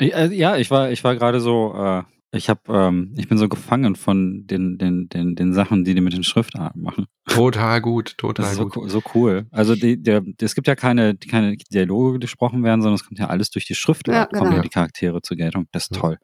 Äh, 0.00 0.28
ja, 0.34 0.56
ich 0.56 0.70
war, 0.70 0.90
ich 0.90 1.02
war 1.04 1.14
gerade 1.16 1.40
so, 1.40 1.74
äh, 1.76 2.02
ich 2.34 2.48
habe, 2.48 2.60
ähm, 2.68 3.14
ich 3.18 3.28
bin 3.28 3.36
so 3.36 3.48
gefangen 3.48 3.94
von 3.94 4.46
den, 4.46 4.78
den, 4.78 5.08
den, 5.08 5.34
den 5.36 5.52
Sachen, 5.52 5.84
die 5.84 5.94
die 5.94 6.00
mit 6.00 6.14
den 6.14 6.24
Schriftarten 6.24 6.80
machen. 6.82 7.06
Total 7.28 7.80
gut, 7.80 8.16
total 8.16 8.44
das 8.44 8.52
ist 8.52 8.58
so, 8.58 8.68
gut. 8.68 8.90
so 8.90 9.02
cool. 9.14 9.46
Also 9.50 9.74
die, 9.74 10.02
der, 10.02 10.22
es 10.40 10.54
gibt 10.54 10.66
ja 10.66 10.74
keine, 10.74 11.16
keine 11.16 11.56
Dialoge 11.56 12.18
gesprochen 12.20 12.62
werden, 12.64 12.80
sondern 12.80 12.94
es 12.94 13.04
kommt 13.06 13.18
ja 13.18 13.26
alles 13.26 13.50
durch 13.50 13.66
die 13.66 13.74
Schrift, 13.74 14.08
Ja, 14.08 14.26
kommen 14.26 14.44
genau. 14.44 14.56
ja 14.56 14.62
die 14.62 14.70
Charaktere 14.70 15.20
zur 15.22 15.36
Geltung. 15.36 15.66
Das 15.72 15.84
ist 15.84 15.94
Ja. 15.96 16.00
toll. 16.00 16.18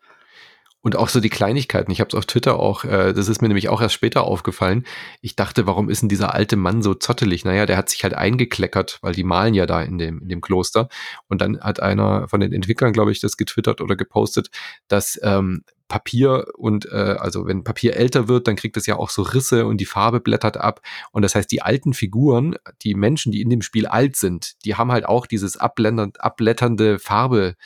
Und 0.89 0.97
auch 0.97 1.11
so 1.11 1.21
die 1.21 1.29
Kleinigkeiten. 1.29 1.93
Ich 1.93 2.01
habe 2.01 2.09
es 2.09 2.15
auf 2.15 2.25
Twitter 2.25 2.59
auch, 2.59 2.83
äh, 2.83 3.13
das 3.13 3.29
ist 3.29 3.43
mir 3.43 3.49
nämlich 3.49 3.69
auch 3.69 3.83
erst 3.83 3.93
später 3.93 4.25
aufgefallen. 4.25 4.87
Ich 5.21 5.37
dachte, 5.37 5.67
warum 5.67 5.91
ist 5.91 6.01
denn 6.01 6.09
dieser 6.09 6.33
alte 6.33 6.57
Mann 6.57 6.81
so 6.81 6.95
zottelig? 6.95 7.45
Naja, 7.45 7.67
der 7.67 7.77
hat 7.77 7.91
sich 7.91 8.05
halt 8.05 8.15
eingekleckert, 8.15 8.99
weil 9.03 9.13
die 9.13 9.23
malen 9.23 9.53
ja 9.53 9.67
da 9.67 9.83
in 9.83 9.99
dem, 9.99 10.23
in 10.23 10.31
dem 10.31 10.41
Kloster. 10.41 10.89
Und 11.29 11.43
dann 11.43 11.61
hat 11.61 11.83
einer 11.83 12.27
von 12.29 12.41
den 12.41 12.55
Entwicklern, 12.55 12.95
glaube 12.95 13.13
ich, 13.13 13.21
das 13.21 13.37
getwittert 13.37 13.83
oder 13.83 13.97
gepostet, 13.97 14.49
dass 14.89 15.21
ähm, 15.23 15.63
Papier 15.89 16.47
und 16.57 16.87
äh, 16.87 17.17
also 17.19 17.47
wenn 17.47 17.65
Papier 17.65 17.95
älter 17.95 18.27
wird, 18.27 18.49
dann 18.49 18.57
kriegt 18.57 18.79
es 18.79 18.87
ja 18.87 18.97
auch 18.97 19.11
so 19.11 19.21
Risse 19.21 19.67
und 19.67 19.79
die 19.79 19.87
Farbe 19.87 20.21
blättert 20.21 20.57
ab. 20.57 20.81
Und 21.13 21.21
das 21.21 21.35
heißt, 21.35 21.51
die 21.53 21.61
alten 21.61 21.93
Figuren, 21.93 22.57
die 22.81 22.95
Menschen, 22.95 23.31
die 23.31 23.43
in 23.43 23.51
dem 23.51 23.61
Spiel 23.61 23.87
alt 23.87 24.17
sind, 24.17 24.65
die 24.65 24.77
haben 24.77 24.91
halt 24.91 25.05
auch 25.05 25.27
dieses 25.27 25.59
abblätternde, 25.59 26.99
Farbe. 26.99 27.57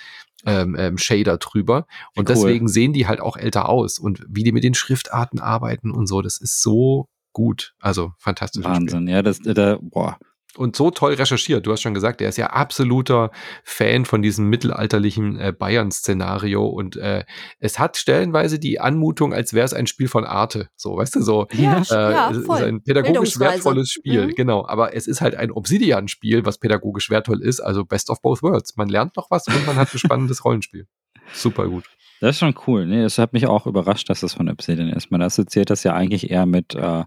Ähm, 0.44 0.74
ähm, 0.76 0.98
Shader 0.98 1.38
drüber 1.38 1.86
und 2.16 2.28
Cool. 2.28 2.34
deswegen 2.34 2.66
sehen 2.66 2.92
die 2.92 3.06
halt 3.06 3.20
auch 3.20 3.36
älter 3.36 3.68
aus 3.68 4.00
und 4.00 4.24
wie 4.28 4.42
die 4.42 4.50
mit 4.50 4.64
den 4.64 4.74
Schriftarten 4.74 5.38
arbeiten 5.38 5.92
und 5.92 6.08
so, 6.08 6.20
das 6.20 6.40
ist 6.40 6.60
so 6.62 7.08
gut, 7.32 7.74
also 7.78 8.12
fantastisch. 8.18 8.64
Wahnsinn. 8.64 9.06
Ja, 9.08 9.22
das, 9.22 9.38
äh, 9.46 9.54
da, 9.54 9.78
boah. 9.80 10.18
Und 10.58 10.76
so 10.76 10.90
toll 10.90 11.14
recherchiert. 11.14 11.66
Du 11.66 11.72
hast 11.72 11.80
schon 11.80 11.94
gesagt, 11.94 12.20
er 12.20 12.28
ist 12.28 12.36
ja 12.36 12.48
absoluter 12.48 13.30
Fan 13.64 14.04
von 14.04 14.20
diesem 14.20 14.48
mittelalterlichen 14.50 15.38
äh, 15.38 15.52
Bayern-Szenario 15.58 16.66
und 16.66 16.96
äh, 16.96 17.24
es 17.58 17.78
hat 17.78 17.96
stellenweise 17.96 18.58
die 18.58 18.78
Anmutung, 18.78 19.32
als 19.32 19.54
wäre 19.54 19.64
es 19.64 19.72
ein 19.72 19.86
Spiel 19.86 20.08
von 20.08 20.24
Arte. 20.24 20.68
So, 20.76 20.96
weißt 20.96 21.14
du, 21.16 21.22
so 21.22 21.46
Ja, 21.52 21.82
äh, 21.90 22.12
ja, 22.12 22.30
es 22.30 22.36
ist 22.38 22.46
voll. 22.46 22.64
ein 22.64 22.82
pädagogisch 22.82 23.38
wertvolles 23.38 23.90
Spiel, 23.90 24.26
Mhm. 24.26 24.34
genau. 24.34 24.66
Aber 24.66 24.94
es 24.94 25.06
ist 25.06 25.20
halt 25.22 25.34
ein 25.36 25.50
Obsidian-Spiel, 25.50 26.44
was 26.44 26.58
pädagogisch 26.58 27.08
wertvoll 27.08 27.42
ist, 27.42 27.60
also 27.60 27.84
best 27.84 28.10
of 28.10 28.20
both 28.20 28.42
worlds. 28.42 28.76
Man 28.76 28.88
lernt 28.90 29.16
noch 29.16 29.30
was 29.30 29.46
und 29.48 29.66
man 29.66 29.76
hat 29.76 29.92
ein 29.94 29.98
spannendes 29.98 30.44
Rollenspiel. 30.44 30.86
Super 31.32 31.66
gut. 31.68 31.84
Das 32.20 32.36
ist 32.36 32.40
schon 32.40 32.54
cool. 32.66 32.86
Nee, 32.86 33.02
es 33.02 33.18
hat 33.18 33.32
mich 33.32 33.46
auch 33.46 33.66
überrascht, 33.66 34.08
dass 34.10 34.20
das 34.20 34.34
von 34.34 34.48
Obsidian 34.48 34.90
ist. 34.90 35.10
Man 35.10 35.22
assoziiert 35.22 35.70
das 35.70 35.82
ja 35.82 35.94
eigentlich 35.94 36.30
eher 36.30 36.46
mit 36.46 36.74
äh, 36.74 37.04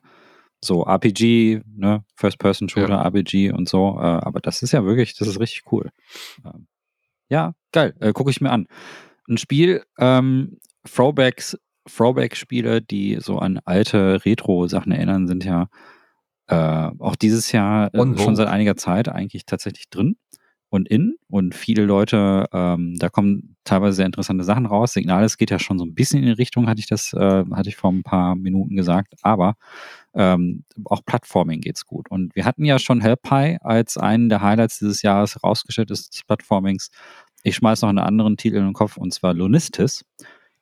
so 0.66 0.84
RPG, 0.84 1.62
ne, 1.76 2.04
First-Person-Shooter, 2.16 2.90
Ja. 2.90 3.02
RPG 3.04 3.52
und 3.52 3.70
so. 3.70 3.98
Äh, 3.98 4.02
aber 4.04 4.40
das 4.42 4.64
ist 4.64 4.72
ja 4.74 4.84
wirklich, 4.86 5.16
das 5.18 5.28
ist 5.28 5.40
richtig 5.40 5.64
cool. 5.72 5.92
Ähm, 6.44 6.68
ja, 7.30 7.54
geil. 7.72 7.96
Äh, 8.00 8.14
Gucke 8.14 8.32
ich 8.32 8.42
mir 8.42 8.52
an. 8.52 8.68
Ein 9.28 9.38
Spiel, 9.38 9.84
ähm, 9.98 10.58
Throwbacks, 10.84 11.58
Throwback-Spiele, 11.88 12.82
die 12.82 13.18
so 13.20 13.40
an 13.40 13.60
alte 13.66 14.26
Retro-Sachen 14.26 14.92
erinnern, 14.92 15.28
sind 15.28 15.44
ja 15.44 15.68
äh, 16.48 16.92
auch 17.00 17.16
dieses 17.16 17.52
Jahr 17.52 17.94
äh, 17.94 18.00
On 18.00 18.18
schon 18.18 18.36
seit 18.36 18.48
einiger 18.48 18.76
Zeit 18.76 19.10
eigentlich 19.10 19.46
tatsächlich 19.46 19.90
drin 19.90 20.18
und 20.76 20.88
in. 20.88 21.15
Und 21.27 21.56
viele 21.56 21.85
Leute, 21.85 22.45
ähm, 22.53 22.95
da 22.99 23.10
kommen 23.10 23.56
teilweise 23.64 23.97
sehr 23.97 24.06
interessante 24.06 24.43
Sachen 24.43 24.65
raus. 24.65 24.93
Signales 24.93 25.38
geht 25.38 25.49
ja 25.49 25.60
schon 25.60 25.80
so 25.80 25.85
ein 25.85 25.95
bisschen 25.95 26.19
in 26.19 26.27
die 26.27 26.31
Richtung, 26.31 26.68
hatte 26.68 26.80
ich 26.80 26.88
das, 26.88 27.14
äh, 27.14 27.43
hatte 27.52 27.69
ich 27.69 27.76
vor 27.76 27.91
ein 27.91 28.03
paar 28.03 28.35
Minuten 28.35 28.76
gesagt. 28.76 29.15
Aber 29.22 29.56
ähm, 30.14 30.64
auch 30.85 31.03
Plattforming 31.06 31.61
geht's 31.61 31.85
gut. 31.85 32.10
Und 32.10 32.35
wir 32.35 32.45
hatten 32.45 32.65
ja 32.65 32.77
schon 32.80 33.02
Hellpie 33.02 33.57
als 33.61 33.97
einen 33.97 34.30
der 34.30 34.41
Highlights 34.41 34.80
dieses 34.80 35.02
Jahres 35.02 35.35
herausgestellt 35.35 35.91
ist 35.91 36.14
des 36.14 36.23
Plattformings. 36.23 36.91
Ich 37.43 37.56
schmeiß 37.56 37.81
noch 37.81 37.89
einen 37.89 37.99
anderen 37.99 38.38
Titel 38.38 38.57
in 38.57 38.65
den 38.65 38.73
Kopf 38.73 38.97
und 38.97 39.14
zwar 39.14 39.34
Lunistis. 39.34 40.06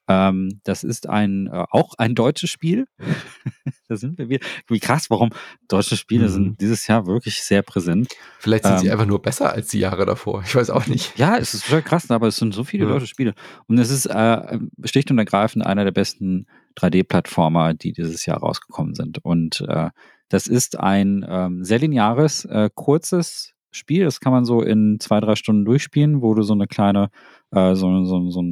Ähm, 0.08 0.60
das 0.64 0.84
ist 0.84 1.08
ein 1.08 1.48
äh, 1.48 1.66
auch 1.72 1.94
ein 1.98 2.16
deutsches 2.16 2.50
Spiel. 2.50 2.86
da 3.88 3.96
sind 3.96 4.18
wir 4.18 4.28
wieder. 4.30 4.46
Wie 4.68 4.80
krass, 4.80 5.10
warum 5.10 5.30
deutsche 5.68 5.96
Spiele 5.98 6.26
Mhm. 6.26 6.30
sind 6.32 6.62
dieses 6.62 6.88
Jahr 6.88 7.06
wirklich 7.08 7.42
sehr 7.42 7.62
präsent. 7.62 8.10
Vielleicht 8.40 8.66
sind 8.66 8.80
sie 8.80 8.88
Ähm, 8.88 8.94
einfach 8.94 9.06
nur 9.06 9.22
besser 9.22 9.54
als 9.54 9.68
die 9.70 9.80
Jahre 9.80 10.06
davor. 10.06 10.44
Ich 10.46 10.56
weiß 10.56 10.70
auch 10.72 10.88
nicht. 10.88 11.18
Ja, 11.18 11.38
es 11.38 11.54
ist 11.54 11.66
total 11.66 11.84
krass, 11.84 12.10
aber 12.12 12.28
es 12.28 12.36
sind 12.38 12.54
so 12.54 12.64
viele 12.64 12.86
Ja. 12.86 12.92
deutsche 12.92 13.08
Spiele. 13.08 13.34
Und 13.68 13.78
es 13.78 13.90
ist 13.90 14.06
äh, 14.08 14.60
schlicht 14.84 15.10
und 15.12 15.18
ergreifend 15.20 15.66
einer 15.66 15.84
der 15.86 15.92
besten 15.92 16.48
3D-Plattformer, 16.76 17.74
die 17.74 17.94
dieses 17.94 18.26
Jahr 18.26 18.40
rausgekommen 18.40 18.96
sind. 18.96 19.24
Und 19.24 19.62
äh, 19.68 19.90
das 20.30 20.48
ist 20.48 20.80
ein 20.80 21.26
ähm, 21.28 21.64
sehr 21.64 21.80
lineares, 21.80 22.46
äh, 22.46 22.70
kurzes 22.74 23.54
Spiel. 23.72 24.04
Das 24.06 24.20
kann 24.20 24.32
man 24.34 24.46
so 24.46 24.62
in 24.62 25.00
zwei, 25.00 25.20
drei 25.20 25.36
Stunden 25.36 25.66
durchspielen, 25.66 26.22
wo 26.22 26.34
du 26.34 26.44
so 26.44 26.54
eine 26.54 26.68
kleine, 26.68 27.10
äh, 27.52 27.76
so, 27.76 28.04
so, 28.06 28.30
so, 28.30 28.44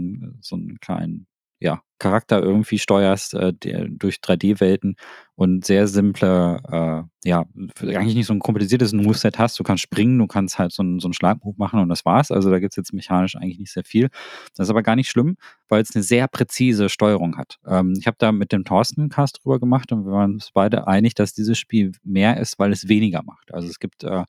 so 0.41 0.56
einen 0.56 0.78
kleinen 0.80 1.28
ja, 1.61 1.81
Charakter 1.99 2.41
irgendwie 2.41 2.79
steuerst 2.79 3.35
äh, 3.35 3.53
durch 3.53 4.15
3D-Welten 4.15 4.95
und 5.35 5.63
sehr 5.63 5.88
simple, 5.88 6.59
äh, 6.67 7.29
ja, 7.29 7.45
eigentlich 7.79 8.15
nicht 8.15 8.25
so 8.25 8.33
ein 8.33 8.39
kompliziertes 8.39 8.91
Moveset 8.91 9.38
hast. 9.38 9.59
Du 9.59 9.63
kannst 9.63 9.83
springen, 9.83 10.17
du 10.17 10.25
kannst 10.25 10.57
halt 10.57 10.71
so 10.71 10.81
einen, 10.81 10.99
so 10.99 11.07
einen 11.07 11.13
Schlagmove 11.13 11.55
machen 11.57 11.79
und 11.79 11.89
das 11.89 12.03
war's. 12.03 12.31
Also 12.31 12.49
da 12.49 12.59
gibt's 12.59 12.75
jetzt 12.75 12.91
mechanisch 12.91 13.35
eigentlich 13.35 13.59
nicht 13.59 13.71
sehr 13.71 13.83
viel. 13.83 14.09
Das 14.55 14.65
ist 14.65 14.71
aber 14.71 14.81
gar 14.81 14.95
nicht 14.95 15.09
schlimm, 15.11 15.38
weil 15.69 15.83
es 15.83 15.95
eine 15.95 16.03
sehr 16.03 16.27
präzise 16.27 16.89
Steuerung 16.89 17.38
hat. 17.38 17.59
Ähm, 17.67 17.93
ich 17.97 18.07
habe 18.07 18.17
da 18.19 18.31
mit 18.31 18.51
dem 18.51 18.65
Thorsten 18.65 19.01
einen 19.01 19.09
Cast 19.11 19.43
drüber 19.43 19.59
gemacht 19.59 19.91
und 19.91 20.03
wir 20.03 20.11
waren 20.11 20.33
uns 20.33 20.49
beide 20.51 20.88
einig, 20.88 21.13
dass 21.13 21.33
dieses 21.33 21.59
Spiel 21.59 21.91
mehr 22.03 22.38
ist, 22.38 22.57
weil 22.57 22.71
es 22.71 22.88
weniger 22.88 23.21
macht. 23.23 23.53
Also 23.53 23.67
es 23.67 23.77
gibt 23.77 24.03
äh, 24.03 24.23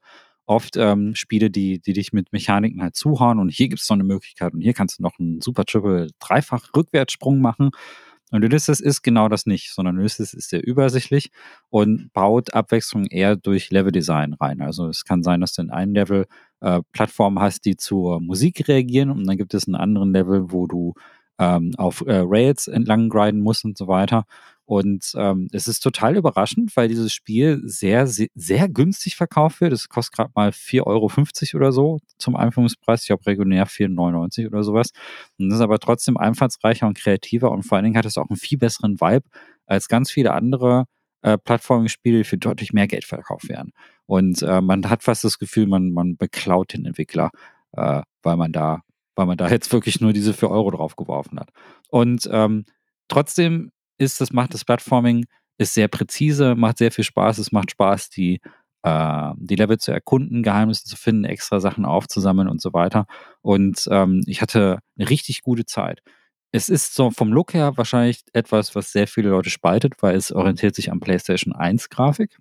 oft 0.46 0.76
ähm, 0.76 1.14
Spiele, 1.14 1.50
die, 1.50 1.80
die 1.80 1.92
dich 1.92 2.12
mit 2.12 2.32
Mechaniken 2.32 2.82
halt 2.82 2.96
zuhauen 2.96 3.38
und 3.38 3.50
hier 3.50 3.68
gibt's 3.68 3.88
noch 3.88 3.96
eine 3.96 4.04
Möglichkeit 4.04 4.52
und 4.52 4.60
hier 4.60 4.74
kannst 4.74 4.98
du 4.98 5.02
noch 5.02 5.18
einen 5.18 5.40
Super 5.40 5.64
Triple 5.64 6.08
Dreifach 6.18 6.70
Rückwärtssprung 6.76 7.40
machen. 7.40 7.70
Und 8.32 8.42
Ulysses 8.44 8.80
ist 8.80 9.02
genau 9.02 9.28
das 9.28 9.44
nicht, 9.44 9.74
sondern 9.74 9.98
Ulysses 9.98 10.32
ist 10.32 10.48
sehr 10.48 10.66
übersichtlich 10.66 11.30
und 11.68 12.10
baut 12.14 12.54
Abwechslung 12.54 13.04
eher 13.04 13.36
durch 13.36 13.70
Leveldesign 13.70 14.32
rein. 14.32 14.62
Also 14.62 14.88
es 14.88 15.04
kann 15.04 15.22
sein, 15.22 15.42
dass 15.42 15.52
du 15.52 15.60
in 15.60 15.70
einem 15.70 15.92
Level 15.92 16.24
äh, 16.60 16.80
Plattformen 16.92 17.40
hast, 17.40 17.66
die 17.66 17.76
zur 17.76 18.20
Musik 18.22 18.68
reagieren 18.68 19.10
und 19.10 19.26
dann 19.26 19.36
gibt 19.36 19.52
es 19.52 19.68
einen 19.68 19.74
anderen 19.74 20.14
Level, 20.14 20.50
wo 20.50 20.66
du 20.66 20.94
ähm, 21.38 21.72
auf 21.76 22.02
äh, 22.06 22.22
Rails 22.24 22.68
entlang 22.68 23.10
grinden 23.10 23.42
musst 23.42 23.66
und 23.66 23.76
so 23.76 23.86
weiter. 23.86 24.24
Und 24.64 25.12
ähm, 25.16 25.48
es 25.52 25.66
ist 25.66 25.80
total 25.80 26.16
überraschend, 26.16 26.76
weil 26.76 26.88
dieses 26.88 27.12
Spiel 27.12 27.60
sehr, 27.64 28.06
sehr, 28.06 28.28
sehr 28.34 28.68
günstig 28.68 29.16
verkauft 29.16 29.60
wird. 29.60 29.72
Es 29.72 29.88
kostet 29.88 30.16
gerade 30.16 30.30
mal 30.34 30.50
4,50 30.50 30.84
Euro 30.86 31.10
oder 31.56 31.72
so 31.72 31.98
zum 32.18 32.36
Einführungspreis. 32.36 33.02
Ich 33.02 33.08
glaube, 33.08 33.26
regulär 33.26 33.66
4,99 33.66 34.46
oder 34.46 34.62
sowas. 34.62 34.90
Und 35.38 35.48
das 35.48 35.58
ist 35.58 35.62
aber 35.62 35.78
trotzdem 35.78 36.16
einfallsreicher 36.16 36.86
und 36.86 36.96
kreativer 36.96 37.50
und 37.50 37.64
vor 37.64 37.76
allen 37.76 37.84
Dingen 37.84 37.96
hat 37.96 38.06
es 38.06 38.16
auch 38.16 38.28
einen 38.28 38.36
viel 38.36 38.58
besseren 38.58 39.00
Vibe 39.00 39.28
als 39.66 39.88
ganz 39.88 40.10
viele 40.10 40.32
andere 40.32 40.86
äh, 41.22 41.38
Plattforming-Spiele, 41.38 42.18
die 42.18 42.24
für 42.24 42.38
deutlich 42.38 42.72
mehr 42.72 42.86
Geld 42.86 43.04
verkauft 43.04 43.48
werden. 43.48 43.72
Und 44.06 44.42
äh, 44.42 44.60
man 44.60 44.88
hat 44.88 45.02
fast 45.02 45.24
das 45.24 45.38
Gefühl, 45.38 45.66
man, 45.66 45.90
man 45.90 46.16
beklaut 46.16 46.72
den 46.72 46.84
Entwickler, 46.84 47.30
äh, 47.72 48.02
weil 48.22 48.36
man 48.36 48.52
da, 48.52 48.82
weil 49.16 49.26
man 49.26 49.36
da 49.36 49.48
jetzt 49.48 49.72
wirklich 49.72 50.00
nur 50.00 50.12
diese 50.12 50.34
4 50.34 50.50
Euro 50.50 50.70
draufgeworfen 50.70 51.38
hat. 51.38 51.50
Und 51.88 52.28
ähm, 52.30 52.64
trotzdem 53.08 53.70
ist 54.02 54.20
das, 54.20 54.32
macht 54.32 54.54
das 54.54 54.64
Plattforming, 54.64 55.26
ist 55.58 55.74
sehr 55.74 55.88
präzise, 55.88 56.54
macht 56.54 56.78
sehr 56.78 56.92
viel 56.92 57.04
Spaß, 57.04 57.38
es 57.38 57.52
macht 57.52 57.70
Spaß, 57.72 58.10
die, 58.10 58.40
äh, 58.82 59.30
die 59.36 59.56
Level 59.56 59.78
zu 59.78 59.92
erkunden, 59.92 60.42
Geheimnisse 60.42 60.84
zu 60.84 60.96
finden, 60.96 61.24
extra 61.24 61.60
Sachen 61.60 61.84
aufzusammeln 61.84 62.48
und 62.48 62.60
so 62.60 62.72
weiter. 62.72 63.06
Und 63.40 63.88
ähm, 63.90 64.22
ich 64.26 64.42
hatte 64.42 64.78
eine 64.98 65.10
richtig 65.10 65.42
gute 65.42 65.64
Zeit. 65.64 66.02
Es 66.52 66.68
ist 66.68 66.94
so 66.94 67.10
vom 67.10 67.32
Look 67.32 67.54
her 67.54 67.76
wahrscheinlich 67.76 68.22
etwas, 68.34 68.74
was 68.74 68.92
sehr 68.92 69.06
viele 69.06 69.30
Leute 69.30 69.50
spaltet, 69.50 69.94
weil 70.02 70.16
es 70.16 70.32
orientiert 70.32 70.74
sich 70.74 70.92
an 70.92 71.00
PlayStation 71.00 71.54
1 71.54 71.88
Grafik. 71.88 72.38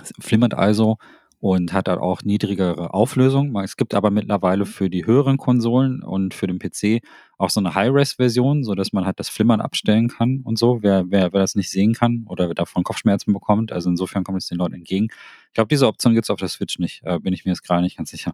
Es 0.00 0.12
flimmert 0.20 0.54
also 0.54 0.98
und 1.40 1.72
hat 1.72 1.88
dann 1.88 1.98
auch 1.98 2.22
niedrigere 2.22 2.94
Auflösung. 2.94 3.56
Es 3.60 3.76
gibt 3.76 3.94
aber 3.94 4.10
mittlerweile 4.10 4.66
für 4.66 4.90
die 4.90 5.06
höheren 5.06 5.36
Konsolen 5.36 6.02
und 6.02 6.34
für 6.34 6.46
den 6.46 6.58
PC 6.58 7.02
auch 7.38 7.50
so 7.50 7.60
eine 7.60 7.74
High-Res-Version, 7.74 8.64
so 8.64 8.74
dass 8.74 8.92
man 8.92 9.06
halt 9.06 9.18
das 9.20 9.28
Flimmern 9.28 9.60
abstellen 9.60 10.08
kann 10.08 10.40
und 10.44 10.58
so, 10.58 10.82
wer, 10.82 11.04
wer, 11.08 11.32
wer 11.32 11.40
das 11.40 11.54
nicht 11.54 11.70
sehen 11.70 11.94
kann 11.94 12.24
oder 12.28 12.48
wer 12.48 12.54
davon 12.54 12.82
Kopfschmerzen 12.82 13.32
bekommt. 13.32 13.72
Also 13.72 13.88
insofern 13.88 14.24
kommt 14.24 14.38
es 14.38 14.48
den 14.48 14.58
Leuten 14.58 14.74
entgegen. 14.74 15.08
Ich 15.46 15.54
glaube, 15.54 15.68
diese 15.68 15.86
Option 15.86 16.14
gibt's 16.14 16.30
auf 16.30 16.40
der 16.40 16.48
Switch 16.48 16.78
nicht, 16.78 17.02
äh, 17.04 17.20
bin 17.20 17.32
ich 17.32 17.44
mir 17.44 17.52
jetzt 17.52 17.62
gerade 17.62 17.82
nicht 17.82 17.96
ganz 17.96 18.10
sicher. 18.10 18.32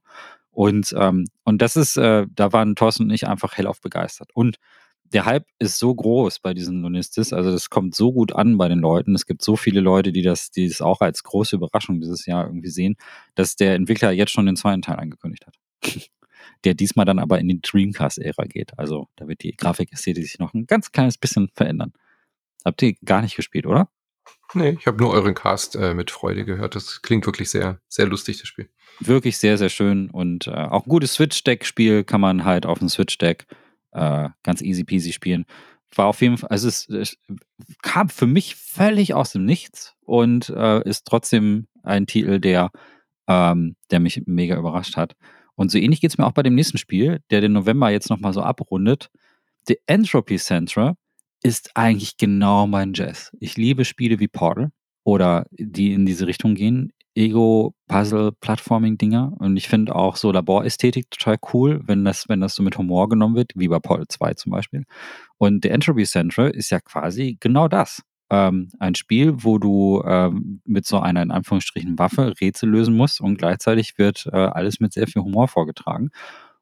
Und, 0.51 0.95
ähm, 0.99 1.27
und 1.45 1.61
das 1.61 1.77
ist, 1.77 1.97
äh, 1.99 2.27
da 2.35 2.53
waren 2.53 2.77
Thorsten 2.77 3.05
und 3.05 3.11
ich 3.11 3.29
einfach 3.29 3.57
hellauf 3.59 3.81
begeistert. 3.83 4.31
Und 4.35 4.57
der 5.13 5.27
Hype 5.27 5.47
ist 5.59 5.79
so 5.79 5.95
groß 5.95 6.41
bei 6.41 6.55
diesen 6.55 6.81
Lunistis, 6.81 7.33
also 7.33 7.53
das 7.53 7.69
kommt 7.71 7.95
so 7.95 8.13
gut 8.13 8.33
an 8.35 8.57
bei 8.57 8.69
den 8.69 8.79
Leuten. 8.79 9.15
Es 9.15 9.27
gibt 9.27 9.43
so 9.43 9.55
viele 9.55 9.81
Leute, 9.81 10.13
die 10.13 10.23
das, 10.23 10.51
die 10.51 10.67
das 10.67 10.81
auch 10.81 11.01
als 11.01 11.23
große 11.23 11.57
Überraschung 11.57 12.01
dieses 12.01 12.27
Jahr 12.27 12.47
irgendwie 12.47 12.71
sehen, 12.71 12.97
dass 13.35 13.55
der 13.55 13.75
Entwickler 13.75 14.11
jetzt 14.13 14.33
schon 14.33 14.47
den 14.47 14.57
zweiten 14.57 14.83
Teil 14.83 14.97
angekündigt 14.97 15.47
hat. 15.47 15.55
der 16.65 16.75
diesmal 16.75 17.05
dann 17.05 17.19
aber 17.19 17.39
in 17.39 17.49
die 17.49 17.61
Dreamcast-Ära 17.61 18.45
geht. 18.45 18.79
Also 18.79 19.09
da 19.17 19.29
wird 19.29 19.43
die 19.43 19.57
Grafikästhetik 19.57 20.25
sich 20.25 20.39
noch 20.39 20.55
ein 20.55 20.67
ganz 20.67 20.93
kleines 20.93 21.19
bisschen 21.19 21.49
verändern. 21.55 21.93
Habt 22.65 22.83
ihr 22.83 22.95
gar 23.05 23.23
nicht 23.23 23.37
gespielt, 23.37 23.67
oder? 23.67 23.89
Nee, 24.55 24.77
ich 24.79 24.87
habe 24.87 24.99
nur 24.99 25.11
euren 25.11 25.35
Cast 25.35 25.77
äh, 25.77 25.95
mit 25.95 26.11
Freude 26.11 26.45
gehört. 26.45 26.75
Das 26.75 27.03
klingt 27.03 27.27
wirklich 27.27 27.51
sehr, 27.51 27.81
sehr 27.89 28.07
lustig, 28.07 28.39
das 28.39 28.49
Spiel. 28.49 28.69
Wirklich 29.01 29.39
sehr, 29.39 29.59
sehr 29.59 29.69
schön 29.69 30.11
und 30.11 30.47
äh, 30.47 30.53
auch 30.53 30.87
ein 30.87 30.89
gutes 30.89 31.15
Switch-Deck-Spiel 31.15 32.05
kann 32.05 32.21
man 32.21 32.45
halt 32.45 32.65
auf 32.65 32.79
dem 32.79 32.89
Switch-Deck 32.89 33.47
äh, 33.93 34.29
ganz 34.43 34.63
easy 34.63 34.85
peasy 34.85 35.13
spielen. 35.13 35.45
War 35.95 36.07
auf 36.07 36.21
jeden 36.23 36.39
Fall, 36.39 36.51
also 36.51 36.69
es, 36.69 36.89
es 36.89 37.19
kam 37.83 38.09
für 38.09 38.27
mich 38.27 38.57
völlig 38.57 39.15
aus 39.15 39.33
dem 39.33 39.45
Nichts 39.45 39.95
und 40.01 40.49
äh, 40.49 40.89
ist 40.89 41.07
trotzdem 41.07 41.67
ein 41.83 42.07
Titel, 42.07 42.41
der, 42.41 42.71
ähm, 43.29 43.77
der 43.91 44.01
mich 44.01 44.23
mega 44.27 44.57
überrascht 44.57 44.97
hat. 44.97 45.17
Und 45.57 45.71
so 45.71 45.79
ähnlich 45.79 46.01
geht 46.01 46.11
es 46.11 46.19
mir 46.19 46.27
auch 46.27 46.33
bei 46.33 46.43
dem 46.43 46.55
nächsten 46.55 46.79
Spiel, 46.79 47.21
der 47.31 47.41
den 47.41 47.53
November 47.53 47.91
jetzt 47.91 48.11
nochmal 48.11 48.33
so 48.33 48.43
abrundet. 48.43 49.11
The 49.67 49.79
Entropy 49.87 50.37
Center 50.37 50.97
ist 51.43 51.71
eigentlich 51.75 52.17
genau 52.17 52.67
mein 52.67 52.93
Jazz. 52.95 53.31
Ich 53.41 53.57
liebe 53.57 53.85
Spiele 53.85 54.19
wie 54.19 54.29
Portal 54.29 54.71
oder 55.05 55.47
die 55.51 55.93
in 55.93 56.07
diese 56.07 56.27
Richtung 56.27 56.55
gehen. 56.55 56.93
Ego, 57.15 57.75
Puzzle, 57.87 58.33
Plattforming-Dinger. 58.41 59.35
Und 59.39 59.57
ich 59.57 59.69
finde 59.69 59.95
auch 59.95 60.17
so 60.17 60.33
Laborästhetik 60.33 61.11
total 61.11 61.37
cool, 61.53 61.81
wenn 61.85 62.05
das, 62.05 62.29
wenn 62.29 62.41
das 62.41 62.55
so 62.55 62.63
mit 62.63 62.77
Humor 62.77 63.09
genommen 63.09 63.37
wird, 63.37 63.53
wie 63.55 63.69
bei 63.69 63.79
Portal 63.79 64.09
2 64.09 64.35
zum 64.35 64.51
Beispiel. 64.51 64.85
Und 65.39 65.65
The 65.65 65.71
Entropy 65.71 66.05
Center 66.05 66.53
ist 66.53 66.71
ja 66.71 66.81
quasi 66.81 67.37
genau 67.39 67.69
das. 67.69 68.03
Ähm, 68.35 68.71
ein 68.81 68.97
Spiel, 68.97 69.45
wo 69.45 69.59
du 69.59 70.03
ähm, 70.05 70.61
mit 70.65 70.87
so 70.87 70.99
einer 70.99 71.23
in 71.23 71.31
Anführungsstrichen 71.31 71.99
Waffe 72.01 72.35
Rätsel 72.41 72.69
lösen 72.69 72.97
musst 72.97 73.21
und 73.21 73.37
gleichzeitig 73.37 73.97
wird 73.97 74.27
äh, 74.33 74.37
alles 74.37 74.81
mit 74.81 74.93
sehr 74.93 75.07
viel 75.07 75.23
Humor 75.23 75.47
vorgetragen. 75.47 76.11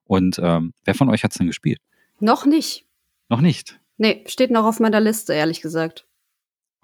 Und 0.04 0.38
ähm, 0.42 0.74
wer 0.84 0.94
von 0.94 1.08
euch 1.08 1.24
hat 1.24 1.30
es 1.30 1.38
denn 1.38 1.46
gespielt? 1.46 1.80
Noch 2.20 2.44
nicht. 2.44 2.84
Noch 3.30 3.40
nicht. 3.40 3.80
Nee, 3.96 4.22
steht 4.26 4.50
noch 4.50 4.66
auf 4.66 4.80
meiner 4.80 5.00
Liste, 5.00 5.32
ehrlich 5.32 5.62
gesagt. 5.62 6.06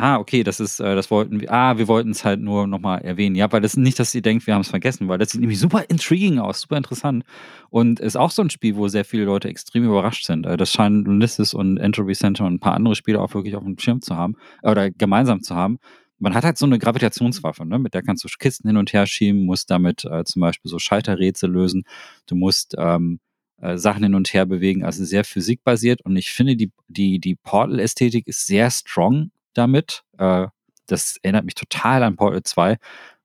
Ah, 0.01 0.19
okay, 0.19 0.45
das 0.45 0.61
ist, 0.61 0.79
äh, 0.79 0.95
das 0.95 1.11
wollten 1.11 1.41
wir, 1.41 1.53
ah, 1.53 1.77
wir 1.77 1.89
wollten 1.89 2.11
es 2.11 2.25
halt 2.25 2.41
nur 2.41 2.69
nochmal 2.69 3.01
erwähnen. 3.01 3.35
Ja, 3.35 3.51
weil 3.51 3.61
das 3.61 3.73
ist 3.73 3.79
nicht, 3.79 3.99
dass 3.99 4.15
ihr 4.15 4.23
denkt, 4.23 4.47
wir 4.47 4.55
haben 4.55 4.61
es 4.61 4.69
vergessen, 4.69 5.09
weil 5.09 5.19
das 5.19 5.31
sieht 5.31 5.41
nämlich 5.41 5.59
super 5.59 5.85
intriguing 5.89 6.39
aus, 6.39 6.61
super 6.61 6.77
interessant. 6.77 7.25
Und 7.69 7.99
ist 7.99 8.16
auch 8.16 8.31
so 8.31 8.41
ein 8.43 8.51
Spiel, 8.51 8.77
wo 8.77 8.87
sehr 8.87 9.05
viele 9.05 9.25
Leute 9.25 9.49
extrem 9.49 9.85
überrascht 9.85 10.25
sind. 10.25 10.47
Äh, 10.47 10.57
das 10.57 10.70
scheinen 10.70 11.09
Ulysses 11.09 11.53
und 11.53 11.79
Entropy 11.79 12.12
Center 12.12 12.45
und 12.47 12.55
ein 12.55 12.61
paar 12.61 12.75
andere 12.75 12.95
Spiele 12.95 13.20
auch 13.20 13.35
wirklich 13.35 13.57
auf 13.57 13.65
dem 13.65 13.77
Schirm 13.77 14.01
zu 14.01 14.15
haben, 14.16 14.37
äh, 14.62 14.70
oder 14.70 14.89
gemeinsam 14.89 15.43
zu 15.43 15.57
haben. 15.57 15.79
Man 16.20 16.33
hat 16.33 16.45
halt 16.45 16.59
so 16.59 16.66
eine 16.66 16.79
Gravitationswaffe, 16.79 17.66
ne? 17.66 17.81
mit 17.81 17.93
der 17.95 18.03
kannst 18.03 18.23
du 18.23 18.29
Kisten 18.39 18.69
hin 18.69 18.77
und 18.77 18.93
her 18.93 19.07
schieben, 19.07 19.47
musst 19.47 19.69
damit 19.69 20.05
äh, 20.05 20.23
zum 20.25 20.41
Beispiel 20.41 20.70
so 20.70 20.79
Schalterrätsel 20.79 21.51
lösen. 21.51 21.83
Du 22.27 22.37
musst 22.37 22.77
ähm, 22.79 23.19
äh, 23.61 23.77
Sachen 23.77 24.05
hin 24.05 24.15
und 24.15 24.33
her 24.33 24.47
bewegen, 24.47 24.85
also 24.85 25.05
sehr 25.05 25.25
physikbasiert. 25.25 26.03
Und 26.05 26.15
ich 26.16 26.31
finde, 26.31 26.55
die, 26.55 26.70
die, 26.87 27.19
die 27.19 27.35
Portal-Ästhetik 27.35 28.29
ist 28.29 28.47
sehr 28.47 28.70
strong 28.70 29.33
damit. 29.59 30.05
Äh, 30.19 30.47
das 30.87 31.19
erinnert 31.23 31.45
mich 31.45 31.55
total 31.55 32.03
an 32.03 32.17
Portal 32.17 32.43
2, 32.43 32.79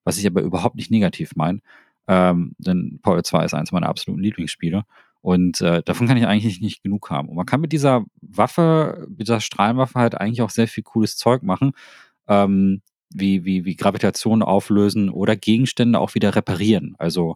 was 0.04 0.18
ich 0.18 0.28
aber 0.28 0.42
überhaupt 0.42 0.76
nicht 0.76 0.92
negativ 0.92 1.36
meine. 1.36 1.62
Ähm, 2.08 2.56
denn 2.58 3.00
Portal 3.02 3.24
2 3.24 3.46
ist 3.46 3.54
eins 3.54 3.72
meiner 3.72 3.88
absoluten 3.88 4.22
Lieblingsspiele. 4.22 4.84
Und 5.22 5.62
äh, 5.62 5.82
davon 5.84 6.08
kann 6.08 6.18
ich 6.18 6.28
eigentlich 6.28 6.60
nicht 6.60 6.84
genug 6.84 7.10
haben. 7.10 7.30
Und 7.30 7.38
man 7.38 7.46
kann 7.46 7.62
mit 7.62 7.72
dieser 7.72 8.04
Waffe, 8.22 9.08
mit 9.10 9.22
dieser 9.22 9.40
Strahlenwaffe 9.40 9.98
halt 9.98 10.20
eigentlich 10.20 10.42
auch 10.42 10.50
sehr 10.50 10.68
viel 10.68 10.84
cooles 10.84 11.16
Zeug 11.16 11.44
machen. 11.44 11.72
Ähm, 12.28 12.82
wie, 13.14 13.46
wie, 13.46 13.64
wie 13.64 13.76
Gravitation 13.76 14.42
auflösen 14.42 15.10
oder 15.10 15.36
Gegenstände 15.36 16.00
auch 16.00 16.16
wieder 16.16 16.36
reparieren. 16.36 16.96
Also 16.98 17.36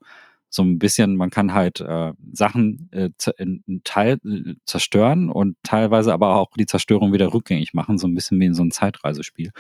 so 0.50 0.64
ein 0.64 0.80
bisschen, 0.80 1.16
man 1.16 1.30
kann 1.30 1.54
halt 1.54 1.82
äh, 1.82 2.14
Sachen 2.32 2.90
äh, 2.92 3.10
in, 3.38 3.64
in 3.68 3.82
Teil 3.84 4.18
äh, 4.26 4.56
zerstören 4.66 5.30
und 5.30 5.58
teilweise 5.64 6.14
aber 6.14 6.36
auch 6.36 6.52
die 6.58 6.66
Zerstörung 6.66 7.14
wieder 7.14 7.34
rückgängig 7.34 7.74
machen, 7.74 7.98
so 7.98 8.08
ein 8.08 8.16
bisschen 8.16 8.40
wie 8.40 8.46
in 8.46 8.54
so 8.54 8.62
einem 8.62 8.72
Zeitreisespiel. 8.72 9.52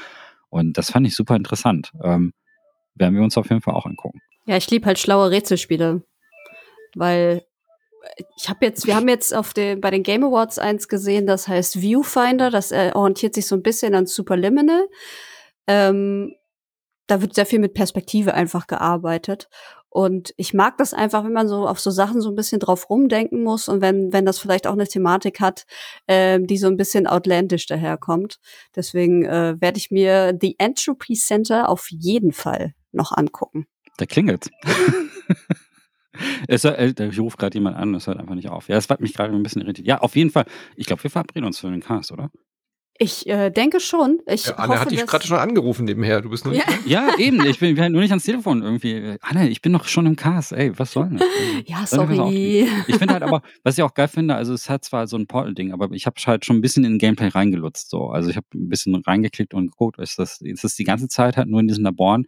Und 0.50 0.78
das 0.78 0.92
fand 0.92 1.06
ich 1.06 1.16
super 1.16 1.36
interessant. 1.36 1.92
Ähm, 2.02 2.34
werden 2.96 3.16
wir 3.16 3.24
uns 3.24 3.38
auf 3.38 3.50
jeden 3.50 3.62
Fall 3.62 3.76
auch 3.76 3.86
angucken. 3.86 4.22
Ja, 4.46 4.56
ich 4.58 4.70
liebe 4.72 4.86
halt 4.86 4.98
schlaue 4.98 5.30
Rätselspiele, 5.30 6.04
weil 6.96 7.44
ich 8.38 8.50
habe 8.50 8.66
jetzt, 8.66 8.88
wir 8.88 8.96
haben 8.96 9.10
jetzt 9.10 9.36
auf 9.36 9.54
den, 9.54 9.82
bei 9.82 9.92
den 9.92 10.04
Game 10.04 10.24
Awards 10.24 10.60
eins 10.60 10.88
gesehen, 10.88 11.28
das 11.28 11.48
heißt 11.48 11.82
Viewfinder, 11.82 12.50
das 12.50 12.72
äh, 12.72 12.92
orientiert 12.94 13.36
sich 13.36 13.46
so 13.46 13.56
ein 13.56 13.64
bisschen 13.64 13.96
an 13.96 14.06
Superliminal. 14.06 14.88
Ähm, 15.68 16.34
da 17.08 17.22
wird 17.22 17.34
sehr 17.34 17.46
viel 17.46 17.60
mit 17.60 17.74
Perspektive 17.74 18.34
einfach 18.34 18.68
gearbeitet. 18.68 19.50
Und 19.98 20.32
ich 20.38 20.54
mag 20.54 20.78
das 20.78 20.94
einfach, 20.94 21.24
wenn 21.24 21.34
man 21.34 21.48
so 21.48 21.68
auf 21.68 21.80
so 21.80 21.90
Sachen 21.90 22.22
so 22.22 22.30
ein 22.30 22.36
bisschen 22.36 22.60
drauf 22.60 22.88
rumdenken 22.88 23.42
muss 23.42 23.68
und 23.68 23.82
wenn, 23.82 24.14
wenn 24.14 24.28
das 24.28 24.38
vielleicht 24.38 24.68
auch 24.68 24.74
eine 24.74 24.88
Thematik 24.88 25.40
hat, 25.40 25.66
äh, 26.06 26.40
die 26.40 26.58
so 26.58 26.68
ein 26.68 26.78
bisschen 26.78 27.08
outlandish 27.08 27.66
daherkommt. 27.66 28.38
Deswegen 28.76 29.26
äh, 29.26 29.60
werde 29.60 29.80
ich 29.80 29.90
mir 29.90 30.38
The 30.40 30.54
Entropy 30.60 31.16
Center 31.16 31.68
auf 31.68 31.88
jeden 31.90 32.32
Fall 32.32 32.76
noch 32.92 33.12
angucken. 33.12 33.66
Da 33.98 34.06
klingelt. 34.06 34.52
es, 36.48 36.64
äh, 36.64 36.94
ich 36.96 37.20
rufe 37.20 37.38
gerade 37.38 37.58
jemand 37.58 37.78
an, 37.78 37.94
das 37.94 38.06
hört 38.06 38.20
einfach 38.20 38.36
nicht 38.36 38.50
auf. 38.50 38.70
Ja, 38.70 38.76
das 38.76 38.88
hat 38.90 39.02
mich 39.02 39.16
gerade 39.16 39.34
ein 39.34 39.42
bisschen 39.42 39.64
irritiert. 39.64 39.88
Ja, 39.88 39.98
auf 39.98 40.16
jeden 40.16 40.30
Fall. 40.30 40.46
Ich 40.76 40.86
glaube, 40.86 41.02
wir 41.02 41.10
verabreden 41.10 41.48
uns 41.48 41.58
für 41.58 41.72
den 41.72 41.82
Cast, 41.82 42.12
oder? 42.12 42.30
Ich 43.00 43.28
äh, 43.28 43.52
denke 43.52 43.80
schon. 43.80 44.20
Ich 44.26 44.48
ja, 44.48 44.56
Anne 44.56 44.70
hoffe, 44.70 44.82
hat 44.82 44.92
dich 44.92 45.06
gerade 45.06 45.26
schon 45.26 45.38
angerufen 45.38 45.86
nebenher. 45.86 46.22
Du 46.22 46.30
bist 46.30 46.46
nur 46.46 46.54
ja. 46.54 46.64
ja, 46.86 47.18
eben. 47.18 47.46
Ich 47.46 47.60
bin, 47.60 47.76
bin 47.76 47.92
nur 47.92 48.02
nicht 48.02 48.12
ans 48.12 48.24
Telefon 48.24 48.64
irgendwie. 48.64 49.18
Anne, 49.22 49.50
ich 49.50 49.62
bin 49.62 49.72
noch 49.72 49.86
schon 49.86 50.06
im 50.06 50.16
Cast. 50.16 50.52
Ey, 50.52 50.78
was 50.78 50.92
soll 50.92 51.10
denn 51.10 51.18
das? 51.18 51.28
ja, 51.66 51.86
sorry. 51.86 52.68
Ich 52.88 52.96
finde 52.96 53.14
halt 53.14 53.24
aber, 53.24 53.42
was 53.64 53.78
ich 53.78 53.84
auch 53.84 53.94
geil 53.94 54.08
finde, 54.08 54.36
also 54.36 54.54
es 54.54 54.70
hat 54.70 54.84
zwar 54.84 55.08
so 55.08 55.18
ein 55.18 55.28
Portal-Ding, 55.28 55.74
aber 55.74 55.92
ich 55.92 56.06
habe 56.06 56.16
halt 56.26 56.46
schon 56.46 56.58
ein 56.58 56.62
bisschen 56.62 56.84
in 56.86 56.98
Gameplay 56.98 57.28
reingelutzt. 57.28 57.90
So. 57.90 58.10
Also 58.10 58.30
ich 58.30 58.36
habe 58.36 58.48
ein 58.54 58.70
bisschen 58.70 58.96
reingeklickt 58.96 59.54
und 59.54 59.72
geguckt, 59.72 60.00
ist 60.00 60.18
das, 60.18 60.42
ist 60.42 60.64
das 60.64 60.76
die 60.76 60.84
ganze 60.84 61.08
Zeit 61.08 61.38
halt 61.38 61.48
nur 61.48 61.60
in 61.60 61.68
diesen 61.68 61.84
Laboren 61.84 62.26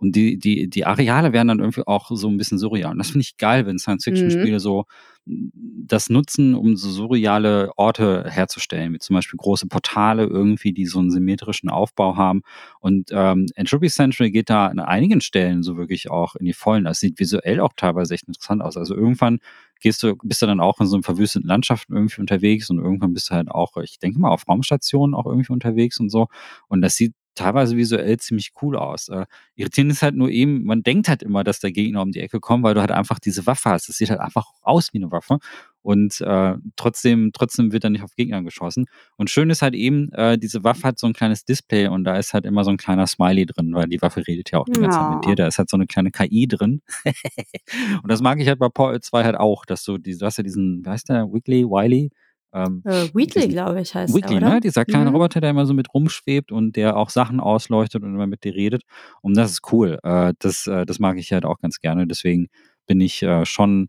und 0.00 0.16
die, 0.16 0.38
die, 0.38 0.68
die 0.68 0.86
Areale 0.86 1.34
werden 1.34 1.48
dann 1.48 1.58
irgendwie 1.58 1.86
auch 1.86 2.10
so 2.10 2.28
ein 2.28 2.38
bisschen 2.38 2.58
surreal. 2.58 2.92
Und 2.92 2.98
das 2.98 3.10
finde 3.10 3.20
ich 3.20 3.36
geil, 3.36 3.66
wenn 3.66 3.78
Science-Fiction-Spiele 3.78 4.54
mhm. 4.54 4.58
so 4.58 4.86
das 5.26 6.08
nutzen, 6.08 6.54
um 6.54 6.76
so 6.76 6.90
surreale 6.90 7.70
Orte 7.76 8.24
herzustellen, 8.26 8.94
wie 8.94 8.98
zum 8.98 9.14
Beispiel 9.14 9.36
große 9.36 9.66
Portale 9.66 10.24
irgendwie, 10.24 10.72
die 10.72 10.86
so 10.86 10.98
einen 10.98 11.10
symmetrischen 11.10 11.68
Aufbau 11.68 12.16
haben. 12.16 12.40
Und 12.80 13.10
ähm, 13.12 13.46
Entropy 13.54 13.88
Central 13.88 14.30
geht 14.30 14.48
da 14.48 14.68
an 14.68 14.78
einigen 14.78 15.20
Stellen 15.20 15.62
so 15.62 15.76
wirklich 15.76 16.10
auch 16.10 16.34
in 16.34 16.46
die 16.46 16.54
Vollen. 16.54 16.84
Das 16.84 17.00
sieht 17.00 17.20
visuell 17.20 17.60
auch 17.60 17.74
teilweise 17.76 18.14
echt 18.14 18.26
interessant 18.26 18.62
aus. 18.62 18.78
Also 18.78 18.94
irgendwann 18.94 19.40
gehst 19.80 20.02
du, 20.02 20.16
bist 20.22 20.40
du 20.40 20.46
dann 20.46 20.60
auch 20.60 20.80
in 20.80 20.86
so 20.86 20.96
einem 20.96 21.02
verwüsteten 21.02 21.46
Landschaften 21.46 21.94
irgendwie 21.94 22.22
unterwegs 22.22 22.70
und 22.70 22.78
irgendwann 22.78 23.12
bist 23.12 23.30
du 23.30 23.34
halt 23.34 23.50
auch, 23.50 23.76
ich 23.76 23.98
denke 23.98 24.18
mal, 24.18 24.30
auf 24.30 24.48
Raumstationen 24.48 25.14
auch 25.14 25.26
irgendwie 25.26 25.52
unterwegs 25.52 26.00
und 26.00 26.08
so. 26.08 26.28
Und 26.68 26.80
das 26.80 26.96
sieht 26.96 27.14
teilweise 27.34 27.76
visuell 27.76 28.18
ziemlich 28.18 28.52
cool 28.62 28.76
aus. 28.76 29.08
Äh, 29.08 29.26
irritierend 29.54 29.92
ist 29.92 30.02
halt 30.02 30.14
nur 30.14 30.30
eben, 30.30 30.64
man 30.64 30.82
denkt 30.82 31.08
halt 31.08 31.22
immer, 31.22 31.44
dass 31.44 31.60
der 31.60 31.72
Gegner 31.72 32.02
um 32.02 32.12
die 32.12 32.20
Ecke 32.20 32.40
kommt, 32.40 32.64
weil 32.64 32.74
du 32.74 32.80
halt 32.80 32.90
einfach 32.90 33.18
diese 33.18 33.46
Waffe 33.46 33.70
hast. 33.70 33.88
Das 33.88 33.96
sieht 33.96 34.10
halt 34.10 34.20
einfach 34.20 34.46
aus 34.62 34.92
wie 34.92 34.98
eine 34.98 35.10
Waffe. 35.10 35.38
Und 35.82 36.20
äh, 36.20 36.56
trotzdem, 36.76 37.30
trotzdem 37.32 37.72
wird 37.72 37.84
er 37.84 37.90
nicht 37.90 38.02
auf 38.02 38.14
Gegner 38.14 38.42
geschossen. 38.42 38.86
Und 39.16 39.30
schön 39.30 39.48
ist 39.48 39.62
halt 39.62 39.74
eben, 39.74 40.12
äh, 40.12 40.36
diese 40.36 40.62
Waffe 40.62 40.82
hat 40.88 40.98
so 40.98 41.06
ein 41.06 41.14
kleines 41.14 41.44
Display 41.44 41.86
und 41.88 42.04
da 42.04 42.16
ist 42.16 42.34
halt 42.34 42.44
immer 42.44 42.64
so 42.64 42.70
ein 42.70 42.76
kleiner 42.76 43.06
Smiley 43.06 43.46
drin, 43.46 43.72
weil 43.74 43.86
die 43.86 44.02
Waffe 44.02 44.26
redet 44.26 44.50
ja 44.50 44.58
auch 44.58 44.66
die 44.66 44.78
ganze 44.78 44.98
Zeit 44.98 45.14
mit 45.14 45.24
dir. 45.24 45.36
Da 45.36 45.46
ist 45.46 45.58
halt 45.58 45.70
so 45.70 45.76
eine 45.76 45.86
kleine 45.86 46.10
KI 46.10 46.46
drin. 46.46 46.82
und 48.02 48.10
das 48.10 48.20
mag 48.20 48.38
ich 48.40 48.48
halt 48.48 48.58
bei 48.58 48.68
Portal 48.68 49.00
2 49.00 49.24
halt 49.24 49.36
auch, 49.36 49.64
dass 49.64 49.84
du, 49.84 49.96
die, 49.96 50.18
du 50.18 50.26
hast 50.26 50.36
ja 50.36 50.44
diesen, 50.44 50.84
wie 50.84 50.90
heißt 50.90 51.08
der, 51.08 51.32
Wiggly, 51.32 51.64
Wiley? 51.64 52.10
Ähm, 52.52 52.82
äh, 52.84 53.08
Wheatley, 53.14 53.48
glaube 53.48 53.80
ich, 53.80 53.94
heißt 53.94 54.14
Wheatley, 54.14 54.40
ne? 54.40 54.60
Dieser 54.60 54.84
kleine 54.84 55.10
mhm. 55.10 55.16
Roboter, 55.16 55.40
der 55.40 55.50
immer 55.50 55.66
so 55.66 55.74
mit 55.74 55.92
rumschwebt 55.94 56.50
und 56.50 56.76
der 56.76 56.96
auch 56.96 57.10
Sachen 57.10 57.40
ausleuchtet 57.40 58.02
und 58.02 58.14
immer 58.14 58.26
mit 58.26 58.44
dir 58.44 58.54
redet. 58.54 58.82
Und 59.22 59.36
das 59.36 59.52
ist 59.52 59.72
cool. 59.72 59.98
Äh, 60.02 60.34
das, 60.38 60.66
äh, 60.66 60.84
das 60.84 60.98
mag 60.98 61.16
ich 61.18 61.32
halt 61.32 61.44
auch 61.44 61.58
ganz 61.58 61.80
gerne. 61.80 62.06
Deswegen 62.06 62.48
bin 62.86 63.00
ich 63.00 63.22
äh, 63.22 63.46
schon 63.46 63.88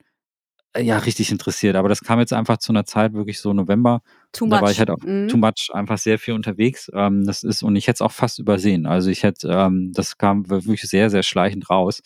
äh, 0.73 0.83
ja 0.83 0.99
richtig 0.99 1.31
interessiert. 1.31 1.75
Aber 1.75 1.89
das 1.89 2.01
kam 2.01 2.19
jetzt 2.19 2.33
einfach 2.33 2.57
zu 2.57 2.71
einer 2.71 2.85
Zeit, 2.85 3.13
wirklich 3.13 3.39
so 3.39 3.53
November. 3.53 4.01
Too 4.31 4.45
much. 4.45 4.55
Da 4.57 4.61
war 4.61 4.71
ich 4.71 4.79
halt 4.79 4.91
auch 4.91 5.01
mhm. 5.01 5.27
too 5.27 5.37
much, 5.37 5.69
einfach 5.73 5.97
sehr 5.97 6.19
viel 6.19 6.33
unterwegs. 6.33 6.89
Ähm, 6.93 7.25
das 7.25 7.43
ist, 7.43 7.63
und 7.63 7.75
ich 7.75 7.87
hätte 7.87 7.95
es 7.95 8.01
auch 8.01 8.11
fast 8.11 8.39
übersehen. 8.39 8.85
Also 8.85 9.09
ich 9.09 9.23
hätte, 9.23 9.49
ähm, 9.49 9.91
das 9.93 10.17
kam 10.17 10.49
wirklich 10.49 10.81
sehr, 10.81 11.09
sehr 11.09 11.23
schleichend 11.23 11.69
raus. 11.69 12.01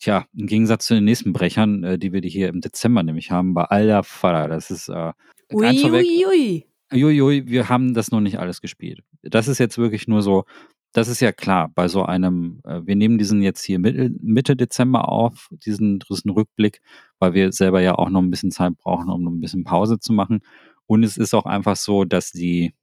Tja, 0.00 0.26
im 0.36 0.46
Gegensatz 0.46 0.86
zu 0.86 0.94
den 0.94 1.04
nächsten 1.04 1.32
Brechern, 1.32 1.84
äh, 1.84 1.98
die 1.98 2.12
wir 2.12 2.20
hier 2.22 2.48
im 2.48 2.60
Dezember 2.60 3.02
nämlich 3.02 3.30
haben, 3.30 3.54
bei 3.54 3.64
Alter 3.64 4.02
Vater, 4.02 4.48
das 4.48 4.70
ist 4.70 4.88
äh, 4.88 5.12
Uiuiui. 5.52 6.66
Uiui, 6.92 7.46
wir 7.46 7.68
haben 7.68 7.94
das 7.94 8.10
noch 8.10 8.20
nicht 8.20 8.38
alles 8.38 8.60
gespielt. 8.60 9.00
Das 9.22 9.48
ist 9.48 9.58
jetzt 9.58 9.78
wirklich 9.78 10.06
nur 10.06 10.22
so, 10.22 10.44
das 10.92 11.08
ist 11.08 11.20
ja 11.20 11.32
klar, 11.32 11.70
bei 11.74 11.88
so 11.88 12.04
einem, 12.04 12.60
äh, 12.64 12.80
wir 12.84 12.94
nehmen 12.94 13.18
diesen 13.18 13.42
jetzt 13.42 13.64
hier 13.64 13.78
Mitte, 13.78 14.10
Mitte 14.20 14.54
Dezember 14.56 15.08
auf, 15.08 15.48
diesen, 15.50 15.98
diesen 15.98 16.30
Rückblick, 16.30 16.80
weil 17.18 17.34
wir 17.34 17.52
selber 17.52 17.80
ja 17.80 17.96
auch 17.96 18.10
noch 18.10 18.22
ein 18.22 18.30
bisschen 18.30 18.52
Zeit 18.52 18.76
brauchen, 18.78 19.10
um 19.10 19.22
noch 19.24 19.32
ein 19.32 19.40
bisschen 19.40 19.64
Pause 19.64 19.98
zu 19.98 20.12
machen. 20.12 20.40
Und 20.86 21.02
es 21.02 21.16
ist 21.16 21.34
auch 21.34 21.46
einfach 21.46 21.76
so, 21.76 22.04
dass 22.04 22.30
die, 22.30 22.74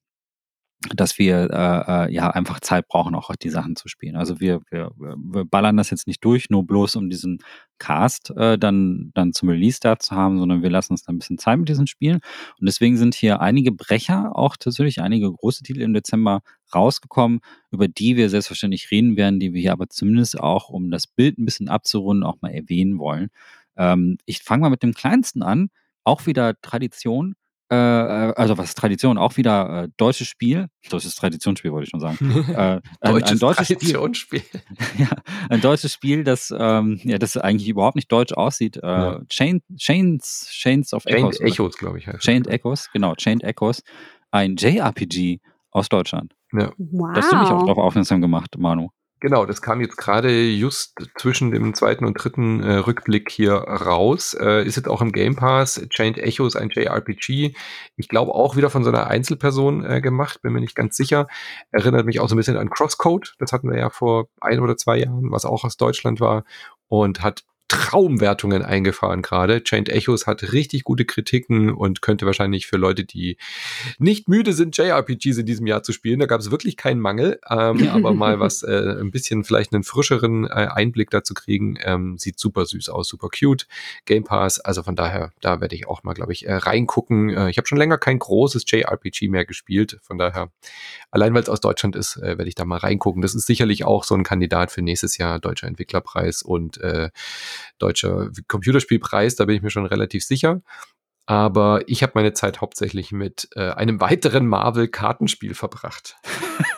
dass 0.95 1.19
wir 1.19 1.49
äh, 1.51 2.07
äh, 2.07 2.13
ja 2.13 2.31
einfach 2.31 2.59
Zeit 2.59 2.87
brauchen, 2.87 3.13
auch 3.13 3.35
die 3.35 3.49
Sachen 3.49 3.75
zu 3.75 3.87
spielen. 3.87 4.15
Also 4.15 4.39
wir, 4.39 4.61
wir, 4.71 4.91
wir 4.97 5.45
ballern 5.45 5.77
das 5.77 5.91
jetzt 5.91 6.07
nicht 6.07 6.25
durch, 6.25 6.49
nur 6.49 6.65
bloß 6.65 6.95
um 6.95 7.09
diesen 7.09 7.39
Cast 7.77 8.31
äh, 8.31 8.57
dann, 8.57 9.11
dann 9.13 9.33
zum 9.33 9.49
Release 9.49 9.79
da 9.79 9.99
zu 9.99 10.15
haben, 10.15 10.39
sondern 10.39 10.63
wir 10.63 10.71
lassen 10.71 10.93
uns 10.93 11.03
da 11.03 11.11
ein 11.11 11.19
bisschen 11.19 11.37
Zeit 11.37 11.59
mit 11.59 11.69
diesen 11.69 11.85
Spielen. 11.85 12.19
Und 12.59 12.65
deswegen 12.67 12.97
sind 12.97 13.13
hier 13.13 13.41
einige 13.41 13.71
Brecher, 13.71 14.35
auch 14.35 14.57
tatsächlich 14.57 15.01
einige 15.01 15.31
große 15.31 15.63
Titel 15.63 15.81
im 15.81 15.93
Dezember 15.93 16.41
rausgekommen, 16.73 17.41
über 17.69 17.87
die 17.87 18.15
wir 18.15 18.29
selbstverständlich 18.29 18.89
reden 18.89 19.17
werden, 19.17 19.39
die 19.39 19.53
wir 19.53 19.61
hier 19.61 19.73
aber 19.73 19.87
zumindest 19.89 20.39
auch, 20.39 20.69
um 20.69 20.89
das 20.89 21.05
Bild 21.05 21.37
ein 21.37 21.45
bisschen 21.45 21.69
abzurunden, 21.69 22.23
auch 22.23 22.41
mal 22.41 22.51
erwähnen 22.51 22.97
wollen. 22.97 23.29
Ähm, 23.77 24.17
ich 24.25 24.41
fange 24.41 24.61
mal 24.61 24.69
mit 24.69 24.81
dem 24.81 24.93
kleinsten 24.93 25.43
an, 25.43 25.69
auch 26.03 26.25
wieder 26.25 26.59
Tradition. 26.61 27.35
Äh, 27.71 27.75
äh, 27.75 28.33
also 28.35 28.57
was 28.57 28.75
Tradition, 28.75 29.17
auch 29.17 29.37
wieder 29.37 29.83
äh, 29.83 29.89
deutsches 29.95 30.27
Spiel, 30.27 30.67
deutsches 30.89 31.15
Traditionsspiel 31.15 31.71
wollte 31.71 31.85
ich 31.85 31.89
schon 31.89 32.01
sagen. 32.01 32.17
äh, 32.49 32.81
ein, 32.99 33.13
deutsches, 33.13 33.31
ein 33.31 33.39
deutsches 33.39 33.67
Traditionsspiel. 33.69 34.41
Spiel. 34.41 34.61
ja, 34.97 35.07
ein 35.49 35.61
deutsches 35.61 35.93
Spiel, 35.93 36.25
das 36.25 36.53
ähm, 36.55 36.99
ja, 37.03 37.17
das 37.17 37.37
eigentlich 37.37 37.69
überhaupt 37.69 37.95
nicht 37.95 38.11
deutsch 38.11 38.33
aussieht. 38.33 38.75
Äh, 38.75 38.87
ja. 38.87 39.21
Chain, 39.29 39.61
Chains, 39.77 40.49
Chains 40.51 40.93
of 40.93 41.05
Chained 41.05 41.35
Echoes. 41.35 41.39
Echoes, 41.39 41.77
glaube 41.77 41.99
ich. 41.99 42.07
Heißt 42.07 42.19
Chained 42.19 42.47
Echoes, 42.47 42.89
genau, 42.91 43.15
Chained 43.15 43.43
Echoes. 43.45 43.83
Ein 44.31 44.57
JRPG 44.57 45.39
aus 45.71 45.87
Deutschland. 45.87 46.33
Ja. 46.51 46.73
Wow. 46.77 47.11
Da 47.13 47.21
hast 47.21 47.31
du 47.31 47.37
mich 47.37 47.49
auch 47.49 47.65
darauf 47.65 47.77
aufmerksam 47.77 48.19
gemacht, 48.19 48.57
Manu. 48.57 48.89
Genau, 49.21 49.45
das 49.45 49.61
kam 49.61 49.81
jetzt 49.81 49.97
gerade 49.97 50.31
just 50.49 50.95
zwischen 51.15 51.51
dem 51.51 51.75
zweiten 51.75 52.05
und 52.05 52.15
dritten 52.15 52.63
äh, 52.63 52.77
Rückblick 52.77 53.29
hier 53.29 53.53
raus. 53.53 54.33
Äh, 54.33 54.65
ist 54.65 54.77
jetzt 54.77 54.87
auch 54.87 54.99
im 54.99 55.11
Game 55.11 55.35
Pass. 55.35 55.79
Chained 55.91 56.17
Echoes, 56.17 56.55
ein 56.55 56.71
JRPG. 56.71 57.53
Ich 57.97 58.07
glaube 58.07 58.33
auch 58.33 58.55
wieder 58.55 58.71
von 58.71 58.83
so 58.83 58.89
einer 58.89 59.05
Einzelperson 59.05 59.85
äh, 59.85 60.01
gemacht, 60.01 60.41
bin 60.41 60.53
mir 60.53 60.59
nicht 60.59 60.73
ganz 60.73 60.97
sicher. 60.97 61.27
Erinnert 61.69 62.07
mich 62.07 62.19
auch 62.19 62.29
so 62.29 62.33
ein 62.33 62.37
bisschen 62.37 62.57
an 62.57 62.71
Crosscode. 62.71 63.35
Das 63.37 63.53
hatten 63.53 63.69
wir 63.69 63.77
ja 63.77 63.91
vor 63.91 64.27
ein 64.39 64.59
oder 64.59 64.75
zwei 64.75 64.97
Jahren, 64.97 65.31
was 65.31 65.45
auch 65.45 65.65
aus 65.65 65.77
Deutschland 65.77 66.19
war. 66.19 66.43
Und 66.87 67.21
hat 67.21 67.43
Traumwertungen 67.71 68.63
eingefahren 68.63 69.21
gerade. 69.21 69.63
Chained 69.63 69.87
Echoes 69.87 70.27
hat 70.27 70.51
richtig 70.51 70.83
gute 70.83 71.05
Kritiken 71.05 71.69
und 71.69 72.01
könnte 72.01 72.25
wahrscheinlich 72.25 72.67
für 72.67 72.75
Leute, 72.75 73.05
die 73.05 73.37
nicht 73.97 74.27
müde 74.27 74.51
sind, 74.51 74.75
JRPGs 74.75 75.37
in 75.37 75.45
diesem 75.45 75.67
Jahr 75.67 75.81
zu 75.81 75.93
spielen, 75.93 76.19
da 76.19 76.25
gab 76.25 76.41
es 76.41 76.51
wirklich 76.51 76.75
keinen 76.75 76.99
Mangel, 76.99 77.39
ähm, 77.49 77.87
aber 77.87 78.13
mal 78.13 78.39
was, 78.41 78.63
äh, 78.63 78.97
ein 78.99 79.11
bisschen 79.11 79.45
vielleicht 79.45 79.73
einen 79.73 79.85
frischeren 79.85 80.47
äh, 80.47 80.67
Einblick 80.69 81.11
dazu 81.11 81.33
kriegen, 81.33 81.77
ähm, 81.81 82.17
sieht 82.17 82.39
super 82.39 82.65
süß 82.65 82.89
aus, 82.89 83.07
super 83.07 83.29
cute. 83.29 83.67
Game 84.03 84.25
Pass, 84.25 84.59
also 84.59 84.83
von 84.83 84.97
daher, 84.97 85.31
da 85.39 85.61
werde 85.61 85.73
ich 85.73 85.87
auch 85.87 86.03
mal, 86.03 86.13
glaube 86.13 86.33
ich, 86.33 86.45
äh, 86.45 86.53
reingucken. 86.53 87.29
Äh, 87.29 87.51
ich 87.51 87.57
habe 87.57 87.67
schon 87.67 87.77
länger 87.77 87.97
kein 87.97 88.19
großes 88.19 88.65
JRPG 88.67 89.29
mehr 89.29 89.45
gespielt, 89.45 89.97
von 90.01 90.17
daher, 90.17 90.51
allein 91.09 91.33
weil 91.33 91.43
es 91.43 91.49
aus 91.49 91.61
Deutschland 91.61 91.95
ist, 91.95 92.17
äh, 92.17 92.37
werde 92.37 92.49
ich 92.49 92.55
da 92.55 92.65
mal 92.65 92.79
reingucken. 92.79 93.21
Das 93.21 93.33
ist 93.33 93.45
sicherlich 93.45 93.85
auch 93.85 94.03
so 94.03 94.13
ein 94.13 94.23
Kandidat 94.23 94.71
für 94.71 94.81
nächstes 94.81 95.17
Jahr, 95.17 95.39
Deutscher 95.39 95.67
Entwicklerpreis 95.67 96.41
und 96.41 96.81
äh, 96.81 97.11
deutscher 97.79 98.29
Computerspielpreis, 98.47 99.35
da 99.35 99.45
bin 99.45 99.55
ich 99.55 99.61
mir 99.61 99.71
schon 99.71 99.85
relativ 99.85 100.23
sicher. 100.23 100.61
Aber 101.27 101.83
ich 101.87 102.03
habe 102.03 102.13
meine 102.15 102.33
Zeit 102.33 102.61
hauptsächlich 102.61 103.11
mit 103.11 103.47
äh, 103.55 103.69
einem 103.69 104.01
weiteren 104.01 104.47
Marvel-Kartenspiel 104.47 105.53
verbracht. 105.53 106.17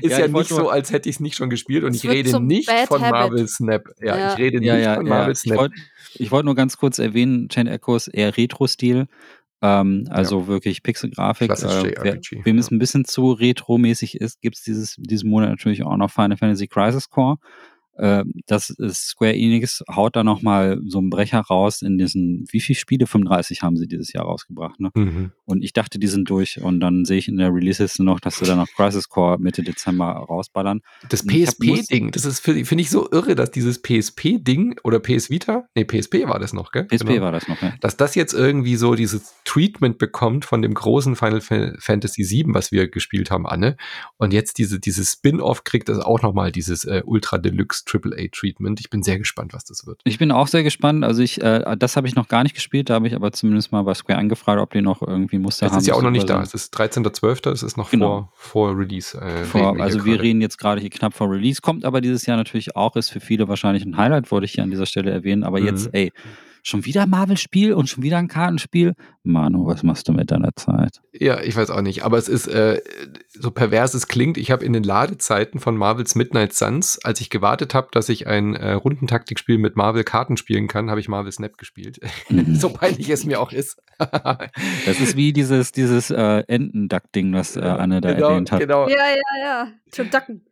ist 0.00 0.12
ja, 0.12 0.20
ja 0.20 0.28
nicht 0.28 0.48
so, 0.48 0.70
als 0.70 0.92
hätte 0.92 1.08
ich 1.08 1.16
es 1.16 1.20
nicht 1.20 1.36
schon 1.36 1.50
gespielt 1.50 1.84
und 1.84 1.94
ich 1.94 2.08
rede 2.08 2.40
nicht 2.40 2.70
von 2.86 3.00
Marvel 3.00 3.46
Snap. 3.48 3.88
Ja, 4.00 4.16
ja, 4.16 4.32
ich 4.32 4.38
rede 4.38 4.64
ja, 4.64 4.76
nicht 4.76 4.96
von 4.96 5.08
Marvel 5.08 5.34
Snap. 5.34 5.70
Ich 6.14 6.30
wollte 6.30 6.30
wollt 6.30 6.44
nur 6.46 6.54
ganz 6.54 6.76
kurz 6.76 6.98
erwähnen, 6.98 7.48
Chain 7.48 7.66
Echoes 7.66 8.08
eher 8.08 8.36
Retro-Stil. 8.36 9.06
Ähm, 9.60 10.06
also 10.10 10.48
wirklich 10.48 10.82
Pixel-Grafik. 10.82 11.50
Äh, 11.50 11.94
wer, 12.00 12.20
wem 12.44 12.58
es 12.58 12.70
ein 12.70 12.78
bisschen 12.78 13.04
zu 13.04 13.32
retro-mäßig 13.32 14.16
ist, 14.16 14.40
gibt 14.40 14.56
es 14.56 14.62
dieses, 14.62 14.96
diesen 14.98 15.30
Monat 15.30 15.50
natürlich 15.50 15.84
auch 15.84 15.96
noch 15.96 16.10
Final 16.10 16.36
Fantasy 16.36 16.66
Crisis 16.66 17.10
Core. 17.10 17.36
Äh, 17.96 18.24
das 18.46 18.74
Square 18.92 19.34
Enix 19.34 19.82
haut 19.94 20.16
da 20.16 20.24
nochmal 20.24 20.80
so 20.86 20.98
einen 20.98 21.10
Brecher 21.10 21.40
raus 21.40 21.82
in 21.82 21.98
diesen, 21.98 22.44
wie 22.50 22.60
viele 22.60 22.78
Spiele? 22.78 23.06
35 23.06 23.62
haben 23.62 23.76
sie 23.76 23.86
dieses 23.86 24.12
Jahr 24.12 24.24
rausgebracht, 24.24 24.80
ne? 24.80 24.90
Mhm. 24.94 25.32
Und 25.44 25.62
ich 25.62 25.72
dachte, 25.72 25.98
die 25.98 26.06
sind 26.06 26.30
durch 26.30 26.60
und 26.60 26.80
dann 26.80 27.04
sehe 27.04 27.18
ich 27.18 27.28
in 27.28 27.36
der 27.36 27.52
Release-Liste 27.52 28.04
noch, 28.04 28.20
dass 28.20 28.38
sie 28.38 28.46
dann 28.46 28.58
noch 28.58 28.68
Crisis 28.68 29.08
Core 29.08 29.38
Mitte 29.38 29.62
Dezember 29.62 30.06
rausballern. 30.06 30.80
Das 31.08 31.26
PSP-Ding, 31.26 32.12
das 32.12 32.24
ist, 32.24 32.40
finde 32.40 32.80
ich 32.80 32.90
so 32.90 33.10
irre, 33.10 33.34
dass 33.34 33.50
dieses 33.50 33.82
PSP-Ding 33.82 34.80
oder 34.84 35.00
PS 35.00 35.30
Vita, 35.30 35.68
nee, 35.74 35.84
PSP 35.84 36.26
war 36.26 36.38
das 36.38 36.52
noch, 36.52 36.72
gell? 36.72 36.84
PSP 36.84 37.06
genau. 37.06 37.24
war 37.24 37.32
das 37.32 37.48
noch, 37.48 37.60
ja. 37.60 37.74
Dass 37.80 37.96
das 37.96 38.14
jetzt 38.14 38.32
irgendwie 38.32 38.76
so 38.76 38.94
dieses 38.94 39.34
Treatment 39.44 39.98
bekommt 39.98 40.44
von 40.44 40.62
dem 40.62 40.74
großen 40.74 41.16
Final 41.16 41.40
Fantasy 41.40 42.22
VII, 42.22 42.54
was 42.54 42.72
wir 42.72 42.88
gespielt 42.88 43.30
haben, 43.30 43.46
Anne. 43.46 43.76
Und 44.16 44.32
jetzt 44.32 44.58
diese, 44.58 44.80
dieses 44.80 45.12
Spin-Off 45.12 45.64
kriegt 45.64 45.88
das 45.88 45.98
auch 45.98 46.22
nochmal, 46.22 46.52
dieses 46.52 46.84
äh, 46.84 47.02
Ultra 47.04 47.38
Deluxe 47.38 47.81
AAA-Treatment. 47.86 48.80
Ich 48.80 48.90
bin 48.90 49.02
sehr 49.02 49.18
gespannt, 49.18 49.54
was 49.54 49.64
das 49.64 49.86
wird. 49.86 50.00
Ich 50.04 50.18
bin 50.18 50.30
auch 50.30 50.46
sehr 50.46 50.62
gespannt. 50.62 51.04
Also 51.04 51.22
ich, 51.22 51.40
äh, 51.40 51.76
das 51.78 51.96
habe 51.96 52.06
ich 52.06 52.14
noch 52.14 52.28
gar 52.28 52.42
nicht 52.42 52.54
gespielt, 52.54 52.90
da 52.90 52.94
habe 52.94 53.06
ich 53.06 53.14
aber 53.14 53.32
zumindest 53.32 53.72
mal 53.72 53.82
bei 53.82 53.94
Square 53.94 54.18
angefragt, 54.18 54.60
ob 54.60 54.72
die 54.72 54.82
noch 54.82 55.02
irgendwie 55.02 55.38
Muster 55.38 55.66
haben. 55.66 55.76
Es 55.76 55.82
ist 55.82 55.88
ja 55.88 55.94
auch 55.94 56.02
noch 56.02 56.10
nicht 56.10 56.28
da. 56.28 56.42
Es 56.42 56.54
ist 56.54 56.76
13.12., 56.78 57.50
es 57.50 57.62
ist 57.62 57.76
noch 57.76 57.90
genau. 57.90 58.30
vor, 58.34 58.70
vor 58.70 58.78
Release. 58.78 59.18
Äh, 59.18 59.44
vor, 59.44 59.80
also 59.80 60.04
wir, 60.04 60.12
wir 60.12 60.22
reden 60.22 60.40
jetzt 60.40 60.58
gerade 60.58 60.80
hier 60.80 60.90
knapp 60.90 61.14
vor 61.14 61.30
Release, 61.30 61.60
kommt 61.60 61.84
aber 61.84 62.00
dieses 62.00 62.26
Jahr 62.26 62.36
natürlich 62.36 62.76
auch, 62.76 62.96
ist 62.96 63.10
für 63.10 63.20
viele 63.20 63.48
wahrscheinlich 63.48 63.84
ein 63.84 63.96
Highlight, 63.96 64.30
wollte 64.30 64.44
ich 64.44 64.52
hier 64.52 64.64
an 64.64 64.70
dieser 64.70 64.86
Stelle 64.86 65.10
erwähnen. 65.10 65.44
Aber 65.44 65.60
mhm. 65.60 65.66
jetzt, 65.66 65.90
ey, 65.92 66.12
Schon 66.64 66.84
wieder 66.84 67.06
Marvel-Spiel 67.06 67.72
und 67.74 67.88
schon 67.88 68.04
wieder 68.04 68.18
ein 68.18 68.28
Kartenspiel? 68.28 68.94
Manu, 69.24 69.66
was 69.66 69.82
machst 69.82 70.08
du 70.08 70.12
mit 70.12 70.30
deiner 70.30 70.54
Zeit? 70.54 71.00
Ja, 71.12 71.40
ich 71.40 71.56
weiß 71.56 71.70
auch 71.70 71.80
nicht, 71.80 72.04
aber 72.04 72.18
es 72.18 72.28
ist 72.28 72.46
äh, 72.46 72.80
so 73.28 73.50
pervers 73.50 73.94
es 73.94 74.06
klingt. 74.06 74.38
Ich 74.38 74.52
habe 74.52 74.64
in 74.64 74.72
den 74.72 74.84
Ladezeiten 74.84 75.58
von 75.58 75.76
Marvels 75.76 76.14
Midnight 76.14 76.52
Suns, 76.52 77.00
als 77.02 77.20
ich 77.20 77.30
gewartet 77.30 77.74
habe, 77.74 77.88
dass 77.90 78.08
ich 78.08 78.28
ein 78.28 78.54
äh, 78.54 78.74
Rundentaktikspiel 78.74 79.58
mit 79.58 79.76
Marvel-Karten 79.76 80.36
spielen 80.36 80.68
kann, 80.68 80.88
habe 80.88 81.00
ich 81.00 81.08
Marvel 81.08 81.32
Snap 81.32 81.58
gespielt. 81.58 81.98
Mhm. 82.28 82.54
so 82.54 82.70
peinlich 82.70 83.10
es 83.10 83.24
mir 83.24 83.40
auch 83.40 83.50
ist. 83.50 83.82
das 83.98 85.00
ist 85.00 85.16
wie 85.16 85.32
dieses, 85.32 85.72
dieses 85.72 86.10
äh, 86.10 86.44
Entenduck-Ding, 86.46 87.32
was 87.32 87.56
äh, 87.56 87.60
Anne 87.60 88.00
da 88.00 88.12
genau, 88.12 88.30
erwähnt 88.30 88.52
hat. 88.52 88.60
Genau. 88.60 88.88
Ja, 88.88 88.96
ja, 88.96 89.40
ja. 89.42 89.68
Zum 89.90 90.10
Ducken. 90.10 90.46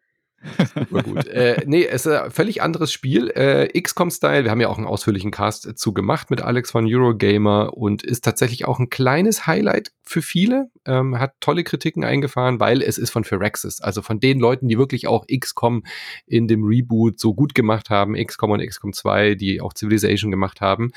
Super 0.74 1.02
gut. 1.02 1.26
äh, 1.26 1.62
nee, 1.66 1.84
es 1.84 2.06
ist 2.06 2.12
ein 2.12 2.30
völlig 2.30 2.62
anderes 2.62 2.92
Spiel. 2.92 3.28
Äh, 3.30 3.68
XCOM-Style. 3.80 4.44
Wir 4.44 4.50
haben 4.50 4.60
ja 4.60 4.68
auch 4.68 4.78
einen 4.78 4.86
ausführlichen 4.86 5.30
Cast 5.30 5.78
zu 5.78 5.92
gemacht 5.92 6.30
mit 6.30 6.40
Alex 6.40 6.70
von 6.70 6.86
Eurogamer 6.86 7.76
und 7.76 8.02
ist 8.02 8.24
tatsächlich 8.24 8.64
auch 8.64 8.78
ein 8.78 8.90
kleines 8.90 9.46
Highlight 9.46 9.92
für 10.02 10.22
viele. 10.22 10.70
Ähm, 10.86 11.18
hat 11.18 11.34
tolle 11.40 11.64
Kritiken 11.64 12.04
eingefahren, 12.04 12.58
weil 12.60 12.82
es 12.82 12.98
ist 12.98 13.10
von 13.10 13.24
Firaxis. 13.24 13.80
Also 13.80 14.02
von 14.02 14.20
den 14.20 14.40
Leuten, 14.40 14.68
die 14.68 14.78
wirklich 14.78 15.06
auch 15.06 15.26
XCOM 15.26 15.84
in 16.26 16.48
dem 16.48 16.64
Reboot 16.64 17.20
so 17.20 17.34
gut 17.34 17.54
gemacht 17.54 17.90
haben. 17.90 18.14
XCOM 18.14 18.52
und 18.52 18.66
XCOM 18.66 18.92
2, 18.92 19.34
die 19.34 19.60
auch 19.60 19.74
Civilization 19.74 20.30
gemacht 20.30 20.60
haben 20.60 20.92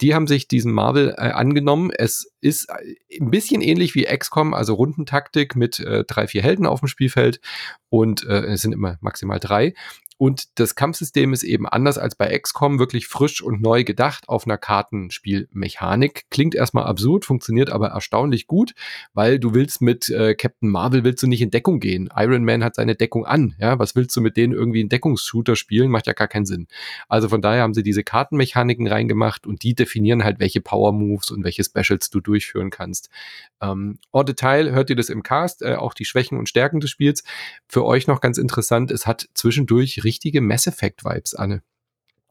die 0.00 0.14
haben 0.14 0.26
sich 0.26 0.48
diesem 0.48 0.72
Marvel 0.72 1.14
äh, 1.16 1.30
angenommen. 1.30 1.90
Es 1.90 2.30
ist 2.40 2.68
äh, 2.68 3.18
ein 3.20 3.30
bisschen 3.30 3.60
ähnlich 3.60 3.94
wie 3.94 4.04
XCOM, 4.04 4.54
also 4.54 4.74
Rundentaktik 4.74 5.56
mit 5.56 5.78
äh, 5.80 6.04
drei, 6.04 6.26
vier 6.26 6.42
Helden 6.42 6.66
auf 6.66 6.80
dem 6.80 6.88
Spielfeld 6.88 7.40
und 7.88 8.26
äh, 8.26 8.44
es 8.46 8.62
sind 8.62 8.72
immer 8.72 8.98
maximal 9.00 9.38
drei. 9.38 9.74
Und 10.16 10.58
das 10.58 10.74
Kampfsystem 10.76 11.32
ist 11.32 11.42
eben 11.42 11.66
anders 11.66 11.98
als 11.98 12.14
bei 12.14 12.38
XCOM, 12.38 12.78
wirklich 12.78 13.08
frisch 13.08 13.42
und 13.42 13.60
neu 13.60 13.82
gedacht 13.82 14.28
auf 14.28 14.46
einer 14.46 14.58
Kartenspielmechanik. 14.58 16.24
Klingt 16.30 16.54
erstmal 16.54 16.84
absurd, 16.84 17.24
funktioniert 17.24 17.70
aber 17.70 17.88
erstaunlich 17.88 18.46
gut, 18.46 18.74
weil 19.12 19.40
du 19.40 19.54
willst 19.54 19.82
mit 19.82 20.08
äh, 20.10 20.34
Captain 20.34 20.68
Marvel 20.68 21.02
willst 21.02 21.22
du 21.22 21.26
nicht 21.26 21.42
in 21.42 21.50
Deckung 21.50 21.80
gehen. 21.80 22.08
Iron 22.14 22.44
Man 22.44 22.62
hat 22.62 22.76
seine 22.76 22.94
Deckung 22.94 23.26
an. 23.26 23.56
Ja, 23.58 23.78
was 23.78 23.96
willst 23.96 24.14
du 24.16 24.20
mit 24.20 24.36
denen 24.36 24.52
irgendwie 24.52 24.80
in 24.80 24.88
Deckungsshooter 24.88 25.56
spielen? 25.56 25.90
Macht 25.90 26.06
ja 26.06 26.12
gar 26.12 26.28
keinen 26.28 26.46
Sinn. 26.46 26.68
Also 27.08 27.28
von 27.28 27.42
daher 27.42 27.62
haben 27.62 27.74
sie 27.74 27.82
diese 27.82 28.04
Kartenmechaniken 28.04 28.86
reingemacht 28.86 29.46
und 29.46 29.64
die 29.64 29.74
definieren 29.74 30.22
halt, 30.22 30.38
welche 30.38 30.60
Power 30.60 30.92
Moves 30.92 31.32
und 31.32 31.42
welche 31.42 31.64
Specials 31.64 32.10
du 32.10 32.20
durchführen 32.20 32.70
kannst. 32.70 33.10
Ähm, 33.60 33.98
en 34.12 34.26
Detail 34.26 34.70
hört 34.72 34.90
ihr 34.90 34.96
das 34.96 35.08
im 35.08 35.22
Cast, 35.22 35.62
äh, 35.62 35.74
auch 35.74 35.94
die 35.94 36.04
Schwächen 36.04 36.38
und 36.38 36.48
Stärken 36.48 36.80
des 36.80 36.90
Spiels. 36.90 37.24
Für 37.68 37.84
euch 37.84 38.06
noch 38.06 38.20
ganz 38.20 38.38
interessant, 38.38 38.90
es 38.92 39.06
hat 39.06 39.28
zwischendurch 39.34 40.03
richtige 40.04 40.40
Mass 40.40 40.66
Effect 40.66 41.04
Vibes, 41.04 41.34
Anne. 41.34 41.62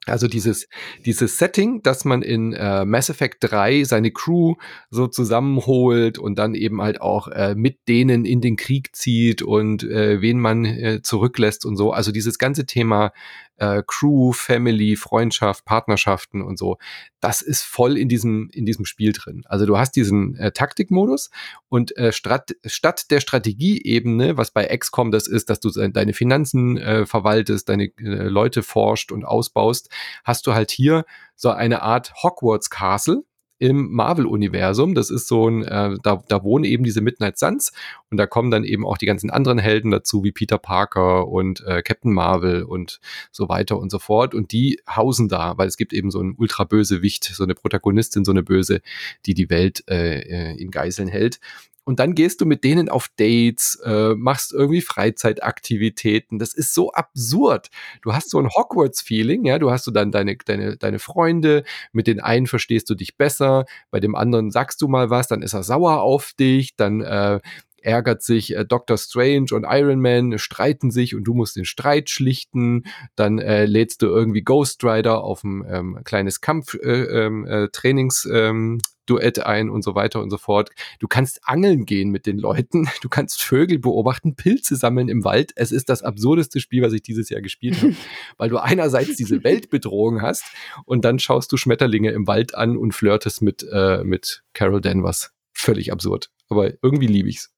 Also 0.05 0.27
dieses, 0.27 0.67
dieses 1.05 1.37
Setting, 1.37 1.81
dass 1.81 2.03
man 2.03 2.21
in 2.21 2.51
äh, 2.51 2.83
Mass 2.83 3.09
Effect 3.09 3.37
3 3.39 3.85
seine 3.85 4.11
Crew 4.11 4.55
so 4.89 5.07
zusammenholt 5.07 6.19
und 6.19 6.37
dann 6.37 6.55
eben 6.55 6.81
halt 6.81 6.99
auch 6.99 7.29
äh, 7.29 7.55
mit 7.55 7.87
denen 7.87 8.25
in 8.25 8.41
den 8.41 8.57
Krieg 8.57 8.95
zieht 8.95 9.41
und 9.41 9.83
äh, 9.83 10.21
wen 10.21 10.39
man 10.39 10.65
äh, 10.65 11.01
zurücklässt 11.01 11.65
und 11.65 11.77
so. 11.77 11.93
Also 11.93 12.11
dieses 12.11 12.37
ganze 12.37 12.65
Thema 12.65 13.13
äh, 13.57 13.83
Crew, 13.85 14.31
Family, 14.31 14.95
Freundschaft, 14.95 15.65
Partnerschaften 15.65 16.41
und 16.41 16.57
so. 16.57 16.77
Das 17.19 17.41
ist 17.41 17.63
voll 17.63 17.97
in 17.97 18.09
diesem, 18.09 18.49
in 18.51 18.65
diesem 18.65 18.85
Spiel 18.85 19.13
drin. 19.13 19.43
Also 19.45 19.65
du 19.65 19.77
hast 19.77 19.95
diesen 19.95 20.35
äh, 20.35 20.51
Taktikmodus 20.51 21.29
und 21.69 21.95
äh, 21.97 22.11
statt, 22.11 22.55
statt 22.65 23.11
der 23.11 23.19
Strategieebene, 23.19 24.37
was 24.37 24.51
bei 24.51 24.65
XCOM 24.65 25.11
das 25.11 25.27
ist, 25.27 25.49
dass 25.49 25.59
du 25.59 25.69
deine 25.69 26.13
Finanzen 26.13 26.77
äh, 26.77 27.05
verwaltest, 27.05 27.69
deine 27.69 27.85
äh, 27.97 28.27
Leute 28.27 28.63
forscht 28.63 29.11
und 29.11 29.25
ausbaust, 29.25 29.89
hast 30.23 30.47
du 30.47 30.53
halt 30.53 30.71
hier 30.71 31.05
so 31.35 31.49
eine 31.49 31.81
Art 31.81 32.13
Hogwarts 32.23 32.69
Castle, 32.69 33.23
im 33.59 33.91
Marvel-Universum. 33.91 34.93
Das 34.93 35.09
ist 35.09 35.27
so 35.27 35.49
ein, 35.49 35.63
äh, 35.63 35.95
da, 36.03 36.21
da 36.27 36.43
wohnen 36.43 36.65
eben 36.65 36.83
diese 36.83 37.01
Midnight 37.01 37.37
Suns 37.37 37.71
und 38.09 38.17
da 38.17 38.27
kommen 38.27 38.51
dann 38.51 38.63
eben 38.63 38.85
auch 38.85 38.97
die 38.97 39.05
ganzen 39.05 39.29
anderen 39.29 39.57
Helden 39.57 39.91
dazu, 39.91 40.23
wie 40.23 40.31
Peter 40.31 40.57
Parker 40.57 41.27
und 41.27 41.63
äh, 41.65 41.81
Captain 41.81 42.13
Marvel 42.13 42.63
und 42.63 42.99
so 43.31 43.49
weiter 43.49 43.77
und 43.77 43.89
so 43.91 43.99
fort. 43.99 44.35
Und 44.35 44.51
die 44.51 44.81
hausen 44.89 45.29
da, 45.29 45.57
weil 45.57 45.67
es 45.67 45.77
gibt 45.77 45.93
eben 45.93 46.11
so 46.11 46.19
einen 46.19 46.35
ultra 46.37 46.63
böse 46.63 47.01
Wicht, 47.01 47.23
so 47.23 47.43
eine 47.43 47.55
Protagonistin, 47.55 48.25
so 48.25 48.31
eine 48.31 48.43
böse, 48.43 48.81
die 49.25 49.33
die 49.33 49.49
Welt 49.49 49.83
äh, 49.89 50.19
äh 50.19 50.55
in 50.61 50.71
Geiseln 50.71 51.07
hält. 51.07 51.39
Und 51.85 51.99
dann 51.99 52.15
gehst 52.15 52.39
du 52.39 52.45
mit 52.45 52.63
denen 52.63 52.89
auf 52.89 53.09
Dates, 53.17 53.79
äh, 53.83 54.15
machst 54.15 54.53
irgendwie 54.53 54.81
Freizeitaktivitäten. 54.81 56.39
Das 56.39 56.53
ist 56.53 56.73
so 56.73 56.91
absurd. 56.91 57.69
Du 58.01 58.13
hast 58.13 58.29
so 58.29 58.39
ein 58.39 58.49
Hogwarts-Feeling, 58.49 59.45
ja. 59.45 59.59
Du 59.59 59.71
hast 59.71 59.83
so 59.83 59.91
dann 59.91 60.11
deine, 60.11 60.37
deine, 60.37 60.77
deine 60.77 60.99
Freunde. 60.99 61.63
Mit 61.91 62.07
den 62.07 62.19
einen 62.21 62.47
verstehst 62.47 62.89
du 62.89 62.95
dich 62.95 63.17
besser. 63.17 63.65
Bei 63.91 63.99
dem 63.99 64.15
anderen 64.15 64.51
sagst 64.51 64.81
du 64.81 64.87
mal 64.87 65.09
was, 65.09 65.27
dann 65.27 65.41
ist 65.41 65.53
er 65.53 65.63
sauer 65.63 66.01
auf 66.01 66.33
dich. 66.39 66.75
Dann 66.75 67.01
äh, 67.01 67.39
ärgert 67.83 68.23
sich 68.23 68.55
äh, 68.55 68.65
Doctor 68.65 68.97
Strange 68.97 69.47
und 69.53 69.65
Iron 69.67 69.99
Man, 69.99 70.37
streiten 70.39 70.91
sich 70.91 71.15
und 71.15 71.23
du 71.25 71.33
musst 71.33 71.55
den 71.55 71.65
Streit 71.65 72.09
schlichten. 72.09 72.83
Dann 73.15 73.39
äh, 73.39 73.65
lädst 73.65 74.01
du 74.01 74.07
irgendwie 74.07 74.41
Ghost 74.41 74.83
Rider 74.83 75.23
auf 75.23 75.43
ein 75.43 75.63
ähm, 75.67 75.99
kleines 76.03 76.41
Kampftrainings. 76.41 78.25
Äh, 78.25 78.47
ähm, 78.47 78.49
ähm, 78.49 78.81
Duett 79.05 79.39
ein 79.39 79.69
und 79.69 79.83
so 79.83 79.95
weiter 79.95 80.21
und 80.21 80.29
so 80.29 80.37
fort. 80.37 80.69
Du 80.99 81.07
kannst 81.07 81.41
angeln 81.43 81.85
gehen 81.85 82.09
mit 82.09 82.25
den 82.25 82.37
Leuten, 82.37 82.87
du 83.01 83.09
kannst 83.09 83.41
Vögel 83.41 83.79
beobachten, 83.79 84.35
Pilze 84.35 84.75
sammeln 84.75 85.09
im 85.09 85.23
Wald. 85.23 85.51
Es 85.55 85.71
ist 85.71 85.89
das 85.89 86.03
absurdeste 86.03 86.59
Spiel, 86.59 86.81
was 86.81 86.93
ich 86.93 87.01
dieses 87.01 87.29
Jahr 87.29 87.41
gespielt 87.41 87.81
habe, 87.81 87.95
weil 88.37 88.49
du 88.49 88.57
einerseits 88.57 89.15
diese 89.15 89.43
Weltbedrohung 89.43 90.21
hast 90.21 90.45
und 90.85 91.05
dann 91.05 91.19
schaust 91.19 91.51
du 91.51 91.57
Schmetterlinge 91.57 92.11
im 92.11 92.27
Wald 92.27 92.55
an 92.55 92.77
und 92.77 92.93
flirtest 92.93 93.41
mit, 93.41 93.65
äh, 93.71 94.03
mit 94.03 94.43
Carol 94.53 94.81
Danvers. 94.81 95.31
Völlig 95.53 95.91
absurd. 95.91 96.29
Aber 96.49 96.71
irgendwie 96.81 97.07
liebe 97.07 97.29
ich's. 97.29 97.52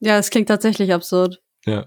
Ja, 0.00 0.18
es 0.18 0.30
klingt 0.30 0.48
tatsächlich 0.48 0.92
absurd. 0.92 1.40
Ja. 1.64 1.86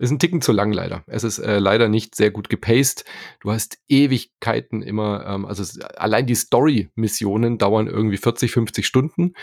Ist 0.00 0.10
ein 0.10 0.18
Ticken 0.18 0.40
zu 0.40 0.52
lang 0.52 0.72
leider. 0.72 1.04
Es 1.06 1.24
ist 1.24 1.38
äh, 1.40 1.58
leider 1.58 1.90
nicht 1.90 2.14
sehr 2.14 2.30
gut 2.30 2.48
gepaced. 2.48 3.04
Du 3.40 3.52
hast 3.52 3.78
Ewigkeiten 3.86 4.80
immer, 4.80 5.26
ähm, 5.26 5.44
also 5.44 5.62
es, 5.62 5.78
allein 5.78 6.26
die 6.26 6.34
Story-Missionen 6.34 7.58
dauern 7.58 7.86
irgendwie 7.86 8.16
40, 8.16 8.50
50 8.50 8.86
Stunden 8.86 9.34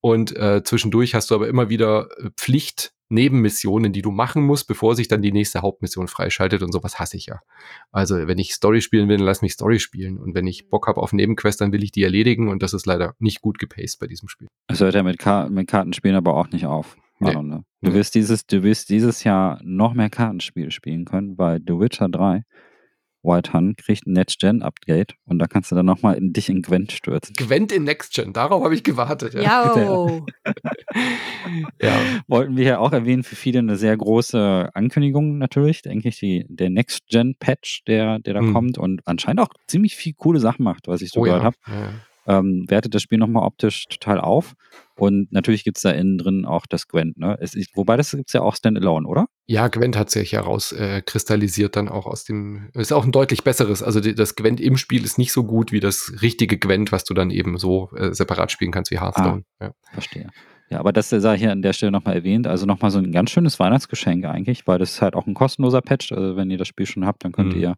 und 0.00 0.34
äh, 0.34 0.62
zwischendurch 0.64 1.14
hast 1.14 1.30
du 1.30 1.34
aber 1.34 1.48
immer 1.48 1.68
wieder 1.68 2.08
äh, 2.18 2.30
Pflicht. 2.34 2.92
Nebenmissionen, 3.08 3.92
die 3.92 4.02
du 4.02 4.10
machen 4.10 4.42
musst, 4.42 4.66
bevor 4.66 4.96
sich 4.96 5.06
dann 5.06 5.22
die 5.22 5.30
nächste 5.30 5.62
Hauptmission 5.62 6.08
freischaltet 6.08 6.64
und 6.64 6.72
sowas 6.72 6.98
hasse 6.98 7.16
ich 7.16 7.26
ja. 7.26 7.38
Also 7.92 8.26
wenn 8.26 8.38
ich 8.38 8.52
Story 8.52 8.80
spielen 8.80 9.08
will, 9.08 9.18
dann 9.18 9.26
lass 9.26 9.42
mich 9.42 9.52
Story 9.52 9.78
spielen 9.78 10.18
und 10.18 10.34
wenn 10.34 10.48
ich 10.48 10.70
Bock 10.70 10.88
habe 10.88 11.00
auf 11.00 11.12
Nebenquests, 11.12 11.58
dann 11.58 11.70
will 11.70 11.84
ich 11.84 11.92
die 11.92 12.02
erledigen 12.02 12.48
und 12.48 12.64
das 12.64 12.74
ist 12.74 12.84
leider 12.84 13.14
nicht 13.20 13.42
gut 13.42 13.60
gepaced 13.60 14.00
bei 14.00 14.08
diesem 14.08 14.26
Spiel. 14.26 14.48
Das 14.66 14.80
hört 14.80 14.96
ja 14.96 15.04
mit, 15.04 15.20
Ka 15.20 15.48
mit 15.48 15.68
Kartenspielen 15.68 16.16
aber 16.16 16.34
auch 16.34 16.50
nicht 16.50 16.66
auf. 16.66 16.96
Nee. 17.18 17.34
ne? 17.34 17.64
Du, 17.80 17.94
wirst 17.94 18.14
dieses, 18.14 18.46
du 18.46 18.62
wirst 18.62 18.88
dieses 18.88 19.24
Jahr 19.24 19.60
noch 19.62 19.94
mehr 19.94 20.10
Kartenspiele 20.10 20.70
spielen 20.70 21.04
können, 21.04 21.38
weil 21.38 21.60
The 21.66 21.78
Witcher 21.78 22.08
3 22.08 22.42
White 23.26 23.52
Hunt 23.52 23.76
kriegt 23.78 24.06
ein 24.06 24.12
Next-Gen-Update 24.12 25.16
und 25.24 25.38
da 25.38 25.46
kannst 25.46 25.70
du 25.70 25.74
dann 25.74 25.86
nochmal 25.86 26.16
in 26.16 26.32
dich 26.32 26.48
in 26.48 26.62
Gwent 26.62 26.92
stürzen. 26.92 27.34
Gwent 27.34 27.72
in 27.72 27.84
Next-Gen, 27.84 28.32
darauf 28.32 28.62
habe 28.62 28.74
ich 28.74 28.84
gewartet. 28.84 29.34
Ja. 29.46 30.22
ja. 31.82 31.98
Wollten 32.26 32.56
wir 32.56 32.64
ja 32.64 32.78
auch 32.78 32.92
erwähnen, 32.92 33.22
für 33.22 33.36
viele 33.36 33.58
eine 33.58 33.76
sehr 33.76 33.96
große 33.96 34.70
Ankündigung 34.74 35.38
natürlich, 35.38 35.82
denke 35.82 36.08
ich, 36.08 36.18
die, 36.18 36.46
der 36.48 36.70
Next-Gen-Patch, 36.70 37.84
der, 37.86 38.18
der 38.20 38.34
da 38.34 38.40
hm. 38.40 38.52
kommt 38.52 38.78
und 38.78 39.02
anscheinend 39.06 39.40
auch 39.40 39.50
ziemlich 39.66 39.96
viel 39.96 40.14
coole 40.14 40.40
Sachen 40.40 40.62
macht, 40.64 40.88
was 40.88 41.02
ich 41.02 41.10
so 41.10 41.20
oh, 41.20 41.24
gehört 41.24 41.42
ja. 41.42 41.44
habe. 41.44 41.56
Ja 41.68 41.90
ähm, 42.26 42.64
wertet 42.68 42.94
das 42.94 43.02
Spiel 43.02 43.18
nochmal 43.18 43.44
optisch 43.44 43.86
total 43.86 44.20
auf. 44.20 44.54
Und 44.98 45.30
natürlich 45.30 45.64
gibt 45.64 45.76
es 45.76 45.82
da 45.82 45.90
innen 45.90 46.18
drin 46.18 46.44
auch 46.46 46.66
das 46.66 46.88
Gwent, 46.88 47.18
ne? 47.18 47.36
Es 47.40 47.54
ist, 47.54 47.76
wobei 47.76 47.96
das 47.96 48.12
gibt 48.12 48.28
es 48.28 48.32
ja 48.32 48.40
auch 48.40 48.56
Standalone, 48.56 49.06
oder? 49.06 49.26
Ja, 49.46 49.68
Gwent 49.68 49.96
hat 49.96 50.10
sich 50.10 50.32
herauskristallisiert 50.32 51.76
äh, 51.76 51.78
dann 51.78 51.88
auch 51.88 52.06
aus 52.06 52.24
dem, 52.24 52.70
ist 52.74 52.92
auch 52.92 53.04
ein 53.04 53.12
deutlich 53.12 53.44
besseres. 53.44 53.82
Also 53.82 54.00
die, 54.00 54.14
das 54.14 54.36
Gwent 54.36 54.60
im 54.60 54.76
Spiel 54.76 55.04
ist 55.04 55.18
nicht 55.18 55.32
so 55.32 55.44
gut 55.44 55.70
wie 55.70 55.80
das 55.80 56.12
richtige 56.22 56.58
Gwent, 56.58 56.92
was 56.92 57.04
du 57.04 57.14
dann 57.14 57.30
eben 57.30 57.58
so 57.58 57.90
äh, 57.96 58.14
separat 58.14 58.50
spielen 58.50 58.72
kannst 58.72 58.90
wie 58.90 59.00
Hearthstone. 59.00 59.44
Ah, 59.58 59.66
ja. 59.66 59.72
Verstehe. 59.92 60.30
Ja, 60.68 60.80
aber 60.80 60.92
das 60.92 61.10
sei 61.10 61.38
hier 61.38 61.52
an 61.52 61.62
der 61.62 61.72
Stelle 61.72 61.92
nochmal 61.92 62.16
erwähnt. 62.16 62.46
Also 62.46 62.66
nochmal 62.66 62.90
so 62.90 62.98
ein 62.98 63.12
ganz 63.12 63.30
schönes 63.30 63.60
Weihnachtsgeschenk 63.60 64.24
eigentlich, 64.24 64.66
weil 64.66 64.78
das 64.78 64.92
ist 64.92 65.02
halt 65.02 65.14
auch 65.14 65.26
ein 65.26 65.34
kostenloser 65.34 65.80
Patch. 65.80 66.10
Also 66.10 66.36
wenn 66.36 66.50
ihr 66.50 66.58
das 66.58 66.68
Spiel 66.68 66.86
schon 66.86 67.06
habt, 67.06 67.24
dann 67.24 67.32
könnt 67.32 67.54
mhm. 67.54 67.60
ihr 67.60 67.74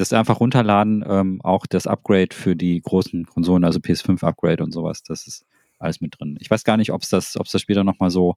das 0.00 0.12
einfach 0.12 0.40
runterladen, 0.40 1.04
ähm, 1.06 1.40
auch 1.42 1.66
das 1.66 1.86
Upgrade 1.86 2.34
für 2.34 2.56
die 2.56 2.80
großen 2.80 3.26
Konsolen, 3.26 3.64
also 3.64 3.78
PS5 3.78 4.22
Upgrade 4.24 4.62
und 4.64 4.72
sowas, 4.72 5.02
das 5.02 5.26
ist 5.26 5.44
alles 5.78 6.00
mit 6.00 6.18
drin. 6.18 6.36
Ich 6.40 6.50
weiß 6.50 6.64
gar 6.64 6.76
nicht, 6.76 6.92
ob 6.92 7.02
es 7.02 7.08
das, 7.08 7.36
ob 7.38 7.46
es 7.46 7.52
das 7.52 7.62
später 7.62 7.84
nochmal 7.84 8.10
so 8.10 8.36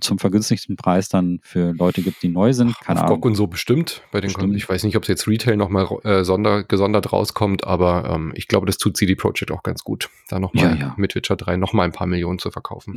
zum 0.00 0.18
vergünstigten 0.18 0.76
Preis 0.76 1.08
dann 1.08 1.40
für 1.42 1.72
Leute 1.72 2.02
gibt, 2.02 2.22
die 2.22 2.28
neu 2.28 2.52
sind. 2.52 2.78
Keine 2.80 3.00
Auf 3.00 3.06
Ahnung. 3.06 3.20
GOG 3.20 3.26
und 3.30 3.34
so 3.34 3.46
bestimmt. 3.46 4.02
Bei 4.12 4.20
den 4.20 4.32
bestimmt. 4.32 4.56
ich 4.56 4.68
weiß 4.68 4.84
nicht, 4.84 4.96
ob 4.96 5.02
es 5.02 5.08
jetzt 5.08 5.26
Retail 5.28 5.56
nochmal 5.56 5.88
äh, 6.04 6.24
sonder, 6.24 6.64
gesondert 6.64 7.12
rauskommt, 7.12 7.66
aber 7.66 8.10
ähm, 8.10 8.32
ich 8.34 8.48
glaube, 8.48 8.66
das 8.66 8.78
tut 8.78 8.96
CD 8.96 9.14
Projekt 9.14 9.50
auch 9.50 9.62
ganz 9.62 9.84
gut, 9.84 10.08
da 10.28 10.38
nochmal 10.38 10.76
ja, 10.76 10.86
ja. 10.86 10.94
mit 10.96 11.14
Witcher 11.14 11.36
3 11.36 11.56
nochmal 11.56 11.86
ein 11.86 11.92
paar 11.92 12.06
Millionen 12.06 12.38
zu 12.38 12.50
verkaufen. 12.50 12.96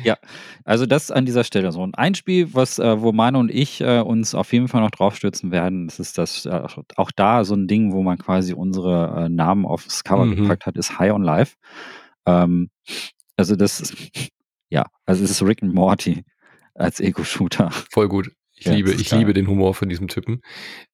ja, 0.05 0.17
also 0.65 0.87
das 0.87 1.11
an 1.11 1.27
dieser 1.27 1.45
Stelle 1.45 1.73
so. 1.73 1.83
Und 1.83 1.97
ein 1.99 2.15
Spiel, 2.15 2.55
was, 2.55 2.79
äh, 2.79 3.01
wo 3.01 3.13
Manu 3.13 3.39
und 3.39 3.51
ich 3.51 3.81
äh, 3.81 4.01
uns 4.01 4.35
auf 4.35 4.53
jeden 4.53 4.69
Fall 4.69 4.81
noch 4.81 4.91
draufstürzen 4.91 5.51
werden, 5.51 5.87
das 5.87 6.01
ist 6.01 6.19
das, 6.19 6.47
äh, 6.47 6.63
auch 6.97 7.11
da 7.15 7.45
so 7.45 7.55
ein 7.55 7.67
Ding, 7.67 7.93
wo 7.93 8.03
man 8.03 8.19
quasi 8.19 8.53
unsere 8.53 9.25
äh, 9.25 9.29
Namen 9.29 9.67
aufs 9.67 10.05
Cover 10.05 10.25
mhm. 10.25 10.37
gepackt 10.37 10.67
hat, 10.67 10.77
ist 10.77 10.99
High 10.99 11.13
on 11.13 11.23
Life. 11.23 11.57
Ähm, 12.27 12.71
also 13.37 13.57
das 13.57 13.95
ja, 14.71 14.87
also 15.07 15.25
es 15.25 15.31
ist 15.31 15.43
Rick 15.43 15.63
and 15.63 15.75
Morty 15.75 16.25
als 16.75 17.01
Ego-Shooter. 17.01 17.71
Voll 17.91 18.09
gut. 18.09 18.31
Ich 18.61 18.67
ja, 18.67 18.73
liebe, 18.73 18.91
ich 18.91 19.13
liebe 19.13 19.35
den 19.35 19.47
Humor 19.47 19.73
von 19.75 19.89
diesem 19.89 20.09
Typen. 20.09 20.43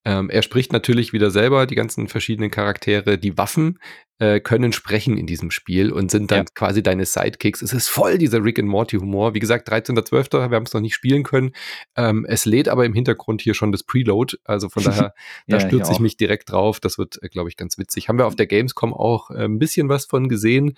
Ähm, 0.04 0.28
er 0.28 0.42
spricht 0.42 0.72
natürlich 0.72 1.14
wieder 1.14 1.30
selber 1.30 1.66
die 1.66 1.74
ganzen 1.74 2.08
verschiedenen 2.08 2.50
Charaktere. 2.50 3.16
Die 3.16 3.38
Waffen 3.38 3.78
äh, 4.18 4.38
können 4.40 4.74
sprechen 4.74 5.16
in 5.16 5.26
diesem 5.26 5.50
Spiel 5.50 5.90
und 5.90 6.10
sind 6.10 6.30
dann 6.30 6.40
ja. 6.40 6.44
quasi 6.54 6.82
deine 6.82 7.06
Sidekicks. 7.06 7.62
Es 7.62 7.72
ist 7.72 7.88
voll 7.88 8.18
dieser 8.18 8.44
Rick 8.44 8.58
and 8.58 8.68
Morty 8.68 8.98
Humor. 8.98 9.32
Wie 9.32 9.38
gesagt, 9.40 9.70
13.12. 9.70 10.50
Wir 10.50 10.56
haben 10.56 10.64
es 10.64 10.74
noch 10.74 10.82
nicht 10.82 10.94
spielen 10.94 11.22
können. 11.22 11.52
Ähm, 11.96 12.26
es 12.28 12.44
lädt 12.44 12.68
aber 12.68 12.84
im 12.84 12.92
Hintergrund 12.92 13.40
hier 13.40 13.54
schon 13.54 13.72
das 13.72 13.82
Preload. 13.82 14.36
Also 14.44 14.68
von 14.68 14.82
daher, 14.84 15.14
da 15.46 15.56
ja, 15.56 15.66
stürze 15.66 15.92
ich 15.92 16.00
mich 16.00 16.18
direkt 16.18 16.52
drauf. 16.52 16.80
Das 16.80 16.98
wird, 16.98 17.18
äh, 17.22 17.28
glaube 17.28 17.48
ich, 17.48 17.56
ganz 17.56 17.78
witzig. 17.78 18.10
Haben 18.10 18.18
wir 18.18 18.26
auf 18.26 18.36
der 18.36 18.46
Gamescom 18.46 18.92
auch 18.92 19.30
äh, 19.30 19.44
ein 19.44 19.58
bisschen 19.58 19.88
was 19.88 20.04
von 20.04 20.28
gesehen. 20.28 20.76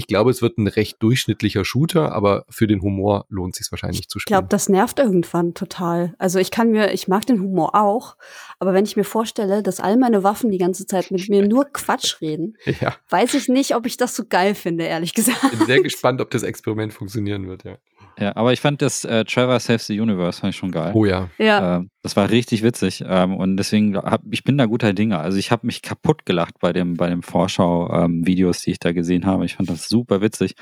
Ich 0.00 0.06
glaube, 0.06 0.30
es 0.30 0.40
wird 0.40 0.56
ein 0.56 0.66
recht 0.66 1.02
durchschnittlicher 1.02 1.62
Shooter, 1.62 2.12
aber 2.12 2.46
für 2.48 2.66
den 2.66 2.80
Humor 2.80 3.26
lohnt 3.28 3.54
sich 3.54 3.70
wahrscheinlich 3.70 4.08
zu 4.08 4.18
spielen. 4.18 4.34
Ich 4.34 4.38
glaube, 4.38 4.48
das 4.48 4.70
nervt 4.70 4.98
irgendwann 4.98 5.52
total. 5.52 6.14
Also 6.16 6.38
ich 6.38 6.50
kann 6.50 6.70
mir, 6.70 6.94
ich 6.94 7.06
mag 7.06 7.26
den 7.26 7.38
Humor 7.38 7.74
auch, 7.74 8.16
aber 8.58 8.72
wenn 8.72 8.86
ich 8.86 8.96
mir 8.96 9.04
vorstelle, 9.04 9.62
dass 9.62 9.78
all 9.78 9.98
meine 9.98 10.24
Waffen 10.24 10.50
die 10.50 10.56
ganze 10.56 10.86
Zeit 10.86 11.10
mit 11.10 11.28
mir 11.28 11.46
nur 11.46 11.66
Quatsch 11.66 12.22
reden, 12.22 12.56
ja. 12.80 12.96
weiß 13.10 13.34
ich 13.34 13.48
nicht, 13.48 13.76
ob 13.76 13.84
ich 13.84 13.98
das 13.98 14.16
so 14.16 14.24
geil 14.26 14.54
finde, 14.54 14.84
ehrlich 14.84 15.12
gesagt. 15.12 15.50
Bin 15.50 15.66
sehr 15.66 15.82
gespannt, 15.82 16.22
ob 16.22 16.30
das 16.30 16.44
Experiment 16.44 16.94
funktionieren 16.94 17.46
wird, 17.46 17.64
ja. 17.64 17.76
Ja, 18.20 18.36
aber 18.36 18.52
ich 18.52 18.60
fand 18.60 18.82
das 18.82 19.04
äh, 19.06 19.24
Trevor 19.24 19.58
Saves 19.60 19.86
the 19.86 19.98
Universe 19.98 20.40
fand 20.40 20.52
ich 20.52 20.58
schon 20.58 20.70
geil. 20.70 20.92
Oh 20.94 21.06
ja. 21.06 21.30
Ja. 21.38 21.78
Äh, 21.78 21.84
das 22.02 22.16
war 22.16 22.30
richtig 22.30 22.62
witzig 22.62 23.02
ähm, 23.06 23.34
und 23.34 23.56
deswegen 23.56 23.96
hab, 23.96 24.20
ich 24.30 24.44
bin 24.44 24.58
da 24.58 24.66
guter 24.66 24.92
Dinge. 24.92 25.18
Also 25.18 25.38
ich 25.38 25.50
habe 25.50 25.66
mich 25.66 25.80
kaputt 25.80 26.26
gelacht 26.26 26.58
bei 26.60 26.74
dem 26.74 26.96
bei 26.96 27.08
dem 27.08 27.22
Vorschau-Videos, 27.22 28.58
ähm, 28.58 28.62
die 28.64 28.70
ich 28.72 28.78
da 28.78 28.92
gesehen 28.92 29.24
habe. 29.24 29.46
Ich 29.46 29.54
fand 29.54 29.70
das 29.70 29.88
super 29.88 30.20
witzig 30.20 30.54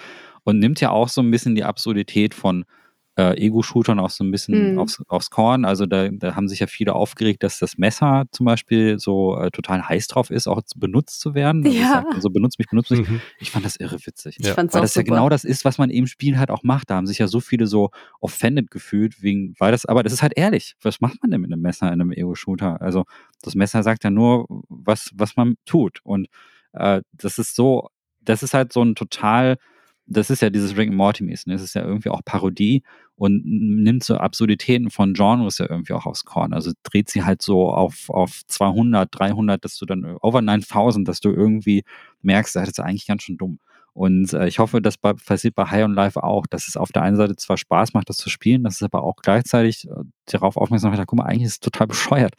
und 0.44 0.60
nimmt 0.60 0.80
ja 0.80 0.90
auch 0.90 1.08
so 1.08 1.20
ein 1.20 1.30
bisschen 1.32 1.56
die 1.56 1.64
Absurdität 1.64 2.32
von 2.32 2.64
äh, 3.18 3.36
Ego-Shootern 3.36 3.98
auch 3.98 4.10
so 4.10 4.22
ein 4.22 4.30
bisschen 4.30 4.74
mhm. 4.74 4.78
aufs, 4.78 5.02
aufs 5.08 5.28
Korn. 5.28 5.64
Also 5.64 5.86
da, 5.86 6.08
da 6.08 6.36
haben 6.36 6.46
sich 6.46 6.60
ja 6.60 6.68
viele 6.68 6.94
aufgeregt, 6.94 7.42
dass 7.42 7.58
das 7.58 7.76
Messer 7.76 8.26
zum 8.30 8.46
Beispiel 8.46 9.00
so 9.00 9.36
äh, 9.36 9.50
total 9.50 9.88
heiß 9.88 10.06
drauf 10.06 10.30
ist, 10.30 10.46
auch 10.46 10.62
benutzt 10.76 11.20
zu 11.20 11.34
werden. 11.34 11.66
Also, 11.66 11.76
ja. 11.76 12.04
also 12.14 12.30
benutzt 12.30 12.60
mich, 12.60 12.68
benutzt 12.68 12.92
mich. 12.92 13.08
Mhm. 13.08 13.20
Ich 13.40 13.50
fand 13.50 13.64
das 13.64 13.74
irre 13.74 13.98
witzig. 14.06 14.36
Ich 14.38 14.46
ja. 14.46 14.54
fand's 14.54 14.72
weil 14.72 14.80
auch 14.80 14.84
das 14.84 14.94
super. 14.94 15.06
ja 15.06 15.14
genau 15.14 15.28
das 15.28 15.42
ist, 15.42 15.64
was 15.64 15.78
man 15.78 15.90
im 15.90 16.06
Spiel 16.06 16.38
halt 16.38 16.52
auch 16.52 16.62
macht. 16.62 16.90
Da 16.90 16.94
haben 16.94 17.08
sich 17.08 17.18
ja 17.18 17.26
so 17.26 17.40
viele 17.40 17.66
so 17.66 17.90
offended 18.20 18.70
gefühlt, 18.70 19.20
wegen, 19.20 19.54
weil 19.58 19.72
das, 19.72 19.84
aber 19.84 20.04
das 20.04 20.12
ist 20.12 20.22
halt 20.22 20.34
ehrlich. 20.36 20.76
Was 20.80 21.00
macht 21.00 21.20
man 21.20 21.32
denn 21.32 21.40
mit 21.40 21.52
einem 21.52 21.60
Messer 21.60 21.88
in 21.88 22.00
einem 22.00 22.12
Ego-Shooter? 22.12 22.80
Also 22.80 23.04
das 23.42 23.56
Messer 23.56 23.82
sagt 23.82 24.04
ja 24.04 24.10
nur, 24.10 24.46
was, 24.68 25.10
was 25.14 25.34
man 25.34 25.56
tut. 25.66 25.98
Und 26.04 26.28
äh, 26.72 27.02
das 27.12 27.38
ist 27.38 27.56
so, 27.56 27.88
das 28.20 28.44
ist 28.44 28.54
halt 28.54 28.72
so 28.72 28.82
ein 28.82 28.94
total 28.94 29.56
das 30.08 30.30
ist 30.30 30.42
ja 30.42 30.50
dieses 30.50 30.76
Rick 30.76 30.88
and 30.88 30.96
Morty 30.96 31.22
mäßig, 31.22 31.46
ne? 31.46 31.52
das 31.52 31.62
ist 31.62 31.74
ja 31.74 31.84
irgendwie 31.84 32.08
auch 32.08 32.22
Parodie 32.24 32.82
und 33.18 33.44
nimmt 33.44 34.04
so 34.04 34.16
Absurditäten 34.16 34.90
von 34.90 35.12
Genres 35.12 35.58
ja 35.58 35.66
irgendwie 35.68 35.92
auch 35.92 36.06
aufs 36.06 36.24
Korn. 36.24 36.52
Also 36.52 36.70
dreht 36.84 37.10
sie 37.10 37.24
halt 37.24 37.42
so 37.42 37.70
auf, 37.70 38.08
auf 38.10 38.42
200, 38.46 39.08
300, 39.10 39.64
dass 39.64 39.76
du 39.76 39.86
dann 39.86 40.16
over 40.20 40.40
9000, 40.40 41.06
dass 41.08 41.20
du 41.20 41.30
irgendwie 41.30 41.82
merkst, 42.22 42.54
das 42.54 42.68
ist 42.68 42.80
eigentlich 42.80 43.08
ganz 43.08 43.24
schön 43.24 43.36
dumm. 43.36 43.58
Und 43.92 44.32
äh, 44.32 44.46
ich 44.46 44.60
hoffe, 44.60 44.80
das 44.80 44.96
passiert 44.96 45.56
bei 45.56 45.64
High 45.64 45.84
on 45.84 45.94
Life 45.94 46.22
auch, 46.22 46.46
dass 46.46 46.68
es 46.68 46.76
auf 46.76 46.92
der 46.92 47.02
einen 47.02 47.16
Seite 47.16 47.34
zwar 47.34 47.56
Spaß 47.56 47.92
macht, 47.94 48.08
das 48.08 48.18
zu 48.18 48.30
spielen, 48.30 48.62
dass 48.62 48.76
es 48.76 48.82
aber 48.84 49.02
auch 49.02 49.16
gleichzeitig 49.16 49.88
äh, 49.88 50.04
darauf 50.26 50.56
aufmerksam 50.56 50.92
macht, 50.92 51.04
guck 51.04 51.18
mal, 51.18 51.24
eigentlich 51.24 51.46
ist 51.46 51.52
es 51.54 51.60
total 51.60 51.88
bescheuert. 51.88 52.34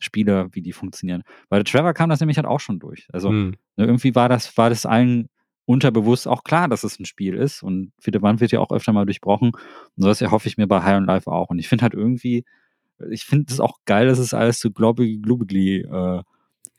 Spiele, 0.00 0.48
wie 0.52 0.60
die 0.60 0.72
funktionieren. 0.72 1.22
Weil 1.48 1.62
der 1.62 1.72
Trevor 1.72 1.94
kam 1.94 2.10
das 2.10 2.20
nämlich 2.20 2.36
halt 2.36 2.46
auch 2.46 2.60
schon 2.60 2.80
durch. 2.80 3.06
Also 3.12 3.30
Hm. 3.30 3.54
ne, 3.76 3.86
irgendwie 3.86 4.14
war 4.14 4.28
das, 4.28 4.56
war 4.56 4.68
das 4.68 4.84
allen 4.84 5.28
unterbewusst 5.66 6.26
auch 6.26 6.44
klar, 6.44 6.68
dass 6.68 6.84
es 6.84 6.98
ein 6.98 7.04
Spiel 7.04 7.34
ist. 7.34 7.62
Und 7.62 7.92
viele 8.00 8.22
Wand 8.22 8.40
wird 8.40 8.52
ja 8.52 8.60
auch 8.60 8.70
öfter 8.70 8.92
mal 8.92 9.04
durchbrochen. 9.04 9.50
Und 9.50 10.06
das 10.06 10.22
erhoffe 10.22 10.48
ich 10.48 10.56
mir 10.56 10.66
bei 10.66 10.82
High 10.82 10.96
on 10.96 11.04
Life 11.04 11.30
auch. 11.30 11.50
Und 11.50 11.58
ich 11.58 11.68
finde 11.68 11.82
halt 11.82 11.94
irgendwie, 11.94 12.44
ich 13.10 13.24
finde 13.24 13.52
es 13.52 13.60
auch 13.60 13.78
geil, 13.84 14.06
dass 14.06 14.18
es 14.18 14.32
alles 14.32 14.60
so 14.60 14.70
globig 14.70 15.22
glubigli 15.22 15.80
äh, 15.80 16.22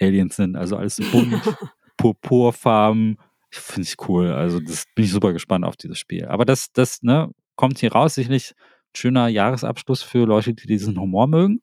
Aliens 0.02 0.36
sind. 0.36 0.56
Also 0.56 0.78
alles 0.78 0.96
so 0.96 1.04
bunt, 1.12 1.34
purpurfarben. 1.98 3.18
Ich 3.52 3.60
finde 3.60 3.88
es 3.88 3.96
cool. 4.08 4.32
Also 4.32 4.60
das 4.60 4.86
bin 4.96 5.06
ich 5.06 5.12
super 5.12 5.34
gespannt 5.34 5.66
auf 5.66 5.78
dieses 5.78 6.00
Spiel. 6.00 6.26
Aber 6.26 6.46
das, 6.46 6.72
das, 6.72 7.02
ne, 7.04 7.30
kommt 7.58 7.80
hier 7.80 7.92
raus. 7.92 8.16
Sicherlich 8.16 8.52
ein 8.52 8.96
schöner 8.96 9.28
Jahresabschluss 9.28 10.02
für 10.02 10.26
Leute, 10.26 10.54
die 10.54 10.68
diesen 10.68 10.98
Humor 10.98 11.28
mögen. 11.28 11.62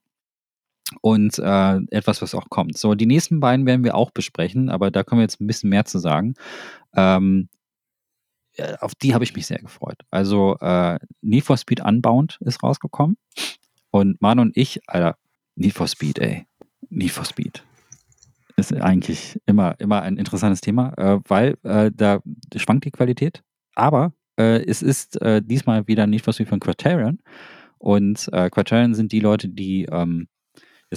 Und 1.01 1.39
äh, 1.39 1.77
etwas, 1.91 2.23
was 2.23 2.35
auch 2.35 2.51
kommt. 2.51 2.77
So, 2.79 2.95
die 2.95 3.07
nächsten 3.07 3.41
beiden 3.41 3.67
werden 3.67 3.85
wir 3.85 3.95
auch 3.95 4.11
besprechen, 4.11 4.69
aber 4.69 4.91
da 4.91 5.03
können 5.03 5.21
wir 5.21 5.25
jetzt 5.25 5.41
ein 5.41 5.47
bisschen 5.47 5.71
mehr 5.71 5.85
zu 5.87 5.99
sagen. 5.99 6.35
Ähm, 6.95 7.49
äh, 8.57 8.77
auf 8.81 8.95
die 8.95 9.15
habe 9.15 9.25
ich 9.25 9.35
mich 9.35 9.47
sehr 9.47 9.59
gefreut. 9.59 9.99
Also 10.11 10.57
äh, 10.61 10.99
Need 11.23 11.45
for 11.45 11.57
Speed 11.57 11.81
Unbound 11.81 12.39
ist 12.41 12.63
rausgekommen. 12.63 13.17
Und 13.91 14.21
Manu 14.21 14.43
und 14.43 14.57
ich, 14.57 14.81
Alter, 14.89 15.17
Need 15.57 15.75
for 15.75 15.87
Speed, 15.87 16.19
ey. 16.19 16.47
Need 16.91 17.11
for 17.11 17.25
Speed. 17.25 17.65
Ist 18.57 18.73
eigentlich 18.73 19.41
immer, 19.47 19.79
immer 19.81 20.03
ein 20.03 20.17
interessantes 20.17 20.61
Thema, 20.61 20.93
äh, 20.97 21.21
weil 21.27 21.57
äh, 21.65 21.91
da 21.93 22.21
schwankt 22.55 22.85
die 22.85 22.91
Qualität. 22.93 23.43
Aber 23.75 24.13
äh, 24.37 24.65
es 24.65 24.83
ist 24.83 25.21
äh, 25.23 25.43
diesmal 25.43 25.87
wieder 25.89 26.07
Need 26.07 26.23
for 26.23 26.33
Speed 26.33 26.49
von 26.49 26.61
Criterion. 26.61 27.19
Und 27.79 28.31
Criterion 28.33 28.95
sind 28.95 29.13
die 29.13 29.21
Leute, 29.21 29.47
die 29.51 29.85
ähm, 29.85 30.27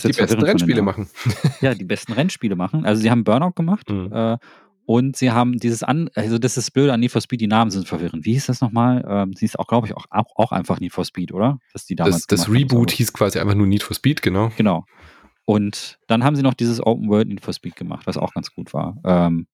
jetzt 0.03 0.17
Die 0.17 0.21
besten 0.21 0.41
Rennspiele 0.41 0.81
machen. 0.81 1.09
Ja, 1.61 1.73
die 1.73 1.85
besten 1.85 2.13
Rennspiele 2.13 2.55
machen. 2.55 2.85
Also 2.85 3.01
sie 3.01 3.09
haben 3.11 3.23
Burnout 3.23 3.53
gemacht 3.53 3.89
Mhm. 3.89 4.11
äh, 4.11 4.37
und 4.85 5.17
sie 5.17 5.31
haben 5.31 5.57
dieses 5.57 5.83
an, 5.83 6.09
also 6.15 6.37
das 6.37 6.55
ist 6.57 6.71
blöd 6.71 6.89
an 6.89 6.99
Need 7.01 7.11
for 7.11 7.19
Speed, 7.21 7.41
die 7.41 7.47
Namen 7.47 7.71
sind 7.71 7.87
verwirrend. 7.87 8.25
Wie 8.25 8.33
hieß 8.33 8.45
das 8.45 8.61
nochmal? 8.61 9.03
Ähm, 9.07 9.33
sie 9.33 9.43
ist 9.45 9.59
auch, 9.59 9.67
glaube 9.67 9.87
ich, 9.87 9.95
auch, 9.95 10.05
auch, 10.09 10.35
auch 10.37 10.51
einfach 10.53 10.79
Need 10.79 10.93
for 10.93 11.03
Speed, 11.03 11.33
oder? 11.33 11.59
Das, 11.73 11.85
das 12.27 12.47
haben, 12.47 12.53
Reboot 12.55 12.91
so. 12.91 12.97
hieß 12.97 13.11
quasi 13.11 13.39
einfach 13.39 13.55
nur 13.55 13.67
Need 13.67 13.83
for 13.83 13.95
Speed, 13.95 14.21
genau. 14.21 14.49
Genau. 14.55 14.85
Und 15.45 15.97
dann 16.07 16.23
haben 16.23 16.35
sie 16.35 16.41
noch 16.43 16.53
dieses 16.53 16.79
Open 16.85 17.09
World 17.09 17.27
Need 17.27 17.41
for 17.41 17.53
Speed 17.53 17.75
gemacht, 17.75 18.05
was 18.07 18.17
auch 18.17 18.33
ganz 18.33 18.53
gut 18.53 18.73
war. 18.73 18.97
Ähm, 19.05 19.47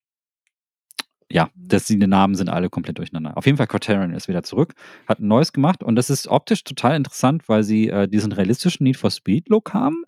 ja, 1.34 1.50
das, 1.56 1.86
die 1.86 1.98
Namen 1.98 2.36
sind 2.36 2.50
alle 2.50 2.70
komplett 2.70 3.00
durcheinander. 3.00 3.36
Auf 3.36 3.48
jeden 3.48 3.58
Fall, 3.58 3.66
Criterion 3.66 4.14
ist 4.14 4.28
wieder 4.28 4.44
zurück, 4.44 4.76
hat 5.08 5.20
ein 5.20 5.28
neues 5.28 5.52
gemacht 5.52 5.84
und 5.84 5.96
das 5.96 6.12
ist 6.12 6.28
optisch 6.28 6.64
total 6.64 6.96
interessant, 6.96 7.50
weil 7.50 7.64
sie 7.64 7.90
äh, 7.90 8.08
diesen 8.08 8.32
realistischen 8.32 8.84
Need 8.84 8.98
for 8.98 9.10
Speed 9.10 9.50
Look 9.50 9.74
haben, 9.74 10.04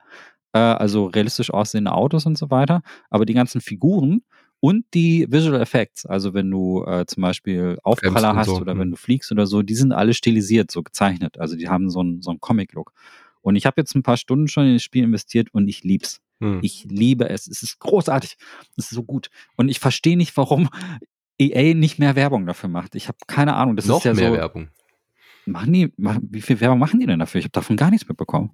äh, 0.53 0.59
also 0.59 1.07
realistisch 1.07 1.51
aussehende 1.51 1.93
Autos 1.93 2.27
und 2.27 2.37
so 2.37 2.51
weiter, 2.51 2.83
aber 3.09 3.25
die 3.25 3.33
ganzen 3.33 3.59
Figuren 3.59 4.21
und 4.59 4.85
die 4.93 5.25
Visual 5.29 5.59
Effects, 5.59 6.05
also 6.05 6.35
wenn 6.35 6.51
du 6.51 6.83
äh, 6.85 7.05
zum 7.07 7.21
Beispiel 7.21 7.79
Aufpraller 7.81 8.35
hast 8.35 8.47
so, 8.47 8.57
oder 8.57 8.73
hm. 8.73 8.79
wenn 8.79 8.91
du 8.91 8.97
fliegst 8.97 9.31
oder 9.31 9.47
so, 9.47 9.63
die 9.63 9.75
sind 9.75 9.93
alle 9.93 10.13
stilisiert, 10.13 10.69
so 10.69 10.83
gezeichnet. 10.83 11.39
Also 11.39 11.55
die 11.55 11.69
haben 11.69 11.89
so 11.89 12.01
einen, 12.01 12.21
so 12.21 12.29
einen 12.29 12.39
Comic-Look. 12.39 12.93
Und 13.41 13.55
ich 13.55 13.65
habe 13.65 13.81
jetzt 13.81 13.95
ein 13.95 14.03
paar 14.03 14.17
Stunden 14.17 14.47
schon 14.47 14.67
in 14.67 14.73
das 14.73 14.83
Spiel 14.83 15.03
investiert 15.03 15.49
und 15.51 15.67
ich 15.67 15.83
lieb's. 15.83 16.21
Hm. 16.39 16.59
Ich 16.61 16.85
liebe 16.89 17.29
es. 17.29 17.47
Es 17.47 17.63
ist 17.63 17.79
großartig. 17.79 18.37
Es 18.75 18.85
ist 18.85 18.89
so 18.89 19.03
gut. 19.03 19.29
Und 19.55 19.69
ich 19.69 19.79
verstehe 19.79 20.17
nicht, 20.17 20.35
warum 20.35 20.69
EA 21.39 21.73
nicht 21.73 21.99
mehr 21.99 22.15
Werbung 22.15 22.45
dafür 22.45 22.69
macht. 22.69 22.95
Ich 22.95 23.07
habe 23.07 23.17
keine 23.27 23.55
Ahnung. 23.55 23.75
Das 23.75 23.85
Noch 23.85 23.97
ist 23.97 24.05
ja 24.05 24.13
mehr 24.13 24.29
so. 24.29 24.35
Werbung. 24.35 24.69
Machen 25.45 25.73
die, 25.73 25.93
machen, 25.97 26.27
wie 26.31 26.41
viel 26.41 26.59
Werbung 26.59 26.79
machen 26.79 26.99
die 26.99 27.05
denn 27.05 27.19
dafür? 27.19 27.39
Ich 27.39 27.45
habe 27.45 27.51
davon 27.51 27.77
gar 27.77 27.91
nichts 27.91 28.07
mitbekommen. 28.07 28.51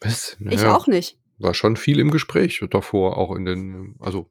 Was? 0.00 0.36
Ich 0.40 0.60
Naja, 0.60 0.74
auch 0.74 0.86
nicht. 0.86 1.18
War 1.38 1.54
schon 1.54 1.76
viel 1.76 1.98
im 1.98 2.10
Gespräch 2.10 2.64
davor, 2.70 3.16
auch 3.16 3.34
in 3.34 3.44
den, 3.44 3.96
also, 3.98 4.30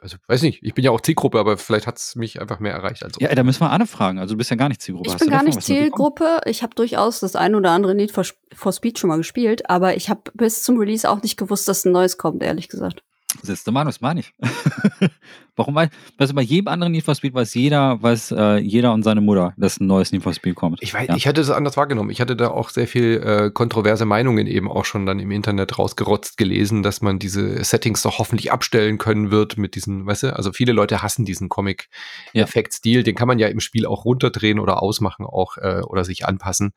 also 0.00 0.16
weiß 0.26 0.42
nicht, 0.42 0.62
ich 0.62 0.74
bin 0.74 0.84
ja 0.84 0.90
auch 0.90 1.00
Zielgruppe, 1.00 1.38
aber 1.38 1.56
vielleicht 1.56 1.86
hat 1.86 1.96
es 1.96 2.14
mich 2.14 2.40
einfach 2.40 2.60
mehr 2.60 2.72
erreicht 2.72 3.02
als 3.04 3.14
Ja, 3.20 3.34
da 3.34 3.42
müssen 3.42 3.60
wir 3.60 3.70
Anne 3.70 3.86
fragen. 3.86 4.18
Also 4.18 4.34
du 4.34 4.38
bist 4.38 4.50
ja 4.50 4.56
gar 4.56 4.68
nicht 4.68 4.82
Zielgruppe. 4.82 5.08
Ich 5.08 5.14
Hast 5.14 5.20
bin 5.20 5.30
gar 5.30 5.42
nicht? 5.42 5.62
Zielgruppe. 5.62 6.40
Ich 6.46 6.62
habe 6.62 6.74
durchaus 6.74 7.20
das 7.20 7.36
ein 7.36 7.54
oder 7.54 7.70
andere 7.70 7.94
Need 7.94 8.12
for, 8.12 8.24
for 8.52 8.72
Speed 8.72 8.98
schon 8.98 9.08
mal 9.08 9.16
gespielt, 9.16 9.68
aber 9.70 9.96
ich 9.96 10.10
habe 10.10 10.22
bis 10.34 10.62
zum 10.62 10.78
Release 10.78 11.08
auch 11.08 11.22
nicht 11.22 11.38
gewusst, 11.38 11.68
dass 11.68 11.84
ein 11.84 11.92
neues 11.92 12.18
kommt, 12.18 12.42
ehrlich 12.42 12.68
gesagt. 12.68 13.02
Du, 13.64 13.72
Mann, 13.72 13.86
das 13.86 14.00
meine 14.00 14.20
ich. 14.20 14.32
Warum? 15.56 15.74
Weil, 15.74 15.90
also 16.18 16.34
bei 16.34 16.42
jedem 16.42 16.68
anderen 16.68 16.92
Need 16.92 17.04
for 17.04 17.14
Speed 17.14 17.34
weiß 17.34 17.54
jeder, 17.54 18.02
weiß 18.02 18.32
äh, 18.32 18.56
jeder 18.58 18.92
und 18.92 19.02
seine 19.02 19.20
Mutter, 19.20 19.54
dass 19.56 19.80
ein 19.80 19.86
neues 19.86 20.12
Need 20.12 20.22
for 20.22 20.32
Speed 20.34 20.54
kommt. 20.54 20.78
Ich 20.82 20.92
weiß, 20.94 21.08
Ja. 21.08 21.16
ich 21.16 21.26
hatte 21.26 21.40
das 21.40 21.50
anders 21.50 21.76
wahrgenommen. 21.76 22.10
Ich 22.10 22.20
hatte 22.20 22.36
da 22.36 22.48
auch 22.48 22.68
sehr 22.70 22.86
viel 22.86 23.22
äh, 23.24 23.50
kontroverse 23.50 24.04
Meinungen 24.04 24.46
eben 24.46 24.70
auch 24.70 24.84
schon 24.84 25.06
dann 25.06 25.18
im 25.18 25.30
Internet 25.30 25.78
rausgerotzt 25.78 26.36
gelesen, 26.36 26.82
dass 26.82 27.00
man 27.00 27.18
diese 27.18 27.62
Settings 27.64 28.02
doch 28.02 28.18
hoffentlich 28.18 28.52
abstellen 28.52 28.98
können 28.98 29.30
wird 29.30 29.56
mit 29.56 29.74
diesen, 29.74 30.06
weißt 30.06 30.24
du, 30.24 30.36
also 30.36 30.52
viele 30.52 30.72
Leute 30.72 31.02
hassen 31.02 31.24
diesen 31.24 31.48
Comic-Effekt-Stil. 31.48 33.02
Den 33.02 33.14
kann 33.14 33.28
man 33.28 33.38
ja 33.38 33.48
im 33.48 33.60
Spiel 33.60 33.86
auch 33.86 34.04
runterdrehen 34.04 34.58
oder 34.58 34.82
ausmachen 34.82 35.26
auch 35.26 35.56
äh, 35.58 35.80
oder 35.86 36.04
sich 36.04 36.26
anpassen. 36.26 36.72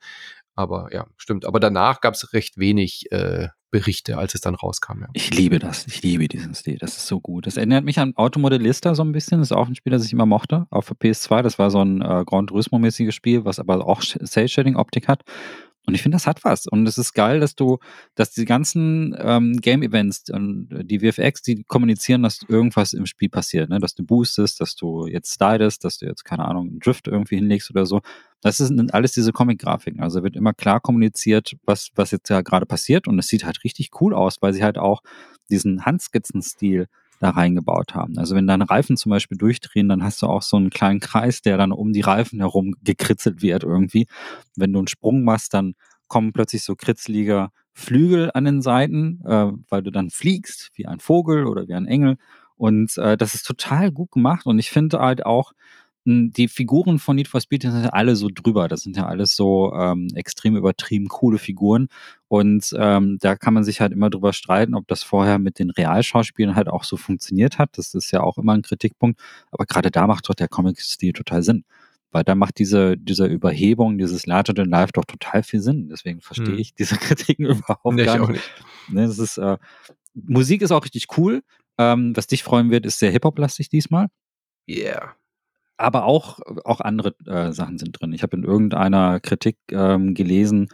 Aber 0.56 0.88
ja, 0.92 1.06
stimmt. 1.16 1.44
Aber 1.44 1.60
danach 1.60 2.00
gab 2.00 2.14
es 2.14 2.32
recht 2.32 2.58
wenig 2.58 3.12
äh, 3.12 3.48
Berichte, 3.70 4.16
als 4.16 4.34
es 4.34 4.40
dann 4.40 4.54
rauskam. 4.54 5.02
Ja. 5.02 5.08
Ich 5.12 5.34
liebe 5.34 5.58
das. 5.58 5.86
Ich 5.86 6.02
liebe 6.02 6.28
diesen 6.28 6.54
Stil. 6.54 6.78
Das 6.78 6.96
ist 6.96 7.06
so 7.06 7.20
gut. 7.20 7.46
Das 7.46 7.58
erinnert 7.58 7.84
mich 7.84 7.98
an 7.98 8.16
Automodellista 8.16 8.94
so 8.94 9.04
ein 9.04 9.12
bisschen. 9.12 9.38
Das 9.40 9.50
ist 9.50 9.56
auch 9.56 9.68
ein 9.68 9.74
Spiel, 9.74 9.90
das 9.90 10.06
ich 10.06 10.14
immer 10.14 10.24
mochte. 10.24 10.66
Für 10.80 10.94
PS2. 10.94 11.42
Das 11.42 11.58
war 11.58 11.70
so 11.70 11.82
ein 11.82 12.00
äh, 12.00 12.24
Gran 12.24 12.46
Turismo-mäßiges 12.46 13.14
Spiel, 13.14 13.44
was 13.44 13.58
aber 13.58 13.86
auch 13.86 14.00
Cell-Shading-Optik 14.00 15.08
hat. 15.08 15.24
Und 15.86 15.94
ich 15.94 16.02
finde, 16.02 16.16
das 16.16 16.26
hat 16.26 16.44
was. 16.44 16.66
Und 16.66 16.86
es 16.86 16.98
ist 16.98 17.14
geil, 17.14 17.38
dass 17.38 17.54
du, 17.54 17.78
dass 18.16 18.32
die 18.32 18.44
ganzen 18.44 19.16
ähm, 19.18 19.56
Game-Events 19.56 20.30
und 20.30 20.68
die 20.82 20.98
VFX, 20.98 21.42
die 21.42 21.62
kommunizieren, 21.62 22.24
dass 22.24 22.40
irgendwas 22.48 22.92
im 22.92 23.06
Spiel 23.06 23.28
passiert, 23.28 23.70
ne? 23.70 23.78
Dass 23.78 23.94
du 23.94 24.04
boostest, 24.04 24.60
dass 24.60 24.74
du 24.74 25.06
jetzt 25.06 25.32
slidest, 25.32 25.84
dass 25.84 25.98
du 25.98 26.06
jetzt, 26.06 26.24
keine 26.24 26.44
Ahnung, 26.44 26.68
einen 26.68 26.80
Drift 26.80 27.06
irgendwie 27.06 27.36
hinlegst 27.36 27.70
oder 27.70 27.86
so. 27.86 28.00
Das 28.42 28.56
sind 28.56 28.92
alles 28.92 29.12
diese 29.12 29.32
Comic-Grafiken. 29.32 30.00
Also 30.00 30.24
wird 30.24 30.34
immer 30.36 30.52
klar 30.52 30.80
kommuniziert, 30.80 31.56
was, 31.64 31.90
was 31.94 32.10
jetzt 32.10 32.28
ja 32.28 32.40
gerade 32.42 32.66
passiert. 32.66 33.06
Und 33.06 33.18
es 33.20 33.28
sieht 33.28 33.44
halt 33.44 33.62
richtig 33.62 33.90
cool 34.00 34.12
aus, 34.12 34.38
weil 34.40 34.52
sie 34.52 34.64
halt 34.64 34.78
auch 34.78 35.02
diesen 35.50 35.86
Handskizzen-Stil 35.86 36.88
da 37.20 37.30
reingebaut 37.30 37.94
haben. 37.94 38.18
Also 38.18 38.34
wenn 38.34 38.46
deine 38.46 38.68
Reifen 38.68 38.96
zum 38.96 39.10
Beispiel 39.10 39.38
durchdrehen, 39.38 39.88
dann 39.88 40.02
hast 40.02 40.22
du 40.22 40.26
auch 40.26 40.42
so 40.42 40.56
einen 40.56 40.70
kleinen 40.70 41.00
Kreis, 41.00 41.42
der 41.42 41.56
dann 41.56 41.72
um 41.72 41.92
die 41.92 42.00
Reifen 42.00 42.40
herum 42.40 42.74
gekritzelt 42.82 43.42
wird 43.42 43.64
irgendwie. 43.64 44.06
Wenn 44.56 44.72
du 44.72 44.80
einen 44.80 44.88
Sprung 44.88 45.22
machst, 45.24 45.54
dann 45.54 45.74
kommen 46.08 46.32
plötzlich 46.32 46.62
so 46.62 46.76
kritzelige 46.76 47.48
Flügel 47.72 48.30
an 48.32 48.44
den 48.44 48.62
Seiten, 48.62 49.20
äh, 49.24 49.52
weil 49.68 49.82
du 49.82 49.90
dann 49.90 50.10
fliegst 50.10 50.70
wie 50.74 50.86
ein 50.86 51.00
Vogel 51.00 51.46
oder 51.46 51.68
wie 51.68 51.74
ein 51.74 51.86
Engel. 51.86 52.16
Und 52.56 52.96
äh, 52.96 53.16
das 53.16 53.34
ist 53.34 53.46
total 53.46 53.92
gut 53.92 54.12
gemacht. 54.12 54.46
Und 54.46 54.58
ich 54.58 54.70
finde 54.70 54.98
halt 54.98 55.26
auch, 55.26 55.52
die 56.06 56.46
Figuren 56.48 56.98
von 57.00 57.16
Need 57.16 57.26
for 57.28 57.40
Speed 57.40 57.62
sind 57.62 57.82
ja 57.82 57.90
alle 57.90 58.14
so 58.14 58.28
drüber. 58.32 58.68
Das 58.68 58.82
sind 58.82 58.96
ja 58.96 59.06
alles 59.06 59.34
so 59.34 59.72
ähm, 59.74 60.08
extrem 60.14 60.56
übertrieben 60.56 61.08
coole 61.08 61.38
Figuren. 61.38 61.88
Und 62.28 62.72
ähm, 62.78 63.18
da 63.20 63.34
kann 63.34 63.54
man 63.54 63.64
sich 63.64 63.80
halt 63.80 63.92
immer 63.92 64.08
drüber 64.08 64.32
streiten, 64.32 64.74
ob 64.74 64.86
das 64.86 65.02
vorher 65.02 65.38
mit 65.38 65.58
den 65.58 65.70
Realschauspielern 65.70 66.54
halt 66.54 66.68
auch 66.68 66.84
so 66.84 66.96
funktioniert 66.96 67.58
hat. 67.58 67.70
Das 67.76 67.92
ist 67.94 68.12
ja 68.12 68.20
auch 68.22 68.38
immer 68.38 68.54
ein 68.54 68.62
Kritikpunkt. 68.62 69.20
Aber 69.50 69.66
gerade 69.66 69.90
da 69.90 70.06
macht 70.06 70.28
doch 70.28 70.34
der 70.34 70.46
Comic-Stil 70.48 71.12
total 71.12 71.42
Sinn. 71.42 71.64
Weil 72.12 72.22
da 72.22 72.36
macht 72.36 72.58
diese, 72.60 72.96
diese 72.96 73.26
Überhebung, 73.26 73.98
dieses 73.98 74.26
Larger 74.26 74.54
than 74.54 74.70
Life 74.70 74.92
doch 74.94 75.04
total 75.04 75.42
viel 75.42 75.60
Sinn. 75.60 75.88
Deswegen 75.90 76.20
verstehe 76.20 76.52
Hm. 76.54 76.58
ich 76.58 76.72
diese 76.74 76.96
Kritiken 76.98 77.46
überhaupt 77.46 77.84
Nee, 77.96 78.04
gar 78.04 78.18
nicht. 78.20 78.30
nicht. 78.30 78.50
Ne, 78.88 79.06
das 79.06 79.18
ist, 79.18 79.38
äh, 79.38 79.58
Musik 80.14 80.62
ist 80.62 80.70
auch 80.70 80.84
richtig 80.84 81.08
cool. 81.18 81.42
Ähm, 81.78 82.16
was 82.16 82.26
dich 82.28 82.42
freuen 82.44 82.70
wird, 82.70 82.86
ist 82.86 83.00
sehr 83.00 83.10
Hip-Hop-lastig 83.10 83.68
diesmal. 83.68 84.06
Yeah. 84.68 85.14
Aber 85.76 86.04
auch, 86.04 86.40
auch 86.64 86.80
andere 86.80 87.14
äh, 87.26 87.52
Sachen 87.52 87.78
sind 87.78 88.00
drin. 88.00 88.12
Ich 88.12 88.22
habe 88.22 88.36
in 88.36 88.44
irgendeiner 88.44 89.20
Kritik 89.20 89.58
ähm, 89.70 90.14
gelesen 90.14 90.68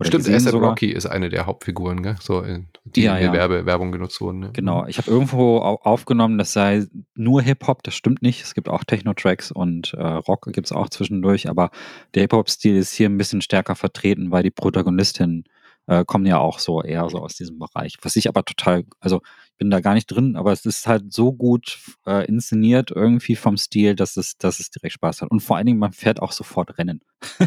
oder 0.00 0.06
Stimmt, 0.08 0.40
sogar. 0.40 0.70
Rocky 0.70 0.90
ist 0.90 1.04
eine 1.04 1.28
der 1.28 1.44
Hauptfiguren, 1.44 2.02
gell? 2.02 2.16
So, 2.20 2.40
in, 2.40 2.68
die 2.84 3.02
Ja, 3.02 3.16
in 3.16 3.20
der 3.20 3.26
ja. 3.26 3.32
Werbe, 3.34 3.66
Werbung 3.66 3.92
genutzt 3.92 4.18
wurden. 4.22 4.38
Ne? 4.38 4.50
Genau, 4.54 4.86
ich 4.86 4.96
habe 4.96 5.10
irgendwo 5.10 5.58
au 5.58 5.74
aufgenommen, 5.82 6.38
das 6.38 6.54
sei 6.54 6.86
nur 7.14 7.42
Hip-Hop, 7.42 7.82
das 7.82 7.94
stimmt 7.94 8.22
nicht. 8.22 8.42
Es 8.42 8.54
gibt 8.54 8.70
auch 8.70 8.82
Techno-Tracks 8.82 9.52
und 9.52 9.92
äh, 9.92 10.02
Rock 10.02 10.48
gibt 10.52 10.68
es 10.68 10.72
auch 10.72 10.88
zwischendurch, 10.88 11.50
aber 11.50 11.70
der 12.14 12.22
Hip-Hop-Stil 12.22 12.76
ist 12.76 12.94
hier 12.94 13.10
ein 13.10 13.18
bisschen 13.18 13.42
stärker 13.42 13.74
vertreten, 13.74 14.30
weil 14.30 14.42
die 14.42 14.50
Protagonistinnen 14.50 15.44
äh, 15.86 16.02
kommen 16.06 16.24
ja 16.24 16.38
auch 16.38 16.60
so 16.60 16.82
eher 16.82 17.06
so 17.10 17.18
aus 17.18 17.34
diesem 17.34 17.58
Bereich. 17.58 17.98
Was 18.00 18.16
ich 18.16 18.26
aber 18.26 18.42
total, 18.42 18.84
also 19.00 19.20
bin 19.60 19.70
da 19.70 19.80
gar 19.80 19.92
nicht 19.92 20.06
drin, 20.06 20.36
aber 20.36 20.52
es 20.52 20.64
ist 20.64 20.86
halt 20.86 21.12
so 21.12 21.34
gut 21.34 21.78
äh, 22.06 22.24
inszeniert 22.26 22.90
irgendwie 22.90 23.36
vom 23.36 23.58
Stil, 23.58 23.94
dass 23.94 24.16
es, 24.16 24.38
dass 24.38 24.58
es 24.58 24.70
direkt 24.70 24.94
Spaß 24.94 25.20
hat. 25.20 25.30
Und 25.30 25.40
vor 25.40 25.58
allen 25.58 25.66
Dingen, 25.66 25.78
man 25.78 25.92
fährt 25.92 26.22
auch 26.22 26.32
sofort 26.32 26.78
Rennen. 26.78 27.02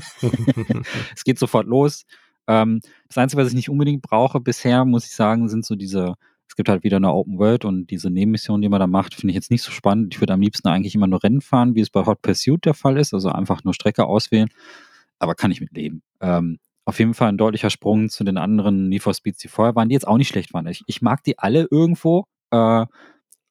es 1.16 1.24
geht 1.24 1.40
sofort 1.40 1.66
los. 1.66 2.06
Ähm, 2.48 2.82
das 3.08 3.18
Einzige, 3.18 3.42
was 3.42 3.50
ich 3.50 3.56
nicht 3.56 3.70
unbedingt 3.70 4.04
brauche 4.04 4.40
bisher, 4.40 4.86
muss 4.86 5.06
ich 5.06 5.16
sagen, 5.16 5.50
sind 5.50 5.66
so 5.66 5.76
diese, 5.76 6.14
es 6.48 6.56
gibt 6.56 6.70
halt 6.70 6.84
wieder 6.84 6.98
eine 6.98 7.12
Open 7.12 7.40
World 7.40 7.66
und 7.66 7.88
diese 7.88 8.12
Nebenmission, 8.12 8.62
die 8.62 8.70
man 8.70 8.80
da 8.80 8.86
macht, 8.86 9.16
finde 9.16 9.32
ich 9.32 9.36
jetzt 9.36 9.50
nicht 9.50 9.64
so 9.64 9.72
spannend. 9.72 10.14
Ich 10.14 10.22
würde 10.22 10.34
am 10.34 10.42
liebsten 10.42 10.68
eigentlich 10.68 10.94
immer 10.94 11.08
nur 11.08 11.24
Rennen 11.24 11.42
fahren, 11.42 11.74
wie 11.74 11.82
es 11.82 11.90
bei 11.90 12.06
Hot 12.06 12.22
Pursuit 12.22 12.64
der 12.64 12.76
Fall 12.76 12.98
ist, 13.00 13.16
also 13.16 13.30
einfach 13.30 13.64
nur 13.64 13.74
Strecke 13.74 14.06
auswählen. 14.06 14.50
Aber 15.18 15.34
kann 15.34 15.50
ich 15.50 15.62
mit 15.62 15.72
leben. 15.72 16.04
Ähm, 16.22 16.60
auf 16.86 17.00
jeden 17.00 17.14
Fall 17.14 17.30
ein 17.30 17.38
deutlicher 17.38 17.70
Sprung 17.70 18.10
zu 18.10 18.24
den 18.24 18.38
anderen 18.38 18.90
Need 18.90 19.04
for 19.04 19.14
Speeds, 19.14 19.40
die 19.40 19.48
vorher 19.48 19.76
waren, 19.76 19.90
die 19.90 19.94
jetzt 19.94 20.08
auch 20.08 20.18
nicht 20.18 20.28
schlecht 20.28 20.54
waren. 20.54 20.68
Ich, 20.68 20.84
ich 20.88 21.02
mag 21.02 21.24
die 21.24 21.40
alle 21.40 21.68
irgendwo, 21.70 22.26
äh, 22.52 22.86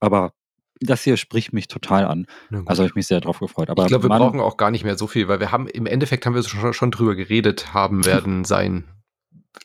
aber 0.00 0.32
das 0.80 1.02
hier 1.02 1.16
spricht 1.16 1.52
mich 1.52 1.68
total 1.68 2.04
an. 2.06 2.26
Also 2.66 2.82
habe 2.82 2.88
ich 2.88 2.94
mich 2.94 3.06
sehr 3.06 3.20
drauf 3.20 3.38
gefreut. 3.38 3.70
Aber 3.70 3.84
ich 3.84 3.88
glaube, 3.88 4.04
wir 4.04 4.08
Mann, 4.08 4.18
brauchen 4.18 4.40
auch 4.40 4.56
gar 4.56 4.70
nicht 4.70 4.84
mehr 4.84 4.98
so 4.98 5.06
viel, 5.06 5.28
weil 5.28 5.40
wir 5.40 5.52
haben 5.52 5.68
im 5.68 5.86
Endeffekt 5.86 6.26
haben 6.26 6.34
wir 6.34 6.42
schon, 6.42 6.72
schon 6.72 6.90
drüber 6.90 7.14
geredet 7.14 7.72
haben 7.72 8.04
werden 8.06 8.44
sein 8.44 8.84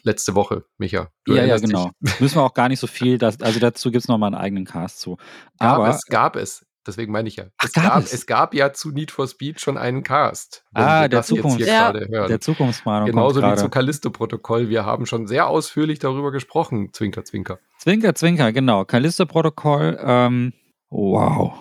letzte 0.04 0.36
Woche, 0.36 0.66
Micha. 0.78 1.10
Ja, 1.28 1.36
ja, 1.36 1.42
erinnerst 1.42 1.64
dich? 1.64 1.72
genau. 1.72 1.92
Müssen 2.20 2.36
wir 2.36 2.44
auch 2.44 2.54
gar 2.54 2.70
nicht 2.70 2.80
so 2.80 2.88
viel, 2.88 3.18
das, 3.18 3.42
also 3.42 3.60
dazu 3.60 3.90
gibt 3.90 4.04
es 4.04 4.08
nochmal 4.08 4.34
einen 4.34 4.42
eigenen 4.42 4.66
Cast 4.66 5.00
zu. 5.00 5.18
Gab 5.60 5.78
Aber 5.78 5.90
es, 5.90 6.06
gab 6.06 6.36
es. 6.36 6.66
Deswegen 6.88 7.12
meine 7.12 7.28
ich 7.28 7.36
ja. 7.36 7.46
Ach, 7.58 7.66
es, 7.66 7.74
gab 7.74 7.84
gab, 7.84 8.04
es? 8.04 8.14
es 8.14 8.26
gab 8.26 8.54
ja 8.54 8.74
zu 8.74 8.92
Need 8.92 9.12
for 9.12 9.28
Speed 9.28 9.60
schon 9.62 9.78
einen 9.78 10.02
Cast. 10.04 10.64
Ah, 10.74 11.02
wir 11.04 11.10
der 11.10 11.20
das 11.20 11.30
jetzt 11.30 11.38
Zukunft- 11.40 11.58
hier 11.58 11.68
Ja. 11.68 11.92
gerade 11.92 12.08
hören. 12.10 12.28
der 12.30 12.40
Zukunftsmeinung 12.42 13.06
Genauso 13.08 13.42
wie 13.44 13.56
zu. 13.56 13.70
Callisto-Protokoll. 13.70 14.70
Wir 14.70 14.86
haben 14.86 15.06
schon 15.06 15.28
sehr 15.28 15.48
ausführlich 15.48 16.00
darüber 16.00 16.32
gesprochen. 16.32 16.90
Zwinker, 16.94 17.24
zwinker. 17.26 17.60
Zwinker, 17.78 18.16
Zwinker, 18.16 18.52
genau. 18.54 18.86
Callisto-Protokoll, 18.86 20.00
ähm, 20.02 20.54
wow. 20.90 21.54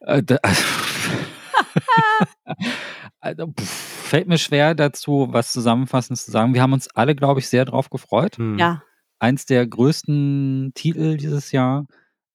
Äh, 0.00 0.22
da- 0.22 0.38
also, 3.20 3.46
pff, 3.48 3.68
fällt 4.08 4.28
mir 4.28 4.38
schwer 4.38 4.74
dazu, 4.74 5.28
was 5.30 5.52
Zusammenfassendes 5.52 6.24
zu 6.24 6.30
sagen. 6.30 6.54
Wir 6.54 6.62
haben 6.62 6.72
uns 6.72 6.88
alle, 6.94 7.14
glaube 7.14 7.40
ich, 7.40 7.48
sehr 7.48 7.64
drauf 7.64 7.90
gefreut. 7.90 8.36
Hm. 8.38 8.58
Ja, 8.58 8.82
Eins 9.18 9.46
der 9.46 9.64
größten 9.68 10.72
Titel 10.74 11.16
dieses 11.16 11.52
Jahr. 11.52 11.86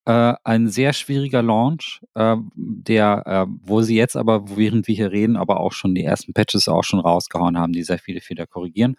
Äh, 0.07 0.35
ein 0.45 0.69
sehr 0.69 0.93
schwieriger 0.93 1.41
Launch, 1.43 1.99
äh, 2.15 2.37
der, 2.55 3.23
äh, 3.25 3.45
wo 3.61 3.81
sie 3.81 3.97
jetzt 3.97 4.15
aber, 4.15 4.55
während 4.55 4.87
wir 4.87 4.95
hier 4.95 5.11
reden, 5.11 5.35
aber 5.35 5.59
auch 5.59 5.73
schon 5.73 5.93
die 5.95 6.03
ersten 6.05 6.31
Patches 6.31 6.69
auch 6.69 6.85
schon 6.85 7.01
rausgehauen 7.01 7.57
haben, 7.57 7.73
die 7.73 7.83
sehr 7.83 7.99
viele 7.99 8.21
Fehler 8.21 8.47
korrigieren. 8.47 8.95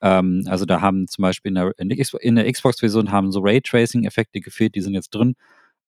Ähm, 0.00 0.44
also 0.46 0.64
da 0.64 0.80
haben 0.80 1.08
zum 1.08 1.22
Beispiel 1.22 1.48
in 1.48 1.56
der, 1.56 1.72
in 1.78 2.36
der, 2.36 2.52
Xbox-Version 2.52 3.10
haben 3.10 3.32
so 3.32 3.40
Raytracing-Effekte 3.40 4.40
gefehlt, 4.40 4.76
die 4.76 4.82
sind 4.82 4.94
jetzt 4.94 5.10
drin. 5.10 5.34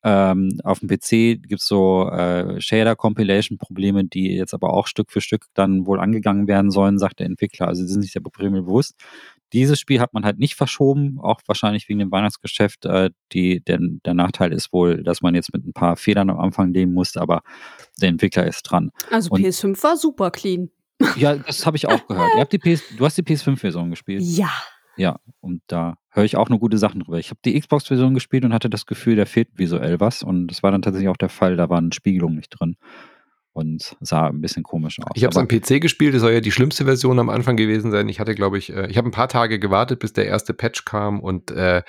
Ähm, 0.03 0.61
auf 0.65 0.81
dem 0.81 0.89
PC 0.89 1.41
gibt's 1.47 1.69
so 1.69 2.11
äh, 2.11 2.61
Shader-Compilation-Probleme, 2.61 4.05
die 4.07 4.35
jetzt 4.35 4.55
aber 4.55 4.73
auch 4.73 4.89
Stück 4.89 5.13
für 5.13 5.21
Stück 5.21 5.47
dann 5.55 5.87
wohl 5.87 6.01
angegangen 6.01 6.49
werden 6.49 6.73
sollen, 6.73 6.99
sagt 6.99 7.21
der 7.21 7.27
Entwickler. 7.27 7.69
Also 7.69 7.83
sie 7.83 7.93
sind 7.93 8.03
sich 8.03 8.13
der 8.13 8.21
Probleme 8.21 8.63
bewusst. 8.63 8.97
Dieses 9.55 9.81
Spiel 9.81 10.01
hat 10.01 10.13
man 10.13 10.25
halt 10.25 10.39
nicht 10.39 10.55
verschoben, 10.57 11.19
auch 11.21 11.41
wahrscheinlich 11.47 11.89
wegen 11.89 12.01
dem 12.01 12.11
Weihnachtsgeschäft. 12.11 12.85
Äh, 12.85 13.11
die, 13.33 13.61
der, 13.65 13.79
der 14.05 14.13
Nachteil 14.15 14.53
ist 14.53 14.73
wohl, 14.73 15.03
dass 15.03 15.23
man 15.23 15.35
jetzt 15.35 15.55
mit 15.55 15.65
ein 15.65 15.73
paar 15.73 15.97
Fehlern 15.97 16.29
am 16.29 16.39
Anfang 16.39 16.75
leben 16.75 16.93
muss, 16.93 17.17
aber 17.17 17.43
der 18.03 18.11
Entwickler 18.11 18.47
ist 18.47 18.63
dran. 18.65 18.91
also 19.11 19.31
Und- 19.31 19.41
PS5 19.41 19.83
war 19.83 19.97
super 19.97 20.31
clean. 20.31 20.71
Ja, 21.17 21.35
das 21.37 21.67
habe 21.67 21.77
ich 21.77 21.89
auch 21.89 22.07
gehört. 22.07 22.31
Ihr 22.35 22.41
habt 22.41 22.53
die 22.53 22.59
PS, 22.59 22.83
du 22.97 23.05
hast 23.05 23.17
die 23.19 23.23
PS5-Version 23.23 23.91
gespielt. 23.91 24.23
Ja. 24.23 24.51
Ja, 24.97 25.19
und 25.41 25.61
da 25.67 25.97
höre 26.11 26.25
ich 26.25 26.37
auch 26.37 26.49
nur 26.49 26.61
gute 26.61 26.79
Sachen 26.79 27.01
drüber. 27.01 27.19
Ich 27.19 27.31
habe 27.31 27.41
die 27.45 27.59
Xbox-Version 27.59 28.15
gespielt 28.15 28.45
und 28.45 28.53
hatte 28.55 28.71
das 28.71 28.87
Gefühl, 28.87 29.17
da 29.17 29.25
fehlt 29.25 29.49
visuell 29.55 29.99
was. 29.99 30.23
Und 30.23 30.47
das 30.47 30.63
war 30.63 30.71
dann 30.71 30.83
tatsächlich 30.83 31.09
auch 31.09 31.17
der 31.17 31.29
Fall. 31.31 31.57
Da 31.57 31.69
waren 31.69 31.91
Spiegelungen 31.91 32.37
nicht 32.37 32.51
drin. 32.51 32.77
Und 33.55 33.97
sah 34.01 34.27
ein 34.27 34.41
bisschen 34.41 34.65
komisch 34.65 34.99
aus. 35.01 35.13
Ich 35.15 35.23
habe 35.23 35.31
es 35.31 35.37
am 35.37 35.47
PC 35.47 35.81
gespielt, 35.81 36.13
das 36.13 36.23
soll 36.23 36.33
ja 36.33 36.41
die 36.41 36.51
schlimmste 36.51 36.87
Version 36.87 37.21
am 37.21 37.31
Anfang 37.31 37.57
gewesen 37.57 37.93
sein. 37.93 38.09
Ich 38.09 38.19
hatte, 38.19 38.35
glaube 38.35 38.59
ich, 38.59 38.73
äh, 38.73 38.91
ich 38.91 38.99
habe 38.99 39.09
ein 39.09 39.13
paar 39.13 39.29
Tage 39.29 39.61
gewartet, 39.61 40.01
bis 40.01 40.13
der 40.13 40.27
erste 40.27 40.55
Patch 40.55 40.85
kam 40.85 41.21
und 41.21 41.53
äh, 41.53 41.83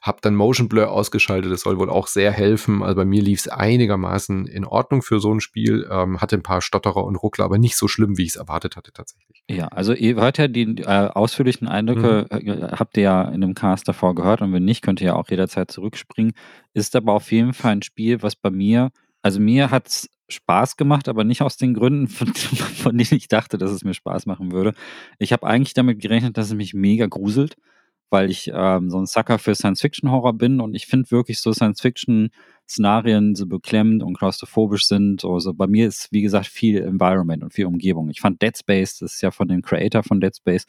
habe 0.00 0.18
dann 0.22 0.34
Motion 0.34 0.70
Blur 0.70 0.90
ausgeschaltet. 0.90 1.52
Das 1.52 1.60
soll 1.60 1.78
wohl 1.78 1.90
auch 1.90 2.06
sehr 2.06 2.32
helfen. 2.32 2.82
Also 2.82 2.96
bei 2.96 3.04
mir 3.04 3.20
lief 3.20 3.40
es 3.40 3.48
einigermaßen 3.48 4.46
in 4.46 4.64
Ordnung 4.64 5.02
für 5.02 5.20
so 5.20 5.30
ein 5.30 5.40
Spiel. 5.40 5.86
Ähm, 5.90 6.22
hatte 6.22 6.36
ein 6.36 6.42
paar 6.42 6.62
Stotterer 6.62 7.04
und 7.04 7.16
Ruckler, 7.16 7.44
aber 7.44 7.58
nicht 7.58 7.76
so 7.76 7.86
schlimm, 7.86 8.16
wie 8.16 8.22
ich 8.22 8.30
es 8.30 8.36
erwartet 8.36 8.76
hatte 8.76 8.90
tatsächlich. 8.92 9.44
Ja, 9.50 9.68
also 9.68 9.92
ihr 9.92 10.14
hört 10.14 10.38
ja 10.38 10.48
die 10.48 10.78
äh, 10.78 10.86
ausführlichen 10.86 11.68
Eindrücke, 11.68 12.28
äh, 12.30 12.76
habt 12.76 12.96
ihr 12.96 13.02
ja 13.02 13.22
in 13.22 13.42
dem 13.42 13.54
Cast 13.54 13.86
davor 13.88 14.14
gehört 14.14 14.40
und 14.40 14.54
wenn 14.54 14.64
nicht, 14.64 14.80
könnt 14.80 15.02
ihr 15.02 15.08
ja 15.08 15.14
auch 15.16 15.28
jederzeit 15.28 15.70
zurückspringen. 15.70 16.32
Ist 16.72 16.96
aber 16.96 17.12
auf 17.12 17.30
jeden 17.30 17.52
Fall 17.52 17.72
ein 17.72 17.82
Spiel, 17.82 18.22
was 18.22 18.36
bei 18.36 18.50
mir, 18.50 18.90
also 19.22 19.38
mir 19.38 19.70
hat's 19.70 20.08
Spaß 20.30 20.76
gemacht, 20.76 21.08
aber 21.08 21.24
nicht 21.24 21.42
aus 21.42 21.56
den 21.56 21.74
Gründen, 21.74 22.08
von, 22.08 22.28
von 22.34 22.96
denen 22.96 23.16
ich 23.16 23.28
dachte, 23.28 23.58
dass 23.58 23.70
es 23.70 23.84
mir 23.84 23.94
Spaß 23.94 24.26
machen 24.26 24.52
würde. 24.52 24.74
Ich 25.18 25.32
habe 25.32 25.46
eigentlich 25.46 25.74
damit 25.74 26.00
gerechnet, 26.00 26.36
dass 26.36 26.46
es 26.46 26.54
mich 26.54 26.74
mega 26.74 27.06
gruselt, 27.06 27.56
weil 28.10 28.30
ich 28.30 28.50
ähm, 28.52 28.90
so 28.90 28.98
ein 28.98 29.06
Sucker 29.06 29.38
für 29.38 29.54
Science-Fiction-Horror 29.54 30.34
bin 30.34 30.60
und 30.60 30.74
ich 30.74 30.86
finde 30.86 31.10
wirklich 31.10 31.40
so 31.40 31.52
Science-Fiction-Szenarien 31.52 33.34
so 33.34 33.46
beklemmend 33.46 34.02
und 34.02 34.18
klaustrophobisch 34.18 34.86
sind. 34.86 35.24
Also 35.24 35.54
bei 35.54 35.66
mir 35.66 35.86
ist, 35.86 36.08
wie 36.10 36.22
gesagt, 36.22 36.46
viel 36.46 36.82
Environment 36.82 37.42
und 37.42 37.54
viel 37.54 37.66
Umgebung. 37.66 38.10
Ich 38.10 38.20
fand 38.20 38.42
Dead 38.42 38.56
Space, 38.56 38.98
das 38.98 39.14
ist 39.14 39.22
ja 39.22 39.30
von 39.30 39.48
dem 39.48 39.62
Creator 39.62 40.02
von 40.02 40.20
Dead 40.20 40.34
Space, 40.34 40.66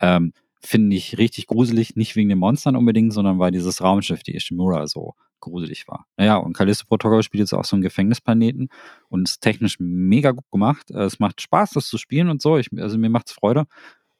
ähm, 0.00 0.32
finde 0.64 0.96
ich 0.96 1.18
richtig 1.18 1.46
gruselig, 1.48 1.96
nicht 1.96 2.14
wegen 2.16 2.28
den 2.28 2.38
Monstern 2.38 2.76
unbedingt, 2.76 3.12
sondern 3.12 3.38
weil 3.38 3.50
dieses 3.50 3.82
Raumschiff, 3.82 4.22
die 4.22 4.36
Ishimura, 4.36 4.86
so 4.86 5.14
gruselig 5.40 5.88
war. 5.88 6.06
Naja, 6.16 6.36
und 6.36 6.52
Callisto 6.56 6.86
Protocol 6.86 7.22
spielt 7.24 7.40
jetzt 7.40 7.52
auch 7.52 7.64
so 7.64 7.74
einen 7.74 7.82
Gefängnisplaneten 7.82 8.68
und 9.08 9.28
ist 9.28 9.40
technisch 9.40 9.78
mega 9.80 10.30
gut 10.30 10.48
gemacht. 10.52 10.90
Äh, 10.92 11.02
Es 11.02 11.18
macht 11.18 11.40
Spaß, 11.40 11.70
das 11.70 11.88
zu 11.88 11.98
spielen 11.98 12.28
und 12.28 12.40
so. 12.40 12.58
Ich, 12.58 12.68
also 12.78 12.96
mir 12.96 13.10
macht's 13.10 13.32
Freude. 13.32 13.64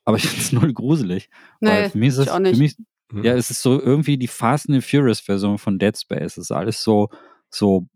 Aber 0.05 0.17
ich 0.17 0.27
finde 0.27 0.41
es 0.43 0.53
null 0.53 0.73
gruselig. 0.73 1.29
Weil 1.61 1.85
Nee, 1.85 1.89
für 1.91 1.99
mich 1.99 2.09
ist 2.09 2.19
ich 2.19 2.27
es, 2.27 2.33
auch 2.33 2.39
nicht. 2.41 2.55
Für 2.57 2.62
mich, 2.62 2.77
Mhm. 3.12 3.25
ja, 3.25 3.35
es 3.35 3.51
ist 3.51 3.61
so 3.62 3.79
irgendwie 3.79 4.17
die 4.17 4.27
Fast 4.27 4.71
and 4.71 4.83
the 4.83 4.89
Furious 4.97 5.21
Version 5.21 5.59
von 5.59 5.79
Dead 5.79 5.97
Space. 5.97 6.39
Es 6.39 6.45
ist 6.45 6.51
alles 6.51 6.83
so, 6.83 7.11
so 7.51 7.87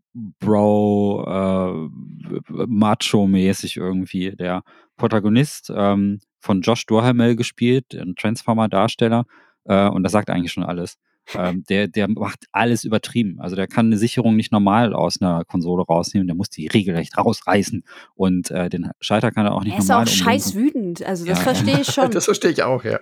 Bro, 0.40 1.24
äh, 1.26 2.66
Macho-mäßig 2.66 3.76
irgendwie. 3.76 4.32
Der 4.32 4.62
Protagonist 4.96 5.72
ähm, 5.74 6.20
von 6.46 6.60
Josh 6.62 6.86
Duhamel 6.86 7.36
gespielt, 7.36 7.94
ein 7.94 8.14
Transformer-Darsteller, 8.14 9.26
äh, 9.64 9.88
und 9.88 10.04
das 10.04 10.12
sagt 10.12 10.30
eigentlich 10.30 10.52
schon 10.52 10.64
alles. 10.64 10.96
Ähm, 11.34 11.64
der, 11.68 11.88
der 11.88 12.08
macht 12.08 12.46
alles 12.52 12.84
übertrieben. 12.84 13.40
Also 13.40 13.56
der 13.56 13.66
kann 13.66 13.86
eine 13.86 13.98
Sicherung 13.98 14.36
nicht 14.36 14.52
normal 14.52 14.94
aus 14.94 15.20
einer 15.20 15.44
Konsole 15.44 15.84
rausnehmen, 15.84 16.26
der 16.26 16.36
muss 16.36 16.50
die 16.50 16.66
regelrecht 16.68 17.18
rausreißen 17.18 17.82
und 18.14 18.50
äh, 18.50 18.68
den 18.68 18.90
Schalter 19.00 19.30
kann 19.32 19.46
er 19.46 19.54
auch 19.54 19.64
nicht 19.64 19.72
Er 19.74 19.78
ist 19.80 19.88
normal 19.88 20.04
auch 20.04 20.08
umlegen. 20.10 20.24
scheiß 20.24 20.54
wütend. 20.54 21.02
Also 21.04 21.26
das 21.26 21.38
Ja. 21.38 21.44
verstehe 21.44 21.80
ich 21.80 21.86
schon. 21.92 22.10
Das 22.16 22.24
verstehe 22.26 22.50
ich 22.50 22.62
auch, 22.62 22.84
ja. 22.84 23.00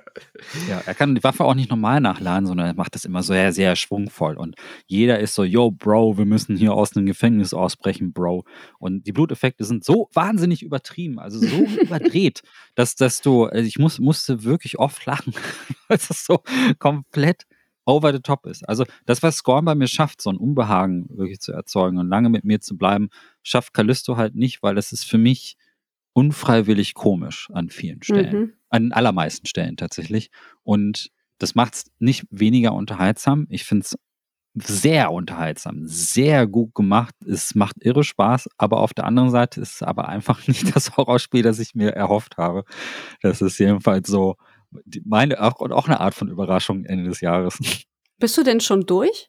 Ja, 0.69 0.83
er 0.87 0.95
kann 0.95 1.15
die 1.15 1.23
Waffe 1.23 1.45
auch 1.45 1.55
nicht 1.55 1.71
normal 1.71 2.01
nachladen, 2.01 2.47
sondern 2.47 2.67
er 2.67 2.75
macht 2.75 2.95
das 2.95 3.05
immer 3.05 3.23
sehr, 3.23 3.53
sehr 3.53 3.77
schwungvoll. 3.77 4.37
Und 4.37 4.57
jeder 4.87 5.19
ist 5.21 5.35
so, 5.35 5.45
yo, 5.45 5.71
Bro, 5.71 6.19
wir 6.19 6.25
müssen 6.25 6.57
hier 6.57 6.73
aus 6.73 6.97
einem 6.97 7.07
Gefängnis 7.07 7.53
ausbrechen, 7.55 8.13
Bro. 8.13 8.45
Und 8.79 9.07
die 9.07 9.13
Bluteffekte 9.13 9.65
sind 9.65 9.85
so 9.85 10.09
wahnsinnig 10.15 10.63
übertrieben, 10.63 11.19
also 11.19 11.39
so 11.39 11.47
überdreht, 11.83 12.43
dass, 12.75 12.97
dass 12.97 13.21
du, 13.21 13.45
also 13.45 13.67
ich 13.67 13.79
muss, 13.79 13.99
musste 13.99 14.45
wirklich 14.45 14.79
oft 14.79 15.05
lachen, 15.07 15.35
weil 15.89 15.99
das 16.09 16.25
so 16.25 16.43
komplett 16.79 17.45
over 17.87 18.13
the 18.13 18.21
top 18.21 18.47
ist. 18.47 18.69
Also 18.69 18.85
das, 19.07 19.23
was 19.23 19.37
Scorn 19.37 19.65
bei 19.65 19.75
mir 19.75 19.89
schafft, 19.89 20.23
so 20.23 20.31
ein 20.31 20.37
Unbehagen 20.37 21.07
wirklich 21.11 21.41
zu 21.41 21.53
erzeugen 21.53 21.99
und 21.99 22.09
lange 22.09 22.29
mit 22.31 22.45
mir 22.45 22.61
zu 22.61 22.77
bleiben, 22.77 23.09
schafft 23.43 23.75
Callisto 23.75 24.17
halt 24.17 24.35
nicht, 24.35 24.63
weil 24.63 24.79
es 24.79 24.93
ist 24.93 25.05
für 25.05 25.19
mich 25.19 25.57
unfreiwillig 26.13 26.95
komisch 26.95 27.49
an 27.53 27.71
vielen 27.71 28.03
Stellen 28.03 28.33
Mhm. 28.41 28.53
an 28.71 28.93
allermeisten 28.93 29.47
Stellen 29.47 29.77
tatsächlich. 29.77 30.31
Und 30.63 31.11
das 31.39 31.55
macht 31.55 31.75
es 31.75 31.85
nicht 31.99 32.25
weniger 32.31 32.73
unterhaltsam. 32.73 33.47
Ich 33.51 33.65
finde 33.65 33.85
es 33.85 33.97
sehr 34.57 35.11
unterhaltsam, 35.13 35.81
sehr 35.85 36.47
gut 36.47 36.75
gemacht. 36.77 37.15
Es 37.27 37.57
macht 37.57 37.75
irre 37.81 38.05
Spaß, 38.05 38.49
aber 38.57 38.79
auf 38.81 38.95
der 38.95 39.05
anderen 39.07 39.31
Seite 39.31 39.61
ist 39.61 39.75
es 39.77 39.83
aber 39.83 40.09
einfach 40.09 40.47
nicht 40.49 40.75
das 40.77 40.97
Horrorspiel, 40.97 41.43
das 41.43 41.59
ich 41.59 41.75
mir 41.75 41.91
erhofft 41.91 42.37
habe. 42.37 42.65
Das 43.21 43.43
ist 43.43 43.59
jedenfalls 43.59 44.09
so 44.09 44.37
meine 45.05 45.41
auch, 45.43 45.61
und 45.61 45.73
auch 45.73 45.87
eine 45.87 46.01
Art 46.01 46.15
von 46.15 46.29
Überraschung 46.29 46.85
Ende 46.85 47.05
des 47.05 47.21
Jahres. 47.21 47.59
Bist 48.19 48.37
du 48.39 48.43
denn 48.43 48.61
schon 48.61 48.87
durch? 48.87 49.29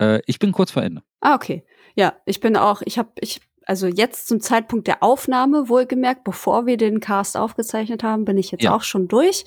Äh, 0.00 0.20
ich 0.26 0.38
bin 0.38 0.52
kurz 0.52 0.70
vor 0.70 0.82
Ende. 0.82 1.02
Ah, 1.20 1.34
okay. 1.34 1.64
Ja, 1.94 2.14
ich 2.26 2.40
bin 2.40 2.56
auch, 2.56 2.82
ich 2.84 2.98
habe, 2.98 3.10
ich, 3.20 3.40
also 3.66 3.86
jetzt 3.86 4.28
zum 4.28 4.40
Zeitpunkt 4.40 4.86
der 4.86 5.02
Aufnahme 5.02 5.68
wohlgemerkt, 5.68 6.24
bevor 6.24 6.66
wir 6.66 6.76
den 6.76 7.00
Cast 7.00 7.36
aufgezeichnet 7.36 8.02
haben, 8.02 8.24
bin 8.24 8.38
ich 8.38 8.50
jetzt 8.50 8.64
Ja. 8.64 8.74
auch 8.74 8.82
schon 8.82 9.08
durch. 9.08 9.44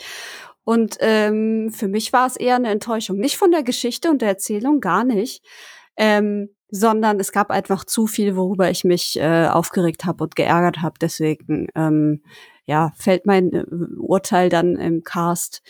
Und 0.66 0.98
ähm, 1.02 1.72
für 1.74 1.88
mich 1.90 2.14
war 2.14 2.26
es 2.26 2.38
eher 2.38 2.56
eine 2.56 2.70
Enttäuschung. 2.70 3.18
Nicht 3.18 3.36
von 3.38 3.52
der 3.52 3.64
Geschichte 3.64 4.10
und 4.10 4.22
der 4.22 4.30
Erzählung, 4.30 4.80
gar 4.80 5.04
nicht. 5.04 5.44
Ähm, 5.98 6.50
sondern 6.70 7.20
es 7.20 7.32
gab 7.32 7.52
einfach 7.52 7.84
zu 7.86 8.08
viel, 8.08 8.36
worüber 8.36 8.72
ich 8.72 8.84
mich 8.84 9.20
äh, 9.20 9.48
aufgeregt 9.48 10.06
habe 10.06 10.24
und 10.24 10.36
geärgert 10.36 10.82
habe. 10.82 10.96
Deswegen, 11.00 11.68
ähm, 11.76 12.24
ja, 12.66 12.92
fällt 12.96 13.26
mein 13.26 13.52
äh, 13.54 13.66
Urteil 13.98 14.50
dann 14.50 14.76
im 14.76 15.04
Cast 15.04 15.62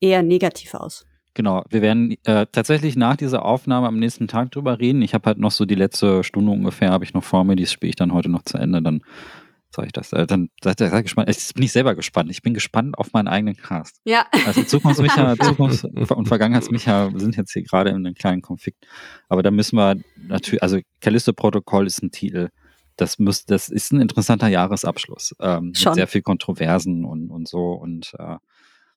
eher 0.00 0.22
negativ 0.22 0.74
aus. 0.74 1.06
Genau, 1.34 1.64
wir 1.70 1.80
werden 1.80 2.16
äh, 2.24 2.46
tatsächlich 2.52 2.94
nach 2.96 3.16
dieser 3.16 3.44
Aufnahme 3.44 3.86
am 3.86 3.98
nächsten 3.98 4.28
Tag 4.28 4.50
drüber 4.50 4.78
reden. 4.78 5.00
Ich 5.00 5.14
habe 5.14 5.26
halt 5.26 5.38
noch 5.38 5.50
so 5.50 5.64
die 5.64 5.74
letzte 5.74 6.24
Stunde 6.24 6.52
ungefähr, 6.52 6.90
habe 6.90 7.04
ich 7.04 7.14
noch 7.14 7.24
vor 7.24 7.44
mir, 7.44 7.56
die 7.56 7.66
spiele 7.66 7.90
ich 7.90 7.96
dann 7.96 8.12
heute 8.12 8.28
noch 8.28 8.42
zu 8.42 8.58
Ende, 8.58 8.82
dann 8.82 9.02
sage 9.74 9.86
ich 9.86 9.92
das. 9.92 10.12
Äh, 10.12 10.26
dann 10.26 10.50
seid 10.62 10.80
ihr 10.80 11.02
gespannt. 11.02 11.28
Jetzt 11.28 11.54
bin 11.54 11.64
ich 11.64 11.72
selber 11.72 11.94
gespannt. 11.94 12.30
Ich 12.30 12.42
bin 12.42 12.52
gespannt 12.52 12.98
auf 12.98 13.12
meinen 13.12 13.28
eigenen 13.28 13.56
Cast. 13.56 14.00
Ja. 14.04 14.26
Also 14.46 14.62
Zukunftsmicha, 14.62 15.32
Zukunfts- 15.40 15.84
und 15.84 16.28
Vergangenheitsmicha 16.28 17.10
sind 17.14 17.36
jetzt 17.36 17.52
hier 17.52 17.62
gerade 17.62 17.90
in 17.90 17.96
einem 17.96 18.14
kleinen 18.14 18.42
Konflikt. 18.42 18.86
Aber 19.28 19.42
da 19.42 19.50
müssen 19.50 19.76
wir 19.76 19.96
natürlich, 20.28 20.62
also 20.62 20.78
Callisto-Protokoll 21.00 21.86
ist 21.86 22.02
ein 22.02 22.10
Titel, 22.10 22.50
das 23.02 23.18
muss, 23.18 23.44
das 23.44 23.68
ist 23.68 23.92
ein 23.92 24.00
interessanter 24.00 24.48
Jahresabschluss. 24.48 25.34
Ähm, 25.40 25.74
Schon. 25.74 25.90
Mit 25.90 25.96
sehr 25.96 26.06
viel 26.06 26.22
Kontroversen 26.22 27.04
und, 27.04 27.30
und 27.30 27.48
so. 27.48 27.72
Und 27.72 28.14
äh, 28.18 28.36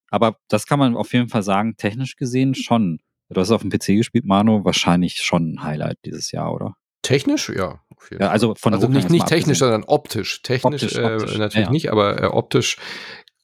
aber 0.10 0.38
das 0.48 0.68
kann 0.68 0.80
man 0.80 0.96
auf 0.96 1.12
jeden 1.14 1.30
Fall 1.30 1.44
sagen, 1.44 1.76
technisch 1.78 2.16
gesehen 2.16 2.54
schon. 2.56 3.00
Du 3.30 3.42
hast 3.42 3.50
auf 3.50 3.62
dem 3.62 3.72
PC 3.72 3.88
gespielt, 3.98 4.26
Manu, 4.26 4.64
wahrscheinlich 4.64 5.24
schon 5.24 5.56
ein 5.56 5.64
Highlight 5.64 5.98
dieses 6.06 6.32
Jahr, 6.32 6.54
oder? 6.54 6.76
Technisch, 7.02 7.50
ja. 7.50 7.82
auf 7.96 8.12
jeden 8.12 8.22
Ja, 8.22 8.30
also 8.30 8.54
von 8.56 8.74
also 8.74 8.88
nicht, 8.88 9.10
nicht 9.10 9.26
technisch, 9.26 9.62
abgesehen. 9.62 9.72
sondern 9.72 9.84
optisch. 9.86 10.42
Technisch, 10.44 10.84
Optisch, 10.84 10.98
äh, 10.98 11.16
optisch, 11.16 11.38
natürlich 11.38 11.56
ja, 11.56 11.62
ja. 11.62 11.72
nicht, 11.72 11.92
aber 11.92 12.22
äh, 12.22 12.28
optisch 12.28 12.78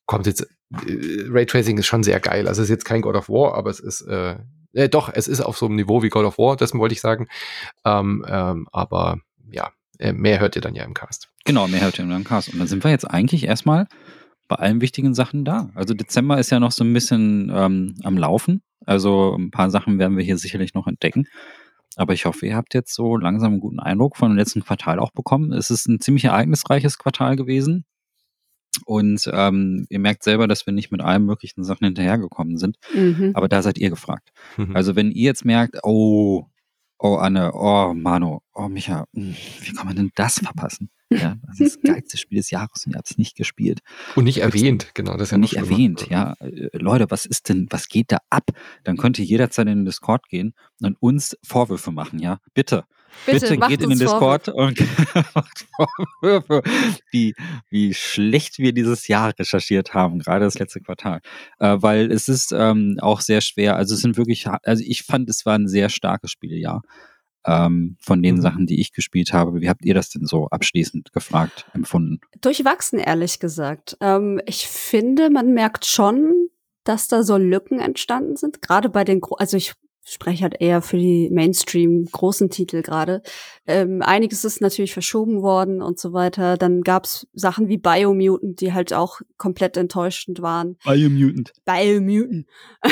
kommt 0.05 0.27
jetzt. 0.27 0.41
Äh, 0.87 1.25
Raytracing 1.27 1.79
ist 1.79 1.87
schon 1.87 2.03
sehr 2.03 2.19
geil. 2.19 2.47
Also 2.47 2.61
es 2.61 2.65
ist 2.65 2.71
jetzt 2.71 2.85
kein 2.85 3.01
God 3.01 3.15
of 3.15 3.27
War, 3.29 3.55
aber 3.55 3.71
es 3.71 3.79
ist 3.79 4.01
äh, 4.01 4.35
äh, 4.73 4.87
doch, 4.87 5.09
es 5.11 5.27
ist 5.27 5.41
auf 5.41 5.57
so 5.57 5.65
einem 5.65 5.75
Niveau 5.75 6.03
wie 6.03 6.09
God 6.09 6.25
of 6.25 6.37
War, 6.37 6.55
das 6.55 6.73
wollte 6.75 6.93
ich 6.93 7.01
sagen. 7.01 7.27
Ähm, 7.83 8.23
ähm, 8.27 8.67
aber 8.71 9.17
ja, 9.51 9.71
äh, 10.01 10.13
mehr 10.13 10.39
hört 10.39 10.55
ihr 10.55 10.61
dann 10.61 10.75
ja 10.75 10.83
im 10.83 10.93
Cast. 10.93 11.29
Genau, 11.45 11.67
mehr 11.67 11.81
hört 11.81 11.99
ihr 11.99 12.05
im 12.05 12.23
Cast. 12.23 12.51
Und 12.51 12.59
dann 12.59 12.67
sind 12.67 12.83
wir 12.83 12.91
jetzt 12.91 13.05
eigentlich 13.05 13.45
erstmal 13.45 13.87
bei 14.47 14.57
allen 14.57 14.81
wichtigen 14.81 15.13
Sachen 15.13 15.45
da. 15.45 15.69
Also 15.75 15.93
Dezember 15.93 16.37
ist 16.37 16.49
ja 16.49 16.59
noch 16.59 16.71
so 16.71 16.83
ein 16.83 16.93
bisschen 16.93 17.51
ähm, 17.53 17.95
am 18.03 18.17
Laufen. 18.17 18.61
Also 18.85 19.35
ein 19.37 19.51
paar 19.51 19.69
Sachen 19.69 19.99
werden 19.99 20.17
wir 20.17 20.23
hier 20.23 20.37
sicherlich 20.37 20.73
noch 20.73 20.87
entdecken. 20.87 21.27
Aber 21.95 22.13
ich 22.13 22.25
hoffe, 22.25 22.45
ihr 22.45 22.55
habt 22.55 22.73
jetzt 22.73 22.93
so 22.93 23.17
langsam 23.17 23.53
einen 23.53 23.61
guten 23.61 23.79
Eindruck 23.79 24.17
von 24.17 24.31
dem 24.31 24.37
letzten 24.37 24.63
Quartal 24.63 24.99
auch 24.99 25.11
bekommen. 25.11 25.53
Es 25.53 25.69
ist 25.69 25.87
ein 25.87 25.99
ziemlich 25.99 26.25
ereignisreiches 26.25 26.97
Quartal 26.97 27.35
gewesen. 27.35 27.85
Und 28.85 29.29
ähm, 29.31 29.85
ihr 29.89 29.99
merkt 29.99 30.23
selber, 30.23 30.47
dass 30.47 30.65
wir 30.65 30.73
nicht 30.73 30.91
mit 30.91 31.01
allen 31.01 31.25
möglichen 31.25 31.63
Sachen 31.63 31.85
hinterhergekommen 31.85 32.57
sind. 32.57 32.77
Mhm. 32.93 33.31
Aber 33.33 33.47
da 33.47 33.61
seid 33.61 33.77
ihr 33.77 33.89
gefragt. 33.89 34.31
Mhm. 34.57 34.75
Also 34.75 34.95
wenn 34.95 35.11
ihr 35.11 35.25
jetzt 35.25 35.45
merkt, 35.45 35.77
oh, 35.83 36.45
oh 37.01 37.15
Anne, 37.15 37.51
oh 37.53 37.93
Manu, 37.93 38.39
oh 38.53 38.69
Micha, 38.69 39.05
mh, 39.13 39.35
wie 39.61 39.73
kann 39.73 39.87
man 39.87 39.95
denn 39.95 40.11
das 40.15 40.39
verpassen? 40.39 40.89
Ja, 41.09 41.35
das 41.47 41.59
ist 41.59 41.79
das 41.83 41.93
geilste 41.93 42.17
Spiel 42.17 42.37
des 42.37 42.51
Jahres 42.51 42.85
und 42.85 42.93
ihr 42.93 42.97
habt 42.97 43.09
es 43.09 43.17
nicht 43.17 43.35
gespielt. 43.35 43.79
Und 44.15 44.25
nicht 44.25 44.37
erwähnt, 44.37 44.91
genau, 44.93 45.13
das 45.13 45.23
ist 45.23 45.31
ja 45.31 45.37
nicht 45.37 45.51
schlimmer. 45.51 45.71
erwähnt, 45.71 46.07
ja. 46.09 46.33
Äh, 46.39 46.69
Leute, 46.77 47.09
was 47.09 47.25
ist 47.25 47.49
denn, 47.49 47.67
was 47.69 47.89
geht 47.89 48.11
da 48.11 48.19
ab? 48.29 48.51
Dann 48.83 48.97
könnt 48.97 49.19
ihr 49.19 49.25
jederzeit 49.25 49.67
in 49.67 49.79
den 49.79 49.85
Discord 49.85 50.29
gehen 50.29 50.53
und 50.81 50.95
uns 51.01 51.35
Vorwürfe 51.43 51.91
machen, 51.91 52.19
ja. 52.19 52.39
Bitte. 52.53 52.85
Bitte, 53.25 53.57
macht 53.57 53.69
geht 53.69 53.81
in 53.81 53.89
den 53.89 53.99
Discord 53.99 54.49
und 54.49 54.79
macht 55.35 55.67
Vorwürfe, 55.75 56.61
wie, 57.11 57.35
wie 57.69 57.93
schlecht 57.93 58.57
wir 58.59 58.73
dieses 58.73 59.07
Jahr 59.07 59.33
recherchiert 59.37 59.93
haben, 59.93 60.19
gerade 60.19 60.45
das 60.45 60.57
letzte 60.57 60.81
Quartal. 60.81 61.21
Äh, 61.59 61.77
weil 61.79 62.11
es 62.11 62.27
ist 62.27 62.51
ähm, 62.51 62.97
auch 63.01 63.21
sehr 63.21 63.41
schwer, 63.41 63.75
also 63.75 63.95
es 63.95 64.01
sind 64.01 64.17
wirklich, 64.17 64.47
also 64.47 64.83
ich 64.85 65.03
fand, 65.03 65.29
es 65.29 65.45
war 65.45 65.55
ein 65.55 65.67
sehr 65.67 65.89
starkes 65.89 66.31
Spieljahr 66.31 66.81
ähm, 67.45 67.97
von 67.99 68.21
den 68.21 68.35
Mhm. 68.35 68.41
Sachen, 68.41 68.65
die 68.65 68.79
ich 68.79 68.91
gespielt 68.93 69.33
habe. 69.33 69.61
Wie 69.61 69.69
habt 69.69 69.85
ihr 69.85 69.93
das 69.93 70.09
denn 70.09 70.25
so 70.25 70.47
abschließend 70.47 71.11
gefragt, 71.11 71.65
empfunden? 71.73 72.19
Durchwachsen, 72.41 72.99
ehrlich 72.99 73.39
gesagt. 73.39 73.97
Ähm, 73.99 74.41
ich 74.45 74.67
finde, 74.67 75.29
man 75.29 75.53
merkt 75.53 75.85
schon, 75.85 76.49
dass 76.83 77.07
da 77.07 77.23
so 77.23 77.37
Lücken 77.37 77.79
entstanden 77.79 78.35
sind. 78.35 78.61
Gerade 78.61 78.89
bei 78.89 79.03
den, 79.03 79.21
Gro 79.21 79.35
also 79.35 79.57
ich 79.57 79.73
spreche 80.03 80.43
halt 80.43 80.55
eher 80.59 80.81
für 80.81 80.97
die 80.97 81.29
Mainstream 81.31 82.05
großen 82.11 82.49
Titel 82.49 82.81
gerade. 82.81 83.21
Ähm, 83.67 84.01
einiges 84.01 84.43
ist 84.43 84.61
natürlich 84.61 84.93
verschoben 84.93 85.41
worden 85.41 85.81
und 85.81 85.99
so 85.99 86.11
weiter. 86.13 86.57
Dann 86.57 86.81
gab's 86.81 87.27
Sachen 87.33 87.67
wie 87.67 87.77
Biomutant, 87.77 88.59
die 88.61 88.73
halt 88.73 88.93
auch 88.93 89.21
komplett 89.37 89.77
enttäuschend 89.77 90.41
waren. 90.41 90.77
Biomutant. 90.83 91.53
Biomutant. 91.65 92.47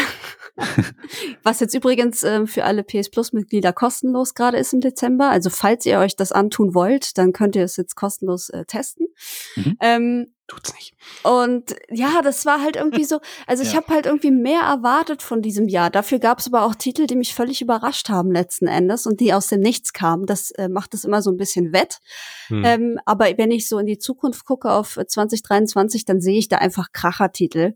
Was 1.43 1.59
jetzt 1.59 1.73
übrigens 1.73 2.23
ähm, 2.23 2.45
für 2.45 2.65
alle 2.65 2.83
PS 2.83 3.09
Plus 3.09 3.33
Mitglieder 3.33 3.73
kostenlos 3.73 4.35
gerade 4.35 4.57
ist 4.57 4.73
im 4.73 4.81
Dezember. 4.81 5.29
Also 5.29 5.49
falls 5.49 5.85
ihr 5.85 5.99
euch 5.99 6.15
das 6.15 6.31
antun 6.31 6.75
wollt, 6.75 7.17
dann 7.17 7.33
könnt 7.33 7.55
ihr 7.55 7.63
es 7.63 7.77
jetzt 7.77 7.95
kostenlos 7.95 8.49
äh, 8.49 8.65
testen. 8.65 9.07
Mhm. 9.55 9.77
Ähm, 9.81 10.27
Tut's 10.49 10.73
nicht. 10.73 10.93
und 11.23 11.75
ja, 11.89 12.21
das 12.21 12.45
war 12.45 12.61
halt 12.61 12.75
irgendwie 12.75 13.03
so, 13.05 13.19
also 13.47 13.63
ich 13.63 13.71
Ja. 13.71 13.77
habe 13.77 13.93
halt 13.93 14.05
irgendwie 14.05 14.31
mehr 14.31 14.61
erwartet 14.61 15.21
von 15.21 15.41
diesem 15.41 15.67
Jahr. 15.67 15.89
Dafür 15.89 16.19
gab 16.19 16.39
es 16.39 16.47
aber 16.47 16.63
auch 16.63 16.75
Titel, 16.75 17.05
die 17.07 17.15
mich 17.15 17.33
völlig 17.33 17.61
überrascht 17.61 18.09
haben 18.09 18.31
letzten 18.31 18.67
Endes 18.67 19.05
und 19.05 19.19
die 19.19 19.31
aus 19.33 19.47
dem 19.47 19.61
Nichts 19.61 19.93
kamen. 19.93 20.25
Das 20.25 20.51
äh, 20.51 20.67
macht 20.67 20.93
es 20.93 21.05
immer 21.05 21.21
so 21.21 21.31
ein 21.31 21.37
bisschen 21.37 21.71
wett. 21.71 21.99
Hm. 22.47 22.63
Ähm, 22.65 22.99
aber 23.05 23.25
wenn 23.37 23.51
ich 23.51 23.67
so 23.69 23.77
in 23.79 23.85
die 23.85 23.99
Zukunft 23.99 24.45
gucke 24.45 24.71
auf 24.71 24.97
äh, 24.97 25.05
2023, 25.07 26.05
dann 26.05 26.19
sehe 26.21 26.37
ich 26.39 26.49
da 26.49 26.57
einfach 26.57 26.87
Krachertitel, 26.91 27.75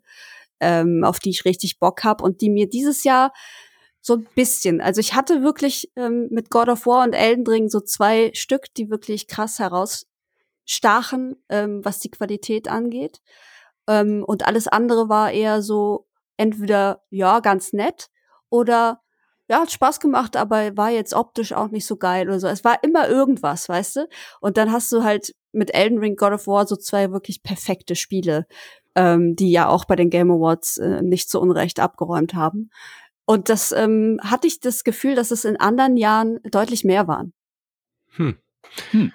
ähm, 0.60 1.04
auf 1.04 1.20
die 1.20 1.30
ich 1.30 1.46
richtig 1.46 1.80
Bock 1.80 2.04
habe 2.04 2.24
und 2.24 2.42
die 2.42 2.50
mir 2.50 2.68
dieses 2.68 3.04
Jahr 3.04 3.32
so 4.06 4.16
ein 4.16 4.28
bisschen, 4.36 4.82
also 4.82 5.00
ich 5.00 5.14
hatte 5.14 5.44
wirklich 5.44 5.90
ähm, 5.96 6.28
mit 6.30 6.50
God 6.50 6.68
of 6.68 6.86
War 6.86 7.06
und 7.06 7.14
Elden 7.14 7.48
Ring 7.48 7.70
so 7.70 7.80
zwei 7.80 8.32
Stück, 8.34 8.66
die 8.76 8.90
wirklich 8.90 9.28
krass 9.28 9.60
herausstachen, 10.66 11.36
ähm, 11.50 11.84
was 11.84 12.00
die 12.00 12.12
Qualität 12.12 12.68
angeht. 12.68 13.22
Ähm, 13.88 14.24
und 14.26 14.48
alles 14.48 14.68
andere 14.68 15.10
war 15.10 15.32
eher 15.32 15.62
so 15.62 16.08
entweder 16.38 17.04
ja 17.10 17.40
ganz 17.40 17.74
nett 17.74 18.10
oder 18.50 19.02
ja, 19.50 19.60
hat 19.60 19.72
Spaß 19.72 20.00
gemacht, 20.00 20.38
aber 20.38 20.76
war 20.78 20.90
jetzt 20.90 21.14
optisch 21.14 21.52
auch 21.52 21.70
nicht 21.70 21.86
so 21.86 21.98
geil 21.98 22.28
oder 22.28 22.40
so. 22.40 22.48
Es 22.48 22.64
war 22.64 22.82
immer 22.82 23.10
irgendwas, 23.10 23.68
weißt 23.68 23.98
du? 23.98 24.08
Und 24.40 24.56
dann 24.56 24.72
hast 24.72 24.92
du 24.92 25.04
halt 25.04 25.34
mit 25.52 25.76
Elden 25.76 26.00
Ring, 26.00 26.16
God 26.16 26.32
of 26.32 26.48
War 26.48 26.66
so 26.66 26.78
zwei 26.78 27.12
wirklich 27.12 27.44
perfekte 27.44 27.96
Spiele, 27.96 28.48
ähm, 28.96 29.36
die 29.36 29.52
ja 29.52 29.68
auch 29.68 29.84
bei 29.84 29.98
den 29.98 30.10
Game 30.10 30.32
Awards 30.32 30.78
äh, 30.78 31.02
nicht 31.02 31.30
zu 31.30 31.42
Unrecht 31.42 31.82
abgeräumt 31.82 32.36
haben. 32.36 32.70
Und 33.26 33.50
das 33.50 33.74
ähm, 33.74 34.18
hatte 34.24 34.48
ich 34.48 34.62
das 34.62 34.86
Gefühl, 34.86 35.16
dass 35.16 35.32
es 35.32 35.44
in 35.44 35.58
anderen 35.58 35.98
Jahren 35.98 36.40
deutlich 36.50 36.86
mehr 36.86 37.08
waren. 37.08 37.34
Hm. 38.16 38.38
Hm. 38.92 39.12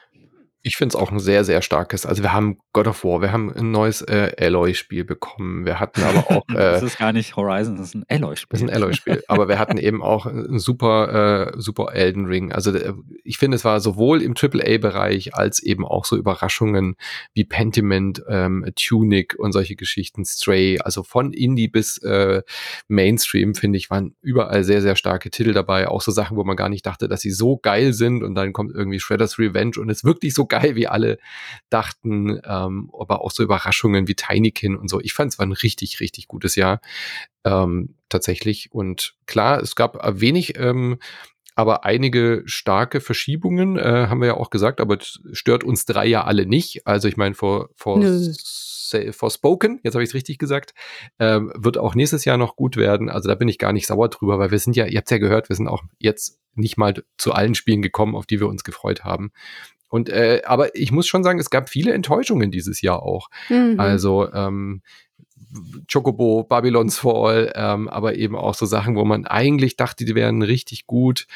Ich 0.68 0.76
finde 0.76 0.94
es 0.94 0.96
auch 0.96 1.10
ein 1.10 1.18
sehr, 1.18 1.44
sehr 1.44 1.62
starkes. 1.62 2.04
Also 2.04 2.22
wir 2.22 2.34
haben 2.34 2.58
God 2.74 2.88
of 2.88 3.02
War, 3.02 3.22
wir 3.22 3.32
haben 3.32 3.50
ein 3.50 3.70
neues 3.70 4.02
äh, 4.02 4.32
Alloy-Spiel 4.38 5.04
bekommen. 5.04 5.64
Wir 5.64 5.80
hatten 5.80 6.02
aber 6.02 6.30
auch 6.30 6.44
das 6.48 6.82
äh, 6.82 6.86
ist 6.86 6.98
gar 6.98 7.14
nicht 7.14 7.36
Horizon, 7.36 7.78
das 7.78 7.88
ist 7.88 7.94
ein 7.94 8.04
Alloy-Spiel. 8.06 8.48
Das 8.50 8.60
ist 8.60 8.68
ein 8.68 8.74
Alloy-Spiel. 8.74 9.24
Aber 9.28 9.48
wir 9.48 9.58
hatten 9.58 9.78
eben 9.78 10.02
auch 10.02 10.26
ein 10.26 10.58
super, 10.58 11.52
äh, 11.54 11.58
super 11.58 11.94
Elden 11.94 12.26
Ring. 12.26 12.52
Also 12.52 12.70
äh, 12.74 12.92
ich 13.24 13.38
finde, 13.38 13.54
es 13.56 13.64
war 13.64 13.80
sowohl 13.80 14.20
im 14.20 14.34
AAA-Bereich 14.36 15.34
als 15.34 15.62
eben 15.62 15.86
auch 15.86 16.04
so 16.04 16.16
Überraschungen 16.16 16.96
wie 17.32 17.44
Pentiment, 17.44 18.22
ähm, 18.28 18.70
Tunic 18.76 19.36
und 19.38 19.52
solche 19.52 19.74
Geschichten, 19.74 20.26
Stray. 20.26 20.80
Also 20.80 21.02
von 21.02 21.32
Indie 21.32 21.68
bis 21.68 21.96
äh, 22.02 22.42
Mainstream, 22.88 23.54
finde 23.54 23.78
ich, 23.78 23.88
waren 23.88 24.14
überall 24.20 24.64
sehr, 24.64 24.82
sehr 24.82 24.96
starke 24.96 25.30
Titel 25.30 25.54
dabei. 25.54 25.88
Auch 25.88 26.02
so 26.02 26.12
Sachen, 26.12 26.36
wo 26.36 26.44
man 26.44 26.56
gar 26.56 26.68
nicht 26.68 26.84
dachte, 26.84 27.08
dass 27.08 27.22
sie 27.22 27.30
so 27.30 27.56
geil 27.56 27.94
sind. 27.94 28.22
Und 28.22 28.34
dann 28.34 28.52
kommt 28.52 28.74
irgendwie 28.74 29.00
Shredder's 29.00 29.38
Revenge 29.38 29.78
und 29.78 29.88
ist 29.88 30.04
wirklich 30.04 30.34
so 30.34 30.44
geil, 30.44 30.57
wie 30.62 30.86
alle 30.86 31.18
dachten. 31.70 32.40
Ähm, 32.44 32.90
aber 32.98 33.22
auch 33.22 33.30
so 33.30 33.42
Überraschungen 33.42 34.08
wie 34.08 34.14
Tinykin 34.14 34.76
und 34.76 34.88
so. 34.88 35.00
Ich 35.00 35.12
fand 35.12 35.32
es 35.32 35.38
war 35.38 35.46
ein 35.46 35.52
richtig, 35.52 36.00
richtig 36.00 36.28
gutes 36.28 36.56
Jahr 36.56 36.80
ähm, 37.44 37.94
tatsächlich. 38.08 38.72
Und 38.72 39.14
klar, 39.26 39.60
es 39.60 39.74
gab 39.76 40.04
äh, 40.04 40.20
wenig, 40.20 40.58
ähm, 40.58 40.98
aber 41.54 41.84
einige 41.84 42.42
starke 42.46 43.00
Verschiebungen, 43.00 43.76
äh, 43.76 44.06
haben 44.08 44.20
wir 44.20 44.28
ja 44.28 44.34
auch 44.36 44.50
gesagt, 44.50 44.80
aber 44.80 44.96
das 44.96 45.18
stört 45.32 45.64
uns 45.64 45.86
drei 45.86 46.06
ja 46.06 46.22
alle 46.22 46.46
nicht. 46.46 46.86
Also 46.86 47.08
ich 47.08 47.16
meine, 47.16 47.34
vor, 47.34 47.70
vor, 47.74 48.00
vor 49.10 49.30
Spoken, 49.30 49.80
jetzt 49.82 49.94
habe 49.94 50.04
ich 50.04 50.10
es 50.10 50.14
richtig 50.14 50.38
gesagt, 50.38 50.72
ähm, 51.18 51.52
wird 51.56 51.76
auch 51.76 51.96
nächstes 51.96 52.24
Jahr 52.24 52.36
noch 52.36 52.54
gut 52.54 52.76
werden. 52.76 53.08
Also 53.08 53.28
da 53.28 53.34
bin 53.34 53.48
ich 53.48 53.58
gar 53.58 53.72
nicht 53.72 53.88
sauer 53.88 54.08
drüber, 54.08 54.38
weil 54.38 54.52
wir 54.52 54.58
sind 54.60 54.76
ja, 54.76 54.86
ihr 54.86 54.98
habt 54.98 55.10
ja 55.10 55.18
gehört, 55.18 55.48
wir 55.48 55.56
sind 55.56 55.66
auch 55.66 55.82
jetzt 55.98 56.38
nicht 56.54 56.76
mal 56.76 56.94
zu 57.16 57.32
allen 57.32 57.56
Spielen 57.56 57.82
gekommen, 57.82 58.14
auf 58.14 58.26
die 58.26 58.38
wir 58.38 58.48
uns 58.48 58.62
gefreut 58.62 59.02
haben. 59.04 59.32
Und 59.88 60.08
äh, 60.08 60.42
aber 60.44 60.74
ich 60.74 60.92
muss 60.92 61.06
schon 61.06 61.24
sagen, 61.24 61.38
es 61.38 61.50
gab 61.50 61.68
viele 61.68 61.92
Enttäuschungen 61.92 62.50
dieses 62.50 62.82
Jahr 62.82 63.02
auch. 63.02 63.28
Mhm. 63.48 63.78
Also 63.78 64.32
ähm, 64.32 64.82
Chocobo, 65.90 66.44
Babylon's 66.44 66.98
Fall, 66.98 67.52
ähm, 67.54 67.88
aber 67.88 68.16
eben 68.16 68.36
auch 68.36 68.54
so 68.54 68.66
Sachen, 68.66 68.96
wo 68.96 69.04
man 69.04 69.26
eigentlich 69.26 69.76
dachte, 69.76 70.04
die 70.04 70.14
wären 70.14 70.42
richtig 70.42 70.86
gut, 70.86 71.26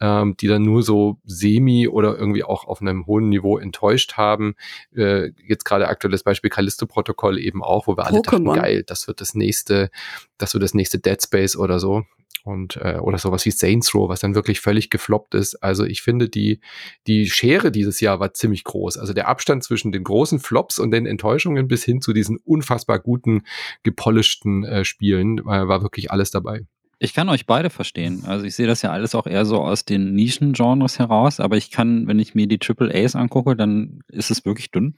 ähm, 0.00 0.36
die 0.36 0.46
dann 0.46 0.62
nur 0.62 0.82
so 0.82 1.18
semi 1.24 1.88
oder 1.88 2.16
irgendwie 2.16 2.44
auch 2.44 2.64
auf 2.66 2.80
einem 2.80 3.06
hohen 3.06 3.28
Niveau 3.28 3.58
enttäuscht 3.58 4.14
haben. 4.14 4.54
Äh, 4.94 5.30
jetzt 5.46 5.64
gerade 5.64 5.88
aktuelles 5.88 6.22
Beispiel 6.22 6.50
Callisto-Protokoll 6.50 7.38
eben 7.38 7.62
auch, 7.62 7.86
wo 7.86 7.96
wir 7.96 8.06
alle 8.06 8.22
dachten, 8.22 8.44
geil, 8.44 8.84
das 8.86 9.08
wird 9.08 9.20
das 9.20 9.34
nächste, 9.34 9.90
das 10.38 10.54
wird 10.54 10.62
das 10.62 10.74
nächste 10.74 10.98
Dead 10.98 11.20
Space 11.20 11.56
oder 11.56 11.80
so. 11.80 12.04
Und, 12.46 12.76
äh, 12.76 12.98
oder 12.98 13.18
sowas 13.18 13.44
wie 13.44 13.50
Saints 13.50 13.92
Row, 13.92 14.08
was 14.08 14.20
dann 14.20 14.36
wirklich 14.36 14.60
völlig 14.60 14.88
gefloppt 14.88 15.34
ist. 15.34 15.56
Also 15.64 15.84
ich 15.84 16.02
finde, 16.02 16.28
die, 16.28 16.60
die 17.08 17.28
Schere 17.28 17.72
dieses 17.72 18.00
Jahr 18.00 18.20
war 18.20 18.34
ziemlich 18.34 18.62
groß. 18.62 18.98
Also 18.98 19.12
der 19.12 19.26
Abstand 19.26 19.64
zwischen 19.64 19.90
den 19.90 20.04
großen 20.04 20.38
Flops 20.38 20.78
und 20.78 20.92
den 20.92 21.06
Enttäuschungen 21.06 21.66
bis 21.66 21.84
hin 21.84 22.00
zu 22.00 22.12
diesen 22.12 22.38
unfassbar 22.44 23.00
guten, 23.00 23.42
gepolischten 23.82 24.62
äh, 24.62 24.84
Spielen 24.84 25.38
äh, 25.38 25.44
war 25.44 25.82
wirklich 25.82 26.12
alles 26.12 26.30
dabei. 26.30 26.66
Ich 27.00 27.14
kann 27.14 27.28
euch 27.28 27.46
beide 27.46 27.68
verstehen. 27.68 28.22
Also 28.26 28.44
ich 28.44 28.54
sehe 28.54 28.68
das 28.68 28.80
ja 28.80 28.92
alles 28.92 29.16
auch 29.16 29.26
eher 29.26 29.44
so 29.44 29.60
aus 29.60 29.84
den 29.84 30.14
Nischengenres 30.14 31.00
heraus, 31.00 31.40
aber 31.40 31.56
ich 31.56 31.72
kann, 31.72 32.06
wenn 32.06 32.20
ich 32.20 32.36
mir 32.36 32.46
die 32.46 32.58
Triple 32.58 32.94
A's 32.94 33.16
angucke, 33.16 33.56
dann 33.56 34.04
ist 34.06 34.30
es 34.30 34.44
wirklich 34.44 34.70
dünn. 34.70 34.96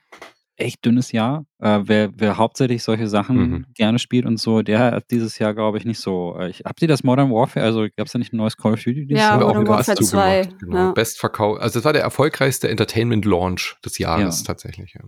Echt 0.58 0.84
dünnes 0.84 1.12
Jahr. 1.12 1.44
Äh, 1.60 1.80
wer, 1.84 2.10
wer 2.16 2.36
hauptsächlich 2.36 2.82
solche 2.82 3.08
Sachen 3.08 3.36
Mhm. 3.36 3.66
gerne 3.74 3.98
spielt 3.98 4.26
und 4.26 4.38
so, 4.38 4.62
der 4.62 4.78
hat 4.80 5.10
dieses 5.10 5.38
Jahr, 5.38 5.54
glaube 5.54 5.78
ich, 5.78 5.84
nicht 5.84 6.00
so. 6.00 6.36
Äh, 6.38 6.50
ich, 6.50 6.62
habt 6.64 6.82
ihr 6.82 6.88
das 6.88 7.02
Modern 7.04 7.30
Warfare? 7.30 7.64
Also 7.64 7.86
gab 7.96 8.06
es 8.06 8.12
da 8.12 8.18
nicht 8.18 8.32
ein 8.32 8.36
neues 8.38 8.56
Call 8.56 8.72
of 8.74 8.82
Duty 8.82 9.06
dieses 9.06 9.22
Ja, 9.22 9.30
Haben 9.30 9.38
wir 9.40 9.46
Jahr? 9.46 9.50
auch 9.50 9.54
Modern 9.58 9.68
was 9.78 9.88
Warfare 9.88 10.04
zugemacht. 10.04 10.44
2, 10.50 10.56
Genau. 10.60 10.76
ja. 10.76 10.92
Bestverkauf. 10.92 11.60
Also 11.60 11.78
das 11.78 11.84
war 11.84 11.92
der 11.92 12.02
erfolgreichste 12.02 12.68
Entertainment-Launch 12.68 13.76
des 13.84 13.98
Jahres 13.98 14.40
Ja. 14.40 14.46
tatsächlich. 14.46 14.94
Ja, 14.94 15.00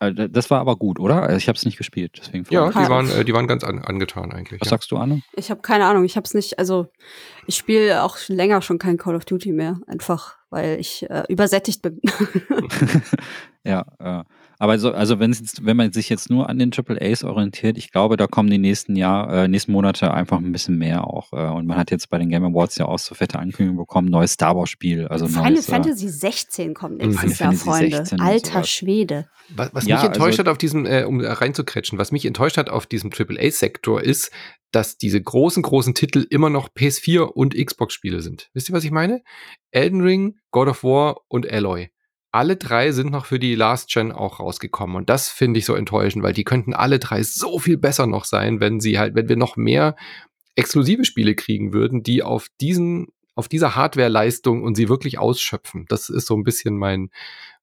Äh, 0.00 0.28
das 0.28 0.50
war 0.50 0.58
aber 0.60 0.76
gut, 0.76 0.98
oder? 0.98 1.22
Also 1.22 1.36
ich 1.36 1.46
habe 1.48 1.56
es 1.56 1.64
nicht 1.64 1.78
gespielt, 1.78 2.18
deswegen. 2.20 2.44
ja 2.50 2.68
die 2.68 2.74
waren, 2.90 3.08
äh, 3.10 3.24
die 3.24 3.32
waren 3.32 3.46
ganz 3.46 3.62
an, 3.62 3.78
angetan 3.78 4.32
eigentlich. 4.32 4.60
Was 4.60 4.66
Ja. 4.66 4.70
sagst 4.70 4.90
du, 4.90 4.96
Anne? 4.96 5.22
Ich 5.36 5.50
habe 5.50 5.62
keine 5.62 5.86
Ahnung, 5.86 6.04
ich 6.04 6.16
habe 6.16 6.24
es 6.24 6.34
nicht, 6.34 6.58
also 6.58 6.88
ich 7.46 7.56
spiele 7.56 8.02
auch 8.02 8.16
schon 8.16 8.34
länger 8.36 8.60
schon 8.60 8.78
kein 8.78 8.96
Call 8.96 9.14
of 9.14 9.24
Duty 9.24 9.52
mehr, 9.52 9.78
einfach 9.86 10.34
weil 10.50 10.78
ich 10.80 11.08
äh, 11.10 11.22
übersättigt 11.28 11.80
bin. 11.82 12.00
ja, 13.64 13.84
äh, 13.98 14.24
aber 14.58 14.78
so, 14.78 14.92
also 14.92 15.18
wenn 15.18 15.32
jetzt, 15.32 15.64
wenn 15.64 15.76
man 15.76 15.92
sich 15.92 16.08
jetzt 16.08 16.30
nur 16.30 16.48
an 16.48 16.58
den 16.58 16.70
Triple 16.70 17.00
A's 17.00 17.24
orientiert, 17.24 17.76
ich 17.78 17.90
glaube, 17.90 18.16
da 18.16 18.26
kommen 18.26 18.50
die 18.50 18.58
nächsten 18.58 18.96
Jahr, 18.96 19.32
äh, 19.32 19.48
nächsten 19.48 19.72
Monate 19.72 20.12
einfach 20.12 20.38
ein 20.38 20.52
bisschen 20.52 20.78
mehr 20.78 21.06
auch. 21.06 21.32
Äh, 21.32 21.46
und 21.50 21.66
man 21.66 21.76
hat 21.76 21.90
jetzt 21.90 22.08
bei 22.10 22.18
den 22.18 22.28
Game 22.28 22.44
Awards 22.44 22.76
ja 22.76 22.86
auch 22.86 22.98
so 22.98 23.14
fette 23.14 23.38
Ankündigungen 23.38 23.78
bekommen, 23.78 24.08
neues 24.08 24.32
Star 24.32 24.56
Wars 24.56 24.70
Spiel, 24.70 25.06
also 25.08 25.26
Final 25.26 25.52
neues. 25.52 25.68
Äh, 25.68 25.72
Fantasy 25.72 26.08
16 26.08 26.74
kommt 26.74 26.98
nächstes 26.98 27.38
Jahr, 27.38 27.52
Freunde. 27.52 27.96
16 27.96 28.20
und 28.20 28.26
Alter 28.26 28.52
sowas. 28.52 28.68
Schwede. 28.70 29.26
Was, 29.54 29.74
was 29.74 29.86
Ja, 29.86 29.96
mich 29.96 30.04
enttäuscht 30.06 30.38
also- 30.38 30.44
hat 30.44 30.48
auf 30.48 30.58
diesem, 30.58 30.86
äh, 30.86 31.04
um 31.04 31.20
reinzukretschen, 31.20 31.98
was 31.98 32.12
mich 32.12 32.24
enttäuscht 32.24 32.56
hat 32.56 32.70
auf 32.70 32.86
diesem 32.86 33.10
AAA-Sektor 33.12 34.02
ist, 34.02 34.30
dass 34.72 34.96
diese 34.96 35.20
großen, 35.20 35.62
großen 35.62 35.94
Titel 35.94 36.26
immer 36.30 36.50
noch 36.50 36.68
PS4 36.68 37.20
und 37.22 37.54
Xbox-Spiele 37.54 38.22
sind. 38.22 38.50
Wisst 38.54 38.68
ihr, 38.68 38.74
was 38.74 38.84
ich 38.84 38.90
meine? 38.90 39.22
Elden 39.70 40.00
Ring, 40.00 40.36
God 40.50 40.68
of 40.68 40.82
War 40.82 41.18
und 41.28 41.48
Alloy. 41.48 41.90
Alle 42.34 42.56
drei 42.56 42.90
sind 42.90 43.12
noch 43.12 43.26
für 43.26 43.38
die 43.38 43.54
Last 43.54 43.90
Gen 43.92 44.10
auch 44.10 44.40
rausgekommen. 44.40 44.96
Und 44.96 45.08
das 45.08 45.28
finde 45.28 45.60
ich 45.60 45.66
so 45.66 45.76
enttäuschend, 45.76 46.24
weil 46.24 46.32
die 46.32 46.42
könnten 46.42 46.74
alle 46.74 46.98
drei 46.98 47.22
so 47.22 47.60
viel 47.60 47.76
besser 47.76 48.08
noch 48.08 48.24
sein, 48.24 48.58
wenn 48.58 48.80
sie 48.80 48.98
halt, 48.98 49.14
wenn 49.14 49.28
wir 49.28 49.36
noch 49.36 49.56
mehr 49.56 49.94
exklusive 50.56 51.04
Spiele 51.04 51.36
kriegen 51.36 51.72
würden, 51.72 52.02
die 52.02 52.24
auf 52.24 52.48
diesen, 52.60 53.06
auf 53.34 53.48
dieser 53.48 53.74
Hardware-Leistung 53.74 54.62
und 54.62 54.76
sie 54.76 54.88
wirklich 54.88 55.18
ausschöpfen. 55.18 55.86
Das 55.88 56.08
ist 56.08 56.26
so 56.26 56.34
ein 56.34 56.44
bisschen 56.44 56.76
mein, 56.76 57.10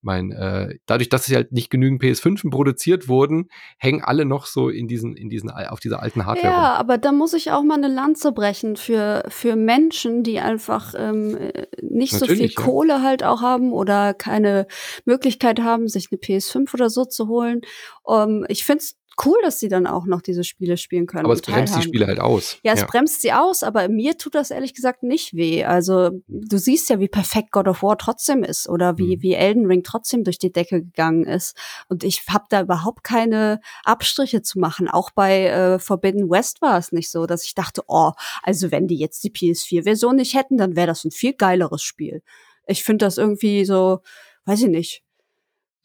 mein, 0.01 0.32
äh, 0.32 0.80
dadurch, 0.85 1.09
dass 1.09 1.25
sie 1.25 1.35
halt 1.35 1.51
nicht 1.51 1.69
genügend 1.69 2.01
PS5 2.01 2.50
produziert 2.50 3.08
wurden, 3.08 3.50
hängen 3.77 4.03
alle 4.03 4.25
noch 4.25 4.45
so 4.48 4.69
in 4.69 4.88
diesen, 4.88 5.16
in 5.16 5.30
diesen, 5.30 5.50
auf 5.51 5.80
dieser 5.80 6.01
alten 6.01 6.25
Hardware 6.25 6.53
rum. 6.53 6.61
Ja, 6.61 6.74
aber 6.75 6.98
da 6.98 7.11
muss 7.11 7.33
ich 7.33 7.51
auch 7.51 7.64
mal 7.64 7.75
eine 7.75 7.88
Lanze 7.88 8.32
brechen 8.32 8.75
für, 8.75 9.24
für 9.30 9.56
Menschen, 9.56 10.24
die 10.24 10.40
einfach 10.40 10.93
ähm, 10.98 11.38
äh, 11.38 11.67
nicht 11.82 12.14
so 12.14 12.25
viel 12.25 12.35
Natürlich, 12.35 12.56
ja. 12.58 12.64
Kohle 12.64 13.01
halt 13.01 13.24
auch 13.24 13.41
haben 13.41 13.72
oder 13.72 14.14
keine 14.14 14.67
Möglichkeit 15.06 15.59
haben, 15.59 15.88
sich 15.88 16.09
eine 16.11 16.19
PS5 16.19 16.74
oder 16.74 16.90
so 16.90 17.06
zu 17.06 17.27
holen. 17.27 17.61
Ähm, 18.08 18.45
ich 18.50 18.66
find's 18.66 18.98
cool, 19.25 19.38
dass 19.43 19.59
sie 19.59 19.67
dann 19.67 19.88
auch 19.88 20.06
noch 20.06 20.22
diese 20.22 20.43
Spiele 20.43 20.77
spielen 20.77 21.06
können. 21.06 21.25
Aber 21.25 21.33
es 21.33 21.41
bremst 21.41 21.75
die 21.75 21.81
Spiele 21.81 22.07
halt 22.07 22.19
aus. 22.19 22.57
Ja, 22.64 22.73
es 22.73 22.85
bremst 22.85 23.22
sie 23.22 23.33
aus, 23.33 23.64
aber 23.64 23.88
mir 23.90 24.17
tut 24.17 24.35
das 24.35 24.51
ehrlich 24.51 24.73
gesagt 24.73 25.03
nicht 25.03 25.33
weh. 25.33 25.64
Also 25.65 26.11
du 26.27 26.57
siehst 26.57 26.90
ja, 26.90 26.99
wie 26.99 27.07
perfekt 27.07 27.51
God 27.51 27.67
of 27.67 27.83
War 27.83 27.98
trotzdem 27.98 28.43
ist 28.43 28.67
oder 28.69 28.98
wie, 28.98 29.17
Mhm. 29.17 29.22
wie 29.22 29.33
Elden 29.33 29.65
Ring 29.65 29.83
trotzdem 29.83 30.23
durch 30.23 30.40
die 30.40 30.51
Decke 30.51 30.81
gegangen 30.81 31.25
ist. 31.25 31.56
Und 31.90 32.03
ich 32.03 32.23
habe 32.30 32.45
da 32.49 32.61
überhaupt 32.61 33.03
keine 33.03 33.59
Abstriche 33.83 34.41
zu 34.41 34.59
machen. 34.59 34.88
Auch 34.88 35.11
bei 35.11 35.45
äh, 35.48 35.80
Forbidden 35.80 36.30
West 36.30 36.61
war 36.61 36.77
es 36.77 36.91
nicht 36.91 37.11
so, 37.11 37.25
dass 37.25 37.43
ich 37.45 37.53
dachte, 37.53 37.83
oh, 37.88 38.11
also 38.43 38.72
wenn 38.72 38.88
die 38.88 38.98
jetzt 38.98 39.23
die 39.23 39.31
PS4-Version 39.31 40.15
nicht 40.15 40.35
hätten, 40.35 40.57
dann 40.57 40.75
wäre 40.75 40.88
das 40.88 41.03
ein 41.03 41.11
viel 41.11 41.33
geileres 41.33 41.83
Spiel. 41.83 42.23
Ich 42.67 42.83
finde 42.83 43.06
das 43.06 43.17
irgendwie 43.17 43.65
so, 43.65 43.99
weiß 44.45 44.61
ich 44.61 44.69
nicht. 44.69 45.03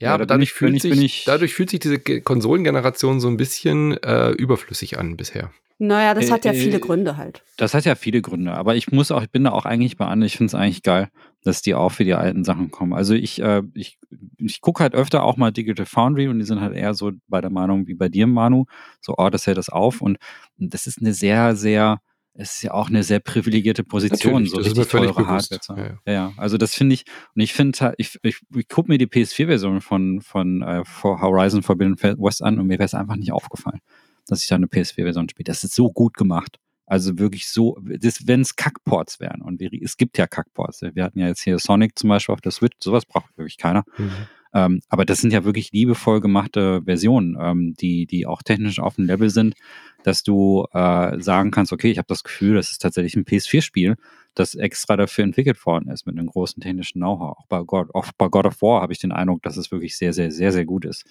Ja, 0.00 0.08
Ja, 0.08 0.14
aber 0.14 0.26
dadurch, 0.26 0.48
ich- 0.50 0.52
fühlt 0.52 0.80
sich, 0.80 0.90
bin 0.90 1.00
ich- 1.02 1.24
dadurch 1.24 1.54
fühlt 1.54 1.70
sich 1.70 1.80
diese 1.80 1.98
Ge- 1.98 2.20
Konsolengeneration 2.20 3.20
so 3.20 3.28
ein 3.28 3.36
bisschen 3.36 3.96
äh, 4.02 4.30
überflüssig 4.30 4.98
an 4.98 5.16
bisher. 5.16 5.50
Naja, 5.78 6.14
das 6.14 6.28
Äh, 6.28 6.32
hat 6.32 6.44
ja 6.46 6.52
äh, 6.52 6.54
viele 6.54 6.80
Gründe 6.80 7.16
halt. 7.18 7.42
Das 7.58 7.74
hat 7.74 7.84
ja 7.84 7.94
viele 7.94 8.22
Gründe, 8.22 8.52
aber 8.54 8.76
ich 8.76 8.92
muss 8.92 9.10
auch, 9.10 9.22
ich 9.22 9.30
bin 9.30 9.44
da 9.44 9.50
auch 9.52 9.66
eigentlich 9.66 9.96
bei 9.98 10.06
Anne, 10.06 10.24
ich 10.26 10.36
finde 10.36 10.48
es 10.50 10.54
eigentlich 10.54 10.82
geil, 10.82 11.08
dass 11.44 11.60
die 11.62 11.74
auch 11.74 11.90
für 11.90 12.04
die 12.04 12.14
alten 12.14 12.44
Sachen 12.44 12.70
kommen. 12.70 12.92
Also 12.94 13.12
ich, 13.14 13.40
äh, 13.42 13.62
ich, 13.74 13.98
ich 14.38 14.60
gucke 14.62 14.82
halt 14.82 14.94
öfter 14.94 15.22
auch 15.22 15.36
mal 15.36 15.52
Digital 15.52 15.84
Foundry 15.86 16.28
und 16.28 16.38
die 16.38 16.44
sind 16.46 16.60
halt 16.62 16.74
eher 16.74 16.94
so 16.94 17.12
bei 17.28 17.40
der 17.42 17.50
Meinung 17.50 17.86
wie 17.86 17.94
bei 17.94 18.08
dir, 18.08 18.26
Manu, 18.26 18.64
so, 19.00 19.14
oh, 19.18 19.28
das 19.30 19.46
hält 19.46 19.58
das 19.58 19.68
auf 19.68 20.00
und 20.00 20.16
das 20.58 20.86
ist 20.86 20.98
eine 21.00 21.12
sehr, 21.12 21.56
sehr, 21.56 22.00
es 22.38 22.56
ist 22.56 22.62
ja 22.62 22.72
auch 22.72 22.88
eine 22.88 23.02
sehr 23.02 23.20
privilegierte 23.20 23.84
Position, 23.84 24.44
Natürlich, 24.44 24.50
so 24.50 24.56
das 24.58 24.66
ist 24.68 24.74
mir 24.74 24.80
richtig 24.80 24.90
völlig 24.90 25.10
teure 25.12 25.26
bewusst. 25.26 25.52
Hardware. 25.52 25.98
Ja, 26.06 26.12
Ja, 26.12 26.12
ja, 26.12 26.32
also 26.36 26.58
das 26.58 26.74
finde 26.74 26.94
ich, 26.94 27.04
und 27.34 27.40
ich 27.40 27.52
finde 27.52 27.94
ich, 27.98 28.18
ich, 28.22 28.40
ich 28.54 28.68
gucke 28.68 28.90
mir 28.90 28.98
die 28.98 29.06
PS4-Version 29.06 29.80
von, 29.80 30.20
von 30.20 30.62
äh, 30.62 30.84
For 30.84 31.20
Horizon 31.20 31.62
Forbidden 31.62 31.96
West 32.18 32.42
an 32.42 32.58
und 32.58 32.66
mir 32.66 32.78
wäre 32.78 32.84
es 32.84 32.94
einfach 32.94 33.16
nicht 33.16 33.32
aufgefallen, 33.32 33.80
dass 34.26 34.42
ich 34.42 34.48
da 34.48 34.56
eine 34.56 34.66
PS4-Version 34.66 35.28
spiele. 35.28 35.44
Das 35.44 35.64
ist 35.64 35.74
so 35.74 35.90
gut 35.90 36.14
gemacht. 36.14 36.58
Also 36.88 37.18
wirklich 37.18 37.48
so, 37.48 37.76
wenn 37.80 38.40
es 38.40 38.54
Kackports 38.54 39.18
wären, 39.18 39.42
und 39.42 39.58
wir, 39.58 39.70
es 39.82 39.96
gibt 39.96 40.18
ja 40.18 40.28
Kackports. 40.28 40.82
Wir 40.82 41.02
hatten 41.02 41.18
ja 41.18 41.26
jetzt 41.26 41.42
hier 41.42 41.58
Sonic 41.58 41.98
zum 41.98 42.10
Beispiel 42.10 42.32
auf 42.32 42.40
der 42.40 42.52
Switch, 42.52 42.76
sowas 42.80 43.04
braucht 43.04 43.36
wirklich 43.36 43.56
keiner. 43.58 43.82
Mhm. 43.98 44.12
Ähm, 44.54 44.80
aber 44.88 45.04
das 45.04 45.20
sind 45.20 45.32
ja 45.32 45.44
wirklich 45.44 45.72
liebevoll 45.72 46.20
gemachte 46.20 46.82
Versionen, 46.84 47.36
ähm, 47.40 47.74
die, 47.74 48.06
die 48.06 48.26
auch 48.26 48.42
technisch 48.42 48.78
auf 48.78 48.96
dem 48.96 49.06
Level 49.06 49.30
sind, 49.30 49.54
dass 50.02 50.22
du 50.22 50.66
äh, 50.72 51.20
sagen 51.20 51.50
kannst, 51.50 51.72
okay, 51.72 51.90
ich 51.90 51.98
habe 51.98 52.08
das 52.08 52.22
Gefühl, 52.22 52.54
das 52.54 52.70
ist 52.70 52.82
tatsächlich 52.82 53.16
ein 53.16 53.24
PS4-Spiel, 53.24 53.96
das 54.34 54.54
extra 54.54 54.96
dafür 54.96 55.24
entwickelt 55.24 55.64
worden 55.66 55.90
ist 55.90 56.06
mit 56.06 56.16
einem 56.16 56.28
großen 56.28 56.62
technischen 56.62 57.00
Know-how. 57.00 57.38
Auch 57.38 57.46
bei 57.48 57.62
God, 57.62 57.94
auch 57.94 58.06
bei 58.16 58.28
God 58.28 58.46
of 58.46 58.62
War 58.62 58.82
habe 58.82 58.92
ich 58.92 58.98
den 58.98 59.12
Eindruck, 59.12 59.42
dass 59.42 59.56
es 59.56 59.70
wirklich 59.72 59.96
sehr, 59.96 60.12
sehr, 60.12 60.30
sehr, 60.30 60.52
sehr 60.52 60.64
gut 60.64 60.84
ist. 60.84 61.04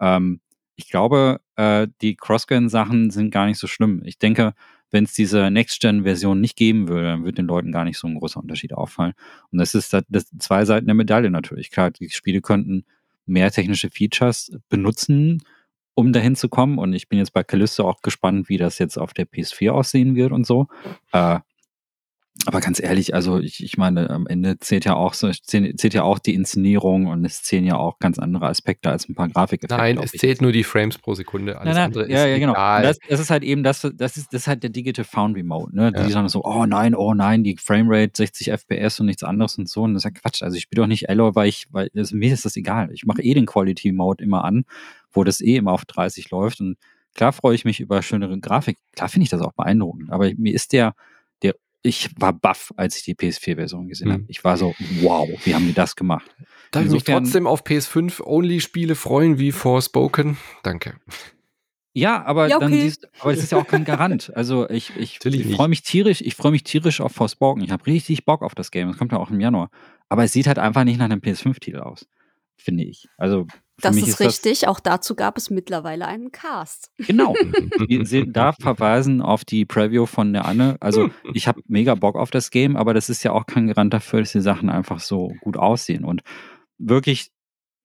Ähm, 0.00 0.40
ich 0.76 0.88
glaube, 0.88 1.40
äh, 1.56 1.86
die 2.00 2.16
Cross-Gen-Sachen 2.16 3.10
sind 3.10 3.30
gar 3.30 3.46
nicht 3.46 3.58
so 3.58 3.66
schlimm. 3.66 4.02
Ich 4.04 4.18
denke, 4.18 4.54
wenn 4.92 5.04
es 5.04 5.14
diese 5.14 5.50
Next-Gen-Version 5.50 6.40
nicht 6.40 6.56
geben 6.56 6.86
würde, 6.86 7.08
dann 7.08 7.24
würde 7.24 7.36
den 7.36 7.46
Leuten 7.46 7.72
gar 7.72 7.84
nicht 7.84 7.98
so 7.98 8.06
ein 8.06 8.14
großer 8.14 8.38
Unterschied 8.38 8.74
auffallen. 8.74 9.14
Und 9.50 9.58
das 9.58 9.74
ist 9.74 9.92
das, 9.92 10.04
das 10.08 10.26
zwei 10.38 10.64
Seiten 10.64 10.86
der 10.86 10.94
Medaille 10.94 11.30
natürlich. 11.30 11.70
Klar, 11.70 11.90
die 11.90 12.10
Spiele 12.10 12.42
könnten 12.42 12.84
mehr 13.26 13.50
technische 13.50 13.90
Features 13.90 14.56
benutzen, 14.68 15.42
um 15.94 16.12
dahin 16.12 16.36
zu 16.36 16.48
kommen. 16.48 16.78
Und 16.78 16.92
ich 16.92 17.08
bin 17.08 17.18
jetzt 17.18 17.32
bei 17.32 17.42
Callisto 17.42 17.88
auch 17.88 18.02
gespannt, 18.02 18.48
wie 18.48 18.58
das 18.58 18.78
jetzt 18.78 18.98
auf 18.98 19.14
der 19.14 19.26
PS4 19.26 19.70
aussehen 19.70 20.14
wird 20.14 20.30
und 20.30 20.46
so. 20.46 20.68
Äh, 21.12 21.40
aber 22.46 22.60
ganz 22.60 22.80
ehrlich, 22.82 23.14
also 23.14 23.38
ich, 23.38 23.62
ich 23.62 23.76
meine, 23.76 24.08
am 24.08 24.26
Ende 24.26 24.58
zählt 24.58 24.86
ja 24.86 24.94
auch 24.94 25.12
so, 25.12 25.30
zählt, 25.30 25.94
ja 25.94 26.02
auch 26.02 26.18
die 26.18 26.34
Inszenierung 26.34 27.06
und 27.06 27.24
es 27.24 27.42
zählen 27.42 27.64
ja 27.64 27.76
auch 27.76 27.98
ganz 27.98 28.18
andere 28.18 28.46
Aspekte 28.46 28.90
als 28.90 29.08
ein 29.08 29.14
paar 29.14 29.28
Grafikeffekte. 29.28 29.76
Nein, 29.76 29.98
es 30.02 30.12
zählt 30.12 30.40
nur 30.40 30.50
die 30.50 30.64
Frames 30.64 30.96
pro 30.96 31.14
Sekunde. 31.14 31.58
Alles 31.58 31.66
Nein, 31.66 31.74
nein, 31.74 31.84
andere 31.84 32.10
ja, 32.10 32.24
ist 32.24 32.30
ja, 32.30 32.38
genau. 32.38 32.54
Das, 32.54 32.98
das 33.06 33.20
ist 33.20 33.30
halt 33.30 33.44
eben 33.44 33.62
das, 33.62 33.82
das 33.94 34.16
ist, 34.16 34.32
das 34.32 34.42
ist 34.42 34.46
halt 34.48 34.62
der 34.62 34.70
Digital 34.70 35.04
Foundry 35.04 35.42
Mode, 35.42 35.76
ne? 35.76 35.92
Ja. 35.94 36.04
Die 36.04 36.10
sagen 36.10 36.28
so, 36.28 36.42
oh 36.42 36.64
nein, 36.64 36.94
oh 36.94 37.12
nein, 37.12 37.44
die 37.44 37.56
Framerate 37.58 38.12
60 38.16 38.50
FPS 38.50 38.98
und 38.98 39.06
nichts 39.06 39.22
anderes 39.22 39.58
und 39.58 39.68
so. 39.68 39.82
Und 39.82 39.94
das 39.94 40.04
ist 40.04 40.04
ja 40.04 40.10
Quatsch. 40.10 40.42
Also 40.42 40.56
ich 40.56 40.62
spiele 40.62 40.82
doch 40.82 40.88
nicht 40.88 41.10
Alloy, 41.10 41.34
weil 41.34 41.48
ich, 41.48 41.66
weil 41.70 41.90
also 41.94 42.16
mir 42.16 42.32
ist 42.32 42.46
das 42.46 42.56
egal. 42.56 42.90
Ich 42.92 43.04
mache 43.04 43.22
eh 43.22 43.34
den 43.34 43.46
Quality 43.46 43.92
Mode 43.92 44.24
immer 44.24 44.44
an, 44.44 44.64
wo 45.12 45.22
das 45.22 45.42
eh 45.42 45.56
immer 45.56 45.72
auf 45.72 45.84
30 45.84 46.30
läuft. 46.30 46.60
Und 46.60 46.76
klar 47.14 47.32
freue 47.32 47.54
ich 47.54 47.66
mich 47.66 47.78
über 47.78 48.02
schönere 48.02 48.40
Grafik. 48.40 48.78
Klar 48.96 49.10
finde 49.10 49.24
ich 49.24 49.30
das 49.30 49.42
auch 49.42 49.52
beeindruckend. 49.52 50.10
Aber 50.10 50.30
mir 50.36 50.54
ist 50.54 50.72
der, 50.72 50.94
ich 51.82 52.10
war 52.18 52.32
baff, 52.32 52.72
als 52.76 52.96
ich 52.96 53.02
die 53.02 53.14
PS4-Version 53.14 53.88
gesehen 53.88 54.06
Hm. 54.08 54.12
habe. 54.12 54.24
Ich 54.28 54.44
war 54.44 54.56
so, 54.56 54.74
wow, 55.00 55.28
wie 55.44 55.54
haben 55.54 55.66
die 55.66 55.72
das 55.74 55.96
gemacht? 55.96 56.34
Darf 56.70 56.84
ich 56.84 56.90
mich 56.90 57.04
trotzdem 57.04 57.46
auf 57.46 57.64
PS5-Only-Spiele 57.64 58.94
freuen 58.94 59.38
wie 59.38 59.52
Forspoken? 59.52 60.36
Danke. 60.62 60.94
Ja, 61.94 62.24
aber 62.24 62.48
Ja, 62.48 62.58
dann 62.58 62.72
okay. 62.72 62.82
siehst 62.82 63.06
aber 63.20 63.32
es 63.32 63.42
ist 63.42 63.52
ja 63.52 63.58
auch 63.58 63.66
kein 63.66 63.84
Garant. 63.84 64.32
Also 64.34 64.68
ich, 64.70 64.92
ich, 64.96 65.22
ich 65.24 65.54
freue 65.56 65.68
mich 65.68 65.82
tierisch, 65.82 66.22
ich 66.22 66.34
freue 66.34 66.52
mich 66.52 66.62
tierisch 66.64 67.00
auf 67.02 67.12
Forspoken. 67.12 67.62
Ich 67.62 67.70
habe 67.70 67.84
richtig 67.86 68.24
Bock 68.24 68.42
auf 68.42 68.54
das 68.54 68.70
Game. 68.70 68.88
Es 68.88 68.96
kommt 68.96 69.12
ja 69.12 69.18
auch 69.18 69.30
im 69.30 69.40
Januar. 69.40 69.68
Aber 70.08 70.24
es 70.24 70.32
sieht 70.32 70.46
halt 70.46 70.58
einfach 70.58 70.84
nicht 70.84 70.96
nach 70.98 71.04
einem 71.06 71.20
PS5-Titel 71.20 71.80
aus, 71.80 72.06
finde 72.56 72.84
ich. 72.84 73.08
Also 73.18 73.46
Das 73.82 73.96
mich 73.96 74.08
ist 74.08 74.20
richtig. 74.20 74.68
Auch 74.68 74.80
dazu 74.80 75.14
gab 75.14 75.36
es 75.36 75.50
mittlerweile 75.50 76.06
einen 76.06 76.32
Cast. 76.32 76.90
genau. 77.06 77.34
Wir 77.88 78.06
sehen, 78.06 78.32
da 78.32 78.52
verweisen 78.52 79.20
auf 79.20 79.44
die 79.44 79.64
Preview 79.64 80.06
von 80.06 80.32
der 80.32 80.46
Anne. 80.46 80.76
Also 80.80 81.10
ich 81.34 81.48
habe 81.48 81.62
mega 81.66 81.94
Bock 81.94 82.16
auf 82.16 82.30
das 82.30 82.50
Game, 82.50 82.76
aber 82.76 82.94
das 82.94 83.10
ist 83.10 83.22
ja 83.22 83.32
auch 83.32 83.46
kein 83.46 83.66
Garant 83.66 83.92
dafür, 83.92 84.20
dass 84.20 84.32
die 84.32 84.40
Sachen 84.40 84.70
einfach 84.70 85.00
so 85.00 85.32
gut 85.40 85.56
aussehen. 85.56 86.04
Und 86.04 86.22
wirklich 86.78 87.30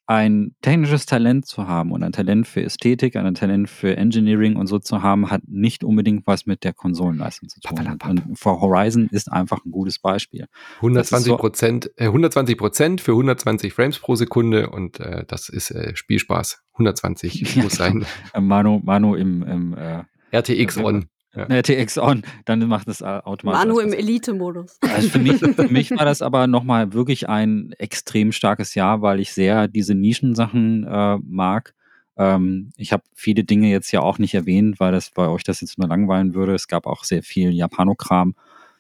ein 0.08 0.56
technisches 0.62 1.06
Talent 1.06 1.46
zu 1.46 1.68
haben 1.68 1.92
und 1.92 2.02
ein 2.02 2.14
Talent 2.14 2.48
für 2.48 2.64
Ästhetik, 2.64 3.18
ein 3.18 3.36
Talent 3.36 3.70
für 3.70 3.98
Engineering 3.98 4.56
und 4.56 4.68
so 4.68 4.80
zu 4.80 5.04
haben, 5.04 5.30
hat 5.30 5.42
nicht 5.48 5.84
unbedingt 5.84 6.26
was 6.26 6.46
mit 6.46 6.64
der 6.64 6.74
Konsolenleistung 6.74 7.50
zu 7.50 7.60
tun. 7.60 7.78
Und 8.08 8.40
For 8.40 8.62
Horizon 8.62 9.10
ist 9.12 9.32
einfach 9.32 9.64
ein 9.66 9.72
gutes 9.72 10.00
Beispiel. 10.00 10.48
120 10.78 11.28
so- 11.32 11.38
Prozent, 11.38 11.92
äh, 11.98 12.06
120 12.06 12.58
Prozent 12.58 13.02
für 13.02 13.12
120 13.12 13.74
Frames 13.74 14.00
pro 14.00 14.16
Sekunde 14.16 14.70
und 14.70 15.00
äh, 15.02 15.26
das 15.28 15.50
ist 15.50 15.72
äh, 15.72 15.94
Spielspaß. 15.96 16.62
120 16.74 17.42
Ja, 17.56 17.64
muss 17.64 17.74
sein. 17.74 18.06
Äh, 18.34 18.40
Manu, 18.40 18.80
Manu 18.84 19.16
im, 19.16 19.44
im 19.44 19.74
äh, 19.78 20.04
RTX 20.32 20.78
on. 20.78 21.08
Ja. 21.38 21.46
RTX 21.46 21.98
on, 21.98 22.24
dann 22.46 22.68
macht 22.68 22.88
es 22.88 23.04
automatisch. 23.04 23.68
Manu 23.68 23.80
im 23.80 23.94
Elite-Modus. 23.94 24.80
Also 24.82 25.10
für 25.10 25.20
mich, 25.20 25.40
für 25.40 25.68
mich 25.68 25.92
war 25.92 26.06
das 26.06 26.22
aber 26.22 26.48
nochmal 26.48 26.94
wirklich 26.94 27.30
ein 27.30 27.74
extrem 27.78 28.32
starkes 28.32 28.74
Jahr, 28.76 29.02
weil 29.02 29.20
ich 29.20 29.32
sehr 29.32 29.68
diese 29.68 29.94
Nischensachen 29.94 30.84
äh, 30.86 31.18
mag. 31.24 31.74
Ähm, 32.18 32.72
ich 32.76 32.92
habe 32.92 33.04
viele 33.14 33.44
Dinge 33.44 33.70
jetzt 33.70 33.92
ja 33.92 34.02
auch 34.02 34.18
nicht 34.18 34.34
erwähnt, 34.34 34.80
weil 34.80 34.92
das 34.92 35.12
bei 35.12 35.28
euch 35.28 35.44
das 35.44 35.62
jetzt 35.62 35.78
nur 35.78 35.88
langweilen 35.88 36.34
würde. 36.34 36.56
Es 36.56 36.68
gab 36.68 36.88
auch 36.88 37.04
sehr 37.04 37.22
viel 37.22 37.52
Japanokram, 37.52 38.36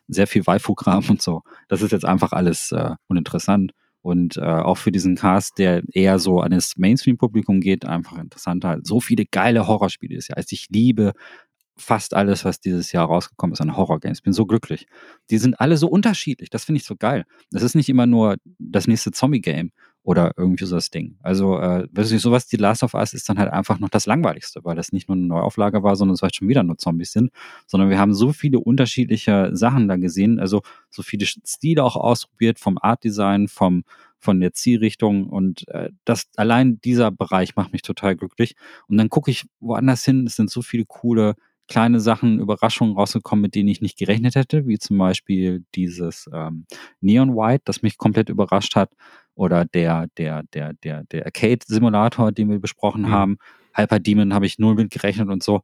sehr 0.08 0.27
viel 0.27 0.45
Waifu-Kram 0.45 1.06
und 1.10 1.22
so. 1.22 1.44
Das 1.68 1.82
ist 1.82 1.92
jetzt 1.92 2.06
einfach 2.06 2.32
alles 2.32 2.72
äh, 2.72 2.95
uninteressant. 3.08 3.74
Und 4.02 4.38
äh, 4.38 4.42
auch 4.42 4.77
für 4.77 4.92
diesen 4.92 5.16
Cast, 5.16 5.58
der 5.58 5.84
eher 5.92 6.18
so 6.18 6.40
an 6.40 6.52
das 6.52 6.77
Mainstream-Publikum 6.77 7.60
geht, 7.60 7.86
einfach 7.86 8.18
interessanter. 8.18 8.80
So 8.84 9.02
viele 9.02 9.26
geile 9.26 9.68
Horrorspiele 9.68 10.16
ist 10.16 10.30
ja. 10.30 10.36
Also 10.36 10.53
ich 10.53 10.68
liebe 10.69 11.11
fast 11.78 12.14
alles, 12.14 12.46
was 12.46 12.60
dieses 12.60 12.92
Jahr 12.92 13.06
rausgekommen 13.06 13.54
ist 13.54 13.62
an 13.62 13.76
Horror-Games. 13.76 14.22
Bin 14.22 14.34
so 14.34 14.46
glücklich. 14.46 14.88
Die 15.30 15.38
sind 15.38 15.60
alle 15.60 15.78
so 15.78 15.88
unterschiedlich. 15.88 16.50
Das 16.50 16.66
finde 16.66 16.78
ich 16.80 16.86
so 16.86 16.96
geil. 16.96 17.26
Das 17.52 17.64
ist 17.64 17.76
nicht 17.76 17.90
immer 17.90 18.06
nur 18.06 18.38
das 18.60 18.88
nächste 18.88 19.12
Zombie-Game 19.12 19.72
oder 20.08 20.32
irgendwie 20.38 20.64
so 20.64 20.76
das 20.76 20.90
Ding. 20.90 21.18
Also, 21.22 21.60
äh, 21.60 21.86
weiß 21.92 22.12
ich, 22.14 22.22
sowas, 22.22 22.48
die 22.48 22.56
Last 22.56 22.82
of 22.82 22.94
Us 22.94 23.14
ist 23.14 23.28
dann 23.28 23.38
halt 23.38 23.52
einfach 23.52 23.78
noch 23.80 23.90
das 23.90 24.06
Langweiligste, 24.06 24.62
weil 24.64 24.78
das 24.78 24.94
nicht 24.94 25.10
nur 25.10 25.18
eine 25.18 25.28
Neuauflage 25.28 25.84
war, 25.84 25.98
sondern 25.98 26.16
es 26.16 26.22
halt 26.22 26.34
schon 26.34 26.48
wieder 26.48 26.64
nur 26.64 26.78
Zombies 26.78 27.12
sind, 27.12 27.30
sondern 27.66 27.90
wir 27.90 28.00
haben 28.00 28.14
so 28.14 28.32
viele 28.32 28.60
unterschiedliche 28.60 29.50
Sachen 29.52 29.90
da 29.90 29.98
gesehen, 29.98 30.40
also 30.40 30.62
so 30.90 31.04
viele 31.04 31.26
Stile 31.26 31.84
auch 31.84 31.98
ausprobiert, 31.98 32.58
vom 32.58 32.78
Art-Design, 32.82 33.50
vom, 33.50 33.84
von 34.18 34.40
der 34.40 34.54
Zielrichtung 34.54 35.28
und 35.28 35.68
äh, 35.68 35.90
das 36.06 36.30
allein 36.38 36.80
dieser 36.80 37.12
Bereich 37.12 37.58
macht 37.58 37.74
mich 37.74 37.82
total 37.82 38.16
glücklich. 38.16 38.56
Und 38.88 38.96
dann 38.96 39.10
gucke 39.10 39.30
ich 39.30 39.44
woanders 39.60 40.06
hin, 40.06 40.26
es 40.26 40.38
sind 40.38 40.50
so 40.50 40.62
viele 40.62 40.86
coole 40.86 41.36
kleine 41.68 42.00
Sachen, 42.00 42.40
Überraschungen 42.40 42.96
rausgekommen, 42.96 43.42
mit 43.42 43.56
denen 43.56 43.70
ich 43.70 43.82
nicht 43.82 43.98
gerechnet 43.98 44.36
hätte, 44.36 44.68
wie 44.68 44.80
zum 44.80 44.98
Beispiel 44.98 45.64
dieses 45.76 46.30
ähm, 46.34 46.66
Neon 47.02 47.36
White, 47.36 47.64
das 47.66 47.82
mich 47.82 47.98
komplett 47.98 48.30
überrascht 48.30 48.76
hat, 48.76 48.92
oder 49.36 49.66
der, 49.66 50.08
der, 50.18 50.44
der, 50.54 50.74
der, 50.74 51.04
der 51.04 51.26
Arcade-Simulator, 51.26 52.32
den 52.32 52.50
wir 52.50 52.60
besprochen 52.60 53.04
mhm. 53.04 53.12
haben. 53.12 53.38
Hyper 53.74 54.00
Demon 54.00 54.34
habe 54.34 54.48
ich 54.48 54.58
null 54.58 54.76
mit 54.76 54.92
gerechnet 54.92 55.30
und 55.30 55.44
so. 55.44 55.62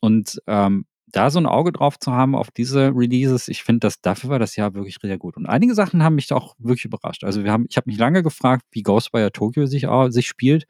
Und 0.00 0.40
ähm, 0.46 0.84
da 1.06 1.30
so 1.30 1.38
ein 1.38 1.46
Auge 1.46 1.72
drauf 1.72 1.98
zu 1.98 2.12
haben 2.12 2.34
auf 2.34 2.50
diese 2.50 2.88
Releases, 2.94 3.48
ich 3.48 3.62
finde, 3.62 3.80
dass 3.80 4.00
dafür 4.00 4.30
war 4.30 4.38
das 4.38 4.56
Jahr 4.56 4.74
wirklich 4.74 4.96
sehr 5.00 5.16
gut. 5.16 5.36
Und 5.36 5.46
einige 5.46 5.74
Sachen 5.74 6.02
haben 6.02 6.16
mich 6.16 6.32
auch 6.32 6.54
wirklich 6.58 6.84
überrascht. 6.84 7.24
Also 7.24 7.44
wir 7.44 7.52
haben, 7.52 7.66
ich 7.68 7.76
habe 7.76 7.88
mich 7.88 7.98
lange 7.98 8.22
gefragt, 8.22 8.64
wie 8.72 8.82
Ghostwire 8.82 9.32
Tokyo 9.32 9.66
sich, 9.66 9.86
sich 10.08 10.26
spielt. 10.26 10.66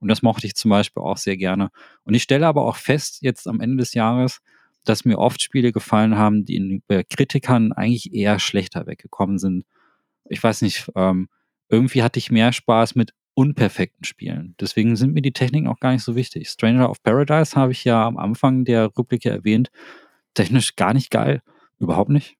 Und 0.00 0.08
das 0.08 0.22
mochte 0.22 0.46
ich 0.46 0.54
zum 0.54 0.70
Beispiel 0.70 1.02
auch 1.02 1.16
sehr 1.16 1.36
gerne. 1.36 1.70
Und 2.04 2.14
ich 2.14 2.22
stelle 2.22 2.46
aber 2.46 2.64
auch 2.64 2.76
fest, 2.76 3.18
jetzt 3.22 3.48
am 3.48 3.60
Ende 3.60 3.78
des 3.78 3.94
Jahres, 3.94 4.40
dass 4.84 5.04
mir 5.04 5.18
oft 5.18 5.42
Spiele 5.42 5.72
gefallen 5.72 6.16
haben, 6.16 6.44
die 6.44 6.56
in, 6.56 6.82
bei 6.86 7.02
Kritikern 7.02 7.72
eigentlich 7.72 8.12
eher 8.12 8.38
schlechter 8.38 8.86
weggekommen 8.86 9.38
sind. 9.38 9.64
Ich 10.28 10.42
weiß 10.42 10.62
nicht, 10.62 10.90
ähm, 10.94 11.28
irgendwie 11.68 12.02
hatte 12.02 12.18
ich 12.18 12.30
mehr 12.30 12.52
Spaß 12.52 12.94
mit 12.94 13.14
unperfekten 13.34 14.04
Spielen. 14.04 14.54
Deswegen 14.60 14.96
sind 14.96 15.12
mir 15.12 15.22
die 15.22 15.32
Techniken 15.32 15.66
auch 15.66 15.80
gar 15.80 15.92
nicht 15.92 16.04
so 16.04 16.14
wichtig. 16.14 16.48
Stranger 16.48 16.88
of 16.88 17.02
Paradise 17.02 17.56
habe 17.56 17.72
ich 17.72 17.84
ja 17.84 18.06
am 18.06 18.16
Anfang 18.16 18.64
der 18.64 18.90
Rückblicke 18.96 19.30
erwähnt. 19.30 19.70
Technisch 20.34 20.76
gar 20.76 20.94
nicht 20.94 21.10
geil. 21.10 21.42
Überhaupt 21.78 22.10
nicht 22.10 22.36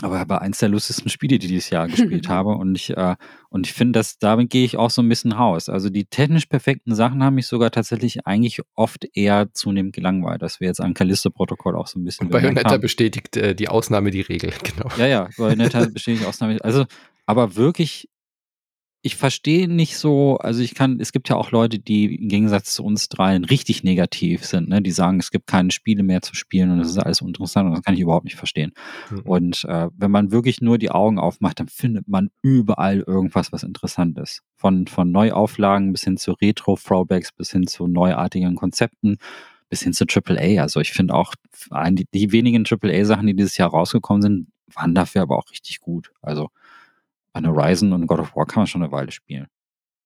aber 0.00 0.28
war 0.28 0.40
eins 0.40 0.58
der 0.58 0.68
lustigsten 0.68 1.10
Spiele, 1.10 1.38
die 1.38 1.46
dieses 1.46 1.70
Jahr 1.70 1.86
gespielt 1.86 2.28
habe. 2.28 2.50
Und 2.50 2.76
ich, 2.76 2.96
äh, 2.96 3.16
und 3.50 3.66
ich 3.66 3.72
finde, 3.72 3.98
dass 3.98 4.18
damit 4.18 4.50
gehe 4.50 4.64
ich 4.64 4.76
auch 4.76 4.90
so 4.90 5.02
ein 5.02 5.08
bisschen 5.08 5.32
raus. 5.32 5.68
Also 5.68 5.90
die 5.90 6.06
technisch 6.06 6.46
perfekten 6.46 6.94
Sachen 6.94 7.22
haben 7.22 7.34
mich 7.34 7.46
sogar 7.46 7.70
tatsächlich 7.70 8.26
eigentlich 8.26 8.60
oft 8.74 9.06
eher 9.14 9.52
zunehmend 9.52 9.94
gelangweilt, 9.94 10.42
dass 10.42 10.60
wir 10.60 10.68
jetzt 10.68 10.80
am 10.80 10.94
Callisto-Protokoll 10.94 11.76
auch 11.76 11.86
so 11.86 11.98
ein 11.98 12.04
bisschen. 12.04 12.26
Und 12.26 12.32
Bayonetta 12.32 12.78
bestätigt 12.78 13.36
äh, 13.36 13.54
die 13.54 13.68
Ausnahme 13.68 14.10
die 14.10 14.22
Regel, 14.22 14.52
genau. 14.62 14.88
Ja, 14.96 15.06
ja, 15.06 15.28
Bayonetta 15.36 15.86
bestätigt 15.86 16.24
die 16.24 16.26
Ausnahme. 16.26 16.58
Also, 16.62 16.86
aber 17.26 17.56
wirklich 17.56 18.08
ich 19.04 19.16
verstehe 19.16 19.66
nicht 19.66 19.98
so, 19.98 20.38
also 20.38 20.62
ich 20.62 20.76
kann, 20.76 21.00
es 21.00 21.10
gibt 21.10 21.28
ja 21.28 21.34
auch 21.34 21.50
Leute, 21.50 21.80
die 21.80 22.14
im 22.14 22.28
Gegensatz 22.28 22.72
zu 22.72 22.84
uns 22.84 23.08
dreien 23.08 23.44
richtig 23.44 23.82
negativ 23.82 24.44
sind, 24.44 24.68
ne? 24.68 24.80
die 24.80 24.92
sagen, 24.92 25.18
es 25.18 25.32
gibt 25.32 25.48
keine 25.48 25.72
Spiele 25.72 26.04
mehr 26.04 26.22
zu 26.22 26.36
spielen 26.36 26.70
und 26.70 26.78
das 26.78 26.90
ist 26.90 26.98
alles 26.98 27.20
interessant 27.20 27.66
und 27.66 27.74
das 27.74 27.82
kann 27.82 27.94
ich 27.94 28.00
überhaupt 28.00 28.24
nicht 28.24 28.36
verstehen. 28.36 28.72
Mhm. 29.10 29.20
Und 29.22 29.64
äh, 29.64 29.88
wenn 29.96 30.12
man 30.12 30.30
wirklich 30.30 30.60
nur 30.60 30.78
die 30.78 30.92
Augen 30.92 31.18
aufmacht, 31.18 31.58
dann 31.58 31.66
findet 31.66 32.06
man 32.06 32.30
überall 32.42 33.00
irgendwas, 33.00 33.50
was 33.50 33.64
interessant 33.64 34.18
ist. 34.20 34.42
Von, 34.54 34.86
von 34.86 35.10
Neuauflagen 35.10 35.90
bis 35.90 36.04
hin 36.04 36.16
zu 36.16 36.32
Retro-Throwbacks, 36.32 37.32
bis 37.32 37.50
hin 37.50 37.66
zu 37.66 37.88
neuartigen 37.88 38.54
Konzepten, 38.54 39.16
bis 39.68 39.82
hin 39.82 39.94
zu 39.94 40.04
AAA. 40.04 40.62
Also 40.62 40.78
ich 40.78 40.92
finde 40.92 41.14
auch, 41.14 41.34
die, 41.90 42.06
die 42.14 42.30
wenigen 42.30 42.64
AAA-Sachen, 42.64 43.26
die 43.26 43.34
dieses 43.34 43.56
Jahr 43.56 43.70
rausgekommen 43.70 44.22
sind, 44.22 44.46
waren 44.72 44.94
dafür 44.94 45.22
aber 45.22 45.38
auch 45.38 45.50
richtig 45.50 45.80
gut. 45.80 46.12
Also 46.22 46.50
an 47.32 47.46
Horizon 47.46 47.92
und 47.92 48.06
God 48.06 48.20
of 48.20 48.36
War 48.36 48.46
kann 48.46 48.62
man 48.62 48.66
schon 48.66 48.82
eine 48.82 48.92
Weile 48.92 49.10
spielen. 49.10 49.48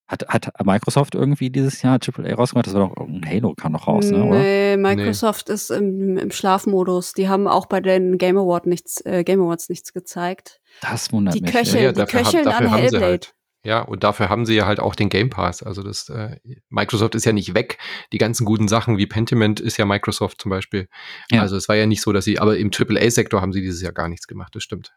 Hat, 0.09 0.25
hat 0.29 0.53
Microsoft 0.65 1.17
irgendwie 1.17 1.51
dieses 1.51 1.83
Jahr 1.83 1.99
AAA 1.99 2.35
rausgebracht? 2.35 2.69
Das 2.69 2.75
war 2.75 2.89
doch 2.89 2.97
ein 2.97 3.29
Halo 3.29 3.55
kam 3.55 3.73
noch 3.73 3.89
raus, 3.89 4.09
ne? 4.09 4.23
Oder? 4.23 4.39
Nee, 4.39 4.77
Microsoft 4.77 5.49
nee. 5.49 5.55
ist 5.55 5.71
im, 5.71 6.17
im, 6.17 6.31
Schlafmodus. 6.31 7.13
Die 7.13 7.29
haben 7.29 7.49
auch 7.49 7.67
bei 7.67 7.81
den 7.81 8.17
Game, 8.17 8.39
Award 8.39 8.67
nichts, 8.67 9.05
äh, 9.05 9.25
Game 9.25 9.41
Awards 9.41 9.69
nichts 9.69 9.93
gezeigt. 9.93 10.61
Das 10.81 11.13
wundert 11.13 11.35
die 11.35 11.41
mich. 11.41 11.51
Köcheln, 11.51 11.83
ja, 11.83 11.93
die 11.93 12.05
köcheln 12.05 12.47
haben, 12.47 12.67
an 12.67 12.75
Hellblade. 12.77 13.05
Halt, 13.05 13.35
ja, 13.65 13.81
und 13.81 14.05
dafür 14.05 14.29
haben 14.29 14.47
sie 14.47 14.55
ja 14.55 14.65
halt 14.65 14.79
auch 14.79 14.95
den 14.95 15.09
Game 15.09 15.29
Pass. 15.29 15.65
Also 15.65 15.83
das 15.83 16.09
äh, 16.09 16.37
Microsoft 16.69 17.17
ist 17.17 17.25
ja 17.25 17.33
nicht 17.33 17.55
weg. 17.55 17.79
Die 18.13 18.19
ganzen 18.19 18.45
guten 18.45 18.69
Sachen 18.69 18.99
wie 18.99 19.09
Pentiment 19.09 19.59
ist 19.59 19.77
ja 19.77 19.87
Microsoft 19.87 20.41
zum 20.41 20.51
Beispiel. 20.51 20.89
Ja. 21.33 21.41
Also 21.41 21.57
es 21.57 21.69
war 21.69 21.75
ja 21.75 21.87
nicht 21.87 22.01
so, 22.01 22.13
dass 22.13 22.25
sie, 22.25 22.39
aber 22.39 22.59
im 22.59 22.71
AAA-Sektor 22.73 23.41
haben 23.41 23.53
sie 23.53 23.63
dieses 23.63 23.83
Jahr 23.83 23.93
gar 23.93 24.09
nichts 24.09 24.29
gemacht. 24.29 24.55
Das 24.55 24.63
stimmt. 24.63 24.95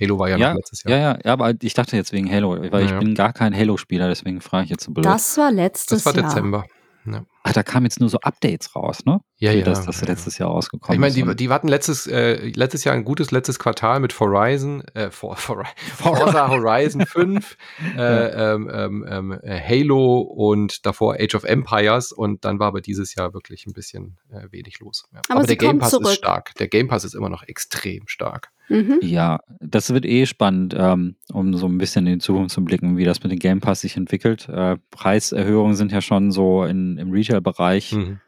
Halo 0.00 0.18
war 0.18 0.28
ja, 0.28 0.36
ja 0.36 0.50
noch 0.50 0.56
letztes 0.56 0.82
Jahr. 0.84 0.98
Ja, 0.98 1.12
ja, 1.12 1.18
ja, 1.24 1.32
aber 1.32 1.54
ich 1.60 1.74
dachte 1.74 1.96
jetzt 1.96 2.12
wegen 2.12 2.30
Halo, 2.30 2.50
weil 2.70 2.84
ja, 2.86 2.92
ich 2.92 2.98
bin 2.98 3.14
gar 3.14 3.32
kein 3.32 3.54
Halo-Spieler, 3.54 4.08
deswegen 4.08 4.40
frage 4.40 4.64
ich 4.64 4.70
jetzt 4.70 4.84
so 4.84 4.92
blöd. 4.92 5.06
Das 5.06 5.38
war 5.38 5.50
letztes 5.50 6.04
Jahr. 6.04 6.12
Das 6.12 6.22
war 6.22 6.30
Dezember. 6.30 6.66
Ja. 7.06 7.24
Ach, 7.48 7.52
da 7.52 7.62
kamen 7.62 7.86
jetzt 7.86 8.00
nur 8.00 8.08
so 8.08 8.18
Updates 8.22 8.74
raus, 8.74 9.04
ne? 9.04 9.20
Ja, 9.38 9.52
ja. 9.52 9.64
Das, 9.64 9.86
das 9.86 10.04
letztes 10.04 10.38
Jahr 10.38 10.48
rausgekommen 10.48 10.94
ich 10.94 11.00
meine, 11.00 11.14
die, 11.14 11.36
die 11.36 11.48
hatten 11.48 11.68
letztes, 11.68 12.08
äh, 12.08 12.48
letztes 12.48 12.82
Jahr 12.82 12.94
ein 12.94 13.04
gutes 13.04 13.30
letztes 13.30 13.60
Quartal 13.60 14.00
mit 14.00 14.18
Horizon, 14.18 14.82
äh, 14.94 15.10
for, 15.10 15.36
for, 15.36 15.64
Forza 15.76 16.48
Horizon 16.48 17.06
5, 17.06 17.56
äh, 17.96 18.00
ähm, 18.00 18.70
ähm, 18.72 19.06
ähm, 19.08 19.38
äh, 19.42 19.60
Halo 19.60 20.22
und 20.22 20.84
davor 20.86 21.14
Age 21.20 21.36
of 21.36 21.44
Empires 21.44 22.10
und 22.10 22.44
dann 22.44 22.58
war 22.58 22.66
aber 22.68 22.80
dieses 22.80 23.14
Jahr 23.14 23.32
wirklich 23.32 23.66
ein 23.66 23.74
bisschen 23.74 24.16
äh, 24.30 24.50
wenig 24.50 24.80
los. 24.80 25.04
Ja. 25.12 25.20
Aber, 25.28 25.40
aber 25.40 25.46
der 25.46 25.56
Game 25.56 25.78
Pass 25.78 25.90
zurück. 25.90 26.06
ist 26.06 26.16
stark. 26.16 26.52
Der 26.54 26.66
Game 26.66 26.88
Pass 26.88 27.04
ist 27.04 27.14
immer 27.14 27.28
noch 27.28 27.44
extrem 27.44 28.08
stark. 28.08 28.50
Mhm. 28.68 28.98
Ja, 29.02 29.40
das 29.60 29.92
wird 29.92 30.04
eh 30.04 30.26
spannend, 30.26 30.74
ähm, 30.76 31.16
um 31.32 31.54
so 31.54 31.66
ein 31.66 31.78
bisschen 31.78 32.06
in 32.06 32.14
die 32.14 32.18
Zukunft 32.18 32.54
zu 32.54 32.64
blicken, 32.64 32.96
wie 32.96 33.04
das 33.04 33.22
mit 33.22 33.30
dem 33.30 33.38
Game 33.38 33.60
Pass 33.60 33.82
sich 33.82 33.96
entwickelt. 33.96 34.48
Äh, 34.48 34.76
Preiserhöhungen 34.90 35.76
sind 35.76 35.92
ja 35.92 36.00
schon 36.00 36.32
so 36.32 36.64
in, 36.64 36.98
im 36.98 37.12
Retail-Bereich 37.36 37.92
mhm. 37.92 38.20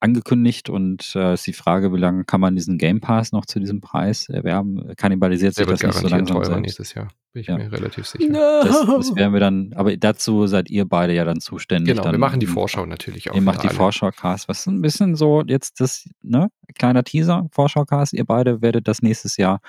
angekündigt 0.00 0.68
und 0.68 1.14
äh, 1.14 1.34
ist 1.34 1.46
die 1.46 1.52
Frage, 1.52 1.92
wie 1.92 1.98
lange 1.98 2.24
kann 2.24 2.40
man 2.40 2.54
diesen 2.54 2.78
Game 2.78 3.00
Pass 3.00 3.32
noch 3.32 3.46
zu 3.46 3.60
diesem 3.60 3.80
Preis 3.80 4.28
erwerben? 4.28 4.94
Kannibalisiert 4.96 5.54
sich 5.54 5.66
das 5.66 5.82
nicht 5.82 5.94
so 5.94 6.08
langsam 6.08 6.42
teurer 6.42 6.60
nächstes 6.60 6.94
Jahr, 6.94 7.08
bin 7.34 7.40
ich 7.40 7.48
ja. 7.48 7.58
mir 7.58 7.70
relativ 7.70 8.06
sicher. 8.06 8.30
No. 8.30 8.62
Das, 8.62 8.86
das, 8.86 9.16
werden 9.16 9.32
wir 9.32 9.40
dann, 9.40 9.72
aber 9.74 9.96
dazu 9.96 10.46
seid 10.46 10.70
ihr 10.70 10.84
beide 10.84 11.12
ja 11.12 11.24
dann 11.24 11.40
zuständig. 11.40 11.92
Genau, 11.92 12.04
dann, 12.04 12.12
wir 12.12 12.18
machen 12.18 12.38
die 12.38 12.46
Vorschau 12.46 12.86
natürlich 12.86 13.30
auch. 13.30 13.34
Ihr 13.34 13.42
macht 13.42 13.64
die 13.64 13.68
Vorschau-Cast, 13.68 14.48
was 14.48 14.66
ein 14.66 14.80
bisschen 14.80 15.16
so 15.16 15.42
jetzt 15.44 15.80
das, 15.80 16.08
ne, 16.22 16.48
kleiner 16.76 17.02
Teaser, 17.02 17.48
Vorschau-Cast, 17.50 18.12
ihr 18.12 18.24
beide 18.24 18.62
werdet 18.62 18.86
das 18.86 19.02
nächstes 19.02 19.36
Jahr 19.36 19.60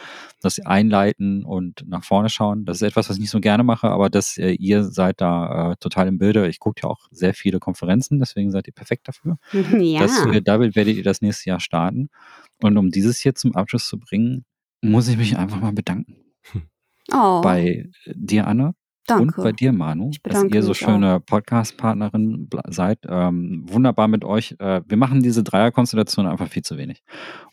das 0.42 0.60
einleiten 0.60 1.44
und 1.44 1.84
nach 1.88 2.04
vorne 2.04 2.30
schauen. 2.30 2.66
Das 2.66 2.78
ist 2.78 2.84
etwas, 2.84 3.10
was 3.10 3.18
ich 3.18 3.22
nicht 3.22 3.32
so 3.32 3.40
gerne 3.40 3.64
mache, 3.64 3.88
aber 3.88 4.12
das, 4.12 4.38
äh, 4.38 4.52
ihr 4.52 4.84
seid 4.84 5.20
da 5.20 5.72
äh, 5.72 5.76
total 5.80 6.08
im 6.08 6.20
Bilde. 6.20 6.48
Ich 6.48 6.60
gucke 6.60 6.82
ja 6.84 6.90
auch 6.90 7.08
sehr 7.10 7.34
viele 7.34 7.60
Konferenzen, 7.60 8.20
deswegen 8.20 8.52
seid 8.52 8.68
ihr 8.68 8.74
perfekt 8.74 9.08
dafür. 9.08 9.38
Ja. 9.76 10.00
Das 10.00 10.26
äh, 10.28 10.42
damit 10.42 10.76
werdet 10.76 10.96
ihr 10.96 11.04
das 11.04 11.22
nächste 11.22 11.50
Jahr 11.50 11.60
starten. 11.60 12.10
Und 12.62 12.78
um 12.78 12.92
dieses 12.92 13.18
hier 13.18 13.36
zum 13.36 13.56
Abschluss 13.56 13.88
zu 13.88 14.00
bringen, 14.00 14.46
muss 14.82 15.08
ich 15.08 15.18
mich 15.18 15.38
einfach 15.38 15.60
mal 15.60 15.74
bedanken. 15.74 16.18
Oh. 17.12 17.42
Bei 17.42 17.90
dir, 18.06 18.48
Anne, 18.48 18.74
Danke. 19.08 19.40
Und 19.40 19.44
bei 19.44 19.52
dir, 19.52 19.72
Manu, 19.72 20.10
dass 20.24 20.44
ihr 20.46 20.64
so 20.64 20.74
schöne 20.74 21.20
Podcast-Partnerin 21.20 22.50
seid. 22.70 23.00
Ähm, 23.08 23.64
wunderbar 23.68 24.08
mit 24.08 24.26
euch. 24.26 24.56
Äh, 24.58 24.82
wir 24.88 24.98
machen 24.98 25.22
diese 25.22 25.44
Dreierkonstellation 25.44 26.26
einfach 26.26 26.48
viel 26.48 26.64
zu 26.64 26.78
wenig. 26.78 27.04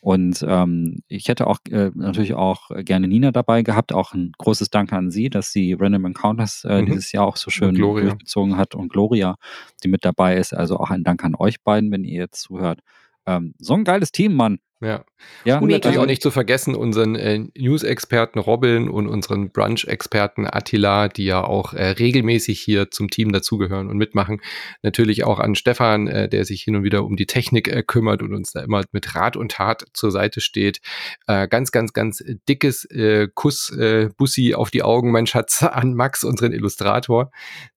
Und 0.01 0.43
ähm, 0.49 1.03
ich 1.09 1.29
hätte 1.29 1.47
auch 1.47 1.59
äh, 1.69 1.91
natürlich 1.95 2.33
auch 2.33 2.71
gerne 2.79 3.07
Nina 3.07 3.33
dabei 3.33 3.63
gehabt. 3.63 3.93
Auch 3.93 4.15
ein 4.15 4.33
großes 4.39 4.71
Dank 4.71 4.95
an 4.95 5.11
sie, 5.11 5.29
dass 5.29 5.53
sie 5.53 5.75
Random 5.79 6.07
Encounters 6.07 6.65
äh, 6.65 6.81
mhm. 6.81 6.87
dieses 6.87 7.13
Jahr 7.13 7.27
auch 7.27 7.37
so 7.37 7.51
schön 7.51 7.75
durchgezogen 7.75 8.57
hat 8.57 8.75
und 8.75 8.91
Gloria, 8.91 9.37
die 9.85 9.89
mit 9.89 10.07
dabei 10.07 10.39
ist. 10.39 10.55
Also 10.55 10.79
auch 10.79 10.91
ein 10.91 11.05
Dank 11.05 11.23
an 11.23 11.35
euch 11.35 11.63
beiden, 11.63 11.91
wenn 11.91 12.05
ihr 12.05 12.21
jetzt 12.21 12.41
zuhört. 12.41 12.81
Ähm, 13.27 13.55
so 13.59 13.75
ein 13.75 13.85
geiles 13.85 14.11
Team, 14.11 14.35
Mann. 14.35 14.59
Ja. 14.83 15.05
ja. 15.45 15.59
Und 15.61 15.71
natürlich 15.71 15.99
auch 15.99 16.07
nicht 16.07 16.23
zu 16.23 16.33
vergessen 16.33 16.75
unseren 16.75 17.15
äh, 17.15 17.39
News-Experten 17.57 18.41
Robin 18.41 18.89
und 18.89 19.07
unseren 19.07 19.51
Brunch-Experten 19.51 20.47
Attila, 20.47 21.09
die 21.09 21.25
ja 21.25 21.45
auch 21.45 21.73
äh, 21.73 21.91
regelmäßig 21.91 22.61
hier 22.61 22.91
zum 22.91 23.09
Team 23.09 23.31
dazugehören 23.31 23.89
und 23.89 23.97
mitmachen. 23.97 24.41
Natürlich 24.83 25.25
auch 25.25 25.39
an 25.39 25.55
Stefan, 25.55 26.09
äh, 26.09 26.29
der 26.29 26.45
sich 26.45 26.63
hin 26.63 26.75
und 26.75 26.83
wieder 26.83 27.05
um 27.05 27.17
die 27.17 27.27
Technik 27.27 27.69
äh, 27.69 27.85
kümmert 27.85 28.23
und 28.23 28.35
uns 28.35 28.53
da 28.53 28.63
immer 28.63 28.83
mit 28.91 29.15
Rat 29.15 29.37
und 29.37 29.53
Tat 29.53 29.85
zur 29.93 30.11
Seite 30.11 30.41
steht. 30.41 30.81
Äh, 31.29 31.47
ganz, 31.47 31.71
ganz, 31.71 31.93
ganz 31.93 32.23
dickes 32.49 32.85
äh, 32.87 33.29
Kuss, 33.33 33.73
Bussi 34.17 34.55
auf 34.55 34.71
die 34.71 34.83
Augen, 34.83 35.13
mein 35.13 35.27
Schatz, 35.27 35.63
an 35.63 35.95
Max, 35.95 36.25
unseren 36.25 36.53
Illustrator, 36.53 37.31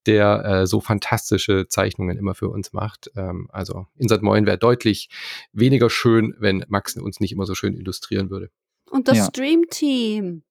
der 0.05 0.65
so 0.67 0.81
fantastische 0.81 1.67
Zeichnungen 1.67 2.17
immer 2.17 2.35
für 2.35 2.49
uns 2.49 2.73
macht. 2.73 3.11
Ähm, 3.15 3.47
also 3.51 3.87
Insert 3.97 4.21
Moin 4.21 4.45
wäre 4.45 4.57
deutlich 4.57 5.09
weniger 5.53 5.89
schön, 5.89 6.35
wenn 6.39 6.65
Max 6.67 6.94
uns 7.01 7.19
nicht 7.19 7.31
immer 7.31 7.45
so 7.45 7.55
schön 7.55 7.75
illustrieren 7.75 8.29
würde. 8.29 8.49
Und 8.89 9.07
das 9.07 9.17
ja. 9.17 9.25
Stream-Team. 9.25 10.43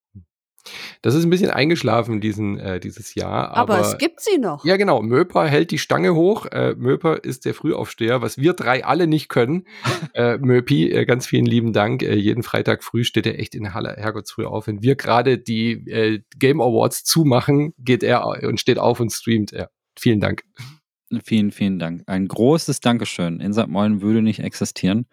Das 1.02 1.14
ist 1.14 1.24
ein 1.24 1.30
bisschen 1.30 1.50
eingeschlafen 1.50 2.20
diesen, 2.20 2.58
äh, 2.58 2.80
dieses 2.80 3.14
Jahr. 3.14 3.50
Aber, 3.50 3.74
aber, 3.74 3.86
es 3.86 3.98
gibt 3.98 4.20
sie 4.20 4.38
noch. 4.38 4.64
Ja, 4.64 4.76
genau. 4.76 5.02
Möper 5.02 5.46
hält 5.46 5.70
die 5.70 5.78
Stange 5.78 6.14
hoch. 6.14 6.46
Äh, 6.46 6.74
Möper 6.76 7.22
ist 7.22 7.44
der 7.44 7.54
Frühaufsteher, 7.54 8.22
was 8.22 8.38
wir 8.38 8.54
drei 8.54 8.84
alle 8.84 9.06
nicht 9.06 9.28
können. 9.28 9.66
äh, 10.14 10.38
Möpi, 10.38 10.90
äh, 10.90 11.04
ganz 11.04 11.26
vielen 11.26 11.46
lieben 11.46 11.72
Dank. 11.72 12.02
Äh, 12.02 12.14
jeden 12.14 12.42
Freitag 12.42 12.82
früh 12.82 13.04
steht 13.04 13.26
er 13.26 13.38
echt 13.38 13.54
in 13.54 13.74
Halle 13.74 13.94
Herrgottsfrüh 13.96 14.46
auf. 14.46 14.66
Wenn 14.66 14.82
wir 14.82 14.96
gerade 14.96 15.38
die 15.38 15.72
äh, 15.90 16.20
Game 16.38 16.60
Awards 16.60 17.04
zumachen, 17.04 17.74
geht 17.78 18.02
er 18.02 18.26
und 18.42 18.60
steht 18.60 18.78
auf 18.78 19.00
und 19.00 19.10
streamt. 19.10 19.52
Ja, 19.52 19.68
vielen 19.98 20.20
Dank. 20.20 20.44
Vielen, 21.24 21.52
vielen 21.52 21.78
Dank. 21.78 22.02
Ein 22.06 22.26
großes 22.26 22.80
Dankeschön. 22.80 23.40
In 23.40 23.52
St. 23.52 23.68
Moin 23.68 24.00
würde 24.00 24.22
nicht 24.22 24.40
existieren 24.40 25.06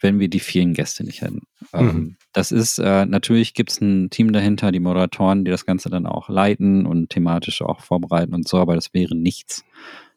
wenn 0.00 0.18
wir 0.18 0.28
die 0.28 0.40
vielen 0.40 0.74
Gäste 0.74 1.04
nicht 1.04 1.20
hätten. 1.22 1.42
Ähm, 1.72 1.86
mhm. 1.86 2.16
Das 2.32 2.52
ist, 2.52 2.78
äh, 2.78 3.06
natürlich 3.06 3.54
gibt 3.54 3.70
es 3.70 3.80
ein 3.80 4.10
Team 4.10 4.32
dahinter, 4.32 4.72
die 4.72 4.80
Moderatoren, 4.80 5.44
die 5.44 5.50
das 5.50 5.66
Ganze 5.66 5.90
dann 5.90 6.06
auch 6.06 6.28
leiten 6.28 6.86
und 6.86 7.10
thematisch 7.10 7.62
auch 7.62 7.80
vorbereiten 7.80 8.34
und 8.34 8.48
so, 8.48 8.58
aber 8.58 8.74
das 8.74 8.94
wäre 8.94 9.16
nichts, 9.16 9.64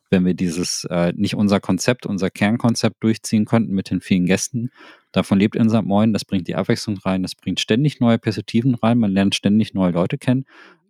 wenn 0.09 0.25
wir 0.25 0.33
dieses, 0.33 0.85
äh, 0.89 1.11
nicht 1.15 1.35
unser 1.35 1.59
Konzept, 1.59 2.05
unser 2.05 2.29
Kernkonzept 2.29 3.03
durchziehen 3.03 3.45
könnten 3.45 3.73
mit 3.73 3.89
den 3.89 3.99
vielen 3.99 4.25
Gästen. 4.25 4.69
Davon 5.11 5.39
lebt 5.39 5.55
in 5.55 5.69
St. 5.69 5.83
Moin, 5.83 6.13
das 6.13 6.25
bringt 6.25 6.47
die 6.47 6.55
Abwechslung 6.55 6.97
rein, 6.99 7.23
das 7.23 7.35
bringt 7.35 7.59
ständig 7.59 7.99
neue 7.99 8.19
Perspektiven 8.19 8.75
rein, 8.75 8.99
man 8.99 9.11
lernt 9.11 9.35
ständig 9.35 9.73
neue 9.73 9.91
Leute 9.91 10.17
kennen. 10.17 10.45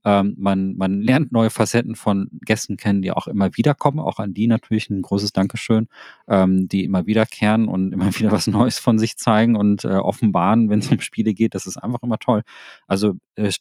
Ähm, 0.05 0.35
man, 0.37 0.75
man 0.75 1.01
lernt 1.01 1.31
neue 1.31 1.49
Facetten 1.49 1.95
von 1.95 2.29
Gästen 2.41 2.77
kennen, 2.77 3.01
die 3.01 3.11
auch 3.11 3.27
immer 3.27 3.55
wieder 3.55 3.73
kommen. 3.73 3.99
Auch 3.99 4.19
an 4.19 4.33
die 4.33 4.47
natürlich 4.47 4.89
ein 4.89 5.01
großes 5.01 5.33
Dankeschön, 5.33 5.87
ähm, 6.27 6.67
die 6.67 6.83
immer 6.83 7.05
wiederkehren 7.05 7.67
und 7.67 7.93
immer 7.93 8.07
wieder 8.19 8.31
was 8.31 8.47
Neues 8.47 8.79
von 8.79 8.99
sich 8.99 9.17
zeigen 9.17 9.55
und 9.55 9.85
äh, 9.85 9.89
offenbaren, 9.89 10.69
wenn 10.69 10.79
es 10.79 10.91
um 10.91 10.99
Spiele 10.99 11.33
geht. 11.33 11.55
Das 11.55 11.67
ist 11.67 11.77
einfach 11.77 12.01
immer 12.03 12.19
toll. 12.19 12.43
Also 12.87 13.15
äh, 13.35 13.51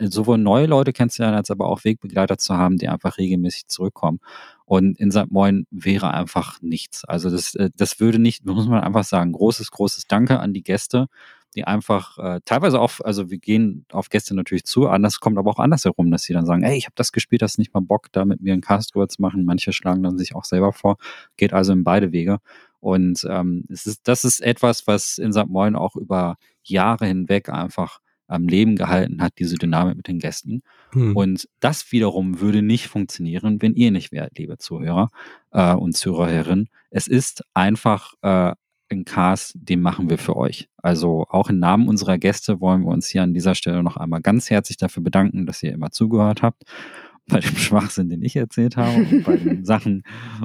sowohl 0.00 0.38
neue 0.38 0.66
Leute 0.66 0.92
kennenzulernen, 0.92 1.36
als 1.36 1.50
aber 1.50 1.68
auch 1.68 1.84
Wegbegleiter 1.84 2.38
zu 2.38 2.54
haben, 2.54 2.78
die 2.78 2.88
einfach 2.88 3.18
regelmäßig 3.18 3.68
zurückkommen. 3.68 4.20
Und 4.64 4.98
in 4.98 5.10
St. 5.10 5.30
Moin 5.30 5.66
wäre 5.70 6.12
einfach 6.12 6.62
nichts. 6.62 7.04
Also 7.04 7.30
das, 7.30 7.54
äh, 7.54 7.70
das 7.76 8.00
würde 8.00 8.18
nicht, 8.18 8.46
muss 8.46 8.66
man 8.66 8.82
einfach 8.82 9.04
sagen, 9.04 9.32
großes, 9.32 9.70
großes 9.70 10.06
Danke 10.06 10.40
an 10.40 10.54
die 10.54 10.62
Gäste 10.62 11.08
die 11.54 11.64
einfach 11.64 12.18
äh, 12.18 12.40
teilweise 12.44 12.80
auch, 12.80 13.00
also 13.02 13.30
wir 13.30 13.38
gehen 13.38 13.86
auf 13.92 14.08
Gäste 14.08 14.34
natürlich 14.34 14.64
zu, 14.64 14.88
anders 14.88 15.20
kommt 15.20 15.38
aber 15.38 15.50
auch 15.50 15.58
andersherum, 15.58 16.10
dass 16.10 16.22
sie 16.22 16.32
dann 16.32 16.46
sagen, 16.46 16.62
ey, 16.62 16.76
ich 16.76 16.86
habe 16.86 16.94
das 16.96 17.12
gespielt, 17.12 17.42
hast 17.42 17.58
nicht 17.58 17.74
mal 17.74 17.80
Bock, 17.80 18.08
da 18.12 18.24
mit 18.24 18.40
mir 18.40 18.52
einen 18.52 18.62
Cast 18.62 18.94
drüber 18.94 19.08
zu 19.08 19.22
machen. 19.22 19.44
Manche 19.44 19.72
schlagen 19.72 20.02
dann 20.02 20.18
sich 20.18 20.34
auch 20.34 20.44
selber 20.44 20.72
vor, 20.72 20.96
geht 21.36 21.52
also 21.52 21.72
in 21.72 21.84
beide 21.84 22.12
Wege. 22.12 22.38
Und 22.80 23.26
ähm, 23.30 23.64
es 23.70 23.86
ist, 23.86 24.06
das 24.08 24.24
ist 24.24 24.40
etwas, 24.40 24.86
was 24.86 25.18
in 25.18 25.32
St. 25.32 25.48
Moin 25.48 25.74
auch 25.74 25.96
über 25.96 26.36
Jahre 26.62 27.06
hinweg 27.06 27.48
einfach 27.48 28.00
am 28.26 28.48
Leben 28.48 28.76
gehalten 28.76 29.22
hat, 29.22 29.34
diese 29.38 29.56
Dynamik 29.56 29.96
mit 29.96 30.08
den 30.08 30.18
Gästen. 30.18 30.62
Hm. 30.92 31.16
Und 31.16 31.48
das 31.60 31.92
wiederum 31.92 32.40
würde 32.40 32.62
nicht 32.62 32.88
funktionieren, 32.88 33.60
wenn 33.60 33.74
ihr 33.74 33.90
nicht 33.90 34.12
wärt, 34.12 34.38
liebe 34.38 34.58
Zuhörer 34.58 35.10
äh, 35.52 35.74
und 35.74 35.96
Zuhörerinnen. 35.96 36.68
Es 36.90 37.06
ist 37.06 37.44
einfach 37.54 38.14
äh, 38.22 38.52
ein 38.94 39.04
Cast, 39.04 39.54
den 39.54 39.80
machen 39.80 40.08
wir 40.10 40.18
für 40.18 40.36
euch. 40.36 40.68
Also 40.78 41.26
auch 41.28 41.50
im 41.50 41.58
Namen 41.58 41.88
unserer 41.88 42.18
Gäste 42.18 42.60
wollen 42.60 42.82
wir 42.82 42.90
uns 42.90 43.06
hier 43.06 43.22
an 43.22 43.34
dieser 43.34 43.54
Stelle 43.54 43.82
noch 43.82 43.96
einmal 43.96 44.20
ganz 44.20 44.50
herzlich 44.50 44.76
dafür 44.76 45.02
bedanken, 45.02 45.46
dass 45.46 45.62
ihr 45.62 45.72
immer 45.72 45.90
zugehört 45.90 46.42
habt. 46.42 46.62
Bei 47.26 47.40
dem 47.40 47.56
Schwachsinn, 47.56 48.10
den 48.10 48.20
ich 48.20 48.36
erzählt 48.36 48.76
habe, 48.76 48.98
und 48.98 49.24
bei 49.24 49.38
den 49.38 49.64
Sachen, 49.64 50.02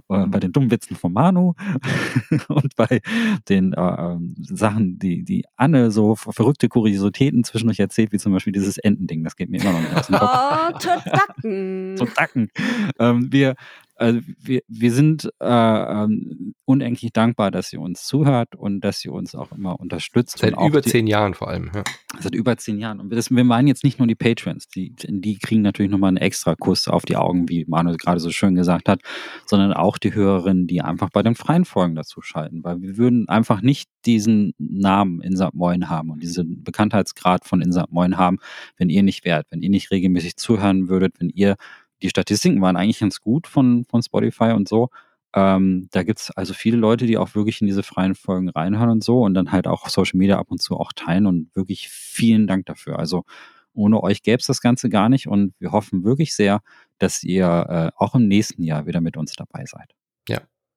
äh, 0.08 0.26
bei 0.28 0.40
den 0.40 0.54
dummen 0.54 0.72
Witzen 0.72 0.96
von 0.96 1.12
Manu 1.12 1.56
und 2.48 2.74
bei 2.78 3.02
den 3.50 3.74
äh, 3.74 3.82
ähm, 3.82 4.36
Sachen, 4.40 4.98
die, 4.98 5.26
die 5.26 5.44
Anne 5.58 5.92
so 5.92 6.16
verrückte 6.16 6.70
Kuriositäten 6.70 7.44
zwischen 7.44 7.70
euch 7.70 7.82
erzählt, 7.82 8.14
wie 8.14 8.18
zum 8.18 8.32
Beispiel 8.32 8.54
dieses 8.54 8.78
Entending. 8.78 9.26
Das 9.26 9.36
geht 9.36 9.50
mir 9.50 9.60
immer 9.60 9.74
noch 9.74 9.82
nicht 9.82 9.94
aus 9.94 10.08
dem 10.08 10.16
Kopf. 10.16 10.32
Oh, 10.32 10.78
Todacken. 10.80 11.96
Todacken. 11.98 12.50
Ähm, 12.98 13.28
wir 13.30 13.56
also 14.00 14.22
wir, 14.42 14.62
wir 14.68 14.92
sind 14.94 15.30
äh, 15.42 15.46
ähm, 15.46 16.56
unendlich 16.64 17.12
dankbar, 17.12 17.52
dass 17.52 17.74
ihr 17.74 17.82
uns 17.82 18.06
zuhört 18.06 18.56
und 18.56 18.80
dass 18.82 19.04
ihr 19.04 19.12
uns 19.12 19.36
auch 19.36 19.52
immer 19.52 19.80
unterstützt. 19.80 20.40
Seit 20.40 20.54
über 20.54 20.82
die, 20.82 20.90
zehn 20.90 21.06
Jahren 21.06 21.34
vor 21.34 21.50
allem. 21.50 21.70
Ja. 21.76 21.84
Seit 22.20 22.34
über 22.34 22.56
zehn 22.56 22.80
Jahren. 22.80 23.02
Und 23.02 23.12
das, 23.12 23.30
wir 23.30 23.44
meinen 23.44 23.68
jetzt 23.68 23.84
nicht 23.84 24.00
nur 24.00 24.08
die 24.08 24.16
Patrons, 24.16 24.70
die, 24.70 24.96
die 24.96 25.38
kriegen 25.38 25.62
natürlich 25.62 25.92
nochmal 25.92 26.10
einen 26.10 26.18
extra 26.18 26.56
Kuss 26.56 26.88
auf 26.88 27.04
die 27.04 27.18
Augen, 27.18 27.50
wie 27.50 27.66
Manuel 27.68 27.98
gerade 27.98 28.22
so 28.22 28.32
schön 28.32 28.56
gesagt 28.56 28.88
hat, 28.88 29.02
sondern 29.46 29.74
auch 29.74 29.98
die 29.98 30.14
Hörerinnen, 30.14 30.66
die 30.68 30.82
einfach 30.82 31.10
bei 31.10 31.22
den 31.22 31.36
freien 31.36 31.66
Folgen 31.66 31.96
dazu 31.96 32.22
schalten. 32.22 32.64
Weil 32.64 32.82
wir 32.82 32.98
würden 32.98 33.28
einfach 33.28 33.62
nicht 33.62 33.90
diesen 34.06 34.54
Namen 34.58 35.22
Insert 35.22 35.54
Moin 35.54 35.90
haben 35.90 36.10
und 36.10 36.24
diesen 36.24 36.64
Bekanntheitsgrad 36.64 37.46
von 37.46 37.62
Insert 37.62 37.92
Moin 37.92 38.18
haben, 38.18 38.38
wenn 38.78 38.90
ihr 38.90 39.04
nicht 39.04 39.26
wärt, 39.26 39.48
wenn 39.52 39.62
ihr 39.62 39.70
nicht 39.70 39.92
regelmäßig 39.92 40.38
zuhören 40.38 40.88
würdet, 40.88 41.20
wenn 41.20 41.30
ihr 41.30 41.58
die 42.02 42.10
Statistiken 42.10 42.62
waren 42.62 42.76
eigentlich 42.76 43.00
ganz 43.00 43.22
gut 43.22 43.48
von, 43.48 43.86
von 43.86 44.02
Spotify 44.02 44.52
und 44.52 44.68
so. 44.68 44.90
Ähm, 45.36 45.90
da 45.92 46.04
gibt 46.04 46.20
es 46.20 46.32
also 46.32 46.54
viele 46.54 46.78
Leute, 46.78 47.06
die 47.06 47.18
auch 47.18 47.36
wirklich 47.36 47.62
in 47.62 47.68
diese 47.68 47.84
freien 47.84 48.16
Folgen 48.16 48.50
reinhören 48.50 48.90
und 48.90 49.04
so 49.04 49.24
und 49.24 49.36
dann 49.36 49.52
halt 49.52 49.68
auch 49.68 49.88
Social 49.90 50.18
Media 50.18 50.40
ab 50.40 50.48
und 50.50 50.62
zu 50.62 50.76
auch 50.76 50.92
teilen 50.94 51.28
und 51.28 51.56
wirklich 51.56 51.90
vielen 51.90 52.48
Dank 52.48 52.66
dafür. 52.66 52.98
Also 52.98 53.26
ohne 53.74 54.02
euch 54.02 54.24
gäbe 54.24 54.40
es 54.40 54.48
das 54.48 54.62
Ganze 54.62 54.90
gar 54.90 55.10
nicht 55.10 55.28
und 55.28 55.54
wir 55.60 55.72
hoffen 55.72 56.04
wirklich 56.04 56.34
sehr, 56.36 56.62
dass 56.98 57.24
ihr 57.24 57.46
äh, 57.70 57.92
auch 57.96 58.16
im 58.16 58.28
nächsten 58.28 58.64
Jahr 58.64 58.88
wieder 58.88 59.02
mit 59.02 59.18
uns 59.18 59.34
dabei 59.34 59.66
seid. 59.66 59.99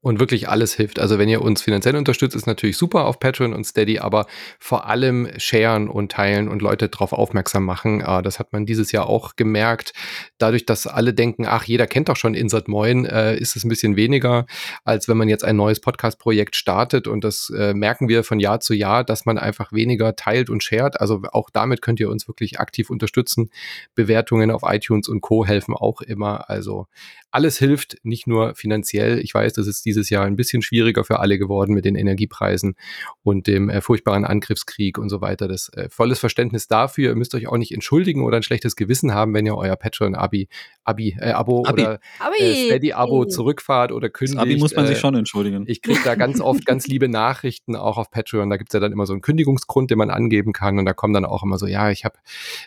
Und 0.04 0.18
wirklich 0.18 0.48
alles 0.48 0.74
hilft. 0.74 0.98
Also 0.98 1.16
wenn 1.20 1.28
ihr 1.28 1.42
uns 1.42 1.62
finanziell 1.62 1.94
unterstützt, 1.94 2.34
ist 2.34 2.48
natürlich 2.48 2.76
super 2.76 3.04
auf 3.04 3.20
Patreon 3.20 3.54
und 3.54 3.62
Steady, 3.62 4.00
aber 4.00 4.26
vor 4.58 4.88
allem 4.88 5.28
sharen 5.36 5.88
und 5.88 6.10
teilen 6.10 6.48
und 6.48 6.60
Leute 6.60 6.88
darauf 6.88 7.12
aufmerksam 7.12 7.64
machen. 7.64 8.00
Äh, 8.00 8.20
das 8.22 8.40
hat 8.40 8.52
man 8.52 8.66
dieses 8.66 8.90
Jahr 8.90 9.08
auch 9.08 9.36
gemerkt. 9.36 9.92
Dadurch, 10.38 10.66
dass 10.66 10.88
alle 10.88 11.14
denken, 11.14 11.46
ach, 11.46 11.62
jeder 11.62 11.86
kennt 11.86 12.08
doch 12.08 12.16
schon 12.16 12.34
Insert 12.34 12.66
Moin, 12.66 13.06
äh, 13.06 13.36
ist 13.36 13.54
es 13.54 13.62
ein 13.62 13.68
bisschen 13.68 13.94
weniger, 13.94 14.46
als 14.82 15.06
wenn 15.06 15.16
man 15.16 15.28
jetzt 15.28 15.44
ein 15.44 15.54
neues 15.54 15.78
Podcast-Projekt 15.80 16.56
startet. 16.56 17.06
Und 17.06 17.22
das 17.22 17.52
äh, 17.56 17.72
merken 17.72 18.08
wir 18.08 18.24
von 18.24 18.40
Jahr 18.40 18.58
zu 18.58 18.74
Jahr, 18.74 19.04
dass 19.04 19.24
man 19.24 19.38
einfach 19.38 19.70
weniger 19.70 20.16
teilt 20.16 20.50
und 20.50 20.64
shared. 20.64 21.00
Also 21.00 21.22
auch 21.30 21.48
damit 21.48 21.80
könnt 21.80 22.00
ihr 22.00 22.10
uns 22.10 22.26
wirklich 22.26 22.58
aktiv 22.58 22.90
unterstützen. 22.90 23.50
Bewertungen 23.94 24.50
auf 24.50 24.62
iTunes 24.64 25.08
und 25.08 25.20
Co. 25.20 25.46
helfen 25.46 25.74
auch 25.74 26.00
immer. 26.00 26.50
Also 26.50 26.88
alles 27.30 27.58
hilft, 27.58 27.96
nicht 28.02 28.26
nur 28.26 28.54
finanziell. 28.54 29.18
Ich 29.18 29.32
weiß, 29.32 29.54
das 29.54 29.66
ist 29.66 29.86
dieses 29.92 30.10
Jahr 30.10 30.24
ein 30.24 30.36
bisschen 30.36 30.62
schwieriger 30.62 31.04
für 31.04 31.20
alle 31.20 31.38
geworden 31.38 31.74
mit 31.74 31.84
den 31.84 31.94
Energiepreisen 31.94 32.74
und 33.22 33.46
dem 33.46 33.68
äh, 33.68 33.80
furchtbaren 33.80 34.24
Angriffskrieg 34.24 34.98
und 34.98 35.08
so 35.08 35.20
weiter. 35.20 35.48
Das 35.48 35.68
äh, 35.74 35.88
volles 35.90 36.18
Verständnis 36.18 36.66
dafür. 36.66 37.10
Ihr 37.10 37.16
müsst 37.16 37.34
euch 37.34 37.46
auch 37.46 37.58
nicht 37.58 37.72
entschuldigen 37.72 38.24
oder 38.24 38.38
ein 38.38 38.42
schlechtes 38.42 38.76
Gewissen 38.76 39.12
haben, 39.12 39.34
wenn 39.34 39.46
ihr 39.46 39.56
euer 39.56 39.76
Patreon 39.76 40.14
Abi, 40.14 40.48
Abi, 40.84 41.16
äh, 41.20 41.32
Abo 41.32 41.64
Abi. 41.66 41.82
oder 41.82 42.00
Äh, 42.38 42.66
Steady 42.66 42.92
Abo 42.92 43.24
zurückfahrt 43.26 43.92
oder 43.92 44.08
kündigt. 44.08 44.36
Das 44.38 44.42
Abi 44.42 44.56
muss 44.56 44.74
man 44.74 44.86
sich 44.86 44.96
äh, 44.96 45.00
schon 45.00 45.14
entschuldigen. 45.14 45.64
Ich 45.66 45.82
kriege 45.82 46.00
da 46.04 46.14
ganz 46.14 46.40
oft 46.40 46.64
ganz 46.64 46.86
liebe 46.86 47.08
Nachrichten 47.08 47.76
auch 47.76 47.98
auf 47.98 48.10
Patreon. 48.10 48.50
Da 48.50 48.56
gibt's 48.56 48.72
ja 48.72 48.80
dann 48.80 48.92
immer 48.92 49.06
so 49.06 49.12
einen 49.12 49.22
Kündigungsgrund, 49.22 49.90
den 49.90 49.98
man 49.98 50.10
angeben 50.10 50.52
kann 50.52 50.78
und 50.78 50.86
da 50.86 50.92
kommen 50.92 51.12
dann 51.12 51.24
auch 51.24 51.42
immer 51.42 51.58
so, 51.58 51.66
ja, 51.66 51.90
ich 51.90 52.04
habe 52.04 52.16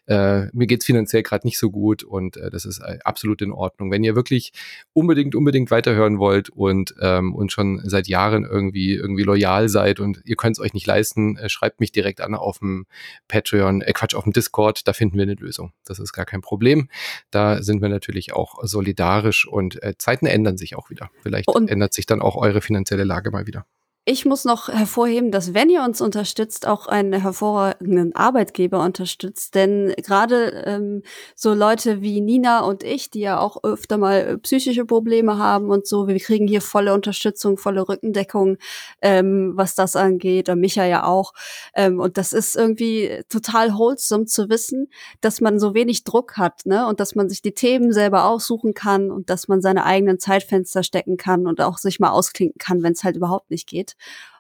äh, 0.05 0.47
mir 0.53 0.67
geht's 0.67 0.85
finanziell 0.85 1.23
gerade 1.23 1.47
nicht 1.47 1.57
so 1.57 1.71
gut 1.71 2.03
und 2.03 2.37
äh, 2.37 2.49
das 2.49 2.65
ist 2.65 2.79
äh, 2.79 2.99
absolut 3.03 3.41
in 3.41 3.51
Ordnung. 3.51 3.91
Wenn 3.91 4.03
ihr 4.03 4.15
wirklich 4.15 4.51
unbedingt, 4.93 5.35
unbedingt 5.35 5.71
weiterhören 5.71 6.19
wollt 6.19 6.49
und, 6.49 6.95
ähm, 7.17 7.33
und 7.33 7.51
schon 7.51 7.81
seit 7.83 8.07
Jahren 8.07 8.43
irgendwie, 8.43 8.93
irgendwie 8.93 9.23
loyal 9.23 9.69
seid 9.69 9.99
und 9.99 10.21
ihr 10.25 10.35
könnt 10.35 10.57
es 10.57 10.59
euch 10.59 10.73
nicht 10.73 10.87
leisten, 10.87 11.37
äh, 11.37 11.49
schreibt 11.49 11.79
mich 11.79 11.91
direkt 11.91 12.21
an 12.21 12.35
auf 12.35 12.59
dem 12.59 12.85
Patreon, 13.27 13.81
äh, 13.81 13.93
Quatsch, 13.93 14.15
auf 14.15 14.23
dem 14.23 14.33
Discord, 14.33 14.87
da 14.87 14.93
finden 14.93 15.17
wir 15.17 15.23
eine 15.23 15.35
Lösung. 15.35 15.73
Das 15.85 15.99
ist 15.99 16.13
gar 16.13 16.25
kein 16.25 16.41
Problem. 16.41 16.89
Da 17.31 17.61
sind 17.61 17.81
wir 17.81 17.89
natürlich 17.89 18.33
auch 18.33 18.63
solidarisch 18.63 19.47
und 19.47 19.81
äh, 19.83 19.95
Zeiten 19.97 20.25
ändern 20.25 20.57
sich 20.57 20.75
auch 20.75 20.89
wieder. 20.89 21.09
Vielleicht 21.21 21.47
und 21.47 21.69
ändert 21.69 21.93
sich 21.93 22.05
dann 22.05 22.21
auch 22.21 22.35
eure 22.35 22.61
finanzielle 22.61 23.03
Lage 23.03 23.31
mal 23.31 23.47
wieder. 23.47 23.65
Ich 24.07 24.23
muss 24.23 24.45
noch 24.45 24.69
hervorheben, 24.69 25.31
dass 25.31 25.55
wenn 25.55 25.67
ihr 25.67 25.81
uns 25.81 25.99
unterstützt, 25.99 26.67
auch 26.67 26.85
einen 26.85 27.11
hervorragenden 27.13 28.15
Arbeitgeber 28.15 28.83
unterstützt. 28.83 29.55
Denn 29.55 29.95
gerade 29.97 30.63
ähm, 30.67 31.01
so 31.33 31.55
Leute 31.55 32.03
wie 32.03 32.21
Nina 32.21 32.59
und 32.59 32.83
ich, 32.83 33.09
die 33.09 33.21
ja 33.21 33.39
auch 33.39 33.63
öfter 33.63 33.97
mal 33.97 34.37
psychische 34.37 34.85
Probleme 34.85 35.39
haben 35.39 35.71
und 35.71 35.87
so, 35.87 36.07
wir 36.07 36.19
kriegen 36.19 36.47
hier 36.47 36.61
volle 36.61 36.93
Unterstützung, 36.93 37.57
volle 37.57 37.89
Rückendeckung, 37.89 38.57
ähm, 39.01 39.53
was 39.55 39.73
das 39.73 39.95
angeht. 39.95 40.49
Und 40.49 40.59
Micha 40.59 40.85
ja 40.85 41.05
auch. 41.05 41.33
Ähm, 41.73 41.99
und 41.99 42.19
das 42.19 42.31
ist 42.31 42.55
irgendwie 42.55 43.23
total 43.27 43.73
wholesome 43.73 44.25
zu 44.25 44.49
wissen, 44.49 44.87
dass 45.21 45.41
man 45.41 45.57
so 45.57 45.73
wenig 45.73 46.03
Druck 46.03 46.37
hat, 46.37 46.67
ne? 46.67 46.85
Und 46.85 46.99
dass 46.99 47.15
man 47.15 47.27
sich 47.27 47.41
die 47.41 47.53
Themen 47.55 47.91
selber 47.91 48.25
aussuchen 48.25 48.75
kann 48.75 49.09
und 49.09 49.31
dass 49.31 49.47
man 49.47 49.61
seine 49.61 49.83
eigenen 49.83 50.19
Zeitfenster 50.19 50.83
stecken 50.83 51.17
kann 51.17 51.47
und 51.47 51.59
auch 51.59 51.79
sich 51.79 51.99
mal 51.99 52.11
ausklinken 52.11 52.59
kann, 52.59 52.83
wenn 52.83 52.93
es 52.93 53.03
halt 53.03 53.15
überhaupt 53.15 53.49
nicht 53.49 53.67
geht. 53.67 53.94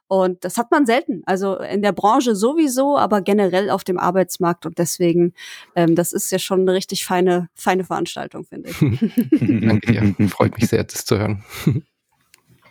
Und 0.07 0.45
das 0.45 0.57
hat 0.57 0.69
man 0.69 0.85
selten. 0.85 1.23
Also 1.25 1.57
in 1.57 1.81
der 1.81 1.91
Branche 1.91 2.35
sowieso, 2.35 2.97
aber 2.97 3.21
generell 3.21 3.71
auf 3.71 3.83
dem 3.83 3.97
Arbeitsmarkt. 3.97 4.65
Und 4.65 4.77
deswegen, 4.77 5.33
ähm, 5.75 5.95
das 5.95 6.13
ist 6.13 6.31
ja 6.31 6.37
schon 6.37 6.61
eine 6.61 6.73
richtig 6.73 7.05
feine, 7.05 7.49
feine 7.55 7.83
Veranstaltung, 7.83 8.45
finde 8.45 8.69
ich. 8.69 8.79
Danke 9.67 9.91
dir. 9.91 10.29
Freut 10.29 10.55
mich 10.57 10.69
sehr, 10.69 10.83
das 10.83 11.05
zu 11.05 11.17
hören. 11.17 11.43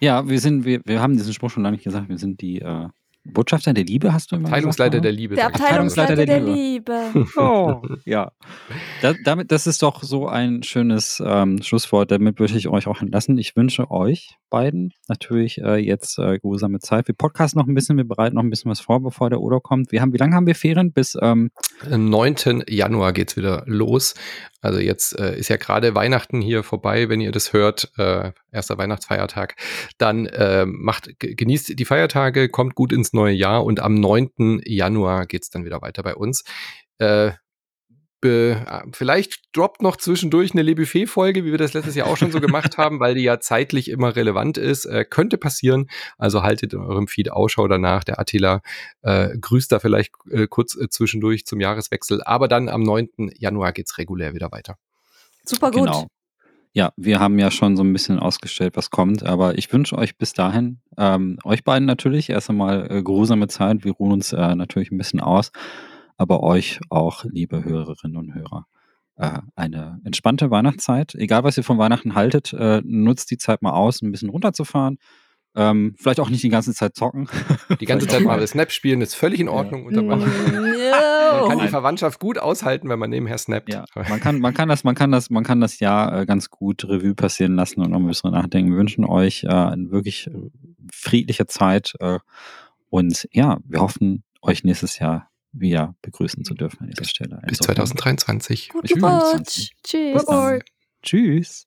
Ja, 0.00 0.28
wir 0.28 0.38
sind, 0.38 0.64
wir, 0.64 0.80
wir 0.84 1.00
haben 1.00 1.16
diesen 1.16 1.32
Spruch 1.32 1.50
schon 1.50 1.64
lange 1.64 1.76
nicht 1.76 1.84
gesagt, 1.84 2.08
wir 2.08 2.18
sind 2.18 2.40
die 2.40 2.60
äh, 2.60 2.88
Botschafter 3.24 3.72
der 3.72 3.84
Liebe, 3.84 4.12
hast 4.12 4.30
du 4.30 4.36
immer 4.36 4.48
Abteilungsleiter 4.48 5.00
gesagt, 5.00 5.04
der 5.04 5.12
Liebe. 5.12 5.34
Der. 5.34 5.46
Abteilungsleiter 5.46 6.16
der, 6.16 6.26
der 6.26 6.40
Liebe. 6.40 7.00
Oh, 7.36 7.82
ja. 8.04 8.32
Da, 9.02 9.14
damit, 9.24 9.50
das 9.50 9.66
ist 9.66 9.82
doch 9.82 10.02
so 10.02 10.28
ein 10.28 10.62
schönes 10.62 11.22
ähm, 11.24 11.62
Schlusswort. 11.62 12.10
Damit 12.10 12.38
würde 12.38 12.56
ich 12.56 12.68
euch 12.68 12.86
auch 12.86 13.00
entlassen. 13.00 13.38
Ich 13.38 13.56
wünsche 13.56 13.90
euch 13.90 14.36
beiden 14.50 14.92
natürlich 15.08 15.58
äh, 15.58 15.76
jetzt 15.76 16.18
äh, 16.18 16.38
geruhsame 16.38 16.78
Zeit. 16.80 17.08
Wir 17.08 17.14
podcasten 17.14 17.58
noch 17.58 17.66
ein 17.66 17.74
bisschen, 17.74 17.96
wir 17.96 18.06
bereiten 18.06 18.36
noch 18.36 18.42
ein 18.42 18.50
bisschen 18.50 18.70
was 18.70 18.80
vor, 18.80 19.02
bevor 19.02 19.30
der 19.30 19.40
Oder 19.40 19.60
kommt. 19.60 19.90
Wir 19.90 20.00
haben, 20.00 20.12
wie 20.12 20.18
lange 20.18 20.36
haben 20.36 20.46
wir 20.46 20.54
Ferien? 20.54 20.92
Bis 20.92 21.16
ähm, 21.20 21.50
Am 21.90 22.08
9. 22.08 22.64
Januar 22.68 23.12
geht's 23.12 23.36
wieder 23.36 23.64
los. 23.66 24.14
Also 24.60 24.78
jetzt 24.78 25.18
äh, 25.18 25.36
ist 25.36 25.48
ja 25.48 25.56
gerade 25.56 25.94
Weihnachten 25.94 26.40
hier 26.40 26.62
vorbei, 26.62 27.08
wenn 27.08 27.20
ihr 27.20 27.32
das 27.32 27.52
hört, 27.52 27.90
äh, 27.98 28.32
erster 28.54 28.78
Weihnachtsfeiertag. 28.78 29.56
Dann 29.98 30.26
äh, 30.26 30.64
macht, 30.66 31.18
ge- 31.18 31.34
genießt 31.34 31.78
die 31.78 31.84
Feiertage, 31.84 32.48
kommt 32.48 32.74
gut 32.74 32.92
ins 32.92 33.12
neue 33.12 33.34
Jahr 33.34 33.64
und 33.64 33.80
am 33.80 33.94
9. 33.94 34.62
Januar 34.64 35.26
geht's 35.26 35.50
dann 35.50 35.64
wieder 35.64 35.82
weiter 35.82 36.02
bei 36.02 36.14
uns. 36.14 36.44
Äh, 36.98 37.32
äh, 38.24 38.56
vielleicht 38.92 39.54
droppt 39.54 39.82
noch 39.82 39.96
zwischendurch 39.96 40.52
eine 40.52 40.62
Le 40.62 40.74
Buffet-Folge, 40.74 41.44
wie 41.44 41.50
wir 41.50 41.58
das 41.58 41.74
letztes 41.74 41.94
Jahr 41.94 42.06
auch 42.06 42.16
schon 42.16 42.32
so 42.32 42.40
gemacht 42.40 42.78
haben, 42.78 42.98
weil 42.98 43.14
die 43.14 43.22
ja 43.22 43.38
zeitlich 43.38 43.90
immer 43.90 44.16
relevant 44.16 44.56
ist. 44.56 44.86
Äh, 44.86 45.04
könnte 45.04 45.36
passieren. 45.36 45.90
Also 46.16 46.42
haltet 46.42 46.72
in 46.72 46.80
eurem 46.80 47.06
Feed 47.06 47.30
Ausschau 47.30 47.68
danach. 47.68 48.02
Der 48.02 48.18
Attila 48.18 48.62
äh, 49.02 49.36
grüßt 49.38 49.70
da 49.70 49.78
vielleicht 49.78 50.12
äh, 50.30 50.46
kurz 50.48 50.74
äh, 50.74 50.88
zwischendurch 50.88 51.44
zum 51.44 51.60
Jahreswechsel. 51.60 52.22
Aber 52.24 52.48
dann 52.48 52.70
am 52.70 52.82
9. 52.82 53.08
Januar 53.36 53.72
geht's 53.72 53.98
regulär 53.98 54.32
wieder 54.32 54.50
weiter. 54.52 54.78
Super 55.44 55.70
gut. 55.70 55.84
Genau. 55.84 56.06
Ja, 56.76 56.92
wir 56.96 57.20
haben 57.20 57.38
ja 57.38 57.52
schon 57.52 57.76
so 57.76 57.84
ein 57.84 57.92
bisschen 57.92 58.18
ausgestellt, 58.18 58.76
was 58.76 58.90
kommt, 58.90 59.22
aber 59.22 59.56
ich 59.56 59.72
wünsche 59.72 59.96
euch 59.96 60.18
bis 60.18 60.32
dahin, 60.32 60.80
ähm, 60.98 61.38
euch 61.44 61.62
beiden 61.62 61.86
natürlich 61.86 62.30
erst 62.30 62.50
einmal 62.50 62.90
äh, 62.90 63.02
geruhsame 63.04 63.46
Zeit. 63.46 63.84
Wir 63.84 63.92
ruhen 63.92 64.10
uns 64.10 64.32
äh, 64.32 64.56
natürlich 64.56 64.90
ein 64.90 64.98
bisschen 64.98 65.20
aus, 65.20 65.52
aber 66.16 66.42
euch 66.42 66.80
auch, 66.90 67.24
liebe 67.26 67.64
Hörerinnen 67.64 68.16
und 68.16 68.34
Hörer, 68.34 68.66
äh, 69.14 69.38
eine 69.54 70.00
entspannte 70.02 70.50
Weihnachtszeit. 70.50 71.14
Egal, 71.14 71.44
was 71.44 71.56
ihr 71.56 71.62
von 71.62 71.78
Weihnachten 71.78 72.16
haltet, 72.16 72.52
äh, 72.52 72.82
nutzt 72.84 73.30
die 73.30 73.38
Zeit 73.38 73.62
mal 73.62 73.72
aus, 73.72 74.02
ein 74.02 74.10
bisschen 74.10 74.30
runterzufahren. 74.30 74.98
Ähm, 75.56 75.94
vielleicht 75.98 76.18
auch 76.20 76.30
nicht 76.30 76.42
die 76.42 76.48
ganze 76.48 76.74
Zeit 76.74 76.96
zocken. 76.96 77.28
Die 77.80 77.86
ganze 77.86 78.08
Zeit 78.08 78.22
mal 78.22 78.44
Snap 78.46 78.72
spielen 78.72 79.00
ist 79.02 79.14
völlig 79.14 79.38
in 79.40 79.48
Ordnung. 79.48 79.86
Unter 79.86 80.02
Man 80.02 80.18
No. 80.20 81.48
kann 81.48 81.58
die 81.58 81.68
Verwandtschaft 81.68 82.20
gut 82.20 82.38
aushalten, 82.38 82.88
wenn 82.88 82.98
man 82.98 83.10
nebenher 83.10 83.38
snappt. 83.38 83.72
Ja, 83.72 83.84
man 83.94 84.20
kann, 84.20 84.38
man 84.40 84.54
kann 84.54 84.68
das, 84.68 84.84
man 84.84 84.94
kann 84.94 85.10
das, 85.10 85.30
man 85.30 85.42
kann 85.44 85.60
das 85.60 85.80
Jahr 85.80 86.20
äh, 86.20 86.26
ganz 86.26 86.50
gut 86.50 86.84
Revue 86.84 87.14
passieren 87.14 87.54
lassen 87.56 87.80
und 87.80 87.90
noch 87.90 87.98
ein 87.98 88.06
bisschen 88.06 88.30
nachdenken. 88.32 88.70
Wir 88.72 88.78
wünschen 88.78 89.04
euch 89.04 89.44
äh, 89.44 89.48
eine 89.48 89.90
wirklich 89.90 90.26
äh, 90.28 90.32
friedliche 90.92 91.46
Zeit 91.46 91.94
äh, 92.00 92.18
und 92.90 93.28
ja, 93.32 93.58
wir 93.64 93.80
hoffen, 93.80 94.22
euch 94.42 94.62
nächstes 94.64 94.98
Jahr 94.98 95.30
wieder 95.52 95.94
begrüßen 96.02 96.44
zu 96.44 96.54
dürfen 96.54 96.82
an 96.82 96.90
dieser 96.90 97.04
Stelle. 97.04 97.40
Bis 97.46 97.58
Insofern, 97.58 97.76
2023. 97.76 98.68
Guten 98.70 98.86
Ich 98.86 98.94
will 98.96 99.04
Rutsch. 99.04 99.34
jetzt 99.38 99.72
Tschüss. 99.84 100.24
Tschüss. 101.02 101.66